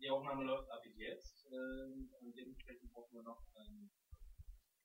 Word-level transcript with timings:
Die 0.00 0.10
Aufnahme 0.10 0.44
läuft 0.44 0.70
ab 0.70 0.80
jetzt. 0.96 1.46
Ähm, 1.52 2.08
und 2.20 2.34
dementsprechend 2.36 2.92
brauchen 2.92 3.14
wir 3.14 3.22
noch 3.22 3.40
einen 3.56 3.90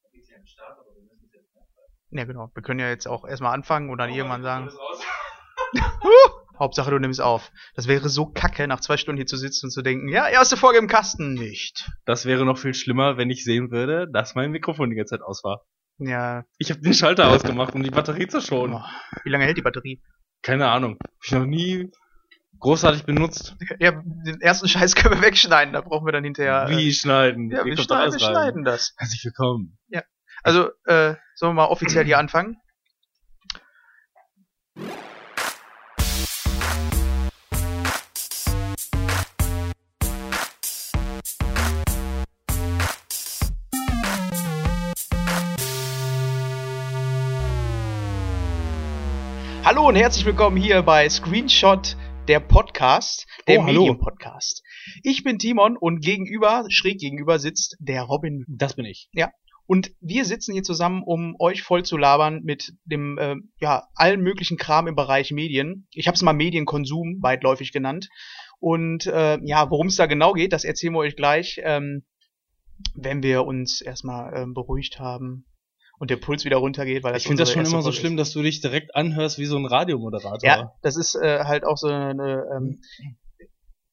offiziellen 0.04 0.46
Start, 0.47 0.78
aber 0.79 0.96
wir 0.96 1.01
müssen 1.04 1.25
es 1.25 1.33
jetzt 1.33 1.54
nicht. 1.55 1.67
Ja, 2.20 2.25
genau. 2.25 2.50
Wir 2.54 2.62
können 2.64 2.80
ja 2.80 2.90
jetzt 2.90 3.08
auch 3.08 3.26
erstmal 3.26 3.54
anfangen 3.54 3.90
und 3.90 3.98
dann 3.98 4.12
Oh, 4.12 4.16
irgendwann 4.16 4.44
sagen. 4.44 4.70
Hauptsache 6.60 6.92
du 6.92 7.00
nimmst 7.00 7.20
auf. 7.22 7.52
Das 7.76 7.88
wäre 7.88 8.10
so 8.10 8.28
kacke, 8.28 8.68
nach 8.68 8.80
zwei 8.80 8.98
Stunden 8.98 9.18
hier 9.18 9.26
zu 9.26 9.38
sitzen 9.38 9.68
und 9.68 9.71
zu 9.71 9.82
denken, 9.82 10.07
ja, 10.10 10.28
erste 10.30 10.55
Folge 10.55 10.77
im 10.77 10.88
Kasten. 10.88 11.34
Nicht. 11.34 11.89
Das 12.05 12.25
wäre 12.25 12.45
noch 12.45 12.57
viel 12.59 12.75
schlimmer, 12.75 13.18
wenn 13.18 13.32
ich 13.32 13.43
sehen 13.43 13.71
würde, 13.71 14.07
dass 14.11 14.36
mein 14.36 14.52
Mikrofon 14.52 14.91
die 14.91 14.95
ganze 14.95 15.18
Zeit 15.18 15.25
aus 15.25 15.43
war. 15.43 15.66
Ja, 15.98 16.45
Ich 16.59 16.70
habe 16.70 16.82
den 16.82 16.93
Schalter 16.93 17.30
ausgemacht, 17.30 17.73
um 17.75 17.82
die 17.84 17.89
Batterie 17.89 18.27
zu 18.27 18.39
schonen. 18.41 18.75
oh, 18.75 18.84
wie 19.23 19.30
lange 19.30 19.45
hält 19.45 19.57
die 19.57 19.61
Batterie? 19.64 20.02
Keine 20.43 20.70
Ahnung. 20.70 20.98
Hab 21.04 21.11
ich 21.23 21.32
noch 21.32 21.45
nie 21.45 21.91
großartig 22.64 23.04
benutzt. 23.04 23.55
Ja, 23.79 23.91
den 23.91 24.39
ersten 24.41 24.68
Scheiß 24.68 24.96
können 24.96 25.16
wir 25.16 25.21
wegschneiden, 25.21 25.73
da 25.73 25.82
brauchen 25.82 26.05
wir 26.05 26.14
dann 26.14 26.23
hinterher. 26.23 26.68
Wie 26.70 26.93
schneiden? 26.93 27.51
äh, 27.51 27.56
ja, 27.56 27.65
Ihr 27.65 27.78
wir 27.78 27.83
schneiden, 27.83 28.14
wir 28.14 28.20
schneiden 28.20 28.64
das. 28.64 28.93
Herzlich 28.97 29.24
willkommen. 29.25 29.78
Also, 30.46 30.70
äh, 30.86 31.15
sollen 31.36 31.51
wir 31.51 31.54
mal 31.54 31.65
offiziell 31.65 32.06
hier 32.06 32.18
anfangen? 32.20 32.58
Hallo 49.66 49.88
und 49.88 49.95
herzlich 49.95 50.26
willkommen 50.26 50.58
hier 50.58 50.82
bei 50.82 51.09
Screenshot, 51.09 51.95
der 52.27 52.40
Podcast, 52.40 53.26
der 53.48 53.59
Oh. 53.59 53.63
Medium-Podcast. 53.63 54.64
Ich 55.04 55.23
bin 55.23 55.40
Timon 55.40 55.76
und 55.77 56.00
gegenüber, 56.00 56.66
schräg 56.70 57.00
gegenüber 57.00 57.38
sitzt 57.40 57.76
der 57.80 58.04
Robin 58.04 58.45
Das 58.48 58.75
bin 58.75 58.86
ich. 58.86 59.09
und 59.66 59.92
wir 60.00 60.23
sitzen 60.25 60.53
hier 60.53 60.64
zusammen, 60.64 61.03
um 61.03 61.36
euch 61.39 61.64
voll 61.64 61.83
zu 61.83 61.98
labern 61.98 62.42
mit 62.44 62.73
dem, 62.86 63.17
äh, 63.17 63.36
ja, 63.59 63.88
allen 63.95 64.22
möglichen 64.22 64.58
Kram 64.58 64.88
im 64.88 64.95
Bereich 64.95 65.31
Medien. 65.31 65.88
Ich 65.92 66.08
habe 66.08 66.16
es 66.16 66.22
mal 66.22 66.33
Medienkonsum 66.33 67.20
weitläufig 67.22 67.72
genannt. 67.72 68.09
Und 68.59 69.05
äh, 69.08 69.39
ja, 69.44 69.70
worum 69.70 69.88
es 69.88 69.98
da 69.98 70.05
genau 70.05 70.33
geht, 70.33 70.53
das 70.53 70.64
erzählen 70.64 70.94
wir 70.94 71.00
euch 71.00 71.16
gleich, 71.16 71.59
ähm, 71.64 72.03
wenn 72.95 73.22
wir 73.23 73.45
uns 73.45 73.81
erstmal 73.81 74.33
ähm, 74.36 74.53
beruhigt 74.53 75.00
haben 75.00 75.45
und 75.99 76.09
der 76.09 76.17
Puls 76.17 76.44
wieder 76.45 76.58
runtergeht. 76.58 77.03
Weil 77.03 77.13
das 77.13 77.22
Ich 77.23 77.27
finde 77.27 77.44
das 77.44 77.52
schon 77.52 77.61
immer 77.66 77.81
so 77.81 77.89
Folge 77.91 77.97
schlimm, 77.97 78.17
dass 78.17 78.31
du 78.31 78.41
dich 78.41 78.61
direkt 78.61 78.95
anhörst 78.95 79.38
wie 79.39 79.45
so 79.45 79.58
ein 79.58 79.66
Radiomoderator. 79.66 80.38
Ist. 80.38 80.44
Ja, 80.44 80.73
das 80.81 80.97
ist 80.97 81.16
äh, 81.16 81.44
halt 81.45 81.63
auch 81.66 81.77
so 81.77 81.88
eine. 81.88 82.45
Ähm, 82.55 82.81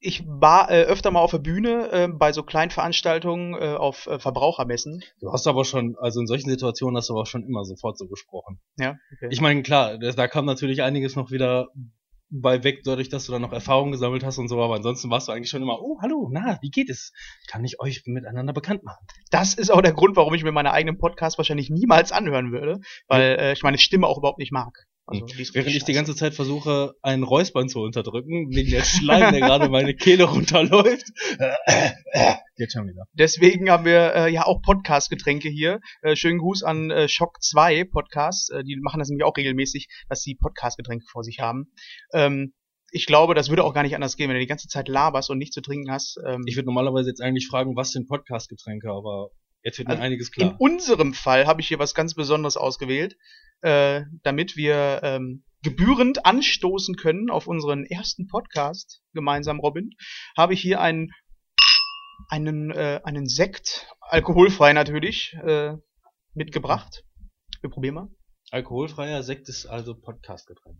ich 0.02 0.24
war 0.26 0.70
äh, 0.70 0.84
öfter 0.84 1.10
mal 1.10 1.20
auf 1.20 1.30
der 1.32 1.38
Bühne 1.38 1.92
äh, 1.92 2.08
bei 2.08 2.32
so 2.32 2.42
kleinen 2.42 2.70
Veranstaltungen 2.70 3.52
äh, 3.54 3.74
auf 3.74 4.06
äh, 4.06 4.18
Verbrauchermessen. 4.18 5.04
Du 5.20 5.30
hast 5.30 5.46
aber 5.46 5.66
schon, 5.66 5.94
also 6.00 6.20
in 6.20 6.26
solchen 6.26 6.48
Situationen 6.48 6.96
hast 6.96 7.10
du 7.10 7.12
aber 7.14 7.26
schon 7.26 7.44
immer 7.44 7.64
sofort 7.66 7.98
so 7.98 8.06
gesprochen. 8.08 8.60
Ja, 8.78 8.96
okay. 9.14 9.28
Ich 9.30 9.42
meine, 9.42 9.62
klar, 9.62 9.98
das- 9.98 10.16
da 10.16 10.26
kam 10.26 10.46
natürlich 10.46 10.82
einiges 10.82 11.16
noch 11.16 11.30
wieder 11.30 11.68
bei 12.30 12.62
weg, 12.62 12.82
dadurch, 12.84 13.08
dass 13.08 13.26
du 13.26 13.32
dann 13.32 13.42
noch 13.42 13.52
Erfahrungen 13.52 13.92
gesammelt 13.92 14.24
hast 14.24 14.38
und 14.38 14.48
so, 14.48 14.62
aber 14.62 14.76
ansonsten 14.76 15.10
warst 15.10 15.28
du 15.28 15.32
eigentlich 15.32 15.50
schon 15.50 15.62
immer, 15.62 15.80
oh, 15.80 15.98
hallo, 16.00 16.28
na, 16.30 16.58
wie 16.62 16.70
geht 16.70 16.88
es? 16.88 17.12
Kann 17.48 17.64
ich 17.64 17.80
euch 17.80 18.02
miteinander 18.06 18.52
bekannt 18.52 18.84
machen? 18.84 19.04
Das 19.30 19.54
ist 19.54 19.70
auch 19.70 19.82
der 19.82 19.92
Grund, 19.92 20.16
warum 20.16 20.34
ich 20.34 20.44
mir 20.44 20.52
meine 20.52 20.72
eigenen 20.72 20.98
Podcasts 20.98 21.38
wahrscheinlich 21.38 21.70
niemals 21.70 22.12
anhören 22.12 22.52
würde, 22.52 22.80
weil 23.08 23.38
äh, 23.38 23.52
ich 23.52 23.62
meine 23.62 23.78
Stimme 23.78 24.06
auch 24.06 24.18
überhaupt 24.18 24.38
nicht 24.38 24.52
mag. 24.52 24.86
Also, 25.10 25.26
ist 25.38 25.54
Während 25.54 25.74
ich 25.74 25.84
die 25.84 25.92
ganze 25.92 26.14
Zeit 26.14 26.34
versuche, 26.34 26.94
einen 27.02 27.24
Räuspern 27.24 27.68
zu 27.68 27.80
unterdrücken, 27.80 28.48
wegen 28.50 28.70
der 28.70 28.84
Schleim, 28.84 29.32
der 29.32 29.40
gerade 29.40 29.68
meine 29.68 29.94
Kehle 29.94 30.24
runterläuft. 30.24 31.06
Geht 32.56 32.72
schon 32.72 32.86
wieder. 32.86 33.04
Deswegen 33.12 33.70
haben 33.70 33.84
wir 33.84 34.14
äh, 34.14 34.32
ja 34.32 34.46
auch 34.46 34.62
Podcast-Getränke 34.62 35.48
hier. 35.48 35.80
Äh, 36.02 36.14
schönen 36.14 36.38
Gruß 36.38 36.62
an 36.62 36.90
äh, 36.90 37.08
Shock 37.08 37.42
2 37.42 37.84
Podcast. 37.84 38.52
Äh, 38.52 38.62
die 38.64 38.76
machen 38.80 38.98
das 38.98 39.08
nämlich 39.08 39.24
auch 39.24 39.36
regelmäßig, 39.36 39.88
dass 40.08 40.22
sie 40.22 40.34
Podcast-Getränke 40.36 41.06
vor 41.10 41.24
sich 41.24 41.40
haben. 41.40 41.72
Ähm, 42.12 42.52
ich 42.92 43.06
glaube, 43.06 43.34
das 43.34 43.48
würde 43.50 43.64
auch 43.64 43.74
gar 43.74 43.82
nicht 43.82 43.94
anders 43.94 44.16
gehen, 44.16 44.28
wenn 44.28 44.34
du 44.34 44.40
die 44.40 44.46
ganze 44.46 44.68
Zeit 44.68 44.88
laberst 44.88 45.30
und 45.30 45.38
nichts 45.38 45.54
zu 45.54 45.60
trinken 45.60 45.90
hast. 45.90 46.18
Ähm, 46.26 46.42
Ich 46.46 46.56
würde 46.56 46.66
normalerweise 46.66 47.08
jetzt 47.08 47.20
eigentlich 47.20 47.46
fragen, 47.46 47.76
was 47.76 47.92
sind 47.92 48.08
Podcast-Getränke, 48.08 48.90
aber 48.90 49.30
jetzt 49.62 49.78
wird 49.78 49.88
mir 49.88 49.94
Also, 49.94 50.04
einiges 50.04 50.28
In 50.28 50.34
klar. 50.34 50.56
unserem 50.58 51.14
Fall 51.14 51.46
habe 51.46 51.60
ich 51.60 51.68
hier 51.68 51.78
was 51.78 51.94
ganz 51.94 52.14
Besonderes 52.14 52.56
ausgewählt, 52.56 53.16
äh, 53.62 54.02
damit 54.22 54.56
wir 54.56 55.00
ähm, 55.02 55.44
gebührend 55.62 56.24
anstoßen 56.24 56.96
können 56.96 57.30
auf 57.30 57.46
unseren 57.46 57.84
ersten 57.84 58.26
Podcast 58.26 59.02
gemeinsam, 59.12 59.60
Robin, 59.60 59.90
habe 60.36 60.54
ich 60.54 60.60
hier 60.60 60.80
einen 60.80 61.10
einen 62.28 62.70
äh, 62.70 63.00
einen 63.04 63.26
Sekt, 63.26 63.88
alkoholfrei 64.00 64.72
natürlich, 64.72 65.34
äh, 65.42 65.74
mitgebracht. 66.34 67.04
Wir 67.60 67.70
probieren 67.70 67.94
mal. 67.94 68.08
Alkoholfreier 68.50 69.22
Sekt 69.22 69.48
ist 69.48 69.66
also 69.66 69.94
Podcast-Getränk. 69.94 70.78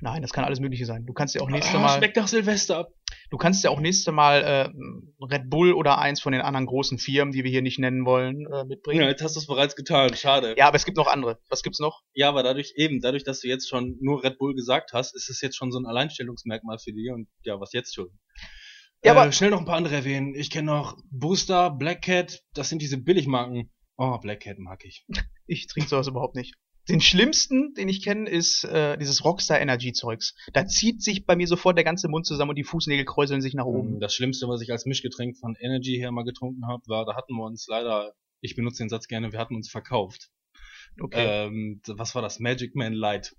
Nein, 0.00 0.22
das 0.22 0.32
kann 0.32 0.44
alles 0.44 0.60
Mögliche 0.60 0.84
sein. 0.84 1.06
Du 1.06 1.12
kannst 1.12 1.34
ja 1.34 1.40
auch 1.40 1.48
nächste 1.48 1.78
Ah, 1.78 1.80
Mal, 1.80 1.98
schmeckt 1.98 2.16
nach 2.16 2.28
Silvester. 2.28 2.88
Du 3.30 3.36
kannst 3.36 3.62
ja 3.64 3.70
auch 3.70 3.80
nächste 3.80 4.12
Mal 4.12 4.42
äh, 4.42 5.24
Red 5.24 5.50
Bull 5.50 5.72
oder 5.72 5.98
eins 5.98 6.20
von 6.20 6.32
den 6.32 6.42
anderen 6.42 6.66
großen 6.66 6.98
Firmen, 6.98 7.32
die 7.32 7.44
wir 7.44 7.50
hier 7.50 7.62
nicht 7.62 7.78
nennen 7.78 8.04
wollen, 8.06 8.46
äh, 8.52 8.64
mitbringen. 8.64 9.02
Ja, 9.02 9.08
jetzt 9.08 9.22
hast 9.22 9.36
du 9.36 9.40
es 9.40 9.46
bereits 9.46 9.76
getan. 9.76 10.14
Schade. 10.14 10.54
ja, 10.56 10.68
aber 10.68 10.76
es 10.76 10.84
gibt 10.84 10.96
noch 10.96 11.06
andere. 11.08 11.38
Was 11.48 11.62
gibt's 11.62 11.78
noch? 11.78 12.02
Ja, 12.14 12.28
aber 12.28 12.42
dadurch 12.42 12.72
eben, 12.76 13.00
dadurch, 13.00 13.24
dass 13.24 13.40
du 13.40 13.48
jetzt 13.48 13.68
schon 13.68 13.96
nur 14.00 14.22
Red 14.24 14.38
Bull 14.38 14.54
gesagt 14.54 14.92
hast, 14.92 15.14
ist 15.14 15.28
es 15.30 15.40
jetzt 15.40 15.56
schon 15.56 15.72
so 15.72 15.78
ein 15.78 15.86
Alleinstellungsmerkmal 15.86 16.78
für 16.78 16.92
dich 16.92 17.10
und 17.10 17.28
ja, 17.42 17.60
was 17.60 17.72
jetzt 17.72 17.94
schon? 17.94 18.08
Ja, 19.04 19.14
äh, 19.14 19.16
aber- 19.18 19.32
schnell 19.32 19.50
noch 19.50 19.60
ein 19.60 19.66
paar 19.66 19.76
andere 19.76 19.94
erwähnen. 19.94 20.34
Ich 20.34 20.50
kenne 20.50 20.66
noch 20.66 20.96
Booster, 21.10 21.70
Black 21.70 22.02
Cat, 22.02 22.42
das 22.54 22.68
sind 22.68 22.80
diese 22.82 22.98
Billigmarken. 22.98 23.70
Oh, 23.98 24.18
Black 24.18 24.40
Cat 24.40 24.58
mag 24.58 24.84
ich. 24.84 25.04
Ich 25.48 25.68
trinke 25.68 25.88
sowas 25.88 26.08
überhaupt 26.08 26.34
nicht. 26.34 26.56
Den 26.88 27.00
schlimmsten, 27.00 27.74
den 27.74 27.88
ich 27.88 28.02
kenne, 28.02 28.28
ist 28.30 28.64
äh, 28.64 28.96
dieses 28.96 29.24
Rockstar 29.24 29.60
Energy 29.60 29.92
Zeugs. 29.92 30.34
Da 30.52 30.66
zieht 30.66 31.02
sich 31.02 31.26
bei 31.26 31.34
mir 31.34 31.48
sofort 31.48 31.76
der 31.76 31.84
ganze 31.84 32.08
Mund 32.08 32.26
zusammen 32.26 32.50
und 32.50 32.56
die 32.56 32.64
Fußnägel 32.64 33.04
kräuseln 33.04 33.40
sich 33.40 33.54
nach 33.54 33.64
oben. 33.64 33.98
Das 33.98 34.14
Schlimmste, 34.14 34.48
was 34.48 34.60
ich 34.60 34.70
als 34.70 34.86
Mischgetränk 34.86 35.36
von 35.36 35.56
Energy 35.58 35.96
her 35.96 36.12
mal 36.12 36.24
getrunken 36.24 36.66
habe, 36.66 36.82
war, 36.86 37.04
da 37.04 37.16
hatten 37.16 37.34
wir 37.34 37.44
uns 37.44 37.66
leider, 37.68 38.14
ich 38.40 38.54
benutze 38.54 38.82
den 38.82 38.88
Satz 38.88 39.08
gerne, 39.08 39.32
wir 39.32 39.38
hatten 39.38 39.56
uns 39.56 39.68
verkauft. 39.68 40.30
Okay. 41.00 41.46
Ähm, 41.46 41.80
was 41.86 42.14
war 42.14 42.22
das? 42.22 42.38
Magic 42.38 42.74
Man 42.74 42.92
Light. 42.92 43.34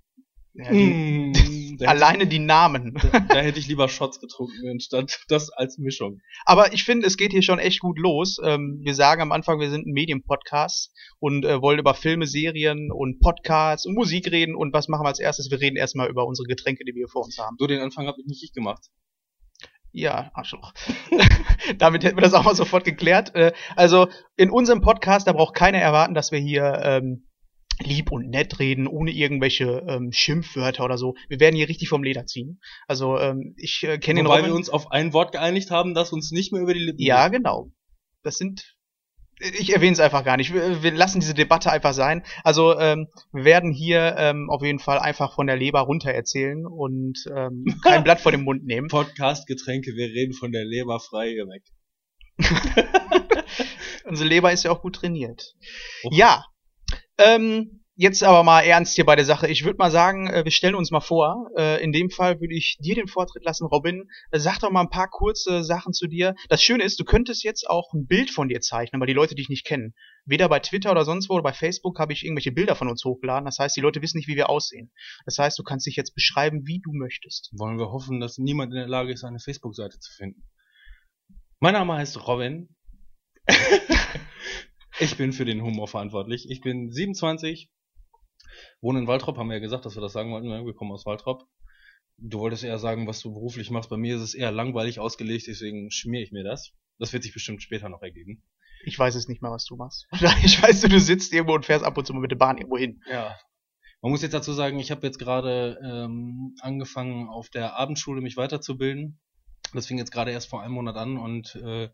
Ja, 0.58 0.72
die, 0.72 0.92
Mm, 0.92 1.32
da, 1.78 1.86
alleine 1.86 2.26
die 2.26 2.40
Namen. 2.40 2.94
da 3.12 3.36
hätte 3.36 3.58
ich 3.58 3.68
lieber 3.68 3.88
Shots 3.88 4.20
getrunken, 4.20 4.68
anstatt 4.68 5.20
das 5.28 5.50
als 5.50 5.78
Mischung. 5.78 6.20
Aber 6.44 6.72
ich 6.72 6.82
finde, 6.84 7.06
es 7.06 7.16
geht 7.16 7.30
hier 7.32 7.42
schon 7.42 7.60
echt 7.60 7.80
gut 7.80 7.98
los. 7.98 8.38
Ähm, 8.42 8.80
wir 8.82 8.94
sagen 8.94 9.22
am 9.22 9.32
Anfang, 9.32 9.60
wir 9.60 9.70
sind 9.70 9.86
ein 9.86 9.92
Medienpodcast 9.92 10.92
und 11.20 11.44
äh, 11.44 11.62
wollen 11.62 11.78
über 11.78 11.94
Filme, 11.94 12.26
Serien 12.26 12.90
und 12.90 13.20
Podcasts 13.20 13.86
und 13.86 13.94
Musik 13.94 14.30
reden. 14.32 14.56
Und 14.56 14.72
was 14.72 14.88
machen 14.88 15.04
wir 15.04 15.08
als 15.08 15.20
erstes? 15.20 15.50
Wir 15.50 15.60
reden 15.60 15.76
erstmal 15.76 16.08
über 16.08 16.26
unsere 16.26 16.48
Getränke, 16.48 16.84
die 16.84 16.92
wir 16.94 17.02
hier 17.02 17.08
vor 17.08 17.24
uns 17.24 17.38
haben. 17.38 17.56
So, 17.58 17.66
den 17.66 17.80
Anfang 17.80 18.06
habe 18.08 18.20
ich 18.20 18.26
nicht 18.26 18.42
ich 18.42 18.52
gemacht. 18.52 18.86
Ja, 19.92 20.30
Arschloch. 20.34 20.72
Damit 21.78 22.04
hätten 22.04 22.16
wir 22.16 22.22
das 22.22 22.34
auch 22.34 22.44
mal 22.44 22.54
sofort 22.54 22.84
geklärt. 22.84 23.34
Äh, 23.34 23.52
also 23.76 24.08
in 24.36 24.50
unserem 24.50 24.80
Podcast, 24.80 25.26
da 25.26 25.32
braucht 25.32 25.54
keiner 25.54 25.78
erwarten, 25.78 26.14
dass 26.14 26.30
wir 26.30 26.38
hier 26.38 26.80
ähm, 26.82 27.27
lieb 27.82 28.10
und 28.10 28.28
nett 28.28 28.58
reden, 28.58 28.86
ohne 28.86 29.10
irgendwelche 29.10 29.84
ähm, 29.88 30.12
Schimpfwörter 30.12 30.84
oder 30.84 30.98
so. 30.98 31.14
Wir 31.28 31.40
werden 31.40 31.56
hier 31.56 31.68
richtig 31.68 31.88
vom 31.88 32.02
Leder 32.02 32.26
ziehen. 32.26 32.60
Also 32.86 33.18
ähm, 33.18 33.54
ich 33.56 33.82
äh, 33.84 33.98
kenne 33.98 34.20
den 34.20 34.26
Robin. 34.26 34.46
wir 34.46 34.54
uns 34.54 34.70
auf 34.70 34.90
ein 34.90 35.12
Wort 35.12 35.32
geeinigt 35.32 35.70
haben, 35.70 35.94
das 35.94 36.12
uns 36.12 36.30
nicht 36.30 36.52
mehr 36.52 36.62
über 36.62 36.74
die 36.74 36.80
Lippen 36.80 37.00
ja, 37.00 37.28
genau. 37.28 37.70
Das 38.22 38.36
sind. 38.36 38.74
Ich 39.40 39.72
erwähne 39.72 39.92
es 39.92 40.00
einfach 40.00 40.24
gar 40.24 40.36
nicht. 40.36 40.52
Wir, 40.52 40.82
wir 40.82 40.90
lassen 40.90 41.20
diese 41.20 41.34
Debatte 41.34 41.70
einfach 41.70 41.92
sein. 41.92 42.24
Also 42.42 42.76
ähm, 42.76 43.06
wir 43.32 43.44
werden 43.44 43.70
hier 43.70 44.16
ähm, 44.18 44.50
auf 44.50 44.64
jeden 44.64 44.80
Fall 44.80 44.98
einfach 44.98 45.36
von 45.36 45.46
der 45.46 45.56
Leber 45.56 45.80
runter 45.82 46.10
erzählen 46.10 46.66
und 46.66 47.24
ähm, 47.32 47.64
kein 47.84 48.02
Blatt 48.02 48.20
vor 48.20 48.32
den 48.32 48.42
Mund 48.42 48.64
nehmen. 48.64 48.88
Podcast-Getränke, 48.88 49.92
wir 49.94 50.06
reden 50.06 50.32
von 50.32 50.50
der 50.50 50.64
Leber 50.64 50.98
frei 50.98 51.36
weg. 51.36 51.62
Unsere 54.04 54.28
Leber 54.28 54.52
ist 54.52 54.64
ja 54.64 54.70
auch 54.70 54.82
gut 54.82 54.96
trainiert. 54.96 55.54
Oh. 56.04 56.10
Ja. 56.12 56.44
Ähm, 57.18 57.80
jetzt 57.98 58.22
aber 58.22 58.44
mal 58.44 58.60
ernst 58.60 58.94
hier 58.94 59.04
bei 59.04 59.16
der 59.16 59.24
Sache. 59.24 59.48
Ich 59.48 59.64
würde 59.64 59.76
mal 59.76 59.90
sagen, 59.90 60.28
äh, 60.28 60.44
wir 60.44 60.52
stellen 60.52 60.76
uns 60.76 60.92
mal 60.92 61.00
vor. 61.00 61.50
Äh, 61.56 61.82
in 61.82 61.90
dem 61.90 62.10
Fall 62.10 62.40
würde 62.40 62.54
ich 62.54 62.78
dir 62.80 62.94
den 62.94 63.08
Vortritt 63.08 63.44
lassen, 63.44 63.66
Robin. 63.66 64.08
Äh, 64.30 64.38
sag 64.38 64.60
doch 64.60 64.70
mal 64.70 64.82
ein 64.82 64.88
paar 64.88 65.10
kurze 65.10 65.64
Sachen 65.64 65.92
zu 65.92 66.06
dir. 66.06 66.36
Das 66.48 66.62
Schöne 66.62 66.84
ist, 66.84 67.00
du 67.00 67.04
könntest 67.04 67.42
jetzt 67.42 67.68
auch 67.68 67.92
ein 67.92 68.06
Bild 68.06 68.30
von 68.30 68.48
dir 68.48 68.60
zeichnen, 68.60 69.00
weil 69.00 69.08
die 69.08 69.14
Leute 69.14 69.34
dich 69.34 69.48
nicht 69.48 69.66
kennen. 69.66 69.94
Weder 70.24 70.48
bei 70.48 70.60
Twitter 70.60 70.92
oder 70.92 71.04
sonst 71.04 71.28
wo 71.28 71.34
oder 71.34 71.42
bei 71.42 71.52
Facebook 71.52 71.98
habe 71.98 72.12
ich 72.12 72.24
irgendwelche 72.24 72.52
Bilder 72.52 72.76
von 72.76 72.88
uns 72.88 73.04
hochgeladen. 73.04 73.46
Das 73.46 73.58
heißt, 73.58 73.76
die 73.76 73.80
Leute 73.80 74.00
wissen 74.00 74.18
nicht, 74.18 74.28
wie 74.28 74.36
wir 74.36 74.48
aussehen. 74.48 74.92
Das 75.24 75.36
heißt, 75.38 75.58
du 75.58 75.64
kannst 75.64 75.86
dich 75.86 75.96
jetzt 75.96 76.14
beschreiben, 76.14 76.66
wie 76.66 76.80
du 76.80 76.92
möchtest. 76.92 77.50
Wollen 77.58 77.78
wir 77.78 77.90
hoffen, 77.90 78.20
dass 78.20 78.38
niemand 78.38 78.72
in 78.72 78.78
der 78.78 78.88
Lage 78.88 79.12
ist, 79.12 79.24
eine 79.24 79.40
Facebook-Seite 79.40 79.98
zu 79.98 80.12
finden. 80.12 80.44
Mein 81.58 81.72
Name 81.72 81.94
heißt 81.94 82.28
Robin. 82.28 82.68
ich 85.00 85.16
bin 85.16 85.32
für 85.32 85.44
den 85.44 85.62
Humor 85.62 85.88
verantwortlich. 85.88 86.50
Ich 86.50 86.60
bin 86.60 86.90
27, 86.90 87.70
wohne 88.80 89.00
in 89.00 89.06
Waltrop, 89.06 89.36
haben 89.36 89.48
wir 89.48 89.56
ja 89.56 89.60
gesagt, 89.60 89.84
dass 89.86 89.96
wir 89.96 90.00
das 90.00 90.12
sagen 90.12 90.30
wollten. 90.32 90.48
ne? 90.48 90.64
Wir 90.64 90.74
kommen 90.74 90.92
aus 90.92 91.06
Waltrop. 91.06 91.44
Du 92.16 92.40
wolltest 92.40 92.64
eher 92.64 92.78
sagen, 92.78 93.06
was 93.06 93.20
du 93.20 93.32
beruflich 93.32 93.70
machst. 93.70 93.90
Bei 93.90 93.96
mir 93.96 94.16
ist 94.16 94.22
es 94.22 94.34
eher 94.34 94.50
langweilig 94.50 94.98
ausgelegt, 94.98 95.46
deswegen 95.46 95.90
schmier 95.90 96.20
ich 96.20 96.32
mir 96.32 96.42
das. 96.42 96.72
Das 96.98 97.12
wird 97.12 97.22
sich 97.22 97.32
bestimmt 97.32 97.62
später 97.62 97.88
noch 97.88 98.02
ergeben. 98.02 98.42
Ich 98.84 98.98
weiß 98.98 99.14
es 99.14 99.28
nicht 99.28 99.42
mal, 99.42 99.52
was 99.52 99.64
du 99.64 99.76
machst. 99.76 100.06
Ich 100.42 100.62
weiß, 100.62 100.80
du 100.82 101.00
sitzt 101.00 101.32
irgendwo 101.32 101.54
und 101.54 101.66
fährst 101.66 101.84
ab 101.84 101.96
und 101.96 102.06
zu 102.06 102.12
mal 102.12 102.20
mit 102.20 102.30
der 102.30 102.36
Bahn 102.36 102.58
irgendwo 102.58 102.78
hin. 102.78 103.02
Ja. 103.10 103.36
Man 104.00 104.12
muss 104.12 104.22
jetzt 104.22 104.34
dazu 104.34 104.52
sagen, 104.52 104.78
ich 104.78 104.90
habe 104.90 105.06
jetzt 105.06 105.18
gerade 105.18 105.78
ähm, 105.82 106.54
angefangen, 106.60 107.28
auf 107.28 107.48
der 107.50 107.76
Abendschule 107.76 108.20
mich 108.20 108.36
weiterzubilden. 108.36 109.20
Das 109.74 109.86
fing 109.86 109.98
jetzt 109.98 110.12
gerade 110.12 110.30
erst 110.30 110.48
vor 110.48 110.62
einem 110.62 110.74
Monat 110.74 110.96
an 110.96 111.18
und 111.18 111.56
äh, 111.56 111.88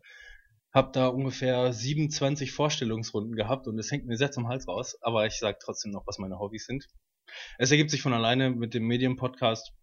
habe 0.75 0.91
da 0.91 1.07
ungefähr 1.07 1.71
27 1.71 2.51
Vorstellungsrunden 2.51 3.35
gehabt 3.35 3.67
und 3.67 3.79
es 3.79 3.89
hängt 3.89 4.05
mir 4.05 4.17
sehr 4.17 4.31
zum 4.31 4.49
Hals 4.49 4.67
raus, 4.67 4.97
aber 5.01 5.25
ich 5.25 5.39
sage 5.39 5.57
trotzdem 5.59 5.91
noch, 5.91 6.05
was 6.05 6.19
meine 6.19 6.37
Hobbys 6.37 6.65
sind. 6.65 6.87
Es 7.57 7.71
ergibt 7.71 7.89
sich 7.89 8.01
von 8.01 8.13
alleine 8.13 8.51
mit 8.51 8.73
dem 8.73 8.85
Medienpodcast 8.85 9.73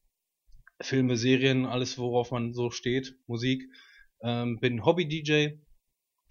Filme, 0.82 1.16
Serien, 1.16 1.64
alles 1.64 1.98
worauf 1.98 2.30
man 2.30 2.52
so 2.52 2.70
steht, 2.70 3.16
Musik. 3.26 3.64
Ähm, 4.20 4.60
bin 4.60 4.84
Hobby-DJ, 4.84 5.60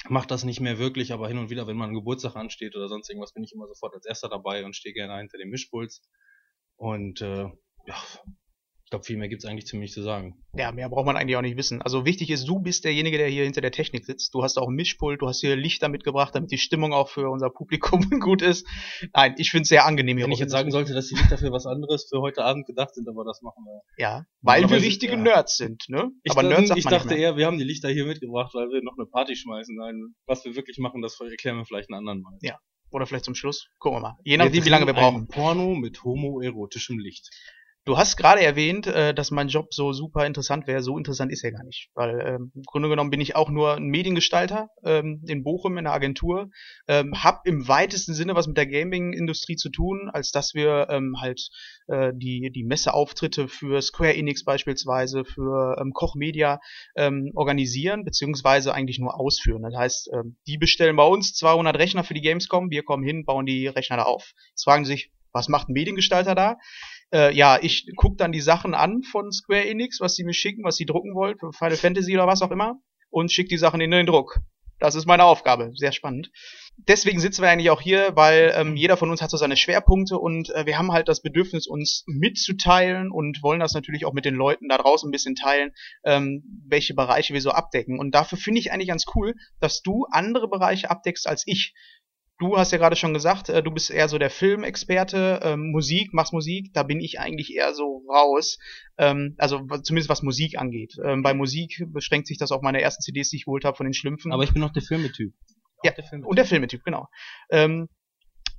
mach 0.09 0.25
das 0.27 0.43
nicht 0.43 0.59
mehr 0.59 0.77
wirklich, 0.77 1.11
aber 1.11 1.27
hin 1.27 1.39
und 1.39 1.49
wieder, 1.49 1.65
wenn 1.65 1.77
mal 1.77 1.91
Geburtstag 1.91 2.35
ansteht 2.35 2.75
oder 2.75 2.87
sonst 2.87 3.09
irgendwas, 3.09 3.33
bin 3.33 3.43
ich 3.43 3.53
immer 3.53 3.67
sofort 3.67 3.95
als 3.95 4.05
erster 4.05 4.29
dabei 4.29 4.63
und 4.63 4.75
stehe 4.75 4.93
gerne 4.93 5.17
hinter 5.17 5.39
dem 5.39 5.49
Mischpuls. 5.49 6.03
Und 6.75 7.21
äh, 7.21 7.49
ja, 7.87 7.95
glaube, 8.91 9.05
viel 9.05 9.17
mehr 9.17 9.29
gibt's 9.29 9.45
eigentlich 9.45 9.65
ziemlich 9.65 9.91
zu 9.91 10.03
sagen. 10.03 10.35
Ja, 10.53 10.71
mehr 10.71 10.89
braucht 10.89 11.05
man 11.05 11.15
eigentlich 11.15 11.37
auch 11.37 11.41
nicht 11.41 11.57
wissen. 11.57 11.81
Also 11.81 12.05
wichtig 12.05 12.29
ist, 12.29 12.47
du 12.47 12.59
bist 12.59 12.83
derjenige, 12.83 13.17
der 13.17 13.27
hier 13.27 13.45
hinter 13.45 13.61
der 13.61 13.71
Technik 13.71 14.05
sitzt. 14.05 14.35
Du 14.35 14.43
hast 14.43 14.57
auch 14.57 14.67
ein 14.67 14.75
Mischpult, 14.75 15.21
du 15.21 15.27
hast 15.27 15.39
hier 15.39 15.55
Lichter 15.55 15.89
mitgebracht, 15.89 16.35
damit 16.35 16.51
die 16.51 16.57
Stimmung 16.57 16.93
auch 16.93 17.09
für 17.09 17.29
unser 17.29 17.49
Publikum 17.49 18.01
gut 18.19 18.41
ist. 18.41 18.67
Nein, 19.13 19.35
ich 19.37 19.49
finde 19.49 19.63
es 19.63 19.69
sehr 19.69 19.85
angenehm 19.85 20.17
hier. 20.17 20.25
Wenn 20.25 20.33
ich 20.33 20.39
jetzt 20.39 20.51
sagen 20.51 20.71
sollte, 20.71 20.93
dass 20.93 21.07
die 21.07 21.15
Lichter 21.15 21.37
für 21.37 21.51
was 21.51 21.65
anderes 21.65 22.07
für 22.09 22.19
heute 22.19 22.43
Abend 22.43 22.67
gedacht 22.67 22.93
sind, 22.93 23.07
aber 23.07 23.23
das 23.23 23.41
machen 23.41 23.63
wir. 23.63 23.81
Ja, 23.97 24.25
weil 24.41 24.69
wir 24.69 24.81
richtige 24.81 25.13
ja. 25.13 25.19
Nerds 25.19 25.55
sind, 25.55 25.85
ne? 25.87 26.11
Ich, 26.23 26.31
aber 26.31 26.43
Nerds 26.43 26.71
ich 26.75 26.85
dachte 26.85 27.15
eher, 27.15 27.37
wir 27.37 27.47
haben 27.47 27.57
die 27.57 27.63
Lichter 27.63 27.89
hier 27.89 28.05
mitgebracht, 28.05 28.53
weil 28.53 28.67
wir 28.69 28.83
noch 28.83 28.97
eine 28.97 29.07
Party 29.07 29.35
schmeißen. 29.35 29.75
Nein, 29.75 30.15
was 30.27 30.43
wir 30.43 30.55
wirklich 30.55 30.77
machen, 30.79 31.01
das 31.01 31.17
erklären 31.19 31.57
wir 31.57 31.65
vielleicht 31.65 31.89
einen 31.89 31.99
anderen 31.99 32.21
Mal. 32.21 32.37
Ja. 32.41 32.59
Oder 32.91 33.05
vielleicht 33.05 33.23
zum 33.23 33.35
Schluss. 33.35 33.69
Gucken 33.79 33.99
wir 33.99 34.01
mal. 34.01 34.17
Je 34.25 34.35
nachdem, 34.35 34.65
wie 34.65 34.69
lange 34.69 34.85
wir 34.85 34.93
brauchen. 34.93 35.27
Porno 35.27 35.75
mit 35.75 36.03
homoerotischem 36.03 36.99
Licht. 36.99 37.29
Du 37.83 37.97
hast 37.97 38.15
gerade 38.15 38.41
erwähnt, 38.41 38.85
äh, 38.85 39.11
dass 39.11 39.31
mein 39.31 39.47
Job 39.47 39.73
so 39.73 39.91
super 39.91 40.27
interessant 40.27 40.67
wäre. 40.67 40.83
So 40.83 40.99
interessant 40.99 41.31
ist 41.31 41.43
er 41.43 41.51
gar 41.51 41.63
nicht. 41.63 41.89
Weil 41.95 42.19
ähm, 42.21 42.51
im 42.53 42.61
Grunde 42.61 42.89
genommen 42.89 43.09
bin 43.09 43.21
ich 43.21 43.35
auch 43.35 43.49
nur 43.49 43.75
ein 43.75 43.87
Mediengestalter 43.87 44.69
ähm, 44.83 45.23
in 45.27 45.41
Bochum 45.43 45.79
in 45.79 45.85
der 45.85 45.93
Agentur. 45.93 46.51
Ähm, 46.87 47.23
hab 47.23 47.47
im 47.47 47.67
weitesten 47.67 48.13
Sinne 48.13 48.35
was 48.35 48.45
mit 48.45 48.55
der 48.55 48.67
Gaming-Industrie 48.67 49.55
zu 49.55 49.71
tun, 49.71 50.11
als 50.13 50.29
dass 50.29 50.53
wir 50.53 50.89
ähm, 50.91 51.15
halt 51.19 51.49
äh, 51.87 52.11
die, 52.13 52.51
die 52.53 52.63
Messeauftritte 52.63 53.47
für 53.47 53.81
Square 53.81 54.15
Enix 54.15 54.43
beispielsweise, 54.43 55.25
für 55.25 55.75
ähm, 55.81 55.91
Koch 55.93 56.13
Media 56.13 56.59
ähm, 56.95 57.31
organisieren, 57.33 58.05
beziehungsweise 58.05 58.75
eigentlich 58.75 58.99
nur 58.99 59.19
ausführen. 59.19 59.63
Das 59.63 59.75
heißt, 59.75 60.11
ähm, 60.13 60.37
die 60.45 60.59
bestellen 60.59 60.97
bei 60.97 61.05
uns 61.05 61.33
200 61.33 61.75
Rechner 61.79 62.03
für 62.03 62.13
die 62.13 62.21
Gamescom, 62.21 62.69
wir 62.69 62.83
kommen 62.83 63.03
hin, 63.03 63.25
bauen 63.25 63.47
die 63.47 63.65
Rechner 63.65 63.97
da 63.97 64.03
auf. 64.03 64.33
Jetzt 64.51 64.65
fragen 64.65 64.85
sie 64.85 64.91
sich, 64.91 65.11
was 65.33 65.47
macht 65.47 65.69
ein 65.69 65.73
Mediengestalter 65.73 66.35
da? 66.35 66.57
Äh, 67.13 67.33
ja, 67.35 67.59
ich 67.61 67.87
guck 67.95 68.17
dann 68.17 68.31
die 68.31 68.41
Sachen 68.41 68.73
an 68.73 69.03
von 69.03 69.31
Square 69.31 69.65
Enix, 69.65 69.99
was 69.99 70.15
sie 70.15 70.23
mir 70.23 70.33
schicken, 70.33 70.63
was 70.63 70.75
sie 70.75 70.85
drucken 70.85 71.13
wollen, 71.15 71.37
für 71.37 71.51
Final 71.53 71.77
Fantasy 71.77 72.13
oder 72.15 72.27
was 72.27 72.41
auch 72.41 72.51
immer, 72.51 72.79
und 73.09 73.31
schick 73.31 73.49
die 73.49 73.57
Sachen 73.57 73.81
in 73.81 73.91
den 73.91 74.05
Druck. 74.05 74.39
Das 74.81 74.95
ist 74.95 75.05
meine 75.05 75.25
Aufgabe. 75.25 75.71
Sehr 75.75 75.91
spannend. 75.91 76.31
Deswegen 76.75 77.19
sitzen 77.19 77.43
wir 77.43 77.49
eigentlich 77.51 77.69
auch 77.69 77.81
hier, 77.81 78.15
weil 78.15 78.51
ähm, 78.55 78.75
jeder 78.75 78.97
von 78.97 79.11
uns 79.11 79.21
hat 79.21 79.29
so 79.29 79.37
seine 79.37 79.55
Schwerpunkte 79.55 80.17
und 80.17 80.49
äh, 80.49 80.65
wir 80.65 80.79
haben 80.79 80.91
halt 80.91 81.07
das 81.07 81.21
Bedürfnis, 81.21 81.67
uns 81.67 82.03
mitzuteilen 82.07 83.11
und 83.11 83.43
wollen 83.43 83.59
das 83.59 83.75
natürlich 83.75 84.05
auch 84.05 84.13
mit 84.13 84.25
den 84.25 84.33
Leuten 84.33 84.69
da 84.69 84.79
draußen 84.79 85.07
ein 85.07 85.11
bisschen 85.11 85.35
teilen, 85.35 85.71
ähm, 86.03 86.43
welche 86.67 86.95
Bereiche 86.95 87.35
wir 87.35 87.41
so 87.41 87.51
abdecken. 87.51 87.99
Und 87.99 88.15
dafür 88.15 88.39
finde 88.39 88.59
ich 88.59 88.71
eigentlich 88.71 88.87
ganz 88.87 89.05
cool, 89.13 89.35
dass 89.59 89.83
du 89.83 90.07
andere 90.09 90.47
Bereiche 90.49 90.89
abdeckst 90.89 91.27
als 91.27 91.43
ich 91.45 91.75
du 92.41 92.57
hast 92.57 92.71
ja 92.71 92.79
gerade 92.79 92.95
schon 92.95 93.13
gesagt, 93.13 93.49
äh, 93.49 93.61
du 93.61 93.71
bist 93.71 93.91
eher 93.91 94.09
so 94.09 94.17
der 94.17 94.31
Filmexperte, 94.31 95.39
ähm, 95.43 95.71
Musik, 95.71 96.11
machst 96.13 96.33
Musik, 96.33 96.73
da 96.73 96.81
bin 96.83 96.99
ich 96.99 97.19
eigentlich 97.19 97.53
eher 97.55 97.73
so 97.73 98.03
raus. 98.09 98.57
Ähm, 98.97 99.35
also 99.37 99.59
zumindest 99.83 100.09
was 100.09 100.23
Musik 100.23 100.57
angeht. 100.57 100.95
Ähm, 101.05 101.21
bei 101.21 101.35
Musik 101.35 101.85
beschränkt 101.87 102.27
sich 102.27 102.39
das 102.39 102.51
auf 102.51 102.63
meine 102.63 102.81
ersten 102.81 103.01
CDs, 103.01 103.29
die 103.29 103.37
ich 103.37 103.45
geholt 103.45 103.63
habe 103.63 103.77
von 103.77 103.85
den 103.85 103.93
Schlümpfen. 103.93 104.33
Aber 104.33 104.43
ich 104.43 104.53
bin 104.53 104.61
noch 104.61 104.73
der 104.73 104.81
Filmetyp. 104.81 105.33
Ja, 105.83 105.91
der 105.91 106.03
Filmetyp. 106.03 106.29
und 106.29 106.35
der 106.35 106.45
Filmetyp, 106.45 106.83
genau. 106.83 107.07
Ähm, 107.51 107.87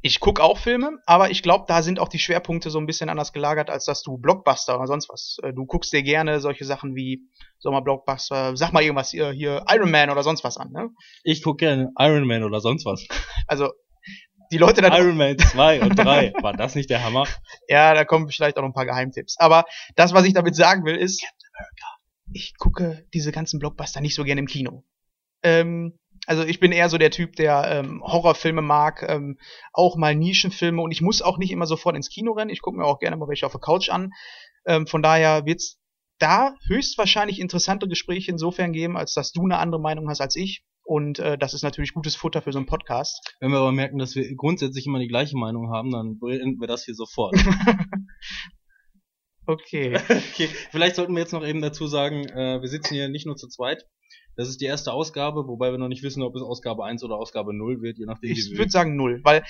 ich 0.03 0.19
guck 0.19 0.41
auch 0.41 0.59
Filme, 0.59 0.99
aber 1.07 1.31
ich 1.31 1.43
glaube, 1.43 1.65
da 1.69 1.83
sind 1.83 2.01
auch 2.01 2.09
die 2.09 2.19
Schwerpunkte 2.19 2.71
so 2.71 2.79
ein 2.79 2.87
bisschen 2.87 3.09
anders 3.09 3.33
gelagert, 3.33 3.71
als 3.71 3.85
dass 3.85 4.03
du 4.03 4.19
Blockbuster 4.19 4.77
oder 4.77 4.89
sonst 4.89 5.09
was. 5.09 5.37
Äh, 5.43 5.53
du 5.53 5.65
guckst 5.65 5.93
dir 5.93 6.03
gerne 6.03 6.41
solche 6.41 6.65
Sachen 6.65 6.97
wie 6.97 7.23
Sommerblockbuster, 7.61 8.57
sag 8.57 8.73
mal 8.73 8.83
irgendwas 8.83 9.11
hier, 9.11 9.31
hier 9.31 9.65
Iron 9.69 9.93
Man 9.93 10.11
oder 10.11 10.25
sonst 10.25 10.43
was 10.43 10.59
an, 10.59 10.73
ne? 10.73 10.91
Ich 11.23 11.43
guck 11.43 11.59
gerne 11.59 11.93
Iron 11.99 12.27
Man 12.27 12.43
oder 12.43 12.61
sonst 12.61 12.85
was. 12.85 13.07
Also 13.49 13.71
die 14.51 14.59
Leute 14.59 14.83
dann. 14.83 14.93
Iron 14.93 15.17
Man 15.17 15.39
2 15.39 15.83
und 15.83 15.97
3. 15.99 16.35
War 16.43 16.53
das 16.53 16.75
nicht 16.75 16.91
der 16.91 17.03
Hammer? 17.03 17.27
Ja, 17.69 17.95
da 17.95 18.05
kommen 18.05 18.29
vielleicht 18.29 18.57
auch 18.57 18.63
noch 18.63 18.69
ein 18.69 18.75
paar 18.75 18.87
Geheimtipps. 18.87 19.37
Aber 19.39 19.65
das, 19.97 20.13
was 20.13 20.25
ich 20.25 20.35
damit 20.35 20.55
sagen 20.55 20.85
will, 20.85 20.97
ist, 20.97 21.25
ich 22.33 22.55
gucke 22.59 23.07
diese 23.15 23.33
ganzen 23.33 23.59
Blockbuster 23.59 24.01
nicht 24.01 24.15
so 24.15 24.25
gerne 24.25 24.41
im 24.41 24.47
Kino. 24.47 24.85
Ähm, 25.43 25.99
also 26.27 26.45
ich 26.45 26.61
bin 26.61 26.73
eher 26.73 26.89
so 26.89 26.99
der 26.99 27.11
Typ, 27.11 27.37
der 27.37 27.65
ähm, 27.69 28.03
Horrorfilme 28.05 28.63
mag, 28.63 29.05
ähm, 29.09 29.39
auch 29.73 29.97
mal 29.97 30.15
Nischenfilme 30.15 30.81
und 30.81 30.93
ich 30.93 31.03
muss 31.03 31.23
auch 31.23 31.39
nicht 31.39 31.51
immer 31.51 31.67
sofort 31.67 31.97
ins 31.97 32.11
Kino 32.11 32.33
rennen. 32.33 32.51
Ich 32.51 32.63
gucke 32.63 32.77
mir 32.77 32.85
auch 32.85 32.99
gerne 32.99 33.17
mal 33.17 33.29
welche 33.29 33.47
auf 33.47 33.53
der 33.53 33.61
Couch 33.61 33.91
an. 33.91 34.13
Ähm, 34.65 34.87
von 34.87 35.03
daher 35.03 35.45
wird's 35.45 35.79
da 36.19 36.55
höchstwahrscheinlich 36.69 37.41
interessante 37.41 37.89
Gespräche 37.89 38.31
insofern 38.31 38.73
geben, 38.73 38.97
als 38.97 39.13
dass 39.13 39.33
du 39.33 39.43
eine 39.43 39.59
andere 39.59 39.81
Meinung 39.81 40.09
hast 40.09 40.21
als 40.21 40.37
ich. 40.37 40.65
Und 40.85 41.19
äh, 41.19 41.39
das 41.39 41.55
ist 41.55 41.63
natürlich 41.63 41.95
gutes 41.95 42.17
Futter 42.17 42.43
für 42.43 42.53
so 42.53 42.59
einen 42.59 42.67
Podcast. 42.67 43.35
Wenn 43.41 43.51
wir 43.51 43.59
aber 43.59 43.73
merken, 43.73 43.99
dass 43.99 44.15
wir 44.15 44.35
grundsätzlich 44.37 44.87
immer 44.87 44.99
die 44.99 45.09
gleiche 45.09 45.37
Meinung 45.37 45.71
haben, 45.71 45.91
dann 45.91 46.19
beenden 46.19 46.61
wir 46.61 46.69
das 46.69 46.85
hier 46.85 46.95
sofort. 46.95 47.35
okay. 49.47 49.97
okay. 49.97 50.49
Vielleicht 50.71 50.97
sollten 50.97 51.15
wir 51.15 51.21
jetzt 51.21 51.33
noch 51.33 51.47
eben 51.47 51.61
dazu 51.61 51.87
sagen, 51.87 52.29
äh, 52.29 52.61
wir 52.61 52.69
sitzen 52.69 52.95
hier 52.95 53.09
nicht 53.09 53.27
nur 53.27 53.37
zu 53.37 53.49
zweit, 53.49 53.87
das 54.37 54.49
ist 54.49 54.61
die 54.61 54.67
erste 54.67 54.93
Ausgabe, 54.93 55.47
wobei 55.47 55.71
wir 55.71 55.79
noch 55.79 55.89
nicht 55.89 56.03
wissen, 56.03 56.23
ob 56.23 56.35
es 56.37 56.43
Ausgabe 56.43 56.85
1 56.85 57.03
oder 57.05 57.17
Ausgabe 57.17 57.55
0 57.55 57.83
wird, 57.83 57.99
je 57.99 58.07
nachdem. 58.07 58.33
Ich 58.33 58.57
würde 58.57 58.71
sagen 58.71 58.97
0, 58.97 59.21
weil 59.25 59.45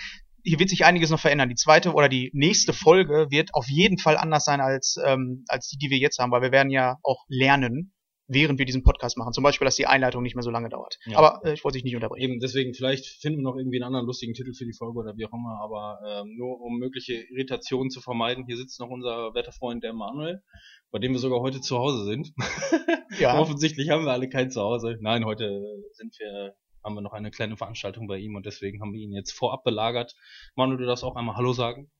hier 0.45 0.59
wird 0.59 0.71
sich 0.71 0.85
einiges 0.85 1.11
noch 1.11 1.21
verändern. 1.21 1.49
Die 1.49 1.55
zweite 1.55 1.93
oder 1.93 2.09
die 2.09 2.31
nächste 2.35 2.73
Folge 2.73 3.29
wird 3.31 3.55
auf 3.55 3.69
jeden 3.69 3.99
Fall 3.99 4.17
anders 4.17 4.45
sein 4.45 4.61
als, 4.61 4.99
ähm, 5.05 5.45
als 5.49 5.69
die, 5.69 5.79
die 5.79 5.91
wir 5.91 5.99
jetzt 5.99 6.19
haben, 6.19 6.33
weil 6.33 6.43
wir 6.43 6.53
werden 6.53 6.71
ja 6.71 6.99
auch 7.03 7.25
lernen, 7.29 7.93
während 8.33 8.59
wir 8.59 8.67
diesen 8.67 8.83
Podcast 8.83 9.17
machen. 9.17 9.33
Zum 9.33 9.45
Beispiel, 9.45 9.65
dass 9.65 9.77
die 9.77 9.87
Einleitung 9.87 10.23
nicht 10.23 10.35
mehr 10.35 10.43
so 10.43 10.51
lange 10.51 10.69
dauert. 10.69 10.99
Ja. 11.07 11.19
Aber 11.19 11.41
äh, 11.45 11.55
ich 11.55 11.65
wollte 11.65 11.77
dich 11.77 11.85
nicht 11.85 11.95
unterbrechen. 11.95 12.23
Eben, 12.23 12.41
deswegen, 12.41 12.75
vielleicht 12.75 13.07
finden 13.21 13.41
wir 13.41 13.45
noch 13.45 13.57
irgendwie 13.57 13.79
einen 13.79 13.87
anderen 13.87 14.07
lustigen 14.07 14.35
Titel 14.35 14.53
für 14.55 14.65
die 14.65 14.73
Folge 14.73 14.99
oder 14.99 15.17
wie 15.17 15.27
auch 15.27 15.33
immer, 15.33 15.61
aber 15.63 15.99
ähm, 16.07 16.37
nur 16.37 16.61
um 16.61 16.79
mögliche 16.79 17.15
Irritationen 17.15 17.91
zu 17.91 18.01
vermeiden, 18.01 18.45
hier 18.47 18.57
sitzt 18.57 18.81
noch 18.81 18.91
unser 18.91 19.35
werter 19.35 19.53
Freund, 19.53 19.85
der 19.85 19.93
Manuel, 19.93 20.43
bei 20.91 20.99
dem 20.99 21.13
wir 21.13 21.19
sogar 21.19 21.41
heute 21.41 21.61
zu 21.61 21.79
Hause 21.79 22.05
sind. 22.05 22.33
Ja. 23.19 23.39
Offensichtlich 23.39 23.91
haben 23.91 24.07
wir 24.07 24.13
alle 24.13 24.31
kein 24.31 24.51
Zuhause. 24.51 24.97
Nein, 25.01 25.27
heute 25.27 25.63
sind 25.93 26.17
wir 26.19 26.55
haben 26.83 26.95
wir 26.95 27.03
noch 27.03 27.13
eine 27.13 27.31
kleine 27.31 27.57
Veranstaltung 27.57 28.07
bei 28.07 28.19
ihm 28.19 28.35
und 28.35 28.47
deswegen 28.47 28.81
haben 28.81 28.93
wir 28.93 29.01
ihn 29.01 29.13
jetzt 29.13 29.33
vorab 29.33 29.65
belagert. 29.65 30.15
Manuel, 30.57 30.79
du 30.79 30.87
darfst 30.87 31.05
auch 31.05 31.15
einmal 31.15 31.37
Hallo 31.37 31.53
sagen. 31.53 31.91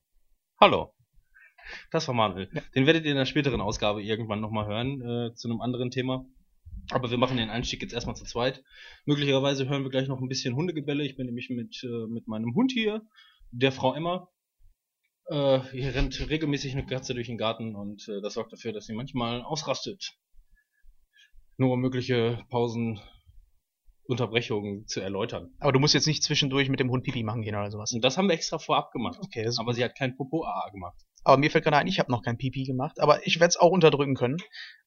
Hallo. 0.59 0.93
Das 1.91 2.07
war 2.07 2.15
Manuel. 2.15 2.49
Ja. 2.53 2.61
Den 2.75 2.85
werdet 2.85 3.05
ihr 3.05 3.11
in 3.11 3.17
der 3.17 3.25
späteren 3.25 3.61
Ausgabe 3.61 4.03
irgendwann 4.03 4.41
nochmal 4.41 4.67
hören, 4.67 5.01
äh, 5.01 5.33
zu 5.33 5.47
einem 5.47 5.61
anderen 5.61 5.91
Thema. 5.91 6.25
Aber 6.91 7.09
wir 7.09 7.17
machen 7.17 7.37
den 7.37 7.49
Einstieg 7.49 7.81
jetzt 7.81 7.93
erstmal 7.93 8.15
zu 8.15 8.25
zweit. 8.25 8.63
Möglicherweise 9.05 9.67
hören 9.69 9.83
wir 9.83 9.89
gleich 9.89 10.07
noch 10.07 10.19
ein 10.19 10.27
bisschen 10.27 10.55
Hundegebälle. 10.55 11.05
Ich 11.05 11.15
bin 11.15 11.27
nämlich 11.27 11.49
mit, 11.49 11.81
äh, 11.83 12.07
mit 12.07 12.27
meinem 12.27 12.53
Hund 12.55 12.71
hier, 12.71 13.01
der 13.51 13.71
Frau 13.71 13.93
Emma. 13.93 14.27
Äh, 15.27 15.61
hier 15.71 15.95
rennt 15.95 16.29
regelmäßig 16.29 16.73
eine 16.73 16.85
Katze 16.85 17.13
durch 17.13 17.27
den 17.27 17.37
Garten 17.37 17.75
und 17.75 18.07
äh, 18.09 18.21
das 18.21 18.33
sorgt 18.33 18.51
dafür, 18.51 18.73
dass 18.73 18.85
sie 18.85 18.93
manchmal 18.93 19.41
ausrastet. 19.41 20.17
Nur 21.57 21.71
um 21.71 21.79
mögliche 21.79 22.43
Pausen 22.49 22.99
Unterbrechungen 24.05 24.85
zu 24.87 24.99
erläutern. 24.99 25.53
Aber 25.59 25.71
du 25.71 25.79
musst 25.79 25.93
jetzt 25.93 26.07
nicht 26.07 26.23
zwischendurch 26.23 26.67
mit 26.69 26.79
dem 26.79 26.89
Hund 26.89 27.03
Pipi 27.03 27.23
machen 27.23 27.41
gehen 27.41 27.55
oder 27.55 27.71
sowas. 27.71 27.93
Und 27.93 28.03
das 28.03 28.17
haben 28.17 28.27
wir 28.27 28.35
extra 28.35 28.59
vorab 28.59 28.91
gemacht. 28.91 29.17
Okay, 29.21 29.49
aber 29.57 29.73
sie 29.73 29.83
hat 29.83 29.95
kein 29.95 30.17
Popo-AA 30.17 30.71
gemacht. 30.71 30.97
Aber 31.23 31.37
mir 31.37 31.49
fällt 31.49 31.63
gerade 31.63 31.77
ein, 31.77 31.87
ich 31.87 31.99
habe 31.99 32.11
noch 32.11 32.21
kein 32.21 32.37
Pipi 32.37 32.63
gemacht, 32.63 32.99
aber 32.99 33.25
ich 33.25 33.39
werde 33.39 33.49
es 33.49 33.57
auch 33.57 33.71
unterdrücken 33.71 34.15
können. 34.15 34.37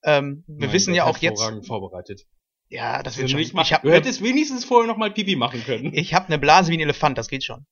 Ähm, 0.05 0.45
wir 0.47 0.67
Nein, 0.67 0.75
wissen 0.75 0.95
ja 0.95 1.05
auch 1.05 1.19
jetzt. 1.19 1.43
vorbereitet. 1.67 2.27
Ja, 2.69 3.03
das 3.03 3.17
wird 3.17 3.31
schon. 3.31 3.41
Ich 3.41 3.73
hab 3.73 3.83
du 3.83 3.93
hättest 3.93 4.21
ne, 4.21 4.29
wenigstens 4.29 4.65
vorher 4.65 4.89
noch 4.89 4.97
mal 4.97 5.13
Pipi 5.13 5.37
machen 5.37 5.63
können. 5.65 5.95
Ich 5.95 6.15
habe 6.15 6.27
eine 6.27 6.39
Blase 6.39 6.71
wie 6.73 6.77
ein 6.77 6.81
Elefant, 6.81 7.17
das 7.17 7.29
geht 7.29 7.45
schon. 7.45 7.67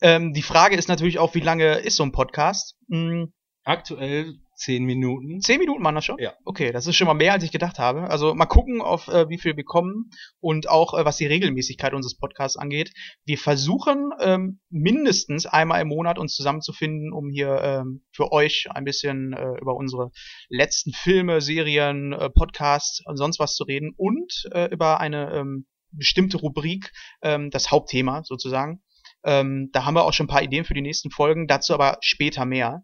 Ähm, 0.00 0.32
die 0.32 0.42
Frage 0.42 0.76
ist 0.76 0.88
natürlich 0.88 1.18
auch, 1.18 1.34
wie 1.34 1.40
lange 1.40 1.78
ist 1.78 1.96
so 1.96 2.02
ein 2.02 2.12
Podcast? 2.12 2.76
Hm. 2.90 3.32
Aktuell 3.64 4.34
zehn 4.58 4.84
Minuten. 4.84 5.40
Zehn 5.40 5.60
Minuten 5.60 5.82
waren 5.84 5.94
das 5.94 6.04
schon? 6.04 6.18
Ja. 6.18 6.34
Okay, 6.44 6.72
das 6.72 6.86
ist 6.86 6.96
schon 6.96 7.06
mal 7.06 7.14
mehr, 7.14 7.32
als 7.32 7.44
ich 7.44 7.52
gedacht 7.52 7.78
habe. 7.78 8.10
Also 8.10 8.34
mal 8.34 8.46
gucken, 8.46 8.82
auf 8.82 9.08
äh, 9.08 9.28
wie 9.28 9.38
viel 9.38 9.56
wir 9.56 9.64
kommen 9.64 10.10
und 10.40 10.68
auch 10.68 10.94
äh, 10.94 11.04
was 11.04 11.16
die 11.16 11.26
Regelmäßigkeit 11.26 11.94
unseres 11.94 12.18
Podcasts 12.18 12.56
angeht. 12.58 12.92
Wir 13.24 13.38
versuchen 13.38 14.10
ähm, 14.20 14.60
mindestens 14.68 15.46
einmal 15.46 15.80
im 15.80 15.88
Monat 15.88 16.18
uns 16.18 16.34
zusammenzufinden, 16.34 17.12
um 17.12 17.30
hier 17.30 17.60
ähm, 17.62 18.04
für 18.12 18.32
euch 18.32 18.66
ein 18.70 18.84
bisschen 18.84 19.32
äh, 19.32 19.60
über 19.60 19.76
unsere 19.76 20.10
letzten 20.48 20.92
Filme, 20.92 21.40
Serien, 21.40 22.12
äh, 22.12 22.28
Podcasts 22.28 23.00
und 23.06 23.16
sonst 23.16 23.38
was 23.38 23.54
zu 23.54 23.64
reden 23.64 23.94
und 23.96 24.48
äh, 24.52 24.66
über 24.72 25.00
eine 25.00 25.32
ähm, 25.34 25.66
bestimmte 25.92 26.36
Rubrik, 26.36 26.92
ähm, 27.22 27.50
das 27.50 27.70
Hauptthema 27.70 28.22
sozusagen. 28.24 28.82
Ähm, 29.24 29.70
da 29.72 29.84
haben 29.84 29.94
wir 29.94 30.04
auch 30.04 30.12
schon 30.12 30.24
ein 30.26 30.30
paar 30.30 30.42
Ideen 30.42 30.64
für 30.64 30.74
die 30.74 30.82
nächsten 30.82 31.10
Folgen, 31.10 31.46
dazu 31.46 31.74
aber 31.74 31.98
später 32.00 32.44
mehr. 32.44 32.82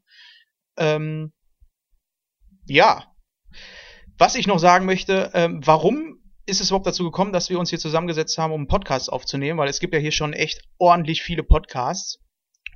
Ähm, 0.76 1.32
ja. 2.66 3.04
Was 4.18 4.36
ich 4.36 4.46
noch 4.46 4.58
sagen 4.58 4.86
möchte, 4.86 5.30
ähm, 5.34 5.60
warum 5.64 6.20
ist 6.46 6.60
es 6.60 6.68
überhaupt 6.68 6.86
dazu 6.86 7.04
gekommen, 7.04 7.32
dass 7.32 7.50
wir 7.50 7.58
uns 7.58 7.70
hier 7.70 7.78
zusammengesetzt 7.78 8.38
haben, 8.38 8.52
um 8.52 8.60
einen 8.60 8.68
Podcast 8.68 9.12
aufzunehmen? 9.12 9.58
Weil 9.58 9.68
es 9.68 9.80
gibt 9.80 9.94
ja 9.94 10.00
hier 10.00 10.12
schon 10.12 10.32
echt 10.32 10.62
ordentlich 10.78 11.22
viele 11.22 11.42
Podcasts. 11.42 12.20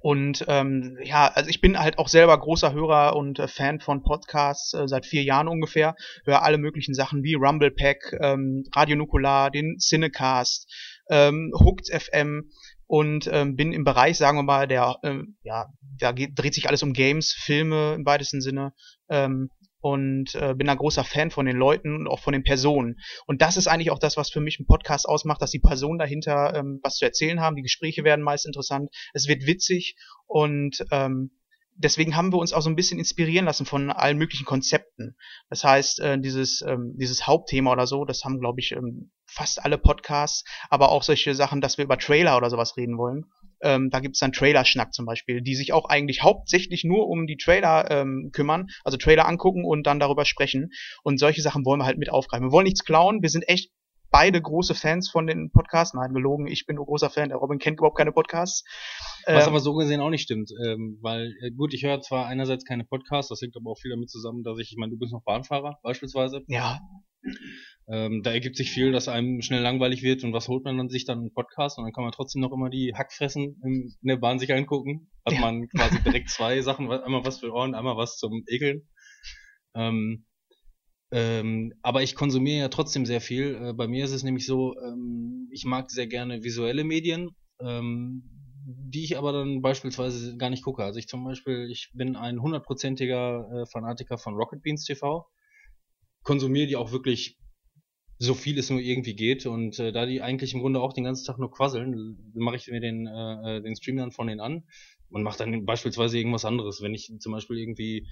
Und 0.00 0.44
ähm, 0.48 0.96
ja, 1.02 1.26
also 1.26 1.50
ich 1.50 1.60
bin 1.60 1.78
halt 1.78 1.98
auch 1.98 2.08
selber 2.08 2.38
großer 2.38 2.72
Hörer 2.72 3.16
und 3.16 3.38
äh, 3.38 3.48
Fan 3.48 3.80
von 3.80 4.02
Podcasts 4.02 4.72
äh, 4.74 4.86
seit 4.86 5.06
vier 5.06 5.24
Jahren 5.24 5.48
ungefähr. 5.48 5.96
Höre 6.24 6.42
alle 6.42 6.58
möglichen 6.58 6.94
Sachen 6.94 7.24
wie 7.24 7.34
Rumble 7.34 7.72
Pack, 7.72 8.16
ähm, 8.20 8.64
Radio 8.74 8.96
Nukular, 8.96 9.50
den 9.50 9.78
Cinecast, 9.78 10.72
ähm, 11.10 11.52
Hooked 11.52 11.88
FM 11.88 12.48
und 12.86 13.28
ähm, 13.32 13.56
bin 13.56 13.72
im 13.72 13.84
Bereich, 13.84 14.16
sagen 14.16 14.38
wir 14.38 14.44
mal, 14.44 14.68
der, 14.68 14.96
ähm, 15.02 15.36
ja, 15.42 15.66
da 15.98 16.12
geht, 16.12 16.38
dreht 16.38 16.54
sich 16.54 16.68
alles 16.68 16.82
um 16.82 16.92
Games, 16.92 17.32
Filme 17.32 17.94
im 17.94 18.06
weitesten 18.06 18.40
Sinne. 18.40 18.72
Ähm, 19.10 19.50
und 19.80 20.34
äh, 20.34 20.54
bin 20.54 20.68
ein 20.68 20.76
großer 20.76 21.04
Fan 21.04 21.30
von 21.30 21.46
den 21.46 21.56
Leuten 21.56 21.94
und 21.94 22.08
auch 22.08 22.20
von 22.20 22.32
den 22.32 22.42
Personen. 22.42 22.98
Und 23.26 23.42
das 23.42 23.56
ist 23.56 23.68
eigentlich 23.68 23.90
auch 23.90 23.98
das, 23.98 24.16
was 24.16 24.30
für 24.30 24.40
mich 24.40 24.58
einen 24.58 24.66
Podcast 24.66 25.08
ausmacht, 25.08 25.42
dass 25.42 25.50
die 25.50 25.60
Personen 25.60 25.98
dahinter 25.98 26.54
ähm, 26.54 26.80
was 26.82 26.96
zu 26.96 27.04
erzählen 27.04 27.40
haben. 27.40 27.56
Die 27.56 27.62
Gespräche 27.62 28.04
werden 28.04 28.22
meist 28.22 28.46
interessant, 28.46 28.90
es 29.12 29.28
wird 29.28 29.46
witzig 29.46 29.96
und 30.26 30.84
ähm, 30.90 31.30
deswegen 31.78 32.16
haben 32.16 32.32
wir 32.32 32.38
uns 32.38 32.52
auch 32.52 32.60
so 32.60 32.68
ein 32.68 32.76
bisschen 32.76 32.98
inspirieren 32.98 33.46
lassen 33.46 33.64
von 33.64 33.90
allen 33.90 34.18
möglichen 34.18 34.44
Konzepten. 34.44 35.16
Das 35.48 35.64
heißt, 35.64 36.00
äh, 36.00 36.20
dieses, 36.20 36.62
ähm, 36.62 36.94
dieses 36.98 37.26
Hauptthema 37.26 37.72
oder 37.72 37.86
so, 37.86 38.04
das 38.04 38.24
haben, 38.24 38.40
glaube 38.40 38.60
ich, 38.60 38.72
ähm, 38.72 39.12
fast 39.26 39.64
alle 39.64 39.78
Podcasts, 39.78 40.44
aber 40.68 40.90
auch 40.90 41.02
solche 41.02 41.34
Sachen, 41.34 41.60
dass 41.60 41.78
wir 41.78 41.84
über 41.84 41.98
Trailer 41.98 42.36
oder 42.36 42.50
sowas 42.50 42.76
reden 42.76 42.98
wollen. 42.98 43.26
Ähm, 43.60 43.90
da 43.90 44.00
gibt's 44.00 44.20
dann 44.20 44.32
Trailer-Schnack 44.32 44.92
zum 44.92 45.06
Beispiel, 45.06 45.42
die 45.42 45.54
sich 45.54 45.72
auch 45.72 45.88
eigentlich 45.88 46.22
hauptsächlich 46.22 46.84
nur 46.84 47.08
um 47.08 47.26
die 47.26 47.36
Trailer 47.36 47.90
ähm, 47.90 48.30
kümmern, 48.32 48.66
also 48.84 48.96
Trailer 48.96 49.26
angucken 49.26 49.64
und 49.64 49.86
dann 49.86 50.00
darüber 50.00 50.24
sprechen. 50.24 50.70
Und 51.02 51.18
solche 51.18 51.42
Sachen 51.42 51.64
wollen 51.64 51.80
wir 51.80 51.86
halt 51.86 51.98
mit 51.98 52.10
aufgreifen. 52.10 52.48
Wir 52.48 52.52
wollen 52.52 52.64
nichts 52.64 52.84
klauen, 52.84 53.22
wir 53.22 53.30
sind 53.30 53.48
echt 53.48 53.70
beide 54.10 54.40
große 54.40 54.74
Fans 54.74 55.10
von 55.10 55.26
den 55.26 55.50
Podcasts. 55.50 55.94
Nein, 55.94 56.12
gelogen, 56.14 56.46
ich 56.46 56.66
bin 56.66 56.76
nur 56.76 56.86
großer 56.86 57.10
Fan, 57.10 57.28
der 57.28 57.38
Robin 57.38 57.58
kennt 57.58 57.78
überhaupt 57.78 57.98
keine 57.98 58.12
Podcasts. 58.12 58.64
Was 59.26 59.44
ähm, 59.44 59.50
aber 59.50 59.60
so 59.60 59.74
gesehen 59.74 60.00
auch 60.00 60.10
nicht 60.10 60.22
stimmt, 60.22 60.50
ähm, 60.66 60.98
weil 61.02 61.34
äh, 61.42 61.50
gut, 61.50 61.74
ich 61.74 61.84
höre 61.84 62.00
zwar 62.00 62.26
einerseits 62.26 62.64
keine 62.64 62.84
Podcasts, 62.84 63.28
das 63.28 63.40
hängt 63.42 63.56
aber 63.56 63.70
auch 63.70 63.78
viel 63.78 63.90
damit 63.90 64.10
zusammen, 64.10 64.42
dass 64.42 64.58
ich, 64.58 64.72
ich 64.72 64.78
meine, 64.78 64.92
du 64.92 64.98
bist 64.98 65.12
noch 65.12 65.22
Bahnfahrer 65.24 65.78
beispielsweise. 65.82 66.42
Ja. 66.46 66.80
Ähm, 67.90 68.22
da 68.22 68.32
ergibt 68.32 68.56
sich 68.56 68.70
viel, 68.70 68.92
dass 68.92 69.08
einem 69.08 69.40
schnell 69.40 69.62
langweilig 69.62 70.02
wird 70.02 70.22
und 70.22 70.34
was 70.34 70.48
holt 70.48 70.64
man 70.64 70.76
dann 70.76 70.90
sich 70.90 71.06
dann 71.06 71.20
einen 71.20 71.32
Podcast 71.32 71.78
und 71.78 71.84
dann 71.84 71.92
kann 71.92 72.04
man 72.04 72.12
trotzdem 72.12 72.42
noch 72.42 72.52
immer 72.52 72.68
die 72.68 72.94
Hackfressen 72.94 73.60
in, 73.64 73.96
in 74.02 74.08
der 74.08 74.18
Bahn 74.18 74.38
sich 74.38 74.52
angucken. 74.52 75.10
Hat 75.24 75.34
ja. 75.34 75.40
man 75.40 75.68
quasi 75.68 75.98
direkt 76.04 76.28
zwei 76.28 76.60
Sachen, 76.60 76.90
einmal 76.90 77.24
was 77.24 77.40
für 77.40 77.50
Ohren, 77.50 77.74
einmal 77.74 77.96
was 77.96 78.18
zum 78.18 78.44
Ekeln. 78.46 78.86
Ähm, 79.74 80.26
ähm, 81.10 81.72
aber 81.80 82.02
ich 82.02 82.14
konsumiere 82.14 82.58
ja 82.58 82.68
trotzdem 82.68 83.06
sehr 83.06 83.22
viel. 83.22 83.54
Äh, 83.54 83.72
bei 83.72 83.88
mir 83.88 84.04
ist 84.04 84.12
es 84.12 84.22
nämlich 84.22 84.44
so, 84.44 84.76
ähm, 84.78 85.48
ich 85.50 85.64
mag 85.64 85.90
sehr 85.90 86.06
gerne 86.06 86.42
visuelle 86.44 86.84
Medien, 86.84 87.30
ähm, 87.60 88.22
die 88.66 89.04
ich 89.04 89.16
aber 89.16 89.32
dann 89.32 89.62
beispielsweise 89.62 90.36
gar 90.36 90.50
nicht 90.50 90.62
gucke. 90.62 90.84
Also 90.84 90.98
ich 90.98 91.08
zum 91.08 91.24
Beispiel, 91.24 91.70
ich 91.70 91.90
bin 91.94 92.16
ein 92.16 92.42
hundertprozentiger 92.42 93.48
äh, 93.50 93.66
Fanatiker 93.66 94.18
von 94.18 94.34
Rocket 94.34 94.62
Beans 94.62 94.84
TV, 94.84 95.26
konsumiere 96.22 96.66
die 96.66 96.76
auch 96.76 96.92
wirklich 96.92 97.38
so 98.18 98.34
viel 98.34 98.58
es 98.58 98.70
nur 98.70 98.80
irgendwie 98.80 99.14
geht 99.14 99.46
und 99.46 99.78
äh, 99.78 99.92
da 99.92 100.06
die 100.06 100.22
eigentlich 100.22 100.54
im 100.54 100.60
Grunde 100.60 100.80
auch 100.80 100.92
den 100.92 101.04
ganzen 101.04 101.24
Tag 101.24 101.38
nur 101.38 101.50
quasseln, 101.50 102.32
mache 102.34 102.56
ich 102.56 102.66
mir 102.68 102.80
den, 102.80 103.06
äh, 103.06 103.58
äh, 103.58 103.62
den 103.62 103.76
Stream 103.76 103.96
dann 103.96 104.10
von 104.10 104.26
denen 104.26 104.40
an 104.40 104.64
und 105.10 105.22
mache 105.22 105.38
dann 105.38 105.64
beispielsweise 105.64 106.18
irgendwas 106.18 106.44
anderes. 106.44 106.82
Wenn 106.82 106.94
ich 106.94 107.12
zum 107.20 107.32
Beispiel 107.32 107.58
irgendwie 107.58 108.08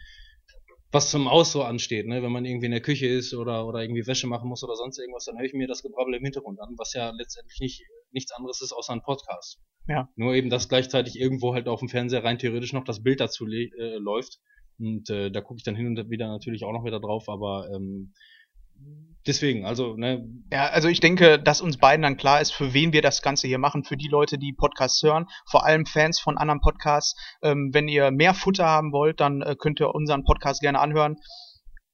was 0.92 1.10
zum 1.10 1.26
Aus 1.26 1.52
so 1.52 1.62
ansteht, 1.62 2.06
ne? 2.06 2.22
wenn 2.22 2.30
man 2.30 2.44
irgendwie 2.44 2.66
in 2.66 2.72
der 2.72 2.80
Küche 2.80 3.06
ist 3.06 3.34
oder, 3.34 3.66
oder 3.66 3.82
irgendwie 3.82 4.06
Wäsche 4.06 4.28
machen 4.28 4.48
muss 4.48 4.62
oder 4.62 4.76
sonst 4.76 4.98
irgendwas, 4.98 5.24
dann 5.24 5.36
höre 5.36 5.46
ich 5.46 5.52
mir 5.52 5.66
das 5.66 5.82
Gebrabbel 5.82 6.14
im 6.14 6.22
Hintergrund 6.22 6.60
an, 6.60 6.74
was 6.78 6.94
ja 6.94 7.10
letztendlich 7.10 7.60
nicht 7.60 7.82
nichts 8.12 8.32
anderes 8.32 8.60
ist 8.62 8.72
außer 8.72 8.92
ein 8.92 9.02
Podcast. 9.02 9.60
Ja. 9.88 10.08
Nur 10.16 10.34
eben, 10.34 10.50
dass 10.50 10.68
gleichzeitig 10.68 11.20
irgendwo 11.20 11.54
halt 11.54 11.68
auf 11.68 11.80
dem 11.80 11.88
Fernseher 11.88 12.24
rein 12.24 12.38
theoretisch 12.38 12.72
noch 12.72 12.84
das 12.84 13.02
Bild 13.02 13.20
dazu 13.20 13.46
äh, 13.46 13.98
läuft. 13.98 14.40
Und 14.78 15.08
äh, 15.10 15.30
da 15.30 15.40
gucke 15.40 15.58
ich 15.58 15.64
dann 15.64 15.76
hin 15.76 15.86
und 15.86 16.10
wieder 16.10 16.26
natürlich 16.28 16.64
auch 16.64 16.72
noch 16.72 16.84
wieder 16.84 17.00
drauf, 17.00 17.28
aber 17.28 17.70
ähm, 17.72 18.12
deswegen, 19.26 19.64
also, 19.64 19.96
ne. 19.96 20.24
Ja, 20.52 20.68
also 20.68 20.88
ich 20.88 21.00
denke, 21.00 21.38
dass 21.38 21.60
uns 21.60 21.78
beiden 21.78 22.02
dann 22.02 22.16
klar 22.16 22.40
ist, 22.40 22.52
für 22.52 22.72
wen 22.74 22.92
wir 22.92 23.02
das 23.02 23.22
Ganze 23.22 23.46
hier 23.46 23.58
machen, 23.58 23.84
für 23.84 23.96
die 23.96 24.08
Leute, 24.08 24.38
die 24.38 24.52
Podcasts 24.52 25.02
hören, 25.02 25.26
vor 25.46 25.64
allem 25.64 25.86
Fans 25.86 26.20
von 26.20 26.38
anderen 26.38 26.60
Podcasts. 26.60 27.16
Ähm, 27.42 27.70
wenn 27.72 27.88
ihr 27.88 28.10
mehr 28.10 28.34
Futter 28.34 28.66
haben 28.66 28.92
wollt, 28.92 29.20
dann 29.20 29.42
äh, 29.42 29.56
könnt 29.58 29.80
ihr 29.80 29.94
unseren 29.94 30.24
Podcast 30.24 30.60
gerne 30.60 30.80
anhören. 30.80 31.16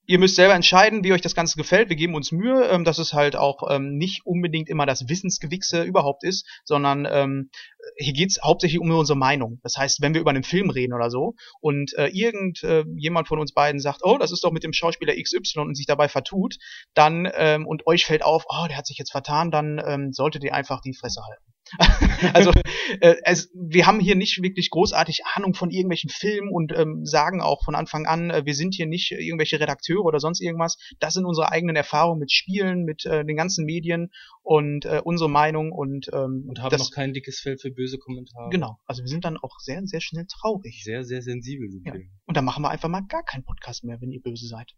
Ihr 0.05 0.19
müsst 0.19 0.35
selber 0.35 0.55
entscheiden, 0.55 1.05
wie 1.05 1.13
euch 1.13 1.21
das 1.21 1.37
Ganze 1.37 1.57
gefällt. 1.57 1.89
Wir 1.89 1.97
geben 1.97 2.17
uns 2.17 2.33
Mühe, 2.33 2.67
ähm, 2.69 2.85
dass 2.85 2.99
es 2.99 3.13
halt 3.13 3.37
auch 3.37 3.71
ähm, 3.71 3.97
nicht 3.97 4.27
unbedingt 4.27 4.69
immer 4.69 4.85
das 4.85 5.09
Wissensgewichse 5.09 5.85
überhaupt 5.85 6.25
ist, 6.25 6.45
sondern 6.65 7.07
ähm, 7.09 7.51
hier 7.97 8.13
geht's 8.13 8.41
hauptsächlich 8.43 8.81
um 8.81 8.91
unsere 8.91 9.17
Meinung. 9.17 9.61
Das 9.63 9.77
heißt, 9.77 10.03
wenn 10.03 10.13
wir 10.13 10.21
über 10.21 10.31
einen 10.31 10.43
Film 10.43 10.71
reden 10.71 10.93
oder 10.93 11.09
so 11.09 11.35
und 11.61 11.95
äh, 11.95 12.09
irgend 12.09 12.65
äh, 12.65 12.85
von 13.25 13.39
uns 13.39 13.53
beiden 13.53 13.81
sagt, 13.81 14.01
oh, 14.03 14.19
das 14.19 14.33
ist 14.33 14.43
doch 14.43 14.51
mit 14.51 14.65
dem 14.65 14.73
Schauspieler 14.73 15.15
XY 15.15 15.61
und 15.61 15.77
sich 15.77 15.87
dabei 15.87 16.09
vertut, 16.09 16.57
dann 16.95 17.31
ähm, 17.35 17.67
und 17.67 17.87
euch 17.87 18.05
fällt 18.05 18.25
auf, 18.25 18.45
oh, 18.49 18.67
der 18.67 18.79
hat 18.79 18.87
sich 18.87 18.99
jetzt 18.99 19.13
vertan, 19.13 19.53
dann 19.53 19.81
ähm, 19.85 20.13
solltet 20.13 20.43
ihr 20.43 20.55
einfach 20.55 20.81
die 20.81 20.95
Fresse 20.95 21.23
halten. 21.25 21.52
also 22.35 22.53
äh, 23.01 23.17
es, 23.25 23.51
wir 23.55 23.87
haben 23.87 24.01
hier 24.01 24.15
nicht 24.15 24.43
wirklich 24.43 24.71
großartig 24.71 25.23
Ahnung 25.35 25.55
von 25.55 25.71
irgendwelchen 25.71 26.11
Filmen 26.11 26.51
und 26.51 26.73
ähm, 26.77 27.05
sagen 27.05 27.41
auch 27.41 27.65
von 27.65 27.75
Anfang 27.75 28.07
an, 28.07 28.31
äh, 28.31 28.45
wir 28.45 28.55
sind 28.55 28.75
hier 28.75 28.87
nicht 28.87 29.13
irgendwelche 29.13 29.61
Redakteure 29.61 30.05
oder 30.05 30.21
sonst 30.21 30.41
irgendwas. 30.41 30.79
Das 30.99 31.15
sind 31.15 31.25
unsere 31.25 31.51
eigenen 31.51 31.77
Erfahrungen 31.77 32.19
mit 32.19 32.33
Spielen, 32.33 32.85
mit 32.85 33.05
äh, 33.07 33.25
den 33.25 33.37
ganzen 33.37 33.65
Medien 33.65 34.11
und 34.43 34.85
äh, 34.85 35.01
unsere 35.03 35.31
Meinung 35.31 35.73
und 35.73 36.09
ähm, 36.13 36.45
und 36.49 36.61
haben 36.61 36.71
das, 36.71 36.81
noch 36.81 36.91
kein 36.91 37.13
dickes 37.13 37.41
Fell 37.41 37.57
für 37.59 37.71
böse 37.71 37.99
Kommentare. 37.99 38.51
Genau, 38.51 38.79
also 38.87 39.03
wir 39.03 39.09
sind 39.09 39.25
dann 39.25 39.37
auch 39.37 39.59
sehr 39.61 39.81
sehr 39.85 40.01
schnell 40.01 40.27
traurig. 40.27 40.83
Sehr 40.85 41.05
sehr 41.05 41.23
sensibel 41.23 41.71
sind 41.71 41.87
ja. 41.87 41.95
wir. 41.95 42.03
Und 42.27 42.37
dann 42.37 42.45
machen 42.45 42.63
wir 42.63 42.71
einfach 42.71 42.89
mal 42.89 43.07
gar 43.09 43.25
keinen 43.25 43.45
Podcast 43.45 43.85
mehr, 43.85 44.01
wenn 44.01 44.11
ihr 44.11 44.21
böse 44.21 44.47
seid. 44.47 44.73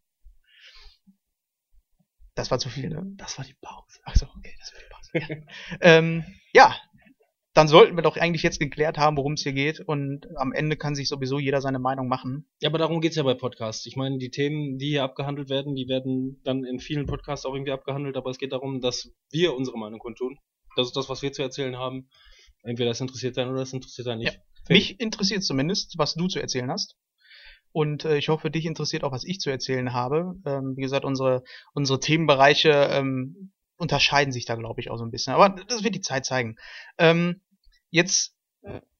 Das 2.35 2.50
war 2.50 2.59
zu 2.59 2.69
viel, 2.69 2.88
ne? 2.88 3.03
Das 3.17 3.38
war 3.38 3.45
die 3.45 3.55
Pause. 3.61 4.00
Ach 4.05 4.17
so, 4.17 4.26
okay, 4.26 4.55
das 4.59 4.73
war 4.73 4.81
die 4.81 4.88
Pause. 4.91 5.11
Ja. 5.14 5.79
ähm, 5.81 6.25
ja, 6.53 6.75
dann 7.55 7.69
sollten 7.69 7.95
wir 7.97 8.03
doch 8.03 8.17
eigentlich 8.17 8.43
jetzt 8.43 8.59
geklärt 8.59 8.99
haben, 8.99 9.17
worum 9.17 9.35
es 9.35 9.43
hier 9.45 9.53
geht. 9.53 9.79
Und 9.79 10.26
am 10.37 10.53
Ende 10.53 10.76
kann 10.76 10.97
sich 10.97 11.09
sowieso 11.09 11.38
jeder 11.38 11.61
seine 11.61 11.79
Meinung 11.79 12.09
machen. 12.09 12.47
Ja, 12.61 12.69
aber 12.69 12.79
darum 12.79 13.00
geht's 13.00 13.14
ja 13.14 13.23
bei 13.23 13.35
Podcasts. 13.35 13.87
Ich 13.87 13.95
meine, 13.95 14.19
die 14.19 14.31
Themen, 14.31 14.76
die 14.79 14.88
hier 14.88 15.05
abgehandelt 15.05 15.49
werden, 15.49 15.76
die 15.76 15.88
werden 15.88 16.41
dann 16.43 16.64
in 16.64 16.81
vielen 16.81 17.07
Podcasts 17.07 17.47
auch 17.47 17.55
irgendwie 17.55 17.71
abgehandelt, 17.71 18.17
aber 18.17 18.31
es 18.31 18.38
geht 18.38 18.53
darum, 18.53 18.81
dass 18.81 19.12
wir 19.31 19.55
unsere 19.55 19.79
Meinung 19.79 20.00
kundtun. 20.00 20.38
Das 20.75 20.88
ist 20.88 20.97
das, 20.97 21.09
was 21.09 21.23
wir 21.23 21.33
zu 21.33 21.43
erzählen 21.43 21.76
haben. 21.76 22.09
Entweder 22.64 22.91
das 22.91 23.00
interessiert 23.00 23.38
einen 23.38 23.50
oder 23.50 23.61
das 23.61 23.73
interessiert 23.73 24.09
einen 24.09 24.21
nicht. 24.21 24.35
Ja. 24.35 24.41
Mich 24.69 24.99
interessiert 24.99 25.45
zumindest, 25.45 25.97
was 25.97 26.14
du 26.14 26.26
zu 26.26 26.41
erzählen 26.41 26.71
hast. 26.71 26.97
Und 27.75 28.04
äh, 28.04 28.16
ich 28.19 28.28
hoffe, 28.28 28.52
dich 28.52 28.66
interessiert 28.66 29.02
auch, 29.02 29.11
was 29.11 29.25
ich 29.25 29.40
zu 29.40 29.50
erzählen 29.50 29.93
habe. 29.93 30.37
Ähm, 30.47 30.75
wie 30.76 30.83
gesagt, 30.83 31.04
unsere, 31.04 31.43
unsere 31.73 31.99
Themenbereiche 31.99 32.71
ähm, 32.71 33.50
unterscheiden 33.76 34.33
sich 34.33 34.45
da, 34.45 34.54
glaube 34.54 34.81
ich, 34.81 34.93
auch 34.93 34.97
so 34.97 35.04
ein 35.04 35.11
bisschen. 35.11 35.35
Aber 35.35 35.49
das 35.49 35.83
wird 35.83 35.97
die 35.97 36.00
Zeit 36.00 36.25
zeigen. 36.25 36.54
Ähm, 36.99 37.40
jetzt 37.90 38.37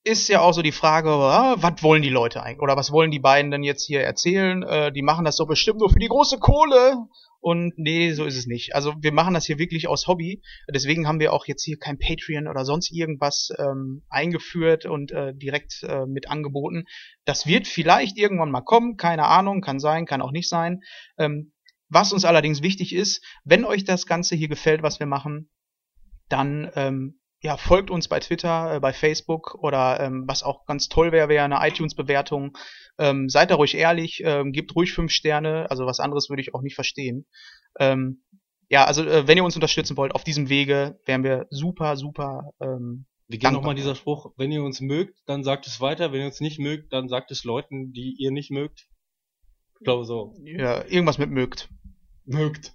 ist 0.03 0.27
ja 0.27 0.41
auch 0.41 0.53
so 0.53 0.61
die 0.61 0.73
Frage, 0.73 1.11
ah, 1.11 1.55
was 1.59 1.85
wollen 1.85 2.03
die 2.03 2.11
Leute 2.11 2.43
eigentlich? 2.43 2.63
Oder 2.63 2.77
was 2.77 2.91
wollen 2.91 3.13
die 3.13 3.21
beiden 3.21 3.53
denn 3.53 3.63
jetzt 3.63 3.87
hier 3.87 4.03
erzählen? 4.03 4.65
Äh, 4.65 4.91
die 4.91 5.03
machen 5.03 5.25
das 5.25 5.37
doch 5.37 5.47
bestimmt 5.47 5.79
nur 5.79 5.91
für 5.91 6.01
die 6.01 6.09
große 6.09 6.41
Kohle. 6.41 6.97
Und 7.45 7.75
nee, 7.77 8.15
so 8.15 8.25
ist 8.25 8.39
es 8.39 8.47
nicht. 8.47 8.75
Also 8.75 8.95
wir 9.03 9.13
machen 9.13 9.35
das 9.35 9.45
hier 9.45 9.59
wirklich 9.59 9.87
aus 9.87 10.07
Hobby. 10.07 10.41
Deswegen 10.67 11.07
haben 11.07 11.21
wir 11.21 11.35
auch 11.35 11.47
jetzt 11.47 11.63
hier 11.63 11.77
kein 11.79 11.99
Patreon 11.99 12.49
oder 12.49 12.65
sonst 12.65 12.91
irgendwas 12.91 13.51
ähm, 13.59 14.03
eingeführt 14.09 14.87
und 14.87 15.13
äh, 15.13 15.35
direkt 15.35 15.83
äh, 15.83 16.07
mit 16.07 16.31
angeboten. 16.31 16.85
Das 17.27 17.47
wird 17.47 17.69
vielleicht 17.69 18.17
irgendwann 18.17 18.51
mal 18.51 18.63
kommen, 18.63 18.97
keine 18.97 19.27
Ahnung, 19.27 19.61
kann 19.61 19.79
sein, 19.79 20.07
kann 20.07 20.23
auch 20.23 20.31
nicht 20.31 20.49
sein. 20.49 20.81
Ähm, 21.19 21.53
was 21.91 22.15
uns 22.15 22.25
allerdings 22.25 22.63
wichtig 22.63 22.95
ist, 22.95 23.23
wenn 23.45 23.67
euch 23.67 23.85
das 23.85 24.07
Ganze 24.07 24.37
hier 24.37 24.49
gefällt, 24.49 24.83
was 24.83 24.99
wir 24.99 25.07
machen, 25.07 25.51
dann 26.31 26.71
ähm, 26.77 27.21
ja, 27.45 27.59
folgt 27.59 27.91
uns 27.91 28.09
bei 28.09 28.21
Twitter, 28.21 28.77
äh, 28.77 28.81
bei 28.81 28.95
Facebook 28.95 29.55
oder 29.57 30.01
ähm, 30.01 30.25
was 30.27 30.43
auch 30.43 30.65
ganz 30.65 30.89
toll 30.89 31.13
wäre, 31.13 31.29
wäre 31.29 31.45
eine 31.45 31.59
iTunes-Bewertung. 31.61 32.57
Ähm, 32.99 33.29
seid 33.29 33.51
da 33.51 33.57
ruhig 33.57 33.75
ehrlich, 33.75 34.23
ähm, 34.25 34.51
gebt 34.51 34.75
ruhig 34.75 34.95
fünf 34.95 35.13
Sterne, 35.13 35.71
also 35.71 35.85
was 35.85 36.01
anderes 36.01 36.31
würde 36.31 36.41
ich 36.41 36.55
auch 36.55 36.63
nicht 36.63 36.75
verstehen. 36.75 37.27
Ähm, 37.79 38.23
ja, 38.71 38.87
also 38.87 39.05
äh, 39.05 39.29
wenn 39.29 39.37
ihr 39.37 39.45
uns 39.45 39.57
unterstützen 39.57 39.99
wollt 39.99 40.15
auf 40.15 40.25
diesem 40.25 40.49
Wege, 40.49 40.99
wären 41.05 41.23
wir 41.23 41.47
super, 41.51 41.99
super. 41.99 42.51
Ähm, 42.63 43.05
Wie 43.29 43.39
geht 43.39 43.53
nochmal 43.53 43.75
dieser 43.75 43.95
Spruch? 43.95 44.33
Wenn 44.39 44.51
ihr 44.51 44.65
uns 44.65 44.81
mögt, 44.81 45.21
dann 45.27 45.45
sagt 45.45 45.67
es 45.67 45.83
weiter. 45.83 46.13
Wenn 46.13 46.21
ihr 46.21 46.27
uns 46.27 46.41
nicht 46.41 46.59
mögt, 46.59 46.95
dann 46.95 47.11
sagt 47.11 47.31
es 47.31 47.45
Leuten, 47.45 47.93
die 47.93 48.17
ihr 48.19 48.31
nicht 48.31 48.51
mögt. 48.51 48.89
Ich 49.81 49.85
glaube 49.85 50.07
so. 50.07 50.35
Ja, 50.45 50.83
irgendwas 50.87 51.19
mit 51.19 51.29
mögt. 51.29 51.69
Mögt. 52.25 52.73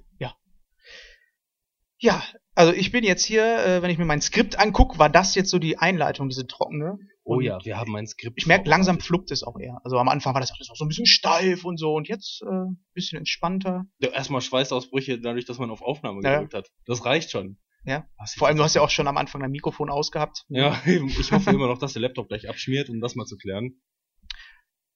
Ja. 1.99 2.23
Also 2.55 2.73
ich 2.73 2.91
bin 2.91 3.03
jetzt 3.05 3.23
hier, 3.23 3.43
äh, 3.65 3.81
wenn 3.81 3.89
ich 3.89 3.97
mir 3.97 4.05
mein 4.05 4.21
Skript 4.21 4.59
angucke, 4.59 4.99
war 4.99 5.09
das 5.09 5.35
jetzt 5.35 5.49
so 5.49 5.59
die 5.59 5.77
Einleitung, 5.77 6.27
diese 6.27 6.45
trockene. 6.45 6.97
Oh 7.23 7.35
Und 7.35 7.43
ja, 7.43 7.59
wir 7.63 7.77
haben 7.77 7.95
ein 7.95 8.07
Skript. 8.07 8.35
Ich 8.37 8.47
merke, 8.47 8.67
langsam 8.69 8.99
fluppt 8.99 9.31
es 9.31 9.43
auch 9.43 9.57
eher. 9.59 9.79
Also 9.85 9.97
am 9.97 10.09
Anfang 10.09 10.33
war 10.33 10.41
das 10.41 10.51
alles 10.51 10.67
noch 10.67 10.75
so 10.75 10.83
ein 10.83 10.89
bisschen 10.89 11.05
steif 11.05 11.63
und 11.63 11.77
so 11.77 11.93
und 11.93 12.07
jetzt 12.09 12.41
äh, 12.41 12.49
ein 12.49 12.83
bisschen 12.93 13.17
entspannter. 13.19 13.85
Ja, 13.99 14.09
erstmal 14.09 14.41
Schweißausbrüche 14.41 15.19
dadurch, 15.21 15.45
dass 15.45 15.57
man 15.59 15.69
auf 15.69 15.81
Aufnahme 15.81 16.21
Ja. 16.23 16.33
gedrückt 16.35 16.53
hat. 16.53 16.69
Das 16.85 17.05
reicht 17.05 17.31
schon. 17.31 17.59
Ja. 17.85 18.05
Vor 18.37 18.47
allem, 18.49 18.57
du 18.57 18.63
hast 18.63 18.73
ja 18.75 18.81
auch 18.81 18.89
schon 18.89 19.07
am 19.07 19.15
Anfang 19.17 19.39
dein 19.41 19.51
Mikrofon 19.51 19.89
ausgehabt. 19.89 20.43
Ja, 20.49 20.81
ich 20.85 21.31
hoffe 21.31 21.51
immer 21.51 21.67
noch, 21.67 21.77
dass 21.77 21.93
der 21.93 22.01
Laptop 22.01 22.27
gleich 22.27 22.49
abschmiert, 22.49 22.89
um 22.89 22.99
das 22.99 23.15
mal 23.15 23.25
zu 23.25 23.37
klären. 23.37 23.79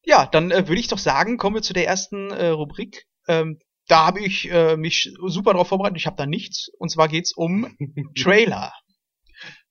Ja, 0.05 0.25
dann 0.25 0.51
äh, 0.51 0.67
würde 0.67 0.81
ich 0.81 0.89
doch 0.89 0.97
sagen, 0.97 1.37
kommen 1.37 1.55
wir 1.55 1.61
zu 1.61 1.71
der 1.73 1.87
ersten 1.87 2.29
äh, 2.31 2.47
Rubrik. 2.47 3.05
Ähm, 3.27 3.59
da 3.93 4.07
habe 4.07 4.21
ich 4.21 4.49
äh, 4.49 4.75
mich 4.75 5.13
super 5.27 5.53
drauf 5.53 5.67
vorbereitet. 5.67 5.97
Ich 5.97 6.07
habe 6.07 6.15
da 6.17 6.25
nichts. 6.25 6.71
Und 6.79 6.89
zwar 6.89 7.07
geht's 7.07 7.31
um 7.31 7.77
Trailer. 8.19 8.73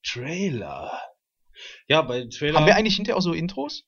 Trailer. 0.05 0.97
Ja, 1.88 2.02
bei 2.02 2.25
Trailer. 2.26 2.61
Haben 2.61 2.67
wir 2.67 2.76
eigentlich 2.76 2.95
hinterher 2.95 3.17
auch 3.17 3.23
so 3.23 3.33
Intros? 3.33 3.83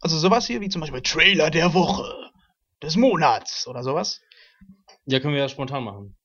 Also 0.00 0.18
sowas 0.18 0.48
hier 0.48 0.60
wie 0.60 0.68
zum 0.68 0.80
Beispiel 0.80 1.02
Trailer 1.02 1.50
der 1.50 1.72
Woche, 1.72 2.12
des 2.82 2.96
Monats 2.96 3.68
oder 3.68 3.84
sowas? 3.84 4.20
ja, 5.04 5.20
können 5.20 5.34
wir 5.34 5.40
ja 5.40 5.48
spontan 5.48 5.84
machen. 5.84 6.16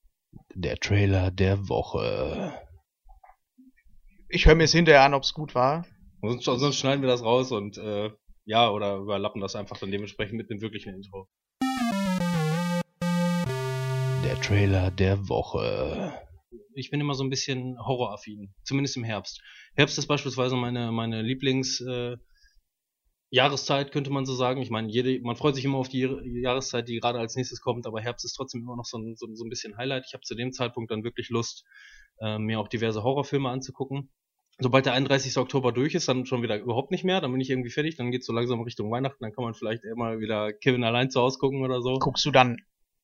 Der 0.55 0.77
Trailer 0.77 1.29
der 1.29 1.69
Woche. 1.69 2.59
Ich 4.27 4.47
höre 4.47 4.55
mir 4.55 4.63
es 4.63 4.71
hinterher 4.71 5.03
an, 5.03 5.13
ob 5.13 5.21
es 5.21 5.33
gut 5.33 5.53
war. 5.53 5.85
Sonst, 6.23 6.45
sonst 6.45 6.77
schneiden 6.77 7.03
wir 7.03 7.09
das 7.09 7.23
raus 7.23 7.51
und 7.51 7.77
äh, 7.77 8.09
ja, 8.45 8.71
oder 8.71 8.97
überlappen 8.97 9.39
das 9.39 9.55
einfach 9.55 9.77
dann 9.77 9.91
dementsprechend 9.91 10.37
mit 10.37 10.49
dem 10.49 10.61
wirklichen 10.61 10.95
Intro. 10.95 11.29
Der 14.31 14.39
Trailer 14.39 14.91
der 14.91 15.27
Woche. 15.27 16.13
Ich 16.73 16.89
bin 16.89 17.01
immer 17.01 17.15
so 17.15 17.23
ein 17.25 17.29
bisschen 17.29 17.77
horroraffin, 17.85 18.53
zumindest 18.63 18.95
im 18.95 19.03
Herbst. 19.03 19.41
Herbst 19.75 19.97
ist 19.97 20.07
beispielsweise 20.07 20.55
meine, 20.55 20.93
meine 20.93 21.21
Lieblings 21.21 21.81
äh, 21.81 22.15
Jahreszeit, 23.29 23.91
könnte 23.91 24.09
man 24.09 24.25
so 24.25 24.33
sagen. 24.33 24.61
Ich 24.61 24.69
meine, 24.69 24.89
jede, 24.89 25.19
man 25.19 25.35
freut 25.35 25.55
sich 25.55 25.65
immer 25.65 25.79
auf 25.79 25.89
die 25.89 25.99
Jahr- 25.99 26.23
Jahreszeit, 26.23 26.87
die 26.87 26.97
gerade 27.01 27.19
als 27.19 27.35
nächstes 27.35 27.59
kommt, 27.59 27.85
aber 27.85 27.99
Herbst 27.99 28.23
ist 28.23 28.31
trotzdem 28.31 28.61
immer 28.61 28.77
noch 28.77 28.85
so 28.85 28.99
ein, 28.99 29.17
so, 29.17 29.25
ein- 29.27 29.35
so 29.35 29.43
ein 29.43 29.49
bisschen 29.49 29.75
Highlight. 29.75 30.05
Ich 30.07 30.13
habe 30.13 30.23
zu 30.23 30.33
dem 30.33 30.53
Zeitpunkt 30.53 30.91
dann 30.91 31.03
wirklich 31.03 31.27
Lust, 31.29 31.65
äh, 32.21 32.37
mir 32.39 32.57
auch 32.61 32.69
diverse 32.69 33.03
Horrorfilme 33.03 33.49
anzugucken. 33.49 34.13
Sobald 34.59 34.85
der 34.85 34.93
31. 34.93 35.35
Oktober 35.39 35.73
durch 35.73 35.93
ist, 35.93 36.07
dann 36.07 36.25
schon 36.25 36.41
wieder 36.41 36.57
überhaupt 36.57 36.91
nicht 36.91 37.03
mehr. 37.03 37.19
Dann 37.19 37.33
bin 37.33 37.41
ich 37.41 37.49
irgendwie 37.49 37.69
fertig. 37.69 37.97
Dann 37.97 38.11
geht's 38.11 38.27
so 38.27 38.31
langsam 38.33 38.61
Richtung 38.61 38.89
Weihnachten. 38.91 39.17
Dann 39.21 39.33
kann 39.33 39.43
man 39.43 39.55
vielleicht 39.55 39.83
mal 39.97 40.21
wieder 40.21 40.53
Kevin 40.53 40.85
allein 40.85 41.09
zu 41.11 41.19
Hause 41.19 41.37
gucken 41.37 41.63
oder 41.63 41.81
so. 41.81 41.95
Guckst 41.99 42.23
du 42.25 42.31
dann 42.31 42.57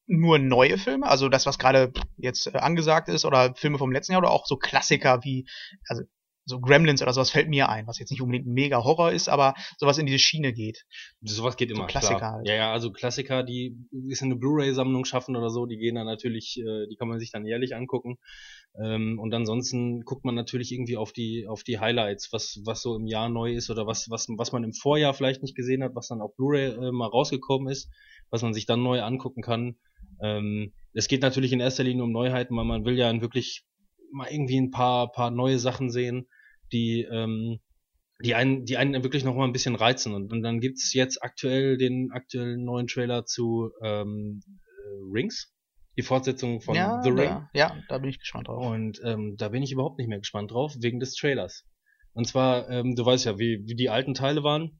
nur 0.07 0.39
neue 0.39 0.77
Filme, 0.77 1.07
also 1.07 1.29
das, 1.29 1.45
was 1.45 1.59
gerade 1.59 1.91
jetzt 2.17 2.47
äh, 2.47 2.57
angesagt 2.57 3.09
ist, 3.09 3.25
oder 3.25 3.53
Filme 3.55 3.77
vom 3.77 3.91
letzten 3.91 4.13
Jahr, 4.13 4.21
oder 4.21 4.31
auch 4.31 4.45
so 4.45 4.57
Klassiker 4.57 5.23
wie, 5.23 5.47
also 5.87 6.03
so 6.47 6.61
Gremlins 6.61 7.01
oder 7.01 7.11
sowas 7.11 7.29
fällt 7.29 7.49
mir 7.49 7.67
ein, 7.67 7.87
was 7.87 7.99
jetzt 7.99 8.09
nicht 8.09 8.21
unbedingt 8.21 8.47
mega 8.47 8.81
Horror 8.81 9.11
ist, 9.11 9.27
aber 9.27 9.53
sowas 9.77 9.97
in 9.97 10.05
diese 10.05 10.19
Schiene 10.19 10.53
geht. 10.53 10.85
Sowas 11.21 11.57
geht 11.57 11.69
immer. 11.69 11.87
Klassiker 11.87 12.19
klar. 12.19 12.31
halt. 12.35 12.47
Ja, 12.47 12.55
ja, 12.55 12.71
also 12.71 12.91
Klassiker, 12.91 13.43
die 13.43 13.75
ist 14.07 14.23
eine 14.23 14.37
Blu-ray-Sammlung 14.37 15.03
schaffen 15.03 15.35
oder 15.35 15.49
so, 15.49 15.65
die 15.65 15.77
gehen 15.77 15.95
dann 15.95 16.05
natürlich, 16.05 16.57
äh, 16.57 16.87
die 16.87 16.95
kann 16.95 17.09
man 17.09 17.19
sich 17.19 17.31
dann 17.31 17.45
jährlich 17.45 17.75
angucken. 17.75 18.17
Ähm, 18.81 19.19
und 19.19 19.33
ansonsten 19.33 20.05
guckt 20.05 20.23
man 20.23 20.35
natürlich 20.35 20.71
irgendwie 20.71 20.95
auf 20.95 21.11
die, 21.11 21.47
auf 21.47 21.63
die 21.63 21.79
Highlights, 21.79 22.31
was, 22.31 22.61
was 22.63 22.81
so 22.81 22.95
im 22.95 23.07
Jahr 23.07 23.27
neu 23.27 23.51
ist 23.51 23.69
oder 23.69 23.85
was, 23.85 24.09
was, 24.09 24.27
was 24.29 24.51
man 24.53 24.63
im 24.63 24.71
Vorjahr 24.71 25.13
vielleicht 25.13 25.41
nicht 25.41 25.55
gesehen 25.55 25.83
hat, 25.83 25.95
was 25.95 26.07
dann 26.07 26.21
auf 26.21 26.33
Blu-ray 26.37 26.67
äh, 26.67 26.91
mal 26.93 27.07
rausgekommen 27.07 27.69
ist, 27.69 27.89
was 28.29 28.41
man 28.41 28.53
sich 28.53 28.65
dann 28.65 28.84
neu 28.84 29.01
angucken 29.01 29.41
kann. 29.41 29.77
Ähm, 30.22 30.74
es 30.93 31.07
geht 31.07 31.22
natürlich 31.22 31.53
in 31.53 31.60
erster 31.60 31.84
Linie 31.84 32.03
um 32.03 32.12
Neuheiten, 32.12 32.55
weil 32.57 32.65
man 32.65 32.86
will 32.86 32.98
ja 32.98 33.22
wirklich 33.22 33.65
mal 34.12 34.27
irgendwie 34.29 34.60
ein 34.60 34.72
paar, 34.72 35.12
paar 35.12 35.31
neue 35.31 35.60
Sachen 35.60 35.89
sehen, 35.89 36.27
die, 36.72 37.07
ähm, 37.10 37.60
die 38.23 38.36
einen, 38.36 38.65
die 38.65 38.78
einen 38.78 39.04
wirklich 39.04 39.23
noch 39.23 39.36
mal 39.36 39.45
ein 39.45 39.54
bisschen 39.54 39.75
reizen. 39.75 40.13
Und, 40.13 40.32
und 40.32 40.41
dann 40.41 40.60
gibt's 40.60 40.93
jetzt 40.93 41.21
aktuell 41.21 41.78
den 41.78 42.12
aktuellen 42.12 42.63
neuen 42.63 42.88
Trailer 42.88 43.25
zu 43.25 43.71
ähm, 43.84 44.41
äh, 44.47 45.13
Rings, 45.13 45.54
die 45.97 46.01
Fortsetzung 46.01 46.62
von 46.62 46.75
ja, 46.75 47.01
The 47.04 47.10
Ring. 47.10 47.30
Da, 47.30 47.49
ja, 47.54 47.78
da 47.89 47.97
bin 47.99 48.10
ich 48.10 48.19
gespannt 48.19 48.47
drauf. 48.47 48.65
Und 48.65 48.99
ähm, 49.04 49.36
da 49.38 49.49
bin 49.49 49.63
ich 49.63 49.71
überhaupt 49.71 49.99
nicht 49.99 50.08
mehr 50.08 50.19
gespannt 50.19 50.51
drauf, 50.51 50.75
wegen 50.80 50.99
des 50.99 51.15
Trailers. 51.15 51.65
Und 52.13 52.25
zwar, 52.25 52.69
ähm, 52.69 52.95
du 52.95 53.06
weißt 53.06 53.25
ja, 53.25 53.38
wie, 53.38 53.62
wie 53.65 53.75
die 53.75 53.89
alten 53.89 54.15
Teile 54.15 54.43
waren. 54.43 54.80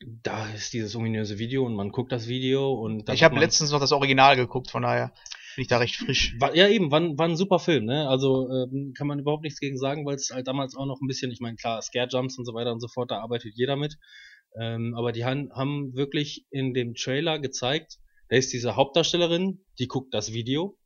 Da 0.00 0.50
ist 0.52 0.72
dieses 0.72 0.94
ominöse 0.96 1.38
Video 1.38 1.64
und 1.64 1.74
man 1.74 1.90
guckt 1.90 2.10
das 2.12 2.28
Video 2.28 2.72
und 2.72 3.08
dann 3.08 3.14
ich 3.14 3.22
habe 3.22 3.38
letztens 3.38 3.70
noch 3.70 3.80
das 3.80 3.92
Original 3.92 4.36
geguckt, 4.36 4.70
von 4.70 4.82
daher 4.82 5.12
bin 5.54 5.62
ich 5.62 5.68
da 5.68 5.78
recht 5.78 5.96
frisch. 5.96 6.34
war, 6.40 6.54
ja, 6.56 6.68
eben, 6.68 6.90
war, 6.90 7.00
ein- 7.00 7.16
war 7.16 7.28
ein 7.28 7.36
super 7.36 7.58
Film, 7.60 7.84
ne? 7.84 8.08
Also 8.08 8.48
ähm, 8.50 8.92
kann 8.96 9.06
man 9.06 9.20
überhaupt 9.20 9.44
nichts 9.44 9.60
gegen 9.60 9.78
sagen, 9.78 10.04
weil 10.04 10.16
es 10.16 10.30
halt 10.32 10.48
damals 10.48 10.74
auch 10.74 10.86
noch 10.86 11.00
ein 11.00 11.06
bisschen, 11.06 11.30
ich 11.30 11.40
meine, 11.40 11.56
klar, 11.56 11.80
Scare 11.80 12.08
Jumps 12.10 12.36
und 12.38 12.44
so 12.44 12.54
weiter 12.54 12.72
und 12.72 12.80
so 12.80 12.88
fort, 12.88 13.10
da 13.12 13.20
arbeitet 13.20 13.52
jeder 13.54 13.76
mit. 13.76 13.96
Ähm, 14.60 14.94
aber 14.96 15.12
die 15.12 15.24
han, 15.24 15.50
haben 15.54 15.94
wirklich 15.94 16.44
in 16.50 16.74
dem 16.74 16.94
Trailer 16.94 17.38
gezeigt, 17.38 17.98
da 18.28 18.36
ist 18.36 18.52
diese 18.52 18.74
Hauptdarstellerin, 18.76 19.64
die 19.78 19.86
guckt 19.86 20.12
das 20.12 20.32
Video 20.32 20.76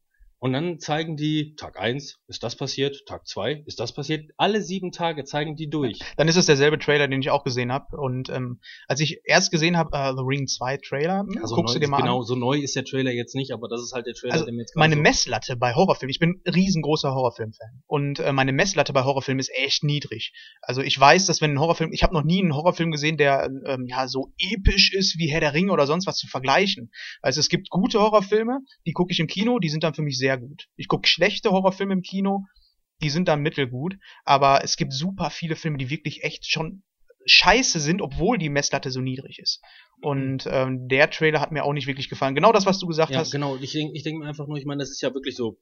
und 0.41 0.53
dann 0.53 0.79
zeigen 0.79 1.17
die 1.17 1.55
Tag 1.57 1.81
eins 1.81 2.21
ist 2.29 2.43
das 2.43 2.57
passiert, 2.57 3.05
Tag 3.07 3.27
zwei 3.27 3.63
ist 3.67 3.81
das 3.81 3.93
passiert, 3.93 4.31
alle 4.37 4.63
sieben 4.63 4.93
Tage 4.93 5.25
zeigen 5.25 5.57
die 5.57 5.69
durch. 5.69 5.99
Dann 6.17 6.29
ist 6.29 6.37
es 6.37 6.47
derselbe 6.47 6.79
Trailer, 6.79 7.09
den 7.09 7.21
ich 7.21 7.31
auch 7.31 7.43
gesehen 7.43 7.73
habe. 7.73 7.97
Und 7.97 8.29
ähm, 8.29 8.61
als 8.87 9.01
ich 9.01 9.21
erst 9.25 9.51
gesehen 9.51 9.77
habe, 9.77 9.97
äh, 9.97 10.13
The 10.13 10.23
Ring 10.25 10.47
2 10.47 10.79
Trailer, 10.79 11.21
hm, 11.21 11.39
Also 11.43 11.57
guckst 11.57 11.75
neu, 11.75 11.81
du 11.81 11.87
dir 11.87 11.91
mal 11.91 12.01
genau, 12.01 12.21
an. 12.21 12.25
so 12.25 12.35
neu 12.37 12.59
ist 12.59 12.77
der 12.77 12.85
Trailer 12.85 13.11
jetzt 13.11 13.35
nicht, 13.35 13.53
aber 13.53 13.69
das 13.69 13.83
ist 13.83 13.93
halt 13.93 14.07
der 14.07 14.15
Trailer, 14.15 14.35
Also 14.35 14.45
der 14.45 14.55
mir 14.55 14.61
jetzt 14.61 14.77
meine 14.77 14.95
so 14.95 15.01
Messlatte 15.01 15.57
bei 15.57 15.75
Horrorfilmen, 15.75 16.11
ich 16.11 16.21
bin 16.21 16.41
riesengroßer 16.47 17.13
Horrorfilm-Fan. 17.13 17.83
Und 17.87 18.21
äh, 18.21 18.33
meine 18.33 18.53
Messlatte 18.53 18.93
bei 18.93 19.03
Horrorfilmen 19.03 19.41
ist 19.41 19.51
echt 19.55 19.83
niedrig. 19.83 20.33
Also 20.63 20.83
ich 20.83 20.99
weiß, 20.99 21.27
dass 21.27 21.41
wenn 21.41 21.53
ein 21.53 21.61
Horrorfilm, 21.61 21.93
ich 21.93 22.03
habe 22.03 22.15
noch 22.15 22.25
nie 22.25 22.43
einen 22.43 22.55
Horrorfilm 22.55 22.93
gesehen, 22.93 23.17
der 23.17 23.51
ähm, 23.67 23.87
ja 23.89 24.07
so 24.07 24.33
episch 24.39 24.93
ist 24.93 25.19
wie 25.19 25.29
Herr 25.29 25.41
der 25.41 25.55
Ringe 25.55 25.73
oder 25.73 25.87
sonst 25.87 26.07
was 26.07 26.17
zu 26.17 26.29
vergleichen. 26.29 26.91
Also 27.23 27.41
es 27.41 27.49
gibt 27.49 27.71
gute 27.71 27.99
Horrorfilme, 28.01 28.61
die 28.87 28.93
gucke 28.93 29.13
ich 29.13 29.19
im 29.19 29.27
Kino, 29.27 29.59
die 29.59 29.69
sind 29.69 29.83
dann 29.83 29.95
für 29.95 30.03
mich 30.03 30.19
sehr 30.19 30.28
gut. 30.37 30.69
Ich 30.77 30.89
gucke 30.89 31.09
schlechte 31.09 31.51
Horrorfilme 31.51 31.93
im 31.95 32.03
Kino, 32.03 32.45
die 33.03 33.11
sind 33.11 33.29
dann 33.29 33.41
mittelgut. 33.41 33.97
Aber 34.25 34.63
es 34.65 34.77
gibt 34.77 34.93
super 34.93 35.31
viele 35.31 35.57
Filme, 35.57 35.79
die 35.79 35.91
wirklich 35.91 36.25
echt 36.25 36.51
schon 36.51 36.83
scheiße 37.27 37.81
sind, 37.81 38.01
obwohl 38.01 38.39
die 38.39 38.49
Messlatte 38.49 38.91
so 38.91 39.01
niedrig 39.01 39.39
ist. 39.39 39.61
Und 40.01 40.49
ähm, 40.51 40.89
der 40.89 41.11
Trailer 41.11 41.41
hat 41.41 41.53
mir 41.53 41.65
auch 41.65 41.73
nicht 41.73 41.87
wirklich 41.87 42.09
gefallen. 42.09 42.35
Genau 42.35 42.53
das, 42.53 42.67
was 42.67 42.79
du 42.79 42.87
gesagt 42.87 43.13
Ja, 43.13 43.19
hast. 43.19 43.33
genau. 43.33 43.57
Ich 43.57 43.73
denke 43.73 43.93
ich 43.95 44.03
denk 44.03 44.19
mir 44.19 44.27
einfach 44.27 44.47
nur, 44.47 44.57
ich 44.57 44.65
meine, 44.65 44.81
das 44.81 44.91
ist 44.91 45.03
ja 45.03 45.13
wirklich 45.13 45.37
so 45.37 45.59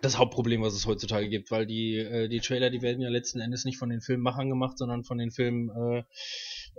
das 0.00 0.16
Hauptproblem, 0.16 0.62
was 0.62 0.74
es 0.74 0.86
heutzutage 0.86 1.28
gibt, 1.28 1.50
weil 1.50 1.66
die, 1.66 1.98
äh, 1.98 2.28
die 2.28 2.40
Trailer, 2.40 2.70
die 2.70 2.80
werden 2.80 3.02
ja 3.02 3.10
letzten 3.10 3.40
Endes 3.40 3.64
nicht 3.64 3.76
von 3.76 3.90
den 3.90 4.00
Filmemachern 4.00 4.48
gemacht, 4.48 4.78
sondern 4.78 5.04
von 5.04 5.18
den 5.18 5.30
Filmen 5.30 5.68
äh, 5.70 6.04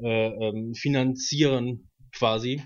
äh, 0.04 0.50
ähm, 0.50 0.74
finanzieren 0.74 1.91
quasi. 2.12 2.63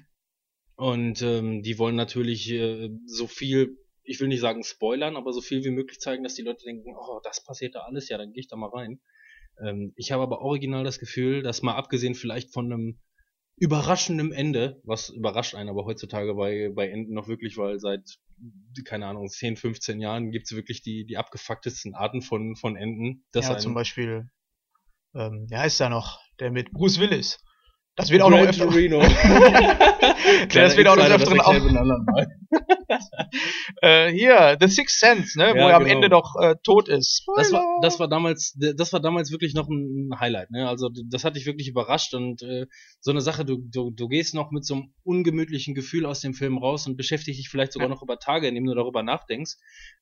Und 0.75 1.21
ähm, 1.21 1.63
die 1.63 1.77
wollen 1.80 1.95
natürlich 1.95 2.49
äh, 2.51 2.89
so 3.08 3.27
viel, 3.27 3.77
ich 4.08 4.20
will 4.20 4.28
nicht 4.30 4.39
sagen 4.39 4.63
spoilern, 4.63 5.15
aber 5.15 5.34
so 5.34 5.41
viel 5.41 5.63
wie 5.63 5.72
möglich 5.72 6.00
zeigen, 6.00 6.24
dass 6.24 6.36
die 6.36 6.41
Leute 6.41 6.65
denken, 6.65 6.96
oh, 6.96 7.20
das 7.24 7.43
passiert 7.43 7.76
da 7.76 7.82
alles, 7.82 8.10
ja, 8.10 8.17
dann 8.17 8.32
gehe 8.32 8.41
ich 8.41 8.48
da 8.48 8.56
mal 8.56 8.70
rein. 8.70 9.00
Ähm, 9.63 9.93
ich 9.96 10.12
habe 10.12 10.24
aber 10.24 10.41
original 10.41 10.84
das 10.84 11.00
Gefühl, 11.00 11.43
dass 11.43 11.62
mal 11.62 11.76
abgesehen 11.76 12.15
vielleicht 12.15 12.54
von 12.54 12.72
einem 12.72 13.00
überraschendem 13.58 14.32
Ende, 14.32 14.80
was 14.84 15.10
überrascht 15.10 15.56
einen 15.56 15.70
aber 15.70 15.86
heutzutage 15.86 16.36
bei, 16.36 16.72
bei 16.74 16.89
Enden 16.89 17.13
noch 17.13 17.28
wirklich, 17.28 17.58
weil 17.58 17.80
seit, 17.80 18.04
keine 18.86 19.08
Ahnung, 19.08 19.28
10, 19.28 19.58
15 19.58 20.00
Jahren 20.00 20.32
gibt's 20.32 20.56
wirklich 20.56 20.84
die, 20.84 21.06
die 21.06 21.17
abgefucktesten 21.17 21.96
Arten 21.96 22.22
von, 22.22 22.56
von 22.56 22.76
Enden. 22.76 23.26
dass 23.32 23.48
ja, 23.48 23.58
zum 23.58 23.74
Beispiel, 23.74 24.30
ähm, 25.15 25.48
wer 25.50 25.62
heißt 25.62 25.80
da 25.80 25.89
noch? 25.89 26.22
Der 26.39 26.52
mit 26.52 26.72
Bruce 26.72 27.00
Willis. 27.00 27.43
Das 27.96 28.12
wird 28.12 28.22
auch 28.22 28.30
noch 28.30 28.38
Gran 28.38 28.50
öfter. 28.50 28.65
Torino. 28.65 29.00
das 30.54 30.78
wird 30.78 30.88
auch 30.88 30.96
noch 30.96 31.10
öfteren 31.10 31.38
das 31.39 32.77
Äh, 33.82 34.12
hier, 34.12 34.58
The 34.60 34.67
Sixth 34.67 35.00
Sense, 35.00 35.38
ne, 35.38 35.54
wo 35.54 35.58
Ja, 35.58 35.69
er 35.69 35.76
am 35.78 35.84
genau. 35.84 35.95
Ende 35.95 36.10
doch 36.10 36.36
äh, 36.41 36.56
tot 36.63 36.88
ist. 36.88 37.26
Das 37.36 37.52
war, 37.52 37.80
das 37.82 38.00
war 38.00 38.08
damals, 38.08 38.56
das 38.58 38.93
war 38.93 39.00
damals 39.00 39.32
wirklich 39.32 39.54
noch 39.54 39.67
ein 39.69 40.12
Highlight, 40.19 40.52
ne? 40.52 40.67
Also 40.67 40.89
das 41.06 41.23
hat 41.23 41.36
dich 41.36 41.45
wirklich 41.45 41.67
überrascht 41.67 42.13
und 42.13 42.41
äh, 42.41 42.65
so 43.00 43.12
eine 43.12 43.21
Sache, 43.21 43.45
du, 43.45 43.58
du, 43.58 43.91
du 43.91 44.08
gehst 44.08 44.34
noch 44.34 44.52
mit 44.52 44.65
so 44.65 44.76
einem 44.76 44.93
ungemütlichen 45.04 45.76
Gefühl 45.76 46.06
aus 46.06 46.21
dem 46.21 46.34
Film 46.34 46.58
raus 46.58 46.88
und 46.88 46.97
beschäftigst 46.97 47.39
dich 47.39 47.50
vielleicht 47.50 47.73
sogar 47.73 47.88
Ja. 47.89 47.93
noch 47.95 48.02
über 48.04 48.19
Tage, 48.19 48.47
indem 48.47 48.65
du 48.65 48.73
darüber 48.73 49.04
nachdenkst. 49.04 49.56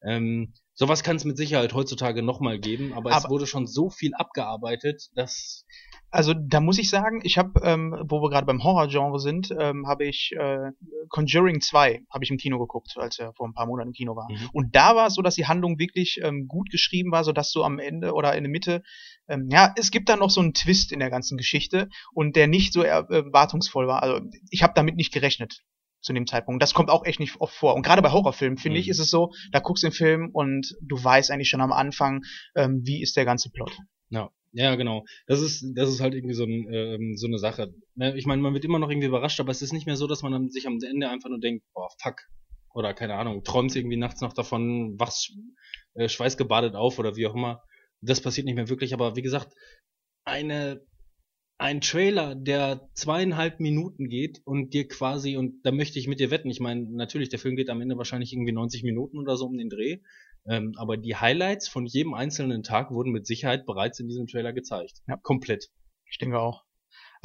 Ähm, 0.04 0.54
Sowas 0.78 1.04
kann 1.04 1.16
es 1.16 1.24
mit 1.24 1.38
Sicherheit 1.38 1.74
heutzutage 1.74 2.22
nochmal 2.22 2.60
geben, 2.60 2.92
aber, 2.92 3.14
aber, 3.14 3.26
es 3.26 3.30
wurde 3.30 3.48
schon 3.48 3.66
so 3.66 3.90
viel 3.90 4.14
abgearbeitet, 4.14 5.10
dass. 5.16 5.66
Also 6.12 6.34
da 6.34 6.60
muss 6.60 6.78
ich 6.78 6.90
sagen, 6.90 7.22
ich 7.24 7.38
habe, 7.38 7.62
ähm, 7.64 7.96
wo 8.08 8.22
wir 8.22 8.30
gerade 8.30 8.46
beim 8.46 8.64
Horror-Genre 8.64 9.20
sind, 9.20 9.52
ähm, 9.58 9.88
habe 9.88 10.06
ich 10.06 10.34
äh, 10.38 10.72
Conjuring 11.10 11.62
2 11.62 12.04
habe 12.10 12.24
ich 12.24 12.30
im 12.30 12.38
Kino 12.38 12.60
geguckt, 12.60 12.94
als 12.98 13.20
er 13.20 13.34
vor 13.34 13.48
ein 13.48 13.54
paar 13.54 13.68
Monaten 13.68 13.90
im 13.90 13.94
Kino 13.94 14.16
war. 14.16 14.28
Mhm. 14.30 14.50
Und 14.52 14.76
da 14.76 14.96
war 14.96 15.08
es 15.08 15.16
so, 15.16 15.22
dass 15.22 15.36
die 15.36 15.48
Handlung 15.48 15.80
wirklich 15.80 16.20
ähm, 16.22 16.48
gut 16.48 16.70
geschrieben 16.70 17.12
war, 17.12 17.24
so 17.24 17.32
dass 17.32 17.52
du 17.52 17.64
am 17.64 17.80
Ende 17.80 18.14
oder 18.14 18.36
in 18.36 18.44
der 18.44 18.52
Mitte, 18.52 18.84
ähm, 19.30 19.48
ja, 19.50 19.74
es 19.78 19.92
gibt 19.92 20.10
da 20.10 20.18
noch 20.18 20.30
so 20.30 20.42
einen 20.42 20.54
Twist 20.54 20.92
in 20.92 21.00
der 21.00 21.10
ganzen 21.10 21.38
Geschichte 21.38 21.90
und 22.14 22.36
der 22.36 22.48
nicht 22.48 22.74
so 22.74 22.82
erwartungsvoll 22.82 23.88
war. 23.88 24.04
Also 24.04 24.20
ich 24.50 24.62
habe 24.62 24.74
damit 24.76 24.96
nicht 24.96 25.14
gerechnet 25.14 25.64
zu 26.06 26.14
dem 26.14 26.28
Zeitpunkt. 26.28 26.62
Das 26.62 26.74
kommt 26.74 26.90
auch 26.90 27.04
echt 27.04 27.20
nicht 27.20 27.42
oft 27.42 27.54
vor. 27.54 27.76
Und 27.76 27.82
gerade 27.82 28.02
bei 28.02 28.12
Horrorfilmen, 28.12 28.58
finde 28.58 28.78
mhm. 28.78 28.82
ich, 28.82 28.90
ist 28.90 29.00
es 29.00 29.10
so, 29.10 29.32
da 29.52 29.60
guckst 29.60 29.84
du 29.84 29.88
den 29.88 29.94
Film 29.94 30.30
und 30.32 30.76
du 30.82 31.04
weißt 31.04 31.32
eigentlich 31.32 31.50
schon 31.50 31.62
am 31.62 31.74
Anfang, 31.74 32.24
ähm, 32.56 32.82
wie 32.84 33.02
ist 33.02 33.18
der 33.18 33.26
ganze 33.26 33.50
Plot. 33.50 33.78
Ja. 34.10 34.30
Ja, 34.58 34.76
genau. 34.76 35.04
Das 35.28 35.42
ist, 35.42 35.66
das 35.76 35.90
ist 35.90 36.00
halt 36.00 36.14
irgendwie 36.14 36.34
so, 36.34 36.46
ein, 36.46 36.72
ähm, 36.72 37.18
so 37.18 37.28
eine 37.28 37.40
Sache. 37.40 37.74
Ne, 37.96 38.16
ich 38.18 38.26
meine, 38.26 38.42
man 38.42 38.54
wird 38.54 38.64
immer 38.64 38.80
noch 38.80 38.90
irgendwie 38.90 39.08
überrascht, 39.08 39.42
aber 39.42 39.52
es 39.52 39.62
ist 39.62 39.74
nicht 39.74 39.86
mehr 39.86 39.98
so, 39.98 40.08
dass 40.08 40.22
man 40.24 40.32
dann 40.32 40.50
sich 40.50 40.66
am 40.66 40.80
Ende 40.82 41.10
einfach 41.10 41.28
nur 41.28 41.42
denkt, 41.42 41.66
boah, 41.74 41.90
fuck. 42.02 42.22
Oder 42.74 42.94
keine 42.94 43.16
Ahnung, 43.16 43.44
träumt 43.44 43.76
irgendwie 43.76 43.98
nachts 43.98 44.22
noch 44.22 44.32
davon, 44.32 44.98
wachst 44.98 45.34
äh, 45.96 46.08
schweißgebadet 46.08 46.74
auf 46.74 47.00
oder 47.00 47.18
wie 47.18 47.28
auch 47.28 47.34
immer. 47.34 47.64
Das 48.00 48.22
passiert 48.22 48.46
nicht 48.46 48.56
mehr 48.56 48.70
wirklich, 48.70 48.94
aber 48.94 49.18
wie 49.18 49.22
gesagt, 49.22 49.54
eine 50.24 50.82
ein 51.58 51.80
Trailer, 51.80 52.36
der 52.36 52.90
zweieinhalb 52.94 53.60
Minuten 53.60 54.10
geht 54.10 54.42
und 54.46 54.74
dir 54.74 54.88
quasi, 54.88 55.38
und 55.38 55.66
da 55.66 55.72
möchte 55.72 56.00
ich 56.00 56.08
mit 56.08 56.20
dir 56.20 56.32
wetten, 56.32 56.50
ich 56.50 56.60
meine, 56.60 56.82
natürlich, 56.92 57.30
der 57.30 57.40
Film 57.40 57.56
geht 57.56 57.70
am 57.70 57.82
Ende 57.82 57.98
wahrscheinlich 57.98 58.34
irgendwie 58.34 58.52
90 58.52 58.84
Minuten 58.84 59.20
oder 59.20 59.38
so 59.38 59.46
um 59.46 59.58
den 59.58 59.70
Dreh, 59.70 60.00
ähm, 60.48 60.74
aber 60.78 60.98
die 60.98 61.16
Highlights 61.16 61.68
von 61.68 61.86
jedem 61.86 62.14
einzelnen 62.14 62.64
Tag 62.64 62.92
wurden 62.92 63.12
mit 63.12 63.26
Sicherheit 63.26 63.66
bereits 63.66 64.00
in 64.00 64.08
diesem 64.08 64.28
Trailer 64.28 64.54
gezeigt. 64.54 65.02
Ja. 65.08 65.18
Komplett. 65.18 65.70
Ich 66.10 66.18
denke 66.18 66.40
auch. 66.40 66.65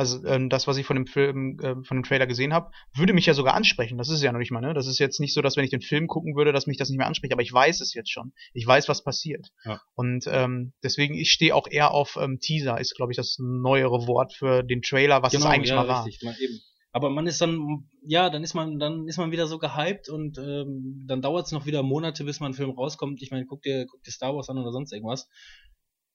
Also 0.01 0.25
ähm, 0.25 0.49
das, 0.49 0.67
was 0.67 0.79
ich 0.79 0.87
von 0.87 0.97
dem 0.97 1.07
Film, 1.07 1.59
äh, 1.61 1.75
von 1.85 1.99
dem 1.99 2.05
Trailer 2.05 2.27
gesehen 2.27 2.55
habe, 2.55 2.71
würde 2.95 3.13
mich 3.13 3.27
ja 3.27 3.35
sogar 3.35 3.53
ansprechen. 3.53 3.99
Das 3.99 4.09
ist 4.09 4.23
ja 4.23 4.33
noch 4.33 4.39
nicht 4.39 4.51
mal, 4.51 4.63
ne? 4.63 4.73
Das 4.73 4.87
ist 4.87 4.99
jetzt 4.99 5.21
nicht 5.21 5.35
so, 5.35 5.43
dass 5.43 5.59
wenn 5.59 5.65
ich 5.65 5.71
den 5.71 5.83
Film 5.83 6.07
gucken 6.07 6.37
würde, 6.37 6.55
dass 6.55 6.67
mich 6.67 6.79
das 6.79 6.89
nicht 6.89 6.97
mehr 6.97 7.07
anspricht, 7.07 7.35
aber 7.35 7.43
ich 7.43 7.53
weiß 7.53 7.83
es 7.83 7.93
jetzt 7.93 8.11
schon. 8.11 8.33
Ich 8.55 8.67
weiß, 8.67 8.89
was 8.89 9.05
passiert. 9.05 9.49
Ja. 9.63 9.79
Und 9.95 10.25
ähm, 10.27 10.73
deswegen, 10.83 11.17
ich 11.17 11.31
stehe 11.31 11.55
auch 11.55 11.67
eher 11.71 11.91
auf 11.91 12.17
ähm, 12.19 12.39
Teaser, 12.41 12.81
ist, 12.81 12.97
glaube 12.97 13.13
ich, 13.13 13.17
das 13.19 13.37
neuere 13.41 14.07
Wort 14.07 14.33
für 14.33 14.63
den 14.63 14.81
Trailer, 14.81 15.23
was 15.23 15.33
genau, 15.33 15.45
es 15.45 15.51
eigentlich 15.51 15.69
ja, 15.69 15.85
mal 15.85 16.03
richtig, 16.03 16.25
war. 16.25 16.33
Mal 16.33 16.41
eben. 16.41 16.59
Aber 16.93 17.11
man 17.11 17.27
ist 17.27 17.43
dann, 17.43 17.91
ja, 18.03 18.31
dann 18.31 18.43
ist 18.43 18.55
man, 18.55 18.79
dann 18.79 19.07
ist 19.07 19.19
man 19.19 19.33
wieder 19.33 19.49
so 19.49 19.59
gehypt 19.59 20.09
und 20.09 20.39
ähm, 20.39 21.05
dann 21.07 21.21
dauert 21.21 21.45
es 21.45 21.53
noch 21.53 21.67
wieder 21.67 21.83
Monate, 21.83 22.25
bis 22.25 22.41
man 22.41 22.55
Film 22.55 22.71
rauskommt. 22.71 23.21
Ich 23.21 23.31
meine, 23.31 23.45
guck 23.45 23.61
dir, 23.61 23.85
guck 23.85 24.03
dir 24.03 24.13
Star 24.13 24.35
Wars 24.35 24.49
an 24.49 24.57
oder 24.57 24.73
sonst 24.73 24.95
irgendwas 24.95 25.29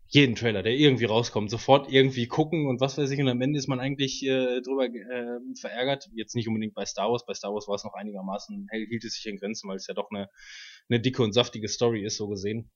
jeden 0.08 0.36
Trailer, 0.36 0.64
der 0.64 0.74
irgendwie 0.74 1.06
rauskommt, 1.06 1.50
sofort 1.50 1.92
irgendwie 1.92 2.28
gucken 2.28 2.68
und 2.68 2.80
was 2.80 2.98
weiß 2.98 3.10
ich. 3.10 3.20
Und 3.20 3.28
am 3.28 3.42
Ende 3.42 3.58
ist 3.58 3.68
man 3.68 3.80
eigentlich 3.80 4.24
äh, 4.24 4.62
drüber 4.62 4.86
äh, 4.86 5.40
verärgert. 5.60 6.10
Jetzt 6.14 6.36
nicht 6.36 6.48
unbedingt 6.48 6.74
bei 6.74 6.86
Star 6.86 7.12
Wars. 7.12 7.26
Bei 7.26 7.34
Star 7.34 7.54
Wars 7.54 7.68
war 7.68 7.76
es 7.76 7.84
noch 7.84 7.94
einigermaßen, 7.94 8.68
hielt 8.72 9.04
es 9.04 9.16
sich 9.16 9.26
in 9.26 9.38
Grenzen, 9.38 9.68
weil 9.68 9.78
es 9.78 9.88
ja 9.88 9.94
doch 9.94 10.10
eine, 10.12 10.30
eine 10.90 11.00
dicke 11.00 11.24
und 11.24 11.34
saftige 11.34 11.68
Story 11.68 12.06
ist, 12.06 12.18
so 12.18 12.28
gesehen. 12.28 12.70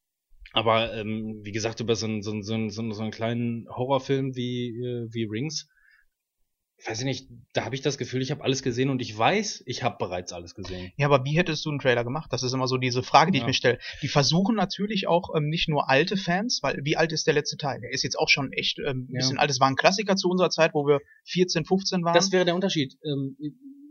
Aber 0.54 0.94
ähm, 0.94 1.42
wie 1.44 1.52
gesagt, 1.52 1.80
über 1.80 1.96
so 1.96 2.08
einen, 2.08 2.24
so, 2.24 2.32
einen, 2.32 2.70
so, 2.70 2.92
so 2.92 3.02
einen 3.02 3.12
kleinen 3.12 3.68
Horrorfilm 3.70 4.36
wie, 4.36 4.70
äh, 4.70 5.08
wie 5.12 5.26
Rings 5.26 5.68
weiß 6.86 7.00
ich 7.00 7.06
nicht, 7.06 7.28
da 7.54 7.66
habe 7.66 7.76
ich 7.76 7.82
das 7.82 7.98
Gefühl, 7.98 8.22
ich 8.22 8.32
habe 8.32 8.44
alles 8.44 8.64
gesehen 8.64 8.90
und 8.90 9.02
ich 9.02 9.18
weiß, 9.18 9.64
ich 9.66 9.84
habe 9.84 9.98
bereits 9.98 10.32
alles 10.34 10.56
gesehen. 10.56 10.92
Ja, 10.98 11.08
aber 11.08 11.26
wie 11.26 11.38
hättest 11.38 11.66
du 11.66 11.70
einen 11.70 11.80
Trailer 11.80 12.04
gemacht? 12.04 12.32
Das 12.32 12.44
ist 12.44 12.54
immer 12.54 12.68
so 12.68 12.78
diese 12.78 13.04
Frage, 13.04 13.32
die 13.32 13.40
ja. 13.40 13.44
ich 13.44 13.48
mir 13.48 13.54
stelle. 13.54 13.80
Die 14.02 14.08
versuchen 14.08 14.56
natürlich 14.56 15.08
auch 15.08 15.36
ähm, 15.36 15.50
nicht 15.50 15.68
nur 15.68 15.90
alte 15.90 16.18
Fans, 16.18 16.60
weil 16.62 16.80
wie 16.84 16.98
alt 16.98 17.12
ist 17.12 17.28
der 17.28 17.34
letzte 17.34 17.58
Teil? 17.58 17.82
Der 17.82 17.92
ist 17.92 18.04
jetzt 18.04 18.18
auch 18.18 18.30
schon 18.30 18.52
echt 18.54 18.80
ähm, 18.80 19.08
ein 19.10 19.14
bisschen 19.14 19.36
ja. 19.36 19.42
alt. 19.42 19.50
Das 19.50 19.60
war 19.60 19.68
ein 19.68 19.76
Klassiker 19.76 20.16
zu 20.16 20.30
unserer 20.30 20.50
Zeit, 20.50 20.74
wo 20.74 20.86
wir 20.88 21.00
14, 21.26 21.66
15 21.66 22.04
waren. 22.04 22.14
Das 22.14 22.32
wäre 22.32 22.46
der 22.46 22.56
Unterschied. 22.56 22.96
Ähm, 23.04 23.36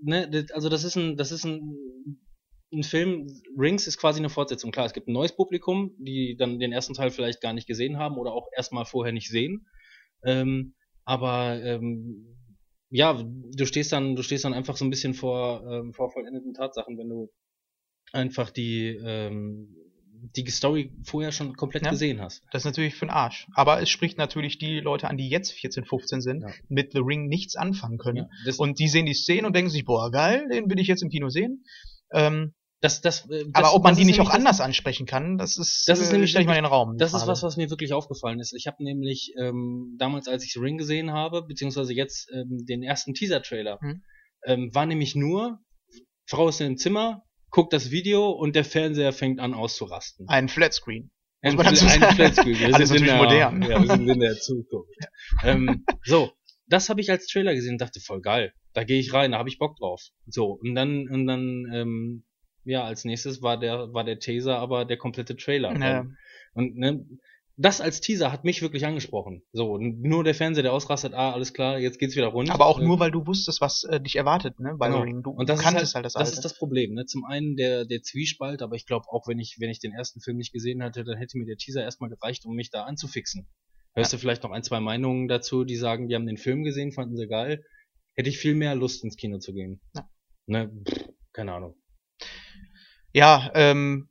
ne, 0.03 0.46
also 0.55 0.68
das 0.68 0.85
ist 0.85 0.96
ein, 0.96 1.16
das 1.16 1.33
ist 1.33 1.44
ein 1.44 2.18
ein 2.70 2.83
Film, 2.83 3.27
Rings 3.57 3.87
ist 3.87 3.98
quasi 3.98 4.18
eine 4.18 4.29
Fortsetzung. 4.29 4.72
Klar, 4.72 4.87
es 4.87 4.92
gibt 4.92 5.09
ein 5.09 5.14
neues 5.14 5.35
Publikum, 5.35 5.94
die 5.98 6.37
dann 6.38 6.59
den 6.59 6.72
ersten 6.72 6.94
Teil 6.94 7.11
vielleicht 7.11 7.40
gar 7.40 7.53
nicht 7.53 7.66
gesehen 7.66 7.98
haben 7.98 8.18
oder 8.18 8.33
auch 8.33 8.46
erstmal 8.55 8.85
vorher 8.85 9.12
nicht 9.12 9.29
sehen. 9.29 9.66
Ähm, 10.22 10.74
aber 11.05 11.62
ähm, 11.62 12.38
ja, 12.90 13.22
du 13.22 13.66
stehst 13.66 13.92
dann, 13.92 14.16
du 14.16 14.22
stehst 14.22 14.44
dann 14.44 14.55
einfach 14.55 14.77
so 14.77 14.85
ein 14.85 14.90
bisschen 14.90 15.14
vor, 15.14 15.64
ähm, 15.70 15.92
vor 15.92 16.11
vollendeten 16.11 16.55
Tatsachen, 16.55 16.96
wenn 16.98 17.09
du 17.09 17.31
einfach 18.12 18.51
die, 18.51 18.88
ähm, 19.05 19.74
die 20.37 20.46
Story 20.51 20.92
vorher 21.05 21.31
schon 21.31 21.55
komplett 21.55 21.85
ja, 21.85 21.90
gesehen 21.90 22.20
hast. 22.20 22.42
Das 22.51 22.62
ist 22.62 22.66
natürlich 22.66 22.94
für 22.94 23.07
den 23.07 23.11
Arsch. 23.11 23.46
Aber 23.55 23.81
es 23.81 23.88
spricht 23.88 24.18
natürlich 24.18 24.59
die 24.59 24.81
Leute 24.81 25.09
an, 25.09 25.16
die 25.16 25.29
jetzt 25.29 25.53
14, 25.53 25.85
15 25.85 26.20
sind, 26.20 26.42
ja. 26.42 26.51
mit 26.68 26.92
The 26.92 27.01
Ring 27.01 27.29
nichts 27.29 27.57
anfangen 27.57 27.98
können. 27.98 28.29
Ja, 28.44 28.55
und 28.59 28.79
die 28.79 28.88
sehen 28.88 29.07
die 29.07 29.14
Szene 29.14 29.46
und 29.46 29.55
denken 29.55 29.70
sich, 29.70 29.85
boah, 29.85 30.11
geil, 30.11 30.48
den 30.51 30.68
will 30.68 30.81
ich 30.81 30.88
jetzt 30.88 31.03
im 31.03 31.11
Kino 31.11 31.29
sehen. 31.29 31.64
Ähm, 32.12 32.55
das, 32.81 33.01
das, 33.01 33.29
äh, 33.29 33.45
das, 33.45 33.55
aber 33.55 33.75
ob 33.75 33.83
man 33.83 33.97
die 33.97 34.05
nicht 34.05 34.21
auch 34.21 34.31
anders 34.31 34.61
ansprechen 34.61 35.07
kann, 35.07 35.37
das 35.37 35.57
ist, 35.57 35.88
das 35.88 35.99
ist 36.01 36.11
äh, 36.11 36.12
nämlich, 36.12 36.31
stell 36.31 36.43
ich 36.43 36.47
mal 36.47 36.57
in 36.57 36.64
den 36.64 36.71
Raum. 36.71 36.97
Das 36.97 37.12
ist 37.12 37.27
was, 37.27 37.43
was 37.43 37.57
mir 37.57 37.71
wirklich 37.71 37.93
aufgefallen 37.93 38.38
ist. 38.38 38.55
Ich 38.55 38.67
habe 38.67 38.83
nämlich 38.85 39.33
ähm, 39.38 39.97
damals, 39.99 40.29
als 40.29 40.45
ich 40.45 40.57
Ring 40.61 40.79
gesehen 40.79 41.12
habe, 41.12 41.43
beziehungsweise 41.43 41.93
jetzt 41.93 42.31
ähm, 42.33 42.64
den 42.69 42.83
ersten 42.83 43.14
Teaser-Trailer, 43.14 43.79
hm. 43.81 44.03
ähm, 44.47 44.75
war 44.75 44.87
nämlich 44.87 45.17
nur, 45.17 45.59
Frau 46.27 46.49
ist 46.49 46.61
in 46.61 46.69
dem 46.69 46.77
Zimmer, 46.77 47.25
guckt 47.51 47.73
das 47.73 47.91
Video 47.91 48.31
und 48.31 48.55
der 48.55 48.64
Fernseher 48.64 49.12
fängt 49.12 49.41
an 49.41 49.55
auszurasten. 49.55 50.29
Ein 50.29 50.49
Flatscreen. 50.49 51.11
Ein, 51.41 51.59
Fl 51.59 51.67
ein 51.67 52.14
Flatscreen. 52.14 52.59
Wir 52.59 52.87
sind 52.87 53.01
in 53.01 53.07
der, 53.07 53.17
modern. 53.17 53.62
Ja, 53.62 53.81
wir 53.81 53.88
sind 53.88 54.09
in 54.09 54.21
der 54.21 54.37
Zukunft. 54.38 54.91
ähm, 55.43 55.85
so, 56.05 56.31
das 56.67 56.88
habe 56.88 57.01
ich 57.01 57.11
als 57.11 57.27
Trailer 57.27 57.55
gesehen 57.55 57.73
und 57.73 57.81
dachte, 57.81 58.01
voll 58.01 58.21
geil. 58.21 58.53
Da 58.73 58.85
gehe 58.85 59.01
ich 59.01 59.12
rein, 59.12 59.33
da 59.33 59.38
habe 59.38 59.49
ich 59.49 59.59
Bock 59.59 59.77
drauf. 59.77 60.03
So, 60.27 60.59
und 60.62 60.75
dann, 60.75 61.09
und 61.09 61.27
dann 61.27 61.64
ähm, 61.73 62.25
ja, 62.69 62.85
als 62.85 63.05
nächstes 63.05 63.43
war 63.43 63.59
der, 63.59 63.93
war 63.93 64.05
der 64.05 64.19
Teaser 64.19 64.59
aber 64.59 64.85
der 64.85 64.97
komplette 64.97 65.37
Trailer. 65.37 65.77
Ja. 65.79 66.07
Und 66.55 66.77
ne, 66.77 67.07
das 67.57 67.81
als 67.81 68.01
Teaser 68.01 68.31
hat 68.31 68.45
mich 68.45 68.63
wirklich 68.63 68.87
angesprochen. 68.87 69.43
So, 69.53 69.79
nur 69.79 70.23
der 70.23 70.35
Fernseher, 70.35 70.63
der 70.63 70.73
ausrastet, 70.73 71.13
ah, 71.15 71.33
alles 71.33 71.53
klar, 71.53 71.79
jetzt 71.79 71.99
geht's 71.99 72.15
wieder 72.15 72.29
rund. 72.29 72.51
Aber 72.51 72.67
auch 72.67 72.81
nur, 72.81 73.01
weil 73.01 73.11
du 73.11 73.27
wusstest, 73.27 73.61
was 73.61 73.83
äh, 73.85 74.01
dich 74.01 74.15
erwartet, 74.15 74.61
ne, 74.61 74.77
bei 74.79 74.89
genau. 74.89 75.23
Du 75.23 75.31
und 75.31 75.49
das 75.49 75.61
kanntest 75.61 75.95
halt, 75.95 76.05
halt 76.05 76.07
das 76.07 76.13
Das 76.13 76.33
ist 76.33 76.45
das 76.45 76.57
Problem, 76.57 76.95
ne. 76.95 77.05
Zum 77.05 77.25
einen 77.25 77.57
der, 77.57 77.85
der 77.85 78.03
Zwiespalt, 78.03 78.63
aber 78.63 78.77
ich 78.77 78.87
glaube 78.87 79.07
auch, 79.09 79.27
wenn 79.27 79.41
ich, 79.41 79.57
wenn 79.59 79.71
ich 79.71 79.81
den 79.81 79.93
ersten 79.93 80.21
Film 80.21 80.37
nicht 80.37 80.53
gesehen 80.53 80.81
hätte, 80.81 81.03
dann 81.03 81.19
hätte 81.19 81.37
mir 81.37 81.47
der 81.47 81.57
Teaser 81.57 81.83
erstmal 81.83 82.11
gereicht, 82.11 82.47
um 82.47 82.55
mich 82.55 82.71
da 82.71 82.85
anzufixen. 82.85 83.49
Hörst 83.95 84.13
ja. 84.13 84.17
du 84.17 84.21
vielleicht 84.21 84.45
noch 84.45 84.53
ein, 84.53 84.63
zwei 84.63 84.79
Meinungen 84.79 85.27
dazu, 85.27 85.65
die 85.65 85.77
sagen, 85.77 86.09
die 86.09 86.15
haben 86.15 86.27
den 86.27 86.37
Film 86.37 86.63
gesehen, 86.63 86.93
fanden 86.93 87.17
sie 87.17 87.27
geil. 87.27 87.65
Hätte 88.15 88.29
ich 88.29 88.39
viel 88.39 88.55
mehr 88.55 88.77
Lust, 88.77 89.03
ins 89.03 89.17
Kino 89.17 89.39
zu 89.39 89.53
gehen. 89.53 89.81
Ja. 89.97 90.09
Ne, 90.47 90.71
pff, 90.89 91.09
keine 91.33 91.55
Ahnung. 91.55 91.75
Ja, 93.12 93.51
ähm, 93.55 94.09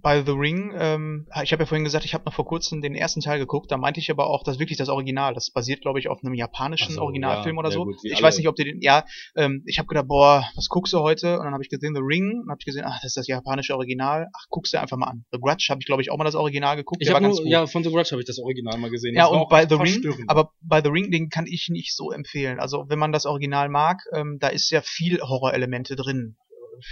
bei 0.00 0.22
The 0.22 0.32
Ring, 0.32 0.72
ähm, 0.76 1.26
ich 1.42 1.52
habe 1.52 1.62
ja 1.62 1.66
vorhin 1.66 1.84
gesagt, 1.84 2.04
ich 2.04 2.14
habe 2.14 2.24
noch 2.24 2.32
vor 2.32 2.46
kurzem 2.46 2.80
den 2.80 2.94
ersten 2.94 3.20
Teil 3.20 3.38
geguckt, 3.38 3.70
da 3.70 3.76
meinte 3.76 4.00
ich 4.00 4.10
aber 4.10 4.28
auch, 4.28 4.44
dass 4.44 4.58
wirklich 4.58 4.78
das 4.78 4.88
Original, 4.88 5.34
das 5.34 5.50
basiert, 5.50 5.80
glaube 5.80 5.98
ich, 5.98 6.08
auf 6.08 6.22
einem 6.22 6.34
japanischen 6.34 6.94
so, 6.94 7.02
Originalfilm 7.02 7.56
ja, 7.56 7.60
oder 7.60 7.70
so. 7.70 7.84
Gut, 7.84 7.96
ich 8.02 8.14
alle. 8.14 8.22
weiß 8.22 8.38
nicht, 8.38 8.48
ob 8.48 8.56
du 8.56 8.64
den, 8.64 8.80
ja, 8.80 9.04
ähm, 9.36 9.62
ich 9.66 9.78
habe 9.78 9.86
gedacht, 9.88 10.06
boah, 10.08 10.48
was 10.54 10.68
guckst 10.68 10.92
du 10.92 11.00
heute? 11.00 11.38
Und 11.38 11.44
dann 11.44 11.52
habe 11.52 11.62
ich 11.62 11.68
gesehen 11.68 11.94
The 11.94 12.00
Ring 12.02 12.40
und 12.42 12.50
habe 12.50 12.58
ich 12.60 12.64
gesehen, 12.64 12.84
ach, 12.86 12.96
das 12.96 13.10
ist 13.10 13.16
das 13.16 13.26
japanische 13.26 13.74
Original. 13.74 14.28
Ach, 14.32 14.44
guckst 14.48 14.72
du 14.72 14.80
einfach 14.80 14.96
mal 14.96 15.08
an. 15.08 15.24
The 15.32 15.38
Grudge 15.40 15.66
habe 15.70 15.80
ich, 15.80 15.86
glaube 15.86 16.02
ich, 16.02 16.10
auch 16.10 16.16
mal 16.16 16.24
das 16.24 16.36
Original 16.36 16.76
geguckt. 16.76 17.02
Ich 17.02 17.10
nur, 17.10 17.46
ja, 17.46 17.66
von 17.66 17.82
The 17.82 17.90
Grudge 17.90 18.10
habe 18.12 18.20
ich 18.20 18.26
das 18.26 18.38
Original 18.38 18.78
mal 18.78 18.90
gesehen. 18.90 19.14
Ja, 19.14 19.28
das 19.28 19.32
und 19.32 19.48
bei 19.48 19.66
The 19.66 19.74
Ring, 19.74 20.24
aber 20.28 20.52
bei 20.60 20.80
The 20.80 20.88
Ring, 20.88 21.10
den 21.10 21.28
kann 21.28 21.46
ich 21.46 21.68
nicht 21.70 21.94
so 21.94 22.12
empfehlen. 22.12 22.60
Also, 22.60 22.86
wenn 22.88 22.98
man 22.98 23.12
das 23.12 23.26
Original 23.26 23.68
mag, 23.68 24.02
ähm, 24.14 24.38
da 24.40 24.48
ist 24.48 24.70
ja 24.70 24.80
viel 24.80 25.20
Horrorelemente 25.20 25.96
drin. 25.96 26.36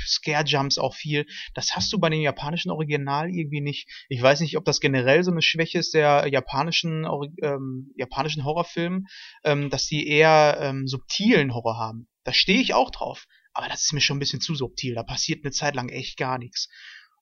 Scare-Jumps 0.07 0.79
auch 0.79 0.94
viel. 0.94 1.27
Das 1.55 1.75
hast 1.75 1.92
du 1.92 1.99
bei 1.99 2.09
dem 2.11 2.20
japanischen 2.20 2.70
Original 2.70 3.31
irgendwie 3.31 3.61
nicht. 3.61 3.88
Ich 4.09 4.20
weiß 4.20 4.40
nicht, 4.40 4.57
ob 4.57 4.64
das 4.64 4.81
generell 4.81 5.25
so 5.25 5.31
eine 5.31 5.42
Schwäche 5.42 5.79
ist 5.79 5.94
der 5.94 6.27
japanischen, 6.29 7.07
ähm, 7.42 7.92
japanischen 7.96 8.44
Horrorfilme, 8.44 9.03
ähm, 9.44 9.70
dass 9.70 9.87
die 9.87 10.09
eher 10.09 10.59
ähm, 10.61 10.87
subtilen 10.87 11.55
Horror 11.55 11.79
haben. 11.79 12.09
Da 12.25 12.33
stehe 12.33 12.61
ich 12.61 12.75
auch 12.75 12.90
drauf. 12.90 13.27
Aber 13.53 13.68
das 13.68 13.83
ist 13.83 13.92
mir 13.92 14.01
schon 14.01 14.18
ein 14.18 14.20
bisschen 14.20 14.40
zu 14.40 14.55
subtil. 14.55 14.94
Da 14.94 15.03
passiert 15.03 15.44
eine 15.44 15.53
Zeit 15.53 15.75
lang 15.75 15.88
echt 15.88 16.18
gar 16.18 16.38
nichts. 16.38 16.68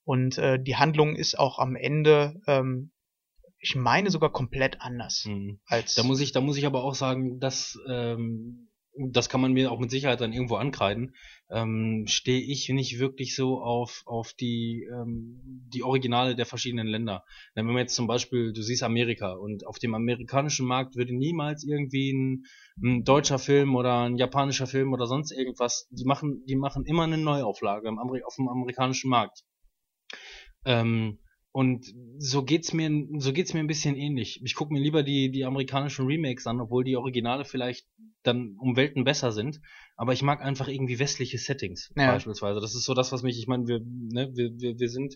Und 0.03 0.37
äh, 0.37 0.61
die 0.61 0.75
Handlung 0.75 1.15
ist 1.15 1.39
auch 1.39 1.59
am 1.59 1.75
Ende 1.75 2.41
ähm, 2.45 2.91
ich 3.65 3.75
meine 3.75 4.11
sogar 4.11 4.31
komplett 4.31 4.81
anders. 4.81 5.25
Mhm. 5.25 5.59
Als 5.65 5.95
da 5.95 6.03
muss 6.03 6.19
ich, 6.21 6.31
da 6.31 6.41
muss 6.41 6.57
ich 6.57 6.65
aber 6.65 6.83
auch 6.83 6.93
sagen, 6.93 7.39
dass 7.39 7.79
ähm, 7.89 8.69
das 8.97 9.29
kann 9.29 9.41
man 9.41 9.53
mir 9.53 9.71
auch 9.71 9.79
mit 9.79 9.91
Sicherheit 9.91 10.21
dann 10.21 10.33
irgendwo 10.33 10.55
ankreiden, 10.55 11.15
ähm, 11.49 12.05
stehe 12.07 12.41
ich 12.41 12.69
nicht 12.69 12.99
wirklich 12.99 13.35
so 13.35 13.61
auf, 13.61 14.03
auf 14.05 14.33
die, 14.33 14.87
ähm, 14.91 15.41
die 15.73 15.83
Originale 15.83 16.35
der 16.35 16.45
verschiedenen 16.45 16.87
Länder. 16.87 17.23
Wenn 17.53 17.65
man 17.65 17.77
jetzt 17.77 17.95
zum 17.95 18.07
Beispiel, 18.07 18.53
du 18.53 18.61
siehst 18.61 18.83
Amerika 18.83 19.33
und 19.33 19.65
auf 19.67 19.79
dem 19.79 19.93
amerikanischen 19.93 20.65
Markt 20.65 20.95
würde 20.95 21.15
niemals 21.15 21.63
irgendwie 21.63 22.11
ein, 22.11 22.45
ein 22.81 23.03
deutscher 23.03 23.39
Film 23.39 23.75
oder 23.75 24.03
ein 24.03 24.17
japanischer 24.17 24.67
Film 24.67 24.93
oder 24.93 25.07
sonst 25.07 25.31
irgendwas, 25.31 25.87
die 25.91 26.05
machen, 26.05 26.43
die 26.47 26.55
machen 26.55 26.85
immer 26.85 27.03
eine 27.03 27.17
Neuauflage 27.17 27.89
auf 28.25 28.35
dem 28.35 28.47
amerikanischen 28.47 29.09
Markt. 29.09 29.43
Ähm, 30.65 31.19
Und 31.55 31.85
so 32.17 32.43
geht's 32.43 32.73
mir, 32.73 32.91
so 33.19 33.31
geht's 33.31 33.53
mir 33.53 33.61
ein 33.61 33.67
bisschen 33.67 33.95
ähnlich. 33.95 34.41
Ich 34.43 34.55
gucke 34.55 34.73
mir 34.73 34.81
lieber 34.81 35.03
die, 35.03 35.31
die 35.31 35.45
amerikanischen 35.45 36.05
Remakes 36.05 36.47
an, 36.47 36.59
obwohl 36.59 36.83
die 36.83 36.97
Originale 36.97 37.45
vielleicht 37.45 37.87
dann 38.23 38.57
um 38.59 38.75
Welten 38.75 39.05
besser 39.05 39.31
sind. 39.31 39.61
Aber 39.95 40.11
ich 40.11 40.21
mag 40.21 40.41
einfach 40.41 40.67
irgendwie 40.67 40.99
westliche 40.99 41.37
Settings 41.37 41.93
Ja. 41.95 42.11
beispielsweise. 42.11 42.59
Das 42.59 42.75
ist 42.75 42.83
so 42.83 42.93
das, 42.93 43.13
was 43.13 43.23
mich, 43.23 43.39
ich 43.39 43.47
meine, 43.47 43.67
wir, 43.67 43.79
ne, 43.79 44.31
wir, 44.35 44.51
wir, 44.59 44.77
wir 44.77 44.89
sind, 44.89 45.15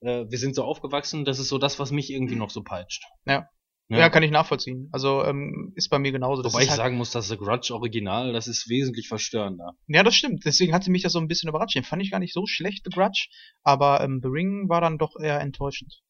äh, 0.00 0.26
wir 0.28 0.36
sind 0.36 0.54
so 0.54 0.62
aufgewachsen. 0.64 1.24
Das 1.24 1.38
ist 1.38 1.48
so 1.48 1.56
das, 1.56 1.78
was 1.78 1.90
mich 1.90 2.12
irgendwie 2.12 2.36
noch 2.36 2.50
so 2.50 2.62
peitscht. 2.62 3.04
Ja. 3.26 3.48
Ja. 3.90 3.98
Ja, 4.00 4.10
kann 4.10 4.22
ich 4.22 4.30
nachvollziehen. 4.30 4.90
Also 4.92 5.24
ähm, 5.24 5.72
ist 5.74 5.88
bei 5.88 5.98
mir 5.98 6.12
genauso. 6.12 6.42
Das 6.42 6.52
Wobei 6.52 6.64
ich 6.64 6.68
halt, 6.68 6.76
sagen 6.76 6.96
muss, 6.98 7.10
dass 7.10 7.28
The 7.28 7.38
Grudge 7.38 7.74
Original, 7.74 8.34
das 8.34 8.46
ist 8.46 8.68
wesentlich 8.68 9.08
verstörender. 9.08 9.72
Ja, 9.86 10.02
das 10.02 10.14
stimmt. 10.14 10.44
Deswegen 10.44 10.74
hatte 10.74 10.90
mich 10.90 11.02
das 11.02 11.12
so 11.12 11.18
ein 11.18 11.26
bisschen 11.26 11.48
überrascht. 11.48 11.74
Den 11.74 11.84
fand 11.84 12.02
ich 12.02 12.10
gar 12.10 12.18
nicht 12.18 12.34
so 12.34 12.46
schlecht, 12.46 12.84
The 12.84 12.90
Grudge. 12.90 13.28
Aber 13.62 14.02
ähm, 14.02 14.20
The 14.22 14.28
Ring 14.28 14.68
war 14.68 14.82
dann 14.82 14.98
doch 14.98 15.16
eher 15.18 15.40
enttäuschend. 15.40 16.02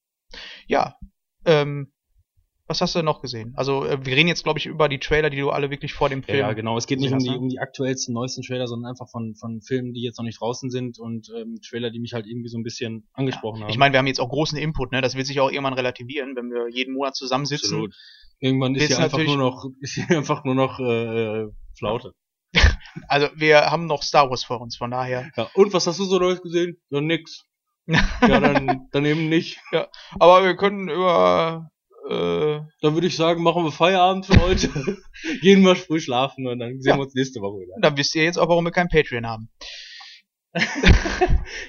Ja, 0.66 0.96
ähm, 1.44 1.92
was 2.68 2.82
hast 2.82 2.94
du 2.94 3.02
noch 3.02 3.22
gesehen? 3.22 3.54
Also 3.56 3.84
äh, 3.86 4.04
wir 4.04 4.14
reden 4.14 4.28
jetzt, 4.28 4.44
glaube 4.44 4.58
ich, 4.58 4.66
über 4.66 4.88
die 4.88 4.98
Trailer, 4.98 5.30
die 5.30 5.38
du 5.38 5.50
alle 5.50 5.70
wirklich 5.70 5.94
vor 5.94 6.10
dem 6.10 6.20
Ja, 6.20 6.26
Film... 6.26 6.38
ja, 6.38 6.52
genau. 6.52 6.76
Es 6.76 6.86
geht 6.86 7.00
nicht 7.00 7.12
um 7.12 7.18
die, 7.18 7.30
ne? 7.30 7.38
um 7.38 7.48
die 7.48 7.58
aktuellsten, 7.58 8.12
neuesten 8.12 8.42
Trailer, 8.42 8.66
sondern 8.66 8.90
einfach 8.90 9.08
von, 9.08 9.34
von 9.34 9.62
Filmen, 9.62 9.94
die 9.94 10.02
jetzt 10.02 10.18
noch 10.18 10.24
nicht 10.24 10.40
draußen 10.40 10.70
sind 10.70 10.98
und 10.98 11.30
ähm, 11.34 11.58
Trailer, 11.66 11.90
die 11.90 11.98
mich 11.98 12.12
halt 12.12 12.26
irgendwie 12.26 12.48
so 12.48 12.58
ein 12.58 12.62
bisschen 12.62 13.08
angesprochen 13.14 13.62
haben. 13.62 13.70
Ich 13.70 13.78
meine, 13.78 13.94
wir 13.94 13.98
haben 13.98 14.06
jetzt 14.06 14.20
auch 14.20 14.28
großen 14.28 14.58
Input, 14.58 14.92
ne? 14.92 15.00
Das 15.00 15.14
wird 15.14 15.26
sich 15.26 15.40
auch 15.40 15.50
irgendwann 15.50 15.72
relativieren, 15.72 16.36
wenn 16.36 16.50
wir 16.50 16.68
jeden 16.68 16.94
Monat 16.94 17.16
zusammensitzen. 17.16 17.70
Absolut. 17.70 17.94
Irgendwann 18.38 18.74
ist 18.74 18.86
hier 18.86 18.98
einfach 18.98 19.24
nur 19.24 19.36
noch, 19.36 19.64
ist 19.80 19.94
hier 19.94 20.16
einfach 20.16 20.44
nur 20.44 20.54
noch 20.54 20.78
äh, 20.78 21.42
äh, 21.42 21.48
Flaute. 21.76 22.12
Also 23.06 23.28
wir 23.36 23.70
haben 23.70 23.86
noch 23.86 24.02
Star 24.02 24.28
Wars 24.28 24.42
vor 24.44 24.60
uns, 24.60 24.76
von 24.76 24.90
daher. 24.90 25.30
Ja. 25.36 25.48
Und 25.54 25.72
was 25.72 25.86
hast 25.86 26.00
du 26.00 26.04
so 26.04 26.18
Neues 26.18 26.42
gesehen? 26.42 26.78
Ja, 26.90 27.00
nix. 27.00 27.44
Ja, 27.86 28.40
dann, 28.40 28.88
dann 28.90 29.04
eben 29.04 29.28
nicht. 29.28 29.60
Aber 30.18 30.44
wir 30.44 30.56
können 30.56 30.88
über 30.88 31.70
äh, 32.08 32.60
Dann 32.80 32.94
würde 32.94 33.06
ich 33.06 33.16
sagen, 33.16 33.42
machen 33.42 33.64
wir 33.64 33.72
Feierabend 33.72 34.26
für 34.26 34.40
heute. 34.40 34.68
Gehen 35.42 35.62
wir 35.62 35.76
früh 35.76 36.00
schlafen 36.00 36.46
und 36.46 36.58
dann 36.58 36.80
sehen 36.80 36.90
Ja. 36.90 36.96
wir 36.96 37.02
uns 37.02 37.14
nächste 37.14 37.40
Woche 37.40 37.60
wieder. 37.60 37.74
dann 37.80 37.96
wisst 37.96 38.14
ihr 38.14 38.24
jetzt 38.24 38.38
auch, 38.38 38.48
warum 38.48 38.64
wir 38.64 38.70
kein 38.72 38.88
Patreon 38.88 39.26
haben. 39.26 39.50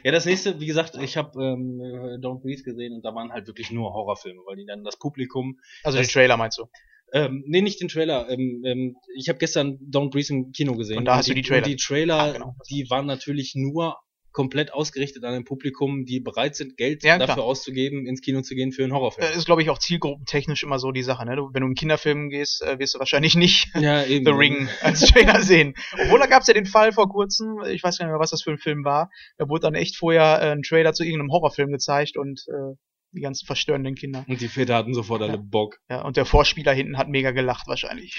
Ja, 0.03 0.11
das 0.11 0.25
nächste, 0.25 0.59
wie 0.59 0.65
gesagt, 0.65 0.97
ich 1.01 1.17
habe 1.17 1.31
ähm, 1.43 1.79
äh, 1.81 2.15
Don't 2.25 2.41
Breathe 2.41 2.63
gesehen 2.63 2.93
und 2.93 3.03
da 3.03 3.13
waren 3.13 3.31
halt 3.31 3.47
wirklich 3.47 3.71
nur 3.71 3.93
Horrorfilme, 3.93 4.39
weil 4.47 4.55
die 4.57 4.65
dann 4.65 4.83
das 4.83 4.97
Publikum 4.97 5.57
Also 5.83 5.97
Das- 5.97 6.07
den 6.07 6.13
Trailer 6.13 6.37
meinst 6.37 6.57
du? 6.57 6.65
Ähm, 7.11 7.43
nee, 7.47 7.61
nicht 7.61 7.81
den 7.81 7.87
Trailer. 7.87 8.29
Ähm, 8.29 8.61
ähm, 8.65 8.95
ich 9.17 9.29
habe 9.29 9.39
gestern 9.39 9.79
Don't 9.91 10.11
Breathe 10.11 10.31
im 10.31 10.51
Kino 10.51 10.73
gesehen. 10.75 10.99
Und 10.99 11.05
da 11.05 11.15
hast 11.17 11.27
du 11.27 11.33
die 11.33 11.41
Trailer. 11.41 11.63
Die 11.65 11.75
Trailer, 11.75 12.19
Ah, 12.19 12.31
genau. 12.31 12.55
die 12.69 12.87
waren 12.89 13.07
natürlich 13.07 13.53
nur 13.55 13.97
komplett 14.31 14.73
ausgerichtet 14.73 15.23
an 15.23 15.33
ein 15.33 15.43
Publikum, 15.43 16.05
die 16.05 16.19
bereit 16.19 16.55
sind, 16.55 16.77
Geld 16.77 17.03
Ja, 17.03 17.15
klar. 17.15 17.27
dafür 17.27 17.43
auszugeben, 17.43 18.05
ins 18.05 18.21
Kino 18.21 18.41
zu 18.41 18.55
gehen 18.55 18.71
für 18.71 18.83
einen 18.83 18.93
Horrorfilm. 18.93 19.27
Äh, 19.27 19.35
ist, 19.35 19.45
glaube 19.45 19.61
ich, 19.61 19.69
auch 19.69 19.77
zielgruppentechnisch 19.79 20.63
immer 20.63 20.79
so 20.79 20.91
die 20.91 21.03
Sache, 21.03 21.25
ne? 21.25 21.35
Du, 21.35 21.49
wenn 21.53 21.61
du 21.61 21.67
in 21.67 21.75
Kinderfilmen 21.75 22.29
gehst, 22.29 22.61
äh, 22.61 22.77
wirst 22.79 22.95
du 22.95 22.99
wahrscheinlich 22.99 23.35
nicht 23.35 23.67
ja. 23.75 24.03
The 24.03 24.23
Ring 24.29 24.69
als 24.81 25.01
Trailer 25.01 25.41
sehen. 25.43 25.73
Obwohl, 25.93 26.19
da 26.19 26.27
gab 26.27 26.41
es 26.41 26.47
ja 26.47 26.53
den 26.53 26.65
Fall 26.65 26.91
vor 26.91 27.09
kurzem, 27.09 27.59
ich 27.71 27.83
weiß 27.83 27.97
gar 27.97 28.05
nicht 28.05 28.11
mehr, 28.11 28.19
was 28.19 28.29
das 28.31 28.43
für 28.43 28.51
ein 28.51 28.57
Film 28.59 28.83
war, 28.85 29.09
da 29.37 29.47
wurde 29.49 29.61
dann 29.61 29.75
echt 29.75 29.97
vorher 29.97 30.41
äh, 30.41 30.51
ein 30.51 30.61
Trailer 30.63 30.93
zu 30.93 31.03
irgendeinem 31.03 31.31
Horrorfilm 31.31 31.71
gezeigt 31.71 32.17
und 32.17 32.43
äh, 32.49 32.75
die 33.11 33.21
ganzen 33.21 33.47
verstörenden 33.47 33.95
Kinder. 33.95 34.23
Und 34.27 34.39
die 34.39 34.47
Väter 34.47 34.75
hatten 34.75 34.93
sofort 34.93 35.23
alle 35.23 35.33
Ja. 35.33 35.41
Bock. 35.43 35.77
Ja, 35.89 36.03
und 36.03 36.15
der 36.15 36.25
Vorspieler 36.25 36.73
hinten 36.73 36.99
hat 36.99 37.09
mega 37.09 37.31
gelacht 37.31 37.65
wahrscheinlich. 37.67 38.15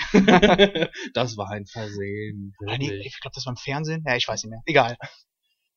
das 1.15 1.37
war 1.37 1.49
ein 1.51 1.65
Versehen. 1.67 2.55
Wirklich. 2.59 3.07
ich 3.07 3.21
glaube, 3.21 3.33
das 3.35 3.47
war 3.47 3.53
im 3.53 3.57
Fernsehen. 3.57 4.03
Ja, 4.05 4.17
ich 4.17 4.27
weiß 4.27 4.43
nicht 4.43 4.51
mehr. 4.51 4.63
Egal. 4.67 4.97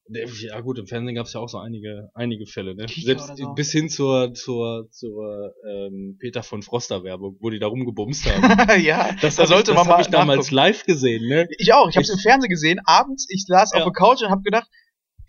Ja 0.09 0.59
gut, 0.59 0.77
im 0.79 0.85
Fernsehen 0.87 1.15
gab 1.15 1.27
es 1.27 1.33
ja 1.33 1.39
auch 1.39 1.47
so 1.47 1.57
einige, 1.59 2.09
einige 2.13 2.45
Fälle, 2.45 2.75
ne? 2.75 2.85
Selbst 2.89 3.37
so. 3.37 3.53
bis 3.53 3.71
hin 3.71 3.87
zur, 3.89 4.33
zur, 4.33 4.89
zur 4.91 5.53
ähm, 5.69 6.17
Peter 6.19 6.43
von 6.43 6.61
Froster 6.61 7.03
Werbung, 7.05 7.37
wo 7.39 7.49
die 7.49 7.59
da 7.59 7.67
rumgebumst 7.67 8.25
haben. 8.29 8.81
ja, 8.83 9.11
Das 9.21 9.37
da 9.37 9.43
hab 9.43 9.49
sollte 9.49 9.71
ich, 9.71 9.77
man 9.77 9.85
das 9.85 9.87
hab 9.87 9.97
mal 9.97 10.01
ich 10.01 10.07
damals 10.07 10.37
nachgucken. 10.51 10.55
live 10.55 10.83
gesehen, 10.85 11.27
ne? 11.29 11.47
Ich 11.57 11.73
auch. 11.73 11.87
Ich 11.89 11.95
habe 11.95 12.03
es 12.03 12.09
Ich- 12.09 12.15
im 12.15 12.19
Fernsehen 12.19 12.49
gesehen. 12.49 12.79
Abends, 12.85 13.27
ich 13.29 13.45
saß 13.47 13.71
auf 13.73 13.79
Ja. 13.79 13.85
der 13.85 13.93
Couch 13.93 14.21
und 14.23 14.29
habe 14.29 14.41
gedacht, 14.41 14.67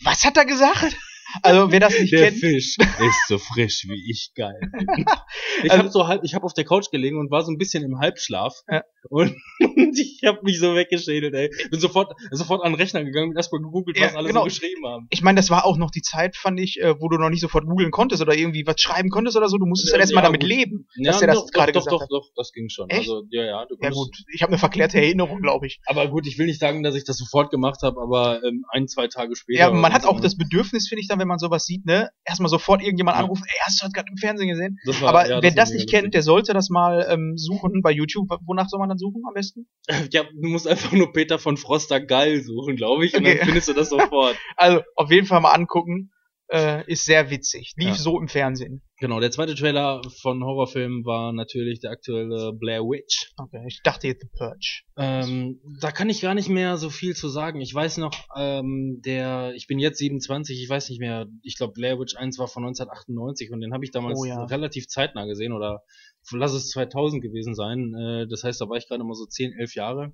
was 0.03 0.25
hat 0.25 0.37
er 0.37 0.45
gesagt? 0.45 0.97
Also, 1.43 1.71
wer 1.71 1.81
das 1.81 1.99
nicht 1.99 2.13
Der 2.13 2.29
kennt, 2.31 2.39
Fisch 2.41 2.77
ist 2.79 3.29
so 3.29 3.39
frisch 3.39 3.85
wie 3.89 4.11
ich 4.11 4.31
geil. 4.35 4.59
bin. 4.61 4.87
ich 5.65 5.71
Also- 5.71 5.79
habe 5.83 5.91
so 5.91 6.07
halb, 6.09 6.25
ich 6.25 6.35
habe 6.35 6.45
auf 6.45 6.55
der 6.55 6.65
Couch 6.65 6.91
gelegen 6.91 7.19
und 7.19 7.31
war 7.31 7.43
so 7.45 7.51
ein 7.53 7.59
bisschen 7.59 7.83
im 7.85 7.99
Halbschlaf 7.99 8.55
Ja. 8.71 8.83
und 9.11 9.35
ich 9.97 10.21
habe 10.25 10.41
mich 10.43 10.59
so 10.61 10.75
weggeschädelt, 10.75 11.35
ey. 11.35 11.51
Bin 11.71 11.81
sofort 11.81 12.13
sofort 12.31 12.63
an 12.65 12.73
den 12.73 12.81
Rechner 12.81 13.05
gegangen 13.05 13.31
und 13.31 13.37
erstmal 13.37 13.61
gegoogelt, 13.63 14.01
was 14.01 14.13
Ja, 14.13 14.19
alle 14.19 14.29
genau. 14.29 14.41
so 14.43 14.45
geschrieben 14.47 14.87
haben. 14.87 15.07
ich 15.11 15.23
meine, 15.23 15.37
das 15.37 15.51
war 15.51 15.65
auch 15.67 15.77
noch 15.77 15.91
die 15.91 16.03
Zeit, 16.03 16.37
fand 16.37 16.61
ich, 16.61 16.81
äh, 16.81 17.01
wo 17.01 17.09
du 17.09 17.17
noch 17.19 17.31
nicht 17.31 17.41
sofort 17.41 17.67
googeln 17.67 17.91
konntest 17.91 18.23
oder 18.23 18.35
irgendwie 18.37 18.67
was 18.67 18.81
schreiben 18.81 19.11
konntest 19.11 19.37
oder 19.37 19.49
so. 19.49 19.59
Du 19.59 19.67
musstest 19.67 19.91
Ja, 19.93 19.95
halt 19.95 20.03
erstmal 20.03 20.23
ja, 20.25 20.29
damit 20.29 20.41
gut. 20.41 20.49
leben, 20.51 20.87
dass 21.03 21.19
der 21.19 21.29
das 21.29 21.37
doch, 21.45 21.51
gerade 21.51 21.73
doch, 21.73 21.81
gesagt 21.81 21.93
doch, 21.93 22.01
hat. 22.03 22.09
doch, 22.11 22.27
doch, 22.29 22.33
das 22.37 22.53
ging 22.53 22.69
schon. 22.69 22.89
Echt? 22.91 23.01
Also 23.01 23.25
ja, 23.31 23.45
ja, 23.45 23.67
du 23.67 23.77
Ja 23.81 23.91
gut, 23.91 24.17
ich 24.33 24.43
habe 24.43 24.51
eine 24.53 24.59
verklärte 24.59 24.99
Erinnerung, 24.99 25.41
glaube 25.43 25.67
ich. 25.67 25.81
Aber 25.87 26.07
gut, 26.09 26.27
ich 26.27 26.39
will 26.39 26.47
nicht 26.47 26.61
sagen, 26.61 26.83
dass 26.83 26.95
ich 26.95 27.05
das 27.05 27.17
sofort 27.17 27.51
gemacht 27.51 27.83
habe, 27.83 28.01
aber 28.01 28.43
ähm, 28.45 28.65
ein, 28.71 28.89
zwei 28.89 29.09
Tage 29.09 29.35
später. 29.37 29.59
Ja, 29.61 29.71
man 29.71 29.93
hat 29.93 30.05
auch 30.07 30.17
ne? 30.17 30.21
das 30.23 30.37
Bedürfnis, 30.37 30.89
finde 30.89 31.01
ich, 31.03 31.09
dann, 31.09 31.24
wenn 31.25 31.29
man 31.29 31.39
sowas 31.39 31.65
sieht, 31.65 31.87
ne, 31.87 32.11
erstmal 32.27 32.51
sofort 32.51 32.83
irgendjemand 32.83 33.17
anrufen, 33.17 33.45
ey, 33.47 33.59
hast 33.65 33.81
du 33.81 33.87
das 33.87 33.93
gerade 33.95 34.09
im 34.11 34.19
Fernsehen 34.19 34.49
gesehen? 34.49 34.79
Das 34.85 35.01
war- 35.01 35.09
Aber 35.09 35.27
ja, 35.29 35.43
wer 35.43 35.51
das 35.53 35.71
mega 35.71 35.79
nicht 35.81 35.89
kennt, 35.91 36.13
der 36.15 36.23
sollte 36.23 36.53
das 36.53 36.69
mal 36.69 37.07
ähm, 37.11 37.33
suchen 37.37 37.81
bei 37.83 37.91
YouTube. 37.91 38.29
Wonach 38.45 38.69
soll 38.69 38.79
man 38.79 38.91
dann 38.91 38.99
suchen 38.99 39.23
am 39.27 39.33
besten? 39.35 39.67
Ja, 40.13 40.23
du 40.25 40.49
musst 40.49 40.69
einfach 40.69 40.93
nur 40.93 41.13
Peter 41.13 41.39
von 41.39 41.57
Froster 41.57 42.01
geil 42.01 42.43
suchen, 42.43 42.77
glaube 42.77 43.07
ich, 43.07 43.15
und 43.15 43.21
Okay. 43.27 43.39
dann 43.39 43.47
findest 43.47 43.69
du 43.69 43.73
das 43.73 43.89
sofort. 43.91 44.37
Also, 44.57 44.83
auf 44.97 45.11
jeden 45.11 45.27
Fall 45.27 45.41
mal 45.41 45.53
angucken. 45.53 46.11
Äh, 46.49 46.85
ist 46.93 47.07
sehr 47.07 47.31
witzig. 47.31 47.73
Lief 47.77 47.89
Ja. 47.89 47.95
so 47.95 48.21
im 48.21 48.29
Fernsehen. 48.29 48.83
Genau, 48.99 49.19
der 49.19 49.31
zweite 49.31 49.55
Trailer 49.55 50.03
von 50.21 50.45
Horrorfilmen 50.45 51.05
war 51.05 51.33
natürlich 51.33 51.81
der 51.81 51.91
aktuelle 51.91 52.53
Blair 52.53 52.83
Witch. 52.83 53.33
Okay, 53.39 53.65
ich 53.67 53.81
dachte 53.83 54.09
jetzt 54.09 54.21
The 54.23 54.29
Purge. 54.37 54.83
Ähm, 54.99 55.61
da 55.81 55.91
kann 55.91 56.11
ich 56.11 56.21
gar 56.21 56.35
nicht 56.35 56.51
mehr 56.51 56.77
so 56.77 56.91
viel 56.91 57.17
zu 57.17 57.29
sagen. 57.29 57.61
Ich 57.63 57.75
weiß 57.75 57.97
noch, 57.97 58.15
ähm, 58.37 59.01
der, 59.05 59.53
ich 59.57 59.67
bin 59.67 59.79
jetzt 59.79 59.99
27, 59.99 60.63
ich 60.63 60.69
weiß 60.69 60.91
nicht 60.91 61.01
mehr, 61.01 61.27
ich 61.43 61.57
glaube 61.57 61.73
Blair 61.73 61.99
Witch 61.99 62.15
1 62.15 62.39
war 62.39 62.47
von 62.47 62.65
1998 62.65 63.51
und 63.51 63.61
den 63.61 63.73
habe 63.73 63.85
ich 63.85 63.91
damals 63.91 64.19
Oh 64.21 64.25
ja. 64.27 64.45
relativ 64.45 64.87
zeitnah 64.87 65.25
gesehen 65.25 65.53
oder 65.53 65.83
lass 66.31 66.53
es 66.53 66.69
2000 66.71 67.23
gewesen 67.23 67.55
sein. 67.55 67.95
Äh, 67.95 68.27
das 68.29 68.45
heißt, 68.45 68.61
da 68.61 68.69
war 68.69 68.77
ich 68.77 68.87
gerade 68.87 69.03
mal 69.03 69.15
so 69.15 69.25
10, 69.27 69.55
11 69.59 69.75
Jahre. 69.75 70.13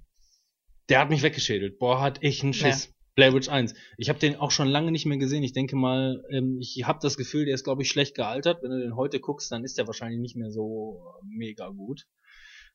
Der 0.89 1.01
hat 1.01 1.11
mich 1.11 1.23
weggeschädelt. 1.23 1.79
Boah, 1.79 2.01
hat 2.01 2.19
ich 2.23 2.43
einen 2.43 2.53
Schiss. 2.53 2.93
Blair 3.15 3.35
Witch 3.35 3.49
1. 3.49 3.75
Ich 3.97 4.09
habe 4.09 4.19
den 4.19 4.37
auch 4.37 4.51
schon 4.51 4.69
lange 4.69 4.93
nicht 4.93 5.07
mehr 5.07 5.19
gesehen. 5.19 5.43
Ich 5.43 5.53
denke 5.53 5.77
mal, 5.77 6.23
ähm, 6.31 6.59
ich 6.61 6.85
habe 6.87 7.01
das 7.03 7.17
Gefühl, 7.17 7.45
der 7.45 7.55
ist, 7.55 7.65
glaube 7.65 7.83
ich, 7.83 7.91
schlecht 7.91 8.15
gealtert. 8.15 8.63
Wenn 8.63 8.71
du 8.71 8.81
den 8.81 8.97
heute 8.97 9.21
guckst, 9.21 9.51
dann 9.53 9.65
ist 9.65 9.79
der 9.79 9.87
wahrscheinlich 9.87 10.21
nicht 10.21 10.37
mehr 10.37 10.51
so 10.51 11.03
mega 11.23 11.69
gut. 11.69 12.07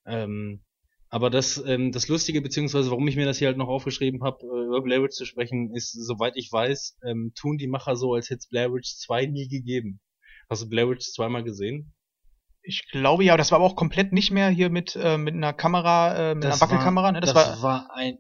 Ähm, 0.06 0.64
aber 1.10 1.30
das, 1.30 1.64
ähm, 1.66 1.92
das 1.92 2.08
Lustige, 2.08 2.42
beziehungsweise 2.42 2.90
warum 2.90 3.08
ich 3.08 3.16
mir 3.16 3.26
das 3.26 3.38
hier 3.38 3.48
halt 3.48 3.58
noch 3.58 3.70
aufgeschrieben 3.70 4.24
habe, 4.24 4.40
äh, 4.44 4.66
über 4.68 4.82
Blair 4.82 5.02
Witch 5.04 5.16
zu 5.16 5.26
sprechen, 5.26 5.74
ist, 5.74 5.92
soweit 5.94 6.36
ich 6.36 6.52
weiß, 6.52 6.98
ähm, 7.06 7.32
tun 7.36 7.58
die 7.58 7.68
Macher 7.68 7.96
so, 7.96 8.14
als 8.14 8.30
hätte 8.30 8.40
es 8.40 8.50
Blair 8.50 8.74
Witch 8.74 8.98
2 8.98 9.28
nie 9.28 9.48
gegeben. 9.48 10.02
Hast 10.50 10.64
du 10.64 10.70
Blair 10.70 10.90
Witch 10.90 11.06
zweimal 11.12 11.44
gesehen? 11.44 11.94
Ich 12.62 12.90
glaube 12.92 13.24
ja, 13.24 13.38
das 13.38 13.52
war 13.52 13.60
aber 13.60 13.66
auch 13.66 13.76
komplett 13.76 14.12
nicht 14.12 14.32
mehr 14.32 14.50
hier 14.50 14.70
mit, 14.70 14.96
äh, 14.96 15.18
mit 15.18 15.36
einer 15.36 15.54
Kamera, 15.54 16.32
äh, 16.32 16.36
mit 16.36 16.46
einer 16.46 16.60
Wackelkamera, 16.60 17.12
ne? 17.12 17.22
Das, 17.22 17.36
war, 17.36 17.96
ein 17.96 18.18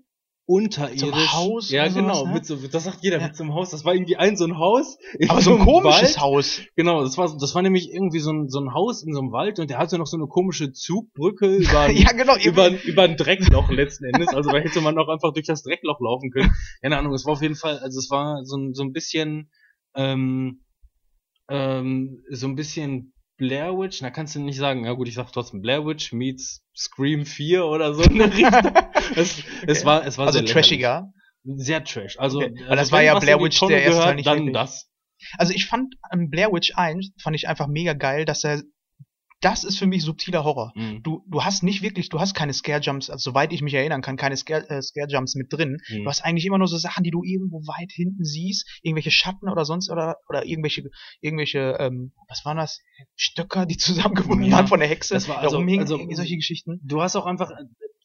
unterirdisch. 0.48 1.34
Haus 1.34 1.72
Ja, 1.72 1.88
genau. 1.88 2.26
ne? 2.26 2.34
Mit 2.34 2.46
so, 2.46 2.56
das 2.56 2.84
sagt 2.84 3.00
jeder 3.02 3.20
Ja. 3.20 3.28
mit 3.28 3.36
so 3.36 3.44
einem 3.44 3.54
Haus. 3.54 3.72
Das 3.72 3.84
war 3.84 3.96
irgendwie 3.96 4.16
ein 4.18 4.38
so 4.38 4.46
ein 4.46 4.58
Haus. 4.58 4.98
in 5.18 5.30
aber 5.30 5.42
so 5.42 5.52
ein 5.52 5.58
einem 5.58 5.66
komisches 5.66 6.02
Wald. 6.02 6.20
Haus. 6.20 6.62
Genau, 6.76 7.04
das 7.04 7.18
war, 7.18 7.36
das 7.38 7.56
war 7.56 7.62
nämlich 7.64 7.92
irgendwie 7.92 8.20
so 8.20 8.32
ein, 8.32 8.50
so 8.50 8.60
ein 8.60 8.74
Haus 8.74 9.04
in 9.04 9.14
so 9.14 9.22
einem 9.22 9.32
Wald 9.32 9.60
und 9.60 9.70
der 9.70 9.80
hatte 9.80 9.98
noch 9.98 10.06
so 10.06 10.18
eine 10.18 10.28
komische 10.28 10.72
Zugbrücke 10.72 11.48
über, 11.56 11.90
ja, 11.90 12.12
genau. 12.12 12.38
über, 12.38 12.70
über 12.84 13.04
ein 13.04 13.18
Dreckloch 13.18 13.72
letzten 13.72 14.06
Endes. 14.06 14.28
Also 14.30 14.52
da 14.52 14.60
hätte 14.60 14.82
man 14.82 14.98
auch 15.00 15.10
einfach 15.10 15.34
durch 15.34 15.48
das 15.48 15.64
Dreckloch 15.64 16.00
laufen 16.00 16.30
können. 16.30 16.52
Keine 16.82 16.98
Ahnung, 16.98 17.14
es 17.14 17.26
war 17.26 17.34
auf 17.34 17.42
jeden 17.42 17.56
Fall, 17.56 17.80
also 17.80 17.98
es 17.98 18.10
war 18.12 18.46
so 18.46 18.58
ein, 18.58 18.74
so 18.74 18.84
ein 18.84 18.94
bisschen, 18.94 19.50
ähm, 19.96 20.62
ähm, 21.50 22.24
so 22.30 22.48
ein 22.48 22.56
bisschen 22.56 23.15
Blair 23.38 23.78
Witch, 23.78 24.02
na 24.02 24.10
kannst 24.12 24.36
du 24.36 24.40
nicht 24.40 24.58
sagen, 24.58 24.86
ja 24.86 24.94
gut, 24.94 25.08
ich 25.08 25.16
sag 25.16 25.32
trotzdem 25.32 25.62
Blair 25.62 25.86
Witch 25.86 26.14
meets 26.14 26.64
Scream 26.76 27.26
4 27.26 27.66
oder 27.66 27.94
so 27.94 28.04
in 28.04 28.18
der 28.18 28.28
Richtung. 28.34 28.72
es, 29.16 29.40
es 29.68 29.80
Okay. 29.80 29.86
war, 29.86 30.06
es 30.06 30.18
war 30.18 30.28
also 30.28 30.40
sehr 30.40 30.48
trashiger. 30.48 31.12
lächerlich. 31.44 31.66
Sehr 31.66 31.84
trash. 31.84 32.18
Also, 32.20 32.40
Okay. 32.42 32.54
Also 32.64 32.76
das 32.76 32.92
war 32.92 33.02
ja 33.04 33.20
Blair 33.20 33.40
Witch, 33.40 33.60
der 33.60 33.84
erste 33.84 33.90
gehört, 33.92 34.06
Teil 34.06 34.16
nicht 34.16 34.28
dann 34.28 34.38
wirklich. 34.40 34.54
das. 34.54 34.90
Also 35.38 35.54
ich 35.54 35.66
fand 35.66 35.96
an 36.02 36.30
Blair 36.30 36.52
Witch 36.52 36.74
1 36.76 37.12
fand 37.22 37.36
ich 37.36 37.48
einfach 37.48 37.68
mega 37.68 37.94
geil, 37.94 38.26
dass 38.26 38.44
er 38.44 38.62
das 39.46 39.64
ist 39.64 39.78
für 39.78 39.86
mich 39.86 40.04
subtiler 40.04 40.44
Horror. 40.44 40.74
Mhm. 40.76 41.04
Du, 41.04 41.24
du 41.28 41.44
hast 41.44 41.62
nicht 41.62 41.84
wirklich, 41.84 42.10
du 42.10 42.20
hast 42.20 42.34
keine 42.34 42.52
Scare 42.52 42.82
Jumps, 42.82 43.12
also 43.12 43.30
soweit 43.30 43.54
ich 43.54 43.62
mich 43.62 43.76
erinnern 43.76 44.02
kann, 44.02 44.18
keine 44.18 44.36
Scare, 44.36 44.68
äh, 44.72 44.82
Scare 44.82 45.08
mit 45.36 45.54
drin. 45.54 45.78
Mhm. 45.88 46.04
Du 46.04 46.10
hast 46.10 46.22
eigentlich 46.26 46.48
immer 46.48 46.58
nur 46.58 46.68
so 46.68 46.78
Sachen, 46.78 47.04
die 47.04 47.12
du 47.12 47.24
irgendwo 47.24 47.60
weit 47.68 47.92
hinten 47.92 48.26
siehst, 48.26 48.68
irgendwelche 48.82 49.12
Schatten 49.12 49.48
oder 49.48 49.64
sonst 49.64 49.92
oder 49.92 50.16
oder 50.28 50.46
irgendwelche 50.48 50.90
irgendwelche 51.22 51.78
ähm, 51.80 52.12
was 52.28 52.44
waren 52.44 52.58
das 52.58 52.82
Stöcker, 53.16 53.68
die 53.68 53.78
zusammengebunden 53.88 54.48
Ja, 54.50 54.58
waren 54.58 54.68
von 54.68 54.80
der 54.80 54.90
Hexe, 54.90 55.14
das 55.14 55.28
war 55.28 55.36
da 55.36 55.42
also- 55.44 55.58
rumhingen, 55.58 55.82
also- 55.82 55.98
irgendwie 55.98 56.16
solche 56.16 56.36
Geschichten. 56.38 56.80
du 56.84 57.02
hast 57.04 57.16
auch 57.16 57.28
einfach, 57.28 57.52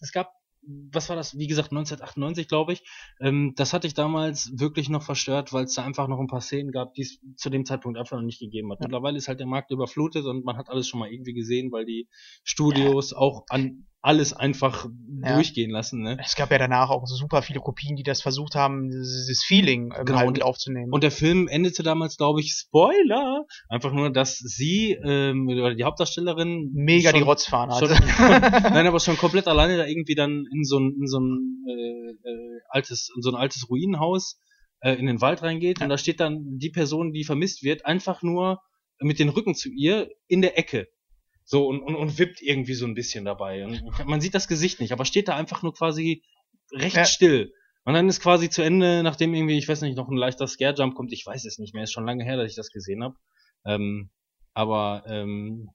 es 0.01 0.13
gab 0.13 0.31
was 0.63 1.09
war 1.09 1.17
das? 1.17 1.39
Wie 1.39 1.47
gesagt, 1.47 1.71
1998, 1.71 2.49
glaube 2.49 2.73
ich. 2.73 2.83
Ähm, 3.21 3.55
das 3.57 3.73
hatte 3.73 3.87
ich 3.87 3.95
damals 3.95 4.53
wirklich 4.59 4.89
noch 4.89 5.03
verstört, 5.03 5.53
weil 5.53 5.65
es 5.65 5.75
da 5.75 5.85
einfach 5.85 6.09
noch 6.09 6.21
ein 6.21 6.27
paar 6.27 6.41
Szenen 6.41 6.71
gab, 6.71 6.95
die 6.95 7.03
es 7.03 7.19
zu 7.37 7.51
dem 7.51 7.65
Zeitpunkt 7.65 7.99
einfach 7.99 8.17
noch 8.17 8.25
nicht 8.25 8.41
gegeben 8.41 8.71
hat. 8.71 8.81
Ja. 8.81 8.87
Mittlerweile 8.87 9.17
ist 9.17 9.29
halt 9.29 9.41
der 9.41 9.47
Markt 9.47 9.71
überflutet 9.71 10.25
und 10.27 10.45
man 10.45 10.57
hat 10.57 10.69
alles 10.69 10.89
schon 10.89 11.01
mal 11.01 11.11
irgendwie 11.11 11.33
gesehen, 11.33 11.73
weil 11.73 11.85
die 11.85 12.09
Studios 12.45 13.13
ja. 13.13 13.19
auch 13.19 13.45
an 13.49 13.87
alles 14.03 14.33
einfach 14.33 14.87
ja. 15.23 15.35
durchgehen 15.35 15.71
lassen. 15.71 16.03
Ne? 16.03 16.17
Es 16.23 16.35
gab 16.35 16.51
ja 16.51 16.59
danach 16.59 16.91
auch 16.91 17.07
super 17.07 17.43
viele 17.43 17.61
Kopien, 17.61 17.97
die 17.97 18.03
das 18.03 18.23
versucht 18.23 18.55
haben, 18.55 18.89
dieses 18.89 19.45
Feeling 19.45 19.93
ähm, 19.97 20.05
genau, 20.07 20.21
halt 20.21 20.43
aufzunehmen. 20.43 20.93
Und 20.93 21.03
der 21.03 21.11
Film 21.11 21.49
endete 21.49 21.83
damals, 21.83 22.17
glaube 22.17 22.41
ich, 22.41 22.53
Spoiler, 22.53 23.45
einfach 23.69 23.93
nur, 23.93 24.11
dass 24.11 24.39
sie, 24.39 24.93
ähm, 24.93 25.47
die 25.77 25.85
Hauptdarstellerin 25.85 26.71
mega 26.73 27.11
schon, 27.11 27.21
die 27.21 27.25
Rotzfahne 27.25 27.75
hatte. 27.75 27.89
nein, 28.73 28.87
aber 28.87 29.01
schon 29.01 29.19
komplett 29.19 29.47
alleine 29.47 29.77
da 29.77 29.87
irgendwie 29.87 30.15
dann 30.15 30.47
in 30.51 30.65
so 30.65 30.79
ein, 30.79 30.97
in 30.99 31.07
so 31.07 31.21
ein 31.21 31.65
äh, 31.69 32.29
äh, 32.29 32.61
altes, 32.71 33.11
in 33.15 33.23
so 33.23 33.31
ein 33.31 33.37
altes 33.37 33.69
Ruinenhaus 33.69 34.39
äh, 34.81 34.95
in 34.95 35.07
den 35.07 35.21
Wald 35.21 35.43
reingeht 35.43 35.81
ja. 35.81 35.85
und 35.85 35.91
da 35.91 35.99
steht 35.99 36.21
dann 36.21 36.59
die 36.59 36.71
Person, 36.71 37.13
die 37.13 37.25
vermisst 37.25 37.63
wird, 37.63 37.85
einfach 37.85 38.23
nur 38.23 38.61
mit 38.99 39.19
den 39.19 39.29
Rücken 39.29 39.55
zu 39.55 39.71
ihr 39.71 40.11
in 40.27 40.43
der 40.43 40.59
Ecke. 40.59 40.89
So, 41.51 41.67
und, 41.67 41.83
und, 41.83 41.97
und 41.97 42.17
wippt 42.17 42.41
irgendwie 42.43 42.75
so 42.75 42.87
ein 42.87 42.95
bisschen 42.95 43.25
dabei. 43.25 43.65
Und 43.65 43.83
man 44.07 44.21
sieht 44.21 44.37
das 44.37 44.47
Gesicht 44.47 44.79
nicht, 44.79 44.93
aber 44.93 45.05
steht 45.05 45.27
da 45.27 45.35
einfach 45.35 45.65
nur 45.65 45.75
quasi 45.75 46.23
recht 46.71 46.95
ja. 46.95 47.05
still. 47.05 47.53
Und 47.85 47.95
dann 47.95 48.09
ist 48.09 48.21
quasi 48.21 48.49
zu 48.49 48.63
Ende, 48.63 49.03
nachdem 49.03 49.35
irgendwie, 49.35 49.59
ich 49.59 49.67
weiß 49.67 49.81
nicht, 49.81 49.97
noch 49.97 50.09
ein 50.09 50.17
leichter 50.17 50.47
Scare-Jump 50.47 50.95
kommt, 50.95 51.13
ich 51.13 51.27
weiß 51.27 51.45
es 51.45 51.59
nicht 51.59 51.75
mehr, 51.75 51.83
ist 51.83 51.91
schon 51.91 52.07
lange 52.07 52.23
her, 52.23 52.37
dass 52.37 52.49
ich 52.49 52.55
das 52.55 52.71
gesehen 52.71 53.03
habe. 53.03 53.17
Ähm, 53.65 54.11
aber 54.55 55.03
ähm, 55.09 55.71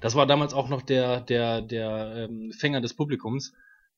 das 0.00 0.14
war 0.14 0.28
damals 0.28 0.54
auch 0.54 0.68
noch 0.68 0.82
der, 0.82 1.22
der, 1.22 1.60
der 1.60 2.28
ähm, 2.30 2.52
Fänger 2.56 2.80
des 2.80 2.94
Publikums, 2.94 3.54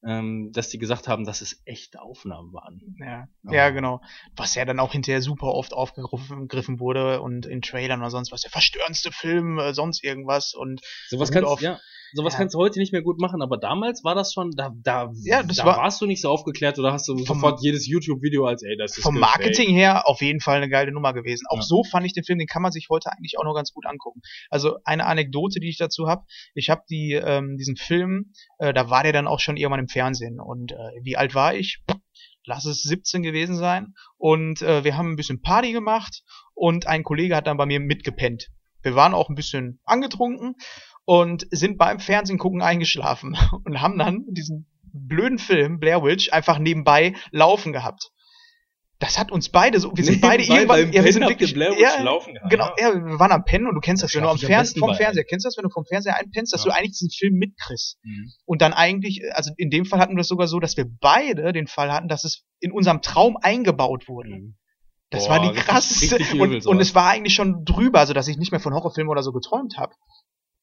ähm, 0.06 0.52
dass 0.52 0.68
die 0.68 0.78
gesagt 0.78 1.08
haben, 1.08 1.24
dass 1.24 1.40
es 1.40 1.62
echte 1.64 2.00
Aufnahmen 2.00 2.52
waren. 2.52 2.96
Ja, 2.98 3.28
oh. 3.46 3.52
ja, 3.52 3.70
genau. 3.70 4.00
Was 4.36 4.54
ja 4.54 4.64
dann 4.64 4.80
auch 4.80 4.92
hinterher 4.92 5.22
super 5.22 5.48
oft 5.48 5.72
aufgegriffen 5.72 6.80
wurde 6.80 7.20
und 7.20 7.46
in 7.46 7.62
Trailern 7.62 8.00
oder 8.00 8.10
sonst 8.10 8.32
was, 8.32 8.42
der 8.42 8.50
verstörendste 8.50 9.12
Film, 9.12 9.58
äh, 9.58 9.74
sonst 9.74 10.04
irgendwas 10.04 10.54
und 10.54 10.82
sowas 11.08 11.30
kannst, 11.30 11.48
auf, 11.48 11.60
ja, 11.60 11.80
sowas 12.14 12.34
ja. 12.34 12.38
kannst 12.38 12.54
du 12.54 12.58
heute 12.58 12.78
nicht 12.78 12.92
mehr 12.92 13.02
gut 13.02 13.20
machen, 13.20 13.42
aber 13.42 13.58
damals 13.58 14.04
war 14.04 14.14
das 14.14 14.32
schon, 14.32 14.52
da, 14.52 14.72
da, 14.82 15.12
ja, 15.24 15.42
da 15.42 15.64
war, 15.64 15.78
warst 15.78 16.00
du 16.00 16.06
nicht 16.06 16.20
so 16.20 16.30
aufgeklärt 16.30 16.78
oder 16.78 16.92
hast 16.92 17.08
du 17.08 17.18
sofort 17.18 17.60
jedes 17.62 17.86
YouTube-Video 17.86 18.46
als, 18.46 18.62
ey, 18.62 18.76
das 18.76 18.96
ist 18.96 19.02
Vom 19.02 19.18
Marketing 19.18 19.70
ey. 19.70 19.74
her 19.74 20.08
auf 20.08 20.22
jeden 20.22 20.40
Fall 20.40 20.58
eine 20.58 20.68
geile 20.68 20.92
Nummer 20.92 21.12
gewesen. 21.12 21.44
Auch 21.50 21.58
ja. 21.58 21.62
so 21.62 21.82
fand 21.82 22.06
ich 22.06 22.12
den 22.12 22.24
Film, 22.24 22.38
den 22.38 22.46
kann 22.46 22.62
man 22.62 22.72
sich 22.72 22.86
heute 22.88 23.10
eigentlich 23.12 23.38
auch 23.38 23.44
noch 23.44 23.54
ganz 23.54 23.72
gut 23.72 23.84
angucken. 23.86 24.20
Also 24.48 24.78
eine 24.84 25.06
Anekdote, 25.06 25.60
die 25.60 25.68
ich 25.68 25.76
dazu 25.76 26.06
habe, 26.06 26.24
ich 26.54 26.70
habe 26.70 26.82
die, 26.88 27.12
ähm, 27.12 27.56
diesen 27.58 27.76
Film, 27.76 28.32
äh, 28.58 28.72
da 28.72 28.90
war 28.90 29.02
der 29.02 29.12
dann 29.12 29.26
auch 29.26 29.40
schon 29.40 29.56
irgendwann 29.56 29.80
im 29.80 29.88
Fernsehen 29.88 30.40
und 30.40 30.72
äh, 30.72 30.76
wie 31.02 31.16
alt 31.16 31.34
war 31.34 31.54
ich? 31.54 31.82
lass 32.46 32.66
es 32.66 32.82
17 32.82 33.22
gewesen 33.22 33.56
sein. 33.56 33.94
Und 34.18 34.60
äh, 34.60 34.84
wir 34.84 34.98
haben 34.98 35.10
ein 35.10 35.16
bisschen 35.16 35.40
Party 35.40 35.72
gemacht 35.72 36.22
und 36.52 36.86
ein 36.86 37.02
Kollege 37.02 37.34
hat 37.34 37.46
dann 37.46 37.56
bei 37.56 37.64
mir 37.64 37.80
mitgepennt. 37.80 38.50
Wir 38.82 38.94
waren 38.94 39.14
auch 39.14 39.30
ein 39.30 39.34
bisschen 39.34 39.80
angetrunken 39.84 40.56
und 41.04 41.46
sind 41.50 41.78
beim 41.78 42.00
Fernsehen 42.00 42.38
gucken 42.38 42.62
eingeschlafen 42.62 43.36
und 43.64 43.80
haben 43.80 43.98
dann 43.98 44.24
diesen 44.28 44.66
blöden 44.92 45.38
Film 45.38 45.78
Blair 45.78 46.02
Witch 46.02 46.32
einfach 46.32 46.58
nebenbei 46.58 47.14
laufen 47.30 47.72
gehabt. 47.72 48.10
Das 49.00 49.18
hat 49.18 49.32
uns 49.32 49.48
beide 49.48 49.80
so, 49.80 49.94
wir 49.94 50.04
sind 50.04 50.20
beide 50.22 50.44
irgendwann, 50.44 50.92
ja, 50.92 51.04
wir 51.04 51.12
sind 51.12 51.28
wirklich, 51.28 51.52
Blair 51.52 51.72
Witch 51.72 51.80
ja, 51.80 52.00
laufen 52.02 52.34
gehabt. 52.34 52.50
Genau, 52.50 52.70
ja, 52.78 52.94
wir 52.94 53.18
waren 53.18 53.32
am 53.32 53.44
Pennen 53.44 53.66
und 53.66 53.74
du 53.74 53.80
kennst 53.80 54.02
das, 54.02 54.12
das 54.12 54.16
wenn 54.16 54.24
du 54.24 54.30
am 54.30 54.38
Fernsehen, 54.38 54.80
vom 54.80 54.94
Fernseher, 54.94 55.24
kennst 55.24 55.44
das, 55.44 55.56
wenn 55.56 55.64
du 55.64 55.70
vom 55.70 55.84
Fernseher 55.84 56.16
einpennst, 56.16 56.52
dass 56.52 56.64
ja. 56.64 56.70
du 56.70 56.76
eigentlich 56.76 56.92
diesen 56.92 57.10
Film 57.10 57.34
mitkriegst. 57.34 57.98
Mhm. 58.02 58.32
Und 58.46 58.62
dann 58.62 58.72
eigentlich, 58.72 59.20
also 59.32 59.50
in 59.56 59.70
dem 59.70 59.84
Fall 59.84 59.98
hatten 59.98 60.12
wir 60.14 60.18
das 60.18 60.28
sogar 60.28 60.46
so, 60.46 60.60
dass 60.60 60.76
wir 60.76 60.86
beide 61.00 61.52
den 61.52 61.66
Fall 61.66 61.92
hatten, 61.92 62.08
dass 62.08 62.24
es 62.24 62.44
in 62.60 62.72
unserem 62.72 63.02
Traum 63.02 63.36
eingebaut 63.36 64.08
wurde. 64.08 64.30
Mhm. 64.30 64.56
Das 65.10 65.26
Boah, 65.26 65.30
war 65.30 65.52
die 65.52 65.58
krasseste. 65.58 66.18
Und, 66.38 66.66
und 66.66 66.80
es 66.80 66.94
war 66.94 67.08
eigentlich 67.08 67.34
schon 67.34 67.64
drüber, 67.64 68.00
also 68.00 68.14
dass 68.14 68.28
ich 68.28 68.36
nicht 68.36 68.52
mehr 68.52 68.60
von 68.60 68.74
Horrorfilmen 68.74 69.10
oder 69.10 69.22
so 69.22 69.32
geträumt 69.32 69.76
habe. 69.76 69.94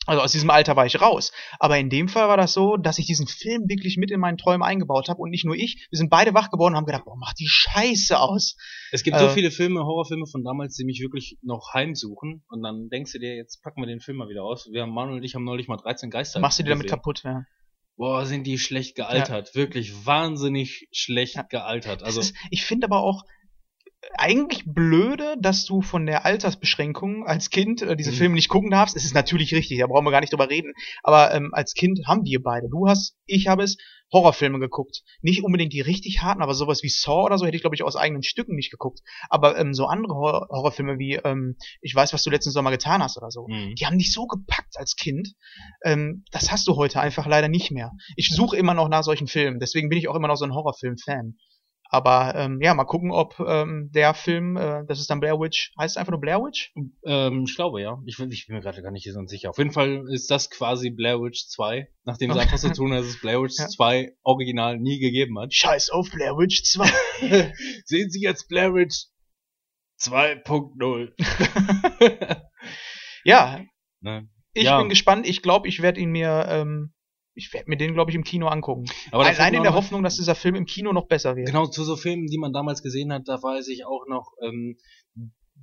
Also 0.08 0.22
aus 0.22 0.32
diesem 0.32 0.50
Alter 0.50 0.76
war 0.76 0.86
ich 0.88 1.00
raus. 1.00 1.32
Aber 1.60 1.78
in 1.78 1.90
dem 1.90 2.08
Fall 2.08 2.28
war 2.28 2.38
das 2.38 2.54
so, 2.54 2.76
dass 2.76 2.98
ich 2.98 3.06
diesen 3.06 3.28
Film 3.28 3.70
wirklich 3.70 3.98
mit 3.98 4.10
in 4.10 4.20
meinen 4.20 4.38
Träumen 4.38 4.64
eingebaut 4.64 5.10
habe 5.10 5.22
und 5.22 5.30
nicht 5.30 5.46
nur 5.46 5.56
ich. 5.56 5.88
Wir 5.92 5.98
sind 5.98 6.10
beide 6.10 6.34
wach 6.34 6.50
geworden 6.50 6.74
und 6.74 6.78
haben 6.78 6.86
gedacht, 6.86 7.06
boah, 7.06 7.16
mach 7.18 7.34
die 7.34 7.48
Scheiße 7.48 8.20
aus. 8.20 8.58
Es 8.92 9.04
gibt 9.04 9.18
äh, 9.18 9.20
so 9.20 9.30
viele 9.30 9.52
Filme, 9.52 9.82
Horrorfilme 9.82 10.26
von 10.26 10.44
damals, 10.44 10.76
die 10.76 10.86
mich 10.86 11.02
wirklich 11.02 11.38
noch 11.44 11.74
heimsuchen. 11.76 12.44
Und 12.50 12.64
dann 12.64 12.90
denkst 12.90 13.12
du 13.12 13.20
dir, 13.20 13.36
jetzt 13.36 13.62
packen 13.62 13.82
wir 13.82 13.88
den 13.88 14.00
Film 14.00 14.18
mal 14.18 14.28
wieder 14.28 14.44
aus. 14.44 14.68
Wir 14.72 14.82
haben 14.82 14.94
Manuel 14.94 15.18
und 15.18 15.24
ich 15.24 15.36
haben 15.36 15.44
neulich 15.44 15.68
mal 15.68 15.78
13 15.78 16.10
Geister. 16.10 16.40
Machst 16.40 16.58
du 16.58 16.64
die 16.64 16.70
damit 16.70 16.88
kaputt, 16.88 17.22
ja. 17.24 17.44
Boah, 17.96 18.26
sind 18.26 18.48
die 18.48 18.58
schlecht 18.58 18.96
gealtert. 18.96 19.50
Ja. 19.50 19.56
Wirklich 19.56 20.08
wahnsinnig 20.08 20.88
schlecht 20.92 21.36
ja. 21.36 21.44
gealtert. 21.44 22.02
Also 22.02 22.22
ist, 22.22 22.36
ich 22.50 22.66
finde 22.66 22.88
aber 22.88 23.02
auch, 23.02 23.24
eigentlich 24.18 24.64
blöde, 24.66 25.36
dass 25.40 25.66
du 25.66 25.82
von 25.82 26.06
der 26.06 26.26
Altersbeschränkung 26.26 27.26
als 27.26 27.50
Kind 27.50 27.82
äh, 27.82 27.96
diese 27.96 28.12
mhm. 28.12 28.16
Filme 28.16 28.36
nicht 28.36 28.50
gucken 28.50 28.72
darfst. 28.72 28.96
Es 28.96 29.06
ist 29.06 29.14
natürlich 29.14 29.54
richtig, 29.54 29.80
da 29.80 29.88
brauchen 29.88 30.06
wir 30.06 30.12
gar 30.12 30.22
nicht 30.22 30.34
drüber 30.34 30.50
reden. 30.50 30.74
Aber 31.04 31.34
ähm, 31.34 31.54
als 31.54 31.74
Kind 31.74 32.02
haben 32.08 32.26
wir 32.26 32.42
beide. 32.42 32.68
Du 32.70 32.88
hast, 32.88 33.16
ich 33.26 33.48
habe 33.48 33.64
es, 33.64 33.78
Horrorfilme 34.12 34.60
geguckt. 34.60 35.04
Nicht 35.22 35.44
unbedingt 35.44 35.74
die 35.74 35.82
richtig 35.82 36.22
harten, 36.22 36.42
aber 36.42 36.54
sowas 36.54 36.84
wie 36.84 36.90
Saw 36.90 37.24
oder 37.24 37.38
so 37.38 37.46
hätte 37.46 37.56
ich, 37.56 37.62
glaube 37.62 37.76
ich, 37.76 37.84
aus 37.84 37.96
eigenen 37.96 38.24
Stücken 38.24 38.56
nicht 38.56 38.72
geguckt. 38.72 39.00
Aber 39.30 39.58
ähm, 39.58 39.74
so 39.74 39.86
andere 39.86 40.16
Hor 40.16 40.48
Horrorfilme 40.50 41.00
wie, 41.00 41.16
ähm, 41.16 41.56
ich 41.82 41.96
weiß, 41.96 42.14
was 42.14 42.24
du 42.24 42.30
letzten 42.30 42.52
Sommer 42.52 42.72
getan 42.72 43.02
hast 43.02 43.18
oder 43.18 43.32
so, 43.32 43.48
mhm. 43.48 43.76
die 43.76 43.86
haben 43.86 43.98
dich 43.98 44.12
so 44.12 44.28
gepackt 44.28 44.78
als 44.78 44.96
Kind. 44.96 45.34
Ähm, 45.84 46.26
das 46.32 46.52
hast 46.52 46.68
du 46.68 46.76
heute 46.76 47.00
einfach 47.00 47.26
leider 47.26 47.48
nicht 47.48 47.72
mehr. 47.72 47.92
Ich 48.18 48.30
suche 48.30 48.58
immer 48.58 48.74
noch 48.74 48.90
nach 48.90 49.04
solchen 49.04 49.28
Filmen, 49.28 49.60
deswegen 49.60 49.90
bin 49.90 49.98
ich 49.98 50.08
auch 50.10 50.16
immer 50.16 50.28
noch 50.28 50.38
so 50.38 50.46
ein 50.46 50.54
Horrorfilm-Fan. 50.54 51.38
Aber 51.94 52.34
ähm, 52.36 52.62
ja, 52.62 52.74
mal 52.74 52.86
gucken, 52.86 53.12
ob 53.12 53.38
ähm, 53.46 53.90
der 53.94 54.14
Film, 54.14 54.56
äh, 54.56 54.86
das 54.88 55.02
ist 55.02 55.10
dann 55.10 55.20
Blair 55.20 55.42
Witch, 55.42 55.74
heißt 55.78 55.96
es 55.96 55.98
einfach 55.98 56.12
nur 56.12 56.22
Blair 56.22 56.40
Witch? 56.40 56.72
Ähm, 57.06 57.44
ich 57.46 57.54
glaube 57.58 57.82
ja. 57.82 58.02
Ich, 58.06 58.18
ich 58.18 58.48
bin 58.48 58.56
mir 58.56 58.62
gerade 58.62 58.82
gar 58.82 58.92
nicht 58.92 59.12
so 59.12 59.28
sicher. 59.28 59.50
Auf 59.50 59.58
jeden 59.58 59.74
Fall 59.74 60.06
ist 60.10 60.32
das 60.32 60.50
quasi 60.50 60.90
Blair 60.90 61.20
Witch 61.20 61.50
2, 61.50 61.90
nachdem 62.06 62.32
es 62.32 62.38
einfach 62.38 62.58
so 62.58 62.70
tun, 62.70 62.92
dass 62.92 63.06
es 63.06 63.20
Blair 63.20 63.42
Witch 63.42 63.56
ja. 63.60 63.68
2 63.68 64.14
original 64.24 64.80
nie 64.80 65.00
gegeben 65.00 65.38
hat. 65.38 65.54
Scheiß 65.54 65.90
auf 65.90 66.10
Blair 66.10 66.38
Witch 66.38 66.64
2. 66.64 66.90
Sehen 67.84 68.10
Sie 68.10 68.22
jetzt 68.22 68.48
Blair 68.48 68.74
Witch 68.74 69.08
2.0. 70.00 71.12
ja. 73.26 73.66
Ne? 74.00 74.30
Ich 74.54 74.64
ja. 74.64 74.80
bin 74.80 74.88
gespannt. 74.88 75.28
Ich 75.28 75.42
glaube, 75.42 75.68
ich 75.68 75.82
werde 75.82 76.00
ihn 76.00 76.12
mir 76.12 76.46
ähm, 76.48 76.94
ich 77.34 77.54
werde 77.54 77.70
mir 77.70 77.78
den, 77.78 77.94
glaube 77.94 78.12
ich, 78.12 78.16
im 78.16 78.24
Kino 78.24 78.48
angucken. 78.48 78.86
Aber 79.12 79.26
Allein 79.26 79.54
in 79.54 79.64
der 79.64 79.74
Hoffnung, 79.74 80.04
dass 80.04 80.18
dieser 80.18 80.36
Film 80.36 80.56
im 80.56 80.66
Kino 80.66 80.92
noch 80.92 81.08
besser 81.08 81.36
wird. 81.36 81.48
Genau, 81.48 81.66
zu 81.66 81.84
so 81.84 81.96
Filmen, 81.96 82.28
die 82.28 82.38
man 82.38 82.54
damals 82.54 82.82
gesehen 82.82 83.12
hat, 83.14 83.28
da 83.28 83.42
weiß 83.42 83.68
ich 83.70 83.86
auch 83.86 84.06
noch, 84.08 84.34
ähm, 84.42 84.78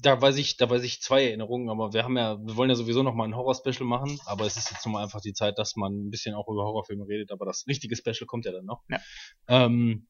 da 0.01 0.21
weiß 0.21 0.37
ich, 0.37 0.57
da 0.57 0.71
weiß 0.71 0.83
ich 0.85 1.03
zwei 1.03 1.25
Erinnerungen, 1.25 1.69
aber 1.71 1.93
wir 1.93 2.05
haben 2.05 2.17
ja, 2.17 2.39
wir 2.39 2.57
wollen 2.57 2.71
ja 2.71 2.77
sowieso 2.77 3.03
noch 3.03 3.15
mal 3.15 3.25
ein 3.25 3.37
Horror-Special 3.37 3.87
machen, 3.87 4.19
aber 4.27 4.47
es 4.47 4.57
ist 4.57 4.71
jetzt 4.71 4.87
nun 4.87 4.93
mal 4.95 5.03
einfach 5.03 5.21
die 5.21 5.33
Zeit, 5.33 5.59
dass 5.59 5.77
man 5.77 5.93
ein 5.93 6.11
bisschen 6.11 6.35
auch 6.35 6.49
über 6.49 6.65
Horrorfilme 6.65 7.07
redet, 7.07 7.33
aber 7.33 7.47
das 7.47 7.65
richtige 7.67 7.97
Special 7.97 8.27
kommt 8.27 8.45
ja 8.45 8.53
dann 8.53 8.65
noch. 8.65 8.83
Ja. 8.89 9.01
Ähm, 9.49 10.07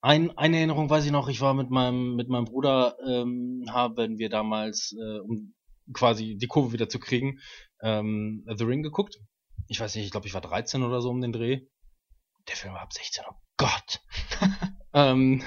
ein, 0.00 0.36
eine 0.36 0.58
Erinnerung 0.58 0.90
weiß 0.90 1.04
ich 1.04 1.12
noch, 1.12 1.28
ich 1.28 1.40
war 1.40 1.54
mit 1.54 1.70
meinem, 1.70 2.14
mit 2.14 2.28
meinem 2.28 2.44
Bruder, 2.44 2.96
ähm, 3.06 3.64
haben 3.68 4.18
wir 4.18 4.28
damals, 4.28 4.94
äh, 4.98 5.18
um 5.20 5.54
quasi 5.92 6.36
die 6.36 6.46
Kurve 6.46 6.72
wieder 6.72 6.88
zu 6.88 6.98
kriegen, 6.98 7.38
ähm, 7.82 8.44
The 8.54 8.64
Ring 8.64 8.82
geguckt 8.82 9.18
ich 9.68 9.80
weiß 9.80 9.94
nicht, 9.94 10.06
ich 10.06 10.10
glaube, 10.10 10.26
ich 10.26 10.34
war 10.34 10.40
13 10.40 10.82
oder 10.82 11.00
so 11.00 11.10
um 11.10 11.20
den 11.20 11.32
Dreh. 11.32 11.60
Der 12.48 12.56
Film 12.56 12.74
war 12.74 12.80
ab 12.80 12.92
16, 12.92 13.24
oh 13.28 13.34
Gott. 13.56 14.00
ähm, 14.94 15.42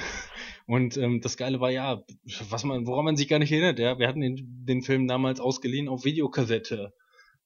und 0.67 0.95
ähm, 0.97 1.21
das 1.21 1.37
Geile 1.37 1.59
war 1.59 1.71
ja, 1.71 2.03
was 2.49 2.63
man, 2.63 2.85
woran 2.85 3.05
man 3.05 3.17
sich 3.17 3.27
gar 3.27 3.39
nicht 3.39 3.51
erinnert, 3.51 3.79
ja, 3.79 3.97
wir 3.97 4.07
hatten 4.07 4.21
den, 4.21 4.65
den 4.65 4.83
Film 4.83 5.07
damals 5.07 5.39
ausgeliehen 5.39 5.89
auf 5.89 6.05
Videokassette. 6.05 6.93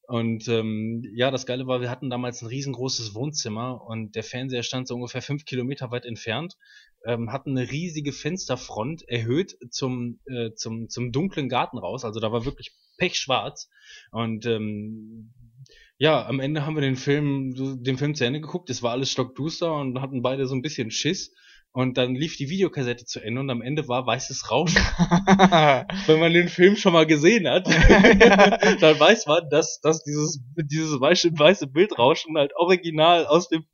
Und 0.08 0.48
ähm, 0.48 1.04
ja, 1.16 1.32
das 1.32 1.46
Geile 1.46 1.66
war, 1.66 1.82
wir 1.82 1.90
hatten 1.90 2.10
damals 2.10 2.42
ein 2.42 2.48
riesengroßes 2.48 3.16
Wohnzimmer 3.16 3.82
und 3.88 4.16
der 4.16 4.24
Fernseher 4.24 4.62
stand 4.62 4.88
so 4.88 4.96
ungefähr 4.96 5.22
fünf 5.22 5.46
Kilometer 5.46 5.90
weit 5.90 6.06
entfernt, 6.06 6.58
ähm, 7.06 7.32
hatten 7.32 7.58
eine 7.58 7.72
riesige 7.72 8.12
Fensterfront 8.12 9.08
erhöht 9.08 9.58
zum, 9.72 10.20
äh, 10.26 10.52
zum, 10.54 10.90
zum 10.90 11.12
dunklen 11.12 11.50
Garten 11.50 11.78
raus. 11.78 12.06
Also 12.06 12.20
da 12.20 12.32
war 12.32 12.46
wirklich 12.46 12.76
pechschwarz. 12.98 13.70
Und 14.12 14.46
ähm, 14.46 15.34
ja, 15.98 16.26
am 16.26 16.40
Ende 16.40 16.66
haben 16.66 16.76
wir 16.76 16.82
den 16.82 16.98
Film, 16.98 17.84
den 17.84 17.98
Film 17.98 18.16
zu 18.16 18.26
Ende 18.26 18.42
geguckt. 18.42 18.70
Es 18.70 18.84
war 18.84 18.92
alles 18.92 19.12
stockduster 19.12 19.74
und 19.74 20.02
hatten 20.02 20.22
beide 20.22 20.46
so 20.46 20.54
ein 20.54 20.62
bisschen 20.62 20.92
Schiss. 20.92 21.34
Und 21.76 21.98
dann 21.98 22.16
lief 22.16 22.38
die 22.38 22.50
Videokassette 22.50 23.04
zu 23.04 23.20
Ende 23.20 23.42
und 23.42 23.50
am 23.50 23.62
Ende 23.62 23.90
war 23.90 24.08
weißes 24.08 24.50
Rauschen. 24.50 24.78
Wenn 26.06 26.20
man 26.22 26.32
den 26.32 26.48
Film 26.48 26.78
schon 26.78 26.94
mal 26.94 27.06
gesehen 27.06 27.50
hat, 27.50 27.68
dann 28.80 28.98
weiß 28.98 29.26
man, 29.26 29.50
dass, 29.50 29.82
dass 29.82 30.02
dieses, 30.02 30.40
dieses 30.56 31.02
weiße, 31.02 31.38
weiße 31.38 31.68
Bildrauschen 31.68 32.38
halt 32.38 32.56
original 32.56 33.26
aus 33.26 33.50
dem, 33.50 33.66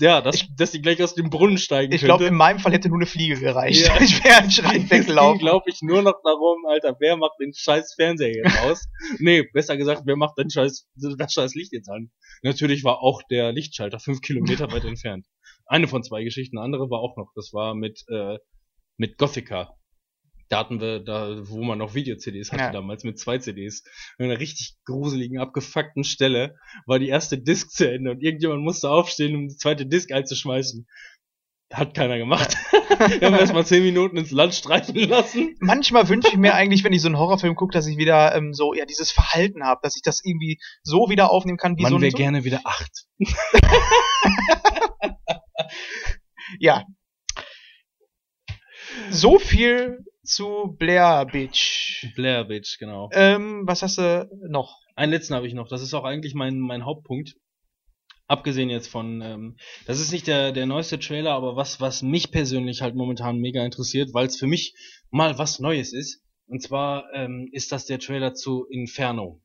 ja, 0.00 0.20
dass, 0.20 0.44
dass 0.56 0.70
die 0.70 0.80
gleich 0.80 1.02
aus 1.02 1.16
dem 1.16 1.30
Brunnen 1.30 1.58
steigen 1.58 1.92
ich 1.92 2.02
glaube, 2.02 2.26
in 2.26 2.34
meinem 2.36 2.60
Fall 2.60 2.74
hätte 2.74 2.88
nur 2.88 2.98
eine 2.98 3.06
Fliege 3.06 3.40
gereicht. 3.40 3.88
Ja. 3.88 4.00
Ich 4.00 4.22
wäre 4.22 4.36
ein 4.36 4.50
Schrein 4.50 4.88
weggelaufen. 4.88 5.40
glaube 5.40 5.68
ich 5.68 5.80
nur 5.82 6.02
noch 6.02 6.22
darum, 6.22 6.64
Alter, 6.68 6.94
wer 7.00 7.16
macht 7.16 7.40
den 7.40 7.52
scheiß 7.52 7.94
Fernseher 7.96 8.36
jetzt 8.36 8.60
aus? 8.60 8.86
nee, 9.18 9.42
besser 9.52 9.76
gesagt, 9.76 10.02
wer 10.04 10.14
macht 10.14 10.38
den 10.38 10.48
scheiß, 10.48 10.86
das 10.94 11.32
scheiß 11.32 11.56
Licht 11.56 11.72
jetzt 11.72 11.88
an? 11.88 12.12
Natürlich 12.42 12.84
war 12.84 13.02
auch 13.02 13.20
der 13.28 13.52
Lichtschalter 13.52 13.98
fünf 13.98 14.20
Kilometer 14.20 14.70
weit 14.70 14.84
entfernt. 14.84 15.26
Eine 15.72 15.88
von 15.88 16.02
zwei 16.02 16.22
Geschichten, 16.22 16.58
eine 16.58 16.66
andere 16.66 16.90
war 16.90 17.00
auch 17.00 17.16
noch, 17.16 17.32
das 17.34 17.54
war 17.54 17.74
mit, 17.74 18.04
äh, 18.08 18.36
mit 18.98 19.16
Gothica. 19.16 19.74
Da 20.50 20.58
hatten 20.58 20.82
wir, 20.82 21.00
da, 21.00 21.48
wo 21.48 21.62
man 21.62 21.78
noch 21.78 21.94
Video-CDs 21.94 22.52
hatte 22.52 22.64
ja. 22.64 22.72
damals, 22.72 23.04
mit 23.04 23.18
zwei 23.18 23.38
CDs. 23.38 23.82
An 24.18 24.26
einer 24.26 24.38
richtig 24.38 24.74
gruseligen, 24.84 25.38
abgefuckten 25.38 26.04
Stelle 26.04 26.56
war 26.84 26.98
die 26.98 27.08
erste 27.08 27.38
Disc 27.38 27.70
zu 27.70 27.90
Ende 27.90 28.10
und 28.10 28.22
irgendjemand 28.22 28.62
musste 28.62 28.90
aufstehen, 28.90 29.34
um 29.34 29.48
die 29.48 29.56
zweite 29.56 29.86
Disc 29.86 30.12
einzuschmeißen. 30.12 30.86
Hat 31.72 31.94
keiner 31.94 32.18
gemacht. 32.18 32.54
Wir 33.20 33.28
haben 33.28 33.34
erstmal 33.34 33.64
zehn 33.64 33.82
Minuten 33.82 34.18
ins 34.18 34.30
Land 34.30 34.54
streichen 34.54 34.94
lassen. 35.08 35.56
Manchmal 35.60 36.06
wünsche 36.10 36.28
ich 36.28 36.36
mir 36.36 36.52
eigentlich, 36.52 36.84
wenn 36.84 36.92
ich 36.92 37.00
so 37.00 37.08
einen 37.08 37.16
Horrorfilm 37.16 37.54
gucke, 37.54 37.72
dass 37.72 37.86
ich 37.86 37.96
wieder 37.96 38.34
ähm, 38.34 38.52
so 38.52 38.74
ja 38.74 38.84
dieses 38.84 39.10
Verhalten 39.10 39.64
habe, 39.64 39.80
dass 39.82 39.96
ich 39.96 40.02
das 40.02 40.20
irgendwie 40.22 40.58
so 40.82 41.08
wieder 41.08 41.30
aufnehmen 41.30 41.56
kann, 41.56 41.78
wie 41.78 41.82
Man 41.82 41.92
so 41.92 41.96
ein. 41.96 42.00
Man 42.00 42.02
wäre 42.02 42.10
so 42.10 42.16
gerne 42.18 42.44
wieder 42.44 42.60
acht. 42.64 43.06
ja. 46.58 46.84
So 49.10 49.38
viel 49.38 50.04
zu 50.22 50.76
Blair 50.78 51.26
Bitch. 51.26 52.06
Blair 52.14 52.44
Bitch, 52.44 52.78
genau. 52.78 53.10
Ähm, 53.12 53.62
was 53.66 53.82
hast 53.82 53.98
du 53.98 54.28
noch? 54.48 54.80
Einen 54.94 55.12
letzten 55.12 55.34
habe 55.34 55.46
ich 55.46 55.54
noch. 55.54 55.68
Das 55.68 55.82
ist 55.82 55.94
auch 55.94 56.04
eigentlich 56.04 56.34
mein, 56.34 56.58
mein 56.58 56.84
Hauptpunkt. 56.84 57.36
Abgesehen 58.28 58.70
jetzt 58.70 58.88
von, 58.88 59.20
ähm, 59.20 59.56
das 59.86 60.00
ist 60.00 60.12
nicht 60.12 60.26
der, 60.26 60.52
der 60.52 60.66
neueste 60.66 60.98
Trailer, 60.98 61.32
aber 61.32 61.56
was, 61.56 61.80
was 61.80 62.02
mich 62.02 62.30
persönlich 62.30 62.80
halt 62.80 62.94
momentan 62.94 63.38
mega 63.38 63.64
interessiert, 63.64 64.14
weil 64.14 64.26
es 64.26 64.38
für 64.38 64.46
mich 64.46 64.74
mal 65.10 65.38
was 65.38 65.58
Neues 65.58 65.92
ist. 65.92 66.22
Und 66.46 66.62
zwar 66.62 67.12
ähm, 67.14 67.48
ist 67.52 67.72
das 67.72 67.86
der 67.86 67.98
Trailer 67.98 68.34
zu 68.34 68.66
Inferno 68.70 69.41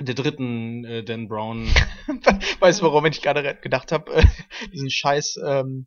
der 0.00 0.14
dritten 0.14 0.84
äh, 0.84 1.02
Dan 1.04 1.28
Brown. 1.28 1.68
weißt 2.60 2.80
du, 2.80 2.84
warum 2.84 3.06
ich 3.06 3.22
gerade 3.22 3.56
gedacht 3.56 3.92
habe? 3.92 4.12
Äh, 4.14 4.24
diesen 4.72 4.90
scheiß 4.90 5.38
ähm, 5.44 5.86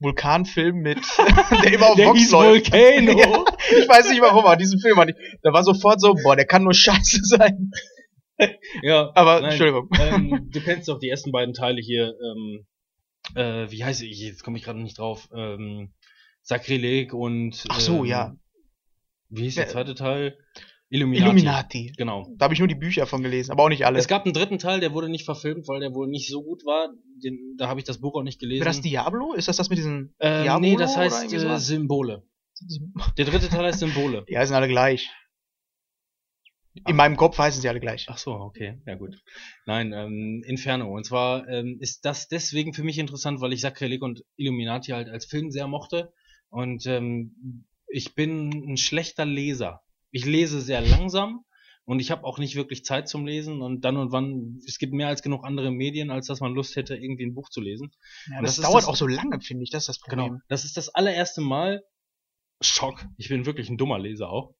Vulkanfilm 0.00 0.76
mit, 0.76 0.98
der 1.64 1.72
immer 1.72 1.90
auf 1.90 1.96
der 1.96 2.08
Vox 2.08 2.30
läuft. 2.30 2.72
Volcano. 2.72 3.12
ja, 3.18 3.44
ich 3.78 3.88
weiß 3.88 4.10
nicht 4.10 4.20
warum, 4.20 4.44
aber 4.44 4.56
diesen 4.56 4.80
Film 4.80 4.96
war 4.96 5.04
nicht. 5.04 5.18
Da 5.42 5.52
war 5.52 5.62
sofort 5.62 6.00
so, 6.00 6.14
boah, 6.14 6.36
der 6.36 6.46
kann 6.46 6.64
nur 6.64 6.74
scheiße 6.74 7.20
sein. 7.22 7.70
ja, 8.82 9.10
aber 9.14 9.40
nein, 9.40 9.50
Entschuldigung. 9.50 9.88
Ähm, 10.00 10.48
du 10.50 10.60
kennst 10.60 10.88
doch 10.88 10.98
die 10.98 11.10
ersten 11.10 11.30
beiden 11.30 11.54
Teile 11.54 11.80
hier. 11.80 12.14
Ähm, 12.22 12.66
äh, 13.34 13.70
wie 13.70 13.84
heißt 13.84 14.02
ich? 14.02 14.18
Jetzt 14.20 14.42
komme 14.42 14.56
ich 14.56 14.64
gerade 14.64 14.80
nicht 14.80 14.98
drauf. 14.98 15.28
Ähm, 15.34 15.92
Sakrileg 16.42 17.12
und. 17.12 17.64
Ach 17.68 17.80
so, 17.80 18.04
ja. 18.04 18.28
Ähm, 18.28 18.40
wie 19.28 19.42
hieß 19.42 19.56
der 19.56 19.68
zweite 19.68 19.94
Teil? 19.94 20.36
Illuminati. 20.92 21.24
Illuminati. 21.24 21.92
Genau. 21.96 22.26
Da 22.36 22.44
habe 22.44 22.54
ich 22.54 22.58
nur 22.58 22.66
die 22.66 22.74
Bücher 22.74 23.06
von 23.06 23.22
gelesen, 23.22 23.52
aber 23.52 23.62
auch 23.62 23.68
nicht 23.68 23.86
alle. 23.86 23.98
Es 23.98 24.08
gab 24.08 24.24
einen 24.24 24.34
dritten 24.34 24.58
Teil, 24.58 24.80
der 24.80 24.92
wurde 24.92 25.08
nicht 25.08 25.24
verfilmt, 25.24 25.68
weil 25.68 25.78
der 25.78 25.94
wohl 25.94 26.08
nicht 26.08 26.28
so 26.28 26.42
gut 26.42 26.64
war. 26.64 26.88
Den, 27.22 27.54
da 27.56 27.68
habe 27.68 27.78
ich 27.78 27.84
das 27.84 27.98
Buch 27.98 28.16
auch 28.16 28.24
nicht 28.24 28.40
gelesen. 28.40 28.62
Ist 28.62 28.76
das 28.76 28.80
Diablo? 28.80 29.32
Ist 29.34 29.46
das 29.46 29.56
das 29.56 29.70
mit 29.70 29.78
diesen 29.78 30.12
äh, 30.18 30.42
Diablo? 30.42 30.68
Nee, 30.68 30.76
das 30.76 30.96
heißt 30.96 31.32
äh, 31.32 31.58
Symbole. 31.58 32.24
Der 33.16 33.24
dritte 33.24 33.48
Teil 33.48 33.66
heißt 33.66 33.78
Symbole. 33.78 34.24
Die 34.28 34.36
heißen 34.36 34.54
alle 34.54 34.66
gleich. 34.66 35.08
In 36.74 36.82
Ach. 36.86 36.92
meinem 36.92 37.16
Kopf 37.16 37.38
heißen 37.38 37.62
sie 37.62 37.68
alle 37.68 37.80
gleich. 37.80 38.06
Ach 38.08 38.18
so, 38.18 38.32
okay, 38.32 38.80
ja 38.86 38.96
gut. 38.96 39.16
Nein, 39.66 39.92
ähm, 39.92 40.42
Inferno. 40.44 40.92
Und 40.92 41.04
zwar 41.04 41.48
ähm, 41.48 41.78
ist 41.80 42.04
das 42.04 42.26
deswegen 42.26 42.74
für 42.74 42.82
mich 42.82 42.98
interessant, 42.98 43.40
weil 43.40 43.52
ich 43.52 43.60
Sakrileg 43.60 44.02
und 44.02 44.24
Illuminati 44.36 44.90
halt 44.90 45.08
als 45.08 45.24
Film 45.24 45.52
sehr 45.52 45.68
mochte. 45.68 46.12
Und 46.48 46.86
ähm, 46.86 47.64
ich 47.86 48.14
bin 48.14 48.72
ein 48.72 48.76
schlechter 48.76 49.24
Leser 49.24 49.82
ich 50.10 50.24
lese 50.24 50.60
sehr 50.60 50.80
langsam 50.80 51.44
und 51.84 52.00
ich 52.00 52.10
habe 52.10 52.24
auch 52.24 52.38
nicht 52.38 52.56
wirklich 52.56 52.84
Zeit 52.84 53.08
zum 53.08 53.26
Lesen 53.26 53.62
und 53.62 53.84
dann 53.84 53.96
und 53.96 54.12
wann, 54.12 54.60
es 54.66 54.78
gibt 54.78 54.92
mehr 54.92 55.08
als 55.08 55.22
genug 55.22 55.44
andere 55.44 55.70
Medien, 55.70 56.10
als 56.10 56.26
dass 56.26 56.40
man 56.40 56.54
Lust 56.54 56.76
hätte, 56.76 56.96
irgendwie 56.96 57.26
ein 57.26 57.34
Buch 57.34 57.50
zu 57.50 57.60
lesen. 57.60 57.92
Ja, 58.30 58.42
das, 58.42 58.56
das 58.56 58.64
dauert 58.64 58.82
das, 58.82 58.88
auch 58.88 58.96
so 58.96 59.06
lange, 59.06 59.40
finde 59.40 59.64
ich, 59.64 59.70
das 59.70 59.82
ist 59.84 59.88
das 59.88 60.00
Problem. 60.00 60.26
Genau, 60.26 60.40
das 60.48 60.64
ist 60.64 60.76
das 60.76 60.88
allererste 60.90 61.40
Mal, 61.40 61.82
Schock, 62.60 63.06
ich 63.16 63.28
bin 63.28 63.46
wirklich 63.46 63.70
ein 63.70 63.78
dummer 63.78 63.98
Leser 63.98 64.28
auch, 64.28 64.54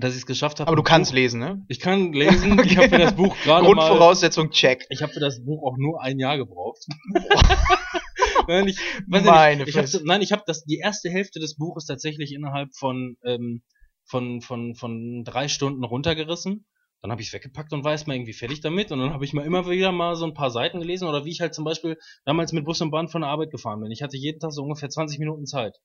dass 0.00 0.12
ich 0.12 0.20
es 0.20 0.26
geschafft 0.26 0.58
habe. 0.58 0.68
Aber 0.68 0.76
du 0.76 0.82
kannst 0.82 1.12
Buch, 1.12 1.16
lesen, 1.16 1.38
ne? 1.38 1.64
Ich 1.68 1.78
kann 1.78 2.12
lesen, 2.12 2.58
okay. 2.58 2.62
ich 2.68 2.76
habe 2.76 2.88
für 2.88 2.98
das 2.98 3.14
Buch 3.14 3.36
gerade 3.44 3.62
mal... 3.62 3.72
Grundvoraussetzung, 3.72 4.50
check. 4.50 4.84
Ich 4.90 5.02
habe 5.02 5.12
für 5.12 5.20
das 5.20 5.44
Buch 5.44 5.62
auch 5.62 5.76
nur 5.78 6.02
ein 6.02 6.18
Jahr 6.18 6.36
gebraucht. 6.36 6.84
nein, 8.48 8.68
ich, 8.68 8.78
Meine 9.06 9.64
nicht, 9.64 9.68
ich 9.68 9.76
hab, 9.76 10.04
nein, 10.04 10.22
ich 10.22 10.32
habe 10.32 10.42
das 10.46 10.64
die 10.64 10.78
erste 10.78 11.08
Hälfte 11.10 11.38
des 11.38 11.56
Buches 11.56 11.86
tatsächlich 11.86 12.32
innerhalb 12.32 12.74
von 12.74 13.16
ähm, 13.24 13.62
von, 14.04 14.40
von, 14.40 14.74
von 14.74 15.24
drei 15.24 15.48
Stunden 15.48 15.84
runtergerissen. 15.84 16.66
Dann 17.00 17.10
habe 17.10 17.20
ich 17.20 17.28
es 17.28 17.34
weggepackt 17.34 17.72
und 17.74 17.84
war 17.84 17.92
erstmal 17.92 18.16
irgendwie 18.16 18.32
fertig 18.32 18.60
damit. 18.60 18.90
Und 18.90 18.98
dann 19.00 19.12
habe 19.12 19.24
ich 19.24 19.34
mal 19.34 19.44
immer 19.44 19.68
wieder 19.68 19.92
mal 19.92 20.16
so 20.16 20.24
ein 20.24 20.34
paar 20.34 20.50
Seiten 20.50 20.80
gelesen. 20.80 21.06
Oder 21.06 21.24
wie 21.24 21.30
ich 21.30 21.40
halt 21.40 21.54
zum 21.54 21.64
Beispiel 21.64 21.98
damals 22.24 22.52
mit 22.52 22.64
Bus 22.64 22.80
und 22.80 22.90
Bahn 22.90 23.08
von 23.08 23.20
der 23.20 23.30
Arbeit 23.30 23.50
gefahren 23.50 23.80
bin. 23.80 23.90
Ich 23.90 24.02
hatte 24.02 24.16
jeden 24.16 24.40
Tag 24.40 24.52
so 24.52 24.62
ungefähr 24.62 24.88
20 24.88 25.18
Minuten 25.18 25.44
Zeit, 25.46 25.76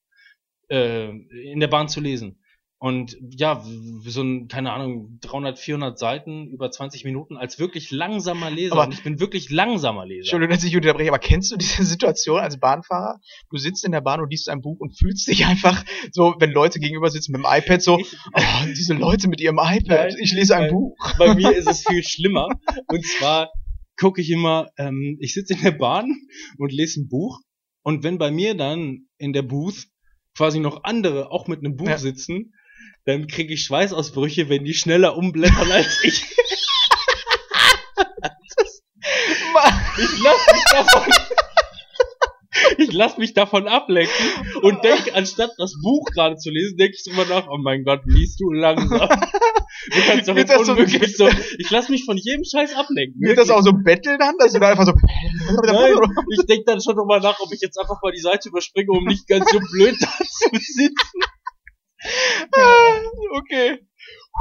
äh, 0.69 1.09
in 1.09 1.59
der 1.59 1.67
Bahn 1.67 1.89
zu 1.89 1.99
lesen. 1.99 2.41
Und 2.81 3.17
ja, 3.37 3.61
so 4.05 4.21
ein, 4.21 4.47
keine 4.47 4.71
Ahnung, 4.71 5.19
300, 5.19 5.59
400 5.59 5.99
Seiten 5.99 6.47
über 6.47 6.71
20 6.71 7.03
Minuten 7.03 7.35
als 7.35 7.59
wirklich 7.59 7.91
langsamer 7.91 8.49
Leser. 8.49 8.71
Aber 8.71 8.85
und 8.85 8.93
ich 8.93 9.03
bin 9.03 9.19
wirklich 9.19 9.49
langsamer 9.49 10.05
Leser. 10.05 10.19
Entschuldigung, 10.19 10.55
dass 10.55 10.63
ich 10.63 10.77
unterbreche, 10.77 11.09
aber 11.09 11.19
kennst 11.19 11.51
du 11.51 11.57
diese 11.57 11.83
Situation 11.85 12.39
als 12.39 12.57
Bahnfahrer? 12.57 13.19
Du 13.49 13.57
sitzt 13.57 13.83
in 13.83 13.91
der 13.91 13.99
Bahn 13.99 14.21
und 14.21 14.31
liest 14.31 14.47
ein 14.47 14.61
Buch 14.61 14.79
und 14.79 14.97
fühlst 14.97 15.27
dich 15.27 15.45
einfach 15.45 15.83
so, 16.13 16.35
wenn 16.39 16.51
Leute 16.51 16.79
gegenüber 16.79 17.09
sitzen 17.09 17.33
mit 17.33 17.41
dem 17.41 17.47
iPad 17.49 17.81
so, 17.81 17.95
oh, 17.97 18.65
diese 18.67 18.93
Leute 18.93 19.27
mit 19.27 19.41
ihrem 19.41 19.59
iPad, 19.61 20.15
ich 20.17 20.31
lese 20.31 20.55
ein 20.55 20.67
bei, 20.67 20.69
Buch. 20.69 20.95
Bei 21.17 21.35
mir 21.35 21.51
ist 21.51 21.67
es 21.67 21.83
viel 21.87 22.01
schlimmer. 22.01 22.47
Und 22.87 23.05
zwar 23.05 23.51
gucke 23.97 24.21
ich 24.21 24.29
immer, 24.29 24.69
ähm, 24.77 25.17
ich 25.19 25.33
sitze 25.33 25.53
in 25.53 25.61
der 25.63 25.71
Bahn 25.71 26.15
und 26.57 26.71
lese 26.71 27.01
ein 27.01 27.09
Buch. 27.09 27.41
Und 27.83 28.03
wenn 28.05 28.17
bei 28.17 28.31
mir 28.31 28.55
dann 28.55 29.09
in 29.17 29.33
der 29.33 29.41
Booth 29.41 29.87
quasi 30.37 30.61
noch 30.61 30.85
andere 30.85 31.29
auch 31.31 31.47
mit 31.47 31.59
einem 31.59 31.75
Buch 31.75 31.89
ja. 31.89 31.97
sitzen, 31.97 32.53
dann 33.05 33.27
kriege 33.27 33.53
ich 33.53 33.63
Schweißausbrüche, 33.63 34.49
wenn 34.49 34.63
die 34.63 34.73
schneller 34.73 35.15
umblättern 35.17 35.71
als 35.71 36.03
ich. 36.03 36.23
ich 39.97 40.19
lass 40.23 40.47
mich 40.53 40.63
davon, 40.71 41.13
ich 42.77 42.93
lass 42.93 43.17
mich 43.17 43.33
davon 43.33 43.67
ablenken 43.67 44.25
und 44.61 44.83
denke, 44.83 45.13
anstatt 45.15 45.51
das 45.57 45.73
Buch 45.81 46.05
gerade 46.13 46.37
zu 46.37 46.49
lesen, 46.49 46.77
denke 46.77 46.95
ich 46.99 47.11
immer 47.11 47.25
nach, 47.25 47.47
oh 47.47 47.57
mein 47.57 47.83
Gott, 47.83 48.01
liest 48.05 48.39
du 48.39 48.51
langsam. 48.51 49.09
Du 49.91 50.01
kannst 50.07 50.27
doch 50.27 50.35
jetzt 50.35 50.55
unmöglich 50.55 51.15
so, 51.15 51.27
ich 51.57 51.69
lass 51.69 51.89
mich 51.89 52.05
von 52.05 52.17
jedem 52.17 52.43
Scheiß 52.43 52.75
ablenken. 52.75 53.21
Wird 53.21 53.37
das 53.37 53.49
auch 53.49 53.61
so 53.61 53.71
Bettel 53.71 54.17
dann, 54.17 54.35
dass 54.37 54.51
du 54.51 54.59
da 54.59 54.69
einfach 54.69 54.85
so, 54.85 54.93
Nein, 54.93 55.93
ich 56.31 56.45
denke 56.45 56.65
dann 56.65 56.81
schon 56.81 56.95
nochmal 56.95 57.21
nach, 57.21 57.39
ob 57.39 57.51
ich 57.53 57.61
jetzt 57.61 57.79
einfach 57.79 58.01
mal 58.01 58.11
die 58.11 58.21
Seite 58.21 58.49
überspringe, 58.49 58.91
um 58.91 59.05
nicht 59.05 59.27
ganz 59.27 59.49
so 59.49 59.59
blöd 59.59 59.95
da 59.99 60.07
zu 60.07 60.49
sitzen. 60.51 61.21
Ah, 62.55 62.99
okay. 63.37 63.79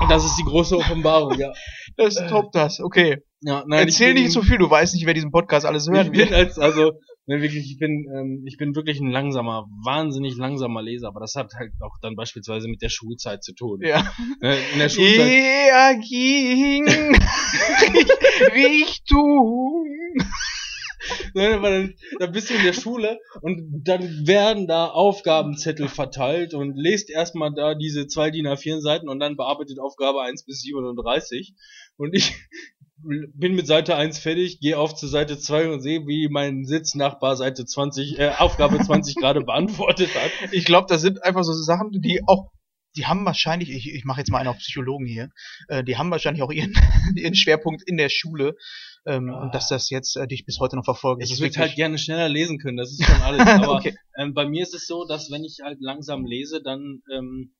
Und 0.01 0.11
das 0.11 0.25
ist 0.25 0.37
die 0.37 0.45
große 0.45 0.77
Offenbarung, 0.77 1.39
ja. 1.39 1.53
Das 1.97 2.15
toppt 2.15 2.55
das, 2.55 2.81
okay. 2.81 3.19
Ja, 3.41 3.65
nein, 3.67 3.87
Erzähl 3.87 4.15
bin, 4.15 4.23
nicht 4.23 4.33
so 4.33 4.43
viel, 4.43 4.59
du 4.59 4.71
weißt 4.71 4.95
nicht, 4.95 5.07
wer 5.07 5.15
diesen 5.15 5.33
Podcast 5.33 5.67
alles 5.67 5.89
hört. 5.89 6.07
Ich 6.07 6.13
bin 6.13 6.33
als, 6.33 6.59
also, 6.59 6.93
ne, 7.27 7.41
wirklich, 7.43 7.71
ich 7.71 7.79
bin, 7.79 8.07
ähm, 8.15 8.45
ich 8.47 8.57
bin 8.57 8.77
wirklich 8.77 9.01
ein 9.01 9.11
langsamer, 9.11 9.67
wahnsinnig 9.85 10.37
langsamer 10.37 10.83
Leser, 10.83 11.09
aber 11.09 11.21
das 11.21 11.35
hat 11.35 11.53
halt 11.55 11.73
auch 11.81 11.97
dann 12.03 12.15
beispielsweise 12.15 12.69
mit 12.69 12.83
der 12.83 12.89
Schulzeit 12.89 13.43
zu 13.43 13.55
tun. 13.55 13.81
Ja. 13.83 14.03
Ne, 14.41 14.57
in 14.73 14.79
der 14.79 14.89
Schulzeit. 14.89 15.29
Er 15.29 15.95
ging 15.97 16.87
Richtung 18.55 19.87
Dann 21.34 22.32
bist 22.32 22.51
du 22.51 22.55
in 22.55 22.64
der 22.64 22.72
Schule 22.72 23.18
und 23.40 23.82
dann 23.84 24.26
werden 24.26 24.66
da 24.66 24.86
Aufgabenzettel 24.86 25.88
verteilt 25.88 26.55
und 26.55 26.76
lest 26.76 27.11
erstmal 27.11 27.53
da 27.55 27.74
diese 27.74 28.07
zwei 28.07 28.30
DIN 28.30 28.46
A4 28.46 28.80
Seiten 28.80 29.09
und 29.09 29.20
dann 29.20 29.36
bearbeitet 29.36 29.78
Aufgabe 29.78 30.22
1 30.22 30.44
bis 30.44 30.62
37. 30.62 31.55
Und 31.96 32.14
ich 32.14 32.34
bin 33.03 33.55
mit 33.55 33.66
Seite 33.66 33.96
1 33.96 34.18
fertig, 34.18 34.61
gehe 34.61 34.78
auf 34.78 34.94
zur 34.94 35.09
Seite 35.09 35.38
2 35.38 35.70
und 35.70 35.80
sehe, 35.80 36.07
wie 36.07 36.28
mein 36.28 36.64
Sitznachbar 36.64 37.36
Seite 37.36 37.64
20, 37.64 38.18
äh, 38.18 38.32
Aufgabe 38.38 38.78
20 38.78 39.14
gerade 39.16 39.42
beantwortet 39.42 40.11
hat. 40.14 40.53
Ich 40.53 40.64
glaube, 40.64 40.86
das 40.88 41.01
sind 41.01 41.22
einfach 41.22 41.44
so 41.44 41.53
Sachen, 41.53 41.92
die 41.92 42.22
auch 42.26 42.51
die 42.99 43.07
haben 43.07 43.24
wahrscheinlich, 43.24 43.70
ich, 43.70 43.88
ich 43.94 44.05
mache 44.05 44.20
jetzt 44.20 44.30
mal 44.30 44.38
einen 44.38 44.49
auf 44.49 44.59
Psychologen 44.59 45.07
hier, 45.07 45.30
äh, 45.68 45.82
die 45.84 45.96
haben 45.96 46.11
wahrscheinlich 46.11 46.42
auch 46.42 46.51
ihren, 46.53 46.74
ihren 47.16 47.34
Schwerpunkt 47.34 47.82
in 47.86 47.96
der 47.96 48.09
Schule 48.11 48.57
ähm, 49.07 49.30
Ah. 49.30 49.42
und 49.44 49.55
dass 49.55 49.68
das 49.68 49.88
jetzt 49.88 50.16
äh, 50.16 50.26
dich 50.26 50.44
bis 50.44 50.59
heute 50.61 50.76
noch 50.76 50.84
verfolgt. 50.84 51.22
Ich 51.22 51.40
würde 51.40 51.59
halt 51.59 51.76
gerne 51.76 51.96
schneller 51.99 52.28
lesen 52.28 52.59
können, 52.59 52.76
das 52.76 52.90
ist 52.90 53.05
schon 53.05 53.22
alles. 53.22 53.40
Aber 53.46 53.76
Okay. 53.78 53.96
ähm, 54.18 54.34
bei 54.34 54.46
mir 54.46 54.62
ist 54.62 54.74
es 54.74 54.86
so, 54.86 55.07
dass 55.07 55.30
wenn 55.30 55.44
ich 55.44 55.59
halt 55.62 55.78
langsam 55.80 56.26
lese, 56.26 56.61
dann 56.62 57.03
ähm, 57.14 57.55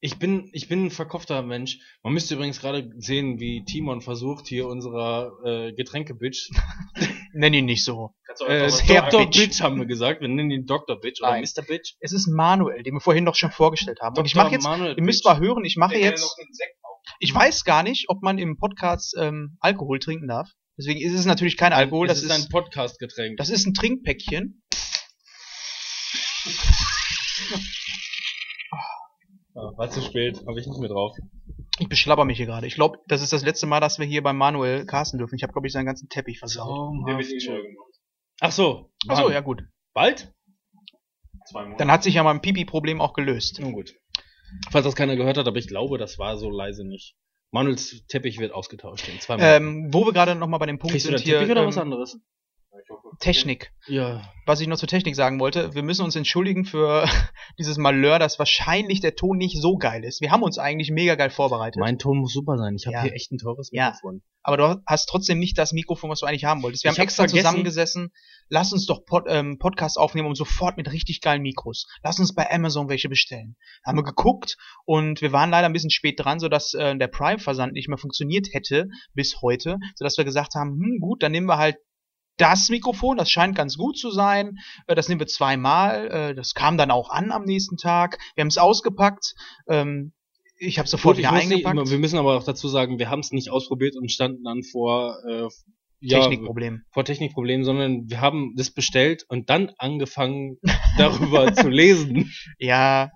ich 0.00 0.18
bin 0.18 0.50
ich 0.52 0.68
bin 0.68 0.86
ein 0.86 0.90
verkopfter 0.90 1.42
Mensch. 1.42 1.78
Man 2.02 2.12
müsste 2.12 2.34
übrigens 2.34 2.60
gerade 2.60 2.90
sehen, 2.98 3.40
wie 3.40 3.64
Timon 3.64 4.00
versucht 4.02 4.46
hier 4.46 4.66
unserer 4.68 5.32
äh, 5.44 5.72
Getränkebitch. 5.72 6.50
Nenn 7.34 7.52
ihn 7.52 7.64
nicht 7.64 7.84
so. 7.84 8.14
Äh? 8.46 8.70
Dr. 8.86 9.26
Bitch. 9.26 9.38
Bitch 9.38 9.60
haben 9.60 9.78
wir 9.78 9.86
gesagt. 9.86 10.20
Wir 10.20 10.28
nennen 10.28 10.50
ihn 10.50 10.66
Dr. 10.66 11.00
Bitch 11.00 11.20
oder 11.20 11.32
Nein. 11.32 11.44
Mr. 11.44 11.62
Bitch. 11.62 11.94
Es 12.00 12.12
ist 12.12 12.28
Manuel, 12.28 12.82
den 12.82 12.94
wir 12.94 13.00
vorhin 13.00 13.24
doch 13.24 13.34
schon 13.34 13.50
vorgestellt 13.50 13.98
haben. 14.00 14.16
Und 14.16 14.24
ich 14.24 14.34
mache 14.34 14.52
jetzt, 14.52 14.64
Manuel 14.64 14.94
ihr 14.96 15.02
müsst 15.02 15.24
mal 15.24 15.38
hören, 15.38 15.64
ich 15.64 15.76
mache 15.76 15.94
Der 15.94 16.00
kann 16.00 16.04
ja 16.04 16.10
jetzt, 16.10 16.22
noch 16.22 16.36
Sekt 16.50 16.74
ich 17.18 17.34
weiß 17.34 17.64
gar 17.64 17.82
nicht, 17.82 18.08
ob 18.08 18.22
man 18.22 18.38
im 18.38 18.56
Podcast 18.56 19.14
ähm, 19.18 19.56
Alkohol 19.60 19.98
trinken 19.98 20.28
darf. 20.28 20.50
Deswegen 20.76 21.00
ist 21.00 21.12
es 21.12 21.26
natürlich 21.26 21.56
kein 21.56 21.72
Alkohol, 21.72 22.08
das 22.08 22.22
das, 22.22 22.30
ist 22.30 22.38
ist, 22.38 22.44
ein 22.44 22.50
Podcast-Getränk. 22.50 23.36
das 23.36 23.50
ist 23.50 23.66
ein 23.66 23.74
Trinkpäckchen. 23.74 24.62
Ah, 29.54 29.70
war 29.76 29.90
zu 29.90 30.02
spät, 30.02 30.42
habe 30.48 30.58
ich 30.58 30.66
nicht 30.66 30.80
mehr 30.80 30.88
drauf. 30.88 31.16
Ich 31.78 31.88
beschlapper 31.88 32.24
mich 32.24 32.36
hier 32.36 32.46
gerade. 32.46 32.66
Ich 32.66 32.74
glaube, 32.74 32.98
das 33.08 33.20
ist 33.20 33.32
das 33.32 33.44
letzte 33.44 33.66
Mal, 33.66 33.80
dass 33.80 33.98
wir 33.98 34.06
hier 34.06 34.22
beim 34.22 34.36
Manuel 34.36 34.86
casten 34.86 35.18
dürfen. 35.18 35.34
Ich 35.34 35.42
habe, 35.42 35.52
glaube 35.52 35.66
ich, 35.66 35.72
seinen 35.72 35.86
ganzen 35.86 36.08
Teppich 36.08 36.38
versaut. 36.38 36.94
Ach 38.40 38.52
so. 38.52 38.92
Achso, 39.08 39.24
wann? 39.24 39.32
ja 39.32 39.40
gut. 39.40 39.64
Bald? 39.92 40.32
Zwei 41.46 41.62
Monate. 41.62 41.78
Dann 41.78 41.90
hat 41.90 42.02
sich 42.02 42.14
ja 42.14 42.22
mein 42.22 42.40
Pipi-Problem 42.40 43.00
auch 43.00 43.12
gelöst. 43.12 43.60
Nun 43.60 43.72
gut. 43.72 43.94
Falls 44.70 44.84
das 44.84 44.94
keiner 44.94 45.16
gehört 45.16 45.36
hat, 45.36 45.48
aber 45.48 45.56
ich 45.56 45.66
glaube, 45.66 45.98
das 45.98 46.18
war 46.18 46.36
so 46.36 46.48
leise 46.48 46.86
nicht. 46.86 47.16
Manuels 47.50 48.06
Teppich 48.06 48.38
wird 48.38 48.52
ausgetauscht 48.52 49.08
in 49.08 49.20
zwei 49.20 49.36
Monaten. 49.36 49.64
Ähm, 49.64 49.94
wo 49.94 50.06
wir 50.06 50.12
gerade 50.12 50.34
nochmal 50.34 50.58
bei 50.60 50.66
dem 50.66 50.78
Punkt 50.78 50.92
Kriegst 50.92 51.06
du 51.06 51.10
sind 51.10 51.20
da 51.20 51.24
hier, 51.24 51.38
Teppich 51.38 51.52
oder 51.52 51.62
ähm, 51.62 51.68
was 51.68 51.78
anderes? 51.78 52.18
Technik. 53.20 53.72
Ja. 53.86 54.22
Was 54.46 54.60
ich 54.60 54.66
noch 54.68 54.78
zur 54.78 54.88
Technik 54.88 55.14
sagen 55.16 55.40
wollte, 55.40 55.74
wir 55.74 55.82
müssen 55.82 56.04
uns 56.04 56.16
entschuldigen 56.16 56.64
für 56.64 57.04
dieses 57.58 57.76
Malheur, 57.78 58.18
dass 58.18 58.38
wahrscheinlich 58.38 59.00
der 59.00 59.14
Ton 59.14 59.36
nicht 59.36 59.60
so 59.60 59.76
geil 59.76 60.04
ist. 60.04 60.20
Wir 60.20 60.30
haben 60.30 60.42
uns 60.42 60.58
eigentlich 60.58 60.90
mega 60.90 61.14
geil 61.14 61.30
vorbereitet. 61.30 61.80
Mein 61.80 61.98
Ton 61.98 62.18
muss 62.18 62.32
super 62.32 62.56
sein. 62.58 62.74
Ich 62.76 62.86
habe 62.86 62.94
Ja. 62.96 63.02
hier 63.02 63.12
echt 63.14 63.30
ein 63.32 63.38
teures 63.38 63.68
Ja. 63.72 63.86
Mikrofon. 63.90 64.22
aber 64.42 64.56
du 64.58 64.82
hast 64.86 65.06
trotzdem 65.06 65.38
nicht 65.38 65.56
das 65.58 65.72
Mikrofon, 65.72 66.10
was 66.10 66.20
du 66.20 66.26
eigentlich 66.26 66.44
haben 66.44 66.62
wolltest. 66.62 66.84
Wir 66.84 66.90
Ich 66.90 66.96
haben 66.98 67.02
hab 67.02 67.04
extra 67.04 67.22
vergessen- 67.24 67.38
zusammengesessen. 67.44 68.10
Lass 68.50 68.72
uns 68.72 68.84
doch 68.86 69.04
Pod, 69.06 69.24
ähm, 69.28 69.58
Podcast 69.58 69.98
aufnehmen 69.98 70.28
und 70.28 70.34
sofort 70.36 70.76
mit 70.76 70.92
richtig 70.92 71.20
geilen 71.22 71.40
Mikros. 71.42 71.86
Lass 72.02 72.18
uns 72.18 72.34
bei 72.34 72.50
Amazon 72.50 72.88
welche 72.90 73.08
bestellen. 73.08 73.56
Haben 73.86 73.98
wir 73.98 74.02
geguckt 74.04 74.56
und 74.84 75.22
wir 75.22 75.32
waren 75.32 75.50
leider 75.50 75.66
ein 75.66 75.72
bisschen 75.72 75.90
spät 75.90 76.20
dran, 76.20 76.40
sodass 76.40 76.74
äh, 76.74 76.96
der 76.96 77.08
Prime-Versand 77.08 77.72
nicht 77.72 77.88
mehr 77.88 77.96
funktioniert 77.98 78.48
hätte 78.52 78.88
bis 79.14 79.40
heute, 79.40 79.78
sodass 79.94 80.18
wir 80.18 80.24
gesagt 80.24 80.54
haben, 80.54 80.72
hm, 80.72 80.98
gut, 81.00 81.22
dann 81.22 81.32
nehmen 81.32 81.46
wir 81.46 81.56
halt 81.58 81.76
das 82.36 82.68
Mikrofon, 82.68 83.16
das 83.16 83.30
scheint 83.30 83.56
ganz 83.56 83.76
gut 83.76 83.96
zu 83.98 84.10
sein. 84.10 84.58
Äh, 84.86 84.94
Das 84.94 85.08
nehmen 85.08 85.20
wir 85.20 85.26
zweimal. 85.26 86.06
Äh, 86.10 86.34
Das 86.34 86.54
kam 86.54 86.76
dann 86.78 86.90
auch 86.90 87.10
an 87.10 87.30
am 87.32 87.44
nächsten 87.44 87.76
Tag. 87.76 88.18
Wir 88.34 88.42
haben 88.42 88.48
es 88.48 88.58
ausgepackt. 88.58 89.34
Ähm, 89.68 90.12
Ich 90.58 90.78
habe 90.78 90.88
sofort 90.88 91.16
Gut, 91.16 91.18
wieder 91.24 91.32
muss 91.32 91.46
nicht, 91.46 91.66
eingepackt. 91.66 91.90
wir 91.90 91.98
müssen 91.98 92.18
aber 92.18 92.36
auch 92.36 92.44
dazu 92.44 92.68
sagen, 92.68 92.98
wir 92.98 93.10
haben 93.10 93.20
es 93.20 93.32
nicht 93.32 93.50
ausprobiert 93.50 93.96
und 93.96 94.10
standen 94.10 94.44
dann 94.44 94.62
vor 94.62 95.16
äh, 95.28 95.48
ja, 96.00 96.20
Technikproblem. 96.20 96.82
vor 96.92 97.04
Technikproblemen, 97.04 97.64
sondern 97.64 98.08
wir 98.10 98.20
haben 98.20 98.54
das 98.56 98.70
bestellt 98.70 99.24
und 99.28 99.48
dann 99.50 99.72
angefangen 99.78 100.58
darüber 100.98 101.52
zu 101.54 101.68
lesen. 101.68 102.30
Ja, 102.58 103.10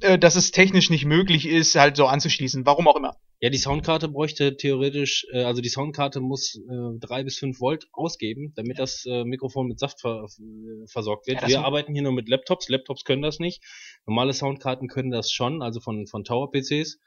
äh, 0.00 0.18
dass 0.18 0.34
es 0.36 0.50
technisch 0.50 0.90
nicht 0.90 1.04
möglich 1.04 1.46
ist, 1.46 1.74
halt 1.76 1.96
so 1.96 2.06
anzuschließen. 2.06 2.66
Warum 2.66 2.88
auch 2.88 2.96
immer. 2.96 3.16
Ja, 3.40 3.48
die 3.48 3.58
Soundkarte 3.58 4.08
bräuchte 4.08 4.56
theoretisch, 4.56 5.26
äh, 5.32 5.44
also 5.44 5.62
die 5.62 5.70
Soundkarte 5.70 6.20
muss 6.20 6.56
äh, 6.56 6.98
drei 6.98 7.24
bis 7.24 7.38
fünf 7.38 7.60
Volt 7.60 7.88
ausgeben, 7.92 8.52
damit 8.54 8.78
das 8.78 9.06
äh, 9.06 9.24
Mikrofon 9.24 9.66
mit 9.66 9.78
Saft 9.78 10.00
ver 10.02 10.26
äh, 10.26 10.86
versorgt 10.86 11.26
wird. 11.26 11.40
Ja, 11.42 11.48
Wir 11.48 11.64
arbeiten 11.64 11.94
hier 11.94 12.02
nur 12.02 12.12
mit 12.12 12.28
Laptops. 12.28 12.68
Laptops 12.68 13.04
können 13.04 13.22
das 13.22 13.38
nicht. 13.38 13.62
Normale 14.06 14.34
Soundkarten 14.34 14.88
können 14.88 15.10
das 15.10 15.32
schon, 15.32 15.62
also 15.62 15.80
von 15.80 16.06
von 16.06 16.22
Tower 16.24 16.50
PCs. 16.50 16.98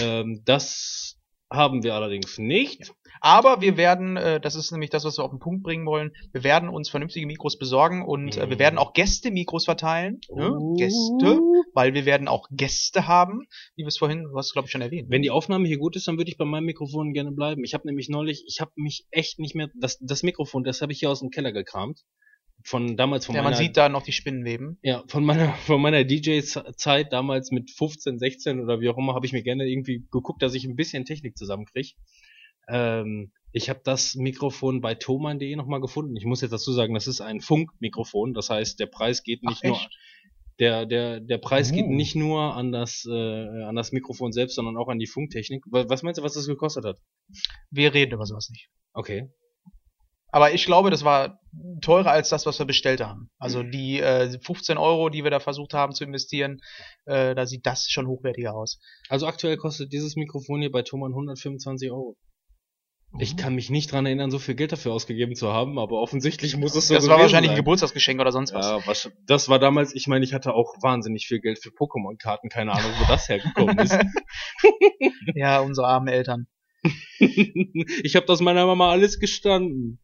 Ähm, 0.00 0.42
das 0.44 1.17
haben 1.50 1.82
wir 1.82 1.94
allerdings 1.94 2.38
nicht. 2.38 2.92
Aber 3.20 3.60
wir 3.60 3.76
werden, 3.76 4.16
äh, 4.16 4.40
das 4.40 4.54
ist 4.54 4.70
nämlich 4.70 4.90
das, 4.90 5.04
was 5.04 5.18
wir 5.18 5.24
auf 5.24 5.30
den 5.30 5.40
Punkt 5.40 5.62
bringen 5.62 5.86
wollen, 5.86 6.12
wir 6.32 6.44
werden 6.44 6.68
uns 6.68 6.88
vernünftige 6.88 7.26
Mikros 7.26 7.58
besorgen 7.58 8.04
und 8.04 8.36
äh, 8.36 8.48
wir 8.48 8.58
werden 8.58 8.78
auch 8.78 8.92
Gäste-Mikros 8.92 9.64
verteilen. 9.64 10.20
Ne? 10.34 10.52
Oh. 10.52 10.74
Gäste, 10.74 11.40
weil 11.74 11.94
wir 11.94 12.04
werden 12.04 12.28
auch 12.28 12.48
Gäste 12.50 13.08
haben, 13.08 13.46
wie 13.76 13.82
wir 13.82 13.88
es 13.88 13.98
vorhin, 13.98 14.24
du 14.24 14.36
hast 14.36 14.52
glaube 14.52 14.66
ich 14.66 14.72
schon 14.72 14.82
erwähnt. 14.82 15.10
Wenn 15.10 15.22
die 15.22 15.30
Aufnahme 15.30 15.66
hier 15.66 15.78
gut 15.78 15.96
ist, 15.96 16.06
dann 16.06 16.18
würde 16.18 16.30
ich 16.30 16.38
bei 16.38 16.44
meinem 16.44 16.66
Mikrofon 16.66 17.12
gerne 17.12 17.32
bleiben. 17.32 17.64
Ich 17.64 17.74
habe 17.74 17.86
nämlich 17.86 18.08
neulich, 18.08 18.44
ich 18.46 18.60
habe 18.60 18.72
mich 18.76 19.06
echt 19.10 19.38
nicht 19.38 19.54
mehr, 19.54 19.68
das, 19.74 19.98
das 20.00 20.22
Mikrofon, 20.22 20.64
das 20.64 20.82
habe 20.82 20.92
ich 20.92 21.00
hier 21.00 21.10
aus 21.10 21.20
dem 21.20 21.30
Keller 21.30 21.52
gekramt. 21.52 22.04
Von 22.68 22.96
damals 22.98 23.24
von 23.24 23.34
ja, 23.34 23.42
meiner, 23.42 23.56
man 23.56 23.62
sieht 23.64 23.76
da 23.78 23.88
noch 23.88 24.02
die 24.02 24.12
Spinnenweben. 24.12 24.78
ja, 24.82 25.02
von 25.08 25.24
meiner, 25.24 25.54
von 25.54 25.80
meiner 25.80 26.04
DJ-Zeit 26.04 27.12
damals 27.14 27.50
mit 27.50 27.70
15, 27.70 28.18
16 28.18 28.60
oder 28.60 28.80
wie 28.80 28.90
auch 28.90 28.98
immer, 28.98 29.14
habe 29.14 29.24
ich 29.24 29.32
mir 29.32 29.42
gerne 29.42 29.64
irgendwie 29.66 30.06
geguckt, 30.10 30.42
dass 30.42 30.52
ich 30.54 30.64
ein 30.66 30.76
bisschen 30.76 31.06
Technik 31.06 31.38
zusammenkriege. 31.38 31.92
Ähm, 32.68 33.32
ich 33.52 33.70
habe 33.70 33.80
das 33.82 34.14
Mikrofon 34.16 34.82
bei 34.82 34.94
thomann.de 34.94 35.56
nochmal 35.56 35.80
gefunden. 35.80 36.14
Ich 36.16 36.26
muss 36.26 36.42
jetzt 36.42 36.50
dazu 36.52 36.72
sagen, 36.72 36.92
das 36.92 37.06
ist 37.06 37.22
ein 37.22 37.40
Funkmikrofon. 37.40 38.34
Das 38.34 38.50
heißt, 38.50 38.78
der 38.78 38.86
Preis 38.86 39.22
geht 39.22 39.42
nicht 39.42 39.64
nur, 39.64 39.80
der, 40.58 40.84
der, 40.84 41.20
der 41.20 41.38
Preis 41.38 41.72
geht 41.72 41.86
Uh. 41.86 41.90
nicht 41.94 42.14
nur 42.16 42.54
an 42.54 42.70
das, 42.72 43.06
äh, 43.10 43.62
an 43.62 43.76
das 43.76 43.92
Mikrofon 43.92 44.32
selbst, 44.32 44.56
sondern 44.56 44.76
auch 44.76 44.88
an 44.88 44.98
die 44.98 45.06
Funktechnik. 45.06 45.62
Wa- 45.70 45.86
Was 45.88 46.02
meinst 46.02 46.18
du, 46.18 46.22
was 46.22 46.34
das 46.34 46.46
gekostet 46.46 46.84
hat? 46.84 46.98
Wir 47.70 47.94
reden 47.94 48.12
über 48.12 48.26
sowas 48.26 48.50
nicht. 48.50 48.68
Okay. 48.92 49.30
Aber 50.30 50.52
ich 50.52 50.66
glaube, 50.66 50.90
das 50.90 51.04
war 51.04 51.40
teurer 51.80 52.10
als 52.10 52.28
das, 52.28 52.44
was 52.44 52.58
wir 52.58 52.66
bestellt 52.66 53.00
haben. 53.00 53.30
Also 53.38 53.62
die 53.62 54.00
äh, 54.00 54.38
15 54.40 54.76
Euro, 54.76 55.08
die 55.08 55.24
wir 55.24 55.30
da 55.30 55.40
versucht 55.40 55.74
haben 55.74 55.94
zu 55.94 56.04
investieren, 56.04 56.60
äh, 57.06 57.34
da 57.34 57.46
sieht 57.46 57.66
das 57.66 57.88
schon 57.88 58.06
hochwertiger 58.06 58.54
aus. 58.54 58.78
Also 59.08 59.26
aktuell 59.26 59.56
kostet 59.56 59.92
dieses 59.92 60.16
Mikrofon 60.16 60.60
hier 60.60 60.70
bei 60.70 60.82
Thomann 60.82 61.12
125 61.12 61.90
Euro. 61.90 62.16
Ich 63.18 63.38
kann 63.38 63.54
mich 63.54 63.70
nicht 63.70 63.90
dran 63.90 64.04
erinnern, 64.04 64.30
so 64.30 64.38
viel 64.38 64.54
Geld 64.54 64.70
dafür 64.70 64.92
ausgegeben 64.92 65.34
zu 65.34 65.50
haben, 65.50 65.78
aber 65.78 65.98
offensichtlich 65.98 66.58
muss 66.58 66.74
es 66.74 66.88
so 66.88 66.94
das 66.94 67.08
war 67.08 67.18
wahrscheinlich 67.18 67.50
ein 67.50 67.56
sein. 67.56 67.64
Geburtstagsgeschenk 67.64 68.20
oder 68.20 68.32
sonst 68.32 68.52
was. 68.52 69.04
Ja, 69.04 69.10
das 69.26 69.48
war 69.48 69.58
damals, 69.58 69.94
ich 69.94 70.08
meine, 70.08 70.26
ich 70.26 70.34
hatte 70.34 70.52
auch 70.52 70.74
wahnsinnig 70.82 71.26
viel 71.26 71.40
Geld 71.40 71.58
für 71.58 71.70
Pokémon-Karten, 71.70 72.50
keine 72.50 72.72
Ahnung, 72.72 72.90
wo 72.98 73.06
das 73.06 73.28
hergekommen 73.28 73.78
ist. 73.78 73.96
Ja, 75.34 75.60
unsere 75.60 75.86
armen 75.86 76.08
Eltern. 76.08 76.46
ich 77.18 78.16
habe 78.16 78.26
das 78.26 78.40
meiner 78.40 78.64
Mama 78.66 78.90
alles 78.90 79.20
gestanden. 79.20 80.00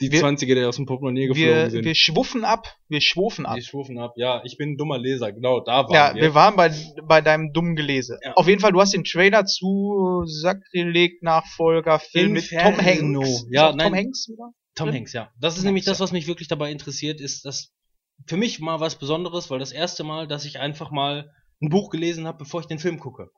Die 0.00 0.10
Wir- 0.10 0.20
20er, 0.22 0.54
die 0.54 0.64
aus 0.64 0.76
dem 0.76 0.86
Portemonnaie 0.86 1.26
geflogen 1.28 1.54
Wir, 1.54 1.70
sind. 1.70 1.84
wir 1.84 1.94
schwuffen 1.94 2.44
ab. 2.44 2.66
Wir 2.88 3.00
schwufen 3.00 3.46
ab. 3.46 3.56
die 3.56 3.62
schwufen 3.62 3.98
ab. 3.98 4.14
Ja, 4.16 4.42
ich 4.44 4.56
bin 4.56 4.70
ein 4.72 4.76
dummer 4.76 4.98
Leser, 4.98 5.32
genau, 5.32 5.60
da 5.60 5.84
waren 5.84 5.92
Ja, 5.92 6.14
wir. 6.14 6.22
wir 6.22 6.34
waren 6.34 6.56
bei, 6.56 6.74
bei 7.06 7.20
deinem 7.20 7.52
dummen 7.52 7.76
Gelese. 7.76 8.18
Ja. 8.24 8.32
Auf 8.34 8.48
jeden 8.48 8.60
Fall, 8.60 8.72
du 8.72 8.80
hast 8.80 8.92
den 8.94 9.04
Trailer 9.04 9.44
zu 9.46 10.22
Sakrileg-Nachfolger-Film 10.26 12.32
mit 12.32 12.48
Tom. 12.50 12.76
Hanks. 12.76 13.46
Ja, 13.50 13.66
Ist 13.66 13.66
auch 13.66 13.70
Tom 13.70 13.76
nein. 13.78 13.94
Hanks 13.94 14.28
wieder? 14.28 14.50
Tom? 14.74 14.92
Hanks, 14.92 15.12
ja. 15.12 15.30
Das 15.40 15.54
ist 15.54 15.60
Tom 15.60 15.66
nämlich 15.66 15.86
Hanks, 15.86 15.98
das, 15.98 16.04
was 16.04 16.12
mich 16.12 16.26
wirklich 16.26 16.48
dabei 16.48 16.70
interessiert, 16.72 17.20
ist, 17.20 17.44
dass 17.44 17.72
für 18.26 18.36
mich 18.36 18.60
mal 18.60 18.80
was 18.80 18.96
Besonderes, 18.98 19.50
weil 19.50 19.58
das 19.58 19.72
erste 19.72 20.04
Mal, 20.04 20.26
dass 20.28 20.44
ich 20.44 20.58
einfach 20.60 20.90
mal 20.90 21.30
ein 21.62 21.68
Buch 21.68 21.90
gelesen 21.90 22.26
habe, 22.26 22.38
bevor 22.38 22.60
ich 22.60 22.66
den 22.66 22.78
Film 22.78 22.98
gucke. 22.98 23.28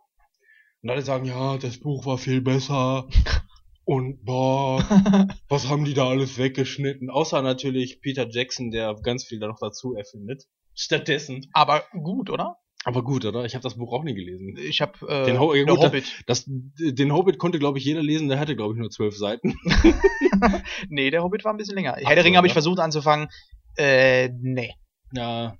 Und 0.82 0.90
alle 0.90 1.02
sagen, 1.02 1.24
ja, 1.24 1.56
das 1.58 1.78
Buch 1.80 2.06
war 2.06 2.18
viel 2.18 2.40
besser. 2.40 3.08
Und 3.86 4.24
boah, 4.24 4.80
was 5.48 5.68
haben 5.68 5.84
die 5.84 5.94
da 5.94 6.08
alles 6.08 6.38
weggeschnitten? 6.38 7.08
Außer 7.08 7.40
natürlich 7.40 8.00
Peter 8.02 8.28
Jackson, 8.28 8.70
der 8.72 8.94
ganz 9.02 9.24
viel 9.24 9.38
da 9.38 9.46
noch 9.46 9.58
dazu 9.60 9.94
erfindet. 9.94 10.44
Stattdessen. 10.74 11.46
Aber 11.52 11.84
gut, 11.92 12.28
oder? 12.28 12.56
Aber 12.84 13.02
gut, 13.02 13.24
oder? 13.24 13.44
Ich 13.44 13.54
habe 13.54 13.62
das 13.62 13.76
Buch 13.76 13.92
auch 13.92 14.02
nie 14.04 14.14
gelesen. 14.14 14.56
Ich 14.58 14.80
habe 14.80 14.92
äh, 15.08 15.24
Den 15.26 15.38
Ho- 15.40 15.54
ja, 15.54 15.64
gut, 15.64 15.78
Hobbit. 15.78 16.04
Das, 16.26 16.44
den 16.46 17.12
Hobbit 17.12 17.38
konnte, 17.38 17.58
glaube 17.58 17.78
ich, 17.78 17.84
jeder 17.84 18.02
lesen. 18.02 18.28
Der 18.28 18.38
hatte, 18.40 18.54
glaube 18.56 18.74
ich, 18.74 18.80
nur 18.80 18.90
zwölf 18.90 19.16
Seiten. 19.16 19.54
Nee, 20.90 21.10
der 21.10 21.22
Hobbit 21.22 21.44
war 21.44 21.54
ein 21.54 21.56
bisschen 21.56 21.76
länger. 21.76 21.94
Ach 21.96 22.08
Herr 22.08 22.14
der 22.14 22.24
Ringe 22.24 22.36
habe 22.36 22.46
ich 22.46 22.52
versucht 22.52 22.78
anzufangen. 22.78 23.28
Äh, 23.76 24.28
nee. 24.40 24.74
Ja, 25.12 25.56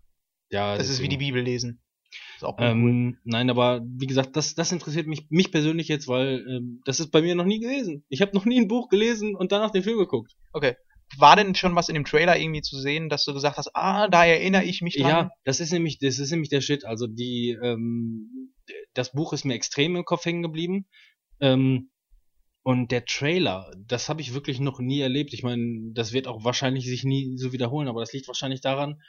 ja. 0.51 0.77
Das 0.77 0.91
ist 0.91 0.99
wie 1.01 1.09
die 1.09 1.16
deswegen. 1.16 1.18
Bibel 1.35 1.43
lesen. 1.43 1.81
Auch 2.43 2.59
cool. 2.59 2.66
Ähm, 2.66 3.18
nein, 3.24 3.51
aber 3.51 3.82
wie 3.84 4.07
gesagt, 4.07 4.37
das, 4.37 4.55
das 4.55 4.72
interessiert 4.72 5.07
mich, 5.07 5.26
mich 5.30 5.51
persönlich 5.51 5.89
jetzt, 5.89 6.09
weil 6.09 6.45
ähm, 6.49 6.80
das 6.84 7.01
ist 7.01 7.11
bei 7.11 7.22
mir 7.22 7.34
noch 7.34 7.45
nie 7.45 7.61
gewesen. 7.61 8.05
Ich 8.09 8.20
habe 8.20 8.34
noch 8.34 8.45
nie 8.45 8.61
ein 8.61 8.68
Buch 8.68 8.89
gelesen 8.89 9.34
und 9.34 9.53
danach 9.53 9.70
den 9.70 9.82
Film 9.82 9.99
geguckt. 9.99 10.32
Okay. 10.53 10.76
War 11.18 11.37
denn 11.37 11.55
schon 11.55 11.74
was 11.76 11.89
in 11.89 11.95
dem 11.95 12.05
Trailer 12.05 12.37
irgendwie 12.37 12.62
zu 12.62 12.76
sehen, 12.78 13.09
dass 13.09 13.24
du 13.24 13.32
gesagt 13.32 13.59
hast, 13.59 13.70
ah, 13.74 14.09
da 14.09 14.24
erinnere 14.26 14.64
ich 14.64 14.82
mich 14.82 14.97
dran? 14.97 15.09
Ja, 15.09 15.30
das 15.45 15.61
ist 15.61 15.72
nämlich, 15.72 15.99
das 15.99 16.18
ist 16.18 16.30
nämlich 16.30 16.51
der 16.51 16.61
Shit. 16.61 16.84
Also 16.84 17.07
die, 17.07 17.57
ähm, 17.62 18.53
das 18.93 19.12
Buch 19.12 19.32
ist 19.32 19.45
mir 19.45 19.55
extrem 19.55 19.95
im 19.97 20.05
Kopf 20.05 20.24
hängen 20.24 20.43
geblieben. 20.43 20.87
Ähm, 21.41 21.91
und 22.62 22.91
der 22.91 23.05
Trailer, 23.05 23.70
das 23.78 24.09
habe 24.09 24.20
ich 24.20 24.34
wirklich 24.34 24.59
noch 24.59 24.80
nie 24.80 25.01
erlebt. 25.01 25.32
Ich 25.32 25.45
meine, 25.45 25.93
das 25.93 26.12
wird 26.12 26.26
auch 26.26 26.43
wahrscheinlich 26.43 26.87
sich 26.87 27.05
nie 27.05 27.37
so 27.37 27.53
wiederholen, 27.53 27.87
aber 27.87 28.01
das 28.01 28.12
liegt 28.12 28.26
wahrscheinlich 28.26 28.61
daran, 28.61 29.01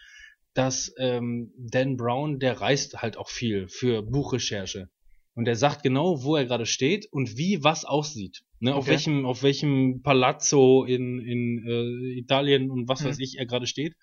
dass 0.57 0.93
ähm, 0.97 1.53
Dan 1.57 1.97
Brown, 1.97 2.39
der 2.39 2.59
reist 2.59 3.01
halt 3.01 3.17
auch 3.17 3.29
viel 3.29 3.67
für 3.67 4.01
Buchrecherche. 4.01 4.89
Und 5.35 5.47
er 5.47 5.55
sagt 5.55 5.83
genau, 5.83 6.23
wo 6.23 6.35
er 6.35 6.45
gerade 6.45 6.65
steht 6.65 7.07
und 7.11 7.37
wie 7.37 7.63
was 7.63 7.85
aussieht. 7.85 8.41
Ne, 8.59 8.73
auf 8.73 8.85
Okay. 8.85 8.91
welchem, 8.91 9.25
auf 9.25 9.43
welchem 9.43 10.01
Palazzo 10.01 10.83
in, 10.83 11.19
in 11.19 11.63
äh, 11.67 12.19
Italien 12.19 12.71
und 12.71 12.87
was 12.87 13.01
Mhm. 13.01 13.09
weiß 13.09 13.19
ich 13.19 13.37
er 13.37 13.45
gerade 13.45 13.67
steht. 13.67 13.93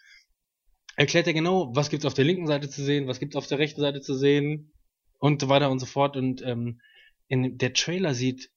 Erklärt 0.96 1.26
er 1.26 1.32
genau, 1.32 1.74
was 1.74 1.90
gibt's 1.90 2.06
auf 2.06 2.14
der 2.14 2.24
linken 2.24 2.46
Seite 2.46 2.68
zu 2.68 2.84
sehen, 2.84 3.08
was 3.08 3.18
gibt's 3.18 3.34
auf 3.34 3.48
der 3.48 3.58
rechten 3.58 3.80
Seite 3.80 4.00
zu 4.00 4.14
sehen 4.14 4.72
und 5.18 5.40
so 5.40 5.48
weiter 5.48 5.70
und 5.72 5.80
so 5.80 5.86
fort. 5.86 6.16
Und 6.16 6.40
ähm, 6.42 6.80
in, 7.26 7.58
der 7.58 7.72
Trailer 7.72 8.14
sieht 8.14 8.50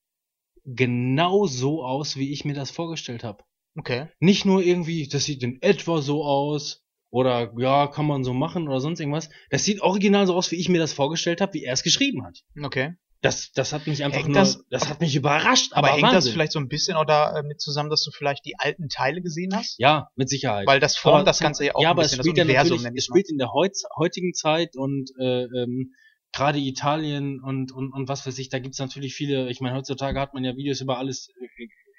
genau 0.66 1.48
so 1.48 1.84
aus, 1.84 2.16
wie 2.16 2.32
ich 2.32 2.46
mir 2.46 2.54
das 2.54 2.70
vorgestellt 2.70 3.24
habe. 3.24 3.44
Okay. 3.76 4.08
Nicht 4.20 4.46
nur 4.46 4.62
irgendwie, 4.62 5.08
das 5.08 5.26
sieht 5.26 5.42
in 5.42 5.60
etwa 5.64 6.02
so 6.02 6.24
aus 6.24 6.84
oder 7.10 7.52
ja, 7.58 7.88
kann 7.88 8.06
man 8.06 8.24
so 8.24 8.34
machen 8.34 8.68
oder 8.68 8.80
sonst 8.80 9.00
irgendwas. 9.00 9.30
Das 9.50 9.64
sieht 9.64 9.82
original 9.82 10.28
so 10.28 10.36
aus, 10.36 10.52
wie 10.52 10.56
ich 10.58 10.70
mir 10.70 10.80
das 10.80 10.94
vorgestellt 10.94 11.42
habe, 11.42 11.54
wie 11.54 11.64
er 11.64 11.74
es 11.74 11.84
geschrieben 11.84 12.26
hat. 12.26 12.40
Okay. 12.62 12.94
Das, 13.22 13.52
das 13.54 13.74
hat 13.74 13.88
mich 13.88 14.04
einfach 14.04 14.18
Hängt 14.20 14.30
nur, 14.30 14.36
das- 14.38 14.64
das, 14.70 14.90
hat 14.90 15.02
mich 15.02 15.16
überrascht. 15.16 15.74
Aber, 15.74 15.88
Aber, 15.88 15.96
hängt 15.96 16.04
das 16.08 16.14
Wahnsinn. 16.14 16.34
vielleicht 16.34 16.52
so 16.52 16.60
ein 16.60 16.68
bisschen 16.68 16.96
auch 16.96 17.06
damit 17.06 17.60
zusammen, 17.60 17.90
dass 17.90 18.04
du 18.04 18.12
vielleicht 18.12 18.46
die 18.46 18.54
alten 18.60 18.90
Teile 18.90 19.22
gesehen 19.22 19.56
hast? 19.56 19.80
Ja, 19.80 20.10
mit 20.16 20.30
Sicherheit. 20.30 20.68
Weil 20.68 20.80
das 20.80 20.98
formt 20.98 21.16
Aber- 21.16 21.24
das 21.26 21.40
Ganze 21.40 21.66
ja 21.66 21.74
auch 21.76 21.82
ja, 21.82 21.90
ein 21.90 21.92
aber 21.92 22.04
bisschen, 22.04 22.20
es 22.20 22.26
spielt 22.26 22.38
das 22.38 22.46
ja 22.46 22.62
Universum, 22.62 22.84
nenn 22.84 22.96
es 22.96 23.06
spielt 23.06 23.30
in 23.32 23.38
der 23.40 23.52
heutz, 23.54 23.84
heutigen 23.98 24.34
Zeit 24.36 24.76
und 24.78 25.10
äh, 25.20 25.44
ähm, 25.46 25.94
gerade 26.32 26.60
Italien 26.60 27.42
und, 27.42 27.72
und, 27.72 27.92
und 27.92 28.08
was 28.08 28.28
weiß 28.28 28.38
ich, 28.38 28.50
da 28.50 28.60
gibt's 28.60 28.78
natürlich 28.78 29.16
viele, 29.16 29.50
ich 29.50 29.62
meine, 29.62 29.76
heutzutage 29.76 30.20
hat 30.20 30.36
man 30.36 30.44
ja 30.44 30.56
Videos 30.56 30.82
über 30.82 31.00
alles 31.00 31.30
äh, 31.42 31.48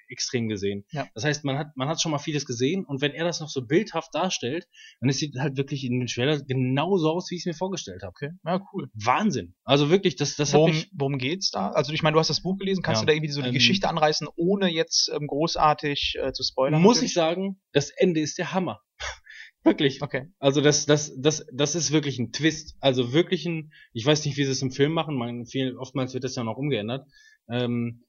extrem 0.09 0.49
gesehen. 0.49 0.85
Ja. 0.91 1.07
Das 1.15 1.25
heißt, 1.25 1.45
man 1.45 1.59
hat, 1.59 1.77
man 1.77 1.89
hat 1.89 2.01
schon 2.01 2.13
mal 2.13 2.19
vieles 2.19 2.47
gesehen 2.47 2.85
und 2.85 3.01
wenn 3.01 3.13
er 3.13 3.25
das 3.25 3.41
noch 3.41 3.49
so 3.49 3.67
bildhaft 3.67 4.15
darstellt, 4.15 4.67
dann 5.01 5.11
sieht 5.11 5.37
halt 5.39 5.57
wirklich 5.57 5.85
in 5.85 6.01
den 6.01 6.07
Trailer 6.07 6.41
genauso 6.41 7.11
aus, 7.11 7.31
wie 7.31 7.37
ich 7.37 7.43
es 7.43 7.47
mir 7.47 7.55
vorgestellt 7.55 8.03
habe. 8.03 8.11
Okay. 8.11 8.31
Ja, 8.45 8.61
cool. 8.73 8.89
Wahnsinn. 8.95 9.55
Also 9.65 9.91
wirklich, 9.91 10.17
das, 10.17 10.37
das 10.37 10.53
hat 10.53 10.61
worum, 10.61 10.71
mich. 10.71 10.91
worum 10.93 11.19
geht's 11.19 11.51
da? 11.51 11.71
Also 11.71 11.93
ich 11.93 12.03
meine, 12.03 12.15
du 12.15 12.21
hast 12.21 12.31
das 12.31 12.43
Buch 12.43 12.57
gelesen, 12.59 12.83
kannst 12.83 13.03
Ja, 13.03 13.07
du 13.07 13.07
da 13.09 13.13
irgendwie 13.15 13.33
so 13.33 13.43
die 13.43 13.49
ähm, 13.49 13.55
Geschichte 13.55 13.89
anreißen, 13.89 14.29
ohne 14.37 14.69
jetzt 14.69 15.11
ähm, 15.15 15.27
großartig 15.27 16.17
äh, 16.21 16.33
zu 16.33 16.43
spoilern? 16.43 16.81
Muss 16.81 16.97
natürlich? 16.97 17.11
ich 17.11 17.15
sagen, 17.15 17.61
das 17.73 17.91
Ende 17.91 18.21
ist 18.21 18.39
der 18.39 18.53
Hammer. 18.53 18.81
wirklich. 19.65 20.03
Okay. 20.03 20.29
Also 20.39 20.61
das, 20.61 20.87
das, 20.87 21.13
das, 21.21 21.47
das 21.53 21.75
ist 21.75 21.93
wirklich 21.93 22.19
ein 22.19 22.33
Twist. 22.33 22.77
Also 22.81 23.13
wirklich 23.13 23.47
ein, 23.47 23.73
ich 23.93 24.05
weiß 24.05 24.25
nicht, 24.25 24.37
wie 24.37 24.45
sie 24.45 24.53
es 24.53 24.63
im 24.63 24.71
Film 24.71 24.93
machen, 24.93 25.17
man, 25.17 25.47
viel, 25.47 25.77
oftmals 25.77 26.15
wird 26.15 26.25
das 26.25 26.37
ja 26.37 26.45
noch 26.45 26.57
umgeändert. 26.57 27.07
Ähm, 27.51 28.05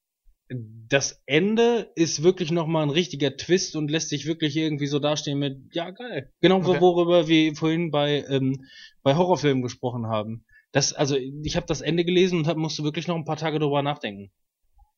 das 0.49 1.21
Ende 1.27 1.91
ist 1.95 2.23
wirklich 2.23 2.51
nochmal 2.51 2.83
ein 2.83 2.89
richtiger 2.89 3.37
Twist 3.37 3.75
und 3.75 3.91
lässt 3.91 4.09
sich 4.09 4.25
wirklich 4.25 4.57
irgendwie 4.57 4.87
so 4.87 4.99
dastehen 4.99 5.37
mit, 5.37 5.57
ja 5.73 5.91
geil. 5.91 6.31
Genau, 6.41 6.57
Okay. 6.57 6.81
worüber 6.81 7.27
wir 7.27 7.55
vorhin 7.55 7.91
bei, 7.91 8.25
ähm, 8.29 8.65
bei 9.03 9.15
Horrorfilmen 9.15 9.61
gesprochen 9.61 10.07
haben. 10.07 10.43
Das, 10.71 10.93
also 10.93 11.15
ich 11.15 11.55
habe 11.55 11.67
das 11.67 11.81
Ende 11.81 12.03
gelesen 12.03 12.39
und 12.39 12.47
hab, 12.47 12.57
musste 12.57 12.83
wirklich 12.83 13.07
noch 13.07 13.15
ein 13.15 13.25
paar 13.25 13.37
Tage 13.37 13.59
drüber 13.59 13.81
nachdenken. 13.83 14.31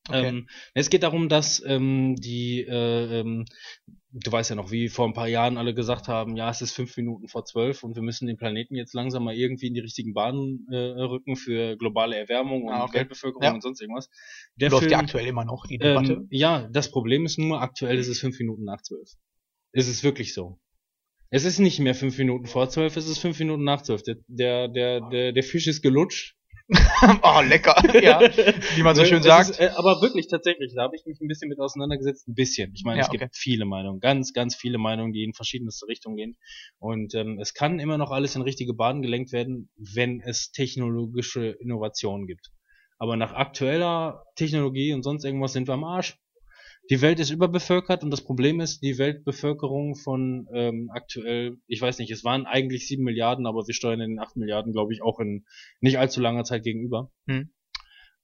Okay. 0.10 0.28
Ähm, 0.28 0.48
es 0.74 0.90
geht 0.90 1.04
darum, 1.04 1.30
dass 1.30 1.64
ähm, 1.66 2.16
die, 2.18 2.62
äh, 2.62 3.20
ähm, 3.20 3.46
du 4.12 4.32
weißt 4.32 4.50
ja 4.50 4.56
noch, 4.56 4.72
wie 4.72 4.90
vor 4.90 5.06
ein 5.08 5.14
paar 5.14 5.28
Jahren 5.28 5.58
alle 5.58 5.76
gesagt 5.76 6.08
haben, 6.08 6.36
ja, 6.36 6.50
es 6.50 6.62
ist 6.62 6.74
fünf 6.74 6.98
Minuten 6.98 7.28
vor 7.28 7.46
zwölf 7.46 7.84
und 7.84 7.96
wir 7.96 8.02
müssen 8.02 8.26
den 8.28 8.36
Planeten 8.36 8.76
jetzt 8.76 8.94
langsam 8.96 9.24
mal 9.24 9.36
irgendwie 9.36 9.68
in 9.68 9.76
die 9.76 9.80
richtigen 9.80 10.14
Bahnen 10.14 10.68
äh, 10.72 10.76
rücken 10.76 11.36
für 11.36 11.78
globale 11.78 12.18
Erwärmung 12.18 12.64
und 12.64 12.74
Ah, 12.74 12.84
okay. 12.86 13.00
Weltbevölkerung 13.00 13.44
Ja. 13.44 13.54
und 13.54 13.62
sonst 13.62 13.80
irgendwas. 13.80 14.10
Der 14.56 14.72
Läuft 14.72 14.84
ja 14.86 14.90
Film- 14.98 15.00
aktuell 15.02 15.28
immer 15.28 15.46
noch 15.46 15.68
die 15.68 15.78
Debatte. 15.78 16.14
ähm, 16.14 16.28
ja, 16.32 16.68
das 16.72 16.90
Problem 16.92 17.26
ist 17.26 17.38
nur, 17.38 17.62
aktuell 17.62 18.00
ist 18.00 18.08
es 18.08 18.20
fünf 18.20 18.40
Minuten 18.40 18.64
nach 18.64 18.82
zwölf. 18.82 19.08
Es 19.72 19.88
ist 19.88 20.04
wirklich 20.04 20.34
so. 20.34 20.60
Es 21.30 21.46
ist 21.46 21.60
nicht 21.60 21.80
mehr 21.80 21.96
fünf 21.96 22.18
Minuten 22.18 22.48
vor 22.48 22.70
zwölf, 22.70 22.98
es 22.98 23.08
ist 23.08 23.20
fünf 23.20 23.40
Minuten 23.40 23.64
nach 23.64 23.84
zwölf. 23.84 24.02
Der, 24.04 24.16
der, 24.28 24.68
der, 24.68 25.02
der, 25.10 25.32
der 25.32 25.44
Fisch 25.44 25.68
ist 25.68 25.82
gelutscht. 25.84 26.36
Oh, 27.24 27.42
lecker. 27.48 27.76
ja, 28.02 28.22
wie 28.76 28.84
man 28.84 28.96
so 28.96 29.06
schön 29.06 29.22
sagt. 29.24 29.52
Ist, 29.52 29.60
äh, 29.60 29.72
aber 29.76 30.02
wirklich, 30.02 30.28
tatsächlich, 30.28 30.74
da 30.76 30.84
habe 30.84 30.96
ich 30.96 31.06
mich 31.06 31.20
ein 31.22 31.28
bisschen 31.28 31.50
mit 31.50 31.60
auseinandergesetzt. 31.60 32.28
Ein 32.28 32.36
bisschen. 32.36 32.72
Ich 32.76 32.84
meine, 32.84 33.00
Ja, 33.00 33.06
es 33.06 33.10
gibt 33.10 33.24
okay. 33.24 33.32
viele 33.34 33.66
Meinungen, 33.66 34.00
ganz, 34.00 34.34
ganz 34.34 34.56
viele 34.56 34.78
Meinungen, 34.78 35.14
die 35.14 35.24
in 35.24 35.34
verschiedenste 35.34 35.88
Richtungen 35.88 36.16
gehen. 36.16 36.38
Und 36.80 37.14
ähm, 37.16 37.40
es 37.40 37.54
kann 37.54 37.80
immer 37.80 37.98
noch 37.98 38.12
alles 38.12 38.36
in 38.36 38.42
richtige 38.42 38.74
Bahnen 38.74 39.02
gelenkt 39.02 39.32
werden, 39.32 39.70
wenn 39.76 40.22
es 40.22 40.52
technologische 40.52 41.58
Innovationen 41.60 42.28
gibt. 42.28 42.52
Aber 42.98 43.16
nach 43.16 43.34
aktueller 43.34 44.24
Technologie 44.36 44.94
und 44.94 45.04
sonst 45.04 45.26
irgendwas 45.26 45.54
sind 45.54 45.68
wir 45.68 45.74
am 45.74 45.84
Arsch. 45.84 46.18
Die 46.92 47.02
Welt 47.02 47.22
ist 47.22 47.30
überbevölkert 47.30 48.04
und 48.04 48.12
das 48.12 48.20
Problem 48.20 48.60
ist, 48.60 48.84
die 48.84 48.98
Weltbevölkerung 48.98 49.96
von 49.96 50.50
ähm, 50.54 50.92
aktuell, 50.94 51.56
ich 51.66 51.82
weiß 51.82 52.00
nicht, 52.00 52.12
es 52.12 52.26
waren 52.26 52.46
eigentlich 52.46 52.86
sieben 52.86 53.06
Milliarden, 53.06 53.48
aber 53.48 53.66
wir 53.66 53.74
steuern 53.74 54.02
in 54.02 54.10
den 54.12 54.20
acht 54.20 54.36
Milliarden, 54.36 54.74
glaube 54.74 54.94
ich, 54.94 55.02
auch 55.02 55.22
in 55.22 55.46
nicht 55.80 56.00
allzu 56.00 56.20
langer 56.20 56.44
Zeit 56.44 56.64
gegenüber. 56.64 57.10
Hm. 57.28 57.54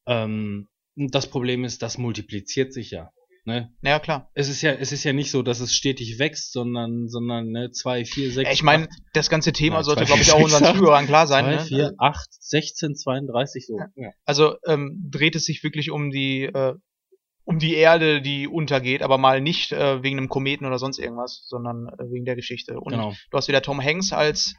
Ähm, 0.05 0.67
das 0.97 1.29
Problem 1.29 1.63
ist, 1.63 1.81
das 1.81 1.97
multipliziert 1.97 2.73
sich 2.73 2.91
ja. 2.91 3.09
Ne? 3.45 3.73
Ja, 3.81 3.99
klar. 3.99 4.29
Es 4.33 4.49
ist 4.49 4.61
ja, 4.61 4.73
es 4.73 4.91
ist 4.91 5.05
ja 5.05 5.13
nicht 5.13 5.31
so, 5.31 5.41
dass 5.41 5.61
es 5.61 5.73
stetig 5.73 6.19
wächst, 6.19 6.51
sondern, 6.51 7.07
sondern 7.07 7.49
ne, 7.51 7.71
zwei, 7.71 8.03
vier, 8.03 8.29
sechs. 8.33 8.49
Ja, 8.49 8.53
ich 8.53 8.63
meine, 8.63 8.89
das 9.13 9.29
ganze 9.29 9.53
Thema 9.53 9.77
Ja, 9.77 9.83
sollte, 9.83 10.03
glaube 10.03 10.21
ich, 10.21 10.33
auch 10.33 10.43
unseren 10.43 10.75
Zuhörern 10.75 11.05
klar 11.05 11.27
sein. 11.27 11.45
zwei, 11.45 11.55
ne? 11.55 11.61
vier, 11.61 11.93
acht, 11.97 12.27
16, 12.41 12.97
32 12.97 13.65
so. 13.65 13.79
Ja. 13.95 14.11
Also 14.25 14.57
ähm, 14.65 15.09
dreht 15.09 15.37
es 15.37 15.45
sich 15.45 15.63
wirklich 15.63 15.91
um 15.91 16.11
die 16.11 16.43
äh, 16.43 16.73
um 17.47 17.59
die 17.59 17.75
Erde, 17.75 18.21
die 18.21 18.45
untergeht, 18.45 19.01
aber 19.01 19.17
mal 19.17 19.39
nicht 19.39 19.71
äh, 19.71 20.03
wegen 20.03 20.17
einem 20.17 20.27
Kometen 20.27 20.65
oder 20.67 20.77
sonst 20.79 20.99
irgendwas, 20.99 21.45
sondern 21.47 21.87
äh, 21.87 22.11
wegen 22.11 22.25
der 22.25 22.35
Geschichte. 22.35 22.77
Und 22.77 22.91
Genau. 22.91 23.13
du 23.31 23.37
hast 23.37 23.47
wieder 23.47 23.61
Tom 23.61 23.81
Hanks 23.81 24.11
als 24.11 24.53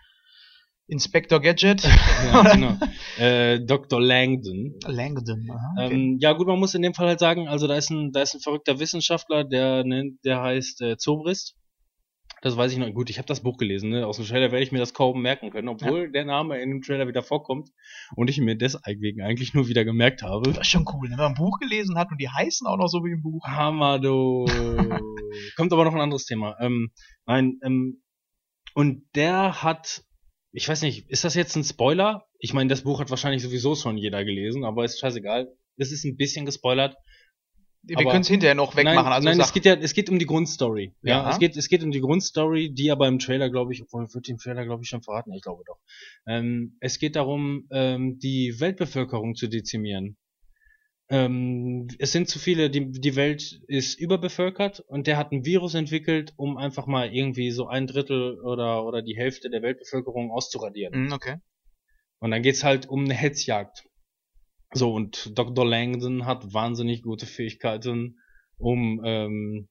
Inspector 0.86 1.38
Gadget. 1.38 1.82
Ja, 2.32 2.54
genau. 2.54 2.78
äh, 3.18 3.60
Dr. 3.60 4.00
Langdon. 4.00 4.74
Langdon. 4.86 5.46
Aha, 5.50 5.84
okay. 5.84 5.94
Ähm, 5.94 6.18
ja 6.18 6.32
gut, 6.32 6.46
man 6.46 6.58
muss 6.58 6.74
in 6.74 6.80
dem 6.80 6.94
Fall 6.94 7.08
halt 7.08 7.20
sagen, 7.20 7.46
also 7.46 7.66
da 7.66 7.76
ist 7.76 7.90
ein, 7.90 8.10
da 8.12 8.22
ist 8.22 8.34
ein 8.34 8.40
verrückter 8.40 8.78
Wissenschaftler, 8.80 9.44
der 9.44 9.84
nennt, 9.84 10.24
der 10.24 10.40
heißt 10.40 10.80
äh, 10.80 10.96
Zobrist. 10.96 11.56
Das 12.40 12.56
weiß 12.56 12.72
ich 12.72 12.78
noch. 12.78 12.92
Gut, 12.92 13.10
ich 13.10 13.18
habe 13.18 13.26
das 13.26 13.40
Buch 13.40 13.56
gelesen, 13.56 13.90
ne? 13.90 14.06
Aus 14.06 14.16
dem 14.16 14.26
Trailer 14.26 14.52
werde 14.52 14.62
ich 14.62 14.72
mir 14.72 14.78
das 14.78 14.94
kaum 14.94 15.20
merken 15.22 15.50
können, 15.50 15.68
obwohl 15.68 16.10
der 16.10 16.24
Name 16.24 16.60
in 16.60 16.70
dem 16.70 16.82
Trailer 16.82 17.08
wieder 17.08 17.22
vorkommt 17.22 17.70
und 18.14 18.30
ich 18.30 18.38
mir 18.38 18.56
deswegen 18.56 19.22
eigentlich 19.22 19.54
nur 19.54 19.68
wieder 19.68 19.84
gemerkt 19.84 20.22
habe. 20.22 20.50
das 20.50 20.58
ist 20.58 20.68
schon 20.68 20.86
cool, 20.92 21.08
ne? 21.08 21.16
wenn 21.16 21.24
man 21.24 21.32
ein 21.32 21.38
Buch 21.38 21.58
gelesen 21.58 21.98
hat 21.98 22.10
und 22.10 22.20
die 22.20 22.28
heißen 22.28 22.66
auch 22.66 22.76
noch 22.76 22.88
so 22.88 23.04
wie 23.04 23.12
im 23.12 23.22
Buch. 23.22 23.44
Hammer, 23.44 23.98
du. 23.98 24.46
Kommt 25.56 25.72
aber 25.72 25.84
noch 25.84 25.94
ein 25.94 26.00
anderes 26.00 26.26
Thema. 26.26 26.56
Ähm, 26.60 26.90
nein, 27.26 27.58
ähm, 27.62 28.02
und 28.74 29.02
der 29.16 29.62
hat, 29.62 30.04
ich 30.52 30.68
weiß 30.68 30.82
nicht, 30.82 31.10
ist 31.10 31.24
das 31.24 31.34
jetzt 31.34 31.56
ein 31.56 31.64
Spoiler? 31.64 32.26
Ich 32.38 32.54
meine, 32.54 32.68
das 32.68 32.82
Buch 32.82 33.00
hat 33.00 33.10
wahrscheinlich 33.10 33.42
sowieso 33.42 33.74
schon 33.74 33.98
jeder 33.98 34.24
gelesen, 34.24 34.64
aber 34.64 34.84
ist 34.84 35.00
scheißegal. 35.00 35.52
Das 35.76 35.90
ist 35.90 36.04
ein 36.04 36.16
bisschen 36.16 36.46
gespoilert. 36.46 36.96
Wir 37.88 38.04
können 38.06 38.20
es 38.20 38.28
hinterher 38.28 38.54
noch 38.54 38.76
wegmachen. 38.76 38.96
Nein, 38.96 39.12
also 39.12 39.28
nein 39.28 39.40
es 39.40 39.52
geht 39.52 39.64
ja, 39.64 39.74
es 39.74 39.94
geht 39.94 40.10
um 40.10 40.18
die 40.18 40.26
Grundstory. 40.26 40.94
Ja, 41.02 41.22
Ja. 41.22 41.30
es 41.30 41.38
geht, 41.38 41.56
es 41.56 41.68
geht 41.68 41.82
um 41.82 41.90
die 41.90 42.00
Grundstory, 42.00 42.72
die 42.72 42.90
aber 42.90 43.08
im 43.08 43.18
Trailer, 43.18 43.50
glaube 43.50 43.72
ich, 43.72 43.82
obwohl 43.82 44.06
wird 44.12 44.28
den 44.28 44.38
Trailer, 44.38 44.64
glaube 44.64 44.82
ich, 44.82 44.88
schon 44.88 45.02
verraten. 45.02 45.32
Ich 45.32 45.42
glaube 45.42 45.62
doch. 45.66 45.78
Ähm, 46.26 46.76
es 46.80 46.98
geht 46.98 47.16
darum, 47.16 47.66
ähm, 47.70 48.18
die 48.18 48.60
Weltbevölkerung 48.60 49.34
zu 49.34 49.48
dezimieren. 49.48 50.16
Ähm, 51.10 51.88
es 51.98 52.12
sind 52.12 52.28
zu 52.28 52.38
viele, 52.38 52.68
die, 52.68 52.90
die 52.90 53.16
Welt 53.16 53.60
ist 53.66 53.98
überbevölkert 53.98 54.80
und 54.80 55.06
der 55.06 55.16
hat 55.16 55.32
ein 55.32 55.46
Virus 55.46 55.74
entwickelt, 55.74 56.34
um 56.36 56.58
einfach 56.58 56.86
mal 56.86 57.12
irgendwie 57.14 57.50
so 57.50 57.66
ein 57.66 57.86
Drittel 57.86 58.38
oder, 58.40 58.84
oder 58.84 59.00
die 59.00 59.16
Hälfte 59.16 59.48
der 59.48 59.62
Weltbevölkerung 59.62 60.30
auszuradieren. 60.30 61.06
Hm, 61.06 61.12
okay. 61.12 61.36
Und 62.20 62.30
dann 62.32 62.42
geht's 62.42 62.62
halt 62.62 62.88
um 62.88 63.04
eine 63.04 63.14
Hetzjagd. 63.14 63.87
So, 64.72 64.92
und 64.92 65.38
Dr. 65.38 65.64
Langdon 65.66 66.26
hat 66.26 66.52
wahnsinnig 66.52 67.02
gute 67.02 67.26
Fähigkeiten, 67.26 68.18
um, 68.58 69.00
ähm, 69.04 69.68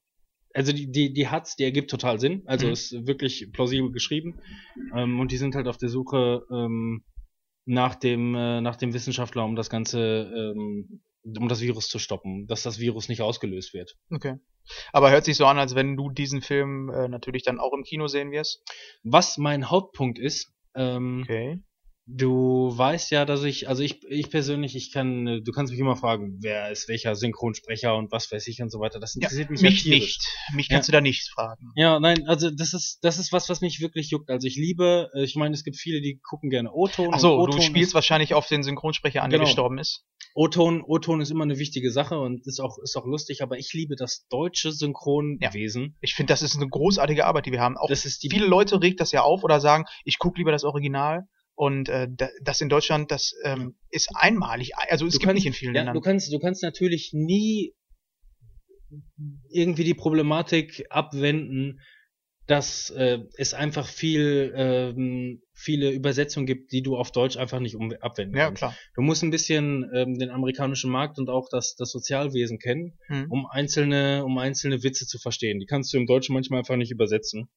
also 0.54 0.72
die, 0.72 0.90
die, 0.90 1.12
die 1.12 1.28
hat's, 1.28 1.56
die 1.56 1.64
ergibt 1.64 1.90
total 1.90 2.18
Sinn. 2.18 2.42
Also 2.46 2.66
Mhm. 2.66 2.72
ist 2.72 3.06
wirklich 3.06 3.50
plausibel 3.52 3.92
geschrieben. 3.92 4.40
Ähm, 4.96 5.20
und 5.20 5.30
die 5.30 5.36
sind 5.36 5.54
halt 5.54 5.68
auf 5.68 5.76
der 5.76 5.88
Suche 5.88 6.42
ähm, 6.50 7.04
nach 7.66 7.94
dem, 7.94 8.34
äh, 8.34 8.60
nach 8.60 8.76
dem 8.76 8.94
Wissenschaftler, 8.94 9.44
um 9.44 9.54
das 9.56 9.70
Ganze, 9.70 10.54
ähm, 10.56 11.02
um 11.38 11.48
das 11.48 11.60
Virus 11.60 11.88
zu 11.88 11.98
stoppen, 11.98 12.46
dass 12.46 12.62
das 12.62 12.80
Virus 12.80 13.08
nicht 13.08 13.20
ausgelöst 13.20 13.74
wird. 13.74 13.94
Okay. 14.10 14.36
Aber 14.92 15.10
hört 15.10 15.24
sich 15.26 15.36
so 15.36 15.46
an, 15.46 15.58
als 15.58 15.74
wenn 15.74 15.96
du 15.96 16.10
diesen 16.10 16.40
Film 16.42 16.88
äh, 16.90 17.08
natürlich 17.08 17.42
dann 17.42 17.60
auch 17.60 17.72
im 17.74 17.84
Kino 17.84 18.06
sehen 18.08 18.30
wirst. 18.32 18.62
Was 19.04 19.36
mein 19.38 19.70
Hauptpunkt 19.70 20.18
ist, 20.18 20.50
ähm, 20.74 21.20
Okay. 21.24 21.58
Du 22.10 22.72
weißt 22.74 23.10
ja, 23.10 23.26
dass 23.26 23.44
ich, 23.44 23.68
also 23.68 23.82
ich, 23.82 24.02
ich 24.08 24.30
persönlich, 24.30 24.74
ich 24.74 24.92
kann, 24.92 25.26
du 25.44 25.52
kannst 25.52 25.70
mich 25.70 25.78
immer 25.78 25.94
fragen, 25.94 26.38
wer 26.40 26.70
ist 26.70 26.88
welcher 26.88 27.14
Synchronsprecher 27.14 27.94
und 27.94 28.10
was 28.12 28.32
weiß 28.32 28.46
ich 28.48 28.62
und 28.62 28.70
so 28.70 28.80
weiter. 28.80 28.98
Das 28.98 29.14
Ja, 29.14 29.20
interessiert 29.28 29.50
mich, 29.50 29.60
mich 29.60 29.74
ja 29.74 29.82
tierisch. 29.82 30.00
nicht. 30.00 30.28
Mich 30.54 30.68
Ja. 30.68 30.76
kannst 30.76 30.88
du 30.88 30.92
da 30.92 31.02
nichts 31.02 31.28
fragen. 31.28 31.70
Ja, 31.76 32.00
nein, 32.00 32.26
also 32.26 32.50
das 32.50 32.72
ist, 32.72 33.00
das 33.02 33.18
ist 33.18 33.30
was, 33.30 33.50
was 33.50 33.60
mich 33.60 33.80
wirklich 33.80 34.08
juckt. 34.10 34.30
Also 34.30 34.46
ich 34.46 34.56
liebe, 34.56 35.10
äh, 35.14 35.22
ich 35.24 35.36
meine, 35.36 35.54
es 35.54 35.64
gibt 35.64 35.76
viele, 35.76 36.00
die 36.00 36.18
gucken 36.22 36.48
gerne 36.48 36.72
O-Ton. 36.72 37.12
Achso, 37.12 37.46
du 37.46 37.60
spielst 37.60 37.92
wahrscheinlich 37.92 38.32
auf 38.32 38.46
den 38.48 38.62
Synchronsprecher 38.62 39.22
an, 39.22 39.28
Genau. 39.28 39.40
der 39.42 39.46
gestorben 39.48 39.76
ist. 39.76 40.06
O-Ton, 40.34 40.82
O-Ton 40.86 41.20
ist 41.20 41.30
immer 41.30 41.44
eine 41.44 41.58
wichtige 41.58 41.90
Sache 41.90 42.18
und 42.18 42.46
ist 42.46 42.58
auch, 42.60 42.78
ist 42.82 42.96
auch 42.96 43.04
lustig, 43.04 43.42
aber 43.42 43.58
ich 43.58 43.74
liebe 43.74 43.96
das 43.96 44.26
deutsche 44.30 44.72
Synchronwesen. 44.72 45.96
Ich 46.00 46.14
finde, 46.14 46.32
das 46.32 46.40
ist 46.42 46.56
eine 46.56 46.68
großartige 46.68 47.26
Arbeit, 47.26 47.44
die 47.44 47.52
wir 47.52 47.60
haben. 47.60 47.76
Auch 47.76 47.88
Das 47.88 48.06
ist 48.06 48.22
die, 48.22 48.30
viele 48.30 48.46
Leute 48.46 48.80
regt 48.80 49.00
das 49.00 49.12
ja 49.12 49.22
auf 49.22 49.42
oder 49.44 49.60
sagen, 49.60 49.84
ich 50.04 50.18
gucke 50.18 50.38
lieber 50.38 50.52
das 50.52 50.64
Original. 50.64 51.24
Und 51.60 51.88
äh, 51.88 52.06
da- 52.08 52.28
das 52.40 52.60
in 52.60 52.68
Deutschland, 52.68 53.10
das 53.10 53.34
ähm, 53.42 53.74
ist 53.90 54.10
einmalig. 54.14 54.76
Also 54.76 55.06
es 55.06 55.14
Du 55.14 55.18
gibt 55.18 55.26
kannst- 55.30 55.34
nicht 55.34 55.46
in 55.46 55.52
vielen 55.54 55.74
ja, 55.74 55.80
Ländern. 55.80 55.94
du 55.94 56.00
kannst, 56.00 56.32
du 56.32 56.38
kannst 56.38 56.62
natürlich 56.62 57.10
nie 57.12 57.74
irgendwie 59.50 59.82
die 59.82 59.94
Problematik 59.94 60.86
abwenden, 60.88 61.80
dass 62.46 62.90
äh, 62.90 63.18
es 63.36 63.52
einfach 63.54 63.86
viel, 63.88 64.52
ähm, 64.56 65.42
viele 65.52 65.90
Übersetzungen 65.90 66.46
gibt, 66.46 66.70
die 66.72 66.82
du 66.82 66.96
auf 66.96 67.10
Deutsch 67.10 67.36
einfach 67.36 67.58
nicht 67.60 67.74
um, 67.74 67.92
abwenden 68.00 68.36
ja, 68.36 68.46
kannst. 68.46 68.58
klar. 68.60 68.76
Du 68.94 69.02
musst 69.02 69.22
ein 69.24 69.30
bisschen 69.30 69.84
ähm, 69.92 70.16
den 70.16 70.30
amerikanischen 70.30 70.90
Markt 70.92 71.18
und 71.18 71.28
auch 71.28 71.48
das, 71.50 71.74
das 71.76 71.90
Sozialwesen 71.90 72.58
kennen, 72.60 72.96
Hm. 73.08 73.26
um 73.30 73.46
einzelne, 73.46 74.24
um 74.24 74.38
einzelne 74.38 74.82
Witze 74.84 75.06
zu 75.06 75.18
verstehen. 75.18 75.58
Die 75.58 75.66
kannst 75.66 75.92
du 75.92 75.98
im 75.98 76.06
Deutschen 76.06 76.34
manchmal 76.34 76.60
einfach 76.60 76.76
nicht 76.76 76.92
übersetzen. 76.92 77.48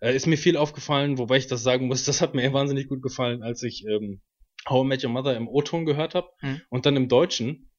Äh, 0.00 0.14
ist 0.14 0.26
mir 0.26 0.36
viel 0.38 0.56
aufgefallen, 0.56 1.18
wobei 1.18 1.36
ich 1.38 1.46
das 1.46 1.62
sagen 1.62 1.86
muss, 1.86 2.04
das 2.04 2.20
hat 2.20 2.34
mir 2.34 2.52
wahnsinnig 2.52 2.88
gut 2.88 3.02
gefallen, 3.02 3.42
als 3.42 3.62
ich 3.62 3.84
ähm, 3.86 4.20
How 4.68 4.84
I 4.84 4.88
Met 4.88 5.04
Your 5.04 5.10
Mother 5.10 5.36
im 5.36 5.48
O-Ton 5.48 5.86
gehört 5.86 6.14
habe 6.14 6.28
Hm. 6.40 6.60
und 6.70 6.86
dann 6.86 6.96
im 6.96 7.08
Deutschen. 7.08 7.70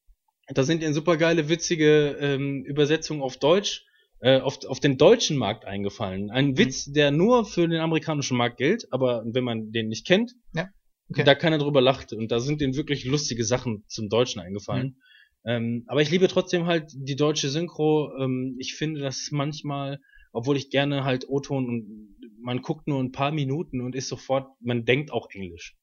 Da 0.48 0.62
sind 0.62 0.82
ihnen 0.82 0.94
super 0.94 1.18
geile, 1.18 1.48
witzige 1.50 2.16
ähm, 2.20 2.64
Übersetzungen 2.64 3.20
auf 3.20 3.36
Deutsch, 3.36 3.84
äh, 4.20 4.40
auf, 4.40 4.64
auf 4.66 4.80
den 4.80 4.96
deutschen 4.96 5.36
Markt 5.36 5.66
eingefallen. 5.66 6.30
Ein 6.30 6.48
Mhm. 6.52 6.58
Witz, 6.58 6.86
der 6.90 7.10
nur 7.10 7.44
für 7.44 7.68
den 7.68 7.80
amerikanischen 7.80 8.36
Markt 8.38 8.56
gilt, 8.56 8.86
aber 8.90 9.22
wenn 9.26 9.44
man 9.44 9.70
den 9.72 9.88
nicht 9.88 10.06
kennt, 10.06 10.32
Ja, 10.54 10.68
okay. 11.10 11.24
da 11.24 11.34
keiner 11.34 11.58
drüber 11.58 11.82
lacht. 11.82 12.14
Und 12.14 12.32
da 12.32 12.40
sind 12.40 12.62
denen 12.62 12.74
wirklich 12.76 13.04
lustige 13.04 13.44
Sachen 13.44 13.84
zum 13.88 14.08
Deutschen 14.08 14.40
eingefallen. 14.40 14.96
Mhm. 15.44 15.50
Ähm, 15.50 15.84
aber 15.86 16.00
ich 16.00 16.10
liebe 16.10 16.26
trotzdem 16.28 16.64
halt 16.66 16.90
die 16.94 17.14
deutsche 17.16 17.50
Synchro. 17.50 18.10
Ähm, 18.18 18.56
ich 18.58 18.74
finde, 18.74 19.00
dass 19.00 19.28
manchmal, 19.30 20.00
obwohl 20.32 20.56
ich 20.56 20.70
gerne 20.70 21.04
halt 21.04 21.28
O-Ton 21.28 21.66
und 21.68 22.16
man 22.40 22.62
guckt 22.62 22.86
nur 22.86 23.02
ein 23.02 23.12
paar 23.12 23.32
Minuten 23.32 23.80
und 23.80 23.94
ist 23.94 24.08
sofort, 24.08 24.48
man 24.60 24.84
denkt 24.84 25.12
auch 25.12 25.28
Englisch. 25.30 25.76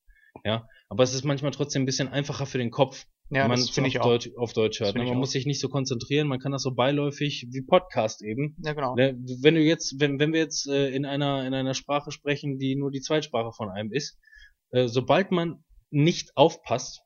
Ja, 0.43 0.67
aber 0.89 1.03
es 1.03 1.13
ist 1.13 1.23
manchmal 1.23 1.51
trotzdem 1.51 1.83
ein 1.83 1.85
bisschen 1.85 2.09
einfacher 2.09 2.45
für 2.45 2.57
den 2.57 2.71
Kopf, 2.71 3.05
Ja, 3.29 3.43
wenn 3.43 3.49
man 3.49 3.59
das 3.59 3.77
auf 3.77 3.85
ich 3.85 3.99
auch. 3.99 4.05
Deutsch, 4.05 4.29
auf 4.35 4.53
Deutsch 4.53 4.79
hört. 4.79 4.95
Ne? 4.95 5.05
Man 5.05 5.17
muss 5.17 5.31
sich 5.31 5.45
nicht 5.45 5.59
so 5.59 5.69
konzentrieren, 5.69 6.27
man 6.27 6.39
kann 6.39 6.51
das 6.51 6.63
so 6.63 6.73
beiläufig 6.73 7.47
wie 7.51 7.61
Podcast 7.61 8.21
eben. 8.21 8.55
Ja, 8.63 8.73
genau. 8.73 8.95
Ne, 8.95 9.17
Wenn 9.41 9.55
du 9.55 9.61
jetzt, 9.61 9.99
wenn, 9.99 10.19
wenn 10.19 10.33
wir 10.33 10.41
jetzt 10.41 10.67
äh, 10.67 10.89
in 10.89 11.05
einer 11.05 11.45
in 11.47 11.53
einer 11.53 11.73
Sprache 11.73 12.11
sprechen, 12.11 12.57
die 12.57 12.75
nur 12.75 12.91
die 12.91 13.01
Zweitsprache 13.01 13.53
von 13.53 13.69
einem 13.69 13.91
ist, 13.91 14.19
äh, 14.71 14.87
sobald 14.87 15.31
man 15.31 15.63
nicht 15.89 16.35
aufpasst, 16.35 17.01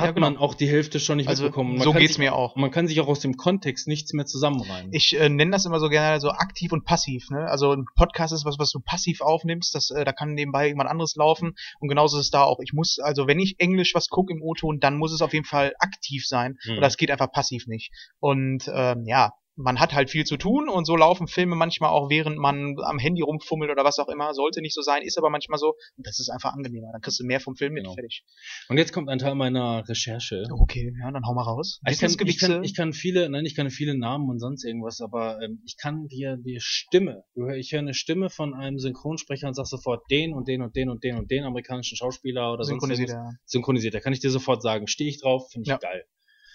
hat 0.00 0.06
Ja, 0.06 0.12
genau. 0.12 0.30
man 0.30 0.36
auch 0.38 0.54
die 0.54 0.68
Hälfte 0.68 1.00
schon 1.00 1.18
nicht 1.18 1.28
Also 1.28 1.44
mitbekommen. 1.44 1.74
Man 1.74 1.82
so 1.82 1.92
geht's 1.92 2.14
sich, 2.14 2.18
mir 2.18 2.34
auch. 2.34 2.56
Man 2.56 2.70
kann 2.70 2.86
sich 2.86 3.00
auch 3.00 3.08
aus 3.08 3.20
dem 3.20 3.36
Kontext 3.36 3.88
nichts 3.88 4.12
mehr 4.12 4.26
zusammenreimen. 4.26 4.92
Ich 4.92 5.18
äh, 5.18 5.28
nenne 5.28 5.50
das 5.50 5.66
immer 5.66 5.80
so 5.80 5.88
gerne 5.88 6.20
so 6.20 6.30
aktiv 6.30 6.72
und 6.72 6.84
passiv. 6.84 7.30
Ne? 7.30 7.46
Also 7.48 7.72
ein 7.72 7.84
Podcast 7.96 8.32
ist 8.32 8.44
was, 8.44 8.58
was 8.58 8.70
du 8.70 8.80
passiv 8.80 9.20
aufnimmst. 9.20 9.74
Das, 9.74 9.90
äh, 9.90 10.04
da 10.04 10.12
kann 10.12 10.34
nebenbei 10.34 10.68
irgendwas 10.68 10.90
anderes 10.90 11.16
laufen. 11.16 11.54
Und 11.80 11.88
genauso 11.88 12.18
ist 12.18 12.26
es 12.26 12.30
da 12.30 12.42
auch. 12.44 12.60
Ich 12.60 12.72
muss, 12.72 12.98
also 12.98 13.26
wenn 13.26 13.40
ich 13.40 13.56
Englisch 13.58 13.94
was 13.94 14.08
gucke 14.08 14.32
im 14.32 14.42
O-Ton, 14.42 14.80
dann 14.80 14.96
muss 14.96 15.12
es 15.12 15.22
auf 15.22 15.32
jeden 15.32 15.44
Fall 15.44 15.74
aktiv 15.78 16.26
sein. 16.26 16.58
Hm. 16.62 16.76
Und 16.76 16.80
das 16.80 16.96
geht 16.96 17.10
einfach 17.10 17.30
passiv 17.30 17.66
nicht. 17.66 17.90
Und 18.20 18.70
ähm, 18.72 19.04
ja, 19.06 19.32
man 19.58 19.80
hat 19.80 19.92
halt 19.92 20.08
viel 20.10 20.24
zu 20.24 20.36
tun 20.36 20.68
und 20.68 20.84
so 20.86 20.96
laufen 20.96 21.26
Filme 21.26 21.56
manchmal 21.56 21.90
auch, 21.90 22.08
während 22.08 22.38
man 22.38 22.76
am 22.84 22.98
Handy 22.98 23.22
rumfummelt 23.22 23.70
oder 23.70 23.84
was 23.84 23.98
auch 23.98 24.08
immer. 24.08 24.32
Sollte 24.32 24.60
nicht 24.62 24.74
so 24.74 24.82
sein, 24.82 25.02
ist 25.02 25.18
aber 25.18 25.30
manchmal 25.30 25.58
so. 25.58 25.74
Und 25.96 26.06
das 26.06 26.18
ist 26.20 26.30
einfach 26.30 26.54
angenehmer. 26.54 26.88
Dann 26.92 27.00
kriegst 27.00 27.18
du 27.20 27.24
mehr 27.24 27.40
vom 27.40 27.56
Film 27.56 27.72
mit. 27.72 27.82
Genau. 27.82 27.94
Fertig. 27.94 28.24
Und 28.68 28.78
jetzt 28.78 28.92
kommt 28.92 29.08
ein 29.08 29.18
Teil 29.18 29.34
meiner 29.34 29.86
Recherche. 29.88 30.44
Okay, 30.50 30.92
ja, 31.00 31.10
dann 31.10 31.24
hau 31.26 31.34
mal 31.34 31.42
raus. 31.42 31.80
Ich 31.88 31.98
kann, 31.98 32.10
ich, 32.26 32.38
kann, 32.38 32.62
ich 32.62 32.74
kann 32.74 32.92
viele, 32.92 33.28
nein, 33.28 33.44
ich 33.44 33.54
kann 33.56 33.68
viele 33.70 33.98
Namen 33.98 34.30
und 34.30 34.38
sonst 34.38 34.64
irgendwas, 34.64 35.00
aber 35.00 35.40
ähm, 35.42 35.60
ich 35.66 35.76
kann 35.76 36.06
dir 36.06 36.36
die 36.36 36.58
Stimme, 36.60 37.24
ich 37.56 37.72
höre 37.72 37.80
eine 37.80 37.94
Stimme 37.94 38.30
von 38.30 38.54
einem 38.54 38.78
Synchronsprecher 38.78 39.48
und 39.48 39.54
sag 39.54 39.66
sofort 39.66 40.02
den 40.10 40.34
und 40.34 40.46
den 40.46 40.62
und 40.62 40.76
den 40.76 40.88
und 40.88 41.02
den 41.02 41.16
und 41.16 41.30
den 41.30 41.44
amerikanischen 41.44 41.96
Schauspieler 41.96 42.52
oder 42.52 42.64
sonst 42.64 42.80
synchronisiert. 42.80 43.10
irgendwas. 43.10 43.32
Ja. 43.34 43.38
synchronisiert. 43.44 43.94
Da 43.94 44.00
kann 44.00 44.12
ich 44.12 44.20
dir 44.20 44.30
sofort 44.30 44.62
sagen, 44.62 44.86
stehe 44.86 45.10
ich 45.10 45.20
drauf, 45.20 45.50
finde 45.50 45.62
ich 45.64 45.68
Ja. 45.68 45.78
geil. 45.78 46.04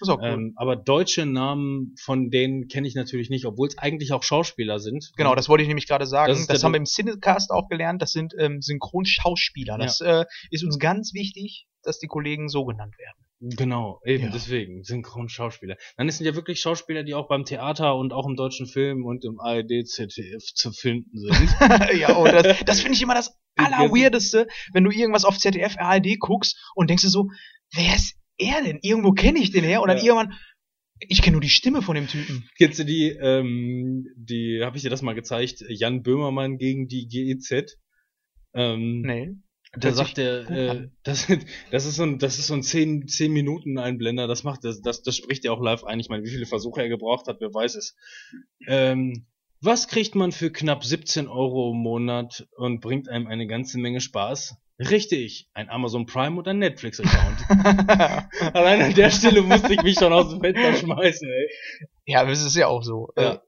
Ist 0.03 0.09
auch 0.09 0.19
cool. 0.19 0.27
Ähm, 0.27 0.53
aber 0.55 0.75
deutsche 0.75 1.25
Namen 1.25 1.95
von 1.99 2.29
denen 2.29 2.67
kenne 2.67 2.87
ich 2.87 2.95
natürlich 2.95 3.29
nicht, 3.29 3.45
obwohl 3.45 3.67
es 3.67 3.77
eigentlich 3.77 4.13
auch 4.13 4.23
Schauspieler 4.23 4.79
sind. 4.79 5.11
Genau, 5.17 5.35
das 5.35 5.49
wollte 5.49 5.63
ich 5.63 5.67
nämlich 5.67 5.87
gerade 5.87 6.05
sagen. 6.05 6.33
Das 6.33 6.47
Das, 6.47 6.63
haben 6.63 6.73
wir 6.73 6.77
im 6.77 6.85
Cinecast 6.85 7.51
auch 7.51 7.67
gelernt. 7.69 8.01
Das 8.01 8.11
sind 8.11 8.33
ähm, 8.37 8.61
Synchronschauspieler. 8.61 9.77
Das 9.77 10.01
äh, 10.01 10.25
ist 10.51 10.63
uns 10.63 10.79
ganz 10.79 11.13
wichtig, 11.13 11.67
dass 11.83 11.99
die 11.99 12.07
Kollegen 12.07 12.49
so 12.49 12.65
genannt 12.65 12.95
werden. 12.97 13.23
Genau, 13.45 13.99
eben 14.05 14.25
Ja. 14.25 14.29
deswegen, 14.31 14.83
Synchronschauspieler. 14.83 15.75
Dann 15.97 16.09
sind 16.09 16.25
ja 16.25 16.33
wirklich 16.33 16.61
Schauspieler, 16.61 17.03
die 17.03 17.13
auch 17.13 17.27
beim 17.27 17.43
Theater 17.43 17.95
und 17.97 18.13
auch 18.13 18.25
im 18.25 18.37
deutschen 18.37 18.67
Film 18.67 19.05
und 19.05 19.25
im 19.25 19.39
ARD, 19.41 19.85
ZDF 19.85 20.43
zu 20.53 20.71
finden 20.71 21.17
sind. 21.17 21.49
ja, 21.99 22.15
oh, 22.15 22.23
das, 22.23 22.63
das 22.65 22.79
finde 22.79 22.95
ich 22.95 23.01
immer 23.01 23.15
das 23.15 23.37
Allerweirdeste, 23.55 24.47
wenn 24.71 24.85
du 24.85 24.91
irgendwas 24.91 25.25
auf 25.25 25.37
ZDF, 25.37 25.75
ARD 25.77 26.19
guckst 26.19 26.57
und 26.73 26.89
denkst 26.89 27.03
dir 27.03 27.09
so, 27.09 27.27
wer 27.73 27.95
ist 27.95 28.15
er 28.37 28.63
denn? 28.63 28.79
Irgendwo 28.81 29.11
kenne 29.11 29.39
ich 29.39 29.51
den 29.51 29.63
her. 29.63 29.81
Und 29.81 29.87
dann 29.89 29.97
Ja. 29.97 30.03
irgendwann, 30.03 30.33
ich 30.99 31.21
kenne 31.21 31.33
nur 31.33 31.41
die 31.41 31.49
Stimme 31.49 31.81
von 31.81 31.95
dem 31.95 32.07
Typen. 32.07 32.47
Kennst 32.57 32.79
du 32.79 32.85
die, 32.85 33.09
ähm, 33.09 34.07
die, 34.15 34.61
habe 34.63 34.77
ich 34.77 34.83
dir 34.83 34.89
das 34.89 35.01
mal 35.01 35.13
gezeigt, 35.15 35.63
Jan 35.67 36.03
Böhmermann 36.03 36.57
gegen 36.57 36.87
die 36.87 37.07
GEZ? 37.07 37.77
Ähm, 38.53 39.01
Nee. 39.01 39.31
Da 39.75 39.91
sagt 39.91 40.19
er, 40.19 40.47
äh, 40.51 40.89
das, 41.01 41.27
das 41.71 41.85
ist 41.87 41.95
so 41.95 42.03
ein, 42.03 42.19
das 42.19 42.37
ist 42.37 42.45
so 42.45 42.53
ein 42.53 42.61
10, 42.61 43.07
10 43.07 43.33
Minuten 43.33 43.79
Einblender, 43.79 44.27
das 44.27 44.43
macht, 44.43 44.63
das, 44.63 44.81
das, 44.81 45.01
das 45.01 45.17
spricht 45.17 45.45
er 45.45 45.53
auch 45.53 45.61
live 45.63 45.83
ein. 45.83 45.99
Ich 45.99 46.09
meine, 46.09 46.23
wie 46.23 46.29
viele 46.29 46.45
Versuche 46.45 46.83
er 46.83 46.89
gebraucht 46.89 47.25
hat, 47.27 47.37
wer 47.41 47.51
weiß 47.51 47.73
es. 47.75 47.95
Ähm, 48.67 49.25
was 49.61 49.87
kriegt 49.87 50.13
man 50.13 50.31
für 50.31 50.51
knapp 50.51 50.83
17 50.83 51.27
Euro 51.27 51.71
im 51.71 51.77
Monat 51.79 52.47
und 52.55 52.81
bringt 52.81 53.09
einem 53.09 53.25
eine 53.25 53.47
ganze 53.47 53.79
Menge 53.79 53.99
Spaß? 53.99 54.57
Richtig, 54.79 55.47
ein 55.53 55.69
Amazon 55.69 56.05
Prime 56.05 56.37
und 56.37 56.47
ein 56.47 56.59
Netflix-Account. 56.59 57.45
Allein 58.55 58.81
an 58.81 58.93
der 58.93 59.11
Stelle 59.11 59.41
musste 59.43 59.73
ich 59.73 59.83
mich 59.83 59.95
schon 59.99 60.11
aus 60.11 60.29
dem 60.29 60.41
Fenster 60.41 60.73
schmeißen, 60.75 61.29
ey. 61.29 61.87
ja, 62.05 62.21
aber 62.21 62.31
es 62.31 62.43
ist 62.43 62.55
ja 62.55 62.67
auch 62.67 62.83
so. 62.83 63.09
Ja. 63.15 63.33
Äh, 63.33 63.39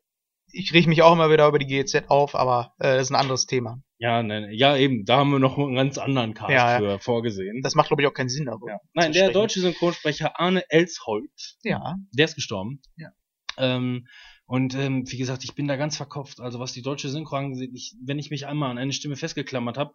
ich 0.58 0.72
rieche 0.74 0.88
mich 0.88 1.02
auch 1.02 1.12
immer 1.14 1.30
wieder 1.32 1.48
über 1.48 1.60
die 1.60 1.66
GEZ 1.66 2.04
auf, 2.08 2.36
aber 2.36 2.74
äh, 2.80 2.94
das 2.96 3.04
ist 3.08 3.12
ein 3.12 3.16
anderes 3.20 3.46
Thema. 3.46 3.80
Ja, 3.98 4.22
nein, 4.24 4.50
ja, 4.52 4.78
eben, 4.78 5.04
da 5.06 5.18
haben 5.18 5.32
wir 5.32 5.40
noch 5.40 5.58
einen 5.58 5.76
ganz 5.76 5.98
anderen 5.98 6.34
Cast 6.34 6.52
Ja, 6.52 6.74
ja. 6.74 6.80
für 6.80 7.00
vorgesehen. 7.00 7.62
Das 7.64 7.76
macht, 7.76 7.88
glaube 7.88 8.04
ich, 8.04 8.08
auch 8.08 8.14
keinen 8.14 8.30
Sinn 8.30 8.46
darüber. 8.46 8.70
ja. 8.70 8.78
Nein, 8.94 9.12
der 9.12 9.22
sprechen. 9.26 9.34
deutsche 9.34 9.60
Synchronsprecher 9.62 10.40
Arne 10.40 10.64
Elsholt, 10.70 11.32
Ja. 11.64 11.96
der 12.14 12.26
ist 12.26 12.36
gestorben. 12.36 12.82
Ja. 12.98 13.10
Ähm, 13.58 14.06
und 14.48 14.76
ähm, 14.76 15.04
wie 15.12 15.18
gesagt, 15.18 15.44
ich 15.44 15.56
bin 15.56 15.68
da 15.68 15.76
ganz 15.76 15.98
verkopft. 15.98 16.40
Also 16.40 16.60
was 16.60 16.74
die 16.74 16.82
deutsche 16.82 17.10
Synchro 17.10 17.36
angeht, 17.38 17.72
ich, 17.74 17.96
wenn 18.04 18.20
ich 18.20 18.30
mich 18.30 18.46
einmal 18.48 18.70
an 18.72 18.78
eine 18.78 18.94
Stimme 18.94 19.16
festgeklammert 19.16 19.78
habe, 19.78 19.94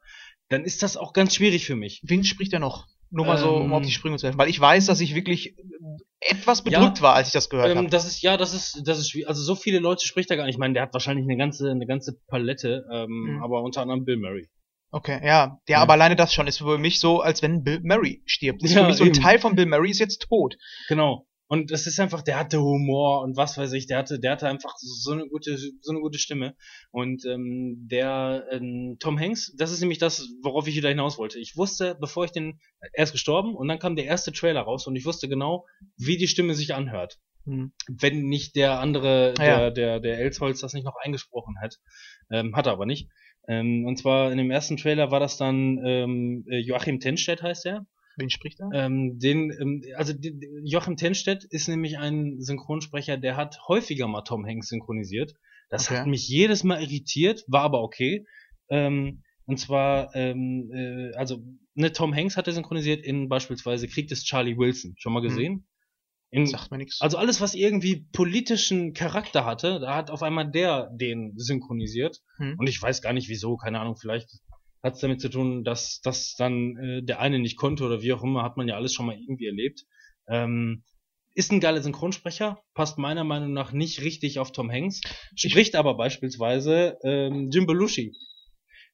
dann 0.48 0.64
ist 0.64 0.82
das 0.82 0.96
auch 0.96 1.12
ganz 1.12 1.34
schwierig 1.34 1.66
für 1.66 1.76
mich. 1.76 2.00
Wen 2.04 2.24
spricht 2.24 2.52
er 2.52 2.58
noch? 2.60 2.86
Nur 3.12 3.26
mal 3.26 3.38
so, 3.38 3.56
um 3.56 3.62
Ähm, 3.66 3.72
auf 3.72 3.82
die 3.84 3.90
Sprünge 3.90 4.16
zu 4.18 4.26
helfen. 4.26 4.38
Weil 4.38 4.48
ich 4.50 4.60
weiß, 4.60 4.86
dass 4.86 5.00
ich 5.00 5.14
wirklich 5.16 5.56
etwas 6.20 6.62
bedrückt 6.62 7.00
war, 7.02 7.14
als 7.14 7.28
ich 7.28 7.32
das 7.32 7.48
gehört 7.48 7.70
Ähm, 7.70 7.78
habe. 7.78 7.88
das 7.88 8.06
ist 8.06 8.22
ja, 8.22 8.36
das 8.36 8.54
ist, 8.54 8.82
das 8.84 8.98
ist 8.98 9.10
schwierig. 9.10 9.28
Also 9.28 9.42
so 9.42 9.54
viele 9.56 9.78
Leute 9.80 10.06
spricht 10.06 10.30
er 10.30 10.36
gar 10.36 10.44
nicht. 10.44 10.54
Ich 10.54 10.58
meine, 10.58 10.74
der 10.74 10.82
hat 10.84 10.92
wahrscheinlich 10.92 11.24
eine 11.24 11.36
ganze, 11.36 11.70
eine 11.70 11.86
ganze 11.86 12.20
Palette, 12.28 12.84
ähm, 12.92 13.08
Mhm. 13.36 13.42
aber 13.42 13.62
unter 13.62 13.82
anderem 13.82 14.04
Bill 14.04 14.16
Murray. 14.18 14.48
Okay, 14.92 15.20
ja. 15.24 15.28
Ja, 15.28 15.58
Ja. 15.68 15.78
aber 15.78 15.92
alleine 15.94 16.16
das 16.16 16.34
schon 16.34 16.46
ist 16.46 16.58
für 16.58 16.78
mich 16.78 17.00
so, 17.00 17.20
als 17.20 17.42
wenn 17.42 17.62
Bill 17.64 17.80
Murray 17.82 18.22
stirbt. 18.26 18.62
Ist 18.62 18.74
Ja, 18.74 18.82
für 18.82 18.86
mich 18.88 18.96
so 18.96 19.04
ein 19.04 19.10
eben. 19.10 19.20
Teil 19.20 19.38
von 19.38 19.54
Bill 19.56 19.66
Murray 19.66 19.90
ist 19.90 19.98
jetzt 20.00 20.26
tot. 20.28 20.56
Genau. 20.88 21.26
Und 21.52 21.72
es 21.72 21.88
ist 21.88 21.98
einfach, 21.98 22.22
der 22.22 22.38
hatte 22.38 22.62
Humor 22.62 23.22
und 23.22 23.36
was 23.36 23.58
weiß 23.58 23.72
ich, 23.72 23.88
der 23.88 23.98
hatte, 23.98 24.20
der 24.20 24.30
hatte 24.30 24.46
einfach 24.46 24.72
so 24.78 25.10
eine 25.10 25.26
gute, 25.26 25.58
so 25.58 25.90
eine 25.90 25.98
gute 25.98 26.20
Stimme. 26.20 26.54
Und 26.92 27.24
ähm, 27.24 27.88
der 27.90 28.46
ähm, 28.52 28.98
Tom 29.00 29.18
Hanks, 29.18 29.52
das 29.58 29.72
ist 29.72 29.80
nämlich 29.80 29.98
das, 29.98 30.28
worauf 30.44 30.68
ich 30.68 30.76
wieder 30.76 30.90
hinaus 30.90 31.18
wollte. 31.18 31.40
Ich 31.40 31.56
wusste, 31.56 31.96
bevor 32.00 32.24
ich 32.24 32.30
den, 32.30 32.60
er 32.92 33.02
ist 33.02 33.10
gestorben 33.10 33.56
und 33.56 33.66
dann 33.66 33.80
kam 33.80 33.96
der 33.96 34.04
erste 34.04 34.30
Trailer 34.30 34.60
raus 34.60 34.86
und 34.86 34.94
ich 34.94 35.04
wusste 35.04 35.28
genau, 35.28 35.66
wie 35.96 36.16
die 36.16 36.28
Stimme 36.28 36.54
sich 36.54 36.72
anhört. 36.72 37.18
Hm. 37.46 37.72
Wenn 37.88 38.28
nicht 38.28 38.54
der 38.54 38.78
andere, 38.78 39.34
Ja. 39.38 39.44
der, 39.44 39.70
der, 39.72 40.00
der 40.00 40.18
Elsholz 40.20 40.60
das 40.60 40.72
nicht 40.72 40.84
noch 40.84 40.96
eingesprochen 41.02 41.56
hat. 41.60 41.80
Ähm, 42.30 42.54
hat 42.54 42.66
er 42.66 42.72
aber 42.74 42.86
nicht. 42.86 43.10
Ähm, 43.48 43.86
und 43.86 43.96
zwar 43.96 44.30
in 44.30 44.38
dem 44.38 44.52
ersten 44.52 44.76
Trailer 44.76 45.10
war 45.10 45.18
das 45.18 45.36
dann 45.36 45.84
ähm, 45.84 46.44
äh, 46.48 46.58
Joachim 46.58 47.00
Tenstedt 47.00 47.42
heißt 47.42 47.66
er. 47.66 47.86
Wen 48.20 48.30
spricht 48.30 48.60
er? 48.60 48.70
Ähm, 48.72 49.18
den, 49.18 49.50
ähm, 49.50 49.82
also 49.96 50.12
die, 50.12 50.38
Joachim 50.64 50.96
Tenstedt 50.96 51.42
ist 51.44 51.68
nämlich 51.68 51.98
ein 51.98 52.40
Synchronsprecher, 52.40 53.16
der 53.16 53.36
hat 53.36 53.58
häufiger 53.66 54.06
mal 54.06 54.22
Tom 54.22 54.46
Hanks 54.46 54.68
synchronisiert. 54.68 55.34
Das 55.70 55.86
Okay. 55.86 55.98
hat 56.00 56.06
mich 56.06 56.28
jedes 56.28 56.62
Mal 56.62 56.82
irritiert, 56.82 57.44
war 57.48 57.62
aber 57.62 57.82
okay. 57.82 58.26
Ähm, 58.68 59.22
und 59.46 59.58
zwar, 59.58 60.14
ähm, 60.14 60.70
äh, 60.72 61.12
also 61.16 61.42
ne, 61.74 61.92
Tom 61.92 62.14
Hanks 62.14 62.36
hat 62.36 62.46
er 62.46 62.52
synchronisiert 62.52 63.04
in 63.04 63.28
beispielsweise 63.28 63.88
Krieg 63.88 64.06
des 64.08 64.22
Charlie 64.24 64.56
Wilson. 64.56 64.94
Schon 64.98 65.12
mal 65.12 65.22
gesehen? 65.22 65.66
In, 66.32 66.46
Sagt 66.46 66.70
mir 66.70 66.78
nichts. 66.78 67.00
also 67.00 67.16
alles, 67.16 67.40
was 67.40 67.54
irgendwie 67.56 68.06
politischen 68.12 68.92
Charakter 68.92 69.44
hatte, 69.44 69.80
da 69.80 69.96
hat 69.96 70.10
auf 70.12 70.22
einmal 70.22 70.48
der 70.48 70.88
den 70.94 71.32
synchronisiert. 71.36 72.20
Hm. 72.36 72.54
Und 72.58 72.68
ich 72.68 72.80
weiß 72.80 73.02
gar 73.02 73.12
nicht 73.12 73.28
wieso, 73.28 73.56
keine 73.56 73.80
Ahnung, 73.80 73.96
vielleicht 73.96 74.28
hat 74.82 74.94
es 74.94 75.00
damit 75.00 75.20
zu 75.20 75.28
tun, 75.28 75.64
dass 75.64 76.00
dass 76.00 76.34
dann 76.36 76.76
äh, 76.76 77.02
der 77.02 77.20
eine 77.20 77.38
nicht 77.38 77.56
konnte 77.56 77.84
oder 77.84 78.02
wie 78.02 78.12
auch 78.12 78.22
immer, 78.22 78.42
hat 78.42 78.56
man 78.56 78.68
ja 78.68 78.76
alles 78.76 78.94
schon 78.94 79.06
mal 79.06 79.16
irgendwie 79.18 79.46
erlebt. 79.46 79.84
Ähm, 80.28 80.84
ist 81.34 81.52
ein 81.52 81.60
geiler 81.60 81.80
Synchronsprecher, 81.82 82.60
passt 82.74 82.98
meiner 82.98 83.24
Meinung 83.24 83.52
nach 83.52 83.72
nicht 83.72 84.02
richtig 84.02 84.38
auf 84.40 84.52
Tom 84.52 84.70
Hanks, 84.70 85.00
spricht 85.36 85.76
aber 85.76 85.94
beispielsweise 85.96 86.98
ähm, 87.04 87.50
Jim 87.52 87.66
Belushi. 87.66 88.12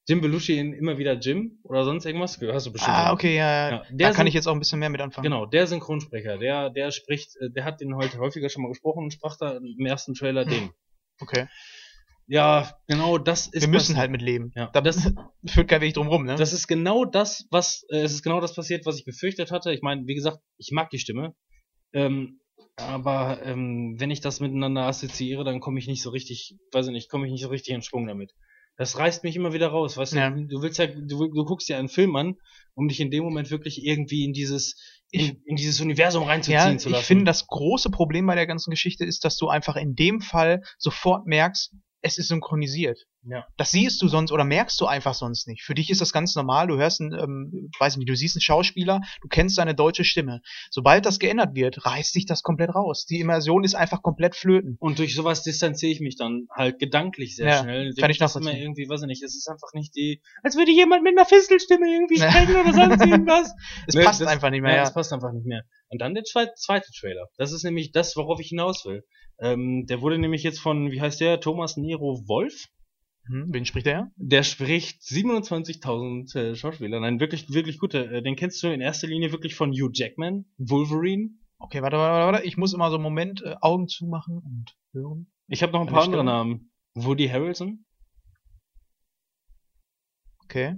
Jim 0.08 0.20
Belushi 0.20 0.56
in 0.58 0.72
immer 0.72 0.98
wieder 0.98 1.14
Jim 1.14 1.58
oder 1.64 1.84
sonst 1.84 2.04
irgendwas, 2.04 2.38
hast 2.52 2.66
du 2.66 2.72
bestimmt. 2.72 2.96
Ah, 2.96 3.12
okay, 3.12 3.36
ja, 3.36 3.70
Ja, 3.70 3.78
da 3.78 3.84
der 3.90 4.06
kann 4.08 4.14
Syn- 4.18 4.26
ich 4.28 4.34
jetzt 4.34 4.46
auch 4.46 4.52
ein 4.52 4.60
bisschen 4.60 4.78
mehr 4.78 4.90
mit 4.90 5.00
anfangen. 5.00 5.24
Genau, 5.24 5.46
der 5.46 5.66
Synchronsprecher, 5.66 6.38
der, 6.38 6.70
der 6.70 6.92
spricht, 6.92 7.34
äh, 7.40 7.50
der 7.50 7.64
hat 7.64 7.80
den 7.80 7.96
heute 7.96 8.18
häufiger 8.18 8.48
schon 8.48 8.62
mal 8.62 8.68
gesprochen 8.68 9.02
und 9.04 9.12
sprach 9.12 9.36
da 9.36 9.56
im 9.56 9.84
ersten 9.86 10.14
Trailer 10.14 10.42
Hm. 10.44 10.50
den. 10.50 10.70
Okay. 11.20 11.46
Ja, 12.28 12.76
genau, 12.88 13.18
das 13.18 13.46
ist 13.46 13.62
Wir 13.62 13.68
müssen 13.68 13.96
halt 13.96 14.10
mit 14.10 14.20
leben. 14.22 14.52
Ja, 14.56 14.66
Da 14.72 14.80
das, 14.80 15.12
führt 15.46 15.68
kein 15.68 15.80
Weg 15.80 15.94
drum 15.94 16.08
rum, 16.08 16.24
ne? 16.24 16.34
das 16.36 16.52
ist 16.52 16.66
genau 16.66 17.04
das, 17.04 17.46
was, 17.50 17.84
äh, 17.90 17.98
es 17.98 18.12
ist 18.12 18.22
genau 18.22 18.40
das 18.40 18.54
passiert, 18.54 18.84
was 18.84 18.98
ich 18.98 19.04
befürchtet 19.04 19.50
hatte. 19.52 19.72
Ich 19.72 19.82
meine, 19.82 20.06
wie 20.06 20.14
gesagt, 20.14 20.38
ich 20.58 20.70
mag 20.72 20.90
die 20.90 20.98
Stimme. 20.98 21.34
Ähm, 21.92 22.40
aber 22.76 23.40
ähm, 23.44 23.94
wenn 23.98 24.10
ich 24.10 24.20
das 24.20 24.40
miteinander 24.40 24.82
assoziiere, 24.82 25.44
dann 25.44 25.60
komme 25.60 25.78
ich 25.78 25.86
nicht 25.86 26.02
so 26.02 26.10
richtig, 26.10 26.56
weiß 26.72 26.86
ich 26.86 26.92
nicht, 26.92 27.08
komme 27.08 27.26
ich 27.26 27.32
nicht 27.32 27.42
so 27.42 27.48
richtig 27.48 27.74
in 27.74 27.82
Schwung 27.82 28.06
damit. 28.06 28.32
Das 28.76 28.98
reißt 28.98 29.24
mich 29.24 29.36
immer 29.36 29.54
wieder 29.54 29.68
raus, 29.68 29.96
weißt 29.96 30.12
Ja. 30.14 30.28
du? 30.30 30.46
Du 30.46 30.62
willst 30.62 30.78
ja, 30.78 30.86
du, 30.86 31.28
du 31.28 31.44
guckst 31.44 31.68
dir 31.68 31.78
einen 31.78 31.88
Film 31.88 32.14
an, 32.16 32.34
um 32.74 32.88
dich 32.88 33.00
in 33.00 33.10
dem 33.10 33.24
Moment 33.24 33.50
wirklich 33.50 33.82
irgendwie 33.82 34.24
in 34.24 34.34
dieses, 34.34 34.74
in, 35.10 35.40
in 35.46 35.56
dieses 35.56 35.80
Universum 35.80 36.24
reinzuziehen 36.24 36.72
ja, 36.72 36.76
zu 36.76 36.90
lassen. 36.90 37.00
ich 37.00 37.06
finde, 37.06 37.24
das 37.24 37.46
große 37.46 37.88
Problem 37.90 38.26
bei 38.26 38.34
der 38.34 38.46
ganzen 38.46 38.70
Geschichte 38.70 39.04
ist, 39.06 39.24
dass 39.24 39.38
du 39.38 39.48
einfach 39.48 39.76
in 39.76 39.94
dem 39.94 40.20
Fall 40.20 40.62
sofort 40.76 41.26
merkst, 41.26 41.72
es 42.06 42.18
ist 42.18 42.28
synchronisiert. 42.28 42.98
Ja. 43.28 43.44
Das 43.56 43.72
siehst 43.72 44.00
du 44.00 44.06
sonst 44.08 44.30
oder 44.30 44.44
merkst 44.44 44.80
du 44.80 44.86
einfach 44.86 45.12
sonst 45.14 45.48
nicht. 45.48 45.62
Für 45.64 45.74
dich 45.74 45.90
ist 45.90 46.00
das 46.00 46.12
ganz 46.12 46.36
normal. 46.36 46.68
Du 46.68 46.76
hörst 46.76 47.00
einen, 47.00 47.12
ähm, 47.12 47.70
weiß 47.80 47.94
ich 47.94 47.98
nicht, 47.98 48.08
du 48.08 48.14
siehst 48.14 48.36
einen 48.36 48.40
Schauspieler, 48.42 49.00
du 49.20 49.26
kennst 49.28 49.56
seine 49.56 49.74
deutsche 49.74 50.04
Stimme. 50.04 50.40
Sobald 50.70 51.04
das 51.06 51.18
geändert 51.18 51.54
wird, 51.56 51.84
reißt 51.84 52.12
sich 52.12 52.24
das 52.26 52.42
komplett 52.42 52.74
raus. 52.74 53.04
Die 53.04 53.18
Immersion 53.18 53.64
ist 53.64 53.74
einfach 53.74 54.00
komplett 54.02 54.36
flöten. 54.36 54.76
Und 54.78 55.00
durch 55.00 55.14
sowas 55.16 55.42
distanziere 55.42 55.90
ich 55.90 56.00
mich 56.00 56.16
dann 56.16 56.46
halt 56.54 56.78
gedanklich 56.78 57.34
sehr 57.34 57.48
Ja, 57.48 57.62
schnell. 57.62 57.92
kann 57.94 58.10
ich 58.10 58.20
nachvollziehen. 58.20 58.56
irgendwie, 58.56 58.88
weiß 58.88 59.00
ich 59.02 59.06
nicht, 59.08 59.22
es 59.24 59.34
ist 59.36 59.48
einfach 59.48 59.72
nicht 59.74 59.96
die, 59.96 60.22
als 60.44 60.56
würde 60.56 60.70
jemand 60.70 61.02
mit 61.02 61.18
einer 61.18 61.26
Fistelstimme 61.26 61.86
irgendwie 61.92 62.18
Ja. 62.20 62.30
sprechen 62.30 62.54
oder 62.56 62.72
sonst 62.72 63.04
irgendwas. 63.26 63.52
Es 63.88 63.94
Ne, 63.96 64.04
passt 64.04 64.20
das- 64.20 64.28
einfach 64.28 64.50
nicht 64.50 64.58
Ja, 64.62 64.62
mehr. 64.68 64.80
das 64.82 64.94
passt 64.94 65.12
einfach 65.12 65.32
nicht 65.32 65.46
mehr. 65.46 65.62
Und 65.88 66.00
dann 66.00 66.14
der 66.14 66.22
zweite 66.22 66.54
Trailer. 66.98 67.26
Das 67.38 67.52
ist 67.52 67.64
nämlich 67.64 67.90
das, 67.90 68.14
worauf 68.16 68.38
ich 68.40 68.48
hinaus 68.48 68.84
will. 68.84 69.02
Ähm, 69.38 69.86
der 69.86 70.00
wurde 70.00 70.18
nämlich 70.18 70.42
jetzt 70.42 70.60
von, 70.60 70.90
wie 70.90 71.00
heißt 71.00 71.20
der, 71.20 71.40
Thomas 71.40 71.76
Nero 71.76 72.22
Wolf. 72.26 72.68
Hm, 73.26 73.46
wen 73.52 73.64
spricht 73.64 73.86
der? 73.86 74.10
Der 74.16 74.42
spricht 74.42 75.02
27.000 75.02 76.38
äh, 76.38 76.54
Schauspieler. 76.54 77.00
Nein, 77.00 77.20
wirklich, 77.20 77.50
wirklich 77.50 77.78
gute. 77.78 78.04
Äh, 78.06 78.22
den 78.22 78.36
kennst 78.36 78.62
du 78.62 78.68
in 78.68 78.80
erster 78.80 79.08
Linie 79.08 79.32
wirklich 79.32 79.54
von 79.54 79.70
Hugh 79.72 79.90
Jackman, 79.92 80.46
Wolverine. 80.58 81.30
Okay, 81.58 81.82
warte, 81.82 81.96
warte, 81.96 82.32
warte. 82.32 82.46
Ich 82.46 82.56
muss 82.56 82.72
immer 82.72 82.90
so 82.90 82.96
einen 82.96 83.02
Moment 83.02 83.42
äh, 83.42 83.54
Augen 83.60 83.88
zumachen 83.88 84.38
und 84.38 84.76
hören. 84.92 85.30
Ich 85.48 85.62
habe 85.62 85.72
noch 85.72 85.80
ein 85.80 85.88
Eine 85.88 85.94
paar 85.94 86.04
andere 86.04 86.20
Stimme? 86.20 86.30
Namen. 86.30 86.70
Woody 86.94 87.28
Harrelson, 87.28 87.84
Okay. 90.46 90.76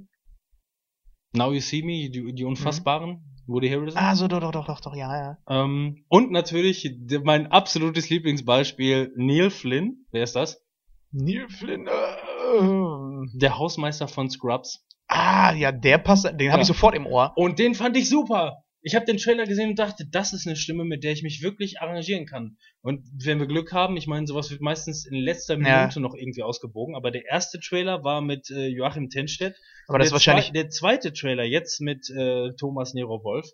Now 1.34 1.52
You 1.52 1.60
See 1.60 1.82
Me, 1.82 2.08
die, 2.08 2.32
die 2.32 2.44
Unfassbaren, 2.44 3.22
Woody 3.48 3.68
Harrelson. 3.70 3.98
Ah, 4.00 4.14
so, 4.14 4.28
doch, 4.28 4.40
doch, 4.40 4.52
doch, 4.52 4.66
doch, 4.66 4.80
doch, 4.80 4.94
ja, 4.94 5.16
ja. 5.16 5.38
Ähm, 5.48 6.04
und 6.08 6.30
natürlich 6.30 6.88
mein 7.24 7.50
absolutes 7.50 8.10
Lieblingsbeispiel, 8.10 9.12
Neil 9.16 9.50
Flynn. 9.50 10.04
Wer 10.12 10.22
ist 10.24 10.36
das? 10.36 10.62
Neil 11.10 11.48
Flynn. 11.48 11.86
Äh, 11.86 13.38
Der 13.38 13.58
Hausmeister 13.58 14.08
von 14.08 14.30
Scrubs. 14.30 14.84
ah, 15.08 15.52
ja, 15.54 15.72
der 15.72 15.98
passt. 15.98 16.24
Den 16.26 16.32
habe 16.52 16.58
Ja. 16.58 16.60
ich 16.60 16.66
sofort 16.66 16.94
im 16.94 17.06
Ohr. 17.06 17.32
Und 17.36 17.58
den 17.58 17.74
fand 17.74 17.96
ich 17.96 18.08
super. 18.08 18.64
Ich 18.80 18.94
habe 18.94 19.04
den 19.06 19.16
Trailer 19.18 19.44
gesehen 19.46 19.70
und 19.70 19.78
dachte, 19.78 20.06
das 20.08 20.32
ist 20.32 20.46
eine 20.46 20.54
Stimme, 20.56 20.84
mit 20.84 21.02
der 21.02 21.12
ich 21.12 21.22
mich 21.22 21.42
wirklich 21.42 21.80
arrangieren 21.80 22.26
kann. 22.26 22.56
Und 22.80 23.04
wenn 23.24 23.40
wir 23.40 23.46
Glück 23.46 23.72
haben, 23.72 23.96
ich 23.96 24.06
meine, 24.06 24.26
sowas 24.26 24.50
wird 24.50 24.60
meistens 24.60 25.04
in 25.04 25.16
letzter 25.16 25.58
Ja. 25.58 25.80
Minute 25.80 26.00
noch 26.00 26.14
irgendwie 26.14 26.42
ausgebogen, 26.44 26.94
aber 26.94 27.10
der 27.10 27.24
erste 27.26 27.58
Trailer 27.58 28.04
war 28.04 28.20
mit 28.20 28.50
äh, 28.50 28.66
Joachim 28.68 29.10
Tenstedt. 29.10 29.56
Aber 29.88 29.98
das 29.98 30.08
ist 30.08 30.12
wahrscheinlich. 30.12 30.46
Zwei, 30.46 30.52
der 30.52 30.68
zweite 30.70 31.12
Trailer 31.12 31.44
jetzt 31.44 31.80
mit 31.80 32.08
äh, 32.10 32.52
Thomas 32.56 32.94
Nero 32.94 33.22
Wolf. 33.24 33.46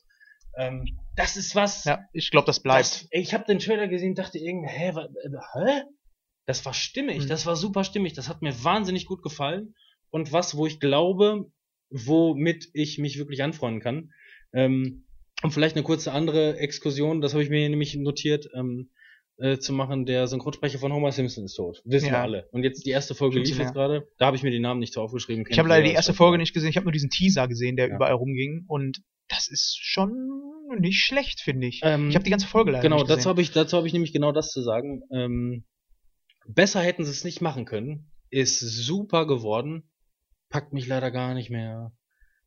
Ähm, 0.59 0.85
das 1.17 1.37
ist 1.37 1.55
was. 1.57 1.85
Ja, 1.85 2.01
ich 2.13 2.31
glaube, 2.31 2.47
das 2.47 2.61
bleibt. 2.61 2.81
Das, 2.81 3.09
ich 3.11 3.33
habe 3.35 3.45
den 3.45 3.59
Trailer 3.59 3.89
gesehen 3.89 4.11
und 4.11 4.19
dachte 4.19 4.39
irgendwie, 4.39 4.69
hä, 4.69 4.95
wa, 4.95 5.05
äh, 5.05 5.31
hä? 5.55 5.83
Das 6.47 6.65
war 6.67 6.75
stimmig, 6.75 7.25
Mhm. 7.25 7.29
das 7.29 7.47
war 7.47 7.57
super 7.57 7.85
stimmig, 7.85 8.13
das 8.13 8.29
hat 8.29 8.43
mir 8.43 8.53
wahnsinnig 8.63 9.07
gut 9.07 9.23
gefallen. 9.23 9.75
Und 10.11 10.33
was, 10.33 10.55
wo 10.57 10.67
ich 10.67 10.79
glaube, 10.79 11.51
womit 11.91 12.69
ich 12.75 12.99
mich 12.99 13.19
wirklich 13.19 13.43
anfreunden 13.43 13.81
kann. 13.81 14.13
Ähm, 14.53 15.04
und 15.45 15.53
vielleicht 15.53 15.77
eine 15.77 15.85
kurze 15.85 16.11
andere 16.13 16.57
Exkursion, 16.59 17.21
das 17.21 17.33
habe 17.35 17.43
ich 17.45 17.51
mir 17.51 17.69
nämlich 17.69 17.95
notiert, 17.97 18.49
ähm, 18.55 18.91
äh, 19.37 19.59
zu 19.59 19.73
machen, 19.73 20.07
der 20.07 20.27
Synchronsprecher 20.29 20.79
von 20.79 20.93
Homer 20.93 21.11
Simpson 21.13 21.45
ist 21.45 21.55
tot. 21.55 21.83
Wissen 21.85 22.07
wir 22.07 22.13
Ja. 22.15 22.23
alle. 22.23 22.49
Und 22.53 22.63
jetzt 22.63 22.87
die 22.87 22.91
erste 22.91 23.15
Folge 23.15 23.41
lief 23.41 23.59
jetzt 23.59 23.73
gerade. 23.75 24.09
Da 24.19 24.27
habe 24.27 24.37
ich 24.37 24.43
mir 24.43 24.51
die 24.53 24.61
Namen 24.61 24.79
nicht 24.81 24.93
so 24.93 25.01
aufgeschrieben. 25.03 25.45
Ich 25.49 25.59
habe 25.59 25.69
leider 25.69 25.85
die 25.87 25.93
erste 25.93 26.15
Folge 26.15 26.39
nicht 26.39 26.55
gesehen. 26.55 26.71
Ich 26.71 26.77
habe 26.77 26.85
nur 26.85 26.93
diesen 26.93 27.11
Teaser 27.11 27.47
gesehen, 27.49 27.77
der 27.77 27.89
Ja. 27.89 27.97
überall 27.97 28.15
rumging. 28.15 28.65
Und 28.69 29.03
das 29.29 29.49
ist 29.49 29.77
schon 29.81 30.13
nicht 30.79 31.01
schlecht, 31.03 31.41
finde 31.41 31.67
ich. 31.67 31.81
Ähm, 31.83 32.09
ich 32.11 32.15
habe 32.15 32.25
die 32.25 32.31
ganze 32.31 32.47
Folge 32.47 32.71
leider 32.71 32.83
Genau, 32.83 32.97
nicht 32.97 33.11
dazu 33.11 33.17
gesehen. 33.17 33.29
habe 33.31 33.43
ich, 33.43 33.51
dazu 33.53 33.77
habe 33.77 33.87
ich 33.87 33.93
nämlich 33.93 34.13
genau 34.13 34.33
das 34.33 34.51
zu 34.51 34.63
sagen. 34.63 35.03
Ähm, 35.13 35.65
besser 36.47 36.81
hätten 36.81 37.05
sie 37.05 37.11
es 37.11 37.25
nicht 37.25 37.41
machen 37.41 37.65
können. 37.65 38.11
Ist 38.31 38.61
super 38.61 39.27
geworden. 39.27 39.91
Packt 40.49 40.73
mich 40.73 40.87
leider 40.87 41.11
gar 41.11 41.35
nicht 41.35 41.51
mehr. 41.51 41.93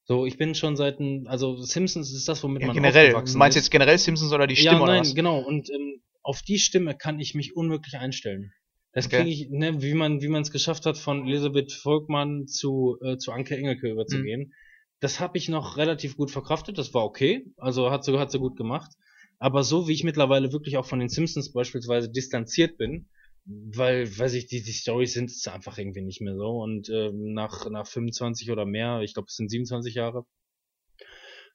So, 0.08 0.26
ich 0.26 0.38
bin 0.38 0.56
schon 0.56 0.76
seit, 0.76 1.00
ein- 1.00 1.28
also 1.28 1.58
Simpsons 1.62 2.12
ist 2.14 2.28
das, 2.28 2.44
womit 2.44 2.62
ja, 2.62 2.68
man 2.68 2.76
generell. 2.76 3.10
aufgewachsen 3.10 3.34
Du 3.34 3.40
meinst 3.40 3.56
ist. 3.58 3.66
jetzt 3.66 3.72
generell 3.72 3.98
Simpsons 3.98 4.32
oder 4.34 4.48
die 4.48 4.56
Stimme 4.56 4.82
ja, 4.82 4.84
oder 4.84 4.94
nein, 4.94 5.02
was? 5.02 5.16
genau. 5.16 5.40
Und 5.40 5.70
ähm, 5.70 6.02
auf 6.24 6.42
die 6.42 6.60
Stimme 6.60 6.96
kann 6.96 7.20
ich 7.20 7.36
mich 7.36 7.56
unmöglich 7.56 7.98
einstellen. 7.98 8.54
Das 8.94 9.06
Okay. 9.06 9.18
kriege 9.18 9.30
ich, 9.30 9.50
ne, 9.50 9.82
wie 9.82 9.94
man, 9.94 10.22
wie 10.22 10.28
man 10.30 10.42
es 10.42 10.52
geschafft 10.52 10.86
hat, 10.86 10.98
von 10.98 11.28
Elisabeth 11.28 11.72
Volkmann 11.72 12.48
zu, 12.48 12.98
äh, 13.02 13.18
zu 13.18 13.32
Anke 13.32 13.56
Engelke 13.58 13.90
überzugehen. 13.92 14.42
Mhm. 14.50 14.54
Das 15.00 15.20
habe 15.20 15.38
ich 15.38 15.50
noch 15.50 15.78
relativ 15.78 16.18
gut 16.18 16.32
verkraftet. 16.32 16.78
Das 16.78 16.94
war 16.94 17.04
okay. 17.04 17.46
Also 17.58 17.92
hat 17.92 18.04
sie, 18.04 18.18
hat 18.18 18.32
sie 18.32 18.40
gut 18.40 18.58
gemacht. 18.58 18.92
Aber 19.40 19.64
so 19.64 19.88
wie 19.88 19.94
ich 19.94 20.04
mittlerweile 20.04 20.52
wirklich 20.52 20.78
auch 20.78 20.86
von 20.88 21.00
den 21.00 21.10
Simpsons 21.10 21.52
beispielsweise 21.54 22.10
distanziert 22.10 22.78
bin, 22.78 23.08
weil, 23.48 24.06
weiß 24.18 24.34
ich, 24.34 24.48
die, 24.48 24.62
die 24.62 24.74
Storys 24.74 25.14
sind 25.14 25.32
es 25.32 25.48
einfach 25.48 25.78
irgendwie 25.78 26.02
nicht 26.02 26.22
mehr 26.22 26.36
so. 26.36 26.62
Und 26.62 26.90
ähm, 26.90 27.34
nach, 27.34 27.70
nach 27.70 27.88
25 27.88 28.52
oder 28.52 28.66
mehr, 28.66 29.02
ich 29.02 29.14
glaube, 29.14 29.28
es 29.30 29.36
sind 29.36 29.50
27 29.50 29.96
Jahre, 29.96 30.26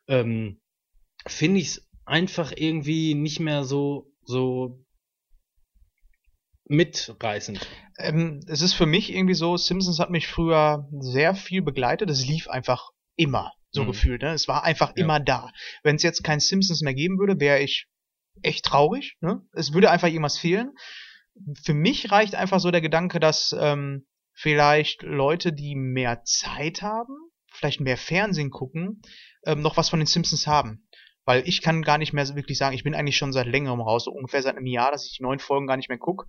ähm, 0.09 0.61
finde 1.27 1.61
ich 1.61 1.67
es 1.69 1.89
einfach 2.05 2.53
irgendwie 2.57 3.15
nicht 3.15 3.41
mehr 3.41 3.65
so, 3.65 4.11
so 4.25 4.85
mitreißend. 6.65 7.67
Ähm, 7.99 8.41
es 8.47 8.63
ist 8.63 8.73
für 8.73 8.87
mich 8.87 9.13
irgendwie 9.13 9.35
so, 9.35 9.57
Simpsons 9.57 9.99
hat 9.99 10.11
mich 10.11 10.27
früher 10.27 10.89
sehr 11.01 11.35
viel 11.35 11.63
begleitet. 11.63 12.09
Es 12.11 12.27
lief 12.27 12.49
einfach 12.49 12.91
immer, 13.17 13.53
so 13.71 13.83
Mhm. 13.83 13.87
gefühlt. 13.89 14.23
Ne? 14.23 14.33
Es 14.33 14.49
war 14.49 14.65
einfach 14.65 14.91
Ja. 14.97 15.05
immer 15.05 15.21
da. 15.21 15.51
Wenn 15.83 15.97
es 15.97 16.03
jetzt 16.03 16.25
kein 16.25 16.41
Simpsons 16.41 16.81
mehr 16.81 16.95
geben 16.95 17.19
würde, 17.19 17.39
wäre 17.39 17.61
ich 17.61 17.87
echt 18.43 18.65
traurig. 18.65 19.17
Ne? 19.21 19.43
Es 19.53 19.75
würde 19.75 19.91
einfach 19.91 20.09
irgendwas 20.09 20.39
fehlen. 20.39 20.73
Für 21.65 21.75
mich 21.75 22.11
reicht 22.11 22.35
einfach 22.35 22.61
so 22.61 22.71
der 22.71 22.81
Gedanke, 22.81 23.21
dass 23.21 23.55
ähm, 23.59 24.07
vielleicht 24.33 25.03
Leute, 25.03 25.53
die 25.53 25.75
mehr 25.75 26.23
Zeit 26.25 26.83
haben, 26.83 27.15
vielleicht 27.51 27.81
mehr 27.81 27.97
Fernsehen 27.97 28.51
gucken, 28.51 29.03
ähm, 29.45 29.63
noch 29.63 29.77
was 29.77 29.89
von 29.89 29.99
den 29.99 30.07
Simpsons 30.07 30.47
haben. 30.47 30.87
Weil 31.25 31.47
ich 31.47 31.63
kann 31.63 31.83
gar 31.83 31.99
nicht 31.99 32.13
mehr 32.13 32.27
so 32.27 32.35
wirklich 32.35 32.59
sagen, 32.59 32.75
ich 32.75 32.83
bin 32.83 32.95
eigentlich 32.95 33.17
schon 33.17 33.33
seit 33.33 33.47
längerem 33.47 33.81
raus, 33.81 34.05
so 34.05 34.11
ungefähr 34.11 34.43
seit 34.43 34.57
einem 34.57 34.67
Jahr, 34.67 34.91
dass 34.91 35.07
ich 35.07 35.17
die 35.17 35.23
neuen 35.23 35.39
Folgen 35.39 35.67
gar 35.67 35.77
nicht 35.77 35.89
mehr 35.89 35.99
gucke. 35.99 36.27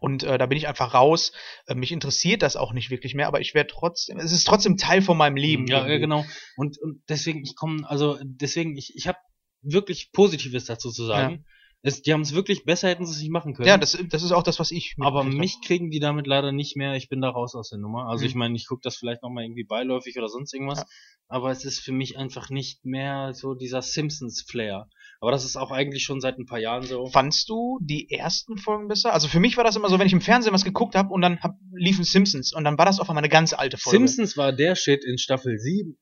Und 0.00 0.22
äh, 0.22 0.38
da 0.38 0.46
bin 0.46 0.58
ich 0.58 0.68
einfach 0.68 0.94
raus. 0.94 1.32
Äh, 1.66 1.74
mich 1.74 1.92
interessiert 1.92 2.42
das 2.42 2.56
auch 2.56 2.72
nicht 2.72 2.90
wirklich 2.90 3.14
mehr, 3.14 3.26
aber 3.26 3.40
ich 3.40 3.54
werde 3.54 3.70
trotzdem, 3.72 4.18
es 4.18 4.32
ist 4.32 4.44
trotzdem 4.44 4.76
Teil 4.76 5.02
von 5.02 5.16
meinem 5.16 5.36
Leben. 5.36 5.66
Ja, 5.66 5.78
ja 5.78 5.82
irgendwie. 5.84 6.00
genau. 6.00 6.24
Und, 6.56 6.78
und 6.78 7.02
deswegen, 7.08 7.42
ich 7.42 7.54
komme, 7.56 7.88
also 7.88 8.18
deswegen, 8.22 8.76
ich, 8.76 8.92
ich 8.96 9.06
habe 9.06 9.18
wirklich 9.62 10.10
Positives 10.12 10.66
dazu 10.66 10.90
zu 10.90 11.04
sagen. 11.04 11.44
Es, 11.82 12.02
die 12.02 12.12
haben 12.12 12.22
es 12.22 12.34
wirklich 12.34 12.64
besser, 12.64 12.88
hätten 12.88 13.06
sie 13.06 13.12
es 13.12 13.20
nicht 13.20 13.30
machen 13.30 13.54
können. 13.54 13.68
Ja, 13.68 13.78
das, 13.78 13.96
das 14.10 14.22
ist 14.24 14.32
auch 14.32 14.42
das, 14.42 14.58
was 14.58 14.72
ich. 14.72 14.96
aber 15.00 15.22
mich 15.22 15.58
kriegen 15.64 15.90
die 15.90 16.00
damit 16.00 16.26
leider 16.26 16.50
nicht 16.50 16.76
mehr. 16.76 16.94
Ich 16.96 17.08
bin 17.08 17.20
da 17.20 17.28
raus 17.30 17.54
aus 17.54 17.68
der 17.70 17.78
Nummer. 17.78 18.06
Also 18.08 18.24
Mhm. 18.24 18.28
ich 18.28 18.34
meine, 18.34 18.56
ich 18.56 18.66
gucke 18.66 18.80
das 18.82 18.96
vielleicht 18.96 19.22
noch 19.22 19.30
mal 19.30 19.44
irgendwie 19.44 19.64
beiläufig 19.64 20.16
oder 20.18 20.28
sonst 20.28 20.52
irgendwas. 20.52 20.80
Ja. 20.80 20.86
Aber 21.28 21.50
es 21.52 21.64
ist 21.64 21.78
für 21.80 21.92
mich 21.92 22.16
einfach 22.18 22.50
nicht 22.50 22.84
mehr 22.84 23.32
so 23.34 23.54
dieser 23.54 23.82
Simpsons-Flair. 23.82 24.86
Aber 25.20 25.30
das 25.30 25.44
ist 25.44 25.56
auch 25.56 25.70
eigentlich 25.70 26.02
schon 26.04 26.20
seit 26.20 26.38
ein 26.38 26.46
paar 26.46 26.58
Jahren 26.58 26.82
so. 26.84 27.06
Fandst 27.06 27.48
du 27.48 27.78
die 27.82 28.10
ersten 28.10 28.56
Folgen 28.56 28.88
besser? 28.88 29.12
Also 29.12 29.28
für 29.28 29.40
mich 29.40 29.56
war 29.56 29.64
das 29.64 29.76
immer 29.76 29.88
so, 29.88 29.98
wenn 29.98 30.06
ich 30.06 30.12
im 30.12 30.20
Fernsehen 30.20 30.52
was 30.54 30.64
geguckt 30.64 30.94
habe 30.94 31.10
und 31.12 31.20
dann 31.20 31.38
hab, 31.40 31.54
liefen 31.74 32.04
Simpsons 32.04 32.52
und 32.52 32.64
dann 32.64 32.78
war 32.78 32.86
das 32.86 32.98
auf 32.98 33.08
einmal 33.08 33.22
eine 33.22 33.28
ganz 33.30 33.52
alte 33.52 33.76
Folge. 33.76 33.98
Simpsons 33.98 34.36
war 34.36 34.52
der 34.52 34.74
Shit 34.74 35.04
in 35.04 35.18
Staffel 35.18 35.58
7. 35.58 35.96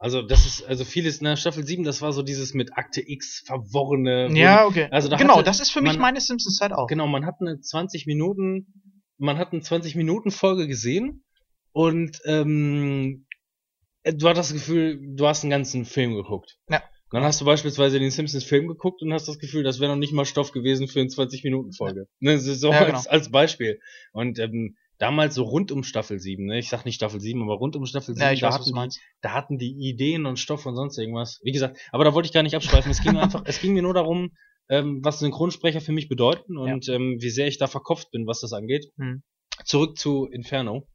Also 0.00 0.22
das 0.22 0.46
ist, 0.46 0.64
also 0.64 0.84
vieles, 0.84 1.20
na, 1.20 1.36
Staffel 1.36 1.66
7, 1.66 1.82
das 1.82 2.00
war 2.00 2.12
so 2.12 2.22
dieses 2.22 2.54
mit 2.54 2.76
Akte 2.76 3.00
X 3.04 3.42
verworrene. 3.46 4.28
Ja, 4.32 4.64
okay. 4.66 4.86
Also 4.92 5.08
da 5.08 5.16
genau, 5.16 5.34
hatte- 5.36 5.44
das 5.44 5.58
ist 5.60 5.70
für 5.70 5.80
mich 5.80 5.94
man- 5.94 6.02
meine 6.02 6.20
Simpsons-Zeit 6.20 6.72
auch. 6.72 6.86
Genau, 6.86 7.06
man 7.08 7.26
hat 7.26 7.36
eine 7.40 7.60
20 7.60 8.06
Minuten, 8.06 8.72
man 9.18 9.38
hat 9.38 9.52
eine 9.52 9.60
20 9.60 9.96
Minuten 9.96 10.30
Folge 10.30 10.68
gesehen 10.68 11.24
und 11.72 12.20
ähm, 12.26 13.26
du 14.04 14.28
hattest 14.28 14.50
das 14.50 14.52
Gefühl, 14.52 15.00
du 15.16 15.26
hast 15.26 15.42
einen 15.42 15.50
ganzen 15.50 15.84
Film 15.84 16.14
geguckt. 16.14 16.58
Ja. 16.68 16.82
Dann 17.10 17.22
hast 17.24 17.40
du 17.40 17.44
beispielsweise 17.46 17.98
den 17.98 18.10
Simpsons-Film 18.10 18.68
geguckt 18.68 19.00
und 19.02 19.12
hast 19.14 19.26
das 19.28 19.38
Gefühl, 19.38 19.62
das 19.64 19.80
wäre 19.80 19.90
noch 19.90 19.98
nicht 19.98 20.12
mal 20.12 20.26
Stoff 20.26 20.52
gewesen 20.52 20.88
für 20.88 21.00
eine 21.00 21.08
20-Minuten-Folge. 21.08 22.06
Ne, 22.20 22.38
so 22.38 22.70
Ja, 22.70 22.84
genau. 22.84 22.98
als, 22.98 23.06
als 23.06 23.30
Beispiel. 23.30 23.80
Und 24.12 24.38
ähm, 24.38 24.76
damals 24.98 25.34
so 25.34 25.44
rund 25.44 25.72
um 25.72 25.82
Staffel 25.84 26.18
7, 26.18 26.44
ne? 26.44 26.58
ich 26.58 26.68
sag 26.68 26.84
nicht 26.84 26.96
Staffel 26.96 27.20
7, 27.20 27.40
aber 27.42 27.54
rund 27.54 27.76
um 27.76 27.86
Staffel 27.86 28.14
7, 28.14 28.20
Ja, 28.24 28.32
ich 28.32 28.40
da, 28.40 28.48
weiß, 28.48 28.54
hatten 28.72 28.90
da 29.20 29.32
hatten 29.32 29.58
die 29.58 29.70
Ideen 29.70 30.26
und 30.26 30.38
Stoff 30.38 30.66
und 30.66 30.74
sonst 30.76 30.98
irgendwas. 30.98 31.40
Wie 31.42 31.52
gesagt, 31.52 31.78
aber 31.92 32.04
da 32.04 32.14
wollte 32.14 32.26
ich 32.26 32.32
gar 32.32 32.42
nicht 32.42 32.56
abschweifen. 32.56 32.90
Es 32.90 33.02
ging 33.02 33.12
mir 33.12 33.22
einfach, 33.22 33.42
es 33.46 33.60
ging 33.60 33.74
mir 33.74 33.82
nur 33.82 33.94
darum, 33.94 34.32
ähm, 34.68 35.00
was 35.02 35.20
Synchronsprecher 35.20 35.80
für 35.80 35.92
mich 35.92 36.08
bedeuten 36.08 36.58
und 36.58 36.88
ähm, 36.88 37.16
wie 37.20 37.30
sehr 37.30 37.46
ich 37.46 37.58
da 37.58 37.66
verkopft 37.66 38.10
bin, 38.10 38.26
was 38.26 38.40
das 38.40 38.52
angeht. 38.52 38.86
Hm. 38.98 39.22
Zurück 39.64 39.96
zu 39.96 40.26
Inferno. 40.26 40.86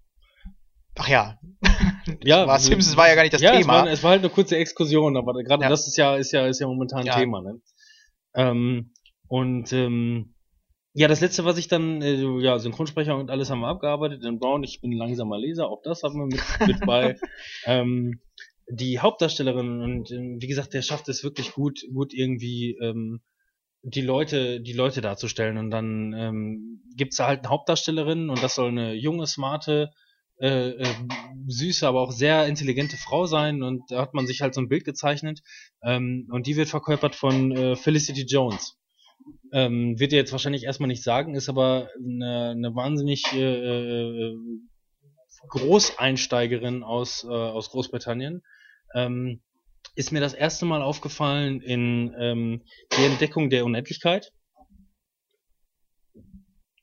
Ach 0.96 1.08
ja. 1.08 1.40
Ja, 2.22 2.46
war, 2.48 2.60
Simpsons 2.60 2.98
war 2.98 3.08
ja 3.08 3.16
gar 3.16 3.22
nicht 3.22 3.34
das 3.34 3.42
ja, 3.42 3.52
Es 3.54 3.60
Thema. 3.62 3.74
war, 3.74 3.88
es 3.88 4.04
war 4.04 4.12
halt 4.12 4.20
eine 4.20 4.30
kurze 4.30 4.58
Exkursion, 4.58 5.16
aber 5.16 5.34
gerade 5.44 5.64
Ja. 5.64 5.70
das 5.70 5.88
ist 5.88 5.96
ja, 5.96 6.18
ist 6.18 6.34
ja, 6.34 6.48
ist 6.48 6.60
ja 6.60 6.68
momentan 6.68 7.06
Ja. 7.06 7.18
Thema, 7.18 7.42
ne? 7.42 7.62
Ähm, 8.36 8.92
und 9.30 9.72
ähm, 9.72 10.33
ja, 10.94 11.08
das 11.08 11.22
letzte, 11.22 11.46
was 11.46 11.58
ich 11.58 11.68
dann, 11.68 12.02
äh, 12.02 12.22
ja, 12.42 12.60
Synchronsprecher 12.60 13.18
und 13.18 13.32
alles 13.32 13.50
haben 13.50 13.62
wir 13.62 13.68
abgearbeitet. 13.68 14.24
In 14.24 14.40
Brown, 14.40 14.64
ich 14.64 14.82
bin 14.82 14.92
ein 14.92 14.98
langsamer 14.98 15.38
Leser, 15.38 15.68
auch 15.68 15.82
das 15.84 16.04
haben 16.04 16.20
wir 16.20 16.26
mit, 16.26 16.68
mit 16.68 16.80
bei. 16.86 17.18
ähm, 17.66 18.20
die 18.70 19.00
Hauptdarstellerin 19.00 19.82
und 19.82 20.12
ähm, 20.12 20.38
wie 20.40 20.48
gesagt, 20.48 20.74
der 20.74 20.82
schafft 20.82 21.10
es 21.10 21.24
wirklich 21.24 21.52
gut, 21.52 21.82
gut 21.94 22.14
irgendwie 22.14 22.78
ähm, 22.82 23.22
die 23.82 24.02
Leute, 24.02 24.62
die 24.62 24.74
Leute 24.74 25.02
darzustellen. 25.02 25.58
Und 25.58 25.70
dann 25.70 26.14
ähm, 26.14 26.82
gibt's 26.96 27.18
da 27.18 27.28
halt 27.28 27.42
eine 27.42 27.50
Hauptdarstellerin 27.50 28.30
und 28.30 28.42
das 28.42 28.56
soll 28.56 28.70
eine 28.70 28.94
junge, 28.94 29.28
smarte, 29.28 29.92
äh, 30.40 30.70
äh, 30.70 30.94
süße, 31.48 31.88
aber 31.88 32.02
auch 32.02 32.12
sehr 32.12 32.48
intelligente 32.48 32.98
Frau 32.98 33.26
sein 33.26 33.62
und 33.62 33.84
da 33.90 34.02
hat 34.02 34.14
man 34.14 34.26
sich 34.26 34.42
halt 34.42 34.56
so 34.56 34.62
ein 34.62 34.68
Bild 34.68 34.84
gezeichnet 34.84 35.42
ähm, 35.84 36.28
und 36.32 36.48
die 36.48 36.56
wird 36.56 36.70
verkörpert 36.70 37.16
von 37.16 37.52
äh, 37.52 37.76
Felicity 37.76 38.24
Jones. 38.24 38.78
Ähm, 39.52 40.00
wird 40.00 40.12
ihr 40.12 40.18
jetzt 40.20 40.32
wahrscheinlich 40.32 40.64
erstmal 40.64 40.88
nicht 40.88 41.04
sagen, 41.04 41.36
ist 41.36 41.50
aber 41.50 41.90
eine, 41.98 42.52
eine 42.52 42.76
wahnsinnig 42.76 43.24
äh, 43.34 43.40
äh, 43.40 44.36
Großeinsteigerin 45.50 46.84
aus, 46.84 47.24
äh, 47.24 47.28
aus 47.28 47.70
Großbritannien. 47.70 48.42
Ähm, 48.96 49.42
ist 49.96 50.12
mir 50.12 50.22
das 50.22 50.34
erste 50.34 50.66
Mal 50.66 50.82
aufgefallen 50.82 51.62
in 51.62 52.16
ähm, 52.18 52.64
die 52.98 53.06
Entdeckung 53.06 53.50
der 53.50 53.66
Unendlichkeit. 53.66 54.32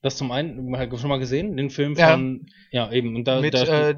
Das 0.02 0.16
zum 0.16 0.30
einen, 0.30 0.76
halt 0.76 0.96
schon 0.98 1.08
mal 1.08 1.18
gesehen, 1.18 1.56
den 1.56 1.70
Film 1.70 1.94
Ja. 1.94 2.12
von, 2.12 2.46
ja, 2.70 2.90
eben, 2.92 3.16
und 3.16 3.24
da, 3.26 3.40
Mit 3.40 3.54
da 3.54 3.90
äh, 3.90 3.96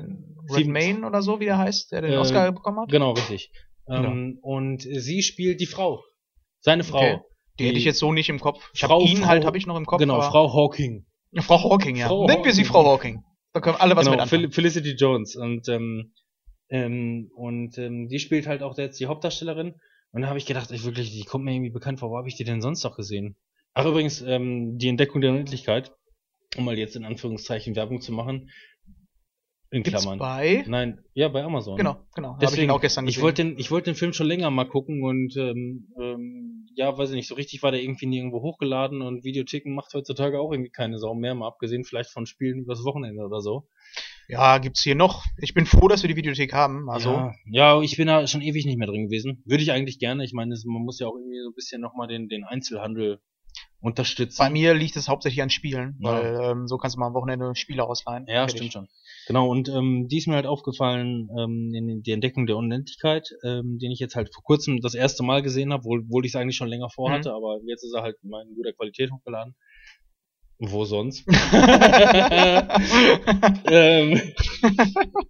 Redmayne 0.51 1.07
oder 1.07 1.23
so, 1.23 1.39
wie 1.41 1.45
der 1.45 1.59
heißt, 1.59 1.93
der 1.93 2.03
den 2.03 2.13
Äh, 2.13 2.17
Oscar 2.17 2.51
bekommen 2.53 2.81
hat. 2.81 2.91
Genau, 2.91 3.13
richtig. 3.13 3.53
Ähm, 3.89 4.39
und 4.43 4.83
sie 4.83 5.23
spielt 5.23 5.61
die 5.61 5.67
Frau. 5.67 6.03
Seine 6.61 6.85
Frau. 6.85 7.15
Okay. 7.15 7.21
Die 7.59 7.67
hätte 7.67 7.79
ich 7.79 7.85
jetzt 7.85 7.99
so 7.99 8.13
nicht 8.13 8.29
im 8.29 8.41
Kopf. 8.41 8.71
Ich 8.75 8.81
Frau- 8.81 9.01
habe 9.01 9.05
ihn 9.11 9.19
Frau- 9.19 9.27
halt, 9.27 9.45
habe 9.45 9.59
ich 9.59 9.67
noch 9.67 9.77
im 9.77 9.85
Kopf. 9.87 9.99
genau, 10.01 10.21
Frau 10.23 10.53
Hawking. 10.55 11.07
Frau 11.41 11.63
Hawking, 11.63 11.97
ja. 11.97 12.09
Frau 12.09 12.27
Nennen 12.27 12.45
wir 12.45 12.53
sie. 12.53 12.65
Frau 12.65 12.85
Hawking. 12.85 13.23
Da 13.53 13.61
können 13.61 13.77
alle 13.77 13.95
was 13.97 14.05
genau, 14.05 14.13
mit 14.13 14.21
anfangen. 14.23 14.43
Fel 14.45 14.53
Felicity 14.53 14.93
Jones. 14.93 15.37
Und, 15.37 15.69
ähm, 15.69 16.13
ähm, 16.71 17.31
und 17.37 17.77
ähm, 17.79 18.09
die 18.09 18.19
spielt 18.19 18.47
halt 18.47 18.63
auch 18.63 18.77
jetzt 18.79 18.99
die 19.01 19.07
Hauptdarstellerin. 19.07 19.75
Und 20.13 20.23
da 20.23 20.29
habe 20.29 20.39
ich 20.39 20.47
gedacht, 20.47 20.71
ich 20.71 20.85
wirklich, 20.85 21.11
die 21.11 21.25
kommt 21.25 21.45
mir 21.45 21.53
irgendwie 21.55 21.71
bekannt 21.71 22.01
vor. 22.01 22.11
Wo 22.11 22.17
habe 22.19 22.29
ich 22.29 22.37
die 22.37 22.45
denn 22.45 22.61
sonst 22.63 22.83
noch 22.85 22.97
gesehen? 22.97 23.37
Ach, 23.75 23.85
übrigens, 23.87 24.21
ähm, 24.23 24.77
die 24.79 24.89
Entdeckung 24.89 25.21
der 25.21 25.31
Unendlichkeit. 25.31 25.93
Um 26.57 26.65
mal 26.67 26.79
jetzt 26.79 26.97
in 26.97 27.05
Anführungszeichen 27.05 27.75
Werbung 27.77 28.01
zu 28.03 28.13
machen. 28.13 28.51
In 29.71 29.83
Gibt's 29.83 30.03
Klammern. 30.03 30.19
bei? 30.19 30.65
Nein, 30.67 30.99
ja, 31.15 31.29
bei 31.29 31.43
Amazon. 31.43 31.79
Genau, 31.79 31.97
genau. 32.15 32.35
Ich 32.35 32.41
Deswegen, 32.41 32.65
ihn 32.65 32.71
auch 32.71 32.81
gestern 32.83 33.09
ich 33.09 33.23
wollte 33.23 33.43
den, 33.43 33.59
ich 33.59 33.71
wollte 33.71 33.91
den 33.91 33.95
Film 33.97 34.13
schon 34.13 34.27
länger 34.27 34.51
mal 34.51 34.67
gucken 34.69 35.03
und 35.03 35.35
ähm, 35.39 35.89
ähm, 35.99 36.52
ja, 36.77 36.97
weiß 36.97 37.11
ich 37.11 37.17
nicht, 37.17 37.29
so 37.29 37.35
richtig 37.35 37.63
war 37.63 37.71
der 37.71 37.83
irgendwie 37.83 38.07
nirgendwo 38.07 38.41
hochgeladen 38.43 39.03
und 39.03 39.25
Videotheken 39.25 39.75
macht 39.75 39.93
heutzutage 39.95 40.41
auch 40.41 40.53
irgendwie 40.53 40.71
keine 40.71 40.99
Sau 40.99 41.15
mehr, 41.15 41.35
mal 41.35 41.49
abgesehen 41.49 41.85
vielleicht 41.85 42.11
von 42.11 42.27
Spielen 42.27 42.61
übers 42.61 42.85
Wochenende 42.85 43.23
oder 43.25 43.41
so. 43.41 43.69
ja, 44.29 44.59
gibt's 44.59 44.83
hier 44.83 44.95
noch. 44.95 45.25
Ich 45.39 45.55
bin 45.55 45.67
froh, 45.67 45.89
dass 45.89 46.03
wir 46.03 46.09
die 46.09 46.17
Videothek 46.17 46.53
haben. 46.53 46.89
Also, 46.89 47.11
ja, 47.11 47.35
ja, 47.51 47.81
ich 47.83 47.97
bin 47.97 48.07
da 48.07 48.27
schon 48.27 48.41
ewig 48.43 48.65
nicht 48.67 48.79
mehr 48.79 48.89
drin 48.89 49.05
gewesen. 49.07 49.43
Würde 49.45 49.63
ich 49.63 49.73
eigentlich 49.73 49.99
gerne. 49.99 50.25
Ich 50.25 50.33
meine, 50.33 50.55
man 50.65 50.83
muss 50.83 50.99
ja 50.99 51.07
auch 51.09 51.15
irgendwie 51.17 51.41
so 51.43 51.51
ein 51.51 51.55
bisschen 51.55 51.81
nochmal 51.81 52.09
den, 52.09 52.29
den 52.29 52.45
Einzelhandel 52.45 53.21
unterstützen. 53.81 54.39
bei 54.39 54.49
mir 54.51 54.75
liegt 54.75 54.97
es 54.97 55.09
hauptsächlich 55.09 55.43
an 55.43 55.51
Spielen, 55.51 55.97
Ja. 56.01 56.13
weil 56.13 56.41
ähm, 56.53 56.69
so 56.69 56.79
kannst 56.79 56.97
du 56.97 57.01
mal 57.01 57.09
am 57.09 57.15
Wochenende 57.15 57.55
Spiele 57.57 57.85
ausleihen. 57.85 58.27
Ja, 58.29 58.47
Fertig. 58.47 58.57
stimmt 58.57 58.73
schon. 58.73 58.89
Genau, 59.27 59.49
und 59.49 59.69
ähm, 59.69 60.09
die 60.09 60.19
ist 60.19 60.27
mir 60.27 60.35
halt 60.35 60.47
aufgefallen, 60.47 61.29
ähm, 61.39 61.73
in 61.75 62.03
die 62.03 62.11
Entdeckung 62.11 62.47
der 62.47 62.57
Unendlichkeit, 62.57 63.29
ähm, 63.45 63.79
den 63.79 63.93
ich 63.93 64.01
jetzt 64.01 64.17
halt 64.17 64.35
vor 64.35 64.43
kurzem 64.43 64.81
das 64.81 64.95
erste 64.95 65.23
Mal 65.23 65.43
gesehen 65.43 65.73
habe, 65.73 65.85
wohl, 65.85 66.09
wohl 66.09 66.25
ich 66.25 66.33
es 66.33 66.37
eigentlich 66.37 66.57
schon 66.57 66.69
länger 66.69 66.91
vorhatte, 66.91 67.33
aber 67.33 67.61
jetzt 67.67 67.85
ist 67.85 67.95
er 67.95 68.03
halt 68.03 68.17
mal 68.25 68.45
in 68.45 68.55
guter 68.55 68.73
Qualität 68.73 69.13
hochgeladen. 69.13 69.55
Wo 70.65 70.85
sonst? 70.85 71.27
ähm, 73.67 74.21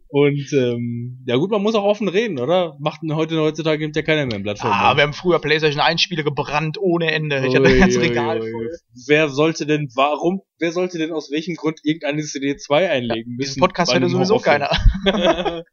und 0.08 0.52
ähm, 0.52 1.24
ja 1.24 1.36
gut, 1.36 1.50
man 1.50 1.62
muss 1.62 1.74
auch 1.74 1.84
offen 1.84 2.08
reden, 2.08 2.38
oder? 2.38 2.76
Macht 2.80 3.00
heute 3.10 3.40
heutzutage 3.40 3.82
nimmt 3.82 3.96
ja 3.96 4.02
keiner 4.02 4.26
mehr 4.26 4.36
ein 4.36 4.42
Blatt 4.42 4.58
vor 4.58 4.70
Ah, 4.70 4.94
wir 4.94 5.04
haben 5.04 5.14
früher 5.14 5.38
PlayStation 5.38 5.80
1 5.80 6.02
Spiele 6.02 6.22
gebrannt 6.22 6.76
ohne 6.78 7.12
Ende. 7.12 7.46
Ich 7.46 7.56
hatte 7.56 7.66
ein 7.66 7.78
ganzes 7.78 8.02
Regal 8.02 8.42
voll. 8.42 8.68
Wer 9.06 9.30
sollte 9.30 9.64
denn, 9.64 9.88
warum, 9.94 10.42
wer 10.58 10.70
sollte 10.70 10.98
denn 10.98 11.12
aus 11.12 11.30
welchem 11.30 11.54
Grund 11.54 11.80
irgendeine 11.82 12.20
CD2 12.20 12.90
einlegen 12.90 13.36
müssen? 13.36 13.54
Diesen 13.54 13.60
Podcast 13.60 13.92
ja 13.92 13.96
einem 13.96 14.10
sowieso 14.10 14.36
keiner. 14.36 14.70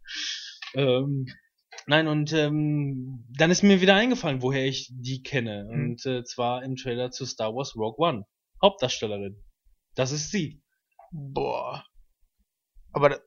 ähm, 0.73 1.25
nein, 1.85 2.07
und 2.07 2.31
ähm, 2.31 3.25
dann 3.37 3.51
ist 3.51 3.63
mir 3.63 3.81
wieder 3.81 3.95
eingefallen, 3.95 4.41
woher 4.41 4.65
ich 4.65 4.89
die 4.93 5.21
kenne. 5.21 5.67
Hm. 5.69 5.81
Und 5.81 6.05
äh, 6.05 6.23
zwar 6.23 6.63
im 6.63 6.77
Trailer 6.77 7.11
zu 7.11 7.25
Star 7.25 7.53
Wars 7.53 7.75
Rogue 7.75 7.97
One. 7.97 8.23
Hauptdarstellerin. 8.61 9.35
Das 9.99 10.13
ist 10.13 10.31
sie. 10.31 10.61
Boah. 11.11 11.83
Aber 12.93 13.09
da, 13.09 13.17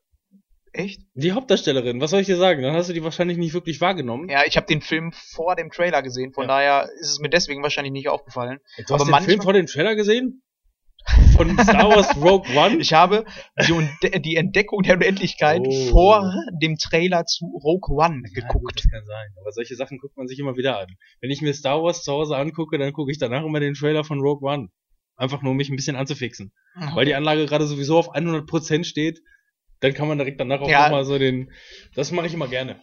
echt? 0.73 1.03
Die 1.15 1.33
Hauptdarstellerin, 1.33 2.01
was 2.01 2.11
soll 2.13 2.21
ich 2.21 2.27
dir 2.27 2.39
sagen? 2.39 2.63
Dann 2.63 2.75
hast 2.75 2.89
du 2.89 2.95
die 2.95 3.03
wahrscheinlich 3.05 3.37
nicht 3.37 3.53
wirklich 3.53 3.81
wahrgenommen. 3.83 4.31
Ja, 4.31 4.45
ich 4.47 4.57
habe 4.57 4.67
den 4.67 4.81
Film 4.81 5.13
vor 5.13 5.55
dem 5.55 5.71
Trailer 5.71 6.01
gesehen, 6.03 6.33
von 6.33 6.45
Ja. 6.45 6.49
daher 6.49 6.89
ist 7.01 7.11
es 7.11 7.19
mir 7.21 7.29
deswegen 7.29 7.63
wahrscheinlich 7.63 7.93
nicht 7.93 8.09
aufgefallen. 8.09 8.59
Du 8.87 8.95
hast 8.95 9.03
aber 9.03 9.19
den 9.21 9.25
Film 9.27 9.43
vor 9.43 9.53
dem 9.53 9.67
Trailer 9.67 9.95
gesehen? 9.97 10.43
Von 11.37 11.59
Star 11.59 11.89
Wars 11.91 12.17
Rogue 12.17 12.47
One? 12.57 12.77
Ich 12.79 12.93
habe 12.95 13.25
die, 13.69 14.23
die 14.23 14.37
Entdeckung 14.37 14.83
der 14.85 14.95
Unendlichkeit 14.95 15.61
Oh. 15.67 15.91
vor 15.91 16.33
dem 16.63 16.77
Trailer 16.79 17.27
zu 17.27 17.45
Rogue 17.63 17.97
One 17.97 18.23
Ja, 18.25 18.43
geguckt. 18.43 18.79
das 18.79 18.89
kann 18.89 19.05
sein. 19.05 19.27
Aber 19.41 19.51
solche 19.51 19.75
Sachen 19.75 19.99
guckt 19.99 20.17
man 20.17 20.29
sich 20.29 20.39
immer 20.39 20.57
wieder 20.57 20.79
an. 20.79 20.87
Wenn 21.21 21.31
ich 21.33 21.43
mir 21.43 21.53
Star 21.55 21.83
Wars 21.83 22.05
zu 22.05 22.13
Hause 22.13 22.37
angucke, 22.37 22.79
dann 22.79 22.93
gucke 22.93 23.11
ich 23.11 23.19
danach 23.19 23.45
immer 23.45 23.59
den 23.59 23.75
Trailer 23.75 24.05
von 24.05 24.21
Rogue 24.21 24.49
One. 24.49 24.69
Einfach 25.23 25.41
nur, 25.43 25.53
um 25.53 25.57
mich 25.57 25.71
ein 25.71 25.77
bisschen 25.77 25.95
anzufixen. 25.97 26.53
Weil 26.95 27.05
die 27.07 27.15
Anlage 27.15 27.47
gerade 27.47 27.67
sowieso 27.67 27.97
auf 27.97 28.13
100% 28.15 28.85
steht, 28.85 29.21
dann 29.81 29.95
kann 29.95 30.09
man 30.09 30.19
direkt 30.19 30.41
danach 30.41 30.61
auch 30.61 30.69
Ja. 30.69 30.83
nochmal 30.85 31.05
so 31.05 31.17
den... 31.19 31.53
Das 31.95 32.11
mache 32.11 32.27
ich 32.27 32.35
immer 32.35 32.49
gerne. 32.49 32.81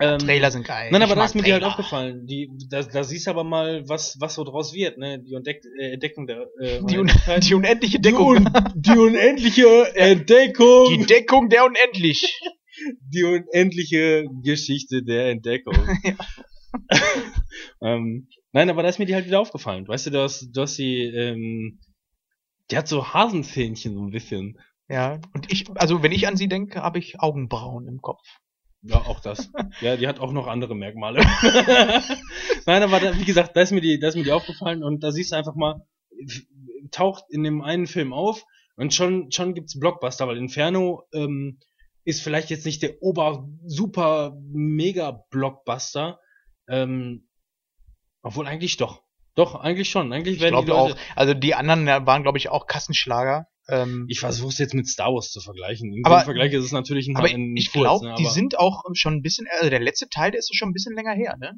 Ähm, 0.00 0.18
Trailer 0.18 0.50
sind 0.50 0.66
geil. 0.66 0.88
Nein, 0.90 1.02
aber 1.02 1.14
da 1.14 1.24
ist 1.24 1.34
mir 1.36 1.42
die 1.42 1.52
halt 1.52 1.62
aufgefallen. 1.62 2.26
Die, 2.26 2.50
da, 2.68 2.82
da 2.82 3.04
siehst 3.04 3.26
du 3.26 3.30
aber 3.30 3.44
mal, 3.44 3.88
was, 3.88 4.16
was 4.18 4.34
so 4.34 4.42
draus 4.42 4.74
wird, 4.74 4.98
ne? 4.98 5.20
Die 5.22 5.34
Entdeck, 5.34 5.62
äh, 5.78 5.92
Entdeckung 5.92 6.26
der 6.26 6.48
äh, 6.60 6.80
Die, 6.88 6.98
Un 6.98 7.08
die 7.42 7.54
unendliche 7.54 7.98
Die 7.98 8.02
Deckung. 8.10 8.26
un 8.38 8.48
die 8.74 8.98
unendliche 8.98 9.66
Entdeckung. 9.94 10.86
Die 10.98 11.06
Deckung 11.06 11.48
der 11.48 11.64
Unendlich. 11.66 12.40
die 13.12 13.22
unendliche 13.22 14.24
Geschichte 14.42 15.04
der 15.04 15.28
Entdeckung. 15.30 15.74
ähm, 17.82 18.26
nein, 18.52 18.70
aber 18.70 18.82
da 18.82 18.88
ist 18.88 18.98
mir 18.98 19.06
die 19.06 19.14
halt 19.14 19.26
wieder 19.26 19.40
aufgefallen. 19.40 19.86
Weißt 19.86 20.06
du, 20.06 20.10
du 20.10 20.22
hast, 20.22 20.50
du 20.52 20.60
hast 20.60 20.76
die, 20.78 21.04
ähm, 21.04 21.80
die 22.70 22.76
hat 22.76 22.88
so 22.88 23.12
Hasenzähnchen 23.12 23.94
so 23.94 24.02
ein 24.02 24.10
bisschen. 24.10 24.58
Ja, 24.88 25.20
und 25.34 25.50
ich, 25.50 25.70
also 25.74 26.02
wenn 26.02 26.12
ich 26.12 26.26
an 26.26 26.36
sie 26.36 26.48
denke, 26.48 26.82
habe 26.82 26.98
ich 26.98 27.20
Augenbrauen 27.20 27.86
im 27.88 28.00
Kopf. 28.00 28.26
Ja, 28.82 28.96
auch 28.96 29.20
das. 29.20 29.50
ja, 29.80 29.96
die 29.96 30.08
hat 30.08 30.18
auch 30.18 30.32
noch 30.32 30.48
andere 30.48 30.74
Merkmale. 30.74 31.20
nein, 32.66 32.82
aber 32.82 33.00
da, 33.00 33.18
wie 33.18 33.24
gesagt, 33.24 33.56
da 33.56 33.62
ist 33.62 33.70
mir 33.70 33.80
die, 33.80 33.98
da 33.98 34.08
ist 34.08 34.16
mir 34.16 34.24
die 34.24 34.32
aufgefallen 34.32 34.82
und 34.82 35.02
da 35.02 35.12
siehst 35.12 35.32
du 35.32 35.36
einfach 35.36 35.54
mal, 35.54 35.86
taucht 36.90 37.24
in 37.30 37.44
dem 37.44 37.62
einen 37.62 37.86
Film 37.86 38.12
auf 38.12 38.44
und 38.76 38.92
schon, 38.92 39.30
schon 39.30 39.54
gibt's 39.54 39.78
Blockbuster, 39.78 40.26
weil 40.26 40.36
Inferno, 40.36 41.04
ähm, 41.12 41.58
ist 42.04 42.22
vielleicht 42.22 42.50
jetzt 42.50 42.66
nicht 42.66 42.82
der 42.82 43.00
ober 43.00 43.48
super 43.64 44.36
mega 44.50 45.22
Blockbuster, 45.30 46.18
ähm, 46.68 47.28
obwohl 48.22 48.46
eigentlich 48.46 48.76
doch. 48.76 49.02
Doch, 49.34 49.54
eigentlich 49.54 49.88
schon. 49.90 50.12
Eigentlich 50.12 50.36
Ich 50.36 50.40
werden 50.42 50.58
die 50.60 50.64
glaube 50.66 50.88
Leute, 50.90 50.94
auch. 51.00 51.16
Also 51.16 51.34
die 51.34 51.54
anderen 51.54 51.86
waren, 51.86 52.22
glaube 52.22 52.38
ich, 52.38 52.48
auch 52.50 52.66
Kassenschlager. 52.66 53.46
Ähm, 53.68 54.06
ich 54.08 54.20
versuche 54.20 54.48
es 54.50 54.58
jetzt 54.58 54.74
mit 54.74 54.86
Star 54.88 55.12
Wars 55.14 55.30
zu 55.30 55.40
vergleichen. 55.40 55.92
Im 55.94 56.04
Aber- 56.04 56.20
Vergleich 56.20 56.52
ist 56.52 56.64
es 56.64 56.72
natürlich 56.72 57.06
ein, 57.08 57.16
aber 57.16 57.28
ein 57.28 57.56
ich 57.56 57.72
glaube, 57.72 58.04
ne, 58.08 58.14
die 58.18 58.26
sind 58.26 58.58
auch 58.58 58.82
schon 58.94 59.14
ein 59.14 59.22
bisschen, 59.22 59.46
also 59.58 59.70
der 59.70 59.80
letzte 59.80 60.08
Teil, 60.08 60.32
der 60.32 60.40
ist 60.40 60.54
schon 60.54 60.68
ein 60.70 60.72
bisschen 60.72 60.94
länger 60.94 61.12
her, 61.14 61.36
ne? 61.38 61.52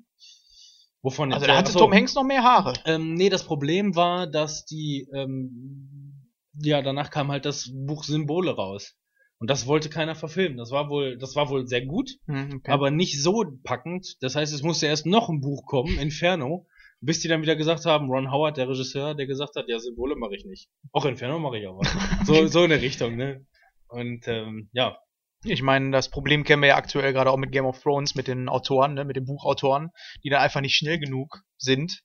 wovon 1.02 1.32
Also 1.32 1.44
jetzt? 1.44 1.48
da 1.50 1.54
Äh, 1.54 1.58
hatte 1.58 1.68
achso. 1.68 1.78
Tom 1.80 1.92
Hanks 1.92 2.14
noch 2.14 2.24
mehr 2.24 2.42
Haare. 2.44 2.74
Ähm, 2.86 3.14
nee, 3.14 3.28
das 3.28 3.42
Problem 3.44 3.94
war, 3.96 4.26
dass 4.26 4.64
die, 4.64 5.08
ähm, 5.14 6.30
ja, 6.62 6.80
danach 6.82 7.10
kam 7.10 7.30
halt 7.32 7.44
das 7.44 7.70
Buch 7.74 8.04
Symbole 8.04 8.52
raus. 8.54 8.94
Und 9.38 9.50
das 9.50 9.66
wollte 9.66 9.88
keiner 9.90 10.14
verfilmen. 10.14 10.56
Das 10.58 10.70
war 10.70 10.88
wohl, 10.88 11.18
das 11.18 11.34
war 11.36 11.48
wohl 11.50 11.66
sehr 11.66 11.84
gut, 11.84 12.10
Hm, 12.26 12.54
okay. 12.56 12.70
aber 12.70 12.90
nicht 12.90 13.22
so 13.22 13.44
packend. 13.64 14.16
Das 14.22 14.36
heißt, 14.36 14.54
es 14.54 14.62
musste 14.62 14.86
erst 14.86 15.06
noch 15.06 15.28
ein 15.28 15.40
Buch 15.40 15.66
kommen, 15.66 15.98
Inferno, 15.98 16.66
bis 17.00 17.20
die 17.20 17.28
dann 17.28 17.42
wieder 17.42 17.56
gesagt 17.56 17.84
haben, 17.84 18.08
Ron 18.10 18.30
Howard, 18.30 18.56
der 18.56 18.68
Regisseur, 18.68 19.14
der 19.14 19.26
gesagt 19.26 19.56
hat, 19.56 19.66
ja, 19.68 19.78
Symbole 19.78 20.16
mache 20.16 20.36
ich 20.36 20.44
nicht. 20.46 20.68
Auch 20.92 21.04
Inferno 21.04 21.38
mache 21.38 21.58
ich 21.58 21.68
aber. 21.68 21.80
so, 22.24 22.46
so 22.46 22.64
in 22.64 22.70
der 22.70 22.80
Richtung, 22.80 23.16
ne? 23.16 23.44
Und 23.88 24.26
ähm, 24.28 24.70
ja, 24.72 24.96
Ich 25.44 25.60
meine, 25.62 25.90
das 25.90 26.08
Problem 26.08 26.44
kennen 26.44 26.62
wir 26.62 26.68
ja 26.70 26.76
aktuell 26.76 27.12
gerade 27.12 27.30
auch 27.30 27.36
mit 27.36 27.52
Game 27.52 27.66
of 27.66 27.82
Thrones, 27.82 28.14
mit 28.14 28.28
den 28.28 28.48
Autoren, 28.48 28.94
ne, 28.94 29.04
mit 29.04 29.16
den 29.16 29.26
Buchautoren, 29.26 29.90
die 30.22 30.30
dann 30.30 30.40
einfach 30.40 30.62
nicht 30.62 30.74
schnell 30.76 30.98
genug 30.98 31.42
sind 31.58 32.00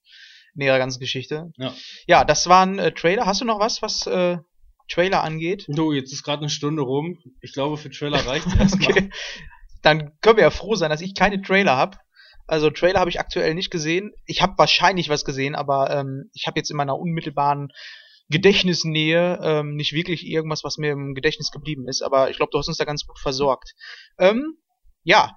in 0.55 0.61
ihrer 0.63 0.77
ganzen 0.79 0.99
Geschichte. 0.99 1.51
Ja. 1.57 1.73
Ja, 2.07 2.25
das 2.25 2.47
waren 2.49 2.79
äh, 2.79 2.91
Trailer. 2.91 3.25
Hast 3.27 3.39
du 3.39 3.45
noch 3.45 3.59
was, 3.59 3.81
was 3.81 4.05
äh, 4.07 4.37
Trailer 4.89 5.23
angeht? 5.23 5.65
du, 5.69 5.93
jetzt 5.93 6.11
ist 6.11 6.23
gerade 6.23 6.41
eine 6.41 6.49
Stunde 6.49 6.81
rum. 6.81 7.17
Ich 7.41 7.53
glaube, 7.53 7.77
für 7.77 7.89
Trailer 7.89 8.25
reicht's 8.25 8.53
erstmal. 8.59 8.91
Okay. 8.91 9.09
Dann 9.81 10.11
können 10.21 10.37
wir 10.37 10.43
ja 10.43 10.51
froh 10.51 10.75
sein, 10.75 10.89
dass 10.89 11.01
ich 11.01 11.15
keine 11.15 11.41
Trailer 11.41 11.77
habe. 11.77 11.97
Also 12.47 12.69
Trailer 12.71 12.99
habe 12.99 13.11
ich 13.11 13.19
aktuell 13.19 13.53
nicht 13.53 13.69
gesehen. 13.69 14.11
Ich 14.25 14.41
habe 14.41 14.57
wahrscheinlich 14.57 15.07
was 15.09 15.23
gesehen, 15.23 15.55
aber 15.55 15.91
ähm, 15.91 16.29
ich 16.33 16.47
habe 16.47 16.59
jetzt 16.59 16.71
in 16.71 16.77
meiner 16.77 16.97
unmittelbaren 16.97 17.69
Gedächtnisnähe 18.29 19.39
ähm, 19.41 19.75
nicht 19.75 19.93
wirklich 19.93 20.25
irgendwas, 20.25 20.63
was 20.63 20.77
mir 20.77 20.91
im 20.91 21.13
Gedächtnis 21.13 21.51
geblieben 21.51 21.87
ist. 21.87 22.01
Aber 22.01 22.29
ich 22.29 22.37
glaube, 22.37 22.49
du 22.51 22.57
hast 22.57 22.67
uns 22.67 22.77
da 22.77 22.85
ganz 22.85 23.05
gut 23.05 23.19
versorgt. 23.19 23.75
Ähm, 24.17 24.57
ja, 25.03 25.35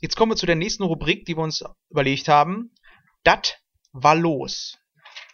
jetzt 0.00 0.16
kommen 0.16 0.32
wir 0.32 0.36
zu 0.36 0.46
der 0.46 0.56
nächsten 0.56 0.84
Rubrik, 0.84 1.24
die 1.24 1.36
wir 1.36 1.42
uns 1.42 1.64
überlegt 1.90 2.28
haben. 2.28 2.70
Dat 3.24 3.58
war 3.92 4.14
los. 4.14 4.78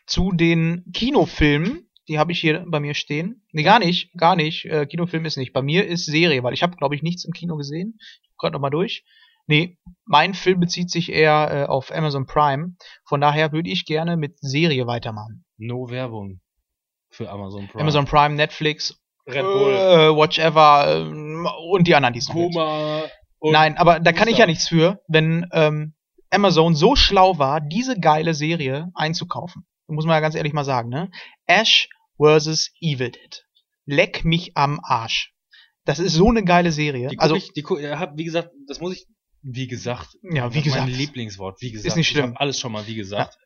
Zu 0.07 0.33
den 0.33 0.85
Kinofilmen, 0.95 1.90
die 2.11 2.19
habe 2.19 2.33
ich 2.33 2.41
hier 2.41 2.65
bei 2.67 2.81
mir 2.81 2.95
stehen. 2.95 3.47
Nee, 3.53 3.63
gar 3.63 3.79
nicht, 3.79 4.13
gar 4.19 4.35
nicht. 4.37 4.65
Äh, 4.67 4.85
Kinofilm 4.87 5.25
ist 5.25 5.37
nicht. 5.39 5.53
Bei 5.53 5.63
mir 5.63 5.87
ist 5.87 6.05
Serie, 6.07 6.43
weil 6.43 6.53
ich 6.53 6.63
habe, 6.63 6.77
glaube 6.77 6.95
ich, 6.97 7.03
nichts 7.03 7.25
im 7.25 7.33
Kino 7.33 7.57
gesehen. 7.57 7.99
Ich 8.23 8.29
guck 8.31 8.41
gerade 8.41 8.55
nochmal 8.55 8.71
durch. 8.73 9.05
Nee, 9.47 9.79
mein 10.05 10.35
Film 10.35 10.61
bezieht 10.61 10.91
sich 10.91 11.11
eher 11.13 11.51
äh, 11.51 11.65
auf 11.67 11.91
Amazon 11.93 12.27
Prime. 12.27 12.75
Von 13.05 13.21
daher 13.21 13.53
würde 13.53 13.71
ich 13.71 13.85
gerne 13.87 14.17
mit 14.17 14.39
Serie 14.41 14.87
weitermachen. 14.87 15.45
No 15.57 15.89
Werbung 15.89 16.41
für 17.11 17.31
Amazon 17.31 17.69
Prime. 17.69 17.83
Amazon 17.83 18.05
Prime, 18.07 18.35
Netflix, 18.35 19.01
Red 19.27 19.43
Bull, 19.43 19.73
äh, 19.73 20.17
Watchever 20.17 20.87
ähm, 21.07 21.49
und 21.71 21.87
die 21.87 21.95
anderen, 21.95 22.13
die 22.13 22.19
es 22.21 22.29
noch 22.29 22.35
gibt. 22.35 22.55
Puma. 22.55 23.03
und- 23.39 23.53
Nein, 23.53 23.77
aber 23.79 24.01
da 24.01 24.13
kann 24.13 24.29
ich 24.29 24.39
ja 24.39 24.47
nichts 24.47 24.69
für, 24.69 25.01
wenn 25.09 25.47
ähm, 25.53 25.95
Amazon 26.31 26.75
so 26.75 26.95
schlau 26.97 27.39
war, 27.39 27.61
diese 27.61 27.99
geile 27.99 28.35
Serie 28.35 28.89
einzukaufen. 28.95 29.65
Muss 29.89 30.07
man 30.07 30.15
ja 30.15 30.21
ganz 30.21 30.37
ehrlich 30.37 30.53
mal 30.53 30.65
sagen, 30.65 30.89
ne? 30.89 31.11
Ash 31.47 31.89
vs. 32.21 32.71
Evil 32.81 33.11
Dead. 33.11 33.45
Leck 33.87 34.25
mich 34.25 34.53
am 34.57 34.81
Arsch. 34.83 35.33
Das 35.85 35.99
ist 35.99 36.13
so 36.13 36.29
eine 36.29 36.45
geile 36.45 36.73
Serie. 36.73 37.09
Die 37.09 37.19
also, 37.19 37.35
ich, 37.35 37.53
die 37.53 37.65
ja, 37.81 37.99
hab, 37.99 38.17
wie 38.17 38.25
gesagt, 38.25 38.51
das 38.69 38.81
muss 38.81 38.93
ich, 38.95 39.07
wie 39.43 39.67
gesagt, 39.67 40.09
ja, 40.23 40.53
wie 40.53 40.59
ist 40.59 40.67
mein 40.67 40.87
gesagt, 40.87 40.89
Lieblingswort, 40.91 41.61
wie 41.63 41.73
gesagt. 41.73 41.97
nicht 41.97 42.07
Ich 42.09 42.13
schlimm. 42.13 42.33
hab 42.35 42.41
alles 42.41 42.61
schon 42.61 42.73
mal 42.73 42.87
wie 42.87 42.95
gesagt. 42.95 43.37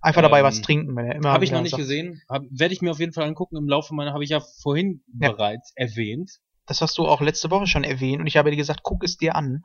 einfach 0.00 0.20
dabei 0.20 0.40
ähm, 0.40 0.44
was 0.44 0.60
trinken, 0.60 0.94
wenn 0.96 1.06
er 1.06 1.14
immer. 1.14 1.32
Habe 1.32 1.44
ich 1.44 1.52
noch 1.52 1.62
nicht 1.62 1.70
sagt, 1.70 1.82
gesehen, 1.82 2.20
werde 2.28 2.74
ich 2.74 2.82
mir 2.82 2.90
auf 2.90 2.98
jeden 3.00 3.12
Fall 3.12 3.24
angucken. 3.24 3.56
Im 3.56 3.68
Laufe 3.68 3.94
meiner, 3.94 4.12
habe 4.12 4.24
ich 4.24 4.30
ja 4.30 4.40
vorhin 4.62 5.02
Ja. 5.20 5.30
bereits 5.32 5.72
erwähnt. 5.76 6.30
Das 6.66 6.80
hast 6.80 6.98
du 6.98 7.06
auch 7.06 7.20
letzte 7.20 7.50
Woche 7.50 7.66
schon 7.66 7.84
erwähnt 7.84 8.20
und 8.20 8.26
ich 8.26 8.36
habe 8.36 8.50
dir 8.50 8.56
gesagt, 8.56 8.80
guck 8.82 9.04
es 9.04 9.16
dir 9.16 9.36
an. 9.36 9.62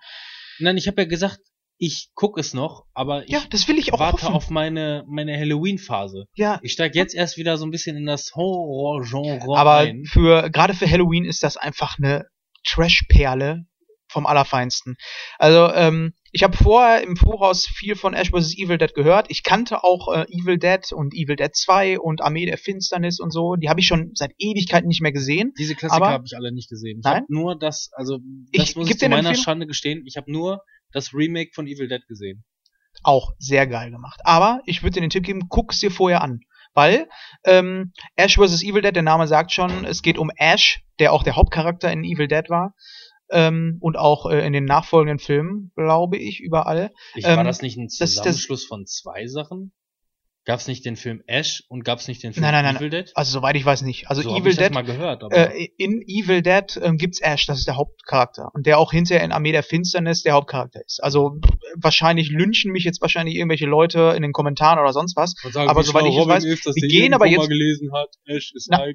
Nein, 0.60 0.78
ich 0.78 0.88
habe 0.88 1.02
ja 1.02 1.08
gesagt, 1.08 1.40
ich 1.82 2.10
gucke 2.14 2.40
es 2.42 2.54
noch, 2.54 2.86
aber 2.94 3.24
ich 3.24 3.30
Ja, 3.32 3.42
das 3.50 3.68
will 3.70 3.78
ich 3.80 3.94
auch 3.94 4.00
warte 4.00 4.24
hoffen. 4.24 4.36
auf 4.36 4.50
meine, 4.50 5.06
meine 5.08 5.36
Halloween-Phase. 5.38 6.26
ja, 6.36 6.60
Ich 6.62 6.74
steige 6.74 6.98
jetzt 7.00 7.16
erst 7.16 7.38
wieder 7.38 7.58
so 7.58 7.66
ein 7.66 7.72
bisschen 7.72 7.96
in 7.98 8.06
das 8.06 8.32
Horror-Genre 8.36 9.58
aber 9.58 9.76
ein. 9.78 10.04
für 10.06 10.50
gerade 10.52 10.74
für 10.74 10.90
Halloween 10.90 11.26
ist 11.26 11.42
das 11.42 11.56
einfach 11.58 11.98
eine 11.98 12.28
Trash-Perle 12.68 13.66
vom 14.12 14.26
Allerfeinsten. 14.26 14.96
Also, 15.38 15.72
ähm, 15.74 16.14
ich 16.32 16.42
habe 16.44 16.58
vorher 16.58 17.04
im 17.04 17.16
Voraus 17.16 17.68
viel 17.68 17.96
von 17.96 18.14
Ash 18.16 18.32
vs. 18.32 18.58
Evil 18.58 18.78
Dead 18.80 18.94
gehört. 18.96 19.28
Ich 19.30 19.44
kannte 19.44 19.84
auch 19.84 20.12
äh, 20.14 20.26
Evil 20.30 20.58
Dead 20.58 20.92
und 20.94 21.14
Evil 21.14 21.36
Dead 21.36 21.56
2 21.56 22.00
und 22.00 22.22
Armee 22.22 22.46
der 22.48 22.58
Finsternis 22.58 23.20
und 23.20 23.32
so. 23.32 23.56
Die 23.56 23.70
habe 23.70 23.80
ich 23.80 23.88
schon 23.88 24.12
seit 24.16 24.32
Ewigkeiten 24.40 24.88
nicht 24.88 25.02
mehr 25.02 25.12
gesehen. 25.12 25.54
Diese 25.60 25.76
Klassiker 25.76 26.04
aber- 26.04 26.12
habe 26.14 26.24
ich 26.26 26.36
alle 26.36 26.52
nicht 26.52 26.70
gesehen. 26.70 27.00
Ich 27.00 27.04
Nein? 27.04 27.16
habe 27.18 27.26
nur 27.30 27.58
das, 27.58 27.90
also 27.94 28.18
das 28.52 28.70
Ich- 28.70 28.76
muss 28.76 28.90
ich 28.90 28.98
zu 28.98 29.10
meiner? 29.10 29.36
Schande 29.36 29.68
gestehen, 29.68 30.04
ich 30.08 30.18
habe 30.18 30.32
nur 30.32 30.62
das 30.94 31.14
Remake 31.14 31.52
von 31.54 31.68
Evil 31.68 31.88
Dead 31.88 32.06
gesehen. 32.08 32.44
Auch 33.04 33.32
sehr 33.38 33.68
geil 33.68 33.92
gemacht. 33.92 34.20
Aber 34.24 34.62
ich 34.66 34.82
würde 34.84 34.96
dir 34.96 35.02
den 35.02 35.10
Tipp 35.10 35.24
geben, 35.24 35.48
guck 35.50 35.72
es 35.74 35.80
dir 35.80 35.92
vorher 35.92 36.22
an. 36.22 36.42
Weil 36.74 37.08
ähm, 37.46 37.94
Ash 38.16 38.36
vs. 38.38 38.62
Evil 38.64 38.82
Dead, 38.82 38.96
der 38.96 39.04
Name 39.04 39.28
sagt 39.28 39.52
schon, 39.52 39.86
es 39.86 40.02
geht 40.02 40.18
um 40.18 40.32
Ash, 40.38 40.82
der 41.00 41.14
auch 41.14 41.24
der 41.24 41.36
Hauptcharakter 41.36 41.92
in 41.92 42.04
Evil 42.04 42.28
Dead 42.28 42.50
war. 42.50 42.74
Ähm, 43.32 43.78
und 43.80 43.96
auch 43.98 44.26
äh, 44.30 44.46
in 44.46 44.54
den 44.54 44.66
nachfolgenden 44.66 45.20
Filmen, 45.20 45.72
glaube 45.76 46.18
ich, 46.18 46.40
überall. 46.42 46.92
Ich, 47.16 47.26
Ähm, 47.26 47.38
war 47.38 47.44
das 47.44 47.62
nicht 47.62 47.78
ein 47.78 47.86
das- 47.88 47.98
das- 47.98 48.14
Zusammenschluss 48.16 48.66
von 48.66 48.86
zwei 48.88 49.28
Sachen? 49.28 49.72
Gab 50.46 50.60
es 50.60 50.68
nicht 50.68 50.84
den 50.86 50.96
Film 50.96 51.22
Ash 51.28 51.64
und 51.68 51.84
gab 51.84 52.00
es 52.00 52.08
nicht 52.08 52.24
den 52.24 52.34
Film 52.34 52.44
Nein, 52.44 52.54
nein, 52.54 52.64
nein, 52.64 52.78
Evil 52.78 52.90
Dead? 52.90 53.12
Also 53.14 53.32
soweit 53.34 53.56
ich 53.56 53.66
weiß 53.66 53.82
nicht. 53.84 54.10
Also 54.10 54.22
so 54.22 54.36
Evil 54.36 54.56
das 54.56 54.70
Dead, 54.72 54.86
gehört, 54.86 55.22
äh, 55.32 55.68
in 55.78 56.02
Evil 56.08 56.42
Dead 56.42 56.80
ähm, 56.82 56.98
gibt's 56.98 57.20
Ash, 57.22 57.46
das 57.46 57.60
ist 57.60 57.68
der 57.68 57.76
Hauptcharakter. 57.76 58.50
Und 58.54 58.66
der 58.66 58.80
auch 58.80 58.92
hinterher 58.92 59.24
in 59.24 59.32
Armee 59.32 59.52
der 59.52 59.64
Finsternis 59.64 60.24
der 60.24 60.34
Hauptcharakter 60.34 60.80
ist. 60.86 61.04
Also 61.04 61.38
äh, 61.44 61.50
wahrscheinlich 61.76 62.30
lynchen 62.30 62.72
mich 62.72 62.84
jetzt 62.84 63.02
wahrscheinlich 63.02 63.36
irgendwelche 63.36 63.66
Leute 63.68 64.14
in 64.16 64.22
den 64.24 64.32
Kommentaren 64.32 64.80
oder 64.80 64.94
sonst 64.94 65.16
was. 65.16 65.34
Sagen, 65.52 65.70
aber 65.70 65.84
soweit 65.84 66.06
ich 66.06 66.16
Robin 66.16 66.30
weiß, 66.36 66.46
ist, 66.46 66.66
dass 66.66 66.76
wir 66.76 66.88
gehen 66.88 67.14
aber 67.14 67.28
jetzt- 67.28 67.42
hat, 67.94 68.10
Ash 68.26 68.52
ist 68.56 68.70
Na, 68.72 68.86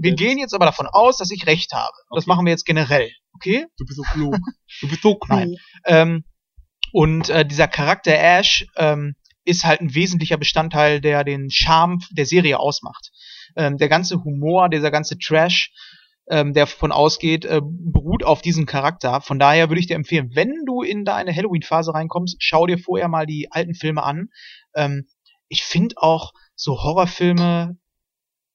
Wir 0.00 0.14
gehen 0.14 0.38
jetzt 0.38 0.52
aber 0.54 0.66
davon 0.66 0.86
aus, 0.90 1.16
dass 1.18 1.30
ich 1.30 1.46
recht 1.46 1.72
habe. 1.72 1.92
Das 2.10 2.24
Okay. 2.24 2.28
machen 2.28 2.44
wir 2.46 2.50
jetzt 2.50 2.66
generell. 2.66 3.10
Okay? 3.34 3.64
Du 3.78 3.84
bist 3.86 3.96
so 3.96 4.02
klug. 4.02 4.34
Du 4.82 4.88
bist 4.88 5.02
so 5.02 5.14
klug. 5.14 5.56
Ähm, 5.86 6.24
und 6.92 7.28
äh, 7.30 7.46
dieser 7.46 7.68
Charakter 7.68 8.12
Ash 8.12 8.66
ähm, 8.76 9.14
ist 9.50 9.64
halt 9.64 9.80
ein 9.80 9.94
wesentlicher 9.94 10.36
Bestandteil, 10.36 11.00
der 11.00 11.24
den 11.24 11.50
Charme 11.50 11.98
der 12.10 12.26
Serie 12.26 12.58
ausmacht. 12.58 13.10
Ähm, 13.56 13.78
der 13.78 13.88
ganze 13.88 14.22
Humor, 14.24 14.68
dieser 14.68 14.90
ganze 14.90 15.18
Trash, 15.18 15.72
ähm, 16.28 16.54
der 16.54 16.66
von 16.66 16.92
ausgeht, 16.92 17.44
äh, 17.44 17.60
beruht 17.62 18.24
auf 18.24 18.40
diesem 18.40 18.64
Charakter. 18.64 19.20
Von 19.20 19.38
daher 19.38 19.68
würde 19.68 19.80
ich 19.80 19.88
dir 19.88 19.96
empfehlen, 19.96 20.30
wenn 20.34 20.64
du 20.64 20.82
in 20.82 21.04
deine 21.04 21.34
Halloween-Phase 21.34 21.92
reinkommst, 21.92 22.36
schau 22.38 22.66
dir 22.66 22.78
vorher 22.78 23.08
mal 23.08 23.26
die 23.26 23.48
alten 23.50 23.74
Filme 23.74 24.02
an. 24.02 24.28
Ähm, 24.74 25.06
ich 25.48 25.64
finde 25.64 25.96
auch 25.98 26.32
so 26.54 26.82
Horrorfilme 26.82 27.76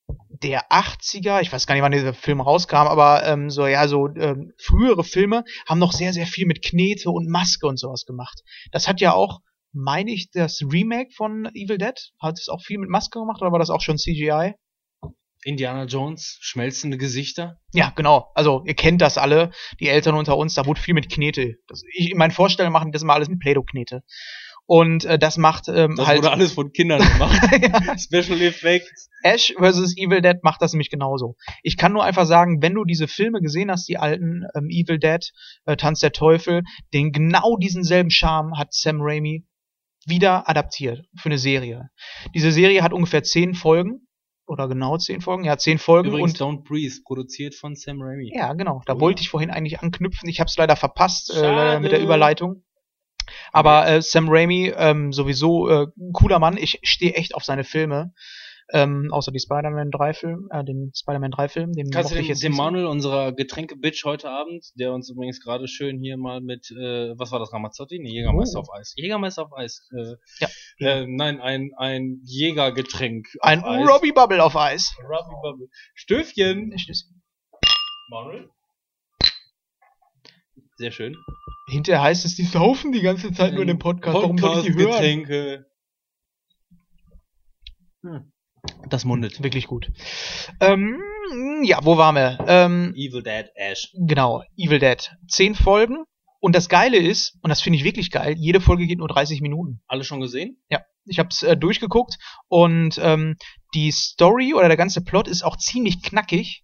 der 0.07 0.69
80er, 0.69 1.41
ich 1.41 1.51
weiß 1.51 1.65
gar 1.65 1.75
nicht, 1.75 1.83
wann 1.83 1.91
dieser 1.91 2.13
Film 2.13 2.41
rauskam, 2.41 2.87
aber 2.87 3.25
ähm, 3.25 3.49
so 3.49 3.67
ja, 3.67 3.87
so 3.87 4.07
ähm, 4.15 4.53
frühere 4.57 5.03
Filme 5.03 5.43
haben 5.67 5.79
noch 5.79 5.91
sehr, 5.91 6.13
sehr 6.13 6.27
viel 6.27 6.45
mit 6.45 6.63
Knete 6.63 7.09
und 7.09 7.29
Maske 7.29 7.67
und 7.67 7.77
sowas 7.77 8.05
gemacht. 8.05 8.43
Das 8.71 8.87
hat 8.87 9.01
ja 9.01 9.13
auch, 9.13 9.39
meine 9.75 10.11
ich, 10.11 10.31
das 10.31 10.61
Remake 10.61 11.11
von 11.15 11.45
Evil 11.53 11.77
Dead, 11.77 12.11
hat 12.21 12.39
es 12.39 12.49
auch 12.49 12.61
viel 12.61 12.79
mit 12.79 12.89
Maske 12.89 13.19
gemacht 13.19 13.41
oder 13.41 13.51
war 13.51 13.59
das 13.59 13.69
auch 13.69 13.81
schon 13.81 13.97
CGI? 13.97 14.53
Indiana 15.43 15.85
Jones, 15.85 16.39
schmelzende 16.41 16.97
Gesichter. 16.97 17.59
Ja, 17.71 17.93
genau. 17.95 18.31
Also 18.33 18.63
ihr 18.65 18.73
kennt 18.73 19.01
das 19.01 19.19
alle, 19.19 19.51
die 19.79 19.87
Eltern 19.87 20.15
unter 20.15 20.37
uns, 20.37 20.55
da 20.55 20.65
wurde 20.65 20.81
viel 20.81 20.95
mit 20.95 21.09
Knete. 21.09 21.57
Das, 21.67 21.83
ich, 21.93 22.11
in 22.11 22.17
meinen 22.17 22.31
Vorstellungen 22.31 22.73
machen 22.73 22.91
das 22.91 23.03
immer 23.03 23.13
alles 23.13 23.29
mit 23.29 23.39
Play-Doh-Knete. 23.39 24.01
Und 24.67 25.05
äh, 25.05 25.19
das 25.19 25.37
macht 25.37 25.67
ähm, 25.67 25.95
Das 25.95 26.07
halt 26.07 26.17
wurde 26.19 26.31
alles 26.31 26.53
von 26.53 26.71
Kindern 26.71 26.99
gemacht. 26.99 27.39
ja, 27.61 27.97
Special 27.99 28.41
Effects. 28.41 29.11
Ash 29.21 29.53
vs. 29.55 29.95
Evil 29.97 30.21
Dead 30.21 30.37
macht 30.41 30.61
das 30.61 30.73
nämlich 30.73 30.89
genauso. 30.89 31.35
Ich 31.61 31.77
kann 31.77 31.93
nur 31.93 32.03
einfach 32.03 32.25
sagen, 32.25 32.63
wenn 32.63 32.73
du 32.73 32.83
diese 32.83 33.07
Filme 33.07 33.41
gesehen 33.41 33.69
hast, 33.69 33.87
die 33.87 33.97
alten 33.97 34.45
ähm, 34.55 34.67
Evil 34.69 34.97
Dead, 34.97 35.31
äh, 35.65 35.77
Tanz 35.77 35.99
der 35.99 36.11
Teufel, 36.11 36.63
den 36.93 37.11
genau 37.11 37.57
diesen 37.57 37.83
selben 37.83 38.09
Charme 38.09 38.57
hat 38.57 38.73
Sam 38.73 38.97
Raimi 39.01 39.45
wieder 40.05 40.49
adaptiert 40.49 41.05
für 41.17 41.29
eine 41.29 41.37
Serie. 41.37 41.89
Diese 42.33 42.51
Serie 42.51 42.83
hat 42.83 42.93
ungefähr 42.93 43.23
zehn 43.23 43.53
Folgen 43.53 44.07
oder 44.47 44.67
genau 44.67 44.97
zehn 44.97 45.21
Folgen, 45.21 45.43
ja 45.43 45.57
zehn 45.57 45.79
Folgen 45.79 46.09
Übrigens 46.09 46.39
und 46.39 46.61
Don't 46.61 46.63
Breathe, 46.67 46.95
produziert 47.03 47.55
von 47.55 47.75
Sam 47.75 48.01
Raimi. 48.01 48.31
ja 48.35 48.53
genau, 48.53 48.81
da 48.85 48.95
Oh 48.95 48.99
wollte 48.99 49.21
ja. 49.21 49.23
ich 49.23 49.29
vorhin 49.29 49.49
eigentlich 49.49 49.79
anknüpfen. 49.79 50.29
Ich 50.29 50.39
habe 50.39 50.47
es 50.47 50.57
leider 50.57 50.75
verpasst 50.75 51.33
äh, 51.35 51.79
mit 51.79 51.91
der 51.91 52.01
Überleitung. 52.01 52.63
Aber 53.51 53.87
äh, 53.87 54.01
Sam 54.01 54.27
Raimi, 54.29 54.71
ähm, 54.75 55.11
sowieso 55.11 55.67
äh, 55.67 55.87
ein 55.97 56.13
cooler 56.13 56.37
Mann. 56.37 56.57
Ich 56.57 56.79
stehe 56.83 57.15
echt 57.15 57.33
auf 57.33 57.43
seine 57.43 57.63
Filme. 57.63 58.13
Ähm, 58.73 59.09
außer 59.11 59.31
die 59.31 59.39
Spider-Man 59.39 59.91
3 59.91 60.13
Film, 60.13 60.47
äh, 60.51 60.63
den 60.63 60.91
Spider-Man 60.95 61.29
3 61.31 61.49
Film, 61.49 61.73
den 61.73 61.91
Kannst 61.91 62.11
du 62.11 62.15
jetzt 62.15 62.41
nicht 62.43 62.55
so. 62.55 62.61
Manuel, 62.63 62.87
unserer 62.87 63.31
Getränke-Bitch 63.31 64.03
heute 64.05 64.27
Abend, 64.29 64.65
der 64.79 64.91
uns 64.91 65.09
übrigens 65.11 65.39
gerade 65.39 65.67
schön 65.67 65.99
hier 65.99 66.17
mal 66.17 66.41
mit, 66.41 66.71
äh, 66.71 67.13
was 67.17 67.31
war 67.31 67.37
das, 67.37 67.53
Ramazzotti? 67.53 67.99
Nee, 67.99 68.09
Jägermeister 68.11 68.57
Oh. 68.57 68.61
auf 68.63 68.73
Eis. 68.73 68.93
Jägermeister 68.95 69.43
auf 69.43 69.53
Eis. 69.55 69.87
Äh, 69.95 70.15
Ja. 70.39 70.47
Äh, 70.79 71.05
nein, 71.07 71.39
ein, 71.41 71.71
ein 71.77 72.21
Jägergetränk 72.23 73.27
Ein 73.41 73.63
Eis. 73.63 73.87
Robbie 73.87 74.11
Bubble 74.13 74.43
auf 74.43 74.55
Eis. 74.55 74.95
Robbie 75.03 75.35
Bubble. 75.43 75.67
Stöfchen. 75.93 76.69
Nicht- 76.69 77.05
Manuel? 78.09 78.49
Sehr 80.77 80.91
schön. 80.91 81.15
Hinterher 81.69 82.01
heißt 82.01 82.25
es, 82.25 82.35
die 82.35 82.43
saufen 82.43 82.91
die 82.91 83.01
ganze 83.01 83.31
Zeit 83.31 83.53
nur 83.53 83.61
in 83.61 83.67
dem 83.67 83.79
Podcast. 83.79 84.15
Warum 84.15 84.37
soll 84.37 84.57
ich 84.59 84.65
die 84.65 84.73
hören? 84.73 84.91
Getränke. 84.91 85.65
Hm. 88.03 88.31
Das 88.89 89.05
mundet. 89.05 89.41
Wirklich 89.43 89.67
gut. 89.67 89.91
Ähm, 90.59 91.01
ja, 91.63 91.79
wo 91.83 91.97
waren 91.97 92.15
wir? 92.15 92.37
Ähm, 92.47 92.93
Evil 92.95 93.23
Dead 93.23 93.47
Ash. 93.55 93.91
genau, 93.93 94.43
Evil 94.57 94.79
Dead. 94.79 95.11
Zehn 95.27 95.55
Folgen. 95.55 96.05
Und 96.39 96.55
das 96.55 96.69
Geile 96.69 96.97
ist, 96.97 97.39
und 97.41 97.49
das 97.49 97.61
finde 97.61 97.77
ich 97.77 97.83
wirklich 97.83 98.11
geil, 98.11 98.35
jede 98.37 98.61
Folge 98.61 98.85
geht 98.85 98.99
nur 98.99 99.07
30 99.07 99.41
Minuten. 99.41 99.81
Alle 99.87 100.03
schon 100.03 100.19
gesehen? 100.19 100.61
Ich 101.05 101.17
habe 101.17 101.29
es 101.31 101.41
äh, 101.41 101.57
durchgeguckt 101.57 102.17
und 102.47 102.99
ähm, 103.01 103.37
die 103.73 103.91
Story 103.91 104.53
oder 104.53 104.67
der 104.67 104.77
ganze 104.77 105.03
Plot 105.03 105.27
ist 105.27 105.43
auch 105.43 105.57
ziemlich 105.57 106.03
knackig. 106.03 106.63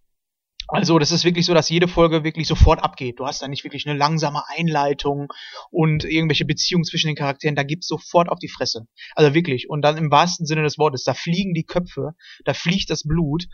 Also 0.72 0.98
das 0.98 1.12
ist 1.12 1.26
wirklich 1.26 1.44
so, 1.44 1.52
dass 1.52 1.68
jede 1.68 1.86
Folge 1.86 2.24
wirklich 2.24 2.48
sofort 2.48 2.82
abgeht. 2.82 3.20
Du 3.20 3.26
hast 3.26 3.42
da 3.42 3.46
nicht 3.46 3.62
wirklich 3.62 3.86
eine 3.86 3.98
langsame 3.98 4.42
Einleitung 4.56 5.28
und 5.70 6.04
irgendwelche 6.04 6.46
Beziehungen 6.46 6.84
zwischen 6.84 7.08
den 7.08 7.14
Charakteren. 7.14 7.54
Da 7.54 7.62
gibt's 7.62 7.86
sofort 7.86 8.30
auf 8.30 8.38
die 8.38 8.48
Fresse. 8.48 8.86
Also 9.14 9.34
wirklich. 9.34 9.68
Und 9.68 9.82
dann 9.82 9.98
im 9.98 10.10
wahrsten 10.10 10.46
Sinne 10.46 10.62
des 10.62 10.78
Wortes. 10.78 11.04
Da 11.04 11.12
fliegen 11.12 11.52
die 11.52 11.64
Köpfe, 11.64 12.14
da 12.46 12.54
fliegt 12.54 12.88
das 12.88 13.02
Blut. 13.02 13.48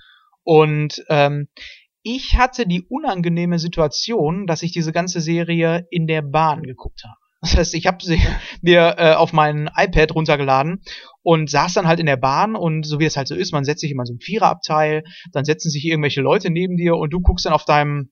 Und 0.45 1.03
ähm, 1.09 1.49
ich 2.05 2.37
hatte 2.37 2.69
die 2.69 2.87
unangenehme 2.89 3.59
Situation, 3.59 4.47
dass 4.47 4.63
ich 4.63 4.71
diese 4.71 4.93
ganze 4.93 5.21
Serie 5.21 5.89
in 5.91 6.07
der 6.07 6.23
Bahn 6.23 6.63
geguckt 6.63 7.03
habe. 7.03 7.17
Das 7.41 7.57
heißt, 7.57 7.75
ich 7.75 7.89
habe 7.89 7.99
sie 8.01 8.21
mir 8.63 8.95
äh, 8.97 9.15
auf 9.15 9.33
mein 9.33 9.69
iPad 9.75 10.15
runtergeladen 10.15 10.83
und 11.29 11.51
saß 11.51 11.75
dann 11.75 11.87
halt 11.87 12.01
in 12.01 12.07
der 12.07 12.17
Bahn 12.17 12.57
und 12.57 12.87
so 12.87 13.01
wie 13.01 13.05
es 13.05 13.19
halt 13.19 13.29
so 13.29 13.35
ist, 13.35 13.53
man 13.53 13.63
setzt 13.63 13.83
sich 13.83 13.91
immer 13.91 14.07
so 14.07 14.15
ein 14.15 14.19
Viererabteil, 14.19 15.03
dann 15.31 15.45
setzen 15.45 15.69
sich 15.69 15.85
irgendwelche 15.85 16.23
Leute 16.23 16.49
neben 16.49 16.79
dir 16.79 16.97
und 16.97 17.13
du 17.13 17.21
guckst 17.21 17.45
dann 17.45 17.53
auf 17.53 17.67
deinem 17.67 18.09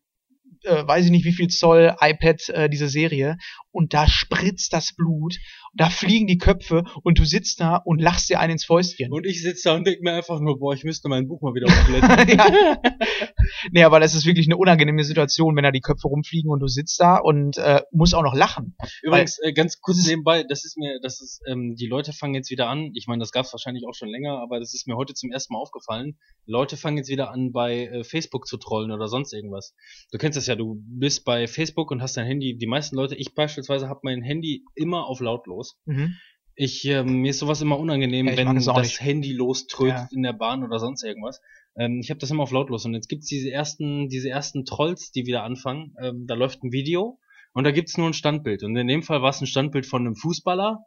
äh, 0.64 0.86
weiß 0.86 1.06
ich 1.06 1.10
nicht 1.10 1.24
wie 1.24 1.32
viel 1.32 1.48
Zoll 1.48 1.94
iPad 1.98 2.48
äh, 2.50 2.68
diese 2.68 2.90
Serie 2.90 3.38
und 3.70 3.94
da 3.94 4.06
spritzt 4.06 4.74
das 4.74 4.94
Blut, 4.94 5.36
da 5.72 5.88
fliegen 5.88 6.26
die 6.26 6.36
Köpfe 6.36 6.84
und 7.04 7.18
du 7.18 7.24
sitzt 7.24 7.58
da 7.60 7.76
und 7.76 8.02
lachst 8.02 8.28
dir 8.28 8.38
einen 8.38 8.52
ins 8.52 8.66
Fäustchen. 8.66 9.10
Und 9.12 9.24
ich 9.24 9.40
sitze 9.42 9.70
da 9.70 9.76
und 9.76 9.86
denk 9.86 10.02
mir 10.02 10.12
einfach 10.12 10.38
nur, 10.40 10.58
boah, 10.58 10.74
ich 10.74 10.84
müsste 10.84 11.08
mein 11.08 11.26
Buch 11.26 11.40
mal 11.40 11.54
wieder 11.54 11.68
umblättern. 11.68 12.28
ja. 12.38 12.82
Nee, 13.70 13.84
aber 13.84 14.00
das 14.00 14.14
ist 14.14 14.26
wirklich 14.26 14.46
eine 14.46 14.56
unangenehme 14.56 15.04
Situation, 15.04 15.56
wenn 15.56 15.64
da 15.64 15.70
die 15.70 15.80
Köpfe 15.80 16.08
rumfliegen 16.08 16.50
und 16.50 16.60
du 16.60 16.66
sitzt 16.66 17.00
da 17.00 17.16
und 17.16 17.56
äh, 17.58 17.82
musst 17.92 18.14
auch 18.14 18.22
noch 18.22 18.34
lachen. 18.34 18.76
Übrigens, 19.02 19.38
äh, 19.42 19.52
ganz 19.52 19.80
kurz 19.80 20.06
nebenbei, 20.06 20.44
das 20.48 20.64
ist 20.64 20.76
mir, 20.76 20.98
das 21.02 21.20
ist, 21.20 21.40
ähm, 21.46 21.74
die 21.76 21.86
Leute 21.86 22.12
fangen 22.12 22.34
jetzt 22.34 22.50
wieder 22.50 22.68
an, 22.68 22.90
ich 22.94 23.06
meine, 23.06 23.20
das 23.20 23.32
gab 23.32 23.44
es 23.44 23.52
wahrscheinlich 23.52 23.84
auch 23.88 23.94
schon 23.94 24.08
länger, 24.08 24.38
aber 24.40 24.58
das 24.60 24.74
ist 24.74 24.86
mir 24.86 24.96
heute 24.96 25.14
zum 25.14 25.30
ersten 25.30 25.54
Mal 25.54 25.60
aufgefallen. 25.60 26.18
Leute 26.46 26.76
fangen 26.76 26.96
jetzt 26.98 27.08
wieder 27.10 27.30
an, 27.30 27.52
bei 27.52 27.86
äh, 27.86 28.04
Facebook 28.04 28.46
zu 28.46 28.56
trollen 28.56 28.90
oder 28.90 29.08
sonst 29.08 29.32
irgendwas. 29.32 29.74
Du 30.12 30.18
kennst 30.18 30.36
das 30.36 30.46
ja, 30.46 30.54
du 30.56 30.82
bist 30.86 31.24
bei 31.24 31.46
Facebook 31.46 31.90
und 31.90 32.02
hast 32.02 32.16
dein 32.16 32.26
Handy, 32.26 32.56
die 32.56 32.66
meisten 32.66 32.96
Leute, 32.96 33.14
ich 33.14 33.34
beispielsweise 33.34 33.88
habe 33.88 34.00
mein 34.02 34.22
Handy 34.22 34.64
immer 34.74 35.06
auf 35.06 35.20
lautlos. 35.20 35.78
Mhm. 35.86 36.16
Ich, 36.58 36.86
ähm, 36.86 37.20
mir 37.20 37.30
ist 37.30 37.40
sowas 37.40 37.60
immer 37.60 37.78
unangenehm, 37.78 38.28
Ja, 38.28 38.36
wenn 38.38 38.54
das 38.54 38.66
nicht. 38.78 39.00
Handy 39.02 39.32
loströtet 39.32 39.94
Ja. 39.98 40.08
in 40.10 40.22
der 40.22 40.32
Bahn 40.32 40.64
oder 40.64 40.78
sonst 40.78 41.04
irgendwas. 41.04 41.40
Ähm, 41.78 42.00
ich 42.00 42.10
habe 42.10 42.18
das 42.18 42.30
immer 42.30 42.42
auf 42.42 42.50
lautlos 42.50 42.84
und 42.84 42.94
jetzt 42.94 43.08
gibt's 43.08 43.26
diese 43.26 43.50
ersten, 43.50 44.08
diese 44.08 44.30
ersten 44.30 44.64
Trolls, 44.64 45.10
die 45.10 45.26
wieder 45.26 45.42
anfangen. 45.42 45.94
Ähm, 46.00 46.26
da 46.26 46.34
läuft 46.34 46.62
ein 46.62 46.72
Video 46.72 47.18
und 47.52 47.64
da 47.64 47.70
gibt's 47.70 47.96
nur 47.96 48.08
ein 48.08 48.14
Standbild. 48.14 48.62
Und 48.62 48.76
in 48.76 48.88
dem 48.88 49.02
Fall 49.02 49.22
war 49.22 49.30
es 49.30 49.40
ein 49.40 49.46
Standbild 49.46 49.86
von 49.86 50.02
einem 50.02 50.16
Fußballer, 50.16 50.84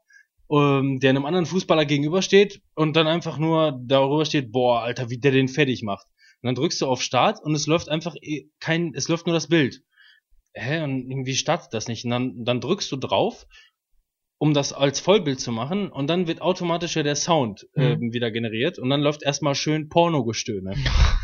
ähm, 0.52 1.00
der 1.00 1.12
einem 1.12 1.26
anderen 1.26 1.46
Fußballer 1.46 1.86
gegenübersteht 1.86 2.62
und 2.76 2.96
dann 2.96 3.08
einfach 3.08 3.38
nur 3.38 3.80
darüber 3.84 4.26
steht, 4.26 4.52
boah, 4.52 4.82
Alter, 4.82 5.10
wie 5.10 5.20
der 5.20 5.32
den 5.32 5.48
fertig 5.48 5.84
macht. 5.84 6.08
Und 6.42 6.48
dann 6.48 6.56
drückst 6.56 6.82
du 6.82 6.88
auf 6.88 7.02
Start 7.02 7.42
und 7.44 7.54
es 7.54 7.68
läuft 7.68 7.90
einfach 7.90 8.16
eh 8.22 8.50
kein, 8.60 8.94
es 8.96 9.08
läuft 9.08 9.28
nur 9.28 9.34
das 9.34 9.48
Bild. 9.48 9.84
Hä, 10.54 10.82
und 10.82 11.10
irgendwie 11.10 11.36
startet 11.36 11.74
das 11.74 11.88
nicht. 11.88 12.06
Und 12.06 12.12
dann, 12.12 12.44
dann 12.44 12.62
drückst 12.62 12.92
du 12.92 12.98
drauf, 12.98 13.46
um 14.42 14.54
das 14.54 14.72
als 14.72 15.02
Vollbild 15.02 15.40
zu 15.40 15.52
machen, 15.52 15.92
und 15.92 16.08
dann 16.10 16.26
wird 16.28 16.42
automatisch 16.42 16.96
ja 16.96 17.04
der 17.04 17.16
Sound 17.18 17.68
Mhm. 17.76 17.84
ähm, 17.84 18.00
wieder 18.14 18.32
generiert 18.32 18.80
und 18.80 18.90
dann 18.90 19.02
läuft 19.02 19.22
erstmal 19.22 19.54
schön 19.54 19.90
Pornogestöhne. 19.90 20.74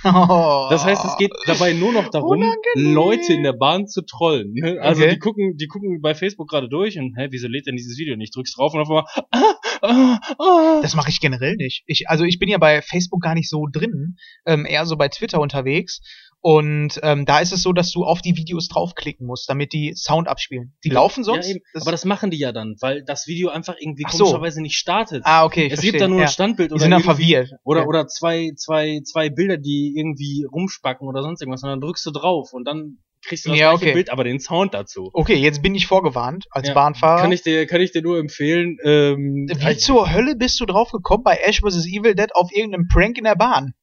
Oh. 0.03 0.67
Das 0.69 0.83
heißt, 0.85 1.03
es 1.05 1.17
geht 1.17 1.31
dabei 1.47 1.73
nur 1.73 1.93
noch 1.93 2.09
darum, 2.09 2.39
Unangenehm. 2.39 2.93
Leute 2.93 3.33
in 3.33 3.43
der 3.43 3.53
Bahn 3.53 3.87
zu 3.87 4.01
trollen. 4.01 4.51
ne? 4.53 4.79
Also 4.81 5.01
Okay. 5.03 5.13
die 5.13 5.19
gucken, 5.19 5.55
die 5.57 5.67
gucken 5.67 6.01
bei 6.01 6.13
Facebook 6.13 6.49
gerade 6.49 6.67
durch 6.69 6.97
und 6.99 7.15
hä, 7.17 7.27
wieso 7.31 7.47
lädt 7.47 7.67
denn 7.67 7.75
dieses 7.77 7.97
Video 7.97 8.15
nicht? 8.17 8.35
Drückst 8.35 8.57
drauf 8.57 8.73
und 8.73 8.81
auf 8.81 8.89
einmal 8.89 9.05
ah, 9.31 9.55
ah, 9.81 10.19
ah. 10.39 10.79
Das 10.81 10.95
mache 10.95 11.09
ich 11.09 11.19
generell 11.21 11.55
nicht. 11.55 11.83
Ich, 11.87 12.09
also 12.09 12.23
ich 12.25 12.37
bin 12.39 12.49
ja 12.49 12.57
bei 12.57 12.81
Facebook 12.81 13.21
gar 13.21 13.33
nicht 13.35 13.49
so 13.49 13.65
drin, 13.71 14.17
ähm, 14.45 14.65
eher 14.65 14.85
so 14.85 14.97
bei 14.97 15.07
Twitter 15.07 15.39
unterwegs. 15.39 16.01
Und 16.47 16.99
ähm, 17.01 17.26
da 17.26 17.39
ist 17.39 17.51
es 17.53 17.63
so, 17.63 17.73
dass 17.73 17.91
du 17.91 18.03
auf 18.03 18.22
die 18.22 18.38
Videos 18.38 18.67
draufklicken 18.67 19.26
musst, 19.26 19.49
damit 19.49 19.73
die 19.73 19.95
Sound 19.95 20.27
abspielen. 20.27 20.76
Die 20.84 20.91
laufen 20.91 21.23
sonst? 21.23 21.49
Ja. 21.49 21.55
Das- 21.73 21.81
Aber 21.81 21.89
das 21.91 22.05
machen 22.05 22.30
die 22.30 22.38
ja 22.38 22.51
dann, 22.51 22.76
weil 22.81 23.03
das 23.03 23.26
Video 23.26 23.49
einfach 23.49 23.73
irgendwie 23.80 24.03
Ach 24.05 24.11
so. 24.11 24.26
komischerweise 24.26 24.61
nicht 24.61 24.77
startet. 24.77 25.23
ah, 25.26 25.43
okay. 25.43 25.63
Es 25.65 25.69
verstehe. 25.80 25.93
gibt 25.93 26.01
da 26.03 26.07
nur 26.07 26.19
ja. 26.19 26.26
ein 26.26 26.31
Standbild 26.31 26.69
Die 26.69 26.73
oder 26.76 26.81
sind 26.84 26.91
dann 26.91 27.01
verwirrt. 27.01 27.49
Oder, 27.63 27.81
ja. 27.81 27.88
oder 27.88 28.05
zwei, 28.05 28.51
zwei, 28.57 29.01
zwei 29.03 29.31
Bilder, 29.31 29.57
die 29.57 29.95
irgendwie 29.97 30.45
rumspacken 30.45 31.07
oder 31.07 31.23
sonst 31.23 31.41
irgendwas. 31.41 31.63
Und 31.63 31.69
dann 31.69 31.81
drückst 31.81 32.05
du 32.05 32.11
drauf 32.11 32.53
und 32.53 32.67
dann 32.67 32.99
kriegst 33.26 33.45
du 33.47 33.49
das 33.49 33.57
Ja, 33.57 33.73
okay. 33.73 33.93
Bild, 33.93 34.11
aber 34.11 34.23
den 34.23 34.39
Sound 34.39 34.76
dazu. 34.76 35.09
Okay, 35.13 35.38
jetzt 35.38 35.63
bin 35.63 35.73
ich 35.73 35.88
vorgewarnt 35.88 36.45
als 36.51 36.67
Ja, 36.67 36.76
Bahnfahrer. 36.76 37.22
Kann 37.22 37.31
ich 37.31 37.41
dir, 37.41 37.65
kann 37.65 37.81
ich 37.81 37.89
dir 37.91 38.03
nur 38.03 38.19
empfehlen. 38.19 38.77
Ähm, 38.84 39.47
Wie 39.51 39.77
zur 39.77 40.13
Hölle 40.13 40.35
bist 40.35 40.59
du 40.59 40.67
drauf 40.67 40.91
gekommen 40.91 41.23
bei 41.23 41.38
Ash 41.43 41.61
vs. 41.61 41.88
Evil 41.88 42.13
Dead 42.13 42.35
auf 42.35 42.51
irgendeinem 42.51 42.88
Prank 42.88 43.17
in 43.17 43.23
der 43.23 43.35
Bahn? 43.35 43.73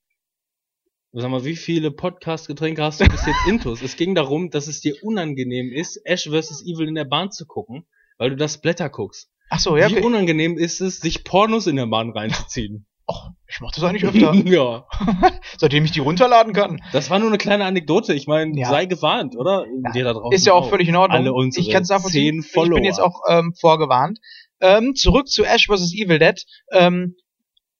Sag 1.14 1.30
mal, 1.30 1.44
wie 1.44 1.56
viele 1.56 1.90
Podcast-Getränke 1.90 2.82
hast 2.82 2.98
du 3.02 3.04
bis 3.04 3.26
jetzt 3.26 3.46
intus? 3.46 3.82
es 3.82 3.96
ging 3.96 4.14
darum, 4.14 4.48
dass 4.48 4.66
es 4.66 4.80
dir 4.80 4.94
unangenehm 5.02 5.70
ist, 5.70 6.00
Ash 6.06 6.24
vs. 6.24 6.62
Evil 6.64 6.88
in 6.88 6.94
der 6.94 7.04
Bahn 7.04 7.30
zu 7.30 7.44
gucken, 7.44 7.84
weil 8.16 8.30
du 8.30 8.36
das 8.36 8.62
Blätter 8.62 8.88
guckst. 8.88 9.28
Ach 9.50 9.58
so, 9.60 9.76
ja, 9.76 9.90
Wie 9.90 9.96
okay. 9.98 10.06
unangenehm 10.06 10.56
ist 10.56 10.80
es, 10.80 11.00
sich 11.00 11.22
Pornos 11.22 11.66
in 11.66 11.76
der 11.76 11.84
Bahn 11.84 12.12
reinzuziehen? 12.12 12.86
Och, 13.06 13.28
ich 13.46 13.60
mach 13.60 13.72
das 13.72 13.84
eigentlich 13.84 14.06
öfter, 14.06 14.32
ja. 14.46 14.86
seitdem 15.58 15.84
ich 15.84 15.90
die 15.90 16.00
runterladen 16.00 16.54
kann. 16.54 16.80
Das 16.92 17.10
war 17.10 17.18
nur 17.18 17.28
eine 17.28 17.36
kleine 17.36 17.66
Anekdote. 17.66 18.14
Ich 18.14 18.26
meine, 18.26 18.58
Ja. 18.58 18.70
sei 18.70 18.86
gewarnt, 18.86 19.36
oder? 19.36 19.66
Ja. 19.84 19.92
Dir 19.92 20.04
da 20.04 20.12
draußen 20.14 20.32
Ist 20.32 20.46
ja 20.46 20.54
auch 20.54 20.70
völlig 20.70 20.88
in 20.88 20.96
Ordnung. 20.96 21.18
Alle 21.20 21.34
unsere 21.34 21.62
ich 21.66 21.70
kann 21.70 21.82
es 21.82 21.90
nachvollziehen. 21.90 22.42
Ich 22.42 22.52
bin 22.54 22.84
jetzt 22.84 23.00
auch 23.00 23.20
ähm, 23.28 23.52
vorgewarnt. 23.60 24.18
Ähm, 24.60 24.94
zurück 24.94 25.28
zu 25.28 25.44
Ash 25.44 25.66
vs. 25.66 25.92
Evil 25.92 26.18
Dead. 26.18 26.42
Ähm, 26.70 27.16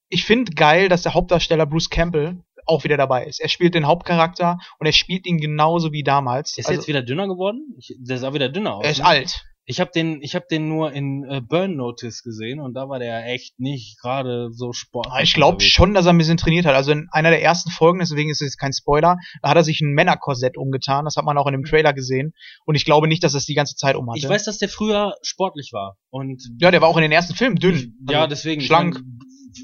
ich 0.09 0.23
finde 0.23 0.51
geil, 0.53 0.87
dass 0.87 1.01
der 1.01 1.15
Hauptdarsteller 1.15 1.65
Bruce 1.65 1.89
Campbell 1.89 2.37
auch 2.65 2.83
wieder 2.83 2.97
dabei 2.97 3.25
ist. 3.25 3.39
Er 3.39 3.49
spielt 3.49 3.75
den 3.75 3.85
Hauptcharakter 3.87 4.57
und 4.79 4.85
er 4.85 4.93
spielt 4.93 5.25
ihn 5.25 5.37
genauso 5.37 5.91
wie 5.91 6.03
damals. 6.03 6.57
Ist 6.57 6.65
er 6.65 6.69
Also, 6.69 6.81
jetzt 6.81 6.87
wieder 6.87 7.01
dünner 7.01 7.27
geworden? 7.27 7.75
Ich, 7.77 7.95
der 7.99 8.17
sah 8.17 8.33
wieder 8.33 8.49
dünner 8.49 8.75
aus. 8.75 8.83
er 8.85 8.91
ist 8.91 8.99
ne? 8.99 9.05
alt. 9.05 9.43
Ich 9.65 9.79
habe 9.79 9.91
den, 9.95 10.21
ich 10.21 10.35
habe 10.35 10.43
den 10.51 10.67
nur 10.67 10.91
in 10.91 11.23
äh, 11.23 11.39
Burn 11.39 11.77
Notice 11.77 12.21
gesehen 12.21 12.59
und 12.59 12.73
da 12.73 12.89
war 12.89 12.99
der 12.99 13.25
echt 13.27 13.57
nicht 13.61 13.97
gerade 14.01 14.49
so 14.51 14.73
sportlich. 14.73 15.13
Ah, 15.15 15.21
Ich 15.21 15.33
glaube 15.33 15.61
schon, 15.61 15.93
dass 15.93 16.05
er 16.05 16.11
ein 16.11 16.17
bisschen 16.17 16.35
trainiert 16.35 16.65
hat. 16.65 16.75
Also 16.75 16.91
in 16.91 17.07
einer 17.13 17.29
der 17.29 17.41
ersten 17.41 17.71
Folgen, 17.71 17.99
deswegen 17.99 18.29
ist 18.29 18.41
es 18.41 18.47
jetzt 18.47 18.57
kein 18.59 18.73
Spoiler, 18.73 19.15
da 19.41 19.49
hat 19.49 19.55
er 19.55 19.63
sich 19.63 19.79
ein 19.79 19.93
Männerkorsett 19.93 20.57
umgetan. 20.57 21.05
Das 21.05 21.15
hat 21.15 21.23
man 21.23 21.37
auch 21.37 21.47
in 21.47 21.53
dem 21.53 21.63
Trailer 21.63 21.93
gesehen. 21.93 22.33
Und 22.65 22.75
ich 22.75 22.83
glaube 22.83 23.07
nicht, 23.07 23.23
dass 23.23 23.35
er 23.35 23.37
es 23.37 23.45
die 23.45 23.53
ganze 23.55 23.75
Zeit 23.77 23.95
um 23.95 24.09
hatte. 24.09 24.19
Ich 24.19 24.27
weiß, 24.27 24.43
dass 24.43 24.57
der 24.57 24.67
früher 24.67 25.13
sportlich 25.21 25.69
war 25.71 25.95
und 26.09 26.43
ja, 26.59 26.69
der 26.69 26.81
war 26.81 26.89
auch 26.89 26.97
in 26.97 27.03
den 27.03 27.13
ersten 27.13 27.33
Filmen 27.33 27.55
dünn. 27.55 27.95
ja, 28.09 28.17
Also, 28.23 28.29
deswegen 28.31 28.59
ich 28.59 28.67
schlank. 28.67 28.95
mein, 28.95 29.19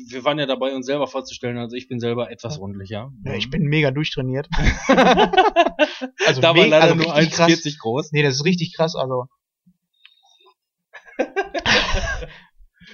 wir 0.10 0.24
waren 0.24 0.40
ja 0.40 0.46
dabei, 0.46 0.74
uns 0.76 0.86
selber 0.86 1.08
vorzustellen. 1.08 1.58
Also 1.58 1.76
ich 1.76 1.88
bin 1.88 2.00
selber 2.00 2.32
etwas 2.32 2.60
rundlicher. 2.60 3.12
Ja, 3.24 3.34
ich 3.34 3.50
bin 3.50 3.64
mega 3.64 3.92
durchtrainiert. 3.92 4.48
also 6.26 6.42
da 6.42 6.56
war 6.56 6.68
leider 6.68 6.84
also 6.84 6.96
nur 6.96 7.16
richtig 7.16 7.36
krass. 7.36 7.52
1,40 7.52 7.80
groß. 7.80 8.12
Nee, 8.12 8.24
das 8.24 8.36
ist 8.36 8.46
richtig 8.46 8.76
krass, 8.76 8.96
also. 8.96 9.26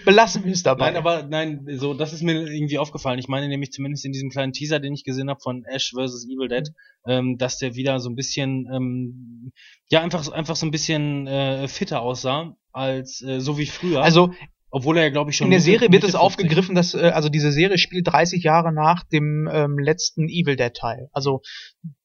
Belassen 0.04 0.46
wir 0.46 0.52
es 0.52 0.62
dabei. 0.62 0.92
Nein, 0.92 0.98
aber 0.98 1.24
nein, 1.24 1.66
so 1.78 1.94
das 1.94 2.14
ist 2.14 2.22
mir 2.22 2.34
irgendwie 2.34 2.78
aufgefallen. 2.78 3.18
Ich 3.18 3.28
meine 3.28 3.48
nämlich 3.48 3.72
zumindest 3.72 4.06
in 4.06 4.12
diesem 4.12 4.30
kleinen 4.30 4.54
Teaser, 4.54 4.80
den 4.80 4.94
ich 4.94 5.04
gesehen 5.04 5.30
habe 5.30 5.40
von 5.42 5.64
Ash 5.66 5.92
vs 5.92 6.28
Evil 6.28 6.48
Dead, 6.48 6.72
ähm, 7.08 7.38
dass 7.38 7.58
der 7.58 7.76
wieder 7.76 8.00
so 8.00 8.10
ein 8.10 8.16
bisschen 8.16 8.68
ähm, 8.72 9.52
ja 9.90 10.02
einfach 10.02 10.28
einfach 10.32 10.56
so 10.56 10.66
ein 10.66 10.72
bisschen 10.72 11.28
äh, 11.28 11.68
fitter 11.68 12.02
aussah 12.02 12.56
als 12.72 13.22
äh, 13.22 13.40
so 13.40 13.58
wie 13.58 13.66
früher. 13.66 14.04
also 14.04 14.32
obwohl 14.76 14.98
er 14.98 15.04
ja 15.06 15.10
glaube 15.10 15.32
ich 15.32 15.38
schon 15.38 15.46
in 15.46 15.52
der 15.52 15.60
Mitte- 15.60 15.66
Serie 15.72 15.82
wird 15.84 15.92
Mitte 15.92 16.08
es 16.08 16.12
50 16.12 16.20
aufgegriffen, 16.20 16.76
dass 16.76 16.94
äh, 16.94 17.12
also 17.14 17.30
diese 17.30 17.54
Serie 17.54 17.78
spielt 17.78 18.08
30 18.08 18.44
Jahre 18.44 18.74
nach 18.74 19.04
dem 19.04 19.50
ähm, 19.50 19.80
letzten 19.80 20.28
Evil 20.28 20.58
Dead 20.58 20.74
Teil. 20.74 21.08
Also 21.14 21.42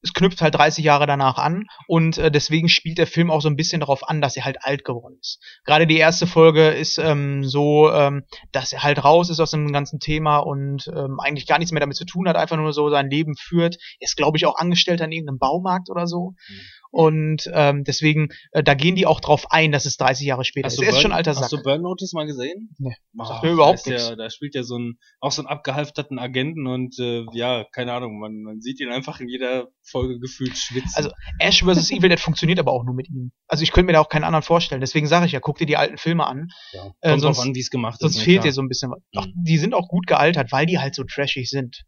es 0.01 0.13
knüpft 0.13 0.41
halt 0.41 0.55
30 0.55 0.85
Jahre 0.85 1.05
danach 1.05 1.37
an 1.37 1.65
und 1.87 2.17
äh, 2.17 2.31
deswegen 2.31 2.69
spielt 2.69 2.97
der 2.97 3.07
Film 3.07 3.29
auch 3.29 3.41
so 3.41 3.49
ein 3.49 3.57
bisschen 3.57 3.81
darauf 3.81 4.07
an, 4.07 4.21
dass 4.21 4.37
er 4.37 4.45
halt 4.45 4.59
alt 4.61 4.85
geworden 4.85 5.17
ist. 5.19 5.41
Gerade 5.65 5.85
die 5.85 5.97
erste 5.97 6.27
Folge 6.27 6.69
ist 6.69 6.97
ähm, 6.97 7.43
so, 7.43 7.91
ähm, 7.91 8.23
dass 8.53 8.71
er 8.71 8.83
halt 8.83 9.03
raus 9.03 9.29
ist 9.29 9.41
aus 9.41 9.51
dem 9.51 9.73
ganzen 9.73 9.99
Thema 9.99 10.37
und 10.37 10.89
ähm, 10.95 11.19
eigentlich 11.19 11.47
gar 11.47 11.57
nichts 11.59 11.73
mehr 11.73 11.81
damit 11.81 11.97
zu 11.97 12.05
tun 12.05 12.29
hat, 12.29 12.37
einfach 12.37 12.55
nur 12.55 12.71
so 12.71 12.89
sein 12.89 13.09
Leben 13.09 13.35
führt. 13.35 13.75
Er 13.99 14.05
ist 14.05 14.15
glaube 14.15 14.37
ich 14.37 14.45
auch 14.45 14.55
Angestellter 14.55 15.03
in 15.03 15.11
irgendeinem 15.11 15.39
Baumarkt 15.39 15.89
oder 15.89 16.07
so. 16.07 16.35
Mhm. 16.47 16.61
Und 16.93 17.49
ähm, 17.53 17.85
deswegen, 17.85 18.29
äh, 18.51 18.61
da 18.63 18.73
gehen 18.73 18.95
die 18.95 19.05
auch 19.05 19.21
drauf 19.21 19.45
ein, 19.49 19.71
dass 19.71 19.85
es 19.85 19.95
30 19.95 20.27
Jahre 20.27 20.43
später 20.43 20.65
Hast 20.67 20.73
ist. 20.73 20.81
Er 20.83 20.89
ist 20.89 21.01
schon 21.01 21.13
alter 21.13 21.33
Sack. 21.33 21.43
hast 21.43 21.53
du 21.53 21.63
Burn 21.63 21.81
Notice 21.81 22.11
mal 22.13 22.25
gesehen? 22.25 22.75
Nee, 22.79 22.93
Oh, 23.17 23.23
sagt 23.23 23.43
mir 23.43 23.51
überhaupt 23.51 23.87
nichts. 23.87 24.09
Ja, 24.09 24.15
da 24.17 24.29
spielt 24.29 24.55
ja 24.55 24.63
so 24.63 24.77
ein 24.77 24.97
auch 25.21 25.31
so 25.31 25.41
einen 25.41 25.47
abgehalfterten 25.47 26.19
Agenten 26.19 26.67
und 26.67 26.99
äh, 26.99 27.23
ja, 27.33 27.63
keine 27.71 27.93
Ahnung, 27.93 28.19
man, 28.19 28.41
man 28.41 28.59
sieht 28.61 28.79
ihn 28.81 28.89
einfach 28.91 29.21
in 29.21 29.29
jeder 29.29 29.69
Folge 29.83 30.19
gefühlt 30.19 30.57
schwitzen. 30.57 30.91
Also 30.95 31.11
Ash 31.39 31.63
vs. 31.63 31.91
Evil 31.91 32.09
Dead 32.09 32.19
funktioniert 32.19 32.59
aber 32.59 32.73
auch 32.73 32.83
nur 32.83 32.93
mit 32.93 33.09
ihm. 33.09 33.31
Also 33.47 33.63
ich 33.63 33.71
könnte 33.71 33.85
mir 33.87 33.93
da 33.93 34.01
auch 34.01 34.09
keinen 34.09 34.25
anderen 34.25 34.43
vorstellen. 34.43 34.81
Deswegen 34.81 35.07
sage 35.07 35.25
ich 35.25 35.31
ja, 35.31 35.39
guck 35.39 35.57
dir 35.59 35.65
die 35.67 35.77
alten 35.77 35.97
Filme 35.97 36.27
an. 36.27 36.49
ja, 36.73 36.81
kommt 36.81 36.95
äh, 37.01 37.09
drauf 37.11 37.19
sonst- 37.21 37.39
an, 37.39 37.55
wie 37.55 37.59
es 37.61 37.69
gemacht 37.69 37.99
Sonst 38.01 38.13
ist. 38.15 38.19
ne, 38.19 38.25
fehlt 38.25 38.37
klar. 38.41 38.47
dir 38.49 38.53
so 38.53 38.61
ein 38.61 38.67
bisschen 38.67 38.91
was. 38.91 38.99
Doch, 39.13 39.25
Mhm. 39.27 39.31
die 39.35 39.57
sind 39.57 39.73
auch 39.73 39.87
gut 39.87 40.07
gealtert, 40.07 40.51
weil 40.51 40.65
die 40.65 40.79
halt 40.79 40.93
so 40.95 41.03
trashig 41.05 41.49
sind. 41.49 41.83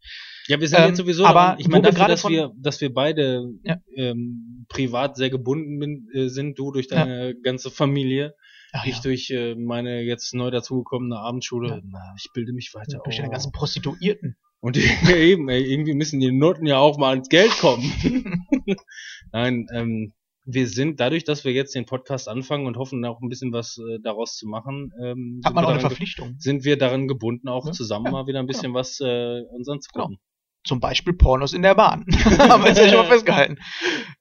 Ja, 0.46 0.60
wir 0.60 0.68
sind 0.68 0.78
Ähm, 0.80 0.88
jetzt 0.88 0.98
sowieso, 0.98 1.24
aber 1.24 1.56
ich 1.58 1.68
meine, 1.68 1.84
dafür, 1.84 1.96
gerade 1.98 2.12
dass 2.12 2.20
von- 2.22 2.32
wir, 2.32 2.52
dass 2.58 2.80
wir 2.80 2.92
beide 2.92 3.50
Ja. 3.62 3.78
ähm, 3.96 4.66
privat 4.68 5.16
sehr 5.16 5.30
gebunden 5.30 5.78
bin, 5.78 6.08
äh, 6.12 6.28
sind, 6.28 6.58
du 6.58 6.70
durch 6.72 6.86
deine 6.88 7.34
ganze 7.42 7.70
Familie, 7.70 8.34
Ach, 8.72 8.84
ich 8.86 8.96
ja. 8.96 9.00
durch 9.02 9.30
äh, 9.30 9.54
meine 9.54 10.02
jetzt 10.02 10.34
neu 10.34 10.50
dazugekommene 10.50 11.16
Abendschule. 11.18 11.82
Ja. 11.92 12.14
Ich 12.18 12.28
bilde 12.34 12.52
mich 12.52 12.72
weiter 12.74 13.00
durch 13.04 13.16
deine 13.16 13.28
aus. 13.28 13.32
ganzen 13.32 13.52
Prostituierten. 13.52 14.36
Und 14.60 14.76
ja, 14.76 14.82
eben, 15.16 15.48
ey, 15.48 15.62
irgendwie 15.62 15.94
müssen 15.94 16.20
die 16.20 16.32
Noten 16.32 16.66
ja 16.66 16.78
auch 16.78 16.98
mal 16.98 17.10
ans 17.10 17.28
Geld 17.28 17.50
kommen. 17.58 17.92
Nein, 19.32 19.66
ähm, 19.72 20.12
wir 20.46 20.66
sind 20.68 21.00
dadurch, 21.00 21.24
dass 21.24 21.44
wir 21.44 21.52
jetzt 21.52 21.74
den 21.74 21.86
Podcast 21.86 22.28
anfangen 22.28 22.66
und 22.66 22.76
hoffen 22.76 23.02
auch 23.04 23.20
ein 23.22 23.28
bisschen 23.30 23.52
was 23.52 23.78
äh, 23.78 23.98
daraus 24.02 24.36
zu 24.36 24.46
machen, 24.46 24.92
ähm, 25.02 25.40
Hat 25.42 25.50
sind, 25.50 25.54
man 25.54 25.64
wir 25.64 25.68
auch 25.68 25.72
eine 25.72 25.80
Verpflichtung. 25.80 26.34
sind 26.38 26.64
wir 26.64 26.76
daran 26.76 27.08
gebunden, 27.08 27.48
auch 27.48 27.64
Ja, 27.66 27.72
zusammen 27.72 28.06
ja, 28.06 28.12
mal 28.12 28.26
wieder 28.26 28.40
ein 28.40 28.46
bisschen 28.46 28.74
was 28.74 29.00
äh, 29.00 29.40
uns 29.52 29.88
Genau. 29.88 30.10
Zum 30.66 30.80
Beispiel 30.80 31.12
Pornos 31.12 31.52
in 31.52 31.62
der 31.62 31.74
Bahn. 31.74 32.06
Haben 32.38 32.62
wir 32.62 32.68
jetzt 32.70 32.78
ja 32.78 32.88
schon 32.88 32.98
mal 32.98 33.06
festgehalten. 33.06 33.58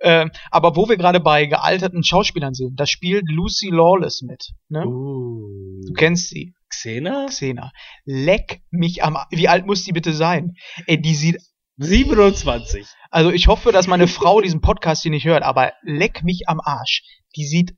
Ähm, 0.01 0.29
aber 0.51 0.75
wo 0.75 0.89
wir 0.89 0.97
gerade 0.97 1.21
bei 1.21 1.45
gealterten 1.45 2.03
Schauspielern 2.03 2.53
sind, 2.53 2.77
da 2.77 2.85
spielt 2.85 3.29
Lucy 3.29 3.69
Lawless 3.69 4.21
mit. 4.21 4.49
Ne? 4.67 4.85
Uh. 4.85 5.81
Du 5.87 5.93
kennst 5.93 6.29
sie, 6.29 6.53
Xena? 6.69 7.27
Xena. 7.27 7.71
Leck 8.03 8.61
mich 8.71 9.03
am... 9.03 9.15
A- 9.15 9.27
Wie 9.31 9.47
alt 9.47 9.65
muss 9.65 9.83
die 9.83 9.93
bitte 9.93 10.13
sein? 10.13 10.53
Ey, 10.85 11.01
die 11.01 11.15
sieht... 11.15 11.37
27. 11.77 12.85
Also 13.09 13.31
ich 13.31 13.47
hoffe, 13.47 13.71
dass 13.71 13.87
meine 13.87 14.07
Frau 14.07 14.41
diesen 14.41 14.61
Podcast 14.61 15.01
hier 15.01 15.11
nicht 15.11 15.25
hört, 15.25 15.43
aber 15.43 15.73
leck 15.81 16.23
mich 16.23 16.43
am 16.47 16.59
Arsch. 16.59 17.01
Die 17.35 17.45
sieht 17.45 17.73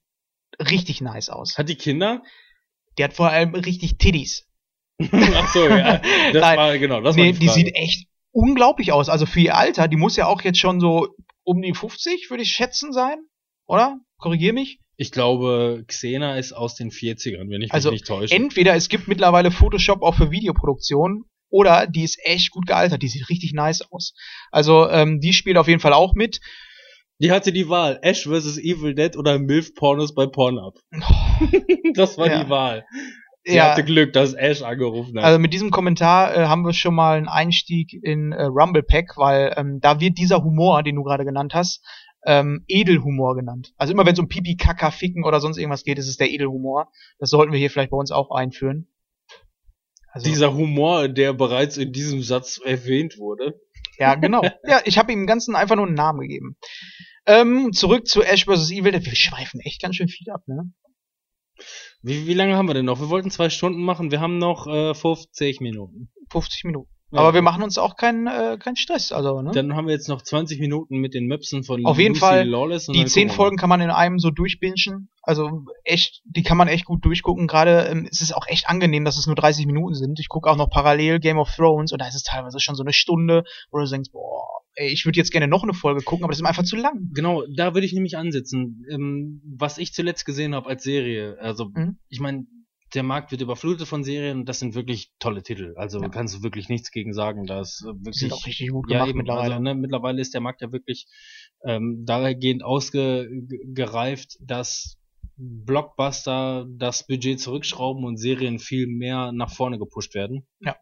richtig 0.59 1.01
nice 1.01 1.29
aus. 1.29 1.57
Hat 1.57 1.69
die 1.69 1.75
Kinder? 1.75 2.21
Die 2.97 3.03
hat 3.03 3.13
vor 3.13 3.29
allem 3.29 3.55
richtig 3.55 3.97
Tiddies. 3.97 4.47
Ach 5.11 5.53
so, 5.53 5.67
ja. 5.67 6.01
Das 6.33 6.41
Nein. 6.41 6.57
war, 6.57 6.77
genau, 6.77 7.01
das 7.01 7.15
nee, 7.15 7.27
war 7.27 7.33
die 7.33 7.39
die 7.39 7.49
sieht 7.49 7.75
echt 7.75 8.07
unglaublich 8.35 8.91
aus. 8.91 9.07
Also 9.09 9.25
für 9.25 9.39
ihr 9.39 9.55
Alter, 9.55 9.87
die 9.87 9.95
muss 9.97 10.17
ja 10.17 10.27
auch 10.27 10.41
jetzt 10.41 10.59
schon 10.59 10.79
so 10.79 11.07
um 11.43 11.61
die 11.61 11.73
50, 11.73 12.29
würde 12.29 12.43
ich 12.43 12.51
schätzen, 12.51 12.91
sein. 12.91 13.17
Oder? 13.67 13.97
Korrigier 14.19 14.53
mich. 14.53 14.79
ich 14.97 15.11
glaube, 15.11 15.83
Xena 15.87 16.37
ist 16.37 16.53
aus 16.53 16.75
den 16.75 16.91
40ern, 16.91 17.49
wenn 17.49 17.61
ich 17.61 17.71
Also, 17.73 17.89
mich 17.91 18.01
nicht 18.01 18.07
täusche. 18.07 18.35
Entweder 18.35 18.75
es 18.75 18.89
gibt 18.89 19.07
mittlerweile 19.07 19.51
Photoshop 19.51 20.01
auch 20.03 20.15
für 20.15 20.31
Videoproduktion 20.31 21.23
oder 21.49 21.87
die 21.87 22.03
ist 22.03 22.19
echt 22.23 22.51
gut 22.51 22.65
gealtert. 22.67 23.01
Die 23.01 23.07
sieht 23.07 23.29
richtig 23.29 23.53
nice 23.53 23.81
aus. 23.91 24.13
Also 24.51 24.89
ähm, 24.89 25.19
die 25.21 25.33
spielt 25.33 25.57
auf 25.57 25.67
jeden 25.67 25.79
Fall 25.81 25.93
auch 25.93 26.13
mit. 26.13 26.39
Die 27.19 27.31
hatte 27.31 27.53
die 27.53 27.69
Wahl, 27.69 27.99
Ash 28.01 28.23
vs. 28.27 28.57
Evil 28.57 28.93
Dead 28.93 29.15
oder 29.17 29.39
MILF-Pornos 29.39 30.13
bei 30.13 30.27
Pornhub. 30.27 30.79
das 31.93 32.17
war 32.17 32.27
Ja. 32.27 32.43
die 32.43 32.49
Wahl. 32.49 32.85
Sie 33.45 33.55
Ja, 33.55 33.71
hatte 33.71 33.83
Glück, 33.83 34.11
dass 34.13 34.33
Ash 34.33 34.61
angerufen 34.63 35.17
hat. 35.17 35.23
also 35.25 35.39
mit 35.39 35.53
diesem 35.53 35.69
Kommentar 35.69 36.35
äh, 36.35 36.45
haben 36.47 36.63
wir 36.65 36.73
schon 36.73 36.95
mal 36.95 37.17
einen 37.17 37.27
Einstieg 37.27 37.93
in 37.93 38.31
äh, 38.31 38.43
Rumble 38.45 38.81
Pack, 38.83 39.17
weil 39.17 39.53
ähm, 39.55 39.79
da 39.81 39.99
wird 39.99 40.17
dieser 40.17 40.43
Humor, 40.43 40.81
den 40.81 40.95
du 40.95 41.03
gerade 41.03 41.25
genannt 41.25 41.53
hast, 41.53 41.83
ähm, 42.25 42.65
Edelhumor 42.67 43.35
genannt. 43.35 43.73
Also 43.77 43.93
immer 43.93 44.05
wenn 44.05 44.13
es 44.13 44.19
um 44.19 44.27
Pipi, 44.27 44.57
Kaka, 44.57 44.89
Ficken 44.89 45.23
oder 45.23 45.39
sonst 45.39 45.57
irgendwas 45.59 45.83
geht, 45.83 45.99
ist 45.99 46.07
es 46.07 46.17
der 46.17 46.31
Edelhumor. 46.31 46.91
Das 47.19 47.29
sollten 47.29 47.51
wir 47.51 47.59
hier 47.59 47.69
vielleicht 47.69 47.91
bei 47.91 47.97
uns 47.97 48.11
auch 48.11 48.31
einführen. 48.31 48.87
Also, 50.09 50.27
Dieser 50.29 50.53
Humor, 50.55 51.07
der 51.07 51.33
bereits 51.33 51.77
in 51.77 51.91
diesem 51.91 52.21
Satz 52.23 52.59
erwähnt 52.63 53.17
wurde. 53.19 53.59
ja, 53.99 54.15
genau. 54.15 54.41
Ja, 54.67 54.81
ich 54.85 54.97
habe 54.97 55.11
ihm 55.11 55.19
im 55.19 55.27
Ganzen 55.27 55.55
einfach 55.55 55.75
nur 55.75 55.85
einen 55.85 55.95
Namen 55.95 56.21
gegeben. 56.21 56.57
Ähm, 57.27 57.73
zurück 57.73 58.07
zu 58.07 58.23
Ash 58.23 58.45
vs. 58.45 58.71
Evil. 58.71 58.93
Wir 58.93 59.15
schweifen 59.15 59.59
echt 59.59 59.81
ganz 59.81 59.97
schön 59.97 60.07
viel 60.07 60.31
ab, 60.31 60.41
ne? 60.47 60.71
Wie, 62.07 62.27
wie 62.27 62.35
lange 62.35 62.55
haben 62.55 62.67
wir 62.67 62.75
denn 62.75 62.85
noch? 62.85 62.99
Wir 62.99 63.09
wollten 63.09 63.31
zwei 63.31 63.49
Stunden 63.49 63.81
machen, 63.81 64.11
wir 64.11 64.21
haben 64.21 64.37
noch 64.37 64.67
äh, 64.67 64.93
50 64.93 65.59
Minuten. 65.59 66.11
50 66.29 66.65
Minuten. 66.65 66.94
Ja. 67.11 67.19
Aber 67.19 67.33
wir 67.33 67.41
machen 67.43 67.61
uns 67.63 67.77
auch 67.77 67.95
keinen 67.95 68.27
äh, 68.27 68.57
keinen 68.59 68.75
Stress, 68.75 69.11
also, 69.11 69.41
ne? 69.41 69.51
Dann 69.51 69.75
haben 69.75 69.87
wir 69.87 69.93
jetzt 69.93 70.09
noch 70.09 70.21
20 70.21 70.59
Minuten 70.59 70.97
mit 70.97 71.13
den 71.13 71.27
Möpsen 71.27 71.63
von 71.63 71.85
Auf 71.85 71.97
jeden 71.99 72.15
Lucy 72.15 72.19
Fall, 72.19 72.47
Lawless. 72.49 72.87
Die 72.87 72.97
dann 72.97 73.07
zehn 73.07 73.27
gucken 73.27 73.29
wir 73.29 73.35
Folgen 73.35 73.57
kann 73.57 73.69
man 73.69 73.81
in 73.81 73.89
einem 73.91 74.19
so 74.19 74.31
durchbingen. 74.31 75.09
Also 75.21 75.63
echt, 75.83 76.21
die 76.25 76.43
kann 76.43 76.57
man 76.57 76.67
echt 76.67 76.85
gut 76.85 77.05
durchgucken. 77.05 77.47
Gerade 77.47 77.87
ähm, 77.89 78.07
es 78.11 78.21
ist 78.21 78.35
auch 78.35 78.47
echt 78.47 78.67
angenehm, 78.69 79.05
dass 79.05 79.17
es 79.17 79.27
nur 79.27 79.35
30 79.35 79.65
Minuten 79.65 79.93
sind. 79.93 80.19
Ich 80.19 80.29
gucke 80.29 80.49
auch 80.49 80.55
noch 80.57 80.69
parallel 80.69 81.19
Game 81.19 81.37
of 81.37 81.49
Thrones 81.55 81.91
und 81.91 82.01
da 82.01 82.07
ist 82.07 82.15
es 82.15 82.23
teilweise 82.23 82.59
schon 82.59 82.75
so 82.75 82.83
eine 82.83 82.93
Stunde, 82.93 83.43
wo 83.71 83.79
du 83.79 83.87
denkst, 83.87 84.11
boah, 84.11 84.43
ey, 84.75 84.89
ich 84.89 85.05
würde 85.05 85.17
jetzt 85.17 85.31
gerne 85.31 85.47
noch 85.47 85.63
eine 85.63 85.73
Folge 85.73 86.01
gucken, 86.03 86.23
aber 86.25 86.31
das 86.31 86.39
ist 86.39 86.45
einfach 86.45 86.63
zu 86.63 86.75
lang. 86.75 87.09
Genau, 87.13 87.43
da 87.55 87.73
würde 87.73 87.85
ich 87.87 87.93
nämlich 87.93 88.17
ansetzen. 88.17 88.83
Ähm, 88.91 89.41
was 89.57 89.77
ich 89.77 89.93
zuletzt 89.93 90.25
gesehen 90.25 90.53
habe 90.53 90.67
als 90.69 90.83
Serie, 90.83 91.37
also 91.39 91.69
Mhm. 91.73 91.97
ich 92.09 92.19
meine, 92.19 92.45
der 92.95 93.03
Markt 93.03 93.31
wird 93.31 93.41
überflutet 93.41 93.87
von 93.87 94.03
Serien 94.03 94.39
und 94.39 94.49
das 94.49 94.59
sind 94.59 94.75
wirklich 94.75 95.11
tolle 95.19 95.43
Titel. 95.43 95.73
Also 95.75 96.01
Ja. 96.01 96.09
kannst 96.09 96.35
du 96.35 96.43
wirklich 96.43 96.69
nichts 96.69 96.91
gegen 96.91 97.13
sagen. 97.13 97.45
Da 97.45 97.61
ist 97.61 97.81
äh, 97.83 97.87
wirklich 97.87 98.15
sind 98.15 98.33
auch 98.33 98.45
richtig 98.45 98.69
gut 98.69 98.89
ja, 98.89 98.99
gemacht 98.99 99.09
eben, 99.09 99.17
mittlerweile. 99.19 99.53
Also, 99.55 99.63
ne, 99.63 99.75
mittlerweile 99.75 100.21
ist 100.21 100.33
der 100.33 100.41
Markt 100.41 100.61
ja 100.61 100.71
wirklich 100.71 101.07
ähm, 101.63 102.03
dahingehend 102.05 102.63
ausgereift, 102.63 104.37
dass 104.39 104.97
Blockbuster 105.37 106.65
das 106.69 107.05
Budget 107.05 107.39
zurückschrauben 107.39 108.05
und 108.05 108.17
Serien 108.17 108.59
viel 108.59 108.87
mehr 108.87 109.31
nach 109.33 109.51
vorne 109.51 109.77
gepusht 109.77 110.15
werden. 110.15 110.47
Ja. 110.61 110.77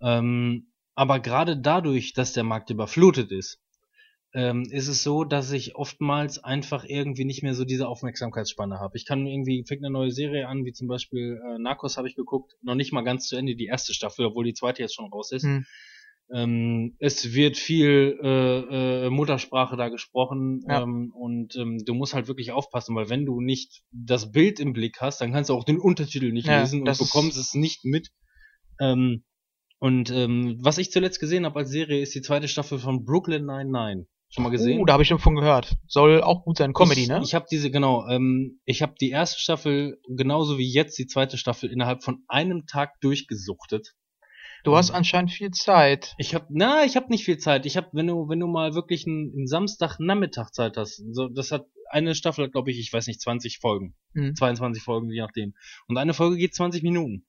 Ähm, 0.00 0.72
aber 0.94 1.20
gerade 1.20 1.56
dadurch, 1.56 2.12
dass 2.12 2.32
der 2.32 2.44
Markt 2.44 2.70
überflutet 2.70 3.30
ist, 3.30 3.60
ähm, 4.34 4.64
ist 4.70 4.88
es 4.88 5.02
so, 5.02 5.24
dass 5.24 5.50
ich 5.52 5.74
oftmals 5.76 6.38
einfach 6.42 6.84
irgendwie 6.84 7.24
nicht 7.24 7.42
mehr 7.42 7.54
so 7.54 7.64
diese 7.64 7.88
Aufmerksamkeitsspanne 7.88 8.78
habe. 8.78 8.96
Ich 8.96 9.06
kann 9.06 9.26
irgendwie, 9.26 9.64
fängt 9.66 9.82
eine 9.82 9.92
neue 9.92 10.10
Serie 10.10 10.48
an, 10.48 10.64
wie 10.64 10.72
zum 10.72 10.86
Beispiel 10.86 11.40
äh, 11.42 11.58
Narcos 11.58 11.96
habe 11.96 12.08
ich 12.08 12.14
geguckt, 12.14 12.54
noch 12.62 12.74
nicht 12.74 12.92
mal 12.92 13.02
ganz 13.02 13.26
zu 13.26 13.36
Ende, 13.36 13.56
die 13.56 13.66
erste 13.66 13.94
Staffel, 13.94 14.26
obwohl 14.26 14.44
die 14.44 14.54
zweite 14.54 14.82
jetzt 14.82 14.94
schon 14.94 15.10
raus 15.10 15.32
ist. 15.32 15.44
Hm. 15.44 15.64
Ähm, 16.30 16.94
es 16.98 17.32
wird 17.32 17.56
viel 17.56 18.18
äh, 18.22 19.06
äh, 19.06 19.10
Muttersprache 19.10 19.78
da 19.78 19.88
gesprochen 19.88 20.62
Ja. 20.68 20.82
ähm, 20.82 21.10
und 21.14 21.56
ähm, 21.56 21.82
du 21.86 21.94
musst 21.94 22.12
halt 22.12 22.28
wirklich 22.28 22.52
aufpassen, 22.52 22.94
weil 22.94 23.08
wenn 23.08 23.24
du 23.24 23.40
nicht 23.40 23.82
das 23.92 24.30
Bild 24.30 24.60
im 24.60 24.74
Blick 24.74 25.00
hast, 25.00 25.22
dann 25.22 25.32
kannst 25.32 25.48
du 25.48 25.54
auch 25.54 25.64
den 25.64 25.78
Untertitel 25.78 26.32
nicht 26.32 26.46
Ja, 26.46 26.60
lesen 26.60 26.86
und 26.86 26.98
bekommst 26.98 27.38
es 27.38 27.54
nicht 27.54 27.86
mit. 27.86 28.10
Ähm, 28.78 29.24
und 29.78 30.10
ähm, 30.10 30.58
was 30.60 30.76
ich 30.76 30.90
zuletzt 30.90 31.18
gesehen 31.18 31.46
habe 31.46 31.60
als 31.60 31.70
Serie 31.70 32.02
ist 32.02 32.14
die 32.14 32.20
zweite 32.20 32.48
Staffel 32.48 32.78
von 32.78 33.06
Brooklyn 33.06 33.46
99. 33.46 34.06
Schon 34.30 34.44
mal 34.44 34.50
gesehen? 34.50 34.80
Uh, 34.80 34.84
da 34.84 34.92
habe 34.92 35.02
ich 35.02 35.08
davon 35.08 35.36
gehört. 35.36 35.76
Soll 35.86 36.22
auch 36.22 36.44
gut 36.44 36.58
sein. 36.58 36.74
Comedy, 36.74 37.02
ich, 37.02 37.08
ne? 37.08 37.20
Ich 37.24 37.34
habe 37.34 37.46
diese, 37.50 37.70
genau, 37.70 38.06
ähm, 38.08 38.60
ich 38.66 38.82
habe 38.82 38.94
die 39.00 39.10
erste 39.10 39.40
Staffel 39.40 39.98
genauso 40.06 40.58
wie 40.58 40.70
jetzt 40.70 40.98
die 40.98 41.06
zweite 41.06 41.38
Staffel 41.38 41.70
innerhalb 41.70 42.04
von 42.04 42.22
einem 42.28 42.66
Tag 42.66 43.00
durchgesuchtet. 43.00 43.94
du 44.64 44.76
hast 44.76 44.90
anscheinend 44.90 45.30
viel 45.30 45.50
Zeit. 45.52 46.14
Ich 46.18 46.34
habe, 46.34 46.46
na, 46.50 46.84
ich 46.84 46.96
habe 46.96 47.08
nicht 47.08 47.24
viel 47.24 47.38
Zeit. 47.38 47.64
Ich 47.64 47.78
habe, 47.78 47.88
wenn 47.92 48.06
du, 48.06 48.28
wenn 48.28 48.40
du 48.40 48.46
mal 48.48 48.74
wirklich 48.74 49.06
einen, 49.06 49.32
einen 49.34 49.46
Samstagnachmittag 49.46 50.50
Zeit 50.52 50.76
hast, 50.76 51.02
so, 51.12 51.28
das 51.28 51.50
hat 51.50 51.66
eine 51.90 52.14
Staffel, 52.14 52.44
hat, 52.44 52.52
glaube 52.52 52.70
ich, 52.70 52.78
ich 52.78 52.92
weiß 52.92 53.06
nicht, 53.06 53.22
20 53.22 53.60
Folgen, 53.60 53.94
Hm. 54.14 54.34
22 54.34 54.82
Folgen, 54.82 55.10
je 55.10 55.22
nachdem. 55.22 55.54
Und 55.86 55.96
eine 55.96 56.12
Folge 56.12 56.36
geht 56.36 56.54
20 56.54 56.82
Minuten. 56.82 57.24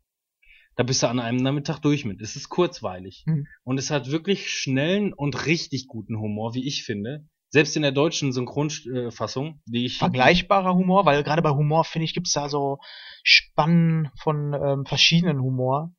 Da 0.80 0.84
bist 0.84 1.04
du 1.04 1.08
an 1.10 1.20
einem 1.20 1.40
Nachmittag 1.40 1.80
durch 1.80 2.06
mit. 2.06 2.22
Es 2.22 2.38
ist 2.38 2.48
kurzweilig. 2.48 3.26
Mhm. 3.26 3.48
Und 3.66 3.78
es 3.78 3.92
hat 3.92 4.12
wirklich 4.12 4.50
schnellen 4.50 5.12
und 5.12 5.46
richtig 5.46 5.88
guten 5.88 6.18
Humor, 6.18 6.54
wie 6.54 6.66
ich 6.66 6.86
finde. 6.86 7.28
Selbst 7.50 7.76
in 7.76 7.82
der 7.82 7.92
deutschen 7.92 8.32
Synchronfassung, 8.32 9.62
die 9.66 9.88
ich 9.88 9.98
Vergleichbarer 9.98 10.74
Humor, 10.74 11.06
weil 11.06 11.22
gerade 11.24 11.42
bei 11.42 11.50
Humor, 11.50 11.84
finde 11.84 12.06
ich, 12.06 12.14
gibt's 12.14 12.32
da 12.32 12.48
so 12.48 12.78
Spannen 13.24 14.10
von 14.22 14.54
ähm, 14.54 14.86
verschiedenen 14.86 15.42
Humor. 15.42 15.92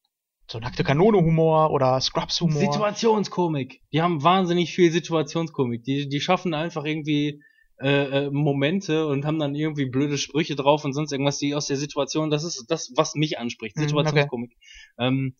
So 0.50 0.58
nackte 0.60 0.82
Kanone 0.82 1.18
Humor 1.18 1.72
oder 1.72 2.00
Scrubs 2.00 2.40
Humor. 2.40 2.62
Situationskomik. 2.62 3.82
Die 3.92 4.00
haben 4.00 4.22
wahnsinnig 4.22 4.72
viel 4.72 4.90
Situationskomik. 4.90 5.84
Die, 5.84 6.08
die 6.08 6.20
schaffen 6.20 6.54
einfach 6.54 6.86
irgendwie 6.86 7.42
äh, 7.80 8.26
äh, 8.26 8.30
Momente 8.30 9.06
und 9.06 9.24
haben 9.24 9.38
dann 9.38 9.54
irgendwie 9.54 9.86
blöde 9.86 10.18
Sprüche 10.18 10.54
drauf 10.54 10.84
und 10.84 10.92
sonst 10.92 11.12
irgendwas, 11.12 11.38
die 11.38 11.54
aus 11.54 11.66
der 11.66 11.78
Situation, 11.78 12.30
das 12.30 12.44
ist 12.44 12.66
das, 12.68 12.92
was 12.94 13.14
mich 13.14 13.38
anspricht. 13.38 13.76
Mhm, 13.76 13.84
okay. 13.84 13.88
Situationskomik. 13.88 14.56
Ähm, 14.98 15.34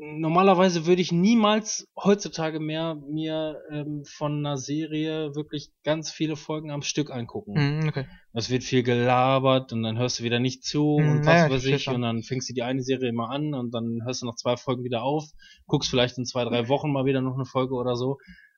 normalerweise 0.00 0.86
würde 0.86 1.02
ich 1.02 1.12
niemals 1.12 1.86
heutzutage 1.96 2.58
mehr 2.58 2.96
mir 3.08 3.60
ähm, 3.70 4.02
von 4.04 4.38
einer 4.38 4.56
Serie 4.56 5.34
wirklich 5.34 5.70
ganz 5.84 6.10
viele 6.10 6.36
Folgen 6.36 6.70
am 6.70 6.82
Stück 6.82 7.10
angucken. 7.10 7.54
Hm, 7.54 7.88
okay. 7.88 8.06
Es 8.32 8.50
wird 8.50 8.64
viel 8.64 8.82
gelabert 8.82 9.72
und 9.72 9.82
dann 9.82 9.98
hörst 9.98 10.18
du 10.18 10.24
wieder 10.24 10.40
nicht 10.40 10.64
zu 10.64 10.98
Hm, 10.98 11.10
und 11.10 11.18
was 11.20 11.26
naja, 11.26 11.50
weiß 11.50 11.64
ich 11.66 11.88
und 11.88 12.02
dann 12.02 12.22
fängst 12.22 12.48
du 12.48 12.54
die 12.54 12.62
eine 12.62 12.82
Serie 12.82 13.10
immer 13.10 13.30
an 13.30 13.54
und 13.54 13.72
dann 13.72 14.00
hörst 14.04 14.22
du 14.22 14.26
noch 14.26 14.36
zwei 14.36 14.56
Folgen 14.56 14.84
wieder 14.84 15.02
auf, 15.02 15.24
guckst 15.66 15.90
vielleicht 15.90 16.16
in 16.18 16.24
zwei, 16.24 16.44
drei 16.44 16.68
Wochen 16.68 16.90
mal 16.90 17.04
wieder 17.04 17.20
noch 17.20 17.34
eine 17.34 17.44
Folge 17.44 17.74
oder 17.74 17.94
so. 17.94 18.16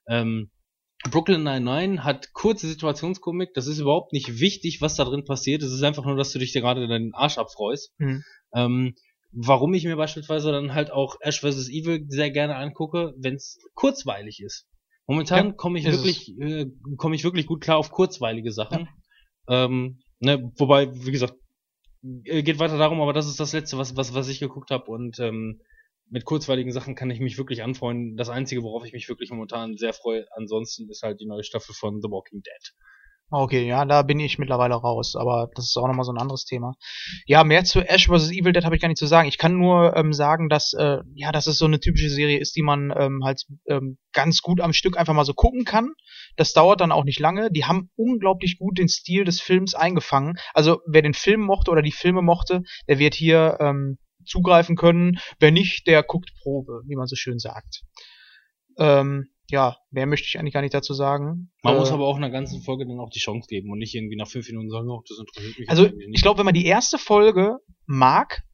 Ähm, 0.08 0.50
Brooklyn 1.10 1.42
99 1.42 2.04
hat 2.04 2.32
kurze 2.32 2.68
Situationskomik, 2.68 3.54
das 3.54 3.66
ist 3.66 3.78
überhaupt 3.78 4.12
nicht 4.12 4.40
wichtig, 4.40 4.80
was 4.80 4.96
da 4.96 5.04
drin 5.04 5.24
passiert, 5.24 5.62
es 5.62 5.72
ist 5.72 5.82
einfach 5.82 6.04
nur, 6.04 6.16
dass 6.16 6.32
du 6.32 6.38
dich 6.38 6.52
dir 6.52 6.60
gerade 6.60 6.86
deinen 6.86 7.14
Arsch 7.14 7.38
abfreust. 7.38 7.92
Hm. 7.98 8.22
Ähm, 8.54 8.94
warum 9.32 9.74
ich 9.74 9.84
mir 9.84 9.96
beispielsweise 9.96 10.52
dann 10.52 10.74
halt 10.74 10.90
auch 10.90 11.16
Ash 11.20 11.40
vs. 11.40 11.68
Evil 11.68 12.04
sehr 12.08 12.30
gerne 12.30 12.56
angucke, 12.56 13.14
wenn 13.16 13.34
es 13.34 13.58
kurzweilig 13.74 14.40
ist. 14.40 14.66
Momentan 15.06 15.48
Ja, 15.48 15.52
komme 15.52 15.78
ich 15.78 15.84
wirklich, 15.84 16.38
äh, 16.38 16.66
komme 16.96 17.16
ich 17.16 17.24
wirklich 17.24 17.46
gut 17.46 17.62
klar 17.62 17.78
auf 17.78 17.90
kurzweilige 17.90 18.52
Sachen. 18.52 18.88
Ähm, 19.48 19.98
ne, 20.20 20.52
wobei, 20.56 20.94
wie 20.94 21.10
gesagt, 21.10 21.34
äh, 22.24 22.42
geht 22.42 22.60
weiter 22.60 22.78
darum, 22.78 23.00
aber 23.00 23.12
das 23.12 23.26
ist 23.26 23.40
das 23.40 23.52
letzte, 23.52 23.78
was, 23.78 23.96
was, 23.96 24.14
was 24.14 24.28
ich 24.28 24.38
geguckt 24.38 24.70
habe 24.70 24.84
und 24.90 25.18
ähm, 25.18 25.60
mit 26.10 26.24
kurzweiligen 26.24 26.72
Sachen 26.72 26.94
kann 26.94 27.10
ich 27.10 27.20
mich 27.20 27.38
wirklich 27.38 27.62
anfreunden. 27.62 28.16
Das 28.16 28.28
Einzige, 28.28 28.62
worauf 28.62 28.84
ich 28.84 28.92
mich 28.92 29.08
wirklich 29.08 29.30
momentan 29.30 29.76
sehr 29.76 29.92
freue, 29.92 30.26
ansonsten 30.32 30.88
ist 30.90 31.02
halt 31.02 31.20
die 31.20 31.26
neue 31.26 31.44
Staffel 31.44 31.74
von 31.74 32.00
The 32.02 32.08
Walking 32.08 32.42
Dead. 32.42 32.72
Okay, 33.34 33.66
ja, 33.66 33.86
da 33.86 34.02
bin 34.02 34.20
ich 34.20 34.38
mittlerweile 34.38 34.74
raus, 34.74 35.16
aber 35.16 35.48
das 35.54 35.64
ist 35.64 35.76
auch 35.78 35.86
nochmal 35.86 36.04
so 36.04 36.12
ein 36.12 36.18
anderes 36.18 36.44
Thema. 36.44 36.74
Ja, 37.24 37.44
mehr 37.44 37.64
zu 37.64 37.80
Ash 37.80 38.08
vs. 38.08 38.30
Evil 38.30 38.52
Dead 38.52 38.62
habe 38.62 38.76
ich 38.76 38.82
gar 38.82 38.88
nicht 38.88 38.98
zu 38.98 39.06
sagen. 39.06 39.26
Ich 39.26 39.38
kann 39.38 39.56
nur 39.56 39.96
ähm, 39.96 40.12
sagen, 40.12 40.50
dass 40.50 40.74
äh, 40.74 40.98
ja, 41.14 41.32
dass 41.32 41.46
es 41.46 41.56
so 41.56 41.64
eine 41.64 41.80
typische 41.80 42.10
Serie 42.10 42.38
ist, 42.38 42.54
die 42.56 42.62
man 42.62 42.92
ähm, 42.94 43.22
halt 43.24 43.44
ähm, 43.66 43.96
ganz 44.12 44.42
gut 44.42 44.60
am 44.60 44.74
Stück 44.74 44.98
einfach 44.98 45.14
mal 45.14 45.24
so 45.24 45.32
gucken 45.32 45.64
kann. 45.64 45.94
Das 46.36 46.52
dauert 46.52 46.82
dann 46.82 46.92
auch 46.92 47.04
nicht 47.04 47.20
lange. 47.20 47.50
Die 47.50 47.64
haben 47.64 47.88
unglaublich 47.96 48.58
gut 48.58 48.76
den 48.76 48.88
Stil 48.88 49.24
des 49.24 49.40
Films 49.40 49.74
eingefangen. 49.74 50.34
Also 50.52 50.80
wer 50.86 51.00
den 51.00 51.14
Film 51.14 51.40
mochte 51.40 51.70
oder 51.70 51.80
die 51.80 51.90
Filme 51.90 52.20
mochte, 52.20 52.64
der 52.86 52.98
wird 52.98 53.14
hier 53.14 53.56
ähm, 53.60 53.96
zugreifen 54.24 54.76
können. 54.76 55.18
Wer 55.38 55.50
nicht, 55.50 55.86
der 55.86 56.02
guckt 56.02 56.32
Probe, 56.42 56.82
wie 56.86 56.96
man 56.96 57.06
so 57.06 57.16
schön 57.16 57.38
sagt. 57.38 57.82
Ähm, 58.78 59.28
ja, 59.50 59.76
mehr 59.90 60.06
möchte 60.06 60.26
ich 60.26 60.38
eigentlich 60.38 60.54
gar 60.54 60.62
nicht 60.62 60.74
dazu 60.74 60.94
sagen. 60.94 61.52
Man 61.62 61.76
Äh, 61.76 61.78
muss 61.78 61.90
aber 61.90 62.06
auch 62.06 62.16
einer 62.16 62.30
ganzen 62.30 62.62
Folge 62.62 62.86
dann 62.86 63.00
auch 63.00 63.10
die 63.10 63.18
Chance 63.18 63.46
geben 63.48 63.70
und 63.70 63.78
nicht 63.78 63.94
irgendwie 63.94 64.16
nach 64.16 64.28
fünf 64.28 64.48
Minuten 64.48 64.70
sagen, 64.70 64.88
oh, 64.88 65.02
das 65.06 65.18
interessiert 65.18 65.58
mich 65.58 65.68
Also 65.68 65.86
ich 65.86 66.22
glaube, 66.22 66.38
wenn 66.38 66.46
man 66.46 66.54
die 66.54 66.66
erste 66.66 66.98
Folge 66.98 67.58
mag, 67.86 68.44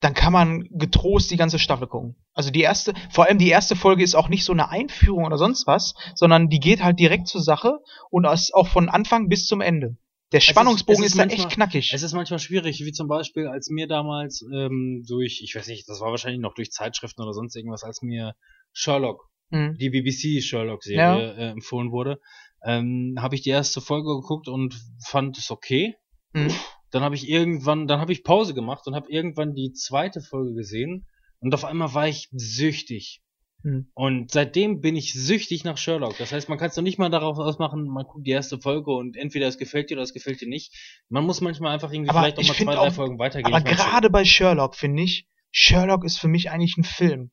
dann 0.00 0.12
kann 0.12 0.32
man 0.32 0.68
getrost 0.70 1.30
die 1.30 1.38
ganze 1.38 1.58
Staffel 1.58 1.86
gucken. 1.86 2.16
Also 2.34 2.50
die 2.50 2.60
erste, 2.60 2.92
vor 3.10 3.24
allem 3.24 3.38
die 3.38 3.48
erste 3.48 3.76
Folge 3.76 4.04
ist 4.04 4.14
auch 4.14 4.28
nicht 4.28 4.44
so 4.44 4.52
eine 4.52 4.68
Einführung 4.68 5.24
oder 5.24 5.38
sonst 5.38 5.66
was, 5.66 5.94
sondern 6.14 6.50
die 6.50 6.60
geht 6.60 6.82
halt 6.82 7.00
direkt 7.00 7.28
zur 7.28 7.42
Sache 7.42 7.78
und 8.10 8.26
ist 8.26 8.54
auch 8.54 8.68
von 8.68 8.90
Anfang 8.90 9.28
bis 9.28 9.46
zum 9.46 9.62
Ende. 9.62 9.96
Der 10.36 10.42
ist- 10.42 10.50
Spannungsbogen 10.50 11.02
es 11.02 11.06
ist, 11.06 11.12
ist 11.14 11.18
da 11.18 11.22
manchmal- 11.26 11.46
echt 11.46 11.54
knackig. 11.54 11.90
Es 11.94 12.02
ist 12.02 12.12
manchmal 12.12 12.38
schwierig, 12.38 12.84
wie 12.84 12.92
zum 12.92 13.08
Beispiel, 13.08 13.46
als 13.48 13.68
mir 13.70 13.86
damals 13.86 14.44
ähm, 14.52 15.04
durch, 15.08 15.40
ich 15.42 15.54
weiß 15.54 15.66
nicht, 15.68 15.88
das 15.88 16.00
war 16.00 16.10
wahrscheinlich 16.10 16.40
noch 16.40 16.54
durch 16.54 16.70
Zeitschriften 16.70 17.22
oder 17.22 17.32
sonst 17.32 17.56
irgendwas, 17.56 17.82
als 17.84 18.02
mir 18.02 18.34
Sherlock, 18.72 19.28
Mhm. 19.50 19.76
die 19.78 19.90
BBC 19.90 20.42
Sherlock-Serie 20.42 21.34
äh, 21.36 21.50
empfohlen 21.50 21.90
wurde, 21.92 22.20
ähm, 22.64 23.14
habe 23.18 23.34
ich 23.34 23.42
die 23.42 23.50
erste 23.50 23.80
Folge 23.80 24.14
geguckt 24.20 24.48
und 24.48 24.74
fand 25.04 25.38
es 25.38 25.50
okay. 25.50 25.94
Mhm. 26.32 26.52
Dann 26.90 27.02
habe 27.02 27.14
ich 27.14 27.28
irgendwann, 27.28 27.86
dann 27.86 28.00
habe 28.00 28.12
ich 28.12 28.24
Pause 28.24 28.54
gemacht 28.54 28.86
und 28.86 28.94
habe 28.94 29.10
irgendwann 29.10 29.54
die 29.54 29.72
zweite 29.72 30.20
Folge 30.20 30.54
gesehen 30.54 31.06
und 31.40 31.54
auf 31.54 31.64
einmal 31.64 31.94
war 31.94 32.08
ich 32.08 32.28
süchtig. 32.32 33.20
Mhm. 33.62 33.88
Und 33.94 34.30
seitdem 34.30 34.80
bin 34.80 34.96
ich 34.96 35.12
süchtig 35.14 35.64
nach 35.64 35.78
Sherlock. 35.78 36.16
Das 36.18 36.32
heißt, 36.32 36.48
man 36.48 36.58
kann 36.58 36.68
es 36.68 36.76
noch 36.76 36.82
nicht 36.84 36.98
mal 36.98 37.08
darauf 37.10 37.38
ausmachen, 37.38 37.84
man 37.88 38.04
guckt 38.04 38.26
die 38.26 38.30
erste 38.30 38.58
Folge 38.58 38.90
und 38.92 39.16
entweder 39.16 39.48
es 39.48 39.58
gefällt 39.58 39.90
dir 39.90 39.94
oder 39.94 40.02
es 40.02 40.12
gefällt 40.12 40.40
dir 40.40 40.48
nicht. 40.48 40.72
Man 41.08 41.24
muss 41.24 41.40
manchmal 41.40 41.72
einfach 41.72 41.92
irgendwie 41.92 42.10
Aber 42.10 42.20
vielleicht 42.20 42.38
auch 42.38 42.42
ich 42.42 42.48
mal 42.48 42.54
find 42.54 42.70
zwei, 42.70 42.74
drei 42.76 42.88
auch- 42.88 42.92
Folgen 42.94 43.18
weitergehen. 43.18 43.52
Aber 43.54 43.64
gerade 43.64 44.10
bei 44.10 44.24
Sherlock 44.24 44.74
finde 44.76 45.02
ich, 45.02 45.26
Sherlock 45.50 46.04
ist 46.04 46.18
für 46.18 46.28
mich 46.28 46.50
eigentlich 46.50 46.76
ein 46.76 46.84
Film. 46.84 47.30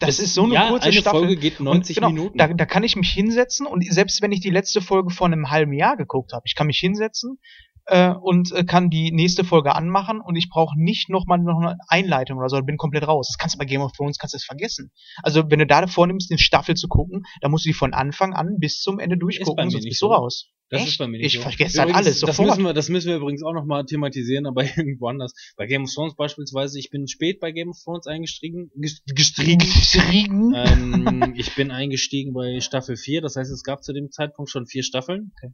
Das 0.00 0.18
es- 0.18 0.24
ist 0.24 0.34
so 0.34 0.44
eine 0.44 0.54
ja, 0.54 0.68
kurze 0.68 0.84
eine 0.88 0.92
Staffel. 0.94 1.20
Folge 1.20 1.36
geht 1.36 1.60
90 1.60 1.96
und 1.98 2.00
genau, 2.02 2.08
Minuten. 2.14 2.38
Da, 2.38 2.48
da 2.48 2.66
kann 2.66 2.82
ich 2.82 2.96
mich 2.96 3.10
hinsetzen 3.10 3.66
und 3.66 3.84
selbst 3.92 4.22
wenn 4.22 4.32
ich 4.32 4.40
die 4.40 4.50
letzte 4.50 4.80
Folge 4.80 5.10
vor 5.10 5.26
einem 5.28 5.50
halben 5.50 5.72
Jahr 5.72 5.96
geguckt 5.96 6.32
habe, 6.32 6.42
ich 6.46 6.54
kann 6.56 6.66
mich 6.66 6.78
hinsetzen 6.78 7.38
äh, 7.86 8.12
und 8.14 8.52
äh, 8.52 8.64
kann 8.64 8.90
die 8.90 9.12
nächste 9.12 9.44
Folge 9.44 9.74
anmachen 9.74 10.20
und 10.20 10.36
ich 10.36 10.48
brauche 10.48 10.74
nicht 10.80 11.08
nochmal 11.10 11.38
noch 11.38 11.58
eine 11.60 11.76
Einleitung 11.88 12.38
oder 12.38 12.48
so, 12.48 12.60
bin 12.62 12.76
komplett 12.76 13.06
raus. 13.06 13.28
Das 13.28 13.38
kannst 13.38 13.54
du 13.54 13.58
bei 13.58 13.64
Game 13.64 13.80
of 13.82 13.92
Thrones 13.92 14.18
kannst 14.18 14.34
du 14.34 14.36
es 14.36 14.44
vergessen. 14.44 14.90
Also 15.22 15.50
wenn 15.50 15.58
du 15.58 15.66
da 15.66 15.86
vornimmst, 15.86 16.30
eine 16.30 16.38
Staffel 16.38 16.74
zu 16.76 16.88
gucken, 16.88 17.22
dann 17.40 17.50
musst 17.50 17.64
du 17.64 17.70
die 17.70 17.74
von 17.74 17.92
Anfang 17.94 18.32
an 18.34 18.56
bis 18.58 18.80
zum 18.80 18.98
Ende 18.98 19.16
durchgucken, 19.18 19.70
sonst 19.70 19.82
nicht 19.84 19.90
bist 19.92 20.02
du 20.02 20.06
so. 20.06 20.12
raus. 20.14 20.50
Das 20.70 20.80
Echt? 20.80 20.92
ist 20.92 20.98
bei 20.98 21.06
mir 21.06 21.18
nicht 21.18 21.26
Ich 21.26 21.34
so. 21.34 21.40
vergesse 21.42 21.78
halt 21.78 21.90
Übrigens, 21.90 22.06
alles 22.06 22.20
das 22.20 22.36
sofort. 22.36 22.48
müssen, 22.56 22.64
wir, 22.64 22.72
das 22.72 22.88
müssen 22.88 23.08
wir 23.08 23.16
übrigens 23.16 23.42
auch 23.42 23.52
nochmal 23.52 23.84
thematisieren, 23.84 24.46
aber 24.46 24.64
irgendwo 24.76 25.08
anders. 25.08 25.34
Bei 25.58 25.66
Game 25.66 25.84
of 25.84 25.92
Thrones 25.92 26.16
beispielsweise, 26.16 26.78
ich 26.78 26.88
bin 26.90 27.06
spät 27.06 27.38
bei 27.38 27.52
Game 27.52 27.68
of 27.68 27.76
Thrones 27.84 28.06
eingestiegen. 28.06 28.70
ges- 28.80 29.02
Gestriegen. 29.14 29.58
Geschrieben. 29.58 30.54
ähm, 30.56 31.34
ich 31.36 31.54
bin 31.54 31.70
eingestiegen 31.70 32.32
bei 32.32 32.60
Staffel 32.60 32.96
4, 32.96 33.20
das 33.20 33.36
heißt, 33.36 33.52
es 33.52 33.62
gab 33.62 33.84
zu 33.84 33.92
dem 33.92 34.10
Zeitpunkt 34.10 34.50
schon 34.50 34.66
vier 34.66 34.82
Staffeln. 34.82 35.32
Okay. 35.36 35.52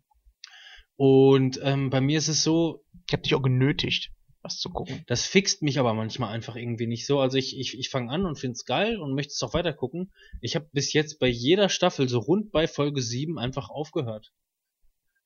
Und 1.00 1.58
ähm, 1.62 1.88
bei 1.88 2.02
mir 2.02 2.18
ist 2.18 2.28
es 2.28 2.42
so, 2.42 2.84
Ich 3.06 3.14
habe 3.14 3.22
dich 3.22 3.34
auch 3.34 3.40
genötigt, 3.40 4.12
was 4.42 4.58
zu 4.58 4.68
gucken. 4.68 5.02
das 5.06 5.24
fixt 5.24 5.62
mich 5.62 5.78
aber 5.78 5.94
manchmal 5.94 6.28
einfach 6.28 6.56
irgendwie 6.56 6.86
nicht 6.86 7.06
so. 7.06 7.20
Also 7.20 7.38
ich, 7.38 7.58
ich, 7.58 7.78
ich 7.78 7.88
fange 7.88 8.12
an 8.12 8.26
und 8.26 8.38
find's 8.38 8.66
geil 8.66 8.98
und 8.98 9.14
möchte 9.14 9.32
es 9.32 9.42
auch 9.42 9.54
weiter 9.54 9.72
gucken. 9.72 10.12
Ich 10.42 10.56
habe 10.56 10.68
bis 10.74 10.92
jetzt 10.92 11.18
bei 11.18 11.26
jeder 11.26 11.70
Staffel 11.70 12.06
so 12.06 12.18
rund 12.18 12.52
bei 12.52 12.68
Folge 12.68 13.00
7 13.00 13.38
einfach 13.38 13.70
aufgehört. 13.70 14.34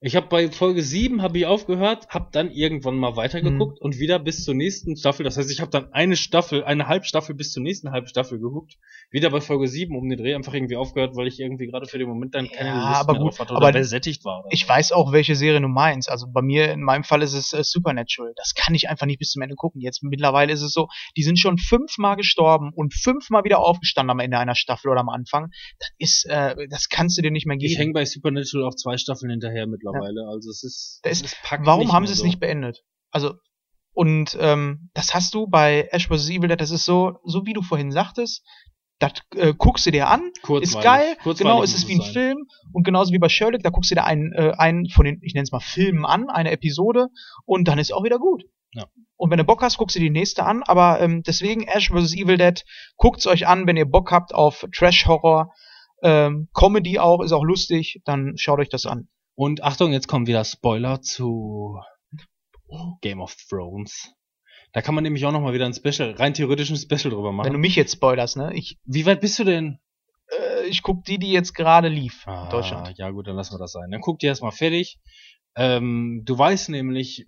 Ich 0.05 0.15
habe 0.15 0.27
bei 0.27 0.51
Folge 0.51 0.83
7 0.83 1.23
habe 1.23 1.39
ich 1.39 1.47
aufgehört, 1.47 2.09
habe 2.09 2.27
dann 2.31 2.51
irgendwann 2.51 2.95
mal 2.95 3.15
weitergeguckt 3.15 3.81
und 3.81 3.97
wieder 3.97 4.19
bis 4.19 4.43
zur 4.43 4.53
nächsten 4.53 4.95
Staffel. 4.95 5.23
Das 5.23 5.35
heißt, 5.35 5.49
ich 5.49 5.61
habe 5.61 5.71
dann 5.71 5.91
eine 5.93 6.15
Staffel, 6.15 6.63
eine 6.63 6.87
Halbstaffel 6.87 7.33
bis 7.33 7.51
zur 7.51 7.63
nächsten 7.63 7.89
Halbstaffel 7.89 8.37
geguckt. 8.37 8.77
Wieder 9.09 9.31
bei 9.31 9.41
Folge 9.41 9.67
7 9.67 9.97
um 9.97 10.07
den 10.07 10.19
Dreh 10.19 10.35
einfach 10.35 10.53
irgendwie 10.53 10.75
aufgehört, 10.75 11.15
weil 11.15 11.25
ich 11.25 11.39
irgendwie 11.39 11.65
gerade 11.65 11.87
für 11.87 11.97
den 11.97 12.07
Moment 12.07 12.35
dann 12.35 12.47
keine 12.51 12.69
Ja, 12.69 12.89
Lust 12.89 12.99
aber 12.99 13.13
mehr 13.13 13.21
gut, 13.23 13.39
hatte 13.39 13.55
aber 13.55 13.69
oder 13.69 13.79
besättigt 13.79 14.23
war. 14.25 14.41
Oder 14.41 14.49
Ich 14.51 14.69
weiß 14.69 14.91
auch, 14.91 15.11
welche 15.11 15.35
Serie 15.35 15.59
du 15.59 15.69
meinst. 15.69 16.07
Also 16.07 16.27
bei 16.31 16.43
mir, 16.43 16.71
in 16.71 16.83
meinem 16.83 17.03
Fall 17.03 17.23
ist 17.23 17.33
es 17.33 17.53
äh, 17.53 17.63
Supernatural. 17.63 18.33
Das 18.35 18.53
kann 18.53 18.75
ich 18.75 18.87
einfach 18.87 19.07
nicht 19.07 19.17
bis 19.17 19.31
zum 19.31 19.41
Ende 19.41 19.55
gucken. 19.55 19.81
Jetzt 19.81 20.03
mittlerweile 20.03 20.53
ist 20.53 20.61
es 20.61 20.71
so, 20.71 20.87
die 21.17 21.23
sind 21.23 21.39
schon 21.39 21.57
fünfmal 21.57 22.15
gestorben 22.15 22.69
und 22.75 22.93
fünfmal 22.93 23.43
wieder 23.43 23.57
aufgestanden 23.57 24.11
am 24.11 24.19
Ende 24.19 24.37
einer 24.37 24.53
Staffel 24.53 24.91
oder 24.91 24.99
am 24.99 25.09
Anfang. 25.09 25.49
Das 25.79 25.89
ist, 25.97 26.25
äh, 26.29 26.67
das 26.69 26.89
kannst 26.89 27.17
du 27.17 27.23
dir 27.23 27.31
nicht 27.31 27.47
mehr 27.47 27.57
ich 27.57 27.69
geben. 27.69 27.79
hänge 27.79 27.93
bei 27.93 28.05
Supernatural 28.05 28.67
auf 28.67 28.75
zwei 28.75 28.97
Staffeln 28.97 29.31
hinterher 29.31 29.65
mittlerweile. 29.65 29.94
Also 30.01 30.49
es 30.49 30.63
ist, 30.63 30.99
Da 31.03 31.09
ist- 31.09 31.25
es 31.25 31.35
Warum 31.59 31.91
haben 31.93 32.05
sie 32.07 32.13
es 32.13 32.19
so. 32.19 32.25
nicht 32.25 32.39
beendet? 32.39 32.83
Also, 33.11 33.33
und 33.93 34.37
ähm, 34.39 34.89
das 34.93 35.13
hast 35.13 35.33
du 35.33 35.47
bei 35.47 35.87
Ash 35.91 36.07
vs. 36.07 36.29
Evil 36.29 36.49
Dead, 36.49 36.59
das 36.59 36.71
ist 36.71 36.85
so, 36.85 37.19
so 37.23 37.45
wie 37.45 37.53
du 37.53 37.61
vorhin 37.61 37.91
sagtest, 37.91 38.43
das 38.99 39.11
äh, 39.35 39.53
guckst 39.57 39.85
du 39.85 39.91
dir 39.91 40.07
an, 40.09 40.31
ist 40.33 40.41
Kurzweilig. 40.41 40.83
geil, 40.83 41.15
Kurzweilig 41.23 41.37
genau, 41.39 41.63
ist 41.63 41.75
es 41.75 41.87
wie 41.87 41.95
ein 41.95 42.01
sein. 42.01 42.11
Film 42.13 42.37
und 42.73 42.83
genauso 42.83 43.11
wie 43.13 43.19
bei 43.19 43.29
Sherlock, 43.29 43.61
da 43.63 43.69
guckst 43.69 43.91
du 43.91 43.95
dir 43.95 44.03
einen, 44.05 44.31
äh, 44.33 44.53
einen 44.57 44.89
von 44.89 45.05
den, 45.05 45.19
ich 45.21 45.33
nenne 45.33 45.43
es 45.43 45.51
mal 45.51 45.59
Filmen 45.59 46.05
an, 46.05 46.29
eine 46.29 46.51
Episode 46.51 47.07
und 47.45 47.67
dann 47.67 47.77
ist 47.79 47.93
auch 47.93 48.03
wieder 48.03 48.19
gut. 48.19 48.43
Ja. 48.73 48.85
Und 49.17 49.31
wenn 49.31 49.37
du 49.37 49.43
Bock 49.45 49.61
hast, 49.61 49.77
guckst 49.77 49.95
du 49.95 50.01
die 50.01 50.09
nächste 50.09 50.45
an, 50.45 50.61
aber 50.63 50.99
ähm, 50.99 51.23
deswegen 51.23 51.63
Ash 51.63 51.89
vs. 51.89 52.13
Evil 52.15 52.37
Dead, 52.37 52.63
guckt's 52.97 53.27
euch 53.27 53.47
an, 53.47 53.65
wenn 53.67 53.77
ihr 53.77 53.85
Bock 53.85 54.11
habt 54.11 54.33
auf 54.33 54.65
Trash-Horror, 54.73 55.53
ähm, 56.03 56.49
Comedy 56.53 56.99
auch, 56.99 57.21
ist 57.21 57.31
auch 57.31 57.43
lustig, 57.45 58.01
dann 58.05 58.33
schaut 58.37 58.59
euch 58.59 58.69
das 58.69 58.85
an. 58.85 59.07
Und 59.35 59.63
Achtung, 59.63 59.91
jetzt 59.91 60.07
kommen 60.07 60.27
wieder 60.27 60.45
Spoiler 60.45 61.01
zu 61.01 61.77
Game 63.01 63.21
of 63.21 63.35
Thrones. 63.49 64.13
Da 64.73 64.81
kann 64.81 64.95
man 64.95 65.03
nämlich 65.03 65.25
auch 65.25 65.31
nochmal 65.31 65.53
wieder 65.53 65.65
ein 65.65 65.73
Special, 65.73 66.11
rein 66.11 66.33
theoretisch 66.33 66.69
ein 66.69 66.77
Special 66.77 67.11
drüber 67.13 67.29
Wenn 67.29 67.37
du 67.43 67.49
machen. 67.49 67.59
mich 67.61 67.75
jetzt 67.75 67.93
spoilerst, 67.93 68.37
ne? 68.37 68.51
Ich, 68.53 68.77
Wie 68.85 69.05
weit 69.05 69.21
bist 69.21 69.39
du 69.39 69.43
denn? 69.43 69.79
äh, 70.37 70.65
ich 70.67 70.81
guck 70.81 71.03
die, 71.05 71.17
die 71.19 71.31
jetzt 71.31 71.53
gerade 71.53 71.87
lief 71.87 72.23
Ah, 72.27 72.45
in 72.45 72.49
Deutschland. 72.49 72.97
Ja 72.97 73.09
gut, 73.11 73.27
dann 73.27 73.35
lassen 73.35 73.53
wir 73.53 73.59
das 73.59 73.71
sein. 73.71 73.89
Dann 73.91 74.01
guck 74.01 74.19
dir 74.19 74.27
erstmal 74.27 74.51
fertig. 74.51 74.99
Ähm, 75.55 76.23
du 76.25 76.37
weißt 76.37 76.69
nämlich, 76.69 77.27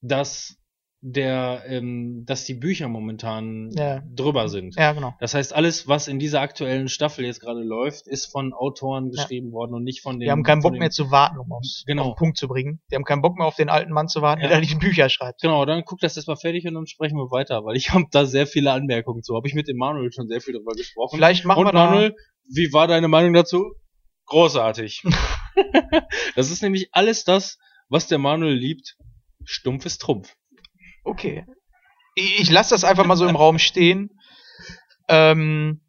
dass 0.00 0.56
der, 1.00 1.62
ähm, 1.68 2.24
dass 2.26 2.44
die 2.44 2.54
Bücher 2.54 2.88
momentan 2.88 3.70
Ja. 3.70 4.02
drüber 4.14 4.48
sind. 4.48 4.74
Ja, 4.76 4.92
genau. 4.92 5.14
Das 5.20 5.32
heißt, 5.34 5.54
alles, 5.54 5.86
was 5.86 6.08
in 6.08 6.18
dieser 6.18 6.40
aktuellen 6.40 6.88
Staffel 6.88 7.24
jetzt 7.24 7.40
gerade 7.40 7.62
läuft, 7.62 8.08
ist 8.08 8.26
von 8.26 8.52
Autoren 8.52 9.10
geschrieben 9.10 9.52
worden 9.52 9.74
und 9.74 9.84
nicht 9.84 10.02
von 10.02 10.14
den. 10.18 10.26
Die 10.26 10.30
haben 10.32 10.42
keinen 10.42 10.60
Bock 10.62 10.72
mehr 10.76 10.90
zu 10.90 11.12
warten, 11.12 11.38
um 11.38 11.52
aufs, 11.52 11.84
Genau. 11.86 12.02
auf 12.02 12.14
den 12.14 12.18
Punkt 12.18 12.36
zu 12.36 12.48
bringen. 12.48 12.80
Die 12.90 12.96
haben 12.96 13.04
keinen 13.04 13.22
Bock 13.22 13.36
mehr 13.36 13.46
auf 13.46 13.54
den 13.54 13.68
alten 13.68 13.92
Mann 13.92 14.08
zu 14.08 14.22
warten, 14.22 14.42
Ja. 14.42 14.48
der 14.48 14.60
da 14.60 14.66
die 14.66 14.74
Bücher 14.74 15.08
schreibt. 15.08 15.40
Genau, 15.40 15.64
dann 15.64 15.84
guck 15.84 16.00
das 16.00 16.16
erstmal 16.16 16.36
fertig 16.36 16.66
und 16.66 16.74
dann 16.74 16.86
sprechen 16.88 17.16
wir 17.16 17.30
weiter, 17.30 17.64
weil 17.64 17.76
ich 17.76 17.90
habe 17.92 18.06
da 18.10 18.26
sehr 18.26 18.48
viele 18.48 18.72
Anmerkungen 18.72 19.22
zu. 19.22 19.36
Habe 19.36 19.46
ich 19.46 19.54
mit 19.54 19.68
dem 19.68 19.76
Manuel 19.76 20.10
schon 20.12 20.26
sehr 20.26 20.40
viel 20.40 20.54
drüber 20.54 20.72
gesprochen. 20.72 21.16
Vielleicht 21.16 21.44
machen 21.44 21.60
und 21.60 21.66
wir 21.66 21.72
Manuel, 21.74 22.16
wie 22.52 22.72
war 22.72 22.88
deine 22.88 23.06
Meinung 23.08 23.34
dazu? 23.34 23.72
Großartig. 24.26 25.04
das 26.34 26.50
ist 26.50 26.62
nämlich 26.62 26.88
alles 26.92 27.24
das, 27.24 27.58
was 27.88 28.08
der 28.08 28.18
Manuel 28.18 28.54
liebt. 28.54 28.96
Stumpfes 29.44 29.98
Trumpf. 29.98 30.34
Okay. 31.08 31.44
Ich, 32.14 32.40
ich 32.40 32.50
lasse 32.50 32.74
das 32.74 32.84
einfach 32.84 33.06
mal 33.06 33.16
so 33.16 33.26
im 33.26 33.36
Raum 33.36 33.58
stehen. 33.58 34.10
Ähm, 35.08 35.80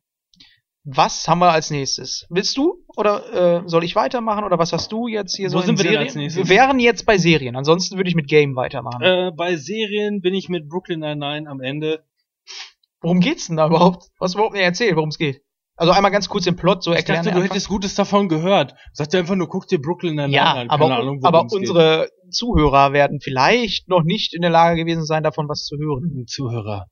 was 0.84 1.28
haben 1.28 1.40
wir 1.40 1.52
als 1.52 1.70
nächstes? 1.72 2.26
Willst 2.30 2.58
du 2.58 2.86
oder 2.96 3.62
äh, 3.64 3.70
soll 3.70 3.84
ich 3.84 3.96
weitermachen 3.96 4.44
oder 4.44 4.58
was 4.58 4.74
hast 4.74 4.92
du 4.92 5.08
jetzt 5.08 5.36
hier 5.36 5.48
Wo 5.50 5.54
so 5.54 5.60
in 5.60 5.66
sind 5.66 5.78
wir 5.80 5.84
denn 5.84 5.92
Serien? 5.94 6.08
als 6.08 6.16
nächstes? 6.16 6.50
Wir 6.50 6.56
wären 6.56 6.80
jetzt 6.80 7.06
bei 7.06 7.18
Serien. 7.18 7.56
Ansonsten 7.56 7.98
würde 7.98 8.10
ich 8.10 8.16
mit 8.16 8.28
Game 8.28 8.56
weitermachen. 8.56 9.02
Äh, 9.02 9.32
bei 9.36 9.56
Serien 9.58 10.22
bin 10.22 10.34
ich 10.34 10.50
mit 10.50 10.70
Brooklyn 10.70 11.00
Nine-Nine 11.00 11.50
am 11.50 11.62
Ende. 11.62 12.04
Worum 13.02 13.20
geht's 13.20 13.48
denn 13.48 13.58
da 13.58 13.68
überhaupt? 13.68 14.06
Was 14.20 14.34
überhaupt 14.34 14.54
nicht 14.54 14.64
erzählt, 14.64 14.96
worum 14.96 15.10
es 15.10 15.18
geht? 15.18 15.42
Also 15.80 15.94
einmal 15.94 16.12
ganz 16.12 16.28
kurz 16.28 16.44
den 16.44 16.56
Plot 16.58 16.84
so 16.84 16.92
Ich 16.92 16.98
erklären. 16.98 17.24
dachte, 17.26 17.38
du 17.40 17.44
hättest 17.44 17.70
Gutes 17.70 17.96
davon 17.96 18.28
gehört. 18.28 18.76
Sag 18.94 19.10
dir 19.10 19.20
einfach 19.20 19.36
nur, 19.36 19.48
guck 19.48 19.66
dir 19.68 19.80
Brooklyn 19.82 20.16
Nine-Nine 20.16 20.36
Ja, 20.36 20.54
an. 20.54 20.70
aber, 20.70 20.90
Keine 20.90 21.00
Ahnung, 21.00 21.20
aber 21.24 21.38
worum's 21.40 21.54
geht. 21.54 21.60
unsere 21.62 22.10
Zuhörer 22.32 22.92
werden 22.94 23.20
vielleicht 23.22 23.88
noch 23.88 24.04
nicht 24.04 24.34
in 24.36 24.42
der 24.42 24.52
Lage 24.52 24.76
gewesen 24.76 25.06
sein, 25.06 25.24
davon 25.24 25.48
was 25.48 25.64
zu 25.64 25.78
hören. 25.78 26.26
Zuhörer, 26.28 26.86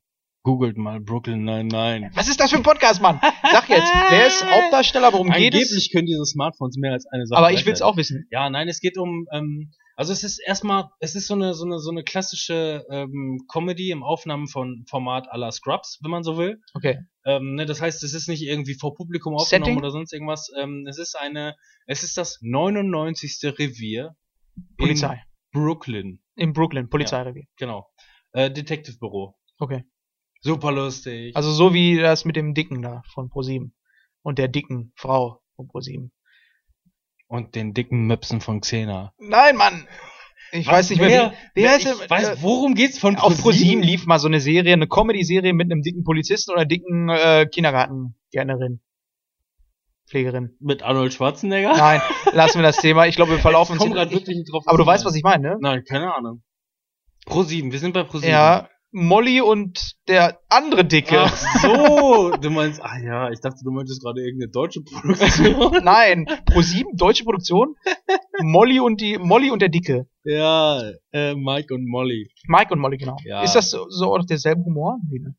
Googelt 0.44 0.78
mal 0.78 1.02
Brooklyn 1.02 1.44
99. 1.44 2.12
Was 2.16 2.30
ist 2.30 2.40
das 2.40 2.50
für 2.52 2.56
ein 2.58 2.64
Podcast, 2.64 3.02
Mann? 3.02 3.20
Sag 3.52 3.68
jetzt, 3.68 3.92
wer 4.10 4.28
ist 4.28 4.46
Hauptdarsteller, 4.50 5.12
worum 5.12 5.28
geht 5.28 5.36
Angeblich 5.54 5.64
es? 5.64 5.90
können 5.92 6.06
diese 6.08 6.24
Smartphones 6.26 6.78
mehr 6.78 6.94
als 6.94 7.06
eine 7.12 7.26
Sache. 7.28 7.38
Aber 7.38 7.50
ich 7.52 7.58
will's 7.66 7.80
gleichzeitig. 7.80 7.84
auch 7.94 7.98
wissen. 7.98 8.26
Ja, 8.32 8.50
nein, 8.50 8.70
es 8.70 8.80
geht 8.80 8.98
um, 8.98 9.26
ähm, 9.34 9.72
also 9.98 10.14
es 10.14 10.24
ist 10.24 10.40
erstmal, 10.46 10.86
es 11.02 11.16
ist 11.16 11.28
so 11.28 11.34
eine, 11.34 11.54
so 11.54 11.66
eine, 11.66 11.80
so 11.80 11.92
eine 11.92 12.04
klassische 12.04 12.86
ähm, 12.90 13.40
Comedy 13.52 13.90
im 13.92 14.04
Aufnahmen 14.04 14.48
von 14.48 14.86
Format 14.90 15.28
à 15.34 15.38
la 15.38 15.52
Scrubs, 15.52 16.00
wenn 16.02 16.12
man 16.12 16.24
so 16.24 16.38
will. 16.38 16.60
Okay. 16.76 17.00
Ähm, 17.28 17.56
ne, 17.56 17.66
das 17.66 17.82
heißt, 17.82 18.04
es 18.04 18.14
ist 18.14 18.30
nicht 18.30 18.42
irgendwie 18.42 18.76
vor 18.76 18.96
Publikum 18.96 19.36
aufgenommen 19.36 19.66
Setting? 19.66 19.78
oder 19.78 19.92
sonst 19.92 20.14
irgendwas. 20.14 20.50
Ähm, 20.58 20.86
es 20.88 20.98
ist 20.98 21.16
eine, 21.20 21.56
es 21.86 22.02
ist 22.04 22.16
das 22.18 22.40
99. 22.42 23.40
Revier 23.60 24.16
Polizei. 24.78 25.22
in 25.52 25.62
Brooklyn, 25.62 26.24
In 26.36 26.54
Brooklyn, 26.54 26.90
Polizeirevier. 26.90 27.44
genau. 27.58 27.86
Äh, 28.32 28.50
Detective 28.50 28.98
Büro. 28.98 29.36
Okay. 29.60 29.84
Super 30.42 30.72
lustig. 30.72 31.36
Also 31.36 31.52
so 31.52 31.74
wie 31.74 31.98
das 31.98 32.24
mit 32.24 32.38
dem 32.38 32.54
Dicken 32.54 32.82
da 32.82 33.02
von 33.14 33.30
ProSieben. 33.30 33.76
Und 34.22 34.38
der 34.40 34.48
dicken 34.48 34.94
Frau 34.96 35.42
von 35.56 35.68
ProSieben. 35.68 36.12
Und 37.28 37.56
den 37.56 37.74
dicken 37.74 38.08
Möpsen 38.08 38.40
von 38.40 38.62
Xena. 38.62 39.14
Nein, 39.18 39.58
Mann! 39.58 39.86
Ich 40.52 40.68
Was, 40.68 40.74
weiß 40.74 40.90
nicht 40.92 41.00
mehr, 41.02 41.10
wer- 41.10 41.34
wie, 41.56 41.62
wie 41.64 41.68
heißt 41.70 41.86
ich 42.04 42.10
weiß, 42.10 42.42
worum 42.42 42.74
geht's 42.76 42.98
von 43.00 43.16
auf 43.18 43.38
ProSieben 43.42 43.84
lief 43.84 44.06
mal 44.06 44.20
so 44.20 44.28
eine 44.28 44.40
Serie, 44.40 44.74
eine 44.74 44.88
Comedy-Serie 44.88 45.54
mit 45.54 45.72
einem 45.72 45.82
dicken 45.82 46.04
Polizisten 46.04 46.52
oder 46.52 46.66
dicken 46.66 47.10
äh, 47.10 47.48
Kindergartengärtnerin. 47.52 48.82
Pflegerin. 50.10 50.56
Mit 50.62 50.84
Arnold 50.84 51.14
Schwarzenegger? 51.14 51.76
Nein, 51.76 52.02
lassen 52.32 52.60
wir 52.60 52.64
das 52.64 52.78
Thema. 52.78 53.08
Ich 53.08 53.16
glaube, 53.18 53.32
wir 53.34 53.40
verlaufen 53.40 53.74
ich 53.74 53.80
komm 53.80 53.90
uns. 53.90 53.98
grad 53.98 54.10
hier- 54.10 54.20
wirklich 54.20 54.38
nicht 54.38 54.52
drauf. 54.52 54.64
aber 54.66 54.78
du 54.78 54.86
weißt, 54.86 55.04
was 55.06 55.16
ich 55.16 55.24
meine, 55.24 55.50
ne? 55.50 55.58
Nein, 55.60 55.84
keine 55.84 56.14
Ahnung. 56.14 56.44
ProSieben, 57.26 57.74
wir 57.74 57.80
sind 57.80 57.94
bei 57.94 58.04
ProSieben. 58.04 58.32
Ja, 58.32 58.70
Molly 58.92 59.42
und 59.42 59.98
der 60.08 60.40
andere 60.48 60.86
Dicke. 60.86 61.20
Ach 61.20 61.36
so, 61.62 62.32
du 62.40 62.50
meinst, 62.50 62.82
ah 62.82 62.98
ja, 63.04 63.30
ich 63.32 63.42
dachte, 63.42 63.58
du 63.66 63.72
meintest 63.72 64.02
gerade 64.02 64.22
irgendeine 64.22 64.50
deutsche 64.50 64.82
Produktion. 64.82 65.72
Nein, 65.84 66.26
Pro7, 66.26 66.86
deutsche 66.96 67.26
Produktion. 67.26 67.76
Molly 68.42 68.80
und 68.80 69.02
die 69.02 69.18
Molly 69.18 69.52
und 69.52 69.62
der 69.62 69.68
Dicke. 69.70 70.08
Ja, 70.28 70.92
äh, 71.12 71.36
Mike 71.36 71.74
und 71.74 71.88
Molly. 71.88 72.30
Mike 72.48 72.74
und 72.74 72.80
Molly, 72.80 72.98
genau. 72.98 73.18
Ja. 73.24 73.44
Ist 73.44 73.54
das 73.54 73.70
so, 73.72 73.90
so 73.90 74.14
auch 74.14 74.26
derselbe 74.26 74.64
Humor? 74.64 74.98
Nee, 75.10 75.20
ne? 75.20 75.36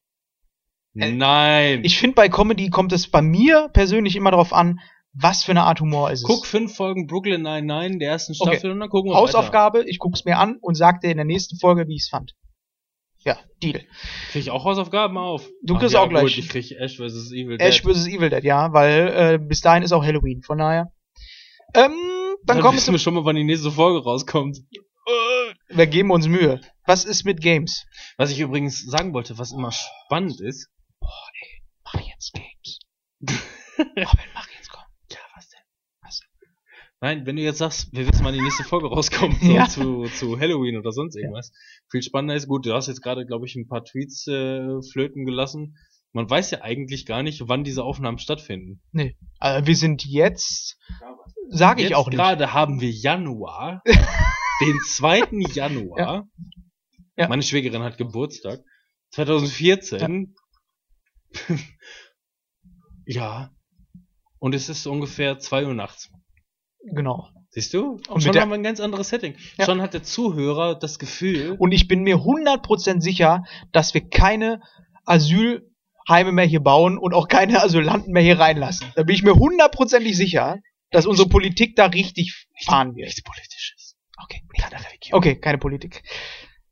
Äh, 0.96 1.12
Nein. 1.12 1.84
Ich 1.84 1.98
finde, 1.98 2.14
bei 2.14 2.28
Comedy 2.28 2.70
kommt 2.70 2.92
es 2.92 3.08
bei 3.10 3.22
mir 3.22 3.68
persönlich 3.72 4.16
immer 4.16 4.30
darauf 4.30 4.52
an, 4.52 4.80
was 5.12 5.44
für 5.44 5.52
eine 5.52 5.62
Art 5.64 5.80
Humor 5.80 6.10
ist 6.10 6.20
es. 6.20 6.26
Guck 6.26 6.46
fünf 6.46 6.74
Folgen 6.76 7.06
Brooklyn 7.06 7.42
Nine-Nine 7.42 7.98
der 7.98 8.10
ersten 8.10 8.34
Okay. 8.38 8.52
Staffel 8.54 8.70
und 8.72 8.80
dann 8.80 8.88
gucken 8.88 9.10
wir 9.10 9.14
weiter. 9.14 9.22
Hausaufgabe, 9.22 9.84
ich 9.88 9.98
guck's 9.98 10.24
mir 10.24 10.38
an 10.38 10.56
und 10.60 10.74
sag 10.74 11.00
dir 11.00 11.10
in 11.10 11.16
der 11.16 11.26
nächsten 11.26 11.58
Folge, 11.58 11.86
wie 11.88 11.94
ich's 11.96 12.08
fand. 12.08 12.34
Ja, 13.24 13.36
Deal. 13.62 13.80
Krieg 14.30 14.42
ich 14.42 14.50
auch 14.50 14.64
Hausaufgaben 14.64 15.18
auf? 15.18 15.48
Du 15.62 15.74
Ach 15.74 15.80
kriegst 15.80 15.94
ja, 15.94 16.00
auch 16.00 16.08
gleich. 16.08 16.22
Gut, 16.22 16.38
ich 16.38 16.48
krieg 16.48 16.70
Ash 16.72 16.96
vs. 16.96 17.32
Evil 17.32 17.56
Ash 17.60 17.82
Dead. 17.82 17.92
vs. 17.94 18.06
Evil 18.06 18.30
Dead, 18.30 18.44
ja, 18.44 18.72
weil 18.72 19.08
äh, 19.34 19.38
bis 19.38 19.60
dahin 19.60 19.82
ist 19.82 19.92
auch 19.92 20.04
Halloween, 20.04 20.42
von 20.42 20.58
daher. 20.58 20.92
Ähm, 21.74 21.92
dann, 22.48 22.62
Dann 22.62 22.74
wissen 22.74 22.92
wir 22.92 22.98
schon 22.98 23.14
mal, 23.14 23.24
wann 23.24 23.36
die 23.36 23.44
nächste 23.44 23.70
Folge 23.70 24.02
rauskommt. 24.02 24.58
Wir 25.68 25.86
geben 25.86 26.10
uns 26.10 26.26
Mühe. 26.28 26.60
Was 26.86 27.04
ist 27.04 27.24
mit 27.24 27.40
Games? 27.40 27.86
Was 28.16 28.30
ich 28.30 28.40
übrigens 28.40 28.84
sagen 28.84 29.12
wollte, 29.14 29.38
was 29.38 29.52
immer 29.52 29.70
spannend 29.72 30.40
ist. 30.40 30.68
Mach 31.00 32.00
jetzt 32.00 32.32
Games. 32.34 32.78
Robin, 33.78 34.28
mach 34.34 34.48
jetzt, 34.56 34.70
komm. 34.70 34.82
Ja, 35.10 35.18
was 35.34 35.48
denn? 35.48 35.60
Was? 36.02 36.20
Nein, 37.00 37.26
wenn 37.26 37.36
du 37.36 37.42
jetzt 37.42 37.58
sagst, 37.58 37.88
wir 37.92 38.06
wissen, 38.10 38.24
wann 38.24 38.34
die 38.34 38.40
nächste 38.42 38.64
Folge 38.64 38.88
rauskommt, 38.88 39.40
so 39.40 39.52
Ja. 39.52 39.68
zu, 39.68 40.04
zu 40.18 40.38
Halloween 40.38 40.76
oder 40.78 40.92
sonst 40.92 41.16
irgendwas. 41.16 41.52
Viel 41.90 42.02
spannender 42.02 42.34
ist, 42.34 42.48
gut, 42.48 42.66
du 42.66 42.74
hast 42.74 42.88
jetzt 42.88 43.02
gerade, 43.02 43.24
glaube 43.24 43.46
ich, 43.46 43.54
ein 43.56 43.68
paar 43.68 43.84
Tweets 43.84 44.26
äh, 44.26 44.82
flöten 44.92 45.24
gelassen. 45.24 45.76
Man 46.12 46.28
weiß 46.28 46.50
ja 46.50 46.62
eigentlich 46.62 47.04
gar 47.06 47.22
nicht, 47.22 47.42
wann 47.48 47.64
diese 47.64 47.84
Aufnahmen 47.84 48.18
stattfinden. 48.18 48.80
Also 49.38 49.66
wir 49.66 49.76
sind 49.76 50.04
jetzt, 50.06 50.78
sage 51.48 51.82
ich 51.82 51.94
auch 51.94 52.08
nicht. 52.08 52.16
gerade 52.16 52.52
haben 52.52 52.80
wir 52.80 52.90
Januar, 52.90 53.82
den 54.60 54.78
2. 54.86 55.22
Januar. 55.54 56.26
Ja. 57.16 57.28
Meine 57.28 57.42
Schwägerin 57.42 57.82
hat 57.82 57.98
Geburtstag. 57.98 58.60
2014. 59.10 60.34
Ja. 63.06 63.50
Und 64.38 64.54
es 64.54 64.68
ist 64.68 64.86
ungefähr 64.86 65.38
2 65.38 65.66
Uhr 65.66 65.74
nachts. 65.74 66.10
Genau. 66.84 67.28
Siehst 67.50 67.74
du? 67.74 67.92
Und, 67.92 68.08
Und 68.08 68.22
schon 68.22 68.38
haben 68.38 68.50
wir 68.50 68.54
ein 68.54 68.62
ganz 68.62 68.78
anderes 68.80 69.08
Setting. 69.08 69.34
Ja. 69.56 69.64
Schon 69.64 69.80
hat 69.80 69.94
der 69.94 70.02
Zuhörer 70.02 70.78
das 70.78 70.98
Gefühl, 70.98 71.56
Und 71.58 71.72
ich 71.72 71.88
bin 71.88 72.02
mir 72.02 72.16
100% 72.16 73.00
sicher, 73.00 73.44
dass 73.72 73.94
wir 73.94 74.08
keine 74.08 74.60
Asylheime 75.06 76.32
mehr 76.32 76.44
hier 76.44 76.60
bauen 76.60 76.98
und 76.98 77.14
auch 77.14 77.26
keine 77.28 77.62
Asylanten 77.62 78.12
mehr 78.12 78.22
hier 78.22 78.38
reinlassen. 78.38 78.92
Da 78.94 79.02
bin 79.02 79.14
ich 79.14 79.22
mir 79.22 79.34
hundertprozentig 79.34 80.16
sicher, 80.16 80.58
dass 80.90 81.06
unsere 81.06 81.28
Politik 81.28 81.76
da 81.76 81.86
richtig 81.86 82.46
fahren 82.64 82.94
wird. 82.94 83.06
nichts 83.06 83.22
Politisches. 83.22 83.96
Okay, 84.22 84.42
okay, 85.12 85.36
keine 85.40 85.58
Politik. 85.58 86.02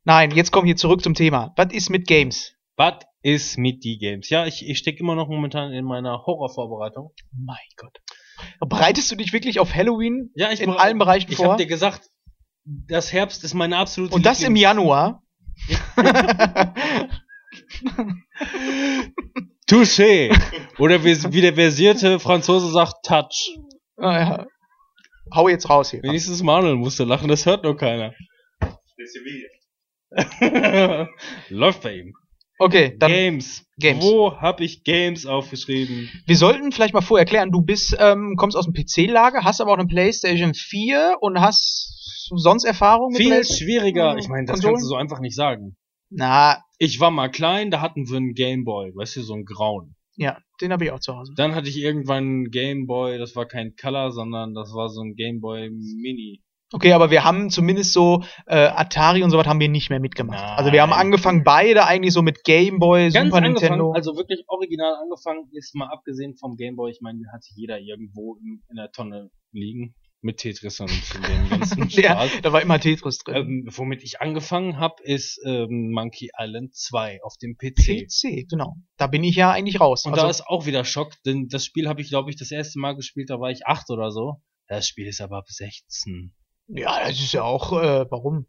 Nein, 0.05 0.30
jetzt 0.32 0.51
kommen 0.52 0.66
wir 0.66 0.76
zurück 0.76 1.02
zum 1.02 1.14
Thema. 1.14 1.52
Was 1.56 1.72
ist 1.72 1.90
mit 1.90 2.06
Games? 2.06 2.52
Was 2.76 3.05
ist 3.22 3.56
mit 3.59 3.82
die 3.84 3.98
Games? 3.98 4.28
Ja, 4.30 4.47
ich, 4.47 4.66
ich 4.68 4.78
stecke 4.78 5.01
immer 5.01 5.14
noch 5.14 5.28
momentan 5.28 5.72
in 5.72 5.84
meiner 5.84 6.24
Horrorvorbereitung. 6.26 7.12
Mein 7.32 7.56
Gott. 7.76 7.98
Bereitest 8.68 9.10
du 9.10 9.16
dich 9.16 9.32
wirklich 9.32 9.59
auf 9.60 9.74
Halloween 9.74 10.30
Ja, 10.34 10.51
ich 10.52 10.60
in 10.60 10.70
bere- 10.70 10.78
allen 10.78 10.98
Bereichen 10.98 11.30
Ich 11.30 11.36
vor? 11.38 11.47
habe 11.52 11.56
dir 11.62 11.66
gesagt, 11.66 12.02
das 12.64 13.12
Herbst 13.12 13.44
ist 13.44 13.55
meine 13.55 13.76
absolute 13.78 14.14
und 14.14 14.26
das 14.26 14.43
im 14.43 14.56
Januar? 14.56 15.22
Touché. 19.68 20.30
Oder 20.78 21.02
wie 21.02 21.40
der 21.40 21.55
versierte 21.55 22.20
Franzose 22.20 22.70
sagt, 22.70 23.05
Touch. 23.05 23.59
Ah, 23.97 24.18
ja. 24.18 24.47
Hau 25.35 25.48
jetzt 25.48 25.68
raus 25.68 25.90
hier. 25.90 26.02
Wenigstens 26.02 26.43
Manuel 26.43 26.77
musste 26.77 27.05
lachen, 27.05 27.28
das 27.28 27.47
hört 27.47 27.64
nur 27.64 27.77
keiner. 27.77 28.14
Läuft 31.48 31.82
bei 31.82 31.97
ihm. 31.97 32.14
Okay, 32.59 32.97
dann 32.98 33.10
Games. 33.10 33.66
Games. 33.78 34.02
Wo 34.02 34.36
habe 34.36 34.64
ich 34.64 34.82
Games 34.82 35.27
aufgeschrieben? 35.27 36.09
Wir 36.27 36.36
sollten 36.36 36.73
vielleicht 36.73 36.94
mal 36.94 37.02
vorher 37.02 37.27
erklären, 37.27 37.51
du 37.51 37.60
bist, 37.60 37.94
ähm, 37.98 38.35
kommst 38.39 38.56
aus 38.56 38.64
dem 38.64 38.73
PC-Lager, 38.73 39.44
hast 39.44 39.60
aber 39.60 39.73
auch 39.73 39.78
eine 39.78 39.89
PlayStation 39.89 40.55
4 40.55 41.16
und 41.20 41.40
hast 41.40 42.31
sonst 42.35 42.64
Erfahrung 42.64 43.12
mit 43.12 43.20
Viel 43.20 43.44
schwieriger. 43.44 44.16
Ich 44.16 44.28
meine, 44.28 44.47
das 44.47 44.55
Konsolen? 44.55 44.74
kannst 44.74 44.85
du 44.85 44.89
so 44.89 44.97
einfach 44.97 45.20
nicht 45.20 45.35
sagen. 45.35 45.77
Na, 46.09 46.62
Ich 46.78 46.98
war 47.01 47.10
mal 47.10 47.31
klein, 47.31 47.70
da 47.70 47.81
hatten 47.81 48.09
wir 48.09 48.16
einen 48.16 48.32
Gameboy, 48.32 48.93
weißt 48.94 49.16
du, 49.16 49.23
so 49.23 49.35
einen 49.35 49.44
grauen. 49.44 49.95
Ja, 50.16 50.38
den 50.60 50.72
habe 50.72 50.84
ich 50.84 50.90
auch 50.90 51.01
zu 51.01 51.16
Hause. 51.16 51.32
Dann 51.36 51.55
hatte 51.55 51.68
ich 51.68 51.78
irgendwann 51.78 52.24
einen 52.24 52.51
Gameboy, 52.51 53.18
das 53.18 53.36
war 53.36 53.47
kein 53.47 53.76
Color, 53.76 54.12
sondern 54.12 54.55
das 54.55 54.74
war 54.74 54.88
so 54.88 55.02
ein 55.02 55.14
Gameboy 55.14 55.70
Mini. 55.70 56.43
Okay, 56.72 56.93
aber 56.93 57.12
wir 57.12 57.22
haben 57.22 57.48
zumindest 57.48 57.93
so 57.93 58.24
äh, 58.47 58.56
Atari 58.56 59.22
und 59.22 59.30
sowas 59.30 59.47
haben 59.47 59.60
wir 59.60 59.68
nicht 59.68 59.88
mehr 59.88 60.01
mitgemacht. 60.01 60.40
Nein. 60.40 60.59
Also 60.59 60.72
wir 60.72 60.82
haben 60.82 60.93
angefangen 60.93 61.44
beide 61.44 61.86
eigentlich 61.86 62.12
so 62.12 62.22
mit 62.22 62.43
Game 62.43 62.80
Boy, 62.80 63.10
Ganz 63.10 63.28
Super 63.28 63.40
Nintendo. 63.40 63.93
also 63.93 64.16
wirklich 64.16 64.43
original 64.48 64.94
angefangen 65.01 65.48
ist 65.52 65.76
mal 65.76 65.86
abgesehen 65.86 66.34
vom 66.34 66.56
Gameboy, 66.56 66.90
ich 66.90 67.01
meine, 67.01 67.18
den 67.18 67.32
hatte 67.32 67.47
jeder 67.55 67.78
irgendwo 67.78 68.36
in, 68.36 68.62
in 68.68 68.76
der 68.76 68.90
Tonne 68.90 69.30
liegen 69.52 69.94
mit 70.26 70.38
Tetris 70.38 70.80
und 70.80 70.90
dem 70.90 71.48
ganzen 71.50 71.88
ja, 71.88 72.26
Spaß. 72.26 72.42
da 72.42 72.52
war 72.52 72.60
immer 72.60 72.78
Tetris 72.78 73.18
drin. 73.18 73.36
Ähm, 73.36 73.64
womit 73.68 74.02
ich 74.02 74.20
angefangen 74.20 74.78
habe, 74.78 75.02
ist 75.02 75.40
ähm, 75.46 75.92
Monkey 75.92 76.30
Island 76.38 76.74
2 76.74 77.20
auf 77.22 77.38
dem 77.38 77.56
PC. 77.56 78.06
PC, 78.06 78.46
genau. 78.48 78.76
Da 78.98 79.06
bin 79.06 79.24
ich 79.24 79.36
ja 79.36 79.50
eigentlich 79.50 79.80
raus. 79.80 80.04
Und 80.04 80.12
also, 80.12 80.24
da 80.24 80.30
ist 80.30 80.46
auch 80.46 80.66
wieder 80.66 80.84
Schock, 80.84 81.14
denn 81.24 81.48
das 81.48 81.64
Spiel 81.64 81.88
habe 81.88 82.02
ich, 82.02 82.10
glaube 82.10 82.28
ich, 82.28 82.36
das 82.36 82.50
erste 82.50 82.78
Mal 82.78 82.94
gespielt, 82.94 83.30
da 83.30 83.40
war 83.40 83.50
ich 83.50 83.66
acht 83.66 83.88
oder 83.88 84.10
so. 84.10 84.42
Das 84.68 84.86
Spiel 84.86 85.06
ist 85.06 85.20
aber 85.20 85.38
ab 85.38 85.48
16. 85.48 86.34
ja, 86.68 87.08
das 87.08 87.18
ist 87.18 87.32
ja 87.32 87.42
auch, 87.42 87.72
äh, 87.72 88.04
warum? 88.10 88.46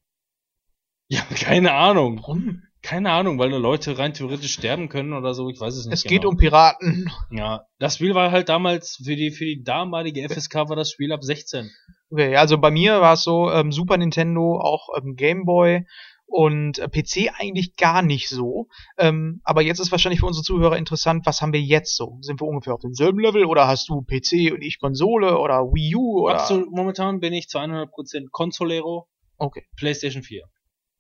Ja, 1.08 1.22
keine 1.22 1.72
Ahnung. 1.74 2.18
Warum? 2.20 2.64
Keine 2.82 3.12
Ahnung, 3.12 3.40
weil 3.40 3.50
da 3.50 3.58
Leute 3.58 3.98
rein 3.98 4.14
theoretisch 4.14 4.54
sterben 4.54 4.88
können 4.90 5.14
oder 5.14 5.34
so, 5.34 5.50
ich 5.50 5.60
weiß 5.60 5.76
es 5.76 5.86
nicht. 5.86 5.94
Es 5.94 6.04
genau. 6.04 6.12
geht 6.12 6.26
um 6.26 6.38
Piraten. 6.38 7.12
Ja, 7.32 7.66
das 7.80 7.96
Spiel 7.96 8.16
war 8.16 8.32
halt 8.32 8.50
damals, 8.50 9.02
für 9.04 9.16
die, 9.16 9.32
für 9.32 9.46
die 9.46 9.64
damalige 9.64 10.28
FSK 10.28 10.70
war 10.70 10.76
das 10.76 10.92
Spiel 10.92 11.12
ab 11.12 11.24
16. 11.24 11.70
Okay, 12.10 12.36
also 12.36 12.58
bei 12.58 12.72
mir 12.72 13.02
war 13.02 13.14
es 13.14 13.24
so, 13.24 13.52
ähm, 13.52 13.72
Super 13.72 13.98
Nintendo, 13.98 14.60
auch 14.62 14.90
ähm, 14.98 15.16
Game 15.16 15.46
Boy 15.46 15.86
und 16.26 16.80
äh, 16.80 16.88
PC 16.88 17.34
eigentlich 17.38 17.76
gar 17.76 18.02
nicht 18.02 18.30
so. 18.30 18.68
Ähm, 18.98 19.42
aber 19.44 19.62
jetzt 19.62 19.80
ist 19.80 19.92
wahrscheinlich 19.92 20.20
für 20.20 20.26
unsere 20.26 20.44
Zuhörer 20.44 20.78
interessant, 20.78 21.26
was 21.26 21.42
haben 21.42 21.54
wir 21.54 21.62
jetzt 21.62 21.96
so? 21.96 22.18
Sind 22.22 22.40
wir 22.42 22.48
ungefähr 22.48 22.74
auf 22.74 22.82
demselben 22.82 23.20
Level 23.20 23.46
oder 23.46 23.68
hast 23.68 23.90
du 23.90 24.02
PC 24.02 24.54
und 24.54 24.62
ich 24.62 24.80
Konsole 24.80 25.38
oder 25.38 25.64
Wii 25.74 25.96
U 25.96 26.22
oder 26.26 26.36
Absolut, 26.36 26.72
momentan 26.72 27.20
bin 27.20 27.34
ich 27.34 27.50
zu 27.50 27.60
100% 27.60 28.28
Consolero, 28.32 29.08
Okay, 29.40 29.66
PlayStation 29.76 30.24
4. 30.24 30.44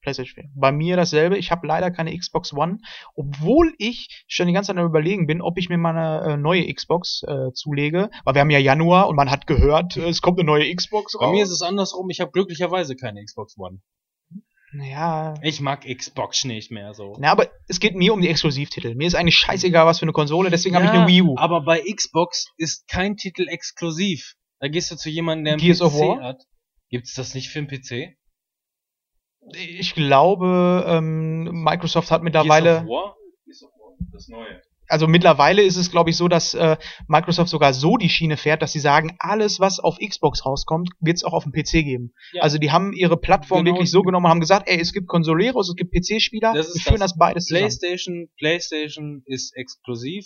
PlayStation 0.07 0.45
4. 0.45 0.51
Bei 0.55 0.71
mir 0.71 0.95
dasselbe. 0.95 1.38
Ich 1.38 1.51
habe 1.51 1.67
leider 1.67 1.91
keine 1.91 2.17
Xbox 2.17 2.53
One, 2.53 2.79
obwohl 3.15 3.73
ich 3.77 4.23
schon 4.27 4.47
die 4.47 4.53
ganze 4.53 4.67
Zeit 4.67 4.77
am 4.77 4.85
überlegen 4.85 5.27
bin, 5.27 5.41
ob 5.41 5.57
ich 5.57 5.67
mir 5.67 5.77
mal 5.77 5.97
eine 5.97 6.34
äh, 6.34 6.38
neue 6.38 6.73
Xbox 6.73 7.23
äh, 7.23 7.51
zulege. 7.53 8.09
Weil 8.23 8.35
wir 8.35 8.41
haben 8.41 8.49
ja 8.49 8.59
Januar 8.59 9.09
und 9.09 9.17
man 9.17 9.29
hat 9.29 9.47
gehört, 9.47 9.97
äh, 9.97 10.07
es 10.07 10.21
kommt 10.21 10.39
eine 10.39 10.45
neue 10.45 10.73
Xbox 10.73 11.15
raus. 11.15 11.21
Bei 11.21 11.31
mir 11.31 11.43
ist 11.43 11.51
es 11.51 11.61
andersrum, 11.61 12.09
ich 12.09 12.21
habe 12.21 12.31
glücklicherweise 12.31 12.95
keine 12.95 13.23
Xbox 13.23 13.57
One. 13.57 13.81
Ja. 14.73 15.34
Ich 15.41 15.59
mag 15.59 15.85
Xbox 15.85 16.45
nicht 16.45 16.71
mehr 16.71 16.93
so. 16.93 17.15
Na, 17.19 17.31
aber 17.31 17.49
es 17.67 17.79
geht 17.79 17.95
mir 17.95 18.13
um 18.13 18.21
die 18.21 18.29
Exklusivtitel. 18.29 18.95
Mir 18.95 19.07
ist 19.07 19.15
eigentlich 19.15 19.38
scheißegal, 19.38 19.85
was 19.85 19.99
für 19.99 20.03
eine 20.03 20.11
Konsole, 20.13 20.49
deswegen 20.49 20.75
habe 20.75 20.85
ich 20.85 20.91
eine 20.91 21.07
Wii 21.07 21.21
U. 21.21 21.35
Aber 21.38 21.61
bei 21.61 21.81
Xbox 21.81 22.47
ist 22.57 22.88
kein 22.88 23.17
Titel 23.17 23.47
exklusiv. 23.47 24.35
Da 24.59 24.67
gehst 24.67 24.91
du 24.91 24.95
zu 24.95 25.09
jemandem, 25.09 25.45
der 25.45 25.53
einen 25.53 25.61
Gears 25.61 25.81
of 25.81 25.93
PC 25.93 25.99
War? 25.99 26.23
hat. 26.23 26.43
Gibt's 26.89 27.13
das 27.13 27.34
nicht 27.34 27.49
für 27.49 27.59
einen 27.59 27.67
PC? 27.67 28.17
Ich 29.53 29.94
glaube, 29.95 30.86
ähm, 30.88 31.64
Microsoft 31.64 32.11
hat 32.11 32.24
mittlerweile. 32.24 32.69
Gears 32.69 32.84
of 32.84 32.90
War? 32.90 33.15
Gears 33.45 33.64
of 33.64 33.72
War, 33.80 33.94
das 34.11 34.28
neue. 34.28 34.61
also 34.90 35.07
mittlerweile 35.07 35.61
ist 35.64 35.76
es, 35.76 35.91
glaube 35.91 36.10
ich, 36.10 36.18
so, 36.18 36.28
dass 36.28 36.53
äh, 36.53 36.78
Microsoft 37.07 37.49
sogar 37.49 37.74
so 37.74 37.98
die 37.98 38.10
Schiene 38.10 38.38
fährt, 38.38 38.61
dass 38.61 38.72
sie 38.72 38.80
sagen, 38.80 39.15
alles, 39.19 39.60
was 39.60 39.80
auf 39.80 39.98
Xbox 39.99 40.45
rauskommt, 40.45 40.90
wird 40.99 41.18
es 41.18 41.24
auch 41.24 41.34
auf 41.34 41.44
dem 41.44 41.52
PC 41.52 41.84
geben. 41.84 42.14
Ja. 42.34 42.41
Also 42.44 42.57
die 42.57 42.72
haben 42.72 42.94
ihre 42.94 43.18
Plattform 43.18 43.64
Genau. 43.65 43.76
wirklich 43.76 43.91
so 43.91 44.02
genommen 44.02 44.26
und 44.26 44.32
haben 44.32 44.40
gesagt, 44.40 44.68
ey, 44.69 44.80
es 44.80 44.94
gibt 44.94 45.07
Konsoleros, 45.07 45.69
es 45.69 45.76
gibt 45.76 45.94
PC-Spieler, 45.94 46.53
Das 46.53 46.68
ist 46.69 46.76
wir 46.76 46.82
führen 46.82 46.99
das. 46.99 47.11
das, 47.11 47.18
beides 47.18 47.45
zusammen. 47.45 47.61
PlayStation, 47.68 48.28
PlayStation 48.38 49.22
ist 49.26 49.56
exklusiv. 49.56 50.26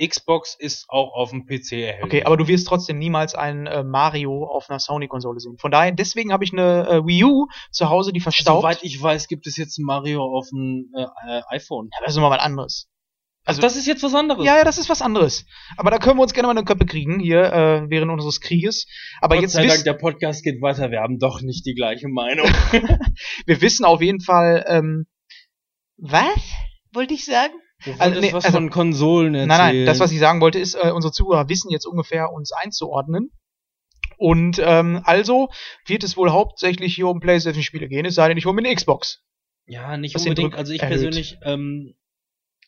Xbox 0.00 0.56
ist 0.58 0.86
auch 0.88 1.12
auf 1.14 1.30
dem 1.30 1.46
PC 1.46 1.72
erhältlich. 1.72 2.04
Okay, 2.04 2.24
aber 2.24 2.36
du 2.36 2.48
wirst 2.48 2.66
trotzdem 2.66 2.98
niemals 2.98 3.34
einen 3.34 3.66
äh, 3.66 3.84
Mario 3.84 4.44
auf 4.44 4.70
einer 4.70 4.78
Sony-Konsole 4.78 5.38
sehen. 5.40 5.58
Von 5.58 5.70
daher, 5.70 5.92
deswegen 5.92 6.32
habe 6.32 6.44
ich 6.44 6.52
eine 6.52 6.88
äh, 6.88 7.06
Wii 7.06 7.24
U 7.24 7.46
zu 7.70 7.88
Hause, 7.90 8.12
die 8.12 8.20
verstaubt. 8.20 8.62
Soweit 8.62 8.82
ich 8.82 9.00
weiß, 9.00 9.28
gibt 9.28 9.46
es 9.46 9.56
jetzt 9.56 9.78
ein 9.78 9.84
Mario 9.84 10.22
auf 10.22 10.48
dem 10.48 10.90
äh, 10.96 11.02
äh, 11.02 11.42
iPhone. 11.48 11.90
ja, 11.92 11.98
das 12.00 12.10
ist 12.10 12.16
nochmal 12.16 12.38
was 12.38 12.44
anderes. 12.44 12.88
Also 13.44 13.60
das 13.60 13.76
ist 13.76 13.86
jetzt 13.86 14.04
was 14.04 14.14
anderes. 14.14 14.44
Ja, 14.44 14.58
ja, 14.58 14.64
das 14.64 14.78
ist 14.78 14.88
was 14.88 15.02
anderes. 15.02 15.44
Aber 15.76 15.90
da 15.90 15.98
können 15.98 16.16
wir 16.16 16.22
uns 16.22 16.32
gerne 16.32 16.46
mal 16.46 16.56
eine 16.56 16.64
Köppe 16.64 16.86
kriegen, 16.86 17.18
hier, 17.18 17.52
äh, 17.52 17.90
während 17.90 18.12
unseres 18.12 18.40
Krieges. 18.40 18.86
Aber 19.20 19.34
Gott 19.34 19.42
jetzt 19.42 19.52
sei 19.52 19.66
Dank, 19.66 19.82
der 19.82 19.94
Podcast 19.94 20.44
geht 20.44 20.62
weiter. 20.62 20.92
Wir 20.92 21.00
haben 21.00 21.18
doch 21.18 21.40
nicht 21.42 21.66
die 21.66 21.74
gleiche 21.74 22.08
Meinung. 22.08 22.46
wir 23.46 23.60
wissen 23.60 23.84
auf 23.84 24.00
jeden 24.00 24.20
Fall, 24.20 24.64
ähm, 24.68 25.06
was? 25.96 26.38
Wollte 26.92 27.14
ich 27.14 27.24
sagen? 27.24 27.54
Du 27.84 27.92
Also, 27.98 28.20
nee, 28.20 28.32
was 28.32 28.44
also- 28.44 28.56
von 28.58 28.70
Konsolen 28.70 29.34
erzählen. 29.34 29.48
Nein, 29.48 29.76
nein, 29.76 29.86
das, 29.86 30.00
was 30.00 30.12
ich 30.12 30.18
sagen 30.20 30.40
wollte, 30.40 30.58
ist, 30.58 30.74
äh, 30.74 30.90
unsere 30.92 31.12
Zuhörer 31.12 31.48
wissen 31.48 31.70
jetzt 31.70 31.86
ungefähr, 31.86 32.32
uns 32.32 32.52
einzuordnen. 32.52 33.30
Und 34.18 34.60
ähm, 34.64 35.00
also 35.04 35.48
wird 35.86 36.04
es 36.04 36.16
wohl 36.16 36.30
hauptsächlich 36.30 36.94
hier 36.94 37.08
um 37.08 37.18
PlayStation-Spiele 37.20 37.88
gehen, 37.88 38.06
es 38.06 38.14
sei 38.14 38.28
denn, 38.28 38.36
ich 38.38 38.46
hole 38.46 38.54
mir 38.54 38.64
eine 38.66 38.74
Xbox. 38.74 39.20
Ja, 39.66 39.96
nicht 39.96 40.14
Was 40.14 40.22
unbedingt. 40.22 40.54
Also 40.54 40.72
ich 40.72 40.80
erhöht. 40.82 40.92
persönlich, 40.94 41.38
ähm, 41.42 41.94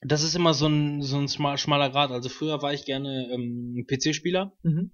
das 0.03 0.23
ist 0.25 0.35
immer 0.35 0.53
so 0.55 0.67
ein, 0.67 1.01
so 1.03 1.17
ein 1.17 1.29
schma- 1.29 1.57
schmaler 1.57 1.91
Grad. 1.91 2.11
Also 2.11 2.29
früher 2.29 2.61
war 2.63 2.73
ich 2.73 2.85
gerne 2.85 3.29
ähm, 3.33 3.85
PC-Spieler. 3.89 4.53
Mhm. 4.63 4.91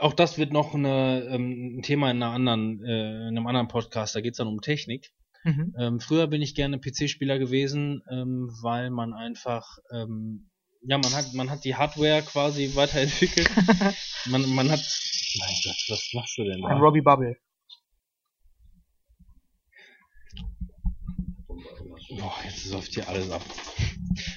Auch 0.00 0.12
das 0.14 0.38
wird 0.38 0.52
noch 0.52 0.72
eine, 0.74 1.28
ähm, 1.30 1.78
ein 1.78 1.82
Thema 1.82 2.10
in, 2.10 2.22
einer 2.22 2.32
anderen, 2.32 2.82
äh, 2.84 3.28
in 3.28 3.36
einem 3.36 3.46
anderen 3.46 3.68
Podcast. 3.68 4.14
Da 4.16 4.20
geht's 4.20 4.38
dann 4.38 4.46
um 4.46 4.60
Technik. 4.60 5.12
Mhm. 5.44 5.74
Ähm, 5.78 6.00
früher 6.00 6.26
bin 6.26 6.40
ich 6.40 6.54
gerne 6.54 6.78
PC-Spieler 6.78 7.38
gewesen, 7.38 8.02
ähm, 8.10 8.50
weil 8.62 8.90
man 8.90 9.12
einfach, 9.12 9.78
ähm, 9.92 10.50
ja, 10.80 10.96
man 10.96 11.12
hat, 11.14 11.34
man 11.34 11.50
hat 11.50 11.64
die 11.64 11.76
Hardware 11.76 12.22
quasi 12.22 12.74
weiterentwickelt. 12.74 13.50
man, 14.26 14.48
man 14.54 14.70
hat, 14.70 14.80
mein 15.38 15.54
Gott, 15.64 15.84
was 15.88 16.10
machst 16.14 16.38
du 16.38 16.44
denn 16.44 16.64
Ein 16.64 16.76
da? 16.76 16.78
Robbie 16.78 17.02
Bubble. 17.02 17.36
Boah, 22.18 22.34
jetzt 22.44 22.66
läuft 22.70 22.94
hier 22.94 23.08
alles 23.08 23.30
ab. 23.30 23.42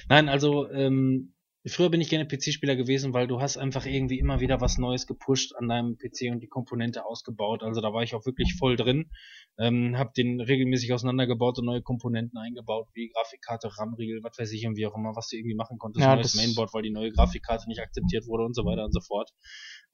Nein, 0.08 0.28
also, 0.28 0.70
ähm, 0.70 1.32
früher 1.68 1.90
bin 1.90 2.00
ich 2.00 2.08
gerne 2.08 2.26
PC-Spieler 2.26 2.76
gewesen, 2.76 3.12
weil 3.12 3.26
du 3.26 3.40
hast 3.40 3.56
einfach 3.56 3.86
irgendwie 3.86 4.18
immer 4.18 4.40
wieder 4.40 4.60
was 4.60 4.78
Neues 4.78 5.06
gepusht 5.06 5.54
an 5.56 5.68
deinem 5.68 5.96
PC 5.96 6.30
und 6.30 6.40
die 6.40 6.48
Komponente 6.48 7.04
ausgebaut. 7.04 7.62
Also 7.62 7.80
da 7.80 7.92
war 7.92 8.02
ich 8.02 8.14
auch 8.14 8.26
wirklich 8.26 8.54
voll 8.58 8.76
drin. 8.76 9.10
Ähm, 9.58 9.96
hab 9.98 10.14
den 10.14 10.40
regelmäßig 10.40 10.92
auseinandergebaut 10.92 11.58
und 11.58 11.64
neue 11.64 11.82
Komponenten 11.82 12.38
eingebaut, 12.38 12.88
wie 12.94 13.08
Grafikkarte, 13.08 13.70
RAM-Riegel, 13.76 14.20
was 14.22 14.38
weiß 14.38 14.52
ich 14.52 14.66
und 14.66 14.76
wie 14.76 14.86
auch 14.86 14.94
immer, 14.96 15.16
was 15.16 15.28
du 15.28 15.36
irgendwie 15.36 15.56
machen 15.56 15.78
konntest. 15.78 16.02
Ja, 16.04 16.14
neues 16.14 16.32
das- 16.32 16.40
Mainboard, 16.40 16.72
weil 16.74 16.82
die 16.82 16.90
neue 16.92 17.10
Grafikkarte 17.10 17.68
nicht 17.68 17.80
akzeptiert 17.80 18.26
wurde 18.26 18.44
und 18.44 18.54
so 18.54 18.64
weiter 18.64 18.84
und 18.84 18.92
so 18.92 19.00
fort. 19.00 19.30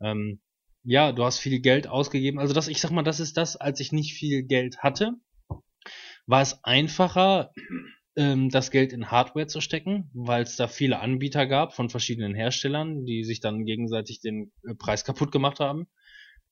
Ähm, 0.00 0.40
ja, 0.82 1.12
du 1.12 1.24
hast 1.24 1.38
viel 1.38 1.60
Geld 1.60 1.86
ausgegeben. 1.86 2.38
Also 2.38 2.52
das, 2.52 2.68
ich 2.68 2.80
sag 2.80 2.90
mal, 2.90 3.02
das 3.02 3.20
ist 3.20 3.36
das, 3.38 3.56
als 3.56 3.80
ich 3.80 3.90
nicht 3.92 4.12
viel 4.14 4.42
Geld 4.42 4.78
hatte, 4.78 5.12
war 6.26 6.42
es 6.42 6.62
einfacher, 6.62 7.52
ähm, 8.16 8.50
das 8.50 8.70
Geld 8.70 8.92
in 8.92 9.10
Hardware 9.10 9.46
zu 9.46 9.60
stecken, 9.60 10.10
weil 10.14 10.42
es 10.42 10.56
da 10.56 10.68
viele 10.68 11.00
Anbieter 11.00 11.46
gab 11.46 11.74
von 11.74 11.90
verschiedenen 11.90 12.34
Herstellern, 12.34 13.04
die 13.04 13.24
sich 13.24 13.40
dann 13.40 13.64
gegenseitig 13.64 14.20
den 14.20 14.52
äh, 14.66 14.74
Preis 14.74 15.04
kaputt 15.04 15.32
gemacht 15.32 15.60
haben. 15.60 15.86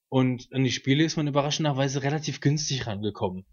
Und 0.09 0.49
an 0.53 0.65
die 0.65 0.73
Spiele 0.73 1.05
ist 1.05 1.17
man 1.17 1.29
überraschenderweise 1.29 2.03
relativ 2.03 2.41
günstig 2.41 2.87
rangekommen. 2.87 3.47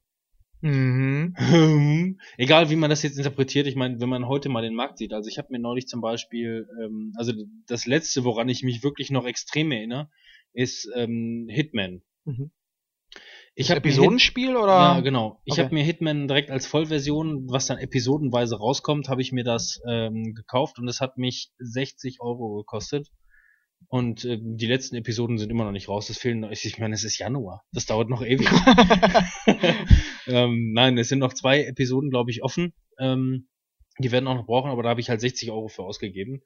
Mhm. 0.62 1.36
Egal 2.38 2.70
wie 2.70 2.76
man 2.76 2.90
das 2.90 3.04
jetzt 3.04 3.18
interpretiert, 3.18 3.68
ich 3.68 3.76
meine, 3.76 4.02
wenn 4.02 4.10
man 4.10 4.28
heute 4.28 4.50
mal 4.50 4.62
den 4.62 4.76
Markt 4.76 4.98
sieht, 4.98 5.14
also 5.14 5.30
ich 5.30 5.38
habe 5.38 5.50
mir 5.52 5.60
neulich 5.60 5.88
zum 5.88 6.02
Beispiel, 6.02 6.68
ähm, 6.84 7.14
also 7.16 7.32
das 7.68 7.86
letzte, 7.86 8.26
woran 8.26 8.50
ich 8.50 8.64
mich 8.64 8.84
wirklich 8.84 9.10
noch 9.10 9.26
extrem 9.26 9.72
erinnere, 9.72 10.10
ist 10.54 10.90
ähm, 10.96 11.48
Hitman. 11.50 12.02
Mhm. 12.26 12.52
Ich 13.60 13.70
habe 13.70 13.80
Episodenspiel 13.80 14.56
oder? 14.56 14.80
ja, 14.80 15.00
genau. 15.02 15.42
Ich 15.44 15.54
Okay. 15.54 15.64
habe 15.64 15.74
mir 15.76 15.84
Hitman 15.84 16.28
direkt 16.28 16.50
als 16.50 16.66
Vollversion, 16.66 17.50
was 17.50 17.68
dann 17.68 17.78
episodenweise 17.78 18.58
rauskommt, 18.58 19.10
habe 19.10 19.22
ich 19.22 19.32
mir 19.34 19.44
das 19.44 19.82
ähm, 19.88 20.34
gekauft 20.34 20.80
und 20.80 20.88
es 20.88 21.02
hat 21.02 21.18
mich 21.18 21.52
60 21.60 22.22
Euro 22.22 22.56
gekostet. 22.58 23.10
Und 23.90 24.24
ähm, 24.26 24.56
die 24.58 24.66
letzten 24.66 24.96
Episoden 24.96 25.38
sind 25.38 25.50
immer 25.50 25.66
noch 25.66 25.72
nicht 25.72 25.90
raus. 25.90 26.10
Es 26.10 26.18
fehlen, 26.18 26.42
noch- 26.42 26.52
ich 26.52 26.80
meine, 26.80 26.94
es 26.96 27.04
ist 27.04 27.18
Januar. 27.18 27.64
Das 27.74 27.86
dauert 27.86 28.10
noch 28.10 28.24
ewig. 28.24 28.48
ähm, 30.28 30.72
nein, 30.74 30.98
es 30.98 31.10
sind 31.10 31.20
noch 31.20 31.34
zwei 31.34 31.64
Episoden, 31.64 32.10
glaube 32.10 32.32
ich, 32.32 32.44
offen. 32.44 32.74
Ähm, 32.98 33.48
die 34.00 34.12
werden 34.12 34.28
auch 34.28 34.36
noch 34.36 34.46
brauchen, 34.46 34.72
aber 34.72 34.84
da 34.84 34.90
habe 34.90 35.02
ich 35.02 35.10
halt 35.10 35.20
60 35.22 35.52
Euro 35.52 35.68
für 35.68 35.84
ausgegeben. 35.84 36.42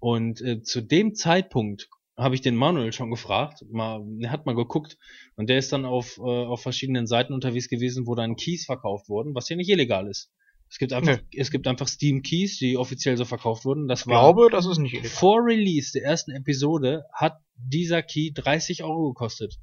Und 0.00 0.40
äh, 0.42 0.62
zu 0.62 0.80
dem 0.82 1.14
Zeitpunkt 1.14 1.88
habe 2.18 2.34
ich 2.34 2.40
den 2.40 2.56
Manuel 2.56 2.92
schon 2.92 3.10
gefragt, 3.10 3.64
mal, 3.70 4.04
er 4.20 4.30
hat 4.30 4.44
mal 4.44 4.56
geguckt 4.56 4.98
und 5.36 5.48
der 5.48 5.58
ist 5.58 5.72
dann 5.72 5.84
auf, 5.84 6.18
äh, 6.18 6.22
auf 6.22 6.60
verschiedenen 6.60 7.06
Seiten 7.06 7.32
unterwegs 7.32 7.68
gewesen, 7.68 8.06
wo 8.06 8.14
dann 8.14 8.36
Keys 8.36 8.66
verkauft 8.66 9.08
wurden, 9.08 9.34
was 9.34 9.48
ja 9.48 9.56
nicht 9.56 9.70
illegal 9.70 10.08
ist. 10.08 10.30
Es 10.70 10.78
gibt 10.78 10.92
einfach, 10.92 11.18
es 11.34 11.50
gibt 11.50 11.66
einfach 11.66 11.88
Steam 11.88 12.22
Keys, 12.22 12.58
die 12.58 12.76
offiziell 12.76 13.16
so 13.16 13.24
verkauft 13.24 13.64
wurden. 13.64 13.88
Das 13.88 14.00
ich 14.00 14.06
war 14.08 14.20
glaube, 14.20 14.50
das 14.50 14.66
ist 14.66 14.78
nicht 14.78 14.92
illegal. 14.92 15.10
vor 15.10 15.44
Release 15.44 15.92
der 15.92 16.04
ersten 16.04 16.32
Episode 16.32 17.04
hat 17.14 17.38
dieser 17.56 18.02
Key 18.02 18.32
30 18.34 18.82
Euro 18.82 19.12
gekostet. 19.12 19.58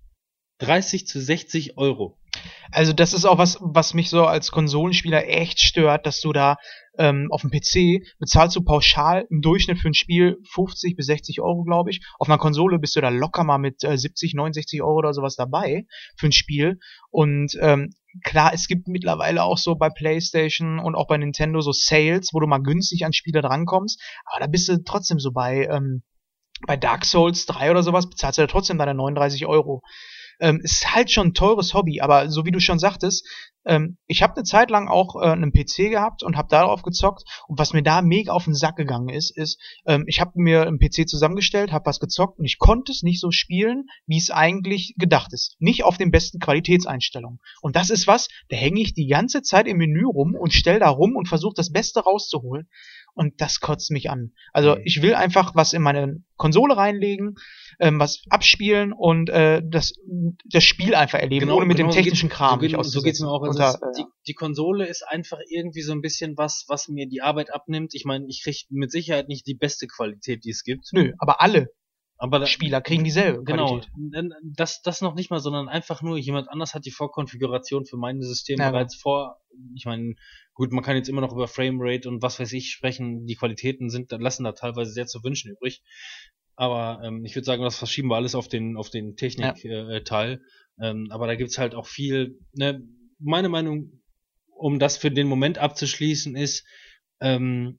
30 0.60 1.06
zu 1.06 1.20
60 1.20 1.78
Euro. 1.78 2.18
Also 2.72 2.94
das 2.94 3.14
ist 3.14 3.26
auch 3.26 3.38
was, 3.38 3.58
was 3.62 3.94
mich 3.94 4.10
so 4.10 4.26
als 4.26 4.52
Konsolenspieler 4.52 5.28
echt 5.28 5.60
stört, 5.60 6.06
dass 6.06 6.22
du 6.22 6.34
da 6.34 6.58
ähm, 6.98 7.28
auf 7.32 7.42
dem 7.42 7.52
PC 7.52 8.06
bezahlst 8.20 8.56
du 8.56 8.62
pauschal 8.62 9.26
im 9.30 9.42
Durchschnitt 9.42 9.80
für 9.80 9.90
ein 9.90 9.94
Spiel 9.94 10.38
50 10.52 10.96
bis 10.96 11.08
60 11.08 11.42
Euro, 11.42 11.64
glaube 11.64 11.92
ich. 11.92 12.02
Auf 12.20 12.30
einer 12.30 12.38
Konsole 12.38 12.80
bist 12.80 12.96
du 12.96 13.02
da 13.02 13.10
locker 13.10 13.44
mal 13.44 13.58
mit 13.58 13.84
äh, 13.84 13.98
70, 13.98 14.34
69 14.34 14.82
Euro 14.82 14.98
oder 14.98 15.14
sowas 15.14 15.36
dabei 15.36 15.86
für 16.18 16.28
ein 16.28 16.32
Spiel. 16.32 16.80
Und 17.12 17.58
ähm, 17.60 17.94
klar, 18.24 18.54
es 18.54 18.68
gibt 18.68 18.88
mittlerweile 18.88 19.44
auch 19.44 19.58
so 19.58 19.76
bei 19.76 19.90
PlayStation 19.90 20.80
und 20.80 20.96
auch 20.96 21.08
bei 21.08 21.18
Nintendo 21.18 21.62
so 21.62 21.72
Sales, 21.72 22.30
wo 22.34 22.40
du 22.40 22.48
mal 22.48 22.62
günstig 22.62 23.06
an 23.06 23.14
Spiele 23.14 23.42
drankommst. 23.42 24.02
Aber 24.26 24.40
da 24.40 24.48
bist 24.48 24.70
du 24.70 24.84
trotzdem 24.84 25.20
so 25.20 25.32
bei 25.32 25.68
ähm, 25.72 26.04
bei 26.66 26.78
Dark 26.78 27.06
Souls 27.06 27.46
3 27.48 27.72
oder 27.72 27.84
sowas 27.84 28.10
bezahlst 28.10 28.38
du 28.38 28.44
ja 28.44 28.48
trotzdem 28.48 28.78
deine 28.78 28.94
39 28.94 29.46
Euro 29.46 29.82
ähm, 30.40 30.60
ist 30.64 30.94
halt 30.94 31.12
schon 31.12 31.28
ein 31.28 31.34
teures 31.34 31.74
Hobby, 31.74 32.02
aber 32.02 32.30
so 32.30 32.46
wie 32.46 32.52
du 32.52 32.60
schon 32.60 32.80
sagtest, 32.80 33.28
ähm, 33.66 33.98
ich 34.06 34.22
habe 34.22 34.36
eine 34.36 34.44
Zeit 34.44 34.70
lang 34.70 34.88
auch 34.88 35.16
äh, 35.16 35.32
einen 35.32 35.52
PC 35.52 35.90
gehabt 35.90 36.24
und 36.24 36.38
habe 36.38 36.48
darauf 36.50 36.84
gezockt 36.84 37.24
und 37.48 37.58
was 37.60 37.74
mir 37.74 37.84
da 37.84 38.02
mega 38.02 38.32
auf 38.32 38.46
den 38.46 38.54
Sack 38.54 38.76
gegangen 38.76 39.10
ist, 39.10 39.36
ist, 39.36 39.60
ähm, 39.86 40.06
ich 40.08 40.22
habe 40.22 40.32
mir 40.36 40.68
einen 40.68 40.80
PC 40.80 41.08
zusammengestellt, 41.08 41.72
habe 41.72 41.86
was 41.88 42.00
gezockt 42.00 42.40
und 42.40 42.46
ich 42.46 42.60
konnte 42.60 42.92
es 42.92 43.02
nicht 43.02 43.20
so 43.20 43.32
spielen, 43.32 43.88
wie 44.06 44.18
es 44.18 44.30
eigentlich 44.30 44.94
gedacht 44.98 45.34
ist. 45.34 45.56
Nicht 45.60 45.84
auf 45.84 45.98
den 45.98 46.12
besten 46.12 46.40
Qualitätseinstellungen. 46.40 47.40
Und 47.62 47.76
das 47.76 47.90
ist 47.90 48.08
was, 48.08 48.30
da 48.50 48.56
hänge 48.56 48.82
ich 48.82 48.94
die 48.94 49.08
ganze 49.08 49.42
Zeit 49.42 49.68
im 49.68 49.78
Menü 49.78 50.06
rum 50.06 50.36
und 50.36 50.54
stell 50.54 50.80
da 50.80 50.90
rum 50.90 51.16
und 51.16 51.28
versuche 51.28 51.56
das 51.56 51.72
Beste 51.72 52.02
rauszuholen. 52.02 52.70
Und 53.18 53.40
das 53.42 53.62
kotzt 53.62 53.92
mich 53.92 54.10
an. 54.10 54.34
Also 54.52 54.76
Mhm. 54.76 54.82
ich 54.84 55.02
will 55.02 55.16
einfach 55.16 55.56
was 55.56 55.72
in 55.74 55.82
meine 55.82 56.22
Konsole 56.36 56.76
reinlegen, 56.76 57.36
ähm, 57.80 57.98
was 58.00 58.22
abspielen 58.30 58.92
und 58.94 59.30
äh, 59.30 59.62
das, 59.66 59.94
das 60.52 60.64
Spiel 60.66 60.94
einfach 60.96 61.20
erleben, 61.20 61.50
ohne 61.50 61.66
mit 61.66 61.78
genau 61.78 61.90
dem 61.90 61.92
so 61.94 61.98
technischen 62.02 62.28
geht- 62.30 62.38
Kram 62.38 62.60
So, 62.60 62.68
geht, 62.68 62.86
so 62.86 63.02
geht's 63.02 63.22
mir 63.22 63.30
auch. 63.30 63.42
Also 63.42 63.52
Unter, 63.58 63.80
es, 63.90 63.98
die, 63.98 64.04
die 64.28 64.34
Konsole 64.34 64.86
ist 64.86 65.04
einfach 65.08 65.40
irgendwie 65.50 65.82
so 65.82 65.94
ein 65.94 66.02
bisschen 66.02 66.38
was, 66.38 66.66
was 66.68 66.90
mir 66.90 67.08
die 67.08 67.22
Arbeit 67.22 67.54
abnimmt. 67.54 67.94
Ich 67.96 68.04
meine, 68.06 68.26
ich 68.28 68.44
krieg 68.44 68.66
mit 68.70 68.92
Sicherheit 68.92 69.30
nicht 69.30 69.48
die 69.48 69.56
beste 69.56 69.88
Qualität, 69.88 70.44
die 70.44 70.50
es 70.52 70.64
gibt. 70.64 70.88
Nö, 70.92 71.14
aber 71.18 71.42
alle 71.42 71.68
Aber 72.18 72.40
da, 72.40 72.46
Spieler 72.46 72.82
kriegen 72.82 73.04
dieselbe 73.04 73.44
genau, 73.44 73.82
Qualität. 73.82 74.32
das, 74.44 74.82
das 74.82 75.02
noch 75.02 75.16
nicht 75.16 75.32
mal, 75.32 75.40
sondern 75.40 75.68
einfach 75.68 76.02
nur 76.02 76.18
jemand 76.18 76.50
anders 76.50 76.74
hat 76.74 76.86
die 76.86 76.92
Vorkonfiguration 76.92 77.86
für 77.86 77.98
mein 77.98 78.22
System 78.22 78.60
Ja, 78.60 78.72
bereits 78.72 78.96
vor. 78.96 79.38
Ich 79.76 79.86
meine, 79.86 80.16
gut, 80.54 80.72
man 80.72 80.84
kann 80.84 80.96
jetzt 80.96 81.10
immer 81.10 81.22
noch 81.22 81.34
über 81.34 81.48
Framerate 81.48 82.08
und 82.08 82.22
was 82.22 82.40
weiß 82.40 82.54
ich 82.54 82.72
sprechen. 82.72 83.26
Die 83.26 83.36
Qualitäten 83.36 83.90
sind, 83.90 84.12
lassen 84.12 84.46
da 84.46 84.54
teilweise 84.54 84.92
sehr 84.92 85.08
zu 85.08 85.24
wünschen 85.24 85.52
übrig. 85.52 85.82
Aber 86.56 87.02
ähm, 87.04 87.26
ich 87.26 87.36
würde 87.36 87.46
sagen, 87.46 87.64
das 87.64 87.78
verschieben 87.78 88.10
wir 88.10 88.16
alles 88.16 88.34
auf 88.34 88.48
den 88.48 88.78
auf 88.78 88.90
den 88.90 89.18
Technik-Teil. 89.18 89.92
Äh, 89.92 90.04
Teil. 90.04 90.42
ähm, 90.80 91.08
aber 91.10 91.28
da 91.28 91.36
gibt's 91.36 91.58
halt 91.58 91.76
auch 91.76 91.88
viel. 91.88 92.40
Ne, 92.54 92.82
meine 93.20 93.50
Meinung 93.50 94.02
um 94.56 94.80
das 94.80 94.98
für 94.98 95.12
den 95.12 95.28
Moment 95.28 95.58
abzuschließen, 95.58 96.36
ist, 96.36 96.66
ähm, 97.20 97.78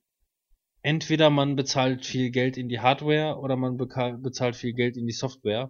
entweder 0.87 1.29
man 1.29 1.57
bezahlt 1.57 2.05
viel 2.05 2.31
Geld 2.31 2.55
in 2.55 2.69
die 2.69 2.79
Hardware 2.79 3.39
oder 3.39 3.57
man 3.57 3.75
bezahlt 3.75 4.55
viel 4.55 4.71
Geld 4.71 4.95
in 4.95 5.05
die 5.05 5.11
Software. 5.11 5.69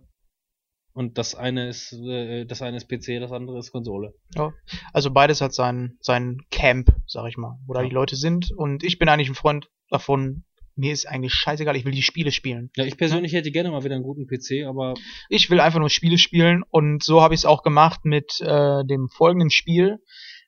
Und 0.94 1.18
das 1.18 1.34
eine 1.34 1.70
ist, 1.70 1.92
äh, 1.94 2.46
das 2.46 2.62
eine 2.62 2.78
ist 2.78 2.88
PC, 2.88 3.20
das 3.20 3.32
andere 3.32 3.58
ist 3.58 3.72
Konsole. 3.72 4.14
Ja, 4.36 4.54
also 4.94 5.10
beides 5.10 5.42
hat 5.42 5.56
sein, 5.56 5.98
sein 6.02 6.38
Camp, 6.52 6.96
sag 7.08 7.28
ich 7.30 7.38
mal, 7.38 7.58
wo 7.66 7.74
da 7.74 7.82
die 7.82 7.90
Leute 7.90 8.16
sind. 8.16 8.52
Und 8.56 8.84
ich 8.84 9.00
bin 9.00 9.10
eigentlich 9.10 9.30
ein 9.30 9.36
Freund 9.36 9.70
davon, 9.90 10.44
mir 10.76 10.94
ist 10.94 11.08
eigentlich 11.08 11.34
scheißegal, 11.34 11.76
ich 11.76 11.86
will 11.86 11.94
die 11.94 12.04
Spiele 12.04 12.32
spielen. 12.32 12.70
Ja, 12.76 12.86
ich 12.86 12.98
persönlich 12.98 13.34
hätte 13.34 13.50
gerne 13.50 13.72
mal 13.72 13.84
wieder 13.84 13.96
einen 13.96 14.04
guten 14.04 14.28
PC, 14.28 14.68
aber. 14.68 14.94
Ich 15.30 15.50
will 15.50 15.60
einfach 15.60 15.80
nur 15.80 15.90
Spiele 15.90 16.20
spielen 16.20 16.62
und 16.70 17.04
so 17.04 17.22
habe 17.24 17.34
ich 17.34 17.40
es 17.40 17.46
auch 17.46 17.64
gemacht 17.64 18.06
mit 18.06 18.40
äh, 18.42 18.84
dem 18.86 19.10
folgenden 19.10 19.50
Spiel. 19.50 19.98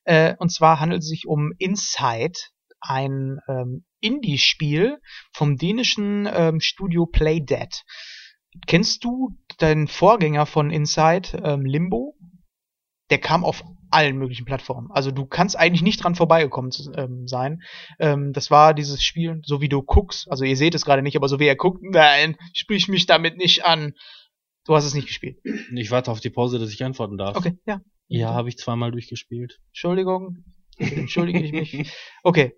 Äh, 0.03 0.35
und 0.37 0.51
zwar 0.51 0.79
handelt 0.79 1.01
es 1.01 1.09
sich 1.09 1.25
um 1.25 1.53
Inside, 1.57 2.37
ein 2.81 3.39
ähm, 3.47 3.85
Indie-Spiel 4.01 4.99
vom 5.33 5.57
dänischen 5.57 6.27
ähm, 6.31 6.59
Studio 6.59 7.05
Playdead. 7.05 7.83
Kennst 8.67 9.03
du 9.03 9.37
deinen 9.57 9.87
Vorgänger 9.87 10.45
von 10.45 10.71
Inside, 10.71 11.41
ähm, 11.43 11.65
Limbo? 11.65 12.15
Der 13.09 13.19
kam 13.19 13.43
auf 13.43 13.63
allen 13.91 14.17
möglichen 14.17 14.45
Plattformen. 14.45 14.89
Also 14.91 15.11
du 15.11 15.25
kannst 15.25 15.57
eigentlich 15.57 15.81
nicht 15.81 16.03
dran 16.03 16.15
vorbeigekommen 16.15 16.71
zu, 16.71 16.91
ähm, 16.93 17.27
sein. 17.27 17.61
Ähm, 17.99 18.33
das 18.33 18.51
war 18.51 18.73
dieses 18.73 19.01
Spiel, 19.03 19.41
so 19.43 19.61
wie 19.61 19.69
du 19.69 19.81
guckst. 19.81 20.29
Also 20.29 20.43
ihr 20.43 20.57
seht 20.57 20.75
es 20.75 20.85
gerade 20.85 21.01
nicht, 21.01 21.15
aber 21.15 21.27
so 21.27 21.39
wie 21.39 21.47
er 21.47 21.55
guckt, 21.55 21.81
nein, 21.81 22.37
sprich 22.53 22.87
mich 22.87 23.07
damit 23.07 23.37
nicht 23.37 23.65
an. 23.65 23.93
Du 24.65 24.75
hast 24.75 24.85
es 24.85 24.93
nicht 24.93 25.07
gespielt. 25.07 25.39
Ich 25.75 25.89
warte 25.89 26.11
auf 26.11 26.19
die 26.19 26.29
Pause, 26.29 26.59
dass 26.59 26.71
ich 26.71 26.83
antworten 26.83 27.17
darf. 27.17 27.35
Okay, 27.37 27.57
ja. 27.65 27.81
Ja, 28.07 28.33
habe 28.33 28.49
ich 28.49 28.57
zweimal 28.57 28.91
durchgespielt. 28.91 29.59
Entschuldigung. 29.69 30.43
Entschuldige 30.79 31.39
ich 31.39 31.51
mich. 31.51 31.91
Okay. 32.23 32.53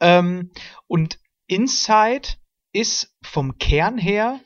Ähm, 0.00 0.50
und 0.86 1.18
Inside 1.46 2.28
ist 2.72 3.14
vom 3.22 3.58
Kern 3.58 3.98
her 3.98 4.40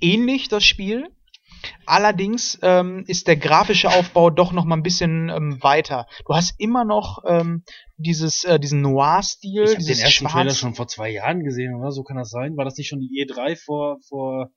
ähnlich 0.00 0.48
das 0.48 0.64
Spiel. 0.64 1.08
Allerdings 1.86 2.58
ähm, 2.62 3.04
ist 3.06 3.26
der 3.26 3.36
grafische 3.36 3.90
Aufbau 3.90 4.30
doch 4.30 4.52
noch 4.52 4.64
mal 4.64 4.76
ein 4.76 4.82
bisschen 4.82 5.28
ähm, 5.28 5.62
weiter. 5.62 6.06
Du 6.26 6.34
hast 6.34 6.54
immer 6.58 6.84
noch 6.84 7.24
ähm, 7.26 7.64
dieses 7.96 8.44
äh, 8.44 8.60
diesen 8.60 8.80
Noir-Stil. 8.80 9.64
Ich 9.64 9.74
habe 9.74 9.84
den 9.84 9.98
ersten 9.98 10.10
Schwarz 10.10 10.32
Trailer 10.32 10.54
schon 10.54 10.74
vor 10.74 10.86
zwei 10.86 11.10
Jahren 11.10 11.42
gesehen, 11.42 11.74
oder? 11.74 11.90
So 11.90 12.04
kann 12.04 12.16
das 12.16 12.30
sein? 12.30 12.56
War 12.56 12.64
das 12.64 12.76
nicht 12.76 12.88
schon 12.88 13.00
die 13.00 13.26
E3 13.26 13.56
vor 13.56 13.98
vor 14.08 14.50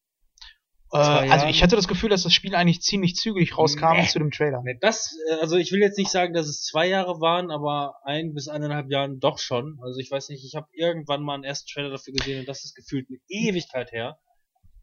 äh, 0.91 0.97
also 0.97 1.45
ich 1.45 1.63
hatte 1.63 1.75
das 1.75 1.87
Gefühl, 1.87 2.09
dass 2.09 2.23
das 2.23 2.33
Spiel 2.33 2.53
eigentlich 2.55 2.81
ziemlich 2.81 3.15
zügig 3.15 3.57
rauskam 3.57 3.97
nee. 3.97 4.07
zu 4.07 4.19
dem 4.19 4.31
Trailer. 4.31 4.61
Nee, 4.63 4.77
das, 4.81 5.15
äh, 5.29 5.35
also 5.35 5.55
ich 5.55 5.71
will 5.71 5.79
jetzt 5.79 5.97
nicht 5.97 6.11
sagen, 6.11 6.33
dass 6.33 6.47
es 6.47 6.63
zwei 6.63 6.87
Jahre 6.87 7.21
waren, 7.21 7.49
aber 7.49 7.95
ein 8.03 8.33
bis 8.33 8.47
eineinhalb 8.47 8.89
Jahren 8.89 9.19
doch 9.19 9.39
schon. 9.39 9.79
Also 9.83 9.99
ich 9.99 10.11
weiß 10.11 10.29
nicht, 10.29 10.43
ich 10.43 10.55
habe 10.55 10.67
irgendwann 10.73 11.23
mal 11.23 11.35
einen 11.35 11.43
ersten 11.43 11.69
Trailer 11.71 11.89
dafür 11.89 12.13
gesehen 12.13 12.41
und 12.41 12.47
das 12.47 12.65
ist 12.65 12.75
gefühlt 12.75 13.07
eine 13.09 13.19
Ewigkeit 13.29 13.91
her. 13.91 14.17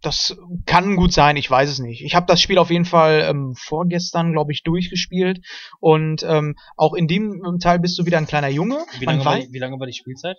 Das 0.01 0.37
kann 0.65 0.95
gut 0.95 1.13
sein, 1.13 1.37
ich 1.37 1.51
weiß 1.51 1.69
es 1.69 1.81
nicht. 1.81 2.03
Ich 2.05 2.15
habe 2.15 2.27
das 2.27 2.41
Spiel 2.41 2.59
auf 2.59 2.71
jeden 2.71 2.85
Fall 2.85 3.27
ähm, 3.29 3.55
vorgestern, 3.59 4.33
glaube 4.33 4.53
ich, 4.53 4.63
durchgespielt. 4.63 5.45
Und 5.81 6.23
ähm, 6.23 6.55
auch 6.77 6.95
in 6.95 7.09
dem 7.09 7.59
Teil 7.61 7.81
bist 7.81 7.99
du 7.99 8.07
wieder 8.07 8.19
ein 8.19 8.29
kleiner 8.29 8.49
Junge. 8.49 8.79
Wie 9.01 9.07
lange, 9.07 9.25
war 9.25 9.41
die, 9.41 9.53
wie 9.53 9.59
lange 9.59 9.79
war 9.81 9.89
die 9.89 9.93
Spielzeit? 9.93 10.37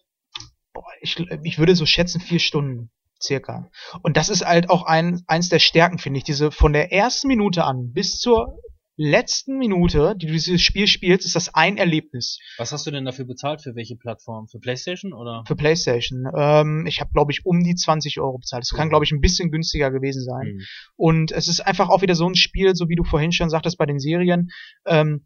Boah, 0.74 0.86
ich, 1.02 1.20
ich 1.44 1.60
würde 1.60 1.76
so 1.76 1.86
schätzen 1.86 2.22
vier 2.22 2.40
Stunden 2.40 2.90
circa. 3.22 3.70
Und 4.02 4.18
das 4.18 4.30
ist 4.30 4.46
halt 4.46 4.70
auch 4.70 4.84
ein, 4.84 5.22
eins 5.28 5.50
der 5.50 5.60
Stärken, 5.60 5.98
finde 5.98 6.20
ich. 6.20 6.24
Diese 6.24 6.52
von 6.52 6.74
der 6.74 6.92
ersten 6.92 7.28
Minute 7.28 7.64
an 7.64 7.92
bis 7.94 8.20
zur 8.20 8.60
letzten 9.00 9.58
Minute, 9.58 10.14
die 10.18 10.26
du 10.26 10.34
dieses 10.34 10.62
Spiel 10.62 10.86
spielst, 10.86 11.26
ist 11.26 11.36
das 11.36 11.56
ein 11.56 11.78
Erlebnis. 11.78 12.38
Was 12.58 12.74
hast 12.74 12.86
du 12.86 12.92
denn 12.92 13.06
dafür 13.06 13.24
bezahlt? 13.24 13.62
Für 13.62 13.74
welche 13.74 13.96
Plattform? 13.96 14.48
Für 14.50 14.60
PlayStation 14.60 15.14
oder? 15.14 15.44
Für 15.48 15.56
PlayStation. 15.56 16.26
Ähm, 16.36 16.86
ich 16.86 17.00
habe, 17.00 17.10
glaube 17.14 17.32
ich, 17.32 17.46
um 17.46 17.64
die 17.64 17.76
20 17.76 18.20
Euro 18.20 18.38
bezahlt. 18.40 18.64
Das 18.64 18.74
mhm. 18.74 18.78
kann, 18.78 18.90
glaube 18.90 19.06
ich, 19.06 19.12
ein 19.14 19.22
bisschen 19.22 19.52
günstiger 19.52 19.90
gewesen 19.90 20.22
sein. 20.26 20.56
Mhm. 20.56 20.62
Und 20.98 21.32
es 21.32 21.48
ist 21.48 21.62
einfach 21.62 21.88
auch 21.88 22.02
wieder 22.02 22.16
so 22.16 22.28
ein 22.28 22.36
Spiel, 22.36 22.76
so 22.76 22.90
wie 22.90 22.96
du 22.96 23.06
vorhin 23.06 23.32
schon 23.32 23.50
sagtest 23.50 23.78
bei 23.78 23.86
den 23.86 24.00
Serien. 24.00 24.50
Ähm, 24.86 25.26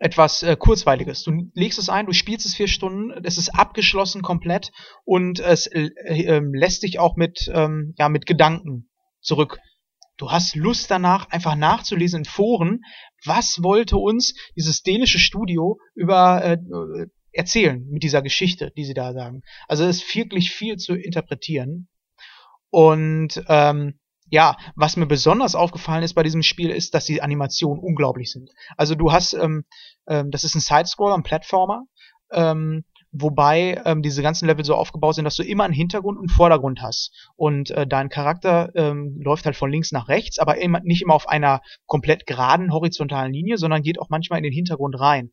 etwas 0.00 0.42
äh, 0.42 0.56
kurzweiliges. 0.56 1.22
Du 1.22 1.50
legst 1.54 1.78
es 1.78 1.88
ein, 1.88 2.06
du 2.06 2.12
spielst 2.12 2.44
es 2.44 2.54
vier 2.56 2.66
Stunden, 2.66 3.12
es 3.24 3.38
ist 3.38 3.50
abgeschlossen 3.50 4.22
komplett 4.22 4.72
und 5.04 5.38
es 5.38 5.68
äh, 5.68 5.90
äh, 6.04 6.40
lässt 6.52 6.82
dich 6.82 6.98
auch 6.98 7.14
mit 7.14 7.48
ähm, 7.54 7.94
ja 7.96 8.08
mit 8.08 8.26
Gedanken 8.26 8.90
zurück 9.20 9.60
Du 10.20 10.30
hast 10.30 10.54
Lust 10.54 10.90
danach, 10.90 11.30
einfach 11.30 11.56
nachzulesen 11.56 12.20
in 12.20 12.24
Foren, 12.26 12.82
was 13.24 13.62
wollte 13.62 13.96
uns 13.96 14.34
dieses 14.54 14.82
dänische 14.82 15.18
Studio 15.18 15.78
über 15.94 16.44
äh, 16.44 16.58
erzählen 17.32 17.86
mit 17.88 18.02
dieser 18.02 18.20
Geschichte, 18.20 18.70
die 18.76 18.84
sie 18.84 18.92
da 18.92 19.14
sagen. 19.14 19.40
Also 19.66 19.84
es 19.84 20.02
ist 20.02 20.14
wirklich 20.14 20.50
viel 20.50 20.76
zu 20.76 20.94
interpretieren. 20.94 21.88
Und 22.68 23.42
ähm, 23.48 23.98
ja, 24.30 24.56
was 24.76 24.96
mir 24.96 25.06
besonders 25.06 25.54
aufgefallen 25.54 26.04
ist 26.04 26.14
bei 26.14 26.22
diesem 26.22 26.42
Spiel, 26.42 26.70
ist, 26.70 26.94
dass 26.94 27.04
die 27.04 27.20
Animationen 27.20 27.82
unglaublich 27.82 28.30
sind. 28.30 28.50
Also 28.76 28.94
du 28.94 29.12
hast, 29.12 29.34
ähm, 29.34 29.64
ähm, 30.08 30.30
das 30.30 30.44
ist 30.44 30.54
ein 30.54 30.60
Sidescroller, 30.60 31.14
ein 31.14 31.24
Plattformer. 31.24 31.84
Ähm, 32.32 32.84
wobei 33.12 33.82
ähm, 33.84 34.02
diese 34.02 34.22
ganzen 34.22 34.46
Level 34.46 34.64
so 34.64 34.76
aufgebaut 34.76 35.16
sind, 35.16 35.24
dass 35.24 35.34
du 35.34 35.42
immer 35.42 35.64
einen 35.64 35.74
Hintergrund 35.74 36.16
und 36.16 36.28
einen 36.28 36.36
Vordergrund 36.36 36.80
hast. 36.80 37.28
Und 37.34 37.70
äh, 37.72 37.86
dein 37.86 38.08
Charakter 38.08 38.70
ähm, 38.76 39.18
läuft 39.20 39.46
halt 39.46 39.56
von 39.56 39.70
links 39.70 39.90
nach 39.90 40.08
rechts, 40.08 40.38
aber 40.38 40.58
immer, 40.58 40.80
nicht 40.80 41.02
immer 41.02 41.14
auf 41.14 41.28
einer 41.28 41.60
komplett 41.86 42.26
geraden 42.26 42.72
horizontalen 42.72 43.32
Linie, 43.32 43.58
sondern 43.58 43.82
geht 43.82 44.00
auch 44.00 44.10
manchmal 44.10 44.38
in 44.38 44.44
den 44.44 44.52
Hintergrund 44.52 44.98
rein. 45.00 45.32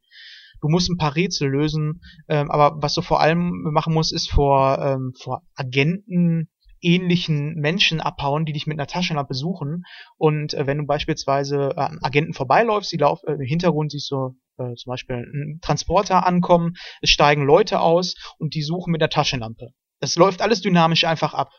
Du 0.60 0.69
musst 0.69 0.90
ein 0.90 0.98
paar 0.98 1.15
Rätsel 1.15 1.49
lösen, 1.49 2.02
ähm, 2.28 2.49
aber 2.49 2.82
was 2.82 2.95
du 2.95 3.03
vor 3.03 3.22
allem 3.22 3.52
machen 3.72 3.94
musst, 3.94 4.11
ist 4.11 4.32
vor, 4.32 4.80
ähm, 4.80 5.14
vor 5.22 5.44
Agenten 5.53 6.49
ähnlichen 6.81 7.55
Menschen 7.55 8.01
abhauen, 8.01 8.45
die 8.45 8.53
dich 8.53 8.67
mit 8.67 8.79
einer 8.79 8.87
Taschenlampe 8.87 9.33
suchen. 9.33 9.83
Und 10.17 10.53
äh, 10.53 10.67
wenn 10.67 10.79
du 10.79 10.85
beispielsweise 10.85 11.73
äh, 11.75 11.89
Agenten 12.01 12.33
vorbeiläufst, 12.33 12.91
die 12.91 12.97
laufen 12.97 13.27
äh, 13.27 13.33
im 13.33 13.41
Hintergrund 13.41 13.91
siehst 13.91 14.11
du 14.11 14.35
äh, 14.57 14.73
zum 14.75 14.91
Beispiel 14.91 15.15
ein 15.15 15.59
Transporter 15.61 16.25
ankommen, 16.25 16.73
es 17.01 17.09
steigen 17.09 17.45
Leute 17.45 17.79
aus 17.79 18.15
und 18.37 18.53
die 18.55 18.63
suchen 18.63 18.91
mit 18.91 19.01
der 19.01 19.09
Taschenlampe. 19.09 19.69
Das 19.99 20.15
läuft 20.15 20.41
alles 20.41 20.61
dynamisch 20.61 21.05
einfach 21.05 21.33
ab. 21.33 21.51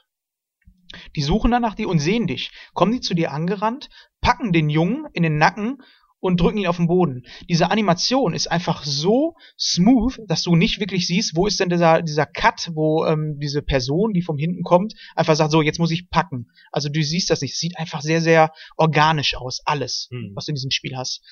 Die 1.17 1.23
suchen 1.23 1.51
dann 1.51 1.63
nach 1.63 1.75
dir 1.75 1.89
und 1.89 1.99
sehen 1.99 2.27
dich. 2.27 2.51
Kommen 2.73 2.93
die 2.93 3.01
zu 3.01 3.15
dir 3.15 3.33
angerannt, 3.33 3.89
packen 4.21 4.53
den 4.53 4.71
Jungen 4.71 5.07
in 5.13 5.23
den 5.23 5.37
Nacken 5.37 5.79
und 6.21 6.41
drücken 6.41 6.59
ihn 6.59 6.67
auf 6.67 6.77
den 6.77 6.89
Boden. 6.89 7.23
Diese 7.49 7.71
Animation 7.71 8.35
ist 8.35 8.51
einfach 8.51 8.85
so 8.85 9.35
smooth, 9.59 10.19
dass 10.27 10.43
du 10.43 10.57
nicht 10.57 10.81
wirklich 10.81 11.07
siehst, 11.07 11.37
wo 11.37 11.47
ist 11.47 11.61
denn 11.61 11.69
dieser, 11.69 12.03
dieser 12.03 12.27
Cut, 12.27 12.71
wo 12.75 13.05
ähm, 13.05 13.39
diese 13.41 13.63
Person, 13.63 14.13
die 14.13 14.23
vom 14.23 14.39
hinten 14.39 14.63
kommt, 14.63 14.95
einfach 15.15 15.37
sagt, 15.37 15.53
so, 15.53 15.63
jetzt 15.63 15.79
muss 15.79 15.91
ich 15.91 16.11
packen. 16.11 16.49
Also 16.73 16.89
du 16.89 17.03
siehst 17.03 17.31
das 17.31 17.41
nicht. 17.41 17.55
Es 17.55 17.61
sieht 17.61 17.79
einfach 17.79 18.03
sehr, 18.03 18.21
sehr 18.21 18.53
organisch 18.77 19.37
aus, 19.37 19.61
alles, 19.65 20.09
hm. 20.11 20.33
was 20.35 20.47
du 20.47 20.53
in 20.53 20.57
diesem 20.57 20.71
Spiel 20.71 20.97
hast. 20.97 21.23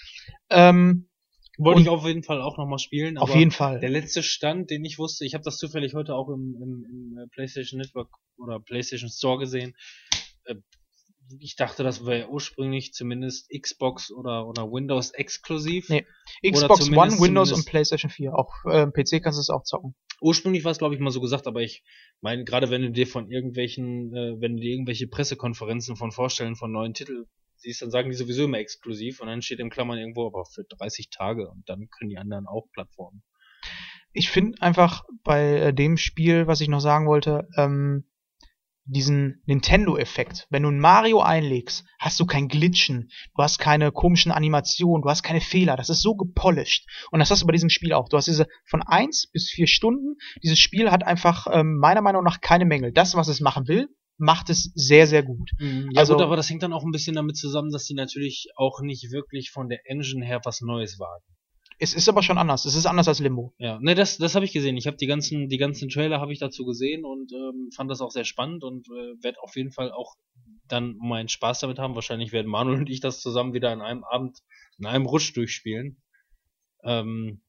Ähm, 0.51 1.09
wollte 1.59 1.81
ich 1.81 1.89
auf 1.89 2.05
jeden 2.05 2.23
Fall 2.23 2.43
auch 2.43 2.59
nochmal 2.59 2.79
spielen. 2.79 3.17
auf 3.19 3.35
jeden 3.35 3.51
Fall. 3.51 3.81
Der 3.81 3.89
letzte 3.89 4.23
Stand, 4.23 4.71
den 4.71 4.85
ich 4.85 4.99
wusste, 4.99 5.25
ich 5.25 5.35
habe 5.35 5.45
das 5.45 5.57
zufällig 5.57 5.95
heute 5.95 6.15
auch 6.15 6.29
im, 6.29 6.55
im, 6.61 6.85
im 6.91 7.19
äh, 7.19 7.27
PlayStation 7.29 7.81
Network 7.81 8.11
oder 8.37 8.61
PlayStation 8.61 9.09
Store 9.09 9.39
gesehen. 9.39 9.75
Äh, 10.45 10.57
ich 11.41 11.57
dachte, 11.57 11.83
das 11.83 12.07
wäre 12.07 12.29
ursprünglich 12.29 12.93
zumindest 12.93 13.51
Xbox 13.51 14.11
oder, 14.11 14.47
oder 14.47 14.71
Windows 14.71 15.11
exklusiv. 15.11 15.89
Nee, 15.89 16.07
Xbox 16.45 16.91
One, 16.91 17.19
Windows 17.21 17.53
und 17.53 17.67
PlayStation 17.67 18.11
4. 18.11 18.35
Auch 18.35 18.53
äh, 18.65 18.87
PC 18.87 19.23
kannst 19.23 19.39
du 19.39 19.41
es 19.41 19.51
auch 19.51 19.65
zocken. 19.65 19.95
Ursprünglich 20.21 20.65
war 20.65 20.73
es, 20.73 20.79
glaube 20.79 20.95
ich, 20.95 21.01
mal 21.01 21.11
so 21.11 21.21
gesagt, 21.21 21.47
aber 21.47 21.61
ich 21.61 21.83
meine, 22.21 22.45
gerade 22.45 22.71
wenn 22.71 22.83
du 22.83 22.91
dir 22.91 23.07
von 23.07 23.31
irgendwelchen, 23.31 24.15
äh, 24.15 24.41
wenn 24.41 24.57
du 24.57 24.63
dir 24.63 24.73
irgendwelche 24.73 25.09
Pressekonferenzen 25.09 25.97
von 25.97 26.13
Vorstellen 26.13 26.57
von 26.57 26.73
neuen 26.73 26.95
Titeln 26.95 27.27
siehst, 27.57 27.83
dann 27.83 27.91
sagen 27.91 28.11
die 28.11 28.17
sowieso 28.17 28.45
immer 28.45 28.59
exklusiv 28.59 29.21
und 29.21 29.29
dann 29.29 29.43
steht 29.43 29.61
im 29.61 29.71
Klammern 29.71 29.99
irgendwo 29.99 30.27
aber 30.27 30.45
für 30.45 30.65
30 30.65 31.11
Tage 31.11 31.49
und 31.49 31.69
dann 31.69 31.89
können 31.91 32.11
die 32.11 32.19
anderen 32.19 32.47
auch 32.47 32.67
Plattformen. 32.73 33.23
Ich 34.13 34.31
finde 34.31 34.63
einfach 34.63 35.05
bei 35.25 35.59
äh, 35.59 35.75
dem 35.75 35.97
Spiel, 35.99 36.47
was 36.47 36.61
ich 36.61 36.69
noch 36.69 36.81
sagen 36.81 37.07
wollte, 37.07 37.49
ähm, 37.57 38.05
diesen 38.87 39.43
Nintendo-Effekt. 39.47 40.47
Wenn 40.51 40.63
du 40.63 40.71
ein 40.71 40.79
Mario 40.79 41.21
einlegst, 41.21 41.85
hast 41.99 42.19
du 42.21 42.27
kein 42.27 42.49
Glitchen, 42.49 43.11
du 43.37 43.43
hast 43.43 43.59
keine 43.59 43.93
komischen 43.93 44.33
Animationen, 44.33 45.03
du 45.03 45.09
hast 45.09 45.23
keine 45.23 45.41
Fehler. 45.41 45.77
Das 45.77 45.91
ist 45.91 46.03
so 46.03 46.15
gepolished. 46.15 46.87
Und 47.11 47.19
das 47.19 47.31
hast 47.31 47.43
du 47.43 47.47
bei 47.47 47.53
diesem 47.53 47.71
Spiel 47.71 47.93
auch. 47.93 48.09
Du 48.09 48.17
hast 48.17 48.29
diese 48.29 48.47
von 48.65 48.83
eins 48.83 49.29
bis 49.33 49.51
vier 49.51 49.67
Stunden. 49.67 50.17
Dieses 50.43 50.59
Spiel 50.59 50.91
hat 50.91 51.05
einfach 51.05 51.47
ähm, 51.51 51.79
meiner 51.79 52.03
Meinung 52.03 52.25
nach 52.25 52.41
keine 52.41 52.65
Mängel. 52.65 52.93
Das, 52.93 53.15
was 53.15 53.29
es 53.29 53.41
machen 53.41 53.69
will, 53.69 53.89
macht 54.19 54.51
es 54.51 54.73
sehr, 54.75 55.07
sehr 55.07 55.23
gut. 55.23 55.51
Mhm. 55.59 55.91
Ja 55.93 56.01
also, 56.01 56.15
gut, 56.15 56.23
aber 56.23 56.37
das 56.37 56.49
hängt 56.49 56.63
dann 56.63 56.73
auch 56.73 56.85
ein 56.85 56.93
bisschen 56.93 57.17
damit 57.17 57.37
zusammen, 57.37 57.71
dass 57.71 57.85
die 57.85 57.95
natürlich 57.95 58.49
auch 58.57 58.81
nicht 58.81 59.11
wirklich 59.11 59.51
von 59.51 59.69
der 59.69 59.81
Engine 59.85 60.25
her 60.25 60.41
was 60.45 60.61
Neues 60.61 60.99
wagen. 60.99 61.25
Es 61.79 61.95
ist 61.95 62.09
aber 62.09 62.23
schon 62.23 62.39
anders. 62.39 62.65
Es 62.65 62.75
ist 62.75 62.87
anders 62.87 63.09
als 63.09 63.21
Limbo. 63.21 63.55
Ja, 63.59 63.79
ne, 63.81 63.95
das, 63.95 64.17
das 64.17 64.35
habe 64.35 64.45
ich 64.45 64.53
gesehen. 64.53 64.77
Ich 64.77 64.87
habe 64.87 64.97
die 64.97 65.07
ganzen, 65.07 65.49
die 65.49 65.59
ganzen 65.59 65.89
Trailer 65.89 66.21
habe 66.21 66.33
ich 66.33 66.39
dazu 66.39 66.65
gesehen 66.65 67.05
und 67.05 67.33
ähm, 67.33 67.71
fand 67.75 67.91
das 67.91 68.01
auch 68.01 68.11
sehr 68.11 68.25
spannend 68.25 68.65
und 68.65 68.89
äh, 68.89 69.23
werde 69.23 69.43
auf 69.43 69.57
jeden 69.57 69.73
Fall 69.73 69.93
auch 69.93 70.15
dann 70.69 70.97
meinen 70.97 71.29
Spaß 71.29 71.61
damit 71.61 71.79
haben. 71.79 71.95
Wahrscheinlich 71.95 72.33
werden 72.33 72.51
Manuel 72.51 72.79
und 72.79 72.91
ich 72.91 73.01
das 73.01 73.21
zusammen 73.21 73.53
wieder 73.53 73.73
in 73.73 73.83
einem 73.83 74.05
Abend, 74.05 74.39
in 74.79 74.87
einem 74.87 75.07
Rutsch 75.07 75.37
durchspielen. 75.37 76.01
Ähm, 76.83 77.43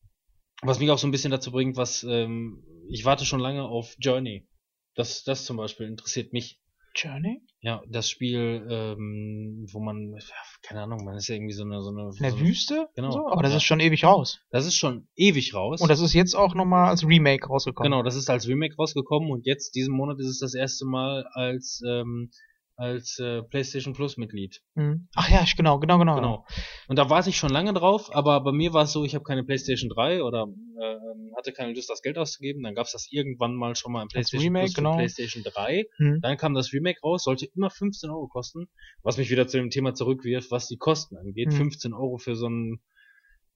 was 0.61 0.79
mich 0.79 0.89
auch 0.89 0.97
so 0.97 1.07
ein 1.07 1.11
bisschen 1.11 1.31
dazu 1.31 1.51
bringt, 1.51 1.77
was 1.77 2.03
ähm, 2.03 2.63
ich 2.89 3.05
warte 3.05 3.25
schon 3.25 3.39
lange 3.39 3.63
auf 3.63 3.95
Journey. 3.99 4.47
Das, 4.95 5.23
das 5.23 5.45
zum 5.45 5.57
Beispiel 5.57 5.87
interessiert 5.87 6.33
mich. 6.33 6.59
Journey? 6.97 7.41
Ja, 7.61 7.81
das 7.89 8.09
Spiel, 8.09 8.65
ähm, 8.69 9.65
wo 9.71 9.79
man, 9.79 10.15
keine 10.61 10.81
Ahnung, 10.81 11.03
man 11.05 11.15
ist 11.15 11.27
ja 11.27 11.35
irgendwie 11.35 11.53
so 11.53 11.63
eine, 11.63 11.81
so 11.81 11.89
eine. 11.89 12.09
In 12.15 12.23
der 12.23 12.31
so 12.31 12.39
Wüste? 12.39 12.87
Genau. 12.95 13.11
So? 13.11 13.27
Aber 13.27 13.41
das 13.43 13.51
Ja. 13.51 13.57
ist 13.57 13.63
schon 13.63 13.79
ewig 13.79 14.03
raus. 14.03 14.39
Das 14.51 14.65
ist 14.65 14.75
schon 14.75 15.07
ewig 15.15 15.53
raus. 15.53 15.81
Und 15.81 15.89
das 15.89 15.99
ist 15.99 16.13
jetzt 16.13 16.35
auch 16.35 16.55
nochmal 16.55 16.89
als 16.89 17.05
Remake 17.07 17.47
rausgekommen. 17.47 17.91
Genau, 17.91 18.03
das 18.03 18.15
ist 18.15 18.29
als 18.29 18.47
Remake 18.47 18.75
rausgekommen 18.75 19.31
und 19.31 19.45
jetzt 19.45 19.75
diesen 19.75 19.93
Monat 19.95 20.19
ist 20.19 20.27
es 20.27 20.39
das 20.39 20.53
erste 20.53 20.85
Mal 20.85 21.25
als 21.33 21.81
ähm, 21.87 22.29
als 22.77 23.17
äh, 23.19 23.41
PlayStation 23.41 23.93
Plus 23.93 24.17
Mitglied. 24.17 24.61
Mhm. 24.75 25.07
Ach 25.15 25.29
ja, 25.29 25.41
ich- 25.43 25.55
genau, 25.57 25.79
genau, 25.79 25.97
genau. 25.97 26.15
Genau. 26.15 26.45
Und 26.87 26.97
da 26.97 27.09
warte 27.09 27.29
ich 27.29 27.37
schon 27.37 27.49
lange 27.49 27.73
drauf, 27.73 28.13
aber 28.15 28.39
bei 28.41 28.51
mir 28.51 28.71
war 28.73 28.83
es 28.83 28.91
so, 28.93 29.03
ich 29.03 29.15
habe 29.15 29.23
keine 29.23 29.43
PlayStation 29.43 29.89
3 29.89 30.23
oder 30.23 30.43
ähm, 30.43 31.33
hatte 31.35 31.51
keine 31.53 31.73
Lust, 31.73 31.89
das 31.89 32.01
Geld 32.03 32.17
auszugeben. 32.17 32.61
Dann 32.63 32.75
gab 32.75 32.85
es 32.85 32.91
das 32.91 33.07
irgendwann 33.11 33.55
mal 33.55 33.75
schon 33.75 33.91
mal 33.91 34.03
im 34.03 34.07
PlayStation 34.09 34.43
Remake, 34.43 34.65
Plus 34.65 34.75
genau. 34.75 34.95
PlayStation 34.95 35.43
3. 35.43 35.85
Mhm. 35.97 36.21
Dann 36.21 36.37
kam 36.37 36.53
das 36.53 36.71
Remake 36.71 36.99
raus, 37.03 37.23
sollte 37.23 37.47
immer 37.55 37.69
15 37.71 38.09
Euro 38.11 38.27
kosten, 38.27 38.67
was 39.03 39.17
mich 39.17 39.29
wieder 39.31 39.47
zu 39.47 39.57
dem 39.57 39.71
Thema 39.71 39.93
zurückwirft, 39.95 40.51
was 40.51 40.67
die 40.67 40.77
Kosten 40.77 41.17
angeht. 41.17 41.47
Mhm. 41.51 41.57
15 41.57 41.93
Euro 41.93 42.17
für 42.19 42.35
so 42.35 42.47
ein 42.47 42.79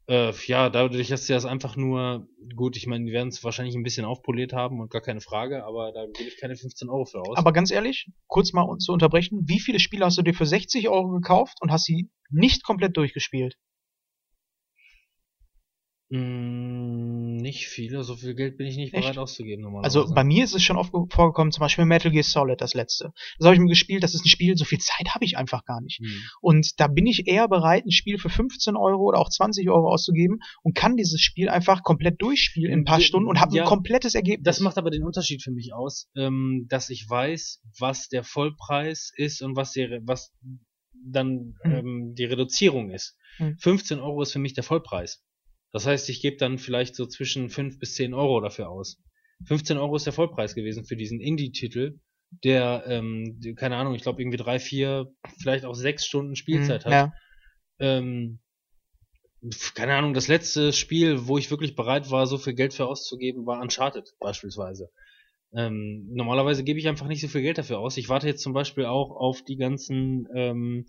äh, 0.07 0.33
ja, 0.47 0.69
dadurch, 0.69 1.09
dass 1.09 1.27
sie 1.27 1.33
das 1.33 1.45
einfach 1.45 1.75
nur, 1.75 2.27
gut, 2.55 2.75
ich 2.75 2.87
meine, 2.87 3.05
die 3.05 3.11
werden 3.11 3.29
es 3.29 3.43
wahrscheinlich 3.43 3.75
ein 3.75 3.83
bisschen 3.83 4.05
aufpoliert 4.05 4.53
haben 4.53 4.79
und 4.79 4.91
gar 4.91 5.01
keine 5.01 5.21
Frage, 5.21 5.63
aber 5.63 5.91
da 5.91 6.05
gebe 6.05 6.29
ich 6.29 6.37
keine 6.37 6.55
15 6.55 6.89
Euro 6.89 7.05
für 7.05 7.21
aus. 7.21 7.37
Aber 7.37 7.53
ganz 7.53 7.71
ehrlich, 7.71 8.09
kurz 8.27 8.53
mal 8.53 8.77
zu 8.79 8.93
unterbrechen, 8.93 9.41
wie 9.45 9.59
viele 9.59 9.79
Spiele 9.79 10.05
hast 10.05 10.17
du 10.17 10.21
dir 10.21 10.33
für 10.33 10.45
60 10.45 10.89
Euro 10.89 11.09
gekauft 11.09 11.57
und 11.61 11.71
hast 11.71 11.85
sie 11.85 12.09
nicht 12.29 12.63
komplett 12.63 12.97
durchgespielt? 12.97 13.57
Mm, 16.09 17.10
nicht 17.41 17.67
viele, 17.67 18.03
so 18.03 18.15
viel 18.15 18.35
Geld 18.35 18.57
bin 18.57 18.67
ich 18.67 18.77
nicht 18.77 18.93
Echt? 18.93 19.03
bereit 19.03 19.17
auszugeben 19.17 19.63
normalerweise. 19.63 19.99
Also 19.99 20.13
bei 20.13 20.23
mir 20.23 20.43
ist 20.43 20.53
es 20.55 20.63
schon 20.63 20.77
oft 20.77 20.91
ge- 20.93 21.01
vorgekommen, 21.09 21.51
zum 21.51 21.61
Beispiel 21.61 21.85
Metal 21.85 22.11
Gear 22.11 22.23
Solid, 22.23 22.61
das 22.61 22.73
letzte. 22.73 23.11
Das 23.37 23.45
habe 23.45 23.55
ich 23.55 23.61
mir 23.61 23.67
gespielt, 23.69 24.03
das 24.03 24.13
ist 24.13 24.23
ein 24.25 24.29
Spiel, 24.29 24.55
so 24.57 24.65
viel 24.65 24.79
Zeit 24.79 25.09
habe 25.13 25.25
ich 25.25 25.37
einfach 25.37 25.65
gar 25.65 25.81
nicht. 25.81 25.99
Hm. 25.99 26.21
Und 26.41 26.79
da 26.79 26.87
bin 26.87 27.05
ich 27.07 27.27
eher 27.27 27.47
bereit, 27.47 27.85
ein 27.85 27.91
Spiel 27.91 28.17
für 28.17 28.29
15 28.29 28.75
Euro 28.75 29.03
oder 29.03 29.19
auch 29.19 29.29
20 29.29 29.69
Euro 29.69 29.89
auszugeben 29.91 30.39
und 30.63 30.75
kann 30.75 30.95
dieses 30.97 31.19
Spiel 31.21 31.49
einfach 31.49 31.83
komplett 31.83 32.21
durchspielen 32.21 32.71
in 32.71 32.79
ein 32.79 32.85
paar 32.85 32.99
Ja, 32.99 33.05
Stunden 33.05 33.27
und 33.27 33.39
habe 33.39 33.55
ja. 33.55 33.63
ein 33.63 33.67
komplettes 33.67 34.15
Ergebnis. 34.15 34.43
Das 34.45 34.59
macht 34.59 34.77
aber 34.77 34.91
den 34.91 35.03
Unterschied 35.03 35.41
für 35.43 35.51
mich 35.51 35.73
aus, 35.73 36.07
ähm, 36.15 36.67
dass 36.69 36.89
ich 36.89 37.05
weiß, 37.09 37.61
was 37.79 38.07
der 38.07 38.23
Vollpreis 38.23 39.11
ist 39.15 39.41
und 39.41 39.55
was, 39.55 39.71
die, 39.71 39.99
was 40.03 40.31
dann 40.93 41.55
Hm. 41.63 41.71
ähm, 41.71 42.13
die 42.15 42.25
Reduzierung 42.25 42.91
ist. 42.91 43.15
Hm. 43.37 43.57
15 43.59 43.99
Euro 43.99 44.21
ist 44.21 44.33
für 44.33 44.39
mich 44.39 44.53
der 44.53 44.63
Vollpreis. 44.63 45.23
Das 45.71 45.85
heißt, 45.85 46.09
ich 46.09 46.21
gebe 46.21 46.37
dann 46.37 46.57
vielleicht 46.57 46.95
so 46.95 47.05
zwischen 47.05 47.49
5 47.49 47.79
bis 47.79 47.95
10 47.95 48.13
Euro 48.13 48.41
dafür 48.41 48.69
aus. 48.69 48.97
15 49.45 49.77
Euro 49.77 49.95
ist 49.95 50.05
der 50.05 50.13
Vollpreis 50.13 50.55
gewesen 50.55 50.85
für 50.85 50.95
diesen 50.95 51.19
Indie-Titel, 51.19 51.99
der, 52.43 52.83
ähm, 52.87 53.39
keine 53.55 53.75
Ahnung, 53.77 53.95
ich 53.95 54.03
glaube 54.03 54.21
irgendwie 54.21 54.37
drei, 54.37 54.59
vier, 54.59 55.11
vielleicht 55.39 55.65
auch 55.65 55.73
sechs 55.73 56.05
Stunden 56.05 56.35
Spielzeit 56.35 56.85
Mhm, 56.85 56.85
hat. 56.85 56.93
Ja. 56.93 57.13
ähm, 57.79 58.39
keine 59.73 59.95
Ahnung, 59.95 60.13
das 60.13 60.27
letzte 60.27 60.71
Spiel, 60.71 61.27
wo 61.27 61.37
ich 61.37 61.49
wirklich 61.49 61.75
bereit 61.75 62.11
war, 62.11 62.27
so 62.27 62.37
viel 62.37 62.53
Geld 62.53 62.73
für 62.73 62.85
auszugeben, 62.85 63.45
war 63.45 63.59
Uncharted 63.59 64.13
beispielsweise. 64.19 64.89
Ähm, 65.53 66.07
normalerweise 66.11 66.63
gebe 66.63 66.79
ich 66.79 66.87
einfach 66.87 67.07
nicht 67.07 67.21
so 67.21 67.27
viel 67.27 67.41
Geld 67.41 67.57
dafür 67.57 67.79
aus. 67.79 67.97
Ich 67.97 68.09
warte 68.09 68.27
jetzt 68.27 68.43
zum 68.43 68.53
Beispiel 68.53 68.85
auch 68.85 69.11
auf 69.11 69.43
die 69.43 69.57
ganzen, 69.57 70.27
ähm, 70.35 70.85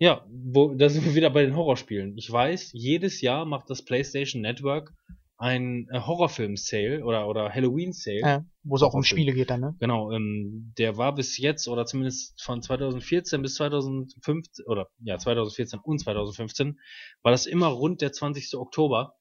ja, 0.00 0.26
wo, 0.30 0.74
da 0.74 0.88
sind 0.88 1.04
wir 1.04 1.14
wieder 1.14 1.28
bei 1.28 1.42
den 1.42 1.54
Horrorspielen. 1.54 2.16
Ich 2.16 2.32
weiß, 2.32 2.70
jedes 2.72 3.20
Jahr 3.20 3.44
macht 3.44 3.68
das 3.68 3.84
PlayStation 3.84 4.40
Network 4.40 4.94
ein 5.36 5.88
äh, 5.90 6.00
Horrorfilm-Sale 6.00 7.04
oder, 7.04 7.28
oder 7.28 7.52
Halloween-Sale. 7.52 8.20
ja. 8.20 8.44
Wo 8.62 8.76
es 8.76 8.82
auch 8.82 8.94
um. 8.94 9.02
Spiele 9.02 9.34
geht 9.34 9.50
dann, 9.50 9.60
ne? 9.60 9.76
Genau, 9.78 10.10
ähm, 10.10 10.72
der 10.78 10.96
war 10.96 11.14
bis 11.14 11.36
jetzt 11.36 11.68
oder 11.68 11.84
zumindest 11.84 12.42
von 12.42 12.62
2014 12.62 13.42
bis 13.42 13.54
2015 13.54 14.64
oder 14.66 14.88
ja 15.02 15.18
2014 15.18 15.80
und 15.82 15.98
2015 15.98 16.78
war 17.22 17.32
das 17.32 17.46
immer 17.46 17.68
rund 17.68 18.00
der 18.00 18.12
20. 18.12 18.54
Oktober. 18.54 19.16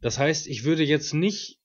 Das 0.00 0.18
heißt, 0.18 0.48
ich 0.48 0.64
würde 0.64 0.84
jetzt 0.84 1.14
nicht 1.14 1.60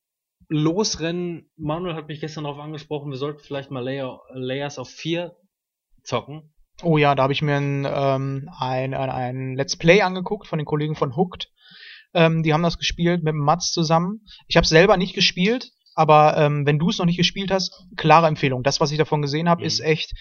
losrennen. 0.48 1.50
Manuel 1.56 1.96
hat 1.96 2.08
mich 2.08 2.20
gestern 2.20 2.44
darauf 2.44 2.60
angesprochen, 2.60 3.12
wir 3.12 3.18
sollten 3.18 3.40
vielleicht 3.40 3.72
mal 3.72 3.84
Layer, 3.84 4.22
Layers 4.32 4.78
of 4.78 4.90
4 4.90 5.36
zocken. 6.04 6.53
Oh 6.84 6.98
ja, 6.98 7.16
da 7.16 7.24
habe 7.24 7.34
ich 7.34 7.42
mir 7.42 7.56
ein, 7.58 7.88
ähm, 7.90 8.50
ein, 8.60 8.94
ein, 8.94 9.10
ein 9.10 9.56
Let's 9.56 9.76
Play 9.78 10.02
angeguckt 10.02 10.48
von 10.48 10.60
den 10.60 10.66
Kollegen 10.66 10.96
von 10.96 11.16
Hooked. 11.16 11.50
Ähm, 12.14 12.44
die 12.44 12.54
haben 12.54 12.64
das 12.64 12.78
gespielt 12.78 13.24
mit 13.24 13.34
dem 13.34 13.40
Mats 13.40 13.72
zusammen. 13.72 14.22
Ich 14.48 14.56
habe 14.56 14.64
es 14.64 14.70
selber 14.70 14.98
nicht 14.98 15.16
gespielt, 15.16 15.72
aber 15.96 16.38
ähm, 16.38 16.66
wenn 16.66 16.80
du 16.80 16.90
es 16.90 16.98
noch 17.00 17.06
nicht 17.06 17.18
gespielt 17.18 17.52
hast, 17.52 17.88
klare 17.98 18.28
Empfehlung. 18.28 18.64
Das, 18.64 18.80
was 18.80 18.92
ich 18.92 18.98
davon 18.98 19.22
gesehen 19.22 19.50
habe, 19.50 19.62
Mhm. 19.62 19.68
ist 19.68 19.80
echt, 19.80 20.12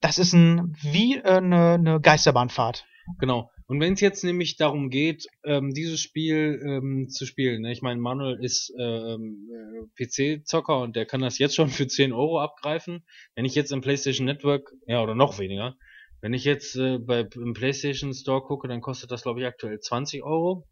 das 0.00 0.18
ist 0.18 0.32
ein 0.32 0.76
wie 0.82 1.16
äh, 1.16 1.38
eine, 1.38 1.74
eine 1.74 2.00
Geisterbahnfahrt. 2.00 2.84
Genau. 3.18 3.50
Und 3.66 3.80
wenn 3.80 3.94
es 3.94 4.00
jetzt 4.00 4.22
nämlich 4.22 4.56
darum 4.56 4.90
geht, 4.90 5.26
ähm, 5.44 5.72
dieses 5.72 6.00
Spiel 6.00 6.60
ähm, 6.64 7.08
zu 7.08 7.24
spielen, 7.24 7.62
ne? 7.62 7.72
ich 7.72 7.80
meine, 7.80 8.00
Manuel 8.00 8.38
ist 8.44 8.72
ähm, 8.78 9.48
äh, 9.50 10.04
PC-Zocker 10.04 10.80
und 10.80 10.94
der 10.94 11.06
kann 11.06 11.22
das 11.22 11.38
jetzt 11.38 11.56
schon 11.56 11.68
für 11.70 11.86
10 11.86 12.12
Euro 12.12 12.40
abgreifen. 12.40 13.04
Wenn 13.34 13.44
ich 13.44 13.54
jetzt 13.54 13.72
im 13.72 13.80
PlayStation 13.80 14.26
Network, 14.26 14.70
ja, 14.86 15.02
oder 15.02 15.14
noch 15.14 15.38
weniger, 15.38 15.76
wenn 16.22 16.34
ich 16.34 16.44
jetzt 16.44 16.76
äh, 16.76 16.98
bei, 16.98 17.28
im 17.34 17.52
PlayStation 17.52 18.14
Store 18.14 18.42
gucke, 18.42 18.68
dann 18.68 18.80
kostet 18.80 19.10
das, 19.10 19.24
glaube 19.24 19.40
ich, 19.40 19.46
aktuell 19.46 19.80
20 19.80 20.22
Euro. 20.22 20.66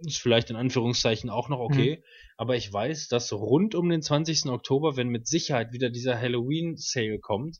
Ist 0.00 0.18
vielleicht 0.18 0.48
in 0.48 0.56
Anführungszeichen 0.56 1.28
auch 1.28 1.50
noch 1.50 1.60
okay. 1.60 2.02
Aber 2.38 2.56
ich 2.56 2.72
weiß, 2.72 3.08
dass 3.08 3.30
rund 3.30 3.74
um 3.74 3.90
den 3.90 4.00
20. 4.00 4.46
Oktober, 4.46 4.96
wenn 4.96 5.08
mit 5.08 5.28
Sicherheit 5.28 5.74
wieder 5.74 5.90
dieser 5.90 6.18
Halloween-Sale 6.18 7.18
kommt, 7.20 7.58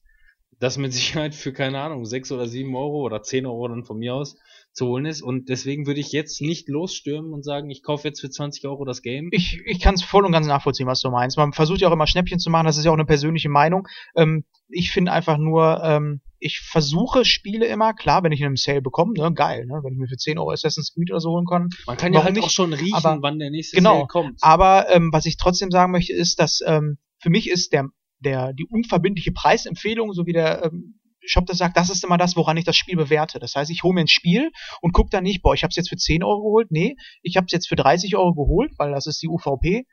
das 0.59 0.79
mit 0.79 0.93
Sicherheit 0.95 1.35
für, 1.35 1.53
keine 1.53 1.81
Ahnung, 1.81 2.07
6 2.07 2.33
oder 2.33 2.49
7 2.49 2.75
Euro 2.75 3.03
oder 3.03 3.23
10 3.23 3.45
Euro 3.45 3.69
dann 3.69 3.85
von 3.85 3.99
mir 3.99 4.15
aus 4.15 4.39
zu 4.73 4.87
holen 4.87 5.05
ist. 5.07 5.21
Und 5.23 5.49
deswegen 5.49 5.87
würde 5.87 6.01
ich 6.01 6.13
jetzt 6.13 6.41
nicht 6.41 6.69
losstürmen 6.69 7.33
und 7.33 7.45
sagen, 7.45 7.71
ich 7.71 7.83
kaufe 7.83 8.07
jetzt 8.09 8.21
für 8.21 8.31
20 8.31 8.67
Euro 8.67 8.85
das 8.85 9.03
Game. 9.03 9.29
Ich, 9.33 9.61
ich 9.67 9.81
kann 9.81 9.95
es 9.95 10.03
voll 10.03 10.25
und 10.25 10.33
ganz 10.33 10.47
nachvollziehen, 10.47 10.87
was 10.87 11.01
du 11.01 11.11
meinst. 11.11 11.37
Man 11.37 11.53
versucht 11.53 11.81
ja 11.81 11.89
auch 11.89 11.93
immer 11.93 12.07
Schnäppchen 12.07 12.39
zu 12.39 12.51
machen, 12.51 12.67
das 12.67 12.77
ist 12.77 12.85
ja 12.85 12.91
auch 12.91 12.95
eine 12.97 13.05
persönliche 13.05 13.49
Meinung. 13.49 13.87
Ähm, 14.17 14.45
ich 14.69 14.93
finde 14.93 15.11
einfach 15.13 15.37
nur, 15.39 15.83
ähm, 15.83 16.21
ich 16.39 16.61
versuche 16.61 17.25
Spiele 17.25 17.67
immer, 17.67 17.93
klar, 17.93 18.23
wenn 18.23 18.33
ich 18.33 18.41
in 18.41 18.47
einem 18.47 18.57
Sale 18.57 18.81
bekomme, 18.81 19.13
ne, 19.15 19.33
geil, 19.35 19.67
ne, 19.67 19.81
wenn 19.83 19.93
ich 19.93 19.99
mir 19.99 20.07
für 20.09 20.17
10 20.17 20.39
Euro 20.39 20.53
Assassin's 20.53 20.95
Creed 20.95 21.11
oder 21.11 21.21
so 21.21 21.31
holen 21.31 21.45
kann, 21.47 21.69
Man 21.87 21.97
kann 21.97 22.13
ja 22.13 22.23
halt 22.23 22.35
nicht? 22.35 22.45
auch 22.45 22.51
schon 22.51 22.73
riechen, 22.73 22.95
Aber- 22.95 23.19
wann 23.21 23.39
der 23.41 23.51
nächste 23.51 23.77
Genau. 23.77 23.95
Sale 23.97 24.07
kommt. 24.07 24.39
Aber 24.41 24.87
ähm, 24.91 25.11
was 25.13 25.27
ich 25.27 25.37
trotzdem 25.37 25.71
sagen 25.71 25.91
möchte, 25.93 26.13
ist, 26.13 26.39
dass 26.39 26.61
ähm, 26.65 26.99
für 27.19 27.31
mich 27.31 27.51
ist 27.51 27.73
der, 27.73 27.89
der 28.21 28.53
die 28.53 28.65
unverbindliche 28.67 29.33
Preisempfehlung, 29.33 30.13
so 30.13 30.27
wie 30.27 30.33
der 30.33 30.65
ähm, 30.65 31.00
Shop 31.27 31.47
das 31.47 31.59
sagt, 31.59 31.77
das 31.77 31.91
ist 31.91 32.05
immer 32.05 32.19
das, 32.19 32.37
woran 32.37 32.57
ich 32.57 32.65
das 32.65 32.77
Spiel 32.77 32.97
bewerte. 32.97 33.39
Das 33.39 33.55
heißt, 33.55 33.71
ich 33.71 33.83
hole 33.83 33.95
mir 33.95 34.03
ein 34.03 34.09
Spiel 34.09 34.51
und 34.81 34.93
gucke 34.93 35.11
dann 35.11 35.25
nicht, 35.25 35.43
boah, 35.43 35.55
ich 35.55 35.63
habe 35.63 35.71
es 35.71 35.77
jetzt 35.77 35.89
für 35.89 35.97
10 35.97 36.23
Euro 36.23 36.43
geholt. 36.43 36.71
Nee, 36.71 36.97
ich 37.23 37.37
habe 37.37 37.47
es 37.47 37.53
jetzt 37.53 37.69
für 37.69 37.77
30 37.77 38.17
Euro 38.17 38.35
geholt, 38.35 38.73
weil 38.79 38.93
das 38.93 39.07
ist 39.07 39.23
die 39.23 39.29
UVP. 39.29 39.87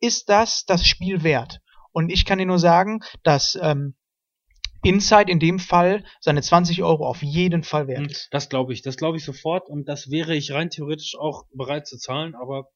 Ist 0.00 0.28
das 0.28 0.64
das 0.66 0.86
Spiel 0.86 1.22
wert? 1.22 1.60
Und 1.92 2.10
ich 2.10 2.24
kann 2.24 2.38
dir 2.38 2.46
nur 2.46 2.58
sagen, 2.58 3.00
dass 3.22 3.58
ähm, 3.60 3.94
Inside 4.82 5.30
in 5.30 5.40
dem 5.40 5.58
Fall 5.58 6.04
seine 6.20 6.42
20 6.42 6.82
Euro 6.82 7.08
auf 7.08 7.22
jeden 7.22 7.62
Fall 7.62 7.88
wert 7.88 8.10
ist. 8.10 8.28
Das 8.30 8.48
glaube 8.48 8.72
ich, 8.72 8.82
das 8.82 8.96
glaube 8.96 9.16
ich 9.16 9.24
sofort 9.24 9.68
und 9.68 9.88
das 9.88 10.10
wäre 10.10 10.36
ich 10.36 10.52
rein 10.52 10.70
theoretisch 10.70 11.16
auch 11.18 11.44
bereit 11.52 11.86
zu 11.86 11.98
zahlen, 11.98 12.34
aber 12.34 12.68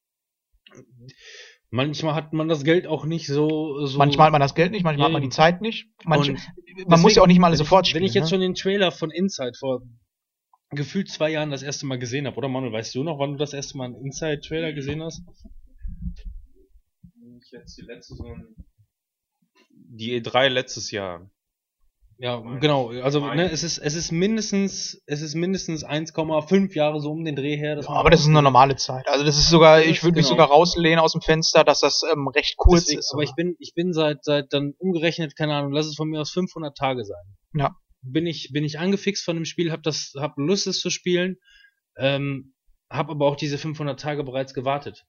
manchmal 1.71 2.13
hat 2.13 2.33
man 2.33 2.47
das 2.47 2.63
Geld 2.63 2.85
auch 2.85 3.05
nicht 3.05 3.27
so. 3.27 3.85
so 3.85 3.97
Manchmal 3.97 4.27
hat 4.27 4.31
man 4.31 4.41
das 4.41 4.53
Geld 4.53 4.71
nicht, 4.71 4.83
manchmal 4.83 5.07
hat 5.07 5.13
man 5.13 5.23
die 5.23 5.29
Zeit 5.29 5.61
nicht. 5.61 5.87
Manche, 6.05 6.35
man 6.85 7.01
muss 7.01 7.15
ja 7.15 7.23
auch 7.23 7.27
nicht 7.27 7.39
mal 7.39 7.55
sofort 7.55 7.87
spielen. 7.87 8.03
Wenn 8.03 8.07
ich 8.07 8.13
jetzt 8.13 8.25
ne? 8.25 8.29
schon 8.29 8.41
den 8.41 8.53
Trailer 8.53 8.91
von 8.91 9.09
Inside 9.09 9.53
vor 9.57 9.81
gefühlt 10.69 11.09
zwei 11.09 11.31
Jahren 11.31 11.51
das 11.51 11.63
erste 11.63 11.85
Mal 11.85 11.99
gesehen 11.99 12.27
habe, 12.27 12.37
oder 12.37 12.47
Manuel, 12.47 12.71
weißt 12.71 12.95
du 12.95 13.03
noch, 13.03 13.19
wann 13.19 13.31
du 13.31 13.37
das 13.37 13.53
erste 13.53 13.77
Mal 13.77 13.85
einen 13.85 13.95
Inside-Trailer 13.95 14.71
gesehen 14.71 15.03
hast? 15.03 15.21
Ich 17.43 17.51
jetzt 17.51 17.77
die 17.77 17.81
letzte 17.81 18.15
so 18.15 18.23
ein 18.23 18.55
die 19.93 20.21
E3 20.21 20.47
letztes 20.47 20.91
Jahr. 20.91 21.29
Ja, 22.21 22.39
genau. 22.59 22.91
Also 23.01 23.19
ne, 23.33 23.49
es 23.49 23.63
ist 23.63 23.79
es 23.79 23.95
ist 23.95 24.11
mindestens 24.11 25.01
es 25.07 25.21
ist 25.21 25.33
mindestens 25.33 25.83
1,5 25.83 26.71
Jahre 26.75 27.01
so 27.01 27.09
um 27.09 27.25
den 27.25 27.35
Dreh 27.35 27.57
her. 27.57 27.79
Ja, 27.81 27.89
aber 27.89 28.11
das 28.11 28.21
ist 28.21 28.27
eine 28.27 28.43
normale 28.43 28.75
Zeit. 28.75 29.07
Also 29.07 29.25
das 29.25 29.39
ist 29.39 29.49
sogar, 29.49 29.81
ich 29.81 30.03
würde 30.03 30.17
mich 30.17 30.27
genau. 30.27 30.35
sogar 30.35 30.47
rauslehnen 30.49 30.99
aus 30.99 31.13
dem 31.13 31.21
Fenster, 31.21 31.63
dass 31.63 31.79
das 31.79 32.03
ähm, 32.13 32.27
recht 32.27 32.57
kurz 32.57 32.81
Deswegen, 32.81 32.99
ist. 32.99 33.11
aber 33.11 33.23
ich 33.23 33.33
bin 33.33 33.55
ich 33.57 33.73
bin 33.73 33.91
seit 33.91 34.23
seit 34.23 34.53
dann 34.53 34.75
umgerechnet 34.77 35.35
keine 35.35 35.55
Ahnung, 35.55 35.71
lass 35.71 35.87
es 35.87 35.95
von 35.95 36.09
mir 36.09 36.21
aus 36.21 36.29
500 36.29 36.77
Tage 36.77 37.05
sein. 37.05 37.23
Ja. 37.55 37.75
Bin 38.03 38.27
ich 38.27 38.51
bin 38.53 38.63
ich 38.63 38.77
angefixt 38.77 39.25
von 39.25 39.35
dem 39.35 39.45
Spiel, 39.45 39.71
hab 39.71 39.81
das 39.81 40.13
hab 40.15 40.37
Lust 40.37 40.67
es 40.67 40.79
zu 40.79 40.91
spielen, 40.91 41.37
ähm, 41.97 42.53
hab 42.87 43.09
aber 43.09 43.25
auch 43.25 43.35
diese 43.35 43.57
500 43.57 43.99
Tage 43.99 44.23
bereits 44.23 44.53
gewartet. 44.53 45.05